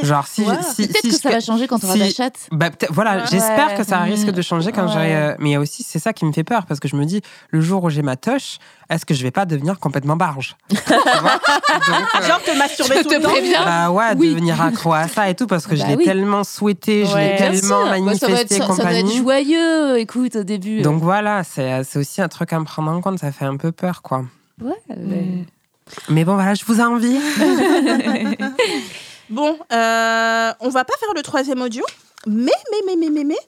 Genre, 0.02 0.26
si, 0.26 0.42
si, 0.44 0.46
Peut-être 0.46 0.96
si 1.02 1.08
que 1.10 1.14
je- 1.14 1.20
ça 1.20 1.30
va 1.30 1.40
changer 1.40 1.66
quand 1.66 1.82
on 1.84 1.86
aura 1.86 1.92
si- 1.94 1.98
la 1.98 2.08
chatte. 2.10 2.38
Bah, 2.52 2.70
peut-être- 2.70 2.92
voilà, 2.92 3.16
Ouais. 3.16 3.22
j'espère 3.30 3.74
que 3.76 3.84
ça 3.84 3.98
Ouais. 3.98 4.04
risque 4.10 4.30
de 4.30 4.40
changer 4.40 4.72
quand 4.72 4.86
Ouais. 4.86 4.92
j'aurai. 4.92 5.14
euh, 5.14 5.34
Mais 5.40 5.50
il 5.50 5.52
y 5.52 5.56
a 5.56 5.60
aussi, 5.60 5.82
c'est 5.82 5.98
ça 5.98 6.14
qui 6.14 6.24
me 6.24 6.32
fait 6.32 6.44
peur 6.44 6.64
parce 6.64 6.80
que 6.80 6.88
je 6.88 6.96
me 6.96 7.04
dis, 7.04 7.20
le 7.50 7.60
jour 7.60 7.84
où 7.84 7.90
j'ai 7.90 8.00
ma 8.00 8.16
touche, 8.16 8.56
est-ce 8.88 9.04
que 9.04 9.12
je 9.12 9.22
vais 9.22 9.30
pas 9.30 9.44
devenir 9.44 9.78
complètement 9.78 10.16
barge? 10.16 10.56
Donc, 10.70 10.80
euh, 10.88 12.26
Genre 12.26 12.42
te 12.42 12.56
masturber 12.56 12.94
Je 12.98 13.02
tout 13.02 13.08
te 13.10 13.14
le 13.16 13.20
temps. 13.22 13.28
préviens. 13.30 13.64
bah 13.64 13.90
ouais, 13.90 14.14
Oui. 14.16 14.30
devenir 14.30 14.60
accro 14.62 14.94
à 14.94 15.06
ça 15.06 15.28
et 15.28 15.34
tout 15.34 15.46
parce 15.46 15.66
que 15.66 15.76
je 15.76 15.82
Bah 15.82 15.88
l'ai 15.88 15.96
oui. 15.96 16.04
tellement 16.04 16.44
souhaité, 16.44 17.04
je 17.04 17.16
l'ai 17.16 17.36
tellement 17.36 17.58
sûr. 17.60 17.68
Bah, 17.80 17.84
ça, 17.84 17.90
manifesté 17.90 18.32
va 18.32 18.40
être, 18.40 18.74
ça, 18.74 18.82
doit 18.82 18.92
être 18.94 19.12
joyeux, 19.16 19.98
écoute, 19.98 20.36
au 20.36 20.44
début. 20.44 20.80
Donc 20.80 21.02
voilà, 21.02 21.44
c'est 21.44 21.84
c'est 21.84 21.98
aussi 21.98 22.22
un 22.22 22.28
truc 22.28 22.52
à 22.54 22.58
me 22.58 22.64
prendre 22.64 22.90
en 22.90 23.00
compte, 23.02 23.18
ça 23.18 23.32
fait 23.32 23.44
un 23.44 23.56
peu 23.58 23.70
peur 23.72 24.00
quoi. 24.00 24.24
ouais, 24.62 24.72
ouais. 24.88 25.44
Mais 26.08 26.24
bon 26.24 26.34
voilà, 26.34 26.54
je 26.54 26.64
vous 26.64 26.80
envie. 26.80 27.18
Bon, 29.28 29.56
euh, 29.72 30.52
on 30.58 30.68
va 30.70 30.84
pas 30.84 30.94
faire 30.98 31.14
le 31.14 31.22
troisième 31.22 31.62
audio. 31.62 31.84
Mais, 32.26 32.50
mais, 32.72 32.78
mais, 32.84 32.96
mais, 32.96 33.10
mais, 33.10 33.24
mais, 33.24 33.38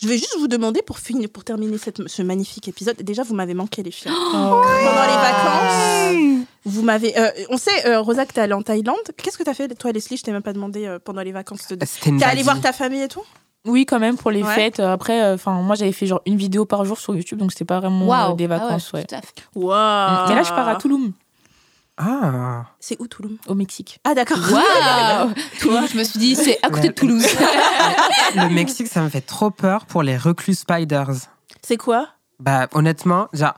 je 0.00 0.06
vais 0.08 0.16
juste 0.16 0.36
vous 0.38 0.46
demander 0.46 0.80
pour 0.82 0.98
finir, 1.00 1.28
pour 1.28 1.42
terminer 1.44 1.76
cette, 1.78 2.08
ce 2.08 2.22
magnifique 2.22 2.68
épisode. 2.68 2.96
Déjà, 3.02 3.24
vous 3.24 3.34
m'avez 3.34 3.52
manqué 3.52 3.82
les 3.82 3.90
filles. 3.90 4.12
Pendant 4.30 4.62
les 4.62 5.16
vacances, 5.16 6.46
vous 6.64 6.82
m'avez. 6.82 7.18
euh, 7.18 7.28
on 7.50 7.58
sait, 7.58 7.86
euh, 7.88 8.00
Rosa, 8.00 8.24
que 8.24 8.32
t'es 8.32 8.40
allée 8.40 8.52
en 8.54 8.62
Thaïlande. 8.62 8.96
Qu'est-ce 9.16 9.36
que 9.36 9.42
t'as 9.42 9.52
fait, 9.52 9.68
toi, 9.74 9.90
Leslie? 9.92 10.16
Je 10.16 10.22
t'ai 10.22 10.30
même 10.32 10.42
pas 10.42 10.52
demandé 10.54 10.86
euh, 10.86 10.98
pendant 11.04 11.22
les 11.22 11.32
vacances. 11.32 11.66
de- 11.68 11.74
T'es 11.74 12.24
allée 12.24 12.42
voir 12.44 12.60
ta 12.60 12.72
famille 12.72 13.02
et 13.02 13.08
tout? 13.08 13.24
Oui, 13.66 13.84
quand 13.84 13.98
même, 13.98 14.16
pour 14.16 14.30
les 14.30 14.42
Ouais. 14.42 14.54
fêtes. 14.54 14.80
Euh, 14.80 14.92
Après, 14.92 15.22
euh, 15.22 15.34
enfin, 15.34 15.52
moi, 15.60 15.74
j'avais 15.76 15.92
fait 15.92 16.06
genre 16.06 16.22
une 16.24 16.36
vidéo 16.36 16.64
par 16.64 16.84
jour 16.84 16.98
sur 16.98 17.14
YouTube, 17.14 17.38
donc 17.38 17.52
c'était 17.52 17.64
pas 17.64 17.80
vraiment 17.80 18.04
euh, 18.30 18.34
des 18.34 18.44
Ah 18.44 18.48
ouais, 18.48 18.58
vacances. 18.60 18.92
ouais. 18.92 19.04
tout 19.04 19.14
à 19.14 19.20
fait. 19.20 19.34
Waouh 19.56 20.28
Mais 20.28 20.34
là, 20.36 20.42
je 20.42 20.48
pars 20.50 20.68
à 20.68 20.76
Tulum, 20.76 21.12
Ah. 21.98 22.66
C'est 22.80 23.00
où 23.00 23.06
Toulouse? 23.06 23.38
Au 23.46 23.54
Mexique. 23.54 24.00
Ah, 24.04 24.14
d'accord. 24.14 24.38
Waouh 24.50 25.32
Toulouse, 25.60 25.90
je 25.92 25.98
me 25.98 26.04
suis 26.04 26.18
dit, 26.18 26.34
c'est 26.34 26.58
à 26.62 26.70
côté 26.70 26.88
de 26.88 26.94
Toulouse. 26.94 27.24
Le 28.34 28.48
Mexique, 28.48 28.88
ça 28.88 29.02
me 29.02 29.08
fait 29.08 29.20
trop 29.20 29.50
peur 29.50 29.86
pour 29.86 30.02
les 30.02 30.16
reclus 30.16 30.54
spiders. 30.54 31.10
C'est 31.62 31.76
quoi? 31.76 32.08
Bah 32.40 32.66
honnêtement, 32.72 33.28
genre 33.32 33.54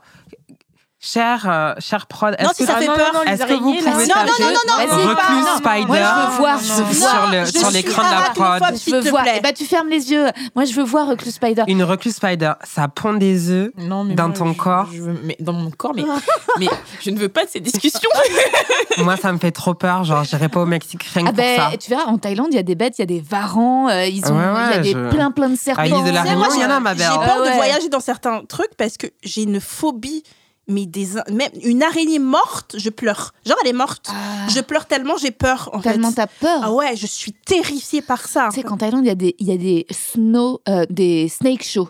cher 1.07 1.45
euh, 1.47 1.73
cher 1.79 2.07
prod, 2.07 2.35
Non, 2.41 2.49
est-ce 2.49 2.55
si 2.55 2.65
que 2.65 2.71
ça 2.71 2.77
fait 2.79 2.87
peur. 2.87 3.11
est-ce 3.27 3.43
que 3.45 3.53
vous 3.53 3.73
pouvez 3.75 3.91
Non, 3.91 3.97
non, 3.99 4.07
taper 4.07 4.31
non, 4.41 4.47
non, 4.49 4.53
non, 4.67 5.03
non, 5.03 5.09
reclus 5.09 5.35
non. 5.41 5.57
spider 5.57 5.85
Moi, 5.85 5.97
je 5.97 6.31
veux 6.31 6.37
voir, 6.37 6.59
je 6.59 6.73
veux 6.83 6.93
sur 6.93 7.09
voir. 7.09 7.31
le 7.31 7.45
je 7.45 7.51
sur 7.57 7.71
l'écran 7.71 8.01
de 8.03 8.09
la 8.09 8.21
prod. 8.31 8.75
Je 8.85 8.91
veux 8.95 9.03
te 9.03 9.09
voir. 9.09 9.23
plaît. 9.23 9.33
Eh 9.37 9.41
ben, 9.41 9.53
tu 9.53 9.65
fermes 9.65 9.89
les 9.89 10.11
yeux. 10.11 10.25
Moi, 10.55 10.65
je 10.65 10.73
veux 10.73 10.83
voir 10.83 11.07
Reclus 11.07 11.31
Spider. 11.31 11.63
Une 11.67 11.83
reclus 11.83 12.11
spider, 12.13 12.53
ça 12.63 12.87
pond 12.87 13.13
des 13.13 13.51
œufs. 13.51 13.71
Non, 13.77 14.03
mais 14.03 14.15
Dans 14.15 14.29
moi, 14.29 14.37
ton 14.37 14.53
je- 14.53 14.57
corps 14.57 14.87
je 14.91 15.01
veux- 15.03 15.19
mais 15.23 15.35
Dans 15.39 15.53
mon 15.53 15.69
corps, 15.69 15.93
mais, 15.95 16.03
mais 16.59 16.67
je 17.01 17.09
ne 17.11 17.19
veux 17.19 17.29
pas 17.29 17.45
de 17.45 17.49
ces 17.49 17.59
discussions. 17.59 18.09
Moi, 18.97 19.17
ça 19.17 19.31
me 19.33 19.37
fait 19.37 19.51
trop 19.51 19.73
peur. 19.73 20.03
Genre, 20.05 20.23
j'irai 20.23 20.49
pas 20.49 20.61
au 20.61 20.65
Mexique 20.65 21.03
rien 21.13 21.25
que 21.25 21.29
Ah 21.29 21.33
ben, 21.33 21.55
pour 21.59 21.71
ça. 21.71 21.77
tu 21.77 21.89
verras, 21.89 22.05
en 22.05 22.17
Thaïlande, 22.17 22.47
il 22.51 22.55
y 22.55 22.59
a 22.59 22.63
des 22.63 22.75
bêtes, 22.75 22.97
il 22.97 23.01
y 23.01 23.03
a 23.03 23.05
des 23.05 23.19
varans, 23.21 23.89
euh, 23.89 24.05
ils 24.05 24.25
ont, 24.31 24.35
Ouais, 24.37 24.43
il 24.71 24.75
y 24.75 24.95
a 24.95 25.01
des 25.03 25.09
plein 25.15 25.31
plein 25.31 25.49
de 25.49 25.55
serpents. 25.57 25.81
À 25.81 25.85
l'île 25.85 26.03
de 26.03 26.09
la 26.11 26.21
Tu 26.21 26.27
sais, 26.27 26.33
Réunion, 26.33 26.37
moi, 26.45 26.47
il 26.55 26.61
y 26.61 26.65
en 26.65 26.69
a, 26.69 26.79
ma 26.79 26.93
J'ai 26.95 27.03
peur 27.03 27.21
Ah 27.43 27.49
de 27.49 27.51
voyager 27.55 27.89
dans 27.89 27.99
certains 27.99 28.41
trucs 28.47 28.75
parce 28.77 28.97
que 28.97 29.07
j'ai 29.23 29.43
une 29.43 29.59
phobie. 29.59 30.23
Mais 30.67 30.85
des, 30.87 31.09
même 31.31 31.51
une 31.63 31.83
araignée 31.83 32.17
morte, 32.19 32.75
je 32.79 32.89
pleure. 32.89 33.33
Genre, 33.45 33.55
elle 33.63 33.69
est 33.69 33.73
morte. 33.73 34.07
Ah, 34.09 34.47
Je 34.49 34.59
pleure 34.61 34.87
tellement, 34.87 35.15
j'ai 35.17 35.29
peur. 35.31 35.69
En 35.73 35.79
tellement 35.79 36.11
t'as 36.11 36.25
peur. 36.27 36.61
Ah 36.63 36.71
ouais, 36.73 36.95
je 36.95 37.05
suis 37.05 37.33
terrifiée 37.33 38.01
par 38.01 38.27
ça. 38.27 38.47
Tu 38.49 38.55
sais 38.55 38.63
qu'en 38.63 38.77
Thaïlande, 38.77 39.03
il 39.03 39.07
y 39.07 39.11
a 39.11 39.15
des, 39.15 39.35
il 39.37 39.47
y 39.47 39.51
a 39.51 39.57
des 39.57 39.85
snow, 39.91 40.61
euh, 40.67 40.85
des 40.89 41.27
snake 41.29 41.63
shows. 41.63 41.89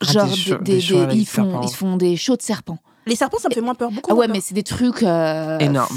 Ah, 0.00 0.12
Genre, 0.12 0.26
des 0.62 0.78
des, 0.80 1.06
des 1.06 1.14
ils, 1.16 1.26
font, 1.26 1.44
serpents. 1.44 1.60
ils 1.62 1.74
font 1.74 1.96
des 1.96 2.16
shows 2.16 2.36
de 2.36 2.42
serpents. 2.42 2.78
Les 3.06 3.14
serpents, 3.16 3.38
ça 3.38 3.48
me 3.48 3.54
fait 3.54 3.60
moins 3.60 3.74
peur. 3.74 3.90
Beaucoup 3.90 4.10
Ah 4.12 4.14
ouais, 4.14 4.28
mais 4.28 4.40
c'est 4.40 4.54
des 4.54 4.62
trucs. 4.62 5.02
euh, 5.02 5.58
Énorme. 5.58 5.96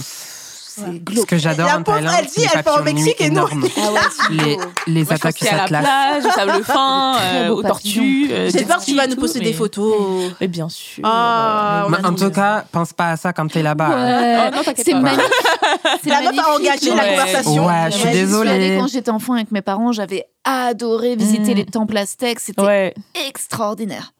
C'est 0.78 0.82
Ouais. 0.82 0.88
Ce 0.96 1.00
glauque. 1.14 1.26
que 1.28 1.38
j'adore 1.38 1.70
en 1.72 1.84
pauvre, 1.84 2.00
Thaïlande, 2.00 2.16
elle 2.20 2.26
dit, 2.26 2.48
elle 2.54 2.64
part 2.64 2.82
au 2.82 2.84
Mexique 2.84 3.22
et 3.22 3.30
nous- 3.30 3.48
énormes. 3.48 3.66
Ah 3.78 4.10
Les, 4.30 4.58
les 4.88 5.12
attaques 5.14 5.42
a 5.44 5.56
la 5.56 5.68
plage, 5.68 6.24
sable 6.34 6.64
fin, 6.66 7.16
euh, 7.22 7.50
aux 7.50 7.64
tortues. 7.64 8.28
euh, 8.30 8.50
J'ai 8.52 8.66
peur 8.66 8.80
que 8.80 8.86
tu 8.86 8.96
vas 8.96 9.08
nous 9.08 9.16
poster 9.16 9.40
mais- 9.40 9.46
des 9.46 9.54
photos. 9.54 10.32
Mais 10.42 10.48
bien 10.48 10.68
sûr. 10.68 11.02
Ah, 11.06 11.88
En 12.04 12.14
tout 12.14 12.30
cas, 12.32 12.66
pense 12.72 12.92
pas 12.92 13.12
à 13.12 13.18
ça 13.18 13.32
quand 13.32 13.48
t'es 13.48 13.62
là-bas. 13.64 13.88
hein. 13.90 14.52
Oh, 14.52 14.56
non, 14.58 14.74
c'est 14.76 14.94
magnifique. 14.94 15.24
C'est 16.04 16.10
La 16.10 16.22
meuf 16.32 16.40
a 16.40 16.54
engagé 16.56 16.94
la 16.94 17.06
conversation. 17.10 17.66
Ouais, 17.68 17.92
je 17.92 17.98
suis 17.98 18.12
désolée. 18.12 18.78
quand 18.80 18.88
j'étais 18.88 19.12
enfant 19.12 19.34
avec 19.34 19.52
mes 19.52 19.62
parents, 19.62 19.92
j'avais 19.92 20.26
adoré 20.44 21.16
visiter 21.16 21.54
Mm. 21.54 21.58
les 21.58 21.66
temples 21.66 21.98
aztèques, 21.98 22.40
c'était 22.40 22.94
extraordinaire. 23.28 24.12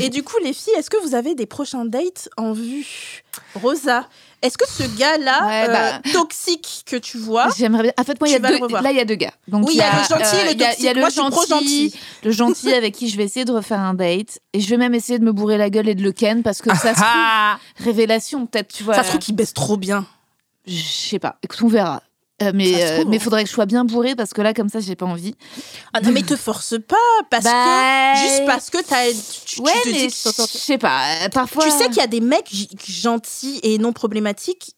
Et 0.00 0.08
du 0.08 0.22
coup, 0.24 0.36
les 0.42 0.52
filles, 0.52 0.72
est-ce 0.76 0.90
que 0.90 0.96
vous 1.06 1.14
avez 1.14 1.34
des 1.36 1.46
prochains 1.46 1.84
dates 1.84 2.28
en 2.36 2.52
vue? 2.52 3.22
Rosa, 3.54 4.06
est-ce 4.44 4.56
que 4.58 4.68
ce 4.68 4.82
gars-là, 4.96 5.46
Ouais, 5.46 5.64
euh, 5.68 5.72
bah. 5.72 6.00
toxique 6.12 6.82
que 6.86 6.96
tu 6.96 7.18
vois, 7.18 7.48
J'aimerais 7.56 7.82
bien. 7.84 7.92
En 7.98 8.04
fait, 8.04 8.20
moi, 8.20 8.28
il 8.28 8.32
y 8.32 8.34
a 8.36 8.38
deux. 8.38 8.58
Là, 8.68 8.90
il 8.92 8.96
y 8.96 9.00
a 9.00 9.04
deux 9.04 9.14
gars. 9.16 9.32
Donc, 9.48 9.66
Oui, 9.66 9.72
il 9.74 9.78
y 9.78 9.82
a 9.82 9.90
le 9.92 10.04
gentil 10.04 10.36
et 10.36 10.44
le 10.44 10.52
il 10.52 10.60
y 10.60 10.64
a- 10.64 10.74
il 10.78 10.84
y 10.84 10.88
a 10.88 10.92
toxique. 10.92 10.94
le 10.94 11.00
Moi, 11.00 11.08
je 11.08 11.14
suis 11.20 11.30
trop 11.30 11.46
gentil, 11.46 11.84
gentil. 11.90 11.98
le 12.24 12.30
gentil 12.30 12.72
avec 12.74 12.94
qui 12.94 13.08
je 13.08 13.16
vais 13.16 13.24
essayer 13.24 13.44
de 13.44 13.52
refaire 13.52 13.80
un 13.80 13.94
date, 13.94 14.38
et 14.52 14.60
je 14.60 14.68
vais 14.70 14.76
même 14.76 14.94
essayer 14.94 15.18
de 15.18 15.24
me 15.24 15.32
bourrer 15.32 15.58
la 15.58 15.70
gueule 15.70 15.88
et 15.88 15.94
de 15.94 16.02
le 16.02 16.12
ken 16.12 16.42
parce 16.42 16.60
que 16.62 16.70
ça 16.70 16.90
se 16.94 17.00
trouve, 17.00 17.04
Ah 17.06 17.58
révélation 17.78 18.46
peut-être, 18.46 18.72
tu 18.72 18.82
vois. 18.84 18.94
ça 18.94 19.02
se 19.02 19.08
trouve 19.08 19.20
qu'il 19.20 19.34
baisse 19.34 19.54
trop 19.54 19.76
bien 19.76 20.06
Je 20.66 20.80
sais 20.82 21.18
pas. 21.18 21.36
Écoute, 21.42 21.60
on 21.62 21.68
verra. 21.68 22.02
Euh, 22.42 22.50
mais 22.52 22.82
euh, 22.82 23.04
mais 23.06 23.16
hein. 23.16 23.20
faudrait 23.20 23.44
que 23.44 23.48
je 23.48 23.54
sois 23.54 23.64
bien 23.66 23.84
bourrée 23.84 24.16
parce 24.16 24.32
que 24.32 24.42
là 24.42 24.52
comme 24.54 24.68
ça 24.68 24.80
j'ai 24.80 24.96
pas 24.96 25.06
envie. 25.06 25.36
Ah 25.92 26.00
non, 26.00 26.10
mais 26.10 26.22
te 26.22 26.34
force 26.34 26.74
pas, 26.84 26.96
parce 27.30 27.44
Bah, 27.44 28.12
que 28.14 28.20
juste 28.20 28.44
parce 28.44 28.70
que 28.70 28.78
t'as, 28.82 29.06
tu, 29.12 29.54
tu 29.56 29.60
ouais 29.60 29.70
te 29.84 29.88
mais 29.88 30.08
je 30.08 30.58
sais 30.58 30.78
pas. 30.78 31.02
euh, 31.24 31.28
Parfois. 31.28 31.62
Tu 31.64 31.70
sais 31.70 31.86
qu'il 31.86 31.98
y 31.98 32.00
a 32.00 32.08
des 32.08 32.20
mecs 32.20 32.50
gentils 32.88 33.60
et 33.62 33.78
non 33.78 33.92
problématiques 33.92 34.74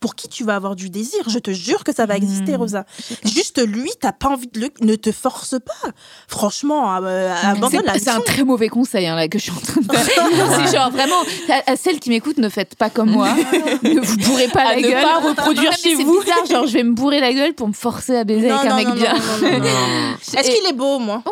pour 0.00 0.14
qui 0.14 0.28
tu 0.28 0.44
vas 0.44 0.54
avoir 0.56 0.76
du 0.76 0.90
désir. 0.90 1.20
Je 1.28 1.38
te 1.38 1.50
jure 1.50 1.84
que 1.84 1.94
ça 1.94 2.06
va 2.06 2.16
exister, 2.16 2.52
Hmm. 2.56 2.60
Rosa. 2.60 2.84
Juste 3.24 3.60
lui, 3.66 3.90
t'as 4.00 4.12
pas 4.12 4.28
envie 4.28 4.48
de 4.48 4.60
le. 4.60 4.68
Ne 4.80 4.94
te 4.96 5.12
force 5.12 5.56
pas. 5.64 5.88
Franchement, 6.28 6.94
euh, 7.02 7.34
abandonne 7.42 7.84
la 7.84 7.98
C'est 7.98 8.10
un 8.10 8.20
très 8.20 8.44
mauvais 8.44 8.68
conseil 8.68 9.06
hein, 9.06 9.16
là 9.16 9.28
que 9.28 9.38
je 9.38 9.44
suis 9.44 9.52
en 9.52 9.60
train 9.60 9.80
de 9.80 9.92
faire. 9.96 10.26
c'est 10.66 10.76
genre 10.76 10.90
vraiment 10.90 11.20
à, 11.48 11.72
à 11.72 11.76
celles 11.76 12.00
qui 12.00 12.10
m'écoutent, 12.10 12.38
ne 12.38 12.48
faites 12.48 12.74
pas 12.74 12.90
comme 12.90 13.10
moi. 13.10 13.28
ne 13.82 14.00
vous 14.00 14.16
bourrez 14.18 14.48
pas 14.48 14.60
À 14.68 14.74
la 14.74 14.80
ne 14.80 14.82
gueule. 14.88 15.02
pas 15.02 15.18
reproduire 15.20 15.70
Non, 15.70 15.76
chez 15.76 15.94
vous. 15.94 16.20
bizarre, 16.20 16.46
genre 16.46 16.66
je 16.66 16.72
vais 16.74 16.82
me 16.82 16.92
bourrer 16.92 17.20
la 17.20 17.32
gueule 17.32 17.54
pour 17.54 17.68
me 17.68 17.72
forcer 17.72 18.16
à 18.16 18.24
baiser 18.24 18.48
Non, 18.48 18.56
avec 18.58 18.70
un 18.72 18.76
mec 18.76 18.94
bien. 18.94 19.14
Est-ce 20.36 20.50
qu'il 20.50 20.68
est 20.68 20.72
beau, 20.74 20.98
moi 20.98 21.22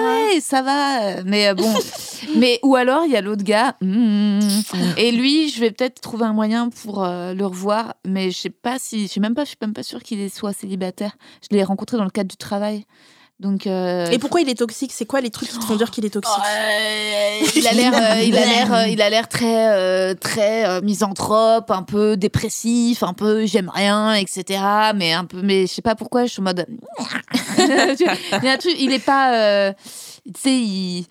Ouais, 0.00 0.40
ça 0.40 0.62
va. 0.62 1.02
euh, 1.02 1.22
Mais 1.24 1.48
euh, 1.48 1.54
bon. 1.54 1.72
mais 2.36 2.58
ou 2.62 2.76
alors 2.76 3.04
il 3.06 3.12
y 3.12 3.16
a 3.16 3.20
l'autre 3.20 3.42
gars. 3.44 3.74
hmm, 3.80 4.40
et 4.96 5.10
lui, 5.12 5.48
je 5.50 5.60
vais 5.60 5.70
peut-être 5.70 6.00
trouver 6.00 6.24
un 6.24 6.32
moyen 6.32 6.70
pour 6.82 7.04
euh, 7.04 7.34
le 7.34 7.46
revoir. 7.46 7.73
Mais 8.06 8.30
je 8.30 8.38
sais 8.38 8.50
pas 8.50 8.78
si, 8.78 9.06
je 9.06 9.12
sais 9.12 9.20
même 9.20 9.34
pas, 9.34 9.44
je 9.44 9.48
suis 9.50 9.58
même 9.60 9.72
pas 9.74 9.82
sûre 9.82 10.02
qu'il 10.02 10.30
soit 10.30 10.52
célibataire. 10.52 11.16
Je 11.42 11.54
l'ai 11.56 11.64
rencontré 11.64 11.96
dans 11.96 12.04
le 12.04 12.10
cadre 12.10 12.30
du 12.30 12.36
travail. 12.36 12.84
Donc. 13.40 13.66
euh, 13.66 14.06
Et 14.12 14.18
pourquoi 14.18 14.40
il 14.42 14.48
est 14.48 14.54
toxique? 14.58 14.92
C'est 14.94 15.06
quoi 15.06 15.20
les 15.20 15.30
trucs 15.30 15.48
qui 15.48 15.58
te 15.58 15.64
font 15.64 15.74
dire 15.74 15.90
qu'il 15.90 16.04
est 16.04 16.10
toxique? 16.10 16.32
Il 17.56 17.66
a 17.66 17.72
l'air, 17.72 17.92
euh, 17.94 18.20
il 18.22 18.36
a 18.36 18.46
l'air, 18.46 18.72
euh, 18.74 18.86
il 18.86 19.02
a 19.02 19.10
l'air 19.10 19.28
très, 19.28 20.14
très 20.16 20.80
misanthrope, 20.82 21.70
un 21.70 21.82
peu 21.82 22.16
dépressif, 22.16 23.02
un 23.02 23.12
peu 23.12 23.44
j'aime 23.46 23.70
rien, 23.74 24.14
etc. 24.14 24.62
Mais 24.94 25.12
un 25.12 25.24
peu, 25.24 25.42
mais 25.42 25.66
je 25.66 25.72
sais 25.72 25.82
pas 25.82 25.94
pourquoi, 25.96 26.26
je 26.26 26.32
suis 26.32 26.40
en 26.40 26.44
mode. 26.44 26.66
il 27.58 28.44
y 28.44 28.48
a 28.48 28.52
un 28.52 28.56
truc, 28.56 28.74
il 28.78 28.92
est 28.92 29.04
pas, 29.04 29.72
tu 29.72 30.40
sais, 30.40 30.54
il. 30.54 31.06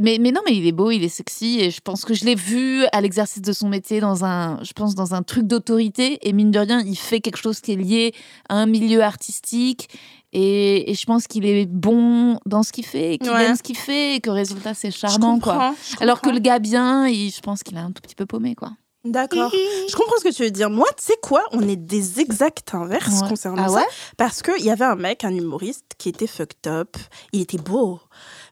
Mais, 0.00 0.18
mais 0.20 0.32
non, 0.32 0.40
mais 0.46 0.56
il 0.56 0.66
est 0.66 0.72
beau, 0.72 0.90
il 0.90 1.02
est 1.04 1.08
sexy, 1.08 1.58
et 1.60 1.70
je 1.70 1.80
pense 1.80 2.04
que 2.04 2.14
je 2.14 2.24
l'ai 2.24 2.34
vu 2.34 2.84
à 2.92 3.00
l'exercice 3.00 3.42
de 3.42 3.52
son 3.52 3.68
métier 3.68 4.00
dans 4.00 4.24
un, 4.24 4.62
je 4.62 4.72
pense 4.72 4.94
dans 4.94 5.14
un 5.14 5.22
truc 5.22 5.46
d'autorité, 5.46 6.18
et 6.26 6.32
mine 6.32 6.50
de 6.50 6.58
rien, 6.58 6.80
il 6.80 6.96
fait 6.96 7.20
quelque 7.20 7.38
chose 7.38 7.60
qui 7.60 7.72
est 7.72 7.76
lié 7.76 8.14
à 8.48 8.56
un 8.56 8.66
milieu 8.66 9.02
artistique, 9.02 9.88
et, 10.32 10.90
et 10.90 10.94
je 10.94 11.06
pense 11.06 11.26
qu'il 11.26 11.46
est 11.46 11.66
bon 11.66 12.38
dans 12.46 12.62
ce 12.62 12.72
qu'il 12.72 12.84
fait, 12.86 13.14
et 13.14 13.18
qu'il 13.18 13.30
Ouais. 13.30 13.44
aime 13.46 13.56
ce 13.56 13.62
qu'il 13.62 13.76
fait, 13.76 14.16
et 14.16 14.20
que 14.20 14.30
résultat 14.30 14.74
c'est 14.74 14.90
charmant, 14.90 15.38
quoi. 15.38 15.74
Alors 16.00 16.20
que 16.20 16.30
le 16.30 16.38
gars 16.38 16.58
bien, 16.58 17.06
il- 17.08 17.30
je 17.30 17.40
pense 17.40 17.62
qu'il 17.62 17.76
est 17.76 17.80
un 17.80 17.92
tout 17.92 18.02
petit 18.02 18.14
peu 18.14 18.26
paumé, 18.26 18.54
quoi. 18.54 18.72
D'accord. 19.04 19.52
Je 19.52 19.94
comprends 19.94 20.16
ce 20.18 20.24
que 20.24 20.34
tu 20.34 20.42
veux 20.42 20.50
dire. 20.50 20.68
Moi, 20.68 20.86
tu 20.98 21.04
sais 21.04 21.16
quoi? 21.22 21.44
On 21.52 21.60
est 21.68 21.76
des 21.76 22.18
exacts 22.18 22.74
inverses 22.74 23.22
Ouais. 23.22 23.28
concernant 23.28 23.62
Ah 23.64 23.68
ça. 23.68 23.74
ouais? 23.76 23.84
Parce 24.16 24.42
qu'il 24.42 24.64
y 24.64 24.70
avait 24.70 24.84
un 24.84 24.96
mec, 24.96 25.22
un 25.22 25.30
humoriste, 25.32 25.92
qui 25.96 26.08
était 26.08 26.26
fucked 26.26 26.66
up. 26.66 26.96
Il 27.32 27.40
était 27.42 27.56
beau, 27.56 28.00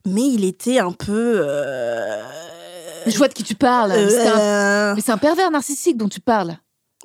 mais 0.07 0.23
il 0.23 0.45
était 0.45 0.79
un 0.79 0.93
peu. 0.93 1.41
euh, 1.45 2.23
Je 3.07 3.17
vois 3.17 3.29
de 3.29 3.35
qui 3.35 3.43
tu 3.45 3.55
parles. 3.55 3.91
mais 3.93 4.09
c'est 4.11 4.27
un- 4.29 4.39
euh, 4.39 4.95
Mais 4.95 5.01
c'est 5.01 5.13
un 5.13 5.19
pervers 5.19 5.51
narcissique 5.51 5.97
dont 5.97 6.09
tu 6.09 6.21
parles. 6.21 6.57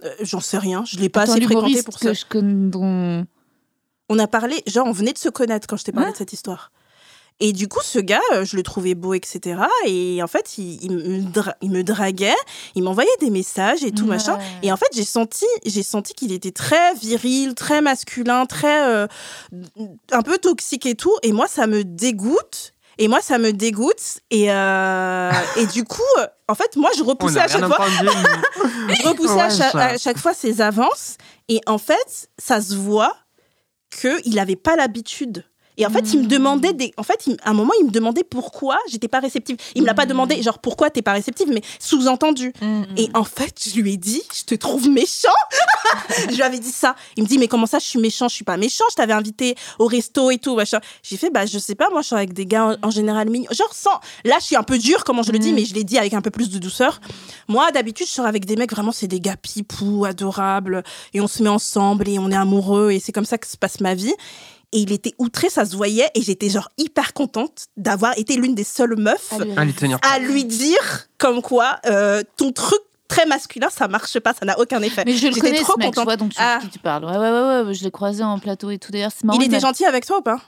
euh, 0.04 0.14
J'en 0.22 0.40
sais 0.40 0.58
rien. 0.58 0.84
Je 0.86 0.98
l'ai 0.98 1.10
pas 1.10 1.22
Attends, 1.24 1.34
assez 1.34 1.42
fréquenté 1.42 1.84
pour 1.84 1.96
que 2.00 2.06
ça. 2.08 2.14
je 2.14 2.26
connais. 2.26 2.70
dont- 2.70 3.26
On 4.12 4.18
a 4.18 4.28
parlé, 4.28 4.64
genre, 4.66 4.88
on 4.88 4.92
venait 4.92 5.14
de 5.14 5.18
se 5.20 5.30
connaître 5.30 5.68
quand 5.68 5.78
je 5.78 5.84
t'ai 5.84 5.92
parlé 5.92 6.08
Ouais. 6.08 6.14
de 6.14 6.18
cette 6.18 6.34
histoire. 6.34 6.72
Et 7.42 7.54
du 7.54 7.68
coup, 7.70 7.80
ce 7.84 8.00
gars, 8.00 8.20
euh, 8.34 8.44
je 8.44 8.58
le 8.58 8.64
trouvais 8.64 8.96
beau, 8.96 9.14
etc. 9.14 9.62
Et 9.86 10.22
en 10.22 10.28
fait, 10.28 10.58
il, 10.58 10.84
il 10.84 10.92
me, 10.92 11.22
dra- 11.32 11.56
il 11.62 11.70
me 11.72 11.84
draguait, 11.84 12.36
il 12.76 12.84
m'envoyait 12.84 13.10
des 13.22 13.30
messages 13.30 13.82
et 13.84 13.92
tout, 13.92 14.04
Ouais. 14.04 14.10
machin. 14.18 14.38
Et 14.64 14.72
en 14.74 14.78
fait, 14.78 14.88
j'ai 14.94 15.06
senti, 15.06 15.46
j'ai 15.66 15.84
senti 15.84 16.14
qu'il 16.14 16.34
était 16.34 16.52
très 16.52 16.94
viril, 16.96 17.54
très 17.56 17.82
masculin, 17.82 18.46
très 18.46 18.90
euh, 18.90 19.08
un 20.12 20.22
peu 20.22 20.38
toxique 20.38 20.86
et 20.86 20.96
tout. 20.96 21.14
Et 21.24 21.32
moi, 21.32 21.48
ça 21.48 21.66
me 21.68 21.84
dégoûte. 21.86 22.74
Et 23.00 23.08
moi, 23.08 23.22
ça 23.22 23.38
me 23.38 23.52
dégoûte. 23.52 24.20
Et, 24.30 24.52
euh, 24.52 25.32
et 25.56 25.66
du 25.68 25.86
coup, 25.86 26.04
en 26.50 26.54
fait, 26.54 26.76
moi, 26.76 26.90
je 26.98 27.04
repoussais 27.04 27.40
à 27.40 27.48
chaque 27.48 27.66
fois, 27.66 27.88
je 27.88 29.08
repoussais 29.08 29.42
à, 29.42 29.50
chaque, 29.50 29.76
à 29.76 29.98
chaque 29.98 30.18
fois 30.18 30.34
ses 30.34 30.60
avances. 30.60 31.18
Et 31.48 31.62
en 31.66 31.78
fait, 31.78 32.30
ça 32.38 32.62
se 32.62 32.76
voit 32.76 33.16
qu'il 33.90 34.36
n'avait 34.36 34.58
pas 34.58 34.76
l'habitude. 34.76 35.46
Et 35.80 35.85
en 35.85 35.89
fait, 35.89 36.14
il 36.14 36.19
me 36.19 36.27
demandait 36.27 36.73
des. 36.73 36.93
En 36.97 37.03
fait, 37.03 37.26
il- 37.26 37.38
à 37.43 37.49
un 37.49 37.53
moment, 37.53 37.72
il 37.80 37.85
me 37.85 37.91
demandait 37.91 38.23
pourquoi 38.26 38.77
j'étais 38.91 39.07
pas 39.07 39.19
réceptive. 39.22 39.56
Il 39.76 39.81
me 39.81 39.88
l'a 39.88 39.93
pas 39.93 40.06
demandé, 40.06 40.41
genre 40.43 40.60
pourquoi 40.60 40.89
t'es 40.89 41.01
pas 41.01 41.14
réceptive, 41.14 41.47
mais 41.51 41.61
sous-entendu. 41.80 42.53
Mm. 42.61 42.84
Et 42.97 43.10
en 43.14 43.23
fait, 43.23 43.56
je 43.73 43.80
lui 43.80 43.93
ai 43.93 43.97
dit, 43.97 44.22
je 44.38 44.43
te 44.43 44.56
trouve 44.56 44.89
méchant. 44.89 45.30
je 46.30 46.35
lui 46.35 46.41
avais 46.43 46.60
dit 46.60 46.72
ça. 46.72 46.95
Il 47.15 47.23
me 47.23 47.27
dit, 47.30 47.38
mais 47.38 47.47
comment 47.47 47.65
ça, 47.65 47.80
je 47.80 47.85
suis 47.85 47.99
méchant? 47.99 48.27
Je 48.27 48.35
suis 48.35 48.43
pas 48.45 48.57
méchant. 48.57 48.84
Je 48.91 48.95
t'avais 48.95 49.14
invité 49.14 49.56
au 49.80 49.85
resto 49.88 50.30
et 50.31 50.38
tout. 50.38 50.56
machin. 50.56 50.80
J'ai 51.01 51.18
fait, 51.18 51.30
bah, 51.30 51.45
je 51.45 51.57
sais 51.57 51.76
pas, 51.76 51.89
moi, 51.89 52.01
je 52.01 52.07
suis 52.07 52.15
avec 52.15 52.34
des 52.34 52.45
gars 52.45 52.65
en, 52.81 52.88
en 52.88 52.91
général 52.91 53.30
mignons. 53.30 53.47
Genre, 53.51 53.73
sans. 53.73 53.99
Là, 54.26 54.35
je 54.39 54.45
suis 54.45 54.56
un 54.57 54.64
peu 54.64 54.77
dure, 54.77 55.03
comment 55.06 55.23
je 55.23 55.31
le 55.31 55.39
dis, 55.39 55.53
mais 55.53 55.64
je 55.65 55.73
l'ai 55.73 55.84
dit 55.85 55.97
avec 55.97 56.14
un 56.14 56.22
peu 56.22 56.30
plus 56.31 56.49
de 56.49 56.60
douceur. 56.60 56.99
Moi, 57.47 57.72
d'habitude, 57.72 58.06
je 58.07 58.11
sors 58.11 58.26
avec 58.26 58.45
des 58.45 58.56
mecs, 58.57 58.72
vraiment, 58.72 58.91
c'est 58.91 59.07
des 59.07 59.19
gars 59.22 59.38
pipous, 59.38 60.06
adorables. 60.06 60.84
Et 61.14 61.22
on 61.22 61.27
se 61.27 61.41
met 61.41 61.49
ensemble 61.49 62.10
et 62.10 62.19
on 62.19 62.30
est 62.31 62.35
amoureux. 62.35 62.91
Et 62.91 62.99
c'est 62.99 63.11
comme 63.14 63.26
ça 63.26 63.38
que 63.38 63.47
se 63.47 63.56
passe 63.57 63.80
ma 63.80 63.95
vie. 63.95 64.14
Et 64.72 64.80
il 64.82 64.91
était 64.91 65.14
outré, 65.18 65.50
ça 65.50 65.66
se 65.66 65.76
voyait. 65.76 66.10
Et 66.16 66.22
j'étais, 66.22 66.50
genre, 66.50 66.70
hyper 66.78 67.14
contente 67.14 67.66
d'avoir 67.78 68.18
été 68.18 68.36
l'une 68.36 68.54
des 68.56 68.64
seules 68.64 68.96
meufs 68.98 69.34
À 69.58 69.66
lui 69.66 69.74
tenir. 69.74 69.98
à 70.04 70.20
lui 70.20 70.46
dire 70.46 71.08
comme 71.18 71.41
quoi 71.41 71.80
euh, 71.88 72.22
ton 72.38 72.52
truc 72.52 72.80
très 73.08 73.26
masculin 73.26 73.70
ça 73.72 73.88
marche 73.88 74.20
pas 74.20 74.34
ça 74.36 74.46
n'a 74.46 74.60
aucun 74.60 74.80
effet 74.84 75.02
Mais 75.04 75.16
je 75.16 75.26
le 75.28 75.34
connais, 75.34 75.62
trop 75.62 75.74
ce 75.74 75.80
mec, 75.80 75.88
contente. 75.88 76.04
vois, 76.06 76.16
donc 76.16 76.30
tu, 76.32 76.38
Ah. 76.40 76.60
qui 76.62 76.70
tu 76.70 76.78
parles. 76.78 77.06
Ouais, 77.06 77.18
ouais, 77.18 77.32
ouais, 77.32 77.62
ouais, 77.68 77.74
je 77.74 77.84
l'ai 77.84 77.90
croisé 77.90 78.24
en 78.24 78.38
plateau 78.38 78.70
et 78.70 78.78
tout. 78.78 78.91
D'ailleurs, 78.91 79.12
c'est 79.12 79.24
marrant. 79.24 79.40
il 79.40 79.46
était 79.46 79.60
gentil 79.60 79.86
avec 79.86 80.06
toi 80.06 80.20
ou 80.20 80.22
pas? 80.22 80.40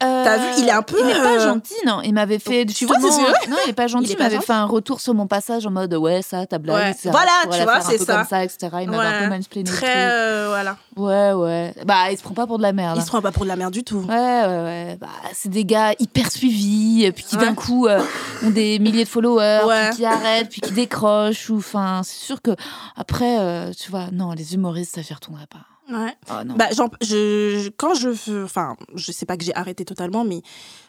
Euh, 0.00 0.22
T'as 0.24 0.36
vu, 0.38 0.44
il 0.58 0.68
est 0.68 0.70
un 0.70 0.82
peu, 0.82 0.96
Il 1.02 1.10
est 1.10 1.20
pas 1.20 1.38
euh, 1.38 1.40
gentil, 1.40 1.74
non. 1.84 2.00
Il 2.02 2.14
m'avait 2.14 2.38
fait. 2.38 2.64
Tu 2.66 2.86
vois, 2.86 2.98
Non, 2.98 3.56
il 3.66 3.70
est 3.70 3.72
pas 3.72 3.88
gentil. 3.88 4.12
Il 4.12 4.18
m'avait 4.18 4.38
fait 4.40 4.52
un 4.52 4.64
retour 4.66 5.00
sur 5.00 5.12
mon 5.12 5.26
passage 5.26 5.66
en 5.66 5.72
mode 5.72 5.92
ouais, 5.94 6.22
ça, 6.22 6.46
ta 6.46 6.58
blague. 6.58 6.76
Ouais. 6.76 6.90
etc. 6.92 7.10
Voilà, 7.10 7.32
tu 7.50 7.62
vois, 7.64 7.80
c'est 7.80 7.98
ça. 7.98 8.14
comme 8.18 8.24
ça, 8.26 8.44
etc. 8.44 8.68
Il 8.82 8.90
m'avait 8.90 9.04
un 9.08 9.18
peu 9.18 9.24
Ouais. 9.24 9.36
mansplainé 9.38 9.68
très 9.68 10.10
euh, 10.12 10.46
voilà 10.50 10.76
Ouais, 10.96 11.32
ouais. 11.32 11.74
Bah, 11.84 12.12
il 12.12 12.16
se 12.16 12.22
prend 12.22 12.34
pas 12.34 12.46
pour 12.46 12.58
de 12.58 12.62
la 12.62 12.72
merde. 12.72 12.96
il 12.96 13.02
se 13.02 13.08
prend 13.08 13.20
pas 13.20 13.32
pour 13.32 13.42
de 13.42 13.48
la 13.48 13.56
merde 13.56 13.72
du 13.72 13.82
tout 13.82 14.04
Ouais, 14.08 14.14
ouais, 14.14 14.62
ouais. 14.62 14.98
Bah, 15.00 15.08
c'est 15.32 15.48
des 15.48 15.64
gars 15.64 15.92
hyper 15.98 16.30
suivis, 16.30 17.10
puis 17.10 17.24
qui 17.24 17.36
d'un 17.36 17.48
Ouais. 17.48 17.54
coup 17.56 17.88
ont 17.88 18.50
des 18.50 18.78
milliers 18.78 19.02
de 19.04 19.08
followers, 19.08 19.62
Ouais. 19.66 19.88
puis 19.88 19.96
qui 19.96 20.04
arrêtent, 20.04 20.48
puis 20.48 20.60
qui 20.60 20.72
décrochent. 20.74 21.50
Ou, 21.50 21.56
enfin, 21.58 22.02
c'est 22.04 22.24
sûr 22.24 22.40
que 22.40 22.52
après, 22.96 23.72
tu 23.76 23.90
vois, 23.90 24.06
non, 24.12 24.30
les 24.30 24.54
humoristes, 24.54 24.94
ça 24.94 25.02
j'y 25.02 25.12
retournerait 25.12 25.46
pas. 25.48 25.58
Ouais 25.90 26.14
Oh, 26.30 26.44
non. 26.44 26.54
bah 26.56 26.68
j'en- 26.76 26.90
je, 27.02 27.68
quand 27.70 27.94
je 27.94 28.44
enfin 28.44 28.76
je 28.94 29.10
sais 29.12 29.26
pas 29.26 29.36
que 29.36 29.44
j'ai 29.44 29.54
arrêté 29.54 29.84
totalement 29.84 30.24
mais 30.24 30.42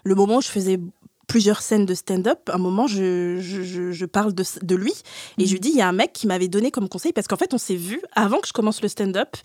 le 0.03 0.15
moment 0.15 0.37
où 0.37 0.41
je 0.41 0.47
faisais 0.49 0.79
plusieurs 1.27 1.61
scènes 1.61 1.85
de 1.85 1.93
stand-up, 1.93 2.49
à 2.49 2.55
un 2.55 2.57
moment, 2.57 2.87
je, 2.87 3.37
je, 3.39 3.61
je- 3.91 4.05
parle 4.05 4.33
de, 4.33 4.43
de 4.63 4.75
lui 4.75 4.93
et 5.37 5.45
je 5.45 5.51
lui 5.51 5.59
dis, 5.59 5.69
il 5.69 5.75
y 5.75 5.81
a 5.81 5.87
un 5.87 5.91
mec 5.91 6.11
qui 6.11 6.25
m'avait 6.25 6.47
donné 6.47 6.71
comme 6.71 6.89
conseil, 6.89 7.13
parce 7.13 7.27
qu'en 7.27 7.35
fait, 7.37 7.53
on 7.53 7.59
s'est 7.59 7.75
vu 7.75 8.01
avant 8.15 8.39
que 8.39 8.47
je 8.47 8.51
commence 8.51 8.81
le 8.81 8.87
stand-up 8.87 9.35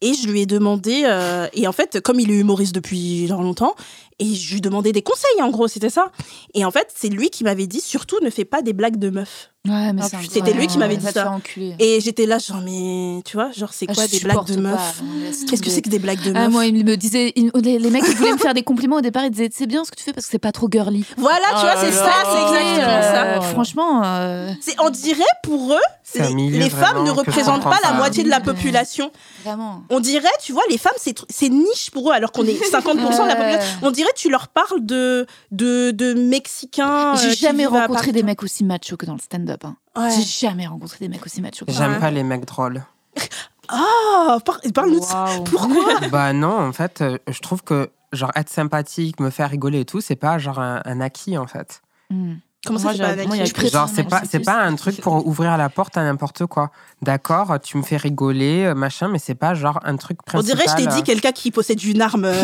et 0.00 0.14
je 0.14 0.28
lui 0.28 0.40
ai 0.40 0.46
demandé, 0.46 1.02
euh, 1.04 1.46
et 1.52 1.68
en 1.68 1.72
fait, 1.72 2.00
comme 2.00 2.20
il 2.20 2.30
est 2.30 2.38
humoriste 2.38 2.74
depuis 2.74 3.26
genre 3.26 3.42
longtemps, 3.42 3.74
et 4.18 4.34
je 4.34 4.54
lui 4.54 4.60
demandais 4.60 4.92
des 4.92 5.02
conseils, 5.02 5.42
en 5.42 5.50
gros, 5.50 5.68
c'était 5.68 5.90
ça. 5.90 6.06
Et 6.54 6.64
en 6.64 6.70
fait, 6.70 6.88
c'est 6.96 7.08
lui 7.08 7.30
qui 7.30 7.44
m'avait 7.44 7.66
dit, 7.66 7.80
surtout, 7.80 8.16
ne 8.22 8.30
fais 8.30 8.44
pas 8.44 8.62
des 8.62 8.72
blagues 8.72 8.96
de 8.98 9.10
meufs. 9.10 9.50
Ouais, 9.68 9.92
mais 9.92 10.02
c'est 10.02 10.16
c'était 10.30 10.52
lui 10.52 10.68
qui 10.68 10.78
m'avait 10.78 10.96
dit 10.96 11.06
ça. 11.12 11.38
Et 11.80 12.00
j'étais 12.00 12.24
là, 12.24 12.38
genre, 12.38 12.60
mais 12.64 13.20
tu 13.24 13.36
vois, 13.36 13.50
genre, 13.50 13.72
c'est 13.72 13.86
quoi 13.86 14.06
je 14.06 14.12
des 14.12 14.20
blagues 14.20 14.44
de 14.46 14.54
laisse 14.60 15.44
Qu'est-ce 15.44 15.60
que 15.60 15.70
c'est 15.70 15.82
que 15.82 15.88
des 15.90 15.98
blagues 15.98 16.22
de 16.22 16.30
meufs 16.30 16.42
Ah, 16.46 16.48
moi, 16.48 16.66
il 16.66 16.84
me 16.84 16.96
disait, 16.96 17.32
il- 17.34 17.50
les, 17.62 17.80
les 17.80 17.90
mecs 17.90 18.04
qui 18.04 18.14
voulaient 18.14 18.32
me 18.34 18.38
faire 18.38 18.54
des 18.54 18.62
compliments 18.62 18.96
au 18.98 19.00
départ, 19.00 19.24
ils 19.24 19.30
disaient 19.32 19.50
c'est 19.52 19.66
bien 19.66 19.84
ce 19.84 19.90
que 19.90 19.96
tu 19.96 20.04
fais 20.04 20.12
parce 20.12 20.26
que 20.26 20.30
c'est 20.30 20.38
pas 20.38 20.52
trop 20.52 20.68
girly. 20.70 21.04
Voilà, 21.16 21.46
tu 21.48 21.60
vois, 21.62 21.76
c'est 21.80 21.90
ça, 21.90 22.12
c'est 22.32 22.42
exactement 22.42 23.02
ça. 23.02 23.24
Euh, 23.24 23.40
Franchement, 23.40 24.02
euh, 24.04 24.52
C'est, 24.60 24.76
on 24.80 24.90
dirait 24.90 25.24
pour 25.42 25.72
eux, 25.72 25.80
les, 26.14 26.70
femmes 26.70 27.02
ne 27.04 27.10
représentent 27.10 27.64
pas 27.64 27.78
la 27.82 27.94
moitié 27.94 28.22
de 28.22 28.30
la 28.30 28.40
population. 28.40 29.10
vraiment. 29.44 29.82
On 29.90 29.98
dirait, 29.98 30.28
tu 30.40 30.52
vois, 30.52 30.62
les 30.70 30.78
femmes, 30.78 30.92
c'est, 30.96 31.48
niche 31.48 31.90
pour 31.90 32.10
eux, 32.10 32.14
alors 32.14 32.30
qu'on 32.30 32.44
est 32.46 32.52
50% 32.72 32.94
de 32.94 33.28
la 33.28 33.34
population. 33.36 33.78
On 33.82 33.90
dirait, 33.90 34.05
tu 34.14 34.30
leur 34.30 34.48
parles 34.48 34.84
de, 34.84 35.26
de, 35.50 35.90
de 35.90 36.14
Mexicains. 36.14 37.14
euh, 37.14 37.16
J'ai 37.16 37.30
qui 37.30 37.36
jamais 37.42 37.66
rencontré 37.66 38.12
des 38.12 38.22
mecs 38.22 38.42
aussi 38.42 38.64
machos 38.64 38.96
que 38.96 39.06
dans 39.06 39.14
le 39.14 39.18
stand-up. 39.20 39.64
hein. 39.64 39.76
Ouais. 39.96 40.10
J'ai 40.10 40.22
jamais 40.46 40.66
rencontré 40.66 40.98
des 41.00 41.08
mecs 41.08 41.24
aussi 41.24 41.40
machos 41.40 41.64
que 41.64 41.72
J'aime 41.72 41.92
Ouais. 41.94 42.00
pas 42.00 42.10
les 42.10 42.22
mecs 42.22 42.44
drôles. 42.44 42.82
Ah, 43.68 44.38
par- 44.44 44.60
parle-nous 44.74 45.00
de 45.00 45.04
ça. 45.04 45.24
Waouh. 45.24 45.42
Pourquoi 45.44 46.00
bah 46.12 46.32
non, 46.32 46.56
en 46.56 46.72
fait, 46.72 47.00
euh, 47.00 47.18
je 47.28 47.40
trouve 47.40 47.62
que 47.64 47.90
genre 48.12 48.30
être 48.36 48.48
sympathique, 48.48 49.18
me 49.18 49.30
faire 49.30 49.50
rigoler 49.50 49.80
et 49.80 49.84
tout, 49.84 50.00
c'est 50.00 50.14
pas 50.14 50.38
genre 50.38 50.60
un, 50.60 50.80
un 50.84 51.00
acquis 51.00 51.36
en 51.36 51.48
fait. 51.48 51.82
Hmm. 52.10 52.34
Comment 52.66 52.78
ça, 52.78 52.84
Moi, 52.88 52.92
c'est 52.94 52.98
pas 53.02 53.14
j'ai- 53.14 53.22
un 53.22 53.26
moi, 53.26 53.36
y. 53.36 53.70
Genre 53.70 53.88
c'est 53.94 54.04
pas 54.04 54.22
c'est 54.28 54.40
pas 54.40 54.56
un 54.62 54.74
truc 54.74 55.00
pour 55.00 55.26
ouvrir 55.26 55.56
la 55.56 55.68
porte 55.68 55.96
à 55.96 56.02
n'importe 56.02 56.46
quoi. 56.46 56.70
D'accord, 57.02 57.58
tu 57.62 57.76
me 57.76 57.82
fais 57.82 57.96
rigoler, 57.96 58.64
euh, 58.64 58.74
machin, 58.74 59.08
mais 59.08 59.18
c'est 59.18 59.34
pas 59.36 59.54
genre 59.54 59.78
un 59.84 59.96
truc 59.96 60.18
On 60.26 60.30
principal. 60.32 60.56
dirait, 60.64 60.70
je 60.70 60.82
t'ai 60.84 60.88
dit, 60.90 61.00
euh. 61.00 61.02
quelqu'un 61.04 61.32
qui 61.32 61.50
possède 61.50 61.82
une 61.84 62.02
arme. 62.02 62.26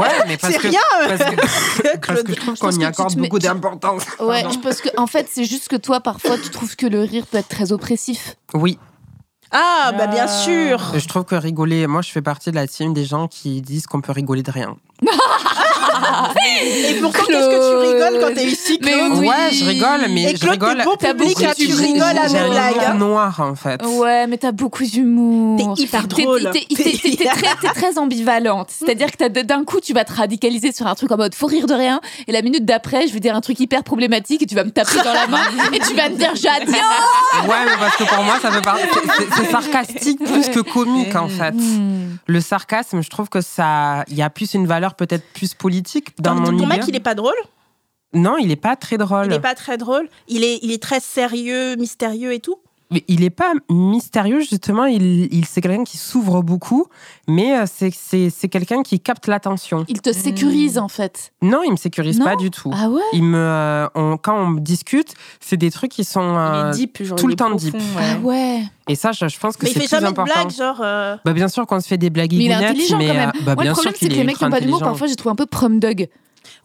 Ouais, 0.00 0.08
mais 0.26 0.36
parce 0.38 0.52
c'est 0.54 0.58
que 0.60 0.68
rien, 0.68 0.80
parce 1.06 1.18
que, 1.30 1.36
parce 2.06 2.22
que 2.22 2.32
je 2.34 2.40
trouve 2.40 2.58
qu'on 2.58 2.70
y 2.70 2.84
accorde 2.84 3.14
beaucoup 3.16 3.38
d'importance. 3.38 4.02
Ouais, 4.20 4.44
je 4.50 4.58
pense 4.58 4.80
que 4.80 4.88
en 4.96 5.06
fait, 5.06 5.28
c'est 5.30 5.44
juste 5.44 5.68
que 5.68 5.76
toi, 5.76 6.00
parfois, 6.00 6.36
tu 6.38 6.48
trouves 6.50 6.74
que 6.76 6.86
le 6.86 7.02
rire 7.02 7.26
peut 7.26 7.38
être 7.38 7.48
très 7.48 7.72
oppressif. 7.72 8.36
Oui, 8.54 8.78
Ah, 9.50 9.92
bah 9.96 10.06
bien 10.06 10.26
sûr. 10.26 10.80
je 10.98 11.06
trouve 11.06 11.24
que 11.24 11.34
rigoler, 11.34 11.86
moi 11.86 12.02
je 12.02 12.10
fais 12.10 12.22
partie 12.22 12.50
de 12.50 12.56
la 12.56 12.66
team 12.66 12.92
des 12.94 13.04
gens 13.04 13.28
qui 13.28 13.60
disent 13.62 13.86
qu'on 13.86 14.00
peut 14.00 14.12
rigoler 14.12 14.42
de 14.42 14.50
rien. 14.50 14.76
Et 16.88 16.94
pourtant, 17.00 17.24
qu'est-ce 17.26 17.48
que 17.48 17.70
tu 17.70 17.92
rigoles 17.94 18.20
quand 18.20 18.34
t'es 18.34 18.46
ici, 18.46 18.78
Mais 18.82 18.92
Claude 18.92 19.12
Oui. 19.18 19.28
Ouais, 19.28 19.50
je 19.52 19.64
rigole, 19.64 20.00
mais 20.10 20.22
Et 20.24 20.28
je 20.36 20.40
Claude, 20.40 20.50
rigole. 20.52 20.78
t'es 20.78 20.84
bon 20.84 20.96
T'as 20.98 21.14
public, 21.14 21.28
beaucoup 21.36 21.44
hein, 21.50 21.52
tu 21.56 21.72
rigoles 21.74 22.02
à 22.18 22.28
mes 22.28 22.50
blagues. 22.50 22.94
humour 22.94 23.08
noir 23.08 23.40
en 23.40 23.54
fait. 23.54 23.84
Ouais, 23.84 24.26
mais 24.26 24.38
t'as 24.38 24.52
beaucoup 24.52 24.84
d'humour. 24.84 25.58
T'es 25.76 25.82
hyper 25.82 26.08
T'es- 26.08 26.22
drôle. 26.22 26.50
T'es 26.52 26.64
t'es- 26.74 26.82
t'es- 26.98 27.16
t'es 27.16 27.24
très, 27.26 27.54
t'es 27.60 27.68
très 27.74 27.98
ambivalente. 27.98 28.70
C'est-à-dire 28.70 29.10
que 29.10 29.16
t'as- 29.16 29.28
d'un 29.42 29.64
coup, 29.64 29.80
tu 29.80 29.92
vas 29.92 30.04
te 30.04 30.12
radicaliser 30.12 30.72
sur 30.72 30.86
un 30.86 30.94
truc 30.94 31.10
en 31.12 31.16
mode 31.16 31.34
faut 31.34 31.46
rire 31.46 31.66
de 31.66 31.74
rien, 31.74 32.00
et 32.26 32.32
la 32.32 32.42
minute 32.42 32.64
d'après, 32.64 33.06
je 33.08 33.12
vais 33.12 33.20
dire 33.20 33.34
un 33.36 33.40
truc 33.40 33.58
hyper 33.60 33.82
problématique 33.84 34.42
et 34.42 34.46
tu 34.46 34.54
vas 34.54 34.64
me 34.64 34.70
taper 34.70 34.98
dans 35.04 35.12
la 35.12 35.26
main 35.26 35.42
et 35.72 35.78
tu 35.80 35.94
vas 35.94 36.08
me 36.08 36.16
dire 36.16 36.32
j'adore. 36.34 36.74
Ouais, 37.44 37.64
mais 37.66 37.76
parce 37.78 37.96
que 37.96 38.04
pour 38.04 38.22
moi, 38.24 38.38
ça 38.40 38.50
fait 38.50 38.62
par- 38.62 38.76
c'est- 38.78 38.84
c'est- 39.18 39.28
c'est 39.44 39.50
sarcastique 39.50 40.18
plus 40.24 40.48
que 40.48 40.60
comique 40.60 41.14
en 41.16 41.28
fait. 41.28 41.52
Hmm. 41.52 42.16
Le 42.26 42.40
sarcasme, 42.40 43.02
je 43.02 43.10
trouve 43.10 43.28
que 43.28 43.40
ça, 43.40 44.04
il 44.08 44.16
y 44.16 44.22
a 44.22 44.30
plus 44.30 44.54
une 44.54 44.66
valeur 44.66 44.94
peut-être 44.94 45.24
plus 45.34 45.54
politique 45.54 45.83
dans 46.18 46.34
mon 46.34 46.56
idée. 46.56 46.66
mec, 46.66 46.82
il 46.88 46.96
est 46.96 47.00
pas 47.00 47.14
drôle 47.14 47.34
Non, 48.12 48.36
il 48.38 48.50
est 48.50 48.56
pas 48.56 48.76
très 48.76 48.98
drôle. 48.98 49.26
Il 49.26 49.32
est 49.32 49.40
pas 49.40 49.54
très 49.54 49.76
drôle. 49.76 50.08
Il 50.28 50.44
est, 50.44 50.58
il 50.62 50.72
est 50.72 50.82
très 50.82 51.00
sérieux, 51.00 51.76
mystérieux 51.76 52.32
et 52.32 52.40
tout. 52.40 52.58
Il 53.08 53.24
est 53.24 53.30
pas 53.30 53.52
mystérieux 53.70 54.40
justement. 54.40 54.84
Il, 54.84 55.32
il 55.34 55.44
c'est 55.46 55.60
quelqu'un 55.60 55.84
qui 55.84 55.96
s'ouvre 55.96 56.42
beaucoup, 56.42 56.86
mais 57.26 57.56
euh, 57.58 57.64
c'est 57.66 57.90
c'est 57.92 58.30
c'est 58.30 58.48
quelqu'un 58.48 58.82
qui 58.82 59.00
capte 59.00 59.26
l'attention. 59.26 59.84
Il 59.88 60.00
te 60.00 60.12
sécurise 60.12 60.78
en 60.78 60.88
fait. 60.88 61.32
Non, 61.42 61.62
il 61.64 61.72
me 61.72 61.76
sécurise 61.76 62.18
Non 62.18 62.24
pas 62.26 62.36
du 62.36 62.50
tout. 62.50 62.70
Ah 62.74 62.90
ouais 62.90 63.00
Il 63.12 63.22
me, 63.24 63.38
euh, 63.38 63.86
on- 63.94 64.16
quand 64.16 64.36
on 64.36 64.52
discute, 64.52 65.14
c'est 65.40 65.56
des 65.56 65.70
trucs 65.70 65.90
qui 65.92 66.04
sont 66.04 66.36
euh, 66.36 66.72
deep, 66.72 67.02
genre, 67.02 67.16
tout 67.18 67.26
le 67.26 67.34
temps 67.34 67.48
profond, 67.50 67.56
deep. 67.66 67.74
ouais. 67.74 68.02
Ah 68.14 68.18
ouais. 68.22 68.62
et 68.88 68.94
ça, 68.94 69.12
je, 69.12 69.26
je 69.28 69.38
pense 69.40 69.56
que 69.56 69.64
Mais 69.64 69.70
il 69.70 69.74
c'est 69.74 69.80
fait 69.80 69.86
plus 69.86 69.90
jamais 69.90 70.06
de 70.06 70.20
important. 70.20 70.40
blagues, 70.42 70.54
genre. 70.56 70.80
euh, 70.82 71.16
Bah, 71.24 71.32
bien 71.32 71.48
sûr 71.48 71.66
qu'on 71.66 71.80
se 71.80 71.88
fait 71.88 71.98
des 71.98 72.10
blagues 72.10 72.32
Mais 72.34 72.44
il 72.44 72.50
est 72.50 72.54
intelligent 72.54 72.98
mais 72.98 73.06
quand 73.08 73.14
même. 73.14 73.28
euh, 73.30 73.40
bah, 73.44 73.54
Moi, 73.54 73.62
bien 73.64 73.70
le 73.70 73.74
problème, 73.74 73.94
sûr 73.94 74.00
c'est 74.00 74.08
que 74.08 74.14
les 74.14 74.24
mecs 74.24 74.36
qui 74.36 74.44
n'ont 74.44 74.50
pas 74.50 74.60
d'humour, 74.60 74.76
intelligent. 74.76 74.90
parfois, 74.90 75.06
j'ai 75.08 75.16
trouvé 75.16 75.32
un 75.32 75.36
peu 75.36 75.46
prom 75.46 75.80
dog. 75.80 76.08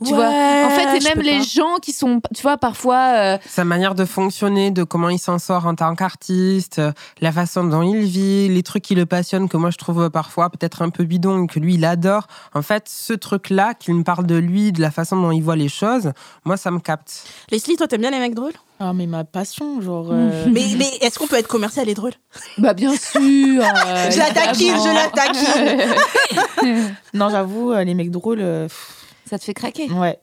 Tu 0.06 0.14
vois 0.14 0.28
En 0.30 0.70
fait, 0.70 0.98
et 0.98 1.04
même 1.04 1.20
les 1.22 1.38
pas. 1.40 1.44
gens 1.44 1.76
qui 1.82 1.92
sont, 1.92 2.22
tu 2.34 2.42
vois, 2.42 2.58
parfois. 2.58 3.14
euh, 3.18 3.38
sa 3.46 3.66
manière 3.66 3.96
de 3.96 4.06
fonctionner, 4.06 4.72
de 4.72 4.84
comment 4.84 5.10
il 5.10 5.20
s'en 5.20 5.40
sort 5.40 5.66
en 5.68 5.76
tant 5.76 5.94
qu'artiste, 5.96 6.80
euh, 6.80 6.92
la 7.20 7.32
façon 7.32 7.64
dont 7.66 7.82
il 7.82 8.06
vit, 8.06 8.48
les 8.48 8.64
trucs 8.64 8.84
qui 8.84 8.96
le 8.96 9.06
passionnent 9.06 9.50
que 9.50 9.58
moi 9.58 9.72
je 9.72 9.78
trouve 9.78 10.10
parfois 10.10 10.50
peut-être 10.50 10.82
un 10.84 10.90
peu 10.90 11.04
bidon, 11.04 11.48
que 11.48 11.60
lui 11.60 11.74
il 11.76 11.84
adore. 11.86 12.28
En 12.54 12.62
fait, 12.62 12.86
ce 12.88 13.12
truc-là, 13.14 13.74
qu'il 13.74 13.94
me 13.96 14.04
parle 14.04 14.26
de 14.26 14.36
lui, 14.36 14.72
de 14.72 14.82
la 14.82 14.92
façon 14.92 15.22
dont 15.22 15.32
il 15.32 15.42
voit 15.44 15.56
les 15.58 15.70
choses, 15.70 16.12
moi 16.46 16.56
ça 16.58 16.72
me 16.72 16.80
capte. 16.80 17.24
Leslie, 17.52 17.76
toi, 17.76 17.88
t'aimes 17.88 18.02
bien 18.02 18.12
les 18.12 18.20
mecs 18.20 18.36
drôles? 18.36 18.54
Ah, 18.82 18.94
mais 18.94 19.08
ma 19.08 19.26
passion, 19.26 19.82
genre. 19.82 20.08
euh, 20.12 20.46
Mais, 20.50 20.64
mais 20.78 20.90
est-ce 21.02 21.20
qu'on 21.20 21.28
peut 21.28 21.36
être 21.38 21.50
commercial 21.50 21.90
et 21.90 21.94
drôle? 21.94 22.14
Bah, 22.58 22.74
bien 22.74 22.92
sûr. 22.96 23.22
euh, 23.22 24.10
Je 24.12 24.18
la 24.18 24.32
taquine, 24.32 24.76
je 24.78 24.94
la 24.94 25.10
taquine. 25.10 26.86
Non, 27.14 27.30
j'avoue, 27.30 27.74
les 27.74 27.94
mecs 27.94 28.12
drôles, 28.12 28.40
euh, 28.42 28.68
pff, 28.68 28.99
Ça 29.30 29.38
te 29.38 29.44
fait 29.44 29.54
craquer? 29.54 29.92
ouais. 29.92 30.18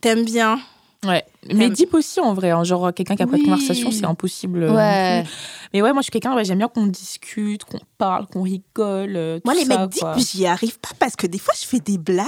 T'aimes 0.00 0.24
bien? 0.24 0.60
Ouais. 1.04 1.24
Mais 1.52 1.68
deep 1.70 1.92
aussi, 1.94 2.20
en 2.20 2.32
vrai. 2.34 2.50
hein, 2.50 2.64
Genre, 2.64 2.92
quelqu'un 2.94 3.16
qui 3.16 3.22
a 3.22 3.26
pas 3.26 3.36
de 3.36 3.42
conversation, 3.44 3.90
c'est 3.90 4.04
impossible. 4.06 4.62
euh, 4.64 4.74
Ouais. 4.74 5.24
Mais 5.72 5.82
ouais, 5.82 5.92
moi, 5.92 6.02
je 6.02 6.04
suis 6.04 6.12
quelqu'un, 6.12 6.34
ouais, 6.36 6.44
j'aime 6.44 6.58
bien 6.58 6.68
qu'on 6.68 6.86
discute, 6.86 7.64
qu'on 7.64 7.80
parle, 7.98 8.26
qu'on 8.28 8.42
rigole. 8.42 9.14
euh, 9.16 9.40
Moi, 9.44 9.54
les 9.54 9.64
ça, 9.64 9.76
mecs 9.78 9.90
deep, 9.90 10.04
j'y 10.18 10.46
arrive 10.46 10.78
pas 10.78 10.90
parce 11.00 11.16
que 11.16 11.26
des 11.26 11.38
fois, 11.38 11.52
je 11.60 11.66
fais 11.66 11.80
des 11.80 11.98
blagues 11.98 12.26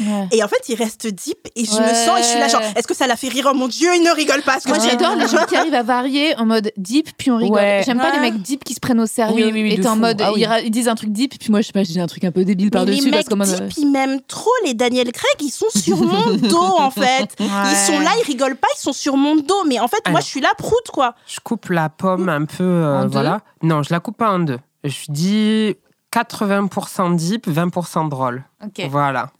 Ouais. 0.00 0.26
et 0.32 0.42
en 0.42 0.48
fait, 0.48 0.68
ils 0.68 0.74
restent 0.74 1.06
deep 1.06 1.38
et 1.54 1.64
je 1.64 1.70
me 1.70 1.76
sens 1.94 2.18
et 2.18 2.22
je 2.22 2.26
suis 2.28 2.38
là, 2.40 2.48
genre, 2.48 2.60
est-ce 2.76 2.86
que 2.88 2.94
ça 2.94 3.06
la 3.06 3.14
fait 3.16 3.28
rire? 3.28 3.48
Oh 3.52 3.54
mon 3.56 3.68
Dieu, 3.68 3.88
il 3.94 4.02
ne 4.02 4.10
rigole 4.10 4.42
pas. 4.42 4.58
Moi, 4.66 4.78
j'adore 4.80 5.14
les 5.16 5.28
gens 5.28 5.44
qui 5.48 5.54
arrivent 5.56 5.74
à 5.74 5.82
varier 5.84 6.36
en 6.38 6.46
mode 6.46 6.72
deep, 6.76 7.10
puis 7.16 7.30
on 7.30 7.36
rigole. 7.36 7.56
Ouais. 7.56 7.82
J'aime 7.86 7.98
pas 7.98 8.08
Ouais. 8.10 8.14
les 8.14 8.20
mecs 8.32 8.42
deep 8.42 8.64
qui 8.64 8.74
se 8.74 8.80
prennent 8.80 9.00
au 9.00 9.06
sérieux. 9.06 9.46
Oui, 9.46 9.52
oui, 9.52 9.62
oui, 9.62 9.80
et 9.80 9.86
en 9.86 9.94
fou. 9.94 10.00
mode, 10.00 10.20
Ah 10.20 10.32
oui. 10.32 10.44
ils, 10.60 10.66
ils 10.66 10.70
disent 10.72 10.88
un 10.88 10.94
truc 10.96 11.10
deep, 11.12 11.38
puis 11.38 11.50
moi, 11.50 11.60
je 11.60 11.68
sais 11.68 11.72
pas, 11.72 11.84
je 11.84 11.92
dis 11.92 12.00
un 12.00 12.06
truc 12.08 12.24
un 12.24 12.32
peu 12.32 12.44
débile 12.44 12.70
par-dessus. 12.72 13.04
les 13.04 13.10
mecs 13.12 13.28
deep, 13.28 13.72
ils 13.78 13.90
m'aiment 13.90 14.20
trop 14.26 14.50
les 14.64 14.74
Daniel 14.74 15.12
Craig, 15.12 15.36
ils 15.40 15.50
sont 15.50 15.66
sur 15.74 15.96
mon 15.98 16.34
dos 16.36 16.58
en 16.58 16.90
fait. 16.90 17.28
Ils 17.38 17.76
sont 17.86 18.00
là, 18.00 18.10
ils 18.22 18.26
rigolent 18.26 18.56
pas, 18.58 18.68
ils 18.76 18.80
sont 18.80 18.92
sur 18.92 19.16
mon 19.16 19.36
dos. 19.36 19.64
Mais 19.66 19.80
en 19.80 19.88
fait, 19.88 20.02
moi, 20.10 20.20
je 20.20 20.26
suis 20.26 20.40
là, 20.40 20.50
prout 20.56 20.88
quoi. 20.92 21.14
Je 21.26 21.40
coupe 21.40 21.68
la 21.70 21.88
pomme 21.88 22.28
un 22.28 22.44
peu, 22.44 22.64
euh, 22.64 23.00
En 23.00 23.04
deux 23.04 23.10
voilà. 23.10 23.40
Non, 23.62 23.82
je 23.82 23.92
la 23.92 24.00
coupe 24.00 24.16
pas 24.16 24.30
en 24.30 24.40
deux. 24.40 24.58
Je 24.84 25.06
dis 25.08 25.76
80% 26.12 27.16
deep, 27.16 27.48
20% 27.48 28.08
drôle. 28.08 28.44
Ok. 28.64 28.86
Voilà. 28.90 29.30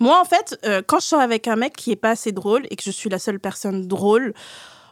Moi, 0.00 0.20
en 0.20 0.24
fait, 0.24 0.58
euh, 0.64 0.82
quand 0.86 1.00
je 1.00 1.06
sors 1.06 1.20
avec 1.20 1.48
un 1.48 1.56
mec 1.56 1.74
qui 1.74 1.90
est 1.90 1.96
pas 1.96 2.10
assez 2.10 2.32
drôle 2.32 2.66
et 2.70 2.76
que 2.76 2.82
je 2.82 2.90
suis 2.90 3.10
la 3.10 3.18
seule 3.18 3.40
personne 3.40 3.86
drôle, 3.88 4.34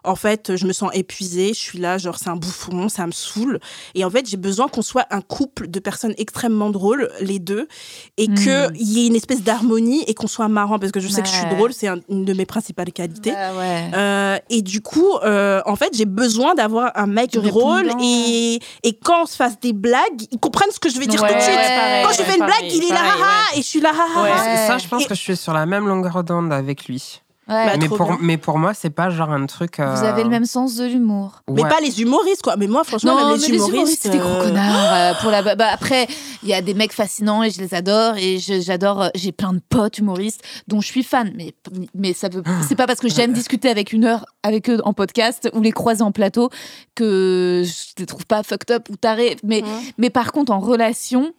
en 0.04 0.16
fait, 0.16 0.56
je 0.56 0.66
me 0.66 0.72
sens 0.72 0.90
épuisée. 0.94 1.48
Je 1.54 1.58
suis 1.60 1.78
là, 1.78 1.98
genre, 1.98 2.18
c'est 2.18 2.28
un 2.28 2.36
bouffon, 2.36 2.88
ça 2.88 3.06
me 3.06 3.12
saoule. 3.12 3.60
Et 3.94 4.04
en 4.04 4.10
fait, 4.10 4.28
j'ai 4.28 4.36
besoin 4.36 4.68
qu'on 4.68 4.82
soit 4.82 5.06
un 5.10 5.20
couple 5.20 5.68
de 5.68 5.78
personnes 5.80 6.14
extrêmement 6.18 6.70
drôles, 6.70 7.10
les 7.20 7.38
deux, 7.38 7.68
et 8.16 8.28
Hmm. 8.28 8.34
qu'il 8.34 8.88
y 8.88 9.04
ait 9.04 9.06
une 9.06 9.14
espèce 9.16 9.42
d'harmonie 9.42 10.02
et 10.06 10.14
qu'on 10.14 10.26
soit 10.26 10.48
marrant. 10.48 10.78
Parce 10.78 10.92
que 10.92 11.00
je 11.00 11.08
sais 11.08 11.22
que 11.22 11.28
je 11.28 11.34
suis 11.34 11.48
drôle, 11.54 11.72
c'est 11.72 11.88
un- 11.88 12.00
une 12.08 12.24
de 12.24 12.32
mes 12.32 12.46
principales 12.46 12.92
qualités. 12.92 13.32
Bah 13.32 13.54
ouais. 13.58 13.90
Euh, 13.94 14.38
et 14.50 14.62
du 14.62 14.80
coup, 14.80 15.16
euh, 15.24 15.60
en 15.66 15.76
fait, 15.76 15.90
j'ai 15.96 16.04
besoin 16.06 16.54
d'avoir 16.54 16.92
un 16.96 17.06
mec 17.06 17.30
Du 17.32 17.40
drôle 17.40 17.90
et, 18.02 18.58
et 18.82 18.92
quand 18.94 19.22
on 19.22 19.26
se 19.26 19.36
fasse 19.36 19.58
des 19.60 19.72
blagues, 19.72 20.22
ils 20.30 20.38
comprennent 20.38 20.70
ce 20.72 20.80
que 20.80 20.88
je 20.90 20.98
vais 20.98 21.06
dire 21.06 21.22
Ouais, 21.22 21.28
tout 21.28 21.34
de 21.34 21.40
suite. 21.40 21.54
ouais, 21.54 21.76
pareil, 21.76 22.04
quand 22.04 22.12
je 22.12 22.22
fais 22.22 22.32
une 22.34 22.38
pareil, 22.46 22.68
blague, 22.68 22.72
il 22.74 22.84
est 22.84 22.88
là, 22.88 22.94
pareil, 22.96 23.22
haha, 23.22 23.56
et 23.58 23.62
je 23.62 23.66
suis 23.66 23.80
là. 23.80 23.92
Ouais. 23.92 24.30
haha. 24.30 24.66
Ça, 24.66 24.78
je 24.78 24.88
pense 24.88 25.02
Et- 25.02 25.06
que 25.06 25.14
je 25.14 25.20
suis 25.20 25.36
sur 25.36 25.52
la 25.52 25.64
même 25.66 25.86
longueur 25.86 26.22
d'onde 26.24 26.52
avec 26.52 26.86
lui. 26.86 27.20
Ouais. 27.52 27.66
Bah, 27.66 27.72
mais, 27.78 27.88
pour, 27.88 28.06
bien. 28.06 28.18
mais 28.20 28.36
pour 28.38 28.58
moi, 28.58 28.74
c'est 28.74 28.90
pas 28.90 29.10
genre 29.10 29.30
un 29.30 29.46
truc. 29.46 29.78
euh, 29.80 29.94
Vous 29.94 30.04
avez 30.04 30.22
le 30.24 30.30
même 30.30 30.44
sens 30.44 30.76
de 30.76 30.84
l'humour. 30.86 31.42
Mais 31.50 31.62
pas 31.62 31.80
les 31.80 32.00
humoristes, 32.00 32.42
quoi. 32.42 32.56
Mais 32.56 32.66
moi, 32.66 32.82
franchement, 32.84 33.12
Non, 33.16 33.28
même 33.32 33.40
mais 33.40 33.48
les 33.48 33.56
humoristes. 33.56 34.00
c'est 34.02 34.08
des 34.10 34.18
gros 34.18 34.28
euh, 34.28 34.44
connards. 34.48 34.92
euh, 34.92 35.12
pour 35.20 35.30
la... 35.30 35.54
bah, 35.54 35.66
après, 35.72 36.06
il 36.42 36.48
y 36.48 36.54
a 36.54 36.62
des 36.62 36.74
mecs 36.74 36.92
fascinants 36.92 37.42
et 37.42 37.50
je 37.50 37.60
les 37.60 37.74
adore. 37.74 38.16
Et 38.16 38.38
je- 38.38 38.60
j'adore. 38.60 39.02
euh, 39.02 39.08
J'ai 39.14 39.32
plein 39.32 39.52
de 39.52 39.60
potes 39.68 39.98
humoristes 39.98 40.42
dont 40.68 40.80
je 40.80 40.86
suis 40.86 41.02
fan. 41.02 41.30
Mais, 41.36 41.54
mais 41.94 42.12
ça 42.12 42.28
veut. 42.28 42.42
C'est 42.66 42.76
pas 42.76 42.86
parce 42.86 43.00
que 43.00 43.08
j'aime 43.08 43.32
discuter 43.32 43.68
avec 43.68 43.92
une 43.92 44.04
heure 44.04 44.24
avec 44.42 44.68
eux 44.70 44.80
en 44.84 44.92
podcast 44.92 45.50
ou 45.52 45.60
les 45.60 45.72
croiser 45.72 46.02
en 46.02 46.12
plateau 46.12 46.48
que 46.94 47.62
je 47.64 47.92
les 47.98 48.06
trouve 48.06 48.26
pas 48.26 48.42
fucked 48.42 48.70
up 48.74 48.88
ou 48.90 48.96
tarés. 48.96 49.36
Mais, 49.44 49.62
Ouais. 49.62 49.68
mais 49.98 50.10
par 50.10 50.32
contre, 50.32 50.52
en 50.52 50.60
relation. 50.60 51.32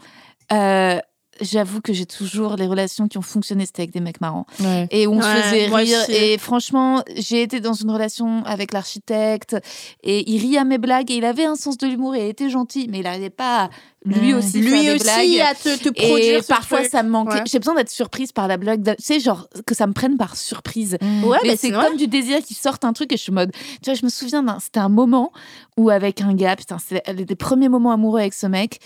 euh, 0.51 0.99
J'avoue 1.41 1.81
que 1.81 1.93
j'ai 1.93 2.05
toujours 2.05 2.55
les 2.57 2.67
relations 2.67 3.07
qui 3.07 3.17
ont 3.17 3.21
fonctionné, 3.23 3.65
c'était 3.65 3.81
avec 3.81 3.91
des 3.91 3.99
mecs 4.01 4.21
marrants 4.21 4.45
Ouais. 4.59 4.87
et 4.91 5.07
où 5.07 5.13
on 5.13 5.21
se 5.21 5.27
faisait 5.27 5.65
rire. 5.65 5.99
aussi. 6.01 6.11
Et 6.11 6.37
franchement, 6.37 7.03
j'ai 7.15 7.41
été 7.41 7.59
dans 7.59 7.73
une 7.73 7.89
relation 7.89 8.43
avec 8.45 8.71
l'architecte 8.71 9.55
et 10.03 10.29
il 10.29 10.39
rit 10.39 10.57
à 10.57 10.63
mes 10.63 10.77
blagues 10.77 11.09
et 11.09 11.15
il 11.15 11.25
avait 11.25 11.45
un 11.45 11.55
sens 11.55 11.77
de 11.77 11.87
l'humour 11.87 12.15
et 12.15 12.25
il 12.25 12.29
était 12.29 12.49
gentil, 12.51 12.87
mais 12.89 12.99
il 12.99 13.03
n'arrivait 13.03 13.29
pas 13.31 13.69
lui 14.05 14.33
aussi 14.33 14.61
faire 14.61 14.71
Lui 14.73 14.81
des 14.83 14.91
aussi 14.91 15.03
blagues. 15.03 15.39
à 15.39 15.55
te, 15.55 15.77
te 15.83 15.89
produire. 15.89 16.43
parfois, 16.45 16.79
truc. 16.79 16.91
ça 16.91 17.03
me 17.03 17.09
manquait. 17.09 17.35
Ouais. 17.35 17.43
J'ai 17.49 17.57
besoin 17.59 17.75
d'être 17.75 17.89
surprise 17.89 18.31
par 18.31 18.47
la 18.47 18.57
blague. 18.57 18.83
Tu 18.97 19.03
sais, 19.03 19.19
genre, 19.19 19.47
que 19.65 19.73
ça 19.73 19.87
me 19.87 19.93
prenne 19.93 20.17
par 20.17 20.35
surprise. 20.35 20.97
Ouais, 21.01 21.37
mais 21.43 21.49
mais 21.49 21.49
c'est 21.55 21.67
c'est 21.69 21.71
comme 21.71 21.95
du 21.97 22.07
désir 22.07 22.39
qui 22.43 22.53
sortent 22.53 22.83
un 22.85 22.93
truc 22.93 23.11
et 23.13 23.17
je 23.17 23.21
suis 23.23 23.31
en 23.31 23.35
mode. 23.35 23.51
Tu 23.81 23.89
vois, 23.89 23.93
je 23.93 24.03
me 24.05 24.09
souviens, 24.09 24.43
d'un- 24.43 24.59
c'était 24.59 24.81
un 24.81 24.89
moment 24.89 25.31
où, 25.77 25.89
avec 25.89 26.21
un 26.21 26.33
gars, 26.33 26.55
putain, 26.57 26.77
c'était 26.79 27.13
des 27.13 27.35
premiers 27.35 27.69
moments 27.69 27.91
amoureux 27.91 28.19
avec 28.19 28.33
ce 28.33 28.45
mec. 28.45 28.79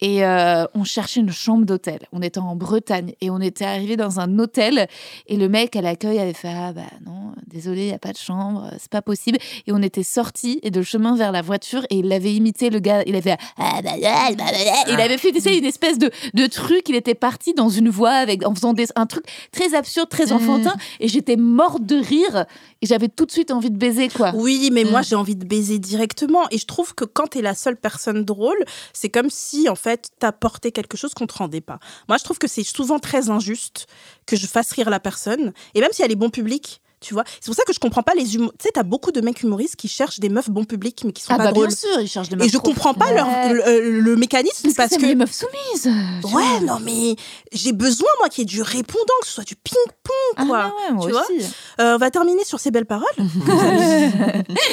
Et 0.00 0.24
euh, 0.24 0.64
on 0.74 0.84
cherchait 0.84 1.20
une 1.20 1.30
chambre 1.30 1.66
d'hôtel. 1.66 2.00
On 2.12 2.22
était 2.22 2.40
en 2.40 2.56
Bretagne 2.56 3.12
et 3.20 3.30
on 3.30 3.40
était 3.40 3.66
arrivé 3.66 3.96
dans 3.96 4.18
un 4.18 4.38
hôtel. 4.38 4.88
Et 5.26 5.36
le 5.36 5.48
mec 5.48 5.76
à 5.76 5.82
l'accueil 5.82 6.18
avait 6.18 6.32
fait 6.32 6.52
Ah 6.54 6.72
bah 6.72 6.82
non, 7.04 7.32
désolé, 7.46 7.82
il 7.82 7.86
n'y 7.88 7.92
a 7.92 7.98
pas 7.98 8.12
de 8.12 8.16
chambre, 8.16 8.70
c'est 8.78 8.90
pas 8.90 9.02
possible. 9.02 9.38
Et 9.66 9.72
on 9.72 9.82
était 9.82 10.02
sortis 10.02 10.58
et 10.62 10.70
de 10.70 10.82
chemin 10.82 11.16
vers 11.16 11.32
la 11.32 11.42
voiture 11.42 11.84
et 11.90 11.96
il 11.96 12.12
avait 12.12 12.32
imité 12.32 12.70
le 12.70 12.78
gars. 12.80 13.02
Il 13.06 13.14
avait 13.14 13.30
fait 13.32 13.38
Ah 13.58 13.80
bah 13.82 13.90
bah, 14.00 14.30
bah. 14.36 14.44
Et 14.88 14.92
Il 14.92 15.00
avait 15.00 15.18
fait 15.18 15.32
tu 15.32 15.40
sais, 15.40 15.58
une 15.58 15.64
espèce 15.64 15.98
de, 15.98 16.10
de 16.34 16.46
truc. 16.46 16.88
Il 16.88 16.94
était 16.94 17.14
parti 17.14 17.52
dans 17.52 17.68
une 17.68 17.90
voie 17.90 18.12
avec, 18.12 18.46
en 18.46 18.54
faisant 18.54 18.72
des, 18.72 18.86
un 18.96 19.06
truc 19.06 19.24
très 19.52 19.74
absurde, 19.74 20.08
très 20.08 20.32
enfantin. 20.32 20.74
Et 21.00 21.08
j'étais 21.08 21.36
morte 21.36 21.84
de 21.84 21.96
rire. 21.96 22.46
Et 22.80 22.86
j'avais 22.86 23.08
tout 23.08 23.26
de 23.26 23.30
suite 23.30 23.50
envie 23.50 23.70
de 23.70 23.76
baiser, 23.76 24.08
quoi. 24.08 24.32
Oui, 24.34 24.70
mais 24.72 24.84
moi 24.84 25.02
j'ai 25.02 25.14
envie 25.14 25.36
de 25.36 25.44
baiser 25.44 25.78
directement. 25.78 26.48
Et 26.50 26.56
je 26.56 26.66
trouve 26.66 26.94
que 26.94 27.04
quand 27.04 27.28
t'es 27.28 27.42
la 27.42 27.54
seule 27.54 27.76
personne 27.76 28.24
drôle, 28.24 28.64
c'est 28.94 29.10
comme 29.10 29.28
si 29.28 29.68
en 29.68 29.74
fait 29.74 29.89
t'apportais 29.96 30.72
quelque 30.72 30.96
chose 30.96 31.14
qu'on 31.14 31.26
te 31.26 31.34
rendait 31.34 31.60
pas. 31.60 31.78
Moi 32.08 32.18
je 32.18 32.24
trouve 32.24 32.38
que 32.38 32.48
c'est 32.48 32.62
souvent 32.64 32.98
très 32.98 33.30
injuste 33.30 33.86
que 34.26 34.36
je 34.36 34.46
fasse 34.46 34.72
rire 34.72 34.90
la 34.90 35.00
personne. 35.00 35.52
Et 35.74 35.80
même 35.80 35.90
si 35.92 36.02
elle 36.02 36.12
est 36.12 36.16
bon 36.16 36.30
public, 36.30 36.80
tu 37.00 37.14
vois. 37.14 37.24
C'est 37.40 37.46
pour 37.46 37.54
ça 37.54 37.62
que 37.66 37.72
je 37.72 37.78
comprends 37.78 38.02
pas 38.02 38.12
les 38.14 38.34
humoristes. 38.34 38.58
Tu 38.58 38.64
sais, 38.66 38.72
t'as 38.74 38.82
beaucoup 38.82 39.10
de 39.10 39.22
mecs 39.22 39.42
humoristes 39.42 39.76
qui 39.76 39.88
cherchent 39.88 40.20
des 40.20 40.28
meufs 40.28 40.50
bon 40.50 40.64
public 40.66 41.00
mais 41.06 41.12
qui 41.12 41.22
sont 41.22 41.32
Ah 41.32 41.38
pas 41.38 41.44
bah 41.44 41.52
drôles. 41.52 41.68
bien 41.68 41.76
sûr, 41.76 41.98
ils 41.98 42.08
cherchent 42.08 42.28
des 42.28 42.34
Et 42.34 42.38
meufs 42.38 42.48
je 42.48 42.58
trop- 42.58 42.68
comprends 42.68 42.92
pas 42.92 43.10
leur, 43.12 43.26
Ouais. 43.26 43.54
le, 43.80 44.00
le 44.00 44.16
mécanisme 44.16 44.64
Parce, 44.64 44.74
parce 44.76 44.90
que, 44.90 44.94
que. 44.96 45.00
c'est 45.00 45.06
les 45.06 45.14
meufs 45.14 45.32
soumises. 45.32 45.88
vois. 46.20 46.42
Ouais, 46.42 46.60
non, 46.60 46.78
mais 46.80 47.16
j'ai 47.52 47.72
besoin, 47.72 48.08
moi, 48.18 48.28
qu'il 48.28 48.42
y 48.42 48.42
ait 48.42 48.44
du 48.54 48.60
répondant, 48.60 49.14
que 49.22 49.28
ce 49.28 49.32
soit 49.32 49.44
du 49.44 49.56
ping-pong, 49.56 50.12
Ah 50.36 50.44
quoi. 50.44 50.64
ouais, 50.66 50.92
moi 50.92 51.06
tu 51.06 51.12
vois 51.12 51.22
aussi. 51.22 51.46
Euh, 51.80 51.94
on 51.94 51.98
va 51.98 52.10
terminer 52.10 52.44
sur 52.44 52.60
ces 52.60 52.70
belles 52.70 52.84
paroles. 52.84 53.06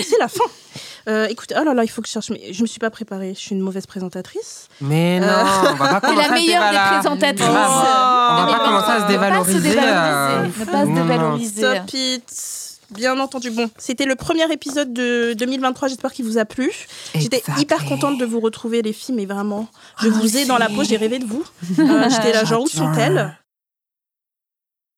c'est 0.04 0.18
la 0.20 0.28
fin. 0.28 0.44
Euh, 1.08 1.28
écoute, 1.30 1.54
oh 1.58 1.64
là 1.64 1.74
là, 1.74 1.84
il 1.84 1.88
faut 1.88 2.02
que 2.02 2.08
je 2.08 2.14
cherche. 2.14 2.30
Mais 2.30 2.52
je 2.52 2.62
me 2.62 2.68
suis 2.68 2.80
pas 2.80 2.90
préparée. 2.90 3.34
Je 3.34 3.40
suis 3.40 3.56
une 3.56 3.62
mauvaise 3.62 3.86
présentatrice. 3.86 4.68
Mais 4.82 5.20
non, 5.20 5.28
Euh, 5.28 5.44
on 5.72 5.76
va 5.76 6.02
pas 6.02 6.08
C'est 6.10 6.16
commencer 6.16 6.18
la 6.18 6.24
à 6.24 6.28
se 6.28 6.34
meilleure 6.34 6.72
des 6.72 6.78
présentatrices. 6.98 7.48
On 7.48 7.54
va, 7.54 8.30
on 8.32 8.36
va 8.36 8.46
Mais 8.46 8.52
pas 8.58 8.66
commencer 8.66 8.92
à 8.92 9.02
se 9.04 9.08
dévaloriser. 9.08 9.70
Euh, 9.70 9.72
dévaloriser. 9.72 10.60
Ne 10.60 10.66
pas 10.66 10.82
se 10.82 10.86
non, 10.88 10.94
non. 10.96 11.02
dévaloriser. 11.06 11.62
Stop 11.62 11.94
it. 11.94 12.64
Bien 12.90 13.20
entendu. 13.20 13.52
Bon, 13.52 13.70
c'était 13.78 14.06
le 14.06 14.16
premier 14.16 14.50
épisode 14.52 14.94
de 14.94 15.34
2023. 15.34 15.90
J'espère 15.90 16.14
qu'il 16.14 16.24
vous 16.26 16.38
a 16.38 16.46
plu. 16.46 16.72
J'étais 17.16 17.44
hyper 17.58 17.84
contente 17.86 18.18
de 18.18 18.26
vous 18.26 18.40
retrouver, 18.40 18.82
les 18.82 18.94
filles, 18.94 19.16
mais 19.16 19.26
vraiment, 19.26 19.68
je 20.02 20.08
vous 20.08 20.38
ai 20.38 20.46
dans 20.46 20.58
la 20.58 20.68
peau. 20.70 20.84
J'ai 20.86 20.96
rêvé 20.98 21.20
de 21.20 21.26
vous. 21.26 21.44
Euh, 21.80 22.10
J'étais 22.10 22.32
là, 22.32 22.46
genre, 22.46 22.62
où 22.64 22.68
sont-elles? 22.68 23.38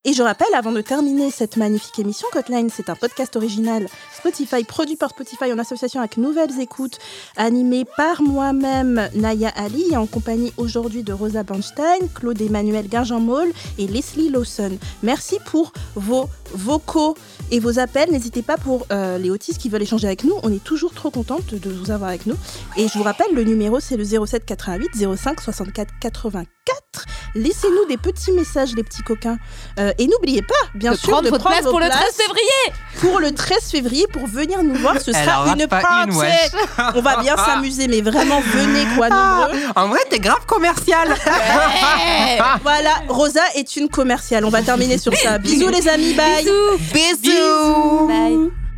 Et 0.06 0.14
je 0.14 0.24
rappelle, 0.24 0.48
avant 0.54 0.72
de 0.72 0.80
terminer 0.80 1.30
cette 1.30 1.58
magnifique 1.58 2.00
émission, 2.00 2.26
Cotline, 2.32 2.70
c'est 2.70 2.90
un 2.90 2.96
podcast 2.96 3.36
original 3.36 3.86
Spotify, 4.18 4.64
produit 4.64 4.96
par 4.96 5.10
Spotify 5.10 5.52
en 5.52 5.60
association 5.60 6.00
avec 6.00 6.16
Nouvelles 6.16 6.58
Écoutes, 6.62 7.00
animé 7.36 7.84
par 7.98 8.22
moi-même, 8.22 9.10
Naya 9.14 9.50
Ali, 9.58 9.98
en 9.98 10.06
compagnie 10.06 10.54
aujourd'hui 10.56 11.04
de 11.04 11.12
Rosa 11.12 11.44
Bernstein, 11.44 12.08
Claude 12.16 12.42
Emmanuel 12.42 12.88
Garjean-Maul 12.88 13.52
et 13.78 13.88
Leslie 13.88 14.30
Lawson. 14.30 14.78
Merci 15.04 15.38
pour 15.46 15.74
vos 15.96 16.30
vocaux 16.54 17.16
et 17.52 17.60
vos 17.60 17.80
appels. 17.80 18.12
N'hésitez 18.12 18.42
pas 18.42 18.58
pour 18.58 18.86
euh, 18.92 19.18
les 19.18 19.30
autistes 19.30 19.60
qui 19.60 19.70
veulent 19.70 19.82
échanger 19.84 20.08
avec 20.08 20.24
nous. 20.24 20.34
On 20.44 20.52
est 20.52 20.64
toujours 20.64 20.94
trop 20.94 21.10
contente 21.10 21.54
de 21.54 21.70
vous 21.70 21.92
avoir 21.92 22.10
avec 22.10 22.26
nous. 22.26 22.36
Et 22.78 22.88
je 22.88 22.98
vous 22.98 23.04
rappelle, 23.04 23.34
le 23.34 23.44
numéro, 23.44 23.80
c'est 23.80 23.98
le 23.98 24.04
07 24.04 24.46
88 24.46 24.90
05 25.16 25.42
64 25.42 25.90
84. 26.00 26.48
Laissez-nous 27.36 27.86
des 27.88 27.98
petits 27.98 28.32
messages, 28.32 28.74
les 28.76 28.84
petits 28.84 29.04
coquins. 29.04 29.38
Euh, 29.80 29.92
et 30.00 30.08
n'oubliez 30.08 30.42
pas, 30.42 30.56
bien 30.74 30.92
De 30.94 30.98
sûr, 30.98 31.10
prendre 31.10 31.26
de 31.26 31.30
votre 31.30 31.44
prendre 31.44 31.56
place 31.58 31.66
vos 31.66 31.72
pour 31.72 31.80
le 31.80 31.88
13 31.90 32.00
places 32.00 32.16
février. 32.16 32.74
pour 33.02 33.20
le 33.20 33.32
13 33.32 33.64
février 33.72 34.06
pour 34.12 34.26
venir 34.28 34.64
nous 34.64 34.74
voir. 34.76 35.00
Ce 35.00 35.12
sera 35.12 35.48
une 35.54 35.68
party. 35.68 36.10
une. 36.10 36.90
On 36.96 37.02
va 37.02 37.22
bien 37.22 37.36
s'amuser, 37.46 37.88
mais 37.88 38.02
vraiment, 38.02 38.42
venez 38.42 38.86
quoi, 38.98 39.10
nombreux. 39.10 39.60
En 39.76 39.88
vrai, 39.90 40.00
t'es 40.10 40.20
grave 40.20 40.46
commercial. 40.48 41.08
Ouais. 41.10 42.40
Voilà, 42.64 42.92
Rosa 43.08 43.42
est 43.56 43.76
une 43.76 43.90
commerciale. 43.90 44.44
On 44.46 44.50
va 44.50 44.62
terminer 44.62 44.98
sur 44.98 45.16
ça. 45.16 45.38
Bisous 45.40 45.70
les 45.70 45.88
amis, 45.88 46.14
bye. 46.14 46.44
Bisous. 46.44 46.78
Bisous. 46.94 47.32
Bye. 47.40 48.69